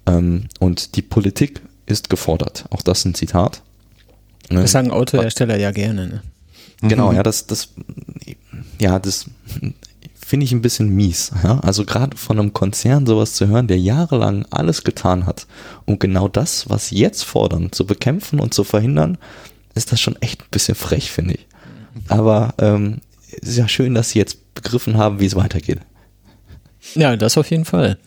Ähm, 0.07 0.45
und 0.59 0.95
die 0.95 1.03
Politik 1.03 1.61
ist 1.85 2.09
gefordert. 2.09 2.65
Auch 2.71 2.81
das 2.81 2.99
ist 2.99 3.05
ein 3.05 3.13
Zitat. 3.13 3.61
Das 4.49 4.71
sagen 4.71 4.91
Autohersteller 4.91 5.57
ja 5.57 5.71
gerne. 5.71 6.07
Ne? 6.07 6.21
Genau, 6.81 7.11
mhm. 7.11 7.17
ja, 7.17 7.23
das, 7.23 7.45
das, 7.47 7.69
ja, 8.79 8.99
das 8.99 9.25
finde 10.31 10.45
ich 10.45 10.53
ein 10.53 10.61
bisschen 10.61 10.87
mies. 10.95 11.33
Ja? 11.43 11.59
Also 11.59 11.83
gerade 11.83 12.15
von 12.15 12.39
einem 12.39 12.53
Konzern 12.53 13.05
sowas 13.05 13.33
zu 13.33 13.49
hören, 13.49 13.67
der 13.67 13.77
jahrelang 13.77 14.45
alles 14.49 14.85
getan 14.85 15.25
hat, 15.25 15.45
um 15.85 15.99
genau 15.99 16.29
das, 16.29 16.69
was 16.69 16.87
sie 16.87 16.99
jetzt 16.99 17.23
fordern, 17.23 17.73
zu 17.73 17.85
bekämpfen 17.85 18.39
und 18.39 18.53
zu 18.53 18.63
verhindern, 18.63 19.17
ist 19.75 19.91
das 19.91 19.99
schon 19.99 20.15
echt 20.21 20.39
ein 20.39 20.47
bisschen 20.49 20.75
frech, 20.75 21.11
finde 21.11 21.33
ich. 21.33 21.47
Aber 22.07 22.53
ähm, 22.59 23.01
ist 23.41 23.57
ja 23.57 23.67
schön, 23.67 23.93
dass 23.93 24.11
sie 24.11 24.19
jetzt 24.19 24.55
begriffen 24.55 24.95
haben, 24.95 25.19
wie 25.19 25.25
es 25.25 25.35
weitergeht. 25.35 25.79
Ja, 26.95 27.17
das 27.17 27.37
auf 27.37 27.51
jeden 27.51 27.65
Fall. 27.65 27.97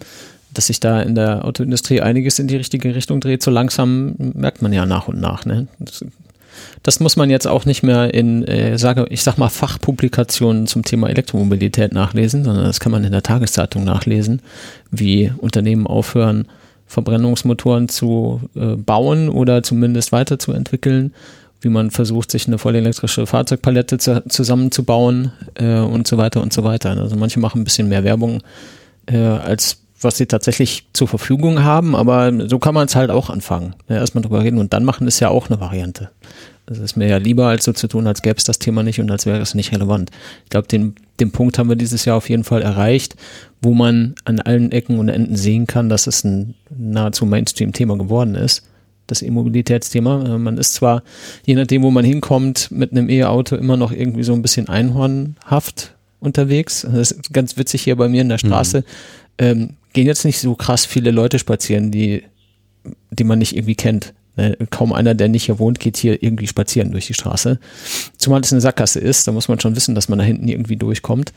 dass 0.54 0.68
sich 0.68 0.80
da 0.80 1.02
in 1.02 1.14
der 1.14 1.44
Autoindustrie 1.44 2.00
einiges 2.00 2.38
in 2.38 2.48
die 2.48 2.56
richtige 2.56 2.94
Richtung 2.94 3.20
dreht. 3.20 3.42
So 3.42 3.50
langsam 3.50 4.14
merkt 4.16 4.62
man 4.62 4.72
ja 4.72 4.86
nach 4.86 5.08
und 5.08 5.20
nach. 5.20 5.44
Ne? 5.44 5.68
Das, 5.78 6.02
das 6.82 7.00
muss 7.00 7.16
man 7.16 7.30
jetzt 7.30 7.46
auch 7.46 7.64
nicht 7.64 7.82
mehr 7.82 8.12
in, 8.12 8.44
äh, 8.44 8.78
sage, 8.78 9.06
ich 9.10 9.22
sag 9.22 9.38
mal, 9.38 9.48
Fachpublikationen 9.48 10.66
zum 10.66 10.84
Thema 10.84 11.08
Elektromobilität 11.08 11.92
nachlesen, 11.92 12.44
sondern 12.44 12.64
das 12.64 12.80
kann 12.80 12.92
man 12.92 13.04
in 13.04 13.12
der 13.12 13.22
Tageszeitung 13.22 13.84
nachlesen, 13.84 14.42
wie 14.90 15.32
Unternehmen 15.38 15.86
aufhören, 15.86 16.46
Verbrennungsmotoren 16.86 17.88
zu 17.88 18.40
äh, 18.54 18.76
bauen 18.76 19.28
oder 19.28 19.62
zumindest 19.62 20.12
weiterzuentwickeln, 20.12 21.14
wie 21.60 21.70
man 21.70 21.90
versucht, 21.90 22.30
sich 22.30 22.46
eine 22.46 22.58
vollelektrische 22.58 23.26
Fahrzeugpalette 23.26 23.98
zu, 23.98 24.22
zusammenzubauen 24.28 25.32
äh, 25.54 25.78
und 25.78 26.06
so 26.06 26.18
weiter 26.18 26.42
und 26.42 26.52
so 26.52 26.62
weiter. 26.62 26.90
Also 26.90 27.16
manche 27.16 27.40
machen 27.40 27.62
ein 27.62 27.64
bisschen 27.64 27.88
mehr 27.88 28.04
Werbung 28.04 28.42
äh, 29.06 29.16
als 29.16 29.83
was 30.04 30.16
sie 30.16 30.26
tatsächlich 30.26 30.86
zur 30.92 31.08
Verfügung 31.08 31.64
haben, 31.64 31.96
aber 31.96 32.48
so 32.48 32.58
kann 32.58 32.74
man 32.74 32.86
es 32.86 32.94
halt 32.94 33.10
auch 33.10 33.30
anfangen. 33.30 33.74
Ja, 33.88 33.96
erstmal 33.96 34.22
drüber 34.22 34.42
reden 34.42 34.58
und 34.58 34.72
dann 34.72 34.84
machen 34.84 35.06
ist 35.06 35.20
ja 35.20 35.28
auch 35.28 35.48
eine 35.48 35.60
Variante. 35.60 36.10
Das 36.66 36.78
ist 36.78 36.96
mir 36.96 37.08
ja 37.08 37.18
lieber, 37.18 37.48
als 37.48 37.64
so 37.64 37.72
zu 37.72 37.88
tun, 37.88 38.06
als 38.06 38.22
gäbe 38.22 38.36
es 38.38 38.44
das 38.44 38.58
Thema 38.58 38.82
nicht 38.82 38.98
und 38.98 39.10
als 39.10 39.26
wäre 39.26 39.40
es 39.40 39.54
nicht 39.54 39.72
relevant. 39.72 40.10
Ich 40.44 40.50
glaube, 40.50 40.66
den, 40.66 40.94
den 41.20 41.30
Punkt 41.30 41.58
haben 41.58 41.68
wir 41.68 41.76
dieses 41.76 42.06
Jahr 42.06 42.16
auf 42.16 42.30
jeden 42.30 42.44
Fall 42.44 42.62
erreicht, 42.62 43.16
wo 43.60 43.74
man 43.74 44.14
an 44.24 44.40
allen 44.40 44.72
Ecken 44.72 44.98
und 44.98 45.08
Enden 45.08 45.36
sehen 45.36 45.66
kann, 45.66 45.88
dass 45.88 46.06
es 46.06 46.24
ein 46.24 46.54
nahezu 46.74 47.26
Mainstream-Thema 47.26 47.98
geworden 47.98 48.34
ist. 48.34 48.62
Das 49.06 49.20
E-Mobilitätsthema. 49.20 50.24
Äh, 50.24 50.38
man 50.38 50.56
ist 50.56 50.72
zwar, 50.72 51.02
je 51.44 51.54
nachdem, 51.54 51.82
wo 51.82 51.90
man 51.90 52.04
hinkommt, 52.04 52.70
mit 52.70 52.92
einem 52.92 53.10
E-Auto 53.10 53.56
immer 53.56 53.76
noch 53.76 53.92
irgendwie 53.92 54.22
so 54.22 54.32
ein 54.32 54.40
bisschen 54.40 54.68
einhornhaft 54.68 55.94
unterwegs. 56.20 56.86
Das 56.90 57.10
ist 57.10 57.32
ganz 57.32 57.58
witzig 57.58 57.82
hier 57.82 57.96
bei 57.96 58.08
mir 58.08 58.22
in 58.22 58.30
der 58.30 58.38
Straße. 58.38 58.78
Mhm. 58.78 58.84
Ähm, 59.36 59.70
gehen 59.94 60.06
jetzt 60.06 60.26
nicht 60.26 60.38
so 60.38 60.54
krass 60.54 60.84
viele 60.84 61.10
Leute 61.10 61.38
spazieren, 61.38 61.90
die, 61.90 62.24
die 63.10 63.24
man 63.24 63.38
nicht 63.38 63.56
irgendwie 63.56 63.76
kennt. 63.76 64.12
Ne, 64.36 64.56
kaum 64.70 64.92
einer, 64.92 65.14
der 65.14 65.28
nicht 65.28 65.44
hier 65.44 65.60
wohnt, 65.60 65.78
geht 65.78 65.96
hier 65.96 66.20
irgendwie 66.20 66.48
spazieren 66.48 66.90
durch 66.90 67.06
die 67.06 67.14
Straße. 67.14 67.60
Zumal 68.18 68.40
es 68.40 68.52
eine 68.52 68.60
Sackgasse 68.60 68.98
ist, 68.98 69.28
da 69.28 69.32
muss 69.32 69.46
man 69.46 69.60
schon 69.60 69.76
wissen, 69.76 69.94
dass 69.94 70.08
man 70.08 70.18
da 70.18 70.24
hinten 70.24 70.48
irgendwie 70.48 70.76
durchkommt. 70.76 71.32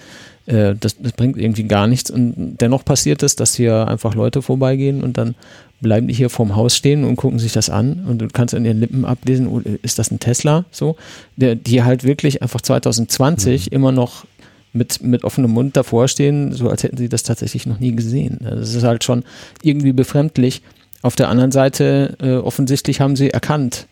Äh, 0.48 0.74
das, 0.80 0.98
das 1.00 1.12
bringt 1.12 1.38
irgendwie 1.38 1.66
gar 1.66 1.86
nichts. 1.86 2.10
Und 2.10 2.58
dennoch 2.58 2.84
passiert 2.84 3.22
es, 3.22 3.36
dass 3.36 3.54
hier 3.54 3.88
einfach 3.88 4.16
Leute 4.16 4.42
vorbeigehen 4.42 5.04
und 5.04 5.20
dann 5.20 5.36
bleiben 5.80 6.08
die 6.08 6.14
hier 6.16 6.32
vorm 6.32 6.56
Haus 6.56 6.76
stehen 6.76 7.04
und 7.04 7.18
gucken 7.18 7.38
sich 7.38 7.54
das 7.54 7.70
an 7.70 8.06
und 8.08 8.20
du 8.20 8.28
kannst 8.30 8.56
an 8.56 8.66
ihren 8.66 8.80
Lippen 8.80 9.06
ablesen, 9.06 9.48
oh, 9.48 9.62
ist 9.84 10.00
das 10.00 10.10
ein 10.10 10.20
Tesla? 10.20 10.66
So, 10.72 10.96
der, 11.36 11.54
die 11.54 11.84
halt 11.84 12.04
wirklich 12.04 12.42
einfach 12.42 12.62
2020 12.62 13.70
mhm. 13.70 13.76
immer 13.76 13.92
noch 13.92 14.26
mit, 14.74 15.02
mit 15.02 15.24
offenem 15.24 15.52
Mund 15.52 15.76
davor 15.76 16.08
stehen, 16.08 16.54
so 16.54 16.70
als 16.70 16.84
hätten 16.84 16.98
sie 16.98 17.10
das 17.10 17.24
tatsächlich 17.24 17.66
noch 17.66 17.80
nie 17.80 17.96
gesehen. 17.96 18.40
Das 18.42 18.74
ist 18.74 18.84
halt 18.84 19.04
schon 19.04 19.24
irgendwie 19.64 19.94
befremdlich, 19.94 20.62
auf 21.02 21.16
der 21.16 21.30
anderen 21.30 21.52
Seite, 21.52 22.18
äh, 22.22 22.36
offensichtlich 22.36 23.02
haben 23.02 23.16
sie 23.16 23.30
erkannt, 23.30 23.88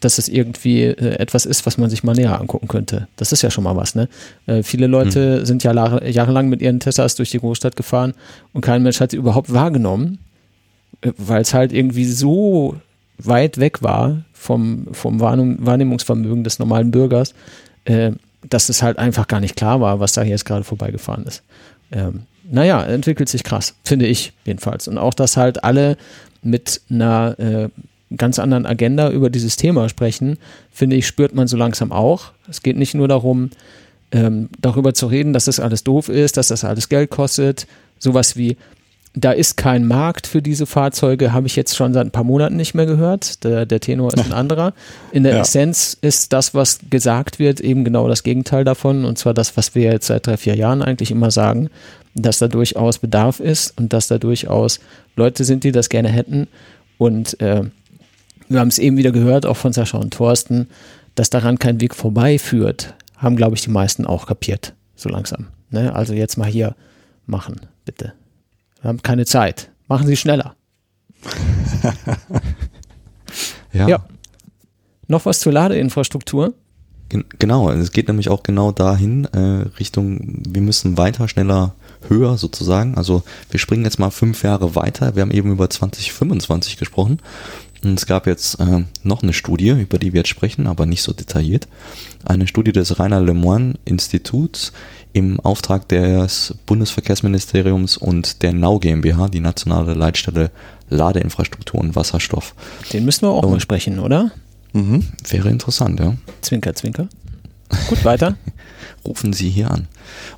dass 0.00 0.18
es 0.18 0.28
irgendwie 0.28 0.82
äh, 0.82 1.16
etwas 1.18 1.46
ist, 1.46 1.64
was 1.66 1.78
man 1.78 1.88
sich 1.88 2.04
mal 2.04 2.14
näher 2.14 2.38
angucken 2.38 2.68
könnte. 2.68 3.08
Das 3.16 3.32
ist 3.32 3.42
ja 3.42 3.50
schon 3.50 3.64
mal 3.64 3.76
was, 3.76 3.94
ne? 3.94 4.08
Äh, 4.46 4.62
viele 4.62 4.86
Leute 4.86 5.38
hm. 5.38 5.46
sind 5.46 5.64
ja 5.64 5.72
Jahre, 5.72 6.08
jahrelang 6.08 6.48
mit 6.48 6.60
ihren 6.60 6.80
Teslas 6.80 7.14
durch 7.14 7.30
die 7.30 7.38
Großstadt 7.38 7.76
gefahren 7.76 8.12
und 8.52 8.60
kein 8.60 8.82
Mensch 8.82 9.00
hat 9.00 9.12
sie 9.12 9.16
überhaupt 9.16 9.52
wahrgenommen, 9.52 10.18
äh, 11.00 11.12
weil 11.16 11.42
es 11.42 11.54
halt 11.54 11.72
irgendwie 11.72 12.04
so 12.04 12.76
weit 13.16 13.58
weg 13.58 13.82
war 13.82 14.24
vom, 14.32 14.88
vom 14.92 15.20
Wahrnehmungsvermögen 15.20 16.44
des 16.44 16.58
normalen 16.58 16.90
Bürgers, 16.90 17.34
äh, 17.84 18.12
dass 18.48 18.68
es 18.68 18.82
halt 18.82 18.98
einfach 18.98 19.26
gar 19.28 19.40
nicht 19.40 19.56
klar 19.56 19.80
war, 19.80 20.00
was 20.00 20.12
da 20.12 20.22
jetzt 20.22 20.44
gerade 20.44 20.64
vorbeigefahren 20.64 21.24
ist. 21.24 21.42
Ähm, 21.92 22.22
naja, 22.50 22.82
entwickelt 22.82 23.28
sich 23.28 23.44
krass, 23.44 23.74
finde 23.84 24.06
ich 24.06 24.32
jedenfalls. 24.44 24.88
Und 24.88 24.98
auch, 24.98 25.14
dass 25.14 25.36
halt 25.36 25.64
alle 25.64 25.96
mit 26.42 26.82
einer 26.90 27.38
äh, 27.38 27.68
ganz 28.16 28.38
anderen 28.38 28.66
Agenda 28.66 29.10
über 29.10 29.30
dieses 29.30 29.56
Thema 29.56 29.88
sprechen, 29.88 30.38
finde 30.70 30.96
ich, 30.96 31.06
spürt 31.06 31.34
man 31.34 31.48
so 31.48 31.56
langsam 31.56 31.90
auch. 31.90 32.32
Es 32.48 32.62
geht 32.62 32.76
nicht 32.76 32.94
nur 32.94 33.08
darum, 33.08 33.50
ähm, 34.12 34.50
darüber 34.60 34.94
zu 34.94 35.06
reden, 35.06 35.32
dass 35.32 35.46
das 35.46 35.60
alles 35.60 35.84
doof 35.84 36.08
ist, 36.08 36.36
dass 36.36 36.48
das 36.48 36.64
alles 36.64 36.88
Geld 36.88 37.10
kostet. 37.10 37.66
Sowas 37.98 38.36
wie, 38.36 38.56
da 39.16 39.30
ist 39.30 39.56
kein 39.56 39.86
Markt 39.86 40.26
für 40.26 40.42
diese 40.42 40.66
Fahrzeuge, 40.66 41.32
habe 41.32 41.46
ich 41.46 41.54
jetzt 41.54 41.76
schon 41.76 41.94
seit 41.94 42.06
ein 42.06 42.10
paar 42.10 42.24
Monaten 42.24 42.56
nicht 42.56 42.74
mehr 42.74 42.86
gehört. 42.86 43.44
Der, 43.44 43.64
der 43.64 43.78
Tenor 43.78 44.12
ist 44.12 44.18
ein 44.18 44.32
anderer. 44.32 44.74
In 45.12 45.22
der 45.22 45.34
ja. 45.34 45.40
Essenz 45.42 45.96
ist 46.00 46.32
das, 46.32 46.52
was 46.52 46.80
gesagt 46.90 47.38
wird, 47.38 47.60
eben 47.60 47.84
genau 47.84 48.08
das 48.08 48.24
Gegenteil 48.24 48.64
davon. 48.64 49.04
Und 49.04 49.16
zwar 49.16 49.32
das, 49.32 49.56
was 49.56 49.76
wir 49.76 49.84
jetzt 49.84 50.08
seit 50.08 50.26
drei, 50.26 50.36
vier 50.36 50.56
Jahren 50.56 50.82
eigentlich 50.82 51.12
immer 51.12 51.30
sagen, 51.30 51.70
dass 52.16 52.38
da 52.38 52.48
durchaus 52.48 52.98
Bedarf 52.98 53.38
ist 53.38 53.78
und 53.78 53.92
dass 53.92 54.08
da 54.08 54.18
durchaus 54.18 54.80
Leute 55.14 55.44
sind, 55.44 55.62
die 55.62 55.72
das 55.72 55.88
gerne 55.88 56.08
hätten. 56.08 56.48
Und 56.98 57.40
äh, 57.40 57.62
wir 58.48 58.60
haben 58.60 58.68
es 58.68 58.78
eben 58.78 58.96
wieder 58.96 59.12
gehört, 59.12 59.46
auch 59.46 59.56
von 59.56 59.72
Sascha 59.72 59.98
und 59.98 60.12
Thorsten, 60.12 60.68
dass 61.14 61.30
daran 61.30 61.60
kein 61.60 61.80
Weg 61.80 61.94
vorbei 61.94 62.38
führt, 62.38 62.94
haben, 63.16 63.36
glaube 63.36 63.54
ich, 63.54 63.62
die 63.62 63.70
meisten 63.70 64.06
auch 64.06 64.26
kapiert, 64.26 64.74
so 64.96 65.08
langsam. 65.08 65.46
Ne? 65.70 65.94
Also 65.94 66.14
jetzt 66.14 66.36
mal 66.36 66.48
hier 66.48 66.74
machen, 67.26 67.60
bitte. 67.84 68.12
Wir 68.84 68.90
haben 68.90 69.02
keine 69.02 69.24
Zeit. 69.24 69.70
Machen 69.88 70.06
Sie 70.06 70.14
schneller. 70.14 70.56
ja. 73.72 73.88
ja. 73.88 74.04
Noch 75.08 75.24
was 75.24 75.40
zur 75.40 75.54
Ladeinfrastruktur? 75.54 76.52
Genau, 77.08 77.70
es 77.70 77.92
geht 77.92 78.08
nämlich 78.08 78.28
auch 78.28 78.42
genau 78.42 78.72
dahin, 78.72 79.24
äh, 79.26 79.68
Richtung, 79.78 80.42
wir 80.46 80.60
müssen 80.60 80.98
weiter, 80.98 81.28
schneller, 81.28 81.74
höher 82.10 82.36
sozusagen. 82.36 82.98
Also 82.98 83.22
wir 83.50 83.58
springen 83.58 83.84
jetzt 83.84 83.98
mal 83.98 84.10
fünf 84.10 84.42
Jahre 84.42 84.74
weiter. 84.74 85.14
Wir 85.14 85.22
haben 85.22 85.30
eben 85.30 85.50
über 85.50 85.70
2025 85.70 86.76
gesprochen. 86.76 87.20
Und 87.82 87.98
es 87.98 88.04
gab 88.04 88.26
jetzt 88.26 88.60
äh, 88.60 88.84
noch 89.02 89.22
eine 89.22 89.32
Studie, 89.32 89.70
über 89.70 89.96
die 89.96 90.12
wir 90.12 90.20
jetzt 90.20 90.28
sprechen, 90.28 90.66
aber 90.66 90.84
nicht 90.84 91.02
so 91.02 91.14
detailliert. 91.14 91.68
Eine 92.22 92.46
Studie 92.46 92.72
des 92.72 92.98
Rainer 92.98 93.22
Lemoine 93.22 93.76
Instituts 93.86 94.72
im 95.14 95.38
Auftrag 95.40 95.88
des 95.88 96.54
Bundesverkehrsministeriums 96.66 97.96
und 97.96 98.42
der 98.42 98.52
Nau 98.52 98.80
GmbH, 98.80 99.28
die 99.28 99.40
nationale 99.40 99.94
Leitstelle 99.94 100.50
Ladeinfrastruktur 100.90 101.80
und 101.80 101.96
Wasserstoff. 101.96 102.54
Den 102.92 103.04
müssen 103.04 103.22
wir 103.22 103.30
auch 103.30 103.44
und, 103.44 103.52
mal 103.52 103.60
sprechen, 103.60 104.00
oder? 104.00 104.32
Mhm, 104.72 105.04
wäre 105.28 105.48
interessant, 105.50 106.00
ja. 106.00 106.16
Zwinker, 106.42 106.74
zwinker. 106.74 107.08
Gut, 107.88 108.04
weiter. 108.04 108.36
Rufen 109.04 109.32
Sie 109.32 109.50
hier 109.50 109.70
an. 109.70 109.86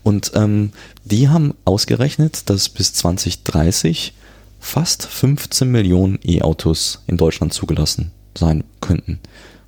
Und 0.03 0.32
ähm, 0.35 0.73
die 1.05 1.31
haben 1.31 1.55
ausgerechnet, 1.65 2.51
dass 2.51 2.69
bis 2.69 2.93
2030 2.93 4.12
fast 4.61 5.07
15 5.07 5.70
Millionen 5.70 6.19
E-Autos 6.23 7.03
in 7.07 7.16
Deutschland 7.16 7.55
zugelassen 7.55 8.11
sein 8.36 8.62
könnten. 8.81 9.20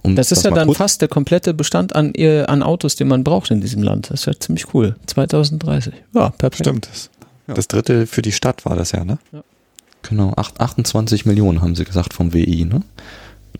Um 0.08 0.16
das 0.16 0.32
ist 0.32 0.44
das 0.44 0.50
ja 0.50 0.56
dann 0.56 0.74
fast 0.74 1.00
der 1.02 1.08
komplette 1.08 1.52
Bestand 1.52 1.94
an, 1.94 2.14
an 2.14 2.62
Autos, 2.62 2.96
den 2.96 3.08
man 3.08 3.24
braucht 3.24 3.50
in 3.50 3.60
diesem 3.60 3.82
Land. 3.82 4.10
Das 4.10 4.20
ist 4.20 4.26
ja 4.26 4.32
ziemlich 4.38 4.72
cool. 4.74 4.96
2030. 5.06 5.92
Ja, 6.14 6.30
perfekt. 6.30 6.64
Stimmt. 6.64 6.88
Das, 6.90 7.10
ja. 7.46 7.54
das 7.54 7.68
dritte 7.68 8.06
für 8.06 8.22
die 8.22 8.32
Stadt 8.32 8.64
war 8.64 8.74
das 8.74 8.92
ja, 8.92 9.04
ne? 9.04 9.18
Ja. 9.32 9.42
Genau, 10.02 10.32
28 10.34 11.26
Millionen 11.26 11.60
haben 11.60 11.74
sie 11.74 11.84
gesagt 11.84 12.14
vom 12.14 12.32
WI, 12.32 12.64
ne? 12.64 12.82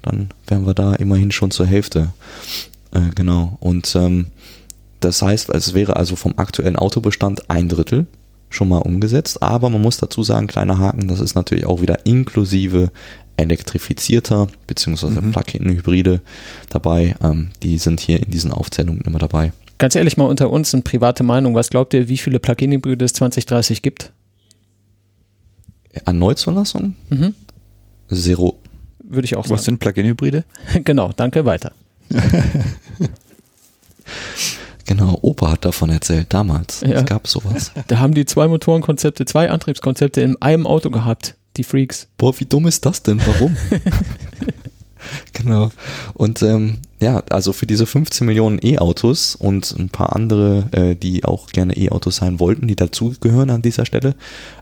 Dann 0.02 0.30
wären 0.46 0.66
wir 0.66 0.74
da 0.74 0.94
immerhin 0.94 1.32
schon 1.32 1.50
zur 1.50 1.66
Hälfte. 1.66 2.12
Äh, 2.92 3.10
genau. 3.14 3.58
Und 3.60 3.94
ähm, 3.96 4.28
das 5.00 5.20
heißt, 5.20 5.50
es 5.50 5.74
wäre 5.74 5.96
also 5.96 6.16
vom 6.16 6.34
aktuellen 6.36 6.76
Autobestand 6.76 7.50
ein 7.50 7.68
Drittel 7.68 8.06
schon 8.50 8.68
mal 8.68 8.78
umgesetzt, 8.78 9.42
aber 9.42 9.68
man 9.68 9.82
muss 9.82 9.98
dazu 9.98 10.22
sagen, 10.22 10.46
kleiner 10.46 10.78
Haken, 10.78 11.08
das 11.08 11.20
ist 11.20 11.34
natürlich 11.34 11.66
auch 11.66 11.82
wieder 11.82 12.06
inklusive 12.06 12.90
elektrifizierter 13.38 14.48
beziehungsweise 14.66 15.20
mhm. 15.20 15.32
Plug-in-Hybride 15.32 16.20
dabei. 16.68 17.14
Ähm, 17.22 17.50
die 17.62 17.78
sind 17.78 18.00
hier 18.00 18.22
in 18.22 18.30
diesen 18.30 18.52
Aufzählungen 18.52 19.02
immer 19.02 19.18
dabei. 19.18 19.52
Ganz 19.78 19.94
ehrlich 19.94 20.16
mal 20.16 20.24
unter 20.24 20.50
uns 20.50 20.74
eine 20.74 20.82
private 20.82 21.22
Meinung. 21.22 21.54
Was 21.54 21.70
glaubt 21.70 21.94
ihr, 21.94 22.08
wie 22.08 22.18
viele 22.18 22.40
Plug-in-Hybride 22.40 23.04
es 23.04 23.12
2030 23.14 23.82
gibt? 23.82 24.12
An 26.04 26.18
Neuzulassung? 26.18 26.94
Mhm. 27.10 27.34
Zero. 28.12 28.58
Würde 28.98 29.24
ich 29.24 29.36
auch 29.36 29.44
sagen. 29.44 29.54
Was 29.54 29.64
sind 29.64 29.78
Plug-in-Hybride? 29.78 30.44
genau, 30.84 31.12
danke, 31.16 31.44
weiter. 31.44 31.72
Genau, 34.88 35.18
Opa 35.20 35.50
hat 35.50 35.66
davon 35.66 35.90
erzählt, 35.90 36.32
damals. 36.32 36.80
Ja. 36.80 36.92
Es 36.92 37.04
gab 37.04 37.28
sowas. 37.28 37.72
Da 37.88 37.98
haben 37.98 38.14
die 38.14 38.24
zwei 38.24 38.48
Motorenkonzepte, 38.48 39.26
zwei 39.26 39.50
Antriebskonzepte 39.50 40.22
in 40.22 40.40
einem 40.40 40.66
Auto 40.66 40.88
gehabt, 40.88 41.34
die 41.58 41.64
Freaks. 41.64 42.08
Boah, 42.16 42.38
wie 42.38 42.46
dumm 42.46 42.66
ist 42.66 42.86
das 42.86 43.02
denn? 43.02 43.20
Warum? 43.26 43.56
genau. 45.32 45.70
Und 46.14 46.42
ähm, 46.42 46.78
ja, 47.00 47.22
also 47.30 47.52
für 47.52 47.66
diese 47.66 47.86
15 47.86 48.26
Millionen 48.26 48.58
E-Autos 48.62 49.34
und 49.34 49.74
ein 49.78 49.90
paar 49.90 50.14
andere, 50.14 50.68
äh, 50.72 50.94
die 50.94 51.24
auch 51.24 51.48
gerne 51.48 51.76
E-Autos 51.76 52.16
sein 52.16 52.40
wollten, 52.40 52.68
die 52.68 52.76
dazugehören 52.76 53.50
an 53.50 53.62
dieser 53.62 53.86
Stelle, 53.86 54.14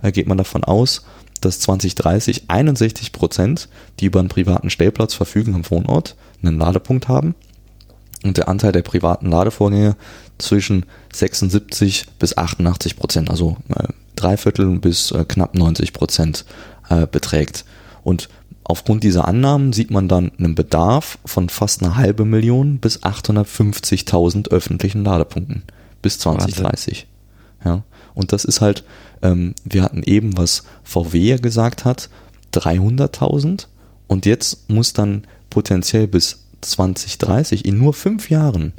äh, 0.02 0.12
geht 0.12 0.26
man 0.26 0.38
davon 0.38 0.64
aus, 0.64 1.04
dass 1.40 1.60
2030 1.60 2.44
61 2.48 3.12
Prozent, 3.12 3.68
die 4.00 4.06
über 4.06 4.20
einen 4.20 4.28
privaten 4.28 4.70
Stellplatz 4.70 5.14
verfügen 5.14 5.54
am 5.54 5.68
Wohnort, 5.70 6.16
einen 6.42 6.58
Ladepunkt 6.58 7.08
haben 7.08 7.34
und 8.24 8.36
der 8.36 8.48
Anteil 8.48 8.72
der 8.72 8.82
privaten 8.82 9.30
Ladevorgänge 9.30 9.96
zwischen 10.38 10.86
76 11.12 12.06
bis 12.18 12.36
88 12.36 12.96
Prozent, 12.96 13.30
also 13.30 13.56
äh, 13.68 13.88
drei 14.16 14.36
Viertel 14.36 14.78
bis 14.78 15.12
äh, 15.12 15.24
knapp 15.24 15.54
90 15.54 15.92
Prozent 15.92 16.44
äh, 16.88 17.06
beträgt. 17.06 17.64
Und 18.02 18.28
aufgrund 18.64 19.04
dieser 19.04 19.26
Annahmen 19.26 19.72
sieht 19.72 19.90
man 19.90 20.08
dann 20.08 20.32
einen 20.38 20.54
Bedarf 20.54 21.18
von 21.24 21.48
fast 21.48 21.82
eine 21.82 21.96
halbe 21.96 22.24
Million 22.24 22.78
bis 22.78 23.02
850.000 23.02 24.48
öffentlichen 24.50 25.04
Ladepunkten 25.04 25.62
bis 26.02 26.18
2030. 26.18 27.06
Ja. 27.64 27.82
Und 28.14 28.32
das 28.32 28.44
ist 28.44 28.60
halt, 28.60 28.84
ähm, 29.22 29.54
wir 29.64 29.82
hatten 29.82 30.02
eben, 30.02 30.36
was 30.36 30.64
VW 30.84 31.36
gesagt 31.38 31.84
hat, 31.84 32.08
300.000 32.54 33.66
und 34.06 34.26
jetzt 34.26 34.70
muss 34.70 34.92
dann 34.92 35.26
potenziell 35.50 36.06
bis 36.06 36.44
2030 36.60 37.64
in 37.64 37.78
nur 37.78 37.92
fünf 37.92 38.30
Jahren 38.30 38.72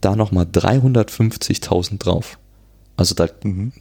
da 0.00 0.16
nochmal 0.16 0.44
350.000 0.44 1.98
drauf. 1.98 2.38
Also 2.96 3.14
da, 3.14 3.28
mhm. 3.42 3.72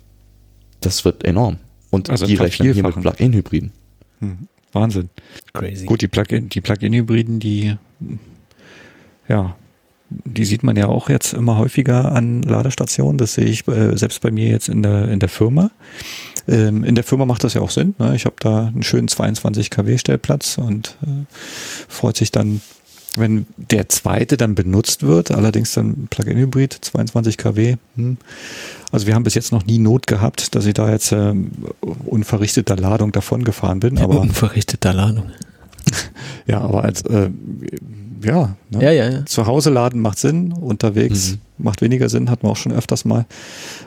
das 0.79 1.03
wird 1.05 1.23
enorm. 1.23 1.57
Und 1.91 2.09
also 2.09 2.25
die 2.25 2.35
rechnen 2.35 2.73
hier 2.73 2.83
mit 2.83 2.99
Plug-in-Hybriden. 2.99 3.71
Mhm. 4.19 4.47
Wahnsinn. 4.71 5.09
Crazy. 5.53 5.85
Gut, 5.85 6.01
die 6.01 6.07
Plug-in, 6.07 6.49
die 6.49 6.61
Plug-in-Hybriden, 6.61 7.39
die, 7.39 7.75
ja, 9.27 9.55
die 10.09 10.45
sieht 10.45 10.63
man 10.63 10.75
ja 10.75 10.87
auch 10.87 11.09
jetzt 11.09 11.33
immer 11.33 11.57
häufiger 11.57 12.11
an 12.11 12.41
Ladestationen. 12.41 13.17
Das 13.17 13.33
sehe 13.33 13.45
ich 13.45 13.67
äh, 13.67 13.95
selbst 13.97 14.21
bei 14.21 14.31
mir 14.31 14.49
jetzt 14.49 14.69
in 14.69 14.81
der, 14.81 15.09
in 15.09 15.19
der 15.19 15.29
Firma. 15.29 15.71
Ähm, 16.47 16.83
in 16.83 16.95
der 16.95 17.03
Firma 17.03 17.25
macht 17.25 17.43
das 17.43 17.53
ja 17.53 17.61
auch 17.61 17.69
Sinn. 17.69 17.95
Ne? 17.99 18.15
Ich 18.15 18.25
habe 18.25 18.35
da 18.39 18.67
einen 18.67 18.83
schönen 18.83 19.07
22 19.07 19.69
kW 19.69 19.97
Stellplatz 19.97 20.57
und 20.57 20.97
äh, 21.03 21.25
freut 21.87 22.17
sich 22.17 22.31
dann 22.31 22.61
wenn 23.17 23.45
der 23.57 23.89
zweite 23.89 24.37
dann 24.37 24.55
benutzt 24.55 25.03
wird, 25.03 25.31
allerdings 25.31 25.73
dann 25.73 26.07
Plug-in-Hybrid, 26.09 26.73
22 26.73 27.37
kW. 27.37 27.75
Hm. 27.95 28.17
Also 28.91 29.07
wir 29.07 29.15
haben 29.15 29.23
bis 29.23 29.35
jetzt 29.35 29.51
noch 29.51 29.65
nie 29.65 29.79
Not 29.79 30.07
gehabt, 30.07 30.53
dass 30.55 30.65
ich 30.65 30.73
da 30.73 30.89
jetzt 30.89 31.11
äh, 31.11 31.33
unverrichteter 32.05 32.75
Ladung 32.75 33.11
davon 33.11 33.43
gefahren 33.43 33.79
bin. 33.79 33.97
Aber 33.97 34.19
unverrichteter 34.19 34.93
Ladung. 34.93 35.31
ja, 36.47 36.59
aber 36.59 36.83
als 36.83 37.01
äh, 37.03 37.29
ja, 38.23 38.55
ne? 38.69 38.83
ja, 38.83 38.91
ja, 38.91 39.09
ja, 39.09 39.25
zu 39.25 39.47
Hause 39.47 39.69
laden 39.69 40.01
macht 40.01 40.19
Sinn, 40.19 40.53
unterwegs 40.53 41.31
mhm. 41.31 41.39
macht 41.57 41.81
weniger 41.81 42.09
Sinn, 42.09 42.29
hatten 42.29 42.45
wir 42.45 42.51
auch 42.51 42.57
schon 42.57 42.71
öfters 42.71 43.05
mal. 43.05 43.25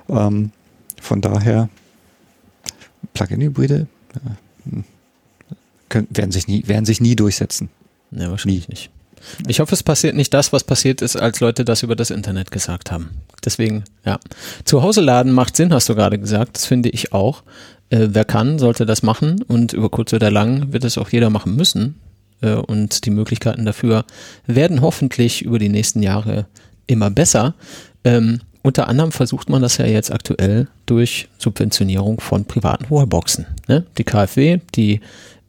Ähm, 0.09 0.51
von 1.01 1.21
daher 1.21 1.69
Plug-in-Hybride 3.13 3.87
ja, 4.15 4.37
hm, 4.71 4.85
werden 6.11 6.33
sich 6.33 6.49
nie 6.49 6.67
werden 6.67 6.85
sich 6.85 7.01
nie 7.01 7.15
durchsetzen. 7.15 7.69
Ja, 8.11 8.31
wahrscheinlich 8.31 8.69
nie. 8.69 8.73
nicht. 8.73 8.91
Ich 9.47 9.61
hoffe, 9.61 9.75
es 9.75 9.83
passiert 9.83 10.17
nicht 10.17 10.33
das, 10.35 10.53
was 10.53 10.65
passiert 10.65 11.03
ist, 11.03 11.17
als 11.17 11.41
Leute 11.41 11.65
das 11.65 11.83
über 11.83 11.97
das 11.97 12.11
Internet 12.11 12.51
gesagt 12.51 12.91
haben. 12.91 13.11
Deswegen, 13.45 13.85
ja. 14.05 14.19
Zu 14.65 14.83
Hause 14.83 15.01
laden 15.01 15.33
macht 15.33 15.57
Sinn, 15.57 15.73
hast 15.73 15.89
du 15.89 15.95
gerade 15.95 16.19
gesagt. 16.19 16.57
Das 16.57 16.67
finde 16.67 16.89
ich 16.91 17.13
auch. 17.13 17.43
Äh, 17.91 18.09
wer 18.11 18.25
kann, 18.25 18.59
sollte 18.59 18.87
das 18.87 19.03
machen 19.03 19.43
und 19.43 19.73
über 19.73 19.91
kurz 19.91 20.13
oder 20.13 20.31
lang 20.31 20.73
wird 20.73 20.85
es 20.85 20.99
auch 20.99 21.11
jeder 21.11 21.31
machen 21.31 21.57
müssen. 21.57 21.97
Äh, 22.41 22.55
und 22.55 23.05
die 23.05 23.11
Möglichkeiten 23.11 23.65
dafür 23.65 24.05
werden 24.47 24.81
hoffentlich 24.81 25.43
über 25.43 25.59
die 25.59 25.69
nächsten 25.69 26.03
Jahre 26.03 26.47
immer 26.87 27.11
besser. 27.11 27.55
Ähm, 28.05 28.41
unter 28.63 28.89
anderem 28.89 29.13
versucht 29.13 29.51
man 29.51 29.61
das 29.61 29.77
ja 29.77 29.87
jetzt 29.87 30.11
aktuell 30.11 30.69
durch 30.87 31.29
Subventionierung 31.39 32.21
von 32.21 32.47
privaten 32.47 32.91
Wallboxen. 32.91 33.47
Ne? 33.69 33.85
Die 33.99 34.05
KfW, 34.05 34.61
die 34.75 35.01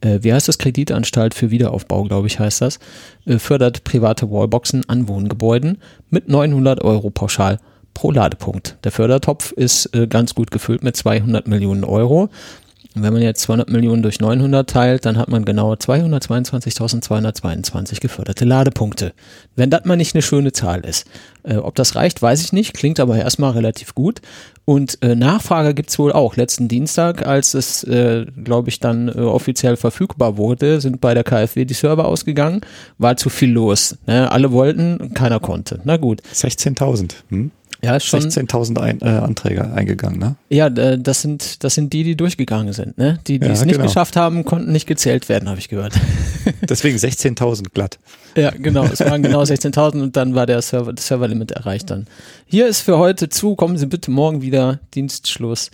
äh, 0.06 0.22
wie 0.22 0.32
heißt 0.32 0.48
das, 0.48 0.56
Kreditanstalt 0.58 1.34
für 1.34 1.50
Wiederaufbau, 1.50 2.04
glaube 2.04 2.28
ich, 2.28 2.38
heißt 2.38 2.60
das, 2.60 2.78
äh, 3.26 3.38
fördert 3.38 3.84
private 3.84 4.30
Wallboxen 4.30 4.84
an 4.88 5.08
Wohngebäuden 5.08 5.78
mit 6.10 6.28
900 6.28 6.82
Euro 6.82 7.08
pauschal 7.10 7.58
pro 7.94 8.10
Ladepunkt. 8.10 8.76
Der 8.84 8.92
Fördertopf 8.92 9.52
ist 9.52 9.94
äh, 9.94 10.06
ganz 10.06 10.34
gut 10.34 10.50
gefüllt 10.50 10.82
mit 10.82 10.94
200 10.96 11.48
Millionen 11.48 11.84
Euro. 11.84 12.28
Und 12.94 13.02
wenn 13.02 13.12
man 13.12 13.22
jetzt 13.22 13.42
200 13.42 13.68
Millionen 13.70 14.02
durch 14.02 14.20
900 14.20 14.70
teilt, 14.70 15.04
dann 15.04 15.18
hat 15.18 15.28
man 15.28 15.44
genau 15.44 15.74
222.222 15.74 18.00
geförderte 18.00 18.46
Ladepunkte. 18.46 19.12
Wenn 19.54 19.68
das 19.68 19.84
mal 19.84 19.96
nicht 19.96 20.14
eine 20.14 20.22
schöne 20.22 20.52
Zahl 20.52 20.80
ist. 20.80 21.06
Äh, 21.42 21.56
ob 21.56 21.74
das 21.74 21.94
reicht, 21.94 22.22
weiß 22.22 22.42
ich 22.42 22.54
nicht, 22.54 22.72
klingt 22.74 23.00
aber 23.00 23.16
erstmal 23.16 23.50
relativ 23.52 23.94
gut. 23.94 24.22
Und 24.66 25.00
äh, 25.00 25.14
Nachfrage 25.14 25.74
gibt's 25.74 25.96
wohl 25.96 26.10
auch. 26.10 26.34
Letzten 26.34 26.66
Dienstag, 26.66 27.24
als 27.24 27.54
es, 27.54 27.84
äh, 27.84 28.26
glaube 28.42 28.68
ich, 28.68 28.80
dann 28.80 29.08
äh, 29.08 29.12
offiziell 29.12 29.76
verfügbar 29.76 30.36
wurde, 30.36 30.80
sind 30.80 31.00
bei 31.00 31.14
der 31.14 31.22
KfW 31.22 31.64
die 31.64 31.72
Server 31.72 32.04
ausgegangen, 32.04 32.62
war 32.98 33.16
zu 33.16 33.30
viel 33.30 33.52
los. 33.52 33.96
Ne? 34.08 34.28
Alle 34.30 34.50
wollten, 34.50 35.14
keiner 35.14 35.38
konnte. 35.38 35.80
Na 35.84 35.96
gut. 35.98 36.20
16.000. 36.34 37.12
Hm? 37.28 37.52
Ja, 37.82 38.00
schon. 38.00 38.20
16.000 38.20 38.78
ein, 38.80 39.00
äh, 39.00 39.04
Anträge 39.04 39.70
eingegangen, 39.72 40.18
ne? 40.18 40.36
Ja, 40.48 40.70
das 40.70 41.22
sind, 41.22 41.62
das 41.64 41.74
sind 41.74 41.92
die, 41.92 42.04
die 42.04 42.16
durchgegangen 42.16 42.72
sind, 42.72 42.98
ne? 42.98 43.18
Die, 43.26 43.38
die 43.38 43.46
ja, 43.46 43.52
es 43.52 43.64
nicht 43.64 43.74
genau. 43.74 43.86
geschafft 43.86 44.16
haben, 44.16 44.44
konnten 44.44 44.72
nicht 44.72 44.86
gezählt 44.86 45.28
werden, 45.28 45.48
habe 45.48 45.58
ich 45.58 45.68
gehört. 45.68 45.94
Deswegen 46.68 46.96
16.000 46.96 47.70
glatt. 47.72 47.98
Ja, 48.36 48.50
genau. 48.50 48.84
Es 48.84 49.00
waren 49.00 49.22
genau 49.22 49.42
16.000 49.42 50.02
und 50.02 50.16
dann 50.16 50.34
war 50.34 50.46
der 50.46 50.62
Server, 50.62 50.92
das 50.92 51.06
Serverlimit 51.06 51.52
erreicht 51.52 51.90
dann. 51.90 52.06
Hier 52.46 52.66
ist 52.66 52.80
für 52.80 52.98
heute 52.98 53.28
zu. 53.28 53.56
Kommen 53.56 53.76
Sie 53.78 53.86
bitte 53.86 54.10
morgen 54.10 54.42
wieder. 54.42 54.80
Dienstschluss. 54.94 55.70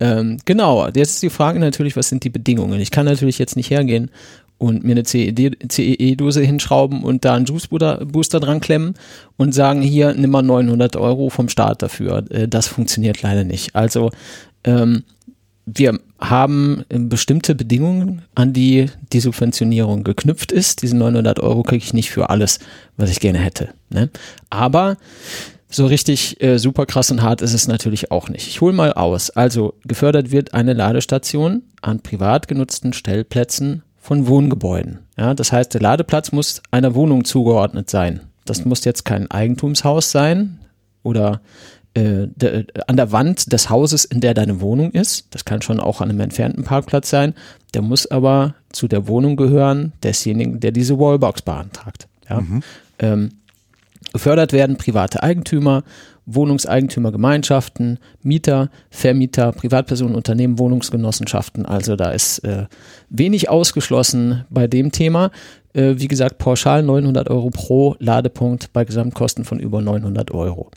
Ähm, 0.00 0.38
genau. 0.44 0.86
Jetzt 0.86 1.14
ist 1.14 1.22
die 1.22 1.30
Frage 1.30 1.60
natürlich, 1.60 1.96
was 1.96 2.08
sind 2.08 2.24
die 2.24 2.30
Bedingungen? 2.30 2.80
Ich 2.80 2.90
kann 2.90 3.06
natürlich 3.06 3.38
jetzt 3.38 3.56
nicht 3.56 3.70
hergehen 3.70 4.10
und 4.60 4.84
mir 4.84 4.92
eine 4.92 5.04
CEE-Dose 5.04 6.42
hinschrauben 6.42 7.02
und 7.02 7.24
da 7.24 7.34
einen 7.34 7.46
Juice-Booster 7.46 8.40
dran 8.40 8.60
klemmen 8.60 8.92
und 9.38 9.54
sagen, 9.54 9.80
hier, 9.80 10.12
nimm 10.12 10.30
mal 10.30 10.42
900 10.42 10.96
Euro 10.96 11.30
vom 11.30 11.48
Staat 11.48 11.80
dafür. 11.80 12.30
Äh, 12.30 12.46
das 12.46 12.68
funktioniert 12.68 13.22
leider 13.22 13.44
nicht. 13.44 13.74
Also 13.74 14.10
ähm, 14.64 15.04
wir 15.64 15.98
haben 16.18 16.84
bestimmte 16.90 17.54
Bedingungen, 17.54 18.22
an 18.34 18.52
die 18.52 18.86
die 19.14 19.20
Subventionierung 19.20 20.04
geknüpft 20.04 20.52
ist. 20.52 20.82
Diese 20.82 20.96
900 20.96 21.40
Euro 21.40 21.62
kriege 21.62 21.82
ich 21.82 21.94
nicht 21.94 22.10
für 22.10 22.28
alles, 22.28 22.58
was 22.98 23.10
ich 23.10 23.20
gerne 23.20 23.38
hätte. 23.38 23.70
Ne? 23.88 24.10
Aber 24.50 24.98
so 25.70 25.86
richtig 25.86 26.42
äh, 26.42 26.58
super 26.58 26.84
krass 26.84 27.10
und 27.10 27.22
hart 27.22 27.40
ist 27.40 27.54
es 27.54 27.66
natürlich 27.66 28.10
auch 28.10 28.28
nicht. 28.28 28.46
Ich 28.48 28.60
hole 28.60 28.74
mal 28.74 28.92
aus. 28.92 29.30
Also 29.30 29.72
gefördert 29.84 30.32
wird 30.32 30.52
eine 30.52 30.74
Ladestation 30.74 31.62
an 31.80 32.00
privat 32.00 32.46
genutzten 32.46 32.92
Stellplätzen 32.92 33.84
von 34.10 34.26
Wohngebäuden. 34.26 34.98
Ja, 35.16 35.34
das 35.34 35.52
heißt, 35.52 35.72
der 35.72 35.82
Ladeplatz 35.82 36.32
muss 36.32 36.62
einer 36.72 36.96
Wohnung 36.96 37.24
zugeordnet 37.24 37.88
sein. 37.88 38.18
Das 38.44 38.64
muss 38.64 38.84
jetzt 38.84 39.04
kein 39.04 39.30
Eigentumshaus 39.30 40.10
sein 40.10 40.58
oder 41.04 41.40
äh, 41.94 42.26
de, 42.34 42.66
an 42.88 42.96
der 42.96 43.12
Wand 43.12 43.52
des 43.52 43.70
Hauses, 43.70 44.04
in 44.04 44.20
der 44.20 44.34
deine 44.34 44.60
Wohnung 44.60 44.90
ist. 44.90 45.28
Das 45.30 45.44
kann 45.44 45.62
schon 45.62 45.78
auch 45.78 46.00
an 46.00 46.10
einem 46.10 46.18
entfernten 46.18 46.64
Parkplatz 46.64 47.08
sein. 47.08 47.34
Der 47.72 47.82
muss 47.82 48.10
aber 48.10 48.56
zu 48.72 48.88
der 48.88 49.06
Wohnung 49.06 49.36
gehören 49.36 49.92
desjenigen, 50.02 50.58
der 50.58 50.72
diese 50.72 50.98
Wallbox 50.98 51.42
beantragt. 51.42 52.08
Ja? 52.28 52.40
Mhm. 52.40 52.62
Ähm, 52.98 53.28
gefördert 54.12 54.52
werden 54.52 54.76
private 54.76 55.22
Eigentümer, 55.22 55.84
Wohnungseigentümergemeinschaften, 56.34 57.98
Mieter, 58.22 58.70
Vermieter, 58.90 59.52
Privatpersonen, 59.52 60.14
Unternehmen, 60.14 60.58
Wohnungsgenossenschaften. 60.58 61.66
Also 61.66 61.96
da 61.96 62.10
ist 62.10 62.40
äh, 62.40 62.66
wenig 63.08 63.48
ausgeschlossen 63.48 64.44
bei 64.50 64.66
dem 64.66 64.92
Thema. 64.92 65.30
Äh, 65.72 65.94
wie 65.96 66.08
gesagt, 66.08 66.38
pauschal 66.38 66.82
900 66.82 67.30
Euro 67.30 67.50
pro 67.50 67.96
Ladepunkt 67.98 68.72
bei 68.72 68.84
Gesamtkosten 68.84 69.44
von 69.44 69.60
über 69.60 69.80
900 69.80 70.30
Euro. 70.30 70.70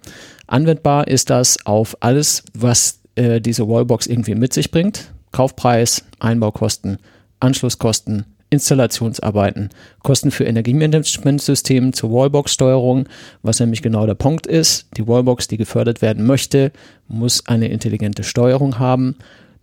Anwendbar 0.48 1.08
ist 1.08 1.30
das 1.30 1.66
auf 1.66 1.98
alles, 2.00 2.44
was 2.54 3.00
äh, 3.16 3.42
diese 3.42 3.68
Wallbox 3.68 4.08
irgendwie 4.08 4.36
mit 4.36 4.54
sich 4.54 4.72
bringt. 4.72 5.12
Kaufpreis, 5.32 6.06
Einbaukosten, 6.20 6.98
Anschlusskosten, 7.40 8.26
Installationsarbeiten, 8.54 9.70
Kosten 10.04 10.30
für 10.30 10.46
Energiemanagementsysteme 10.46 11.92
zur 11.92 12.12
Wallbox-Steuerung, 12.12 13.10
was 13.42 13.60
nämlich 13.60 13.82
genau 13.82 14.06
der 14.06 14.14
Punkt 14.14 14.46
ist. 14.46 14.88
Die 14.96 15.08
Wallbox, 15.08 15.48
die 15.48 15.58
gefördert 15.58 16.04
werden 16.04 16.26
möchte, 16.26 16.72
muss 17.08 17.48
eine 17.48 17.68
intelligente 17.70 18.24
Steuerung 18.24 18.78
haben. 18.78 19.16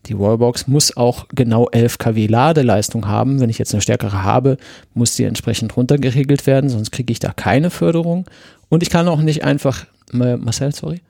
Die 0.06 0.18
Wallbox 0.18 0.66
muss 0.66 0.96
auch 0.96 1.26
genau 1.32 1.68
11 1.68 1.98
kW 1.98 2.26
Ladeleistung 2.26 3.06
haben. 3.06 3.38
Wenn 3.38 3.50
ich 3.50 3.58
jetzt 3.58 3.72
eine 3.74 3.82
stärkere 3.82 4.24
habe, 4.24 4.56
muss 4.92 5.14
die 5.14 5.24
entsprechend 5.24 5.76
runtergeregelt 5.76 6.46
werden, 6.46 6.68
sonst 6.68 6.90
kriege 6.90 7.12
ich 7.12 7.20
da 7.20 7.32
keine 7.32 7.70
Förderung. 7.70 8.26
Und 8.68 8.82
ich 8.82 8.90
kann 8.90 9.06
auch 9.08 9.20
nicht 9.20 9.44
einfach, 9.44 9.86
Marcel, 10.10 10.74
sorry. 10.74 11.00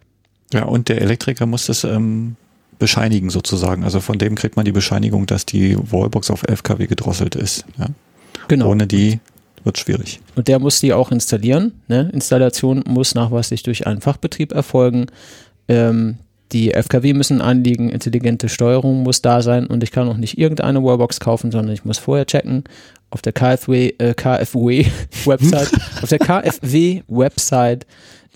Ja, 0.52 0.64
und 0.64 0.88
der 0.90 1.00
Elektriker 1.00 1.46
muss 1.46 1.66
das 1.66 1.84
ähm, 1.84 2.36
bescheinigen 2.80 3.30
sozusagen. 3.30 3.84
Also 3.84 4.00
von 4.00 4.18
dem 4.18 4.34
kriegt 4.34 4.56
man 4.56 4.64
die 4.64 4.72
Bescheinigung, 4.72 5.26
dass 5.26 5.46
die 5.46 5.76
Wallbox 5.78 6.30
auf 6.30 6.42
11 6.42 6.64
kW 6.64 6.86
gedrosselt 6.88 7.36
ist. 7.36 7.64
Ja. 7.78 7.86
Genau. 8.48 8.70
Ohne 8.70 8.88
die 8.88 9.20
wird 9.62 9.78
schwierig. 9.78 10.20
Und 10.34 10.48
der 10.48 10.58
muss 10.58 10.80
die 10.80 10.92
auch 10.92 11.12
installieren. 11.12 11.80
Ne? 11.86 12.10
Installation 12.12 12.82
muss 12.88 13.14
nachweislich 13.14 13.62
durch 13.62 13.86
einen 13.86 14.00
Fachbetrieb 14.00 14.52
erfolgen. 14.52 15.06
Ähm, 15.68 16.16
die 16.52 16.72
FKW 16.72 17.12
müssen 17.12 17.40
anliegen, 17.40 17.90
intelligente 17.90 18.48
Steuerung 18.48 19.04
muss 19.04 19.22
da 19.22 19.40
sein 19.40 19.66
und 19.66 19.84
ich 19.84 19.92
kann 19.92 20.08
auch 20.08 20.16
nicht 20.16 20.36
irgendeine 20.36 20.82
Wallbox 20.82 21.20
kaufen, 21.20 21.52
sondern 21.52 21.72
ich 21.72 21.84
muss 21.84 21.98
vorher 21.98 22.26
checken 22.26 22.64
auf 23.10 23.22
der 23.22 23.32
KfW, 23.32 23.92
äh, 23.98 24.14
KfW 24.14 24.86
Website, 25.26 25.70
auf 26.02 26.08
der 26.08 26.18
KfW 26.18 27.02
Website 27.06 27.86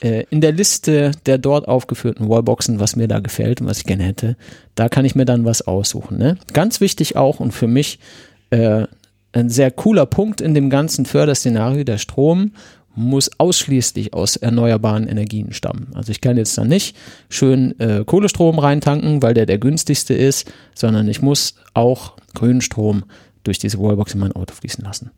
äh, 0.00 0.24
in 0.30 0.40
der 0.40 0.52
Liste 0.52 1.12
der 1.26 1.38
dort 1.38 1.68
aufgeführten 1.68 2.28
Wallboxen, 2.28 2.80
was 2.80 2.96
mir 2.96 3.08
da 3.08 3.20
gefällt 3.20 3.60
und 3.60 3.66
was 3.66 3.78
ich 3.78 3.84
gerne 3.84 4.04
hätte, 4.04 4.36
da 4.74 4.88
kann 4.88 5.04
ich 5.04 5.14
mir 5.14 5.24
dann 5.24 5.44
was 5.44 5.62
aussuchen. 5.62 6.18
Ne? 6.18 6.38
Ganz 6.52 6.80
wichtig 6.80 7.16
auch 7.16 7.40
und 7.40 7.52
für 7.52 7.66
mich 7.66 7.98
äh, 8.50 8.86
ein 9.32 9.50
sehr 9.50 9.70
cooler 9.70 10.06
Punkt 10.06 10.40
in 10.40 10.54
dem 10.54 10.70
ganzen 10.70 11.06
Förderszenario, 11.06 11.84
der 11.84 11.98
Strom 11.98 12.52
muss 12.96 13.30
ausschließlich 13.38 14.14
aus 14.14 14.36
erneuerbaren 14.36 15.08
Energien 15.08 15.52
stammen. 15.52 15.88
Also 15.94 16.12
ich 16.12 16.20
kann 16.20 16.36
jetzt 16.36 16.56
da 16.56 16.64
nicht 16.64 16.96
schön 17.28 17.78
äh, 17.80 18.04
Kohlestrom 18.04 18.58
reintanken, 18.58 19.22
weil 19.22 19.34
der 19.34 19.46
der 19.46 19.58
günstigste 19.58 20.14
ist, 20.14 20.52
sondern 20.74 21.08
ich 21.08 21.20
muss 21.20 21.56
auch 21.74 22.14
grünen 22.34 22.60
Strom 22.60 23.04
durch 23.42 23.58
diese 23.58 23.78
Wallbox 23.80 24.14
in 24.14 24.20
mein 24.20 24.32
Auto 24.32 24.54
fließen 24.54 24.84
lassen. 24.84 25.10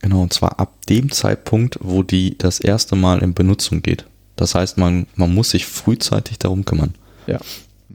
Genau, 0.00 0.22
und 0.22 0.32
zwar 0.32 0.58
ab 0.58 0.72
dem 0.88 1.10
Zeitpunkt, 1.10 1.78
wo 1.80 2.02
die 2.02 2.36
das 2.38 2.58
erste 2.60 2.96
Mal 2.96 3.22
in 3.22 3.34
Benutzung 3.34 3.82
geht. 3.82 4.06
Das 4.36 4.54
heißt, 4.54 4.78
man, 4.78 5.06
man 5.14 5.34
muss 5.34 5.50
sich 5.50 5.66
frühzeitig 5.66 6.38
darum 6.38 6.64
kümmern. 6.64 6.94
Ja. 7.26 7.38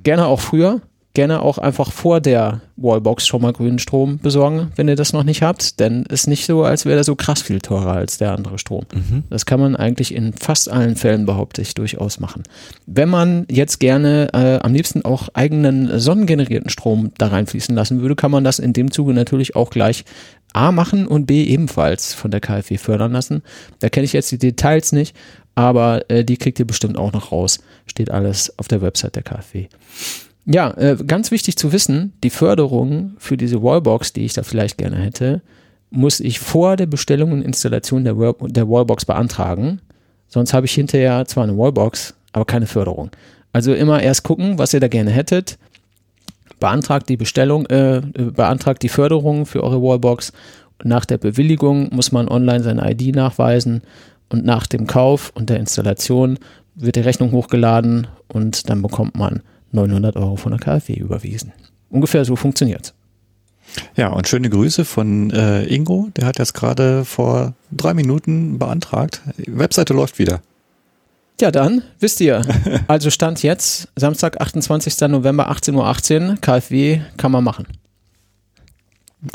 Gerne 0.04 0.28
auch 0.28 0.40
früher, 0.40 0.82
gerne 1.16 1.42
auch 1.42 1.58
einfach 1.58 1.92
vor 1.92 2.22
der 2.22 2.62
Wallbox 2.78 3.26
schon 3.26 3.42
mal 3.42 3.54
grünen 3.54 3.80
Strom 3.80 4.20
besorgen, 4.20 4.72
wenn 4.76 4.88
ihr 4.88 4.96
das 4.96 5.14
noch 5.14 5.24
nicht 5.24 5.42
habt, 5.42 5.80
denn 5.80 6.04
ist 6.04 6.28
nicht 6.28 6.46
so, 6.46 6.64
als 6.64 6.86
wäre 6.86 6.96
der 6.96 7.04
so 7.04 7.16
krass 7.16 7.42
viel 7.42 7.60
teurer 7.62 7.94
als 7.94 8.18
der 8.18 8.34
andere 8.34 8.60
Strom. 8.60 8.86
Mhm. 8.94 9.24
Das 9.30 9.46
kann 9.46 9.60
man 9.60 9.76
eigentlich 9.76 10.14
in 10.14 10.34
fast 10.34 10.70
allen 10.70 10.96
Fällen, 10.96 11.26
behaupte 11.26 11.62
ich, 11.62 11.74
durchaus 11.74 12.20
machen. 12.20 12.44
Wenn 12.86 13.10
man 13.10 13.46
jetzt 13.50 13.80
gerne 13.80 14.30
äh, 14.34 14.60
am 14.62 14.74
liebsten 14.74 15.04
auch 15.04 15.30
eigenen 15.34 16.00
sonnengenerierten 16.00 16.70
Strom 16.70 17.12
da 17.18 17.28
reinfließen 17.28 17.74
lassen 17.74 18.02
würde, 18.02 18.16
kann 18.16 18.32
man 18.32 18.44
das 18.44 18.60
in 18.60 18.74
dem 18.74 18.92
Zuge 18.92 19.14
natürlich 19.14 19.56
auch 19.56 19.70
gleich 19.70 20.06
A 20.54 20.72
machen 20.72 21.08
und 21.08 21.26
B 21.26 21.44
ebenfalls 21.44 22.14
von 22.14 22.32
der 22.32 22.40
KfW 22.40 22.78
fördern 22.78 23.12
lassen. 23.12 23.42
Da 23.80 23.90
kenne 23.90 24.06
ich 24.06 24.14
jetzt 24.14 24.32
die 24.32 24.38
Details 24.38 24.92
nicht, 24.92 25.16
aber 25.56 26.10
äh, 26.10 26.24
die 26.24 26.38
kriegt 26.38 26.60
ihr 26.60 26.68
bestimmt 26.68 26.98
auch 26.98 27.14
noch 27.14 27.32
raus. 27.32 27.60
Steht 27.88 28.12
alles 28.12 28.58
auf 28.60 28.68
der 28.68 28.82
Website 28.82 29.16
der 29.16 29.24
KfW. 29.24 29.68
Ja, 30.46 30.72
äh, 30.78 30.96
ganz 31.08 31.32
wichtig 31.32 31.58
zu 31.58 31.72
wissen, 31.72 32.14
die 32.24 32.30
Förderung 32.30 33.14
für 33.18 33.36
diese 33.36 33.64
Wallbox, 33.64 34.14
die 34.14 34.26
ich 34.26 34.34
da 34.34 34.44
vielleicht 34.44 34.78
gerne 34.78 34.98
hätte, 34.98 35.42
muss 35.90 36.20
ich 36.20 36.40
vor 36.40 36.76
der 36.76 36.86
Bestellung 36.86 37.32
und 37.32 37.42
Installation 37.42 38.04
der, 38.04 38.14
der 38.14 38.70
Wallbox 38.70 39.06
beantragen. 39.06 39.82
Sonst 40.28 40.54
habe 40.54 40.68
ich 40.68 40.74
hinterher 40.74 41.26
zwar 41.26 41.46
eine 41.46 41.58
Wallbox, 41.58 42.14
aber 42.32 42.46
keine 42.46 42.68
Förderung. 42.68 43.10
Also 43.54 43.74
immer 43.74 44.04
erst 44.04 44.24
gucken, 44.24 44.60
was 44.60 44.74
ihr 44.74 44.80
da 44.80 44.88
gerne 44.88 45.12
hättet. 45.12 45.58
Beantragt 46.60 47.10
die 47.10 47.18
Bestellung, 47.18 47.66
äh, 47.68 48.02
beantragt 48.14 48.84
die 48.84 48.90
Förderung 48.90 49.46
für 49.46 49.64
eure 49.64 49.82
Wallbox. 49.82 50.32
Nach 50.84 51.06
der 51.06 51.18
Bewilligung 51.18 51.90
muss 51.92 52.12
man 52.12 52.28
online 52.28 52.64
seine 52.64 52.92
ID 52.92 53.16
nachweisen. 53.16 53.82
Und 54.30 54.46
nach 54.46 54.68
dem 54.68 54.86
Kauf 54.86 55.32
und 55.36 55.50
der 55.50 55.60
Installation 55.60 56.38
wird 56.76 56.98
die 56.98 57.02
Rechnung 57.02 57.32
hochgeladen 57.32 58.08
und 58.28 58.70
dann 58.70 58.82
bekommt 58.82 59.16
man 59.16 59.42
900 59.76 60.16
Euro 60.16 60.36
von 60.36 60.52
der 60.52 60.60
KfW 60.60 60.94
überwiesen. 60.94 61.52
Ungefähr 61.90 62.26
so 62.26 62.36
funktioniert 62.36 62.94
Ja, 63.96 64.10
und 64.10 64.28
schöne 64.28 64.50
Grüße 64.50 64.86
von 64.86 65.30
äh, 65.32 65.64
Ingo. 65.66 66.10
Der 66.16 66.26
hat 66.26 66.40
jetzt 66.40 66.54
gerade 66.54 67.06
vor 67.06 67.54
drei 67.72 67.94
Minuten 67.94 68.58
beantragt. 68.60 69.22
Die 69.38 69.58
Webseite 69.58 69.94
läuft 69.94 70.20
wieder. 70.20 70.42
Ja, 71.40 71.52
dann 71.52 71.84
wisst 72.00 72.22
ihr. 72.22 72.46
Also 72.88 73.10
Stand 73.10 73.44
jetzt, 73.44 73.90
Samstag, 73.96 74.40
28. 74.40 75.00
November, 75.10 75.52
18.18 75.52 75.74
Uhr. 76.30 76.38
KfW 76.40 77.02
kann 77.18 77.32
man 77.32 77.44
machen. 77.44 77.68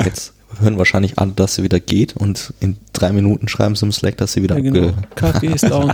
Jetzt 0.05 0.33
hören 0.59 0.78
wahrscheinlich 0.78 1.19
alle, 1.19 1.33
dass 1.33 1.57
sie 1.57 1.62
wieder 1.62 1.81
geht 1.81 2.17
und 2.17 2.52
in 2.60 2.77
drei 2.93 3.12
Minuten 3.12 3.49
schreiben 3.49 3.75
sie 3.75 3.86
im 3.86 3.93
Slack, 3.93 4.17
dass 4.17 4.33
sie 4.33 4.43
wieder 4.43 4.57
ja, 4.59 4.70
genau. 4.70 4.93
KfW 5.15 5.49
ist 5.49 5.69
down. 5.69 5.93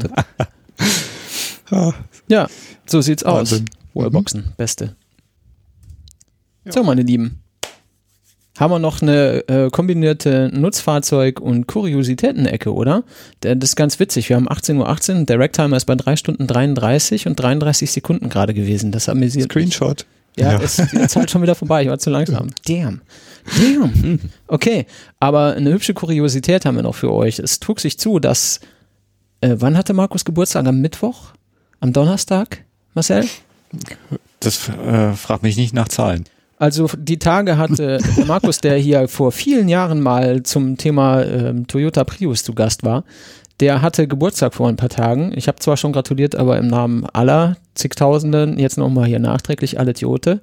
ja, 2.28 2.46
so 2.86 3.00
sieht's 3.00 3.24
aus. 3.24 3.52
Wahnsinn. 3.52 3.66
Wallboxen, 3.96 4.40
mhm. 4.40 4.52
beste. 4.56 4.96
Ja. 6.64 6.72
So, 6.72 6.82
meine 6.82 7.02
Lieben. 7.02 7.42
Haben 8.58 8.72
wir 8.72 8.78
noch 8.78 9.02
eine 9.02 9.46
äh, 9.48 9.70
kombinierte 9.70 10.50
Nutzfahrzeug- 10.52 11.40
und 11.40 11.66
Kuriositäten-Ecke, 11.66 12.72
oder? 12.72 13.04
Das 13.40 13.54
ist 13.62 13.76
ganz 13.76 14.00
witzig. 14.00 14.30
Wir 14.30 14.36
haben 14.36 14.48
18.18 14.48 14.78
Uhr, 14.78 14.88
18, 14.88 15.26
der 15.26 15.38
Racktimer 15.38 15.76
ist 15.76 15.84
bei 15.84 15.94
3 15.94 16.16
Stunden 16.16 16.46
33 16.46 17.26
und 17.26 17.36
33 17.36 17.90
Sekunden 17.90 18.30
gerade 18.30 18.54
gewesen. 18.54 18.92
Das 18.92 19.10
amüsiert 19.10 19.50
Screenshot. 19.50 20.06
Ja, 20.38 20.52
ja. 20.52 20.58
Ist 20.58 20.78
jetzt 20.92 21.16
halt 21.16 21.30
schon 21.30 21.42
wieder 21.42 21.54
vorbei. 21.54 21.82
Ich 21.82 21.88
war 21.88 21.98
zu 21.98 22.10
langsam. 22.10 22.48
Damn. 22.66 23.02
Damn. 23.58 24.20
Okay, 24.48 24.86
aber 25.20 25.54
eine 25.54 25.72
hübsche 25.72 25.94
Kuriosität 25.94 26.64
haben 26.64 26.76
wir 26.76 26.82
noch 26.82 26.94
für 26.94 27.12
euch. 27.12 27.38
Es 27.38 27.60
trug 27.60 27.80
sich 27.80 27.98
zu, 27.98 28.18
dass, 28.18 28.60
äh, 29.40 29.56
wann 29.58 29.76
hatte 29.76 29.92
Markus 29.92 30.24
Geburtstag? 30.24 30.66
Am 30.66 30.80
Mittwoch? 30.80 31.32
Am 31.80 31.92
Donnerstag, 31.92 32.64
Marcel? 32.94 33.26
Das 34.40 34.68
äh, 34.68 35.12
fragt 35.12 35.42
mich 35.42 35.56
nicht 35.56 35.74
nach 35.74 35.88
Zahlen. 35.88 36.24
Also 36.58 36.88
die 36.96 37.18
Tage 37.18 37.58
hatte 37.58 37.98
der 38.16 38.24
Markus, 38.26 38.58
der 38.58 38.76
hier 38.78 39.08
vor 39.08 39.32
vielen 39.32 39.68
Jahren 39.68 40.00
mal 40.00 40.42
zum 40.42 40.78
Thema 40.78 41.22
ähm, 41.22 41.66
Toyota 41.66 42.04
Prius 42.04 42.44
zu 42.44 42.54
Gast 42.54 42.82
war, 42.82 43.04
der 43.60 43.82
hatte 43.82 44.06
Geburtstag 44.06 44.54
vor 44.54 44.68
ein 44.68 44.76
paar 44.76 44.88
Tagen. 44.88 45.32
Ich 45.34 45.48
habe 45.48 45.58
zwar 45.58 45.76
schon 45.76 45.92
gratuliert, 45.92 46.36
aber 46.36 46.58
im 46.58 46.68
Namen 46.68 47.06
aller 47.06 47.56
zigtausenden 47.74 48.58
jetzt 48.58 48.76
nochmal 48.78 49.06
hier 49.06 49.18
nachträglich 49.18 49.78
alle 49.78 49.94
Tiote. 49.94 50.40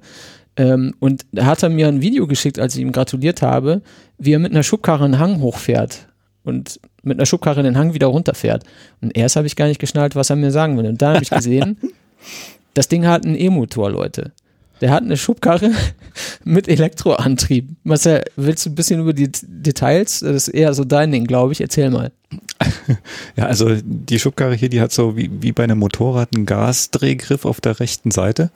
Ähm, 0.56 0.94
und 1.00 1.24
da 1.32 1.46
hat 1.46 1.62
er 1.62 1.68
mir 1.68 1.88
ein 1.88 2.00
Video 2.00 2.26
geschickt, 2.26 2.58
als 2.58 2.74
ich 2.74 2.82
ihm 2.82 2.92
gratuliert 2.92 3.42
habe, 3.42 3.82
wie 4.18 4.32
er 4.32 4.38
mit 4.38 4.52
einer 4.52 4.62
Schubkarre 4.62 5.04
einen 5.04 5.18
Hang 5.18 5.40
hochfährt 5.40 6.08
und 6.44 6.80
mit 7.02 7.18
einer 7.18 7.26
Schubkarre 7.26 7.62
den 7.62 7.78
Hang 7.78 7.94
wieder 7.94 8.06
runterfährt. 8.08 8.64
Und 9.00 9.16
erst 9.16 9.36
habe 9.36 9.46
ich 9.46 9.56
gar 9.56 9.66
nicht 9.66 9.80
geschnallt, 9.80 10.16
was 10.16 10.30
er 10.30 10.36
mir 10.36 10.50
sagen 10.50 10.76
will. 10.76 10.86
Und 10.86 11.02
da 11.02 11.14
habe 11.14 11.22
ich 11.22 11.30
gesehen, 11.30 11.78
Das 12.74 12.88
Ding 12.88 13.06
hat 13.06 13.24
einen 13.24 13.38
E-Motor, 13.38 13.90
Leute. 13.90 14.32
Der 14.80 14.90
hat 14.90 15.04
eine 15.04 15.16
Schubkarre 15.16 15.70
mit 16.44 16.68
Elektroantrieb. 16.68 17.70
Marcel, 17.84 18.22
willst 18.36 18.66
du 18.66 18.70
ein 18.70 18.74
bisschen 18.74 19.00
über 19.00 19.12
die 19.12 19.30
Details? 19.42 20.20
Das 20.20 20.48
ist 20.48 20.48
eher 20.48 20.74
so 20.74 20.84
dein 20.84 21.12
Ding, 21.12 21.26
glaube 21.26 21.52
ich. 21.52 21.60
Erzähl 21.60 21.90
mal. 21.90 22.12
Ja, 23.36 23.46
also 23.46 23.70
die 23.82 24.18
Schubkarre 24.18 24.54
hier, 24.54 24.68
die 24.68 24.80
hat 24.80 24.92
so 24.92 25.16
wie, 25.16 25.30
wie 25.40 25.52
bei 25.52 25.64
einem 25.64 25.78
Motorrad 25.78 26.28
einen 26.34 26.46
Gasdrehgriff 26.46 27.44
auf 27.44 27.60
der 27.60 27.80
rechten 27.80 28.10
Seite. 28.10 28.50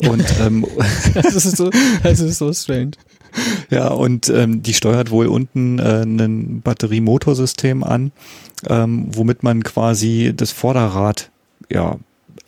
Und 0.00 0.24
ähm, 0.40 0.66
das, 1.14 1.34
ist 1.34 1.56
so, 1.56 1.70
das 2.02 2.20
ist 2.20 2.38
so 2.38 2.52
strange. 2.52 2.92
Ja, 3.70 3.88
und 3.88 4.28
ähm, 4.28 4.62
die 4.62 4.74
steuert 4.74 5.10
wohl 5.10 5.26
unten 5.26 5.78
äh, 5.78 6.02
ein 6.02 6.60
Batteriemotorsystem 6.62 7.84
an, 7.84 8.12
ähm, 8.68 9.06
womit 9.14 9.42
man 9.42 9.62
quasi 9.62 10.32
das 10.34 10.50
Vorderrad 10.50 11.30
ja 11.70 11.98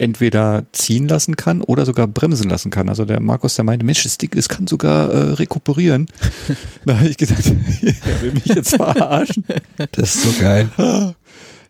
entweder 0.00 0.64
ziehen 0.72 1.08
lassen 1.08 1.36
kann 1.36 1.60
oder 1.60 1.84
sogar 1.84 2.06
bremsen 2.06 2.48
lassen 2.48 2.70
kann. 2.70 2.88
Also 2.88 3.04
der 3.04 3.20
Markus, 3.20 3.54
der 3.54 3.64
meinte, 3.64 3.84
Mensch, 3.84 4.02
das 4.02 4.18
Ding, 4.18 4.30
das 4.34 4.48
kann 4.48 4.66
sogar 4.66 5.10
äh, 5.10 5.32
rekuperieren. 5.34 6.06
da 6.84 6.98
habe 6.98 7.08
ich 7.08 7.16
gedacht, 7.16 7.44
er 7.82 8.22
will 8.22 8.32
mich 8.32 8.46
jetzt 8.46 8.76
verarschen. 8.76 9.44
Das 9.92 10.14
ist 10.14 10.22
so 10.22 10.42
geil. 10.42 10.68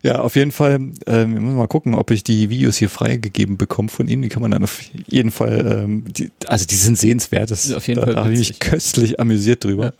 Ja, 0.03 0.21
auf 0.21 0.35
jeden 0.35 0.51
Fall, 0.51 0.79
ähm, 1.05 1.35
ich 1.35 1.41
muss 1.43 1.53
mal 1.53 1.67
gucken, 1.67 1.93
ob 1.93 2.09
ich 2.09 2.23
die 2.23 2.49
Videos 2.49 2.77
hier 2.77 2.89
freigegeben 2.89 3.57
bekomme 3.57 3.87
von 3.87 4.07
Ihnen. 4.07 4.23
Die 4.23 4.29
kann 4.29 4.41
man 4.41 4.49
dann 4.49 4.63
auf 4.63 4.81
jeden 5.05 5.29
Fall, 5.29 5.83
ähm, 5.83 6.05
die, 6.11 6.31
also 6.47 6.65
die 6.65 6.73
sind 6.73 6.97
sehenswert. 6.97 7.51
Das, 7.51 7.71
auf 7.71 7.87
jeden 7.87 7.99
da, 7.99 8.07
Fall 8.07 8.15
da 8.15 8.23
habe 8.23 8.33
ich 8.33 8.39
mich 8.49 8.59
köstlich 8.59 9.19
amüsiert 9.19 9.63
drüber. 9.63 9.93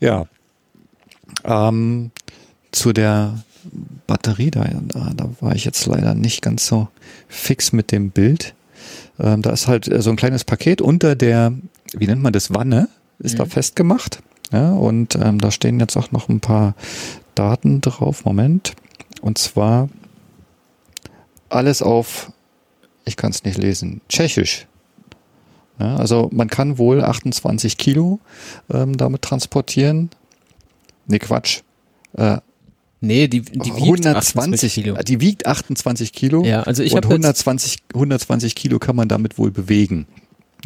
Ja. 0.00 0.26
ja. 1.46 1.68
Ähm, 1.68 2.10
zu 2.72 2.92
der 2.92 3.44
Batterie, 4.06 4.50
da, 4.50 4.64
da 4.64 5.30
war 5.40 5.54
ich 5.54 5.64
jetzt 5.64 5.86
leider 5.86 6.14
nicht 6.14 6.42
ganz 6.42 6.66
so 6.66 6.88
fix 7.28 7.72
mit 7.72 7.92
dem 7.92 8.10
Bild. 8.10 8.54
Ähm, 9.18 9.42
da 9.42 9.50
ist 9.50 9.66
halt 9.68 9.88
äh, 9.88 10.00
so 10.02 10.10
ein 10.10 10.16
kleines 10.16 10.44
Paket 10.44 10.80
unter 10.80 11.16
der, 11.16 11.52
wie 11.92 12.06
nennt 12.06 12.22
man 12.22 12.32
das, 12.32 12.54
Wanne, 12.54 12.88
ist 13.18 13.34
mhm. 13.34 13.38
da 13.38 13.46
festgemacht. 13.46 14.20
Ja, 14.52 14.72
und 14.72 15.16
ähm, 15.16 15.40
da 15.40 15.50
stehen 15.50 15.78
jetzt 15.78 15.96
auch 15.96 16.10
noch 16.10 16.28
ein 16.28 16.40
paar 16.40 16.74
Daten 17.34 17.80
drauf. 17.80 18.24
Moment. 18.24 18.74
Und 19.20 19.38
zwar 19.38 19.88
alles 21.48 21.82
auf, 21.82 22.32
ich 23.04 23.16
kann 23.16 23.30
es 23.30 23.44
nicht 23.44 23.58
lesen, 23.58 24.00
Tschechisch. 24.08 24.66
Ja, 25.78 25.96
also 25.96 26.28
man 26.32 26.48
kann 26.48 26.78
wohl 26.78 27.04
28 27.04 27.78
Kilo 27.78 28.20
ähm, 28.70 28.96
damit 28.96 29.22
transportieren. 29.22 30.10
Ne, 31.06 31.18
Quatsch. 31.18 31.60
Äh, 32.14 32.38
Nee, 33.00 33.28
die, 33.28 33.42
die 33.42 33.74
wiegt 33.74 34.06
120 34.06 34.74
Kilo. 34.74 34.96
Die 35.06 35.20
wiegt 35.20 35.46
28 35.46 36.12
Kilo. 36.12 36.44
Ja, 36.44 36.62
also 36.62 36.82
ich 36.82 36.96
habe 36.96 37.06
120, 37.06 37.78
120 37.94 38.54
Kilo 38.54 38.78
kann 38.78 38.96
man 38.96 39.08
damit 39.08 39.38
wohl 39.38 39.50
bewegen. 39.50 40.06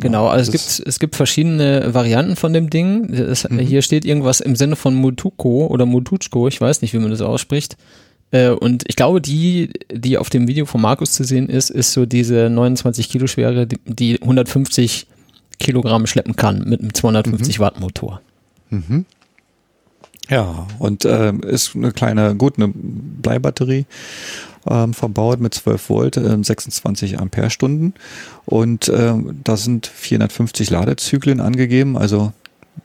Genau, 0.01 0.29
also 0.29 0.51
es 0.51 0.79
gibt, 0.79 0.89
es 0.89 0.99
gibt 0.99 1.17
verschiedene 1.17 1.93
Varianten 1.93 2.37
von 2.37 2.55
dem 2.55 2.71
Ding. 2.71 3.15
Das, 3.15 3.49
mhm. 3.49 3.59
Hier 3.59 3.83
steht 3.83 4.07
irgendwas 4.07 4.41
im 4.41 4.57
Sinne 4.57 4.77
von 4.77 4.95
Mutuko 4.95 5.67
oder 5.67 5.85
Mutuchko, 5.85 6.49
ich 6.49 6.61
weiß 6.61 6.81
nicht, 6.81 6.95
wie 6.95 6.99
man 6.99 7.11
das 7.11 7.21
ausspricht. 7.21 7.77
Äh, 8.31 8.51
und 8.51 8.85
ich 8.87 8.97
glaube, 8.97 9.21
die, 9.21 9.71
die 9.93 10.17
auf 10.17 10.31
dem 10.31 10.49
Video 10.49 10.65
von 10.65 10.81
Markus 10.81 11.13
zu 11.13 11.25
sehen 11.25 11.49
ist, 11.51 11.69
ist 11.69 11.93
so 11.93 12.07
diese 12.07 12.49
29 12.49 13.11
Kilo 13.11 13.27
schwere, 13.27 13.67
die 13.67 14.21
150 14.23 15.07
Kilogramm 15.59 16.07
schleppen 16.07 16.37
kann 16.37 16.65
mit 16.67 16.81
einem 16.81 16.95
250 16.95 17.59
mhm. 17.59 17.63
Watt 17.63 17.79
Motor. 17.79 18.23
Mhm. 18.71 19.05
Ja, 20.33 20.67
und 20.79 21.05
äh, 21.05 21.31
ist 21.47 21.77
eine 21.77 21.93
kleine, 21.93 22.35
gut, 22.35 22.57
eine 22.57 22.73
Bleibatterie 22.75 23.85
ähm, 24.67 24.95
verbaut 24.95 25.41
mit 25.41 25.53
12 25.53 25.91
Volt, 25.91 26.17
äh, 26.17 26.43
26 26.43 27.21
Ampere-Stunden. 27.21 27.93
Und 28.47 28.89
äh, 28.89 29.13
da 29.45 29.59
sind 29.59 29.87
450 29.87 30.71
Ladezyklen 30.71 31.39
angegeben. 31.41 31.99
Also 31.99 32.33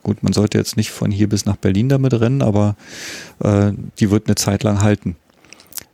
gut, 0.03 0.23
man 0.23 0.33
sollte 0.33 0.57
jetzt 0.57 0.75
nicht 0.75 0.91
von 0.91 1.09
hier 1.09 1.29
bis 1.29 1.45
nach 1.45 1.55
Berlin 1.55 1.87
damit 1.87 2.19
rennen, 2.19 2.41
aber 2.41 2.75
äh, 3.41 3.71
die 3.97 4.11
wird 4.11 4.27
eine 4.27 4.35
Zeit 4.35 4.63
lang 4.63 4.81
halten. 4.81 5.15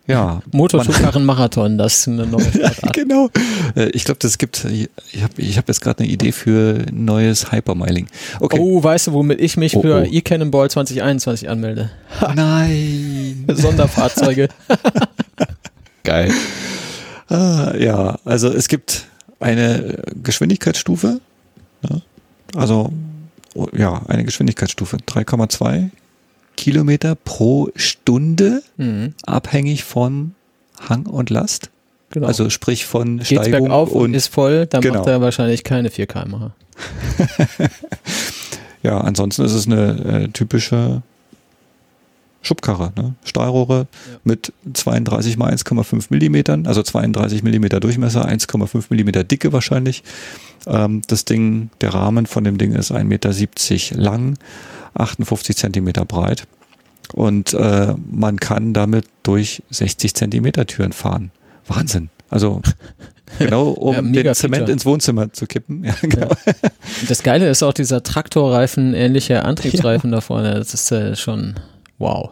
Ja. 0.06 0.41
Motorschubkarren-Marathon, 0.51 1.77
das 1.77 1.99
ist 1.99 2.07
eine 2.09 2.27
neue 2.27 2.45
genau. 2.93 3.30
Äh, 3.75 3.90
ich 3.90 4.03
glaube, 4.03 4.19
das 4.19 4.38
gibt, 4.38 4.65
ich 4.65 4.90
habe 5.23 5.33
ich 5.38 5.57
hab 5.57 5.67
jetzt 5.69 5.80
gerade 5.80 6.03
eine 6.03 6.09
Idee 6.09 6.33
für 6.33 6.83
ein 6.88 7.06
neues 7.06 7.51
Hypermiling. 7.53 8.07
Okay. 8.41 8.59
Oh, 8.59 8.83
weißt 8.83 9.07
du, 9.07 9.14
womit 9.14 9.40
ich 9.40 9.56
mich 9.56 9.77
oh, 9.77 9.82
für 9.82 10.01
oh. 10.01 10.09
E-Cannonball 10.11 10.69
2021 10.69 11.49
anmelde? 11.49 11.90
Nein. 12.35 13.45
Sonderfahrzeuge. 13.53 14.49
Geil. 16.03 16.32
Ah, 17.30 17.73
ja, 17.77 18.19
also 18.25 18.49
es 18.49 18.67
gibt 18.67 19.06
eine 19.40 20.03
Geschwindigkeitsstufe. 20.22 21.22
Ne? 21.90 22.01
Also, 22.56 22.91
oh, 23.56 23.67
ja, 23.72 24.01
eine 24.07 24.25
Geschwindigkeitsstufe. 24.25 24.98
3,2 24.98 25.90
Kilometer 26.56 27.15
pro 27.15 27.69
Stunde, 27.75 28.64
mhm. 28.77 29.14
abhängig 29.25 29.83
von 29.83 30.35
Hang 30.80 31.06
und 31.06 31.30
Last. 31.30 31.69
Genau. 32.11 32.27
Also 32.27 32.49
sprich 32.49 32.85
von 32.85 33.17
Geht's 33.17 33.30
Steigung 33.30 33.67
bergauf 33.67 33.91
und, 33.91 34.03
und 34.03 34.14
ist 34.14 34.27
voll, 34.27 34.67
dann 34.67 34.82
genau. 34.82 34.99
macht 34.99 35.07
er 35.07 35.22
wahrscheinlich 35.22 35.64
keine 35.64 35.90
4 35.90 36.06
km 36.06 36.51
ja, 38.83 38.99
ansonsten 38.99 39.43
ist 39.43 39.53
es 39.53 39.67
eine 39.67 40.23
äh, 40.23 40.27
typische 40.30 41.03
Schubkarre, 42.43 42.91
ne? 42.95 43.15
Stahlrohre 43.23 43.80
ja. 43.80 44.19
mit 44.23 44.53
32 44.73 45.38
mal 45.38 45.53
1,5 45.53 46.07
Millimetern, 46.09 46.67
also 46.67 46.83
32 46.83 47.41
Millimeter 47.41 47.80
Durchmesser, 47.80 48.27
1,5 48.27 48.85
Millimeter 48.90 49.23
Dicke 49.23 49.53
wahrscheinlich. 49.53 50.03
Ähm, 50.67 51.01
das 51.07 51.25
Ding, 51.25 51.69
der 51.82 51.93
Rahmen 51.93 52.25
von 52.25 52.43
dem 52.43 52.57
Ding 52.57 52.73
ist 52.73 52.91
1,70 52.91 53.03
Meter 53.06 54.01
lang, 54.01 54.38
58 54.93 55.55
Zentimeter 55.55 56.05
breit 56.05 56.47
und 57.13 57.53
äh, 57.53 57.93
man 58.09 58.39
kann 58.39 58.73
damit 58.73 59.05
durch 59.23 59.63
60 59.69 60.15
Zentimeter 60.15 60.65
Türen 60.65 60.93
fahren. 60.93 61.31
Wahnsinn. 61.67 62.09
Also 62.30 62.61
genau, 63.39 63.69
um 63.69 64.13
ja, 64.13 64.23
den 64.23 64.33
Zement 64.35 64.69
ins 64.69 64.85
Wohnzimmer 64.85 65.31
zu 65.31 65.45
kippen. 65.45 65.83
Ja, 65.83 65.95
genau. 66.01 66.30
Ja. 66.45 66.53
Das 67.07 67.23
Geile 67.23 67.49
ist 67.49 67.63
auch 67.63 67.73
dieser 67.73 68.03
Traktorreifen, 68.03 68.93
ähnliche 68.93 69.43
Antriebsreifen 69.45 70.11
da 70.11 70.22
vorne. 70.22 70.55
Das 70.55 70.73
ist 70.73 70.91
äh, 70.91 71.15
schon 71.15 71.55
Wow. 71.99 72.31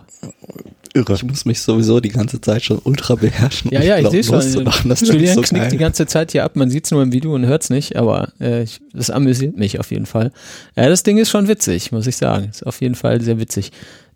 Irre. 0.94 1.14
Ich 1.14 1.24
muss 1.24 1.46
mich 1.46 1.62
sowieso 1.62 2.00
die 2.00 2.10
ganze 2.10 2.42
Zeit 2.42 2.64
schon 2.64 2.80
ultra 2.84 3.16
beherrschen. 3.16 3.72
Ja, 3.72 3.82
ja, 3.82 3.98
ich 3.98 4.10
sehe 4.10 4.24
schon. 4.24 4.66
Das 4.86 5.02
Julian 5.02 5.36
so 5.36 5.42
knickt 5.42 5.64
geil. 5.64 5.72
die 5.72 5.78
ganze 5.78 6.06
Zeit 6.06 6.32
hier 6.34 6.44
ab. 6.44 6.56
Man 6.56 6.70
sieht 6.70 6.86
es 6.86 6.92
nur 6.92 7.02
im 7.02 7.14
Video 7.14 7.34
und 7.34 7.46
hört 7.46 7.64
es 7.64 7.70
nicht, 7.70 7.96
aber 7.96 8.34
äh, 8.42 8.64
ich, 8.64 8.82
das 8.94 9.10
amüsiert 9.10 9.58
mich 9.58 9.80
auf 9.80 9.92
jeden 9.92 10.06
Fall. 10.06 10.32
Ja, 10.76 10.90
das 10.90 11.04
Ding 11.04 11.18
ist 11.18 11.30
schon 11.30 11.48
witzig, 11.48 11.92
muss 11.92 12.08
ich 12.08 12.18
sagen. 12.18 12.50
Ist 12.50 12.66
auf 12.66 12.82
jeden 12.82 12.96
Fall 12.96 13.22
sehr 13.22 13.40
witzig. 13.40 13.72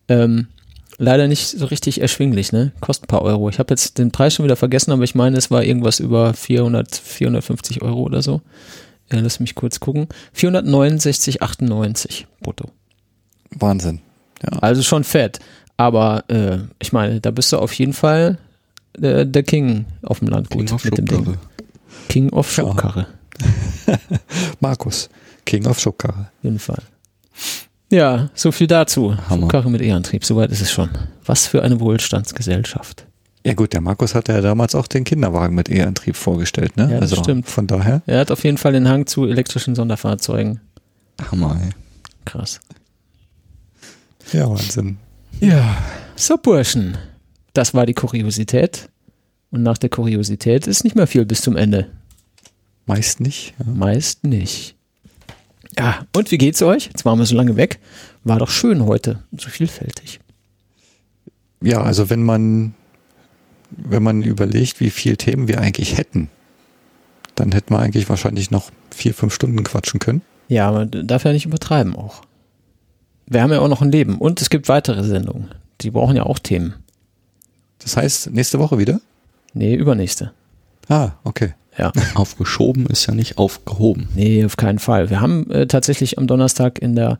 Ähm, 0.10 0.48
leider 0.98 1.28
nicht 1.28 1.48
so 1.48 1.66
richtig 1.66 2.02
erschwinglich, 2.02 2.52
ne? 2.52 2.74
Kostet 2.82 3.06
ein 3.06 3.08
paar 3.08 3.22
Euro. 3.22 3.50
Ich 3.50 3.60
habe 3.60 3.72
jetzt 3.72 3.98
den 3.98 4.12
Preis 4.12 4.34
schon 4.34 4.46
wieder 4.46 4.58
vergessen, 4.58 4.92
aber 4.92 5.04
ich 5.04 5.16
meine, 5.16 5.38
es 5.38 5.52
war 5.52 5.64
irgendwas 5.64 6.00
über 6.00 6.34
400, 6.34 6.96
450 6.96 7.82
Euro 7.84 8.02
oder 8.02 8.22
so. 8.22 8.42
Ja, 9.12 9.20
lass 9.20 9.40
mich 9.40 9.56
kurz 9.56 9.80
gucken. 9.80 10.08
469,98 10.36 12.26
brutto. 12.42 12.70
Wahnsinn. 13.52 14.02
Ja. 14.44 14.60
Also 14.60 14.82
schon 14.82 15.04
fett. 15.04 15.40
Aber 15.78 16.24
äh, 16.30 16.60
ich 16.80 16.94
meine, 16.94 17.20
da 17.20 17.32
bist 17.32 17.52
du 17.52 17.58
auf 17.58 17.74
jeden 17.74 17.94
Fall 17.94 18.38
äh, 19.02 19.26
der 19.26 19.44
King 19.44 19.86
auf 20.04 20.20
dem 20.20 20.30
Landgut 20.30 20.68
King 20.68 20.80
mit 20.84 20.98
dem 20.98 21.06
Ding. 21.06 21.38
King 22.08 22.30
of 22.30 22.52
Schubkarre. 22.52 23.08
Markus, 24.60 25.10
King 25.46 25.66
of 25.68 25.80
Schubkarre. 25.80 26.30
Auf 26.38 26.44
jeden 26.44 26.60
Fall. 26.60 26.82
Ja, 27.90 28.30
so 28.34 28.52
viel 28.52 28.68
dazu. 28.68 29.16
Hammer. 29.30 29.42
Schubkarre 29.44 29.70
mit 29.70 29.82
E-Antrieb, 29.82 30.26
soweit 30.26 30.52
ist 30.52 30.62
es 30.62 30.72
schon. 30.72 30.90
Was 31.26 31.48
für 31.48 31.62
eine 31.62 31.80
Wohlstandsgesellschaft. 31.80 33.06
Ja 33.46 33.54
gut, 33.54 33.74
der 33.74 33.82
Markus 33.82 34.16
hat 34.16 34.28
ja 34.28 34.42
damals 34.42 34.74
auch 34.74 34.88
den 34.88 35.04
Kinderwagen 35.04 35.54
mit 35.54 35.70
E-Antrieb 35.70 36.16
vorgestellt, 36.16 36.78
ne? 36.78 36.86
Ja, 36.86 37.00
das 37.00 37.12
also 37.12 37.24
stimmt. 37.24 37.48
Von 37.48 37.68
daher. 37.68 38.02
Er 38.08 38.20
hat 38.20 38.32
auf 38.32 38.44
jeden 38.44 38.58
Fall 38.58 38.72
den 38.74 38.90
Hang 38.90 39.06
zu 39.06 39.26
elektrischen 39.26 39.76
Sonderfahrzeugen. 39.76 40.62
Hammer, 41.30 41.60
ey. 41.62 41.70
Krass. 42.26 42.60
Ja, 44.34 44.50
Wahnsinn. 44.50 44.98
Ja, 45.40 45.78
so 46.16 46.38
Burschen. 46.38 46.98
Das 47.54 47.74
war 47.74 47.86
die 47.86 47.94
Kuriosität. 47.94 48.90
Und 49.52 49.64
nach 49.64 49.78
der 49.78 49.90
Kuriosität 49.90 50.68
ist 50.68 50.84
nicht 50.84 50.96
mehr 50.96 51.08
viel 51.08 51.26
bis 51.26 51.42
zum 51.42 51.56
Ende. 51.56 51.88
Meist 52.86 53.20
nicht. 53.20 53.54
Ja. 53.60 53.72
Meist 53.72 54.24
nicht. 54.24 54.76
Ja, 55.78 56.06
und 56.16 56.32
wie 56.32 56.38
geht's 56.38 56.62
euch? 56.62 56.86
Jetzt 56.88 57.06
waren 57.06 57.20
wir 57.20 57.26
so 57.26 57.36
lange 57.36 57.58
weg. 57.58 57.80
War 58.24 58.40
doch 58.40 58.50
schön 58.50 58.86
heute, 58.86 59.24
so 59.38 59.50
vielfältig. 59.50 60.20
Ja, 61.62 61.82
also 61.82 62.10
wenn 62.10 62.24
man, 62.24 62.74
wenn 63.72 64.04
man 64.04 64.24
überlegt, 64.24 64.80
wie 64.80 64.90
viele 64.90 65.18
Themen 65.18 65.48
wir 65.48 65.60
eigentlich 65.60 65.98
hätten, 65.98 66.30
dann 67.36 67.52
hätten 67.52 67.74
wir 67.74 67.80
eigentlich 67.80 68.08
wahrscheinlich 68.10 68.52
noch 68.52 68.72
vier, 68.90 69.14
fünf 69.14 69.34
Stunden 69.34 69.64
quatschen 69.64 70.00
können. 70.00 70.22
Ja, 70.48 70.72
man 70.72 70.90
darf 70.92 71.26
ja 71.26 71.34
nicht 71.34 71.46
übertreiben 71.46 71.96
auch 71.96 72.22
wir 73.28 73.42
haben 73.42 73.52
ja 73.52 73.60
auch 73.60 73.68
noch 73.68 73.82
ein 73.82 73.92
Leben 73.92 74.18
und 74.18 74.42
es 74.42 74.50
gibt 74.50 74.70
weitere 74.70 75.04
Sendungen. 75.04 75.50
Die 75.82 75.92
brauchen 75.92 76.16
ja 76.16 76.24
auch 76.24 76.40
Themen. 76.40 76.76
Das 77.80 77.98
heißt, 77.98 78.32
nächste 78.32 78.60
Woche 78.60 78.78
wieder? 78.78 79.00
Nee, 79.54 79.76
übernächste. 79.76 80.32
Ah, 80.90 81.12
okay. 81.24 81.54
Ja. 81.78 81.92
Aufgeschoben 82.16 82.86
ist 82.88 83.06
ja 83.08 83.14
nicht 83.14 83.38
aufgehoben. 83.38 84.08
Nee, 84.16 84.46
auf 84.46 84.58
keinen 84.58 84.80
Fall. 84.80 85.10
Wir 85.10 85.22
haben 85.22 85.50
äh, 85.52 85.68
tatsächlich 85.68 86.18
am 86.18 86.28
Donnerstag 86.28 86.80
in 86.80 86.96
der 86.96 87.20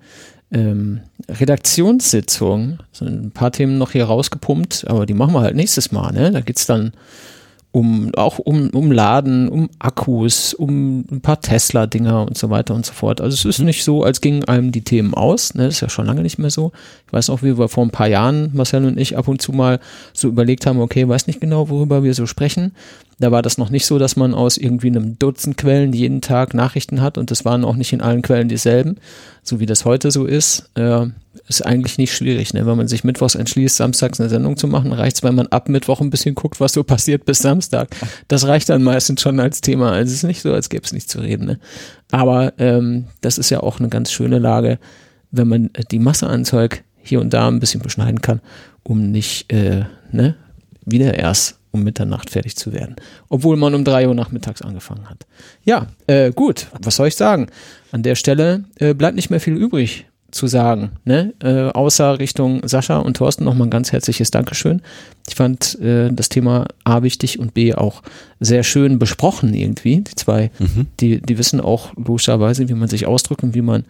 ähm, 0.52 1.02
Redaktionssitzung 1.28 2.80
so 2.92 3.06
ein 3.06 3.32
paar 3.32 3.52
Themen 3.52 3.78
noch 3.78 3.92
hier 3.92 4.06
rausgepumpt, 4.06 4.86
aber 4.88 5.06
die 5.06 5.14
machen 5.14 5.34
wir 5.34 5.42
halt 5.42 5.56
nächstes 5.56 5.92
Mal. 5.92 6.14
Ne? 6.14 6.32
Da 6.32 6.42
geht's 6.42 6.66
dann 6.66 6.94
um 7.76 8.10
auch 8.16 8.40
um, 8.40 8.70
um 8.70 8.90
Laden, 8.90 9.50
um 9.50 9.70
Akkus, 9.80 10.54
um 10.54 11.04
ein 11.12 11.20
paar 11.20 11.42
Tesla-Dinger 11.42 12.26
und 12.26 12.38
so 12.38 12.50
weiter 12.50 12.74
und 12.74 12.86
so 12.86 12.94
fort. 12.94 13.20
Also 13.20 13.36
es 13.36 13.44
ist 13.44 13.60
mhm. 13.60 13.66
nicht 13.66 13.84
so, 13.84 14.02
als 14.02 14.22
gingen 14.22 14.46
einem 14.46 14.72
die 14.72 14.82
Themen 14.82 15.14
aus. 15.14 15.56
Ne? 15.56 15.66
Das 15.66 15.74
ist 15.74 15.82
ja 15.82 15.90
schon 15.90 16.06
lange 16.06 16.22
nicht 16.22 16.38
mehr 16.38 16.50
so. 16.50 16.72
Ich 17.06 17.12
weiß 17.12 17.28
noch, 17.28 17.44
wie 17.44 17.58
wir 17.58 17.68
vor 17.68 17.84
ein 17.84 17.92
paar 17.92 18.08
Jahren, 18.08 18.52
Marcel 18.54 18.86
und 18.86 18.98
ich, 18.98 19.18
ab 19.18 19.28
und 19.28 19.42
zu 19.42 19.52
mal 19.52 19.82
so 20.14 20.30
überlegt 20.30 20.66
haben, 20.66 20.80
okay, 20.80 21.06
weiß 21.06 21.28
nicht 21.28 21.42
genau, 21.42 21.68
worüber 21.68 22.02
wir 22.02 22.14
so 22.14 22.26
sprechen. 22.28 22.72
Da 23.18 23.32
war 23.32 23.42
das 23.42 23.58
noch 23.58 23.70
nicht 23.70 23.86
so, 23.86 23.98
dass 23.98 24.16
man 24.16 24.34
aus 24.34 24.58
irgendwie 24.58 24.88
einem 24.88 25.18
Dutzend 25.18 25.58
Quellen 25.58 25.94
jeden 25.94 26.22
Tag 26.22 26.54
Nachrichten 26.54 27.02
hat 27.02 27.18
und 27.18 27.32
das 27.32 27.46
waren 27.46 27.64
auch 27.64 27.76
nicht 27.76 27.94
in 27.94 28.02
allen 28.02 28.22
Quellen 28.22 28.50
dieselben, 28.50 28.98
so 29.42 29.60
wie 29.60 29.66
das 29.66 29.86
heute 29.86 30.12
so 30.12 30.26
ist. 30.26 30.70
Äh, 30.76 31.08
ist 31.48 31.66
eigentlich 31.66 31.98
nicht 31.98 32.14
schwierig. 32.14 32.54
Ne? 32.54 32.66
Wenn 32.66 32.78
man 32.78 32.88
sich 32.88 33.04
mittwochs 33.04 33.36
entschließt, 33.36 33.76
samstags 33.76 34.20
eine 34.20 34.30
Sendung 34.30 34.58
zu 34.58 34.68
machen, 34.68 34.92
reicht 34.92 35.18
es, 35.18 35.24
wenn 35.24 35.36
man 35.36 35.48
ab 35.48 35.70
Mittwoch 35.70 36.02
ein 36.02 36.10
bisschen 36.10 36.36
guckt, 36.36 36.60
was 36.60 36.74
so 36.74 36.84
passiert 36.84 37.26
bis 37.26 37.40
Samstag. 37.40 37.96
Das 38.28 38.48
reicht 38.48 38.70
dann 38.70 38.84
meistens 38.84 39.22
schon 39.22 39.40
als 39.40 39.62
Thema. 39.62 39.92
Also 39.92 40.12
es 40.12 40.18
ist 40.18 40.24
nicht 40.24 40.42
so, 40.42 40.54
als 40.54 40.70
gäbe 40.70 40.84
es 40.84 40.94
nichts 40.94 41.12
zu 41.12 41.20
reden. 41.20 41.46
Ne? 41.46 41.60
Aber 42.12 42.54
ähm, 42.58 43.06
das 43.22 43.38
ist 43.38 43.50
ja 43.50 43.62
auch 43.62 43.80
eine 43.80 43.90
ganz 43.90 44.12
schöne 44.12 44.40
Lage, 44.40 44.80
wenn 45.32 45.48
man 45.48 45.70
die 45.92 46.00
Masse 46.00 46.28
an 46.28 46.46
Zeug 46.46 46.84
hier 47.02 47.22
und 47.22 47.34
da 47.34 47.48
ein 47.48 47.60
bisschen 47.60 47.82
beschneiden 47.82 48.22
kann, 48.22 48.42
um 48.84 49.12
nicht 49.12 49.52
äh, 49.52 49.86
ne, 50.12 50.36
wieder 50.86 51.14
erst 51.14 51.60
um 51.76 51.84
Mitternacht 51.84 52.30
fertig 52.30 52.56
zu 52.56 52.74
werden. 52.74 52.96
Obwohl 53.30 53.58
man 53.58 53.76
um 53.76 53.84
drei 53.84 54.08
Uhr 54.08 54.16
nachmittags 54.16 54.62
angefangen 54.62 55.10
hat. 55.10 55.26
Ja, 55.64 55.88
äh, 56.08 56.32
gut, 56.32 56.68
was 56.82 56.96
soll 56.96 57.08
ich 57.08 57.16
sagen? 57.16 57.48
An 57.92 58.04
der 58.04 58.16
Stelle 58.16 58.64
äh, 58.80 58.94
bleibt 58.94 59.16
nicht 59.16 59.30
mehr 59.30 59.40
viel 59.40 59.56
übrig 59.56 60.06
zu 60.32 60.48
sagen, 60.48 60.92
ne? 61.06 61.34
Äh, 61.42 61.70
außer 61.72 62.20
Richtung 62.20 62.68
Sascha 62.68 62.98
und 62.98 63.16
Thorsten 63.16 63.46
nochmal 63.46 63.68
ein 63.68 63.72
ganz 63.72 63.94
herzliches 63.94 64.32
Dankeschön. 64.32 64.82
Ich 65.30 65.36
fand 65.36 65.80
äh, 65.80 66.12
das 66.12 66.28
Thema 66.28 66.66
A 66.84 67.04
wichtig 67.04 67.40
und 67.40 67.54
B 67.54 67.74
auch 67.74 68.04
sehr 68.42 68.64
schön 68.64 69.00
besprochen 69.00 69.54
irgendwie. 69.54 70.02
Die 70.02 70.16
zwei, 70.16 70.52
mhm. 70.60 70.88
die, 71.00 71.22
die 71.22 71.38
wissen 71.38 71.62
auch 71.62 71.94
logischerweise, 71.96 72.68
wie 72.68 72.74
man 72.74 72.90
sich 72.90 73.06
ausdrückt 73.06 73.44
und 73.44 73.56
wie 73.56 73.62
man 73.62 73.86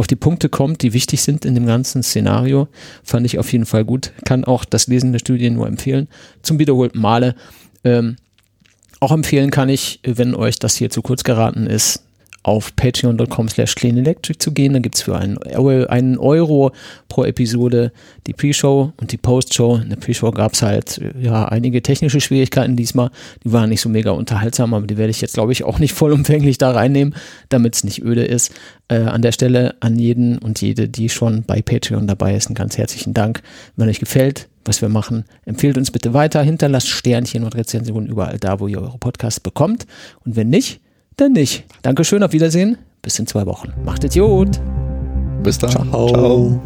auf 0.00 0.06
die 0.06 0.16
Punkte 0.16 0.48
kommt, 0.48 0.80
die 0.82 0.94
wichtig 0.94 1.20
sind 1.20 1.44
in 1.44 1.54
dem 1.54 1.66
ganzen 1.66 2.02
Szenario. 2.02 2.68
Fand 3.04 3.26
ich 3.26 3.38
auf 3.38 3.52
jeden 3.52 3.66
Fall 3.66 3.84
gut. 3.84 4.12
Kann 4.24 4.44
auch 4.44 4.64
das 4.64 4.86
Lesen 4.86 5.12
der 5.12 5.18
Studien 5.18 5.54
nur 5.54 5.68
empfehlen. 5.68 6.08
Zum 6.42 6.58
wiederholten 6.58 6.98
Male. 6.98 7.34
Ähm, 7.84 8.16
auch 8.98 9.12
empfehlen 9.12 9.50
kann 9.50 9.68
ich, 9.68 10.00
wenn 10.02 10.34
euch 10.34 10.58
das 10.58 10.74
hier 10.74 10.88
zu 10.88 11.02
kurz 11.02 11.22
geraten 11.22 11.66
ist, 11.66 12.02
auf 12.42 12.74
patreon.com 12.74 13.48
slash 13.48 13.74
cleanelectric 13.74 14.38
zu 14.38 14.52
gehen. 14.52 14.72
Da 14.72 14.78
gibt's 14.78 15.02
für 15.02 15.16
einen, 15.16 15.38
einen 15.38 16.18
Euro 16.18 16.72
pro 17.08 17.24
Episode 17.24 17.92
die 18.26 18.32
Pre-Show 18.32 18.92
und 18.96 19.12
die 19.12 19.18
Post-Show. 19.18 19.76
In 19.76 19.90
der 19.90 19.96
Pre-Show 19.96 20.30
gab's 20.30 20.62
halt 20.62 21.00
ja 21.20 21.46
einige 21.46 21.82
technische 21.82 22.20
Schwierigkeiten 22.20 22.76
diesmal. 22.76 23.10
Die 23.44 23.52
waren 23.52 23.68
nicht 23.68 23.82
so 23.82 23.90
mega 23.90 24.12
unterhaltsam, 24.12 24.72
aber 24.72 24.86
die 24.86 24.96
werde 24.96 25.10
ich 25.10 25.20
jetzt, 25.20 25.34
glaube 25.34 25.52
ich, 25.52 25.64
auch 25.64 25.78
nicht 25.78 25.92
vollumfänglich 26.00 26.56
da 26.56 26.70
reinnehmen, 26.70 27.14
damit 27.50 27.76
es 27.76 27.84
nicht 27.84 28.02
öde 28.02 28.24
ist. 28.24 28.52
Äh, 28.88 29.00
an 29.02 29.22
der 29.22 29.32
Stelle 29.32 29.74
an 29.80 29.98
jeden 29.98 30.38
und 30.38 30.62
jede, 30.62 30.88
die 30.88 31.10
schon 31.10 31.42
bei 31.42 31.60
Patreon 31.60 32.06
dabei 32.06 32.34
ist, 32.34 32.46
einen 32.46 32.54
ganz 32.54 32.78
herzlichen 32.78 33.12
Dank. 33.12 33.42
Wenn 33.76 33.88
euch 33.88 34.00
gefällt, 34.00 34.48
was 34.64 34.80
wir 34.80 34.88
machen, 34.88 35.24
empfehlt 35.44 35.76
uns 35.76 35.90
bitte 35.90 36.14
weiter, 36.14 36.42
hinterlasst 36.42 36.88
Sternchen 36.88 37.44
und 37.44 37.54
Rezensionen 37.54 38.08
überall 38.08 38.38
da, 38.38 38.60
wo 38.60 38.66
ihr 38.66 38.80
eure 38.80 38.98
Podcasts 38.98 39.40
bekommt. 39.40 39.86
Und 40.24 40.36
wenn 40.36 40.48
nicht, 40.48 40.80
dann 41.20 41.32
nicht. 41.32 41.64
Dankeschön, 41.82 42.22
auf 42.22 42.32
Wiedersehen. 42.32 42.78
Bis 43.02 43.18
in 43.18 43.26
zwei 43.26 43.46
Wochen. 43.46 43.72
Macht 43.84 44.04
es 44.04 44.14
gut. 44.14 44.60
Bis 45.42 45.58
dann. 45.58 45.70
Ciao. 45.70 46.08
Ciao. 46.08 46.60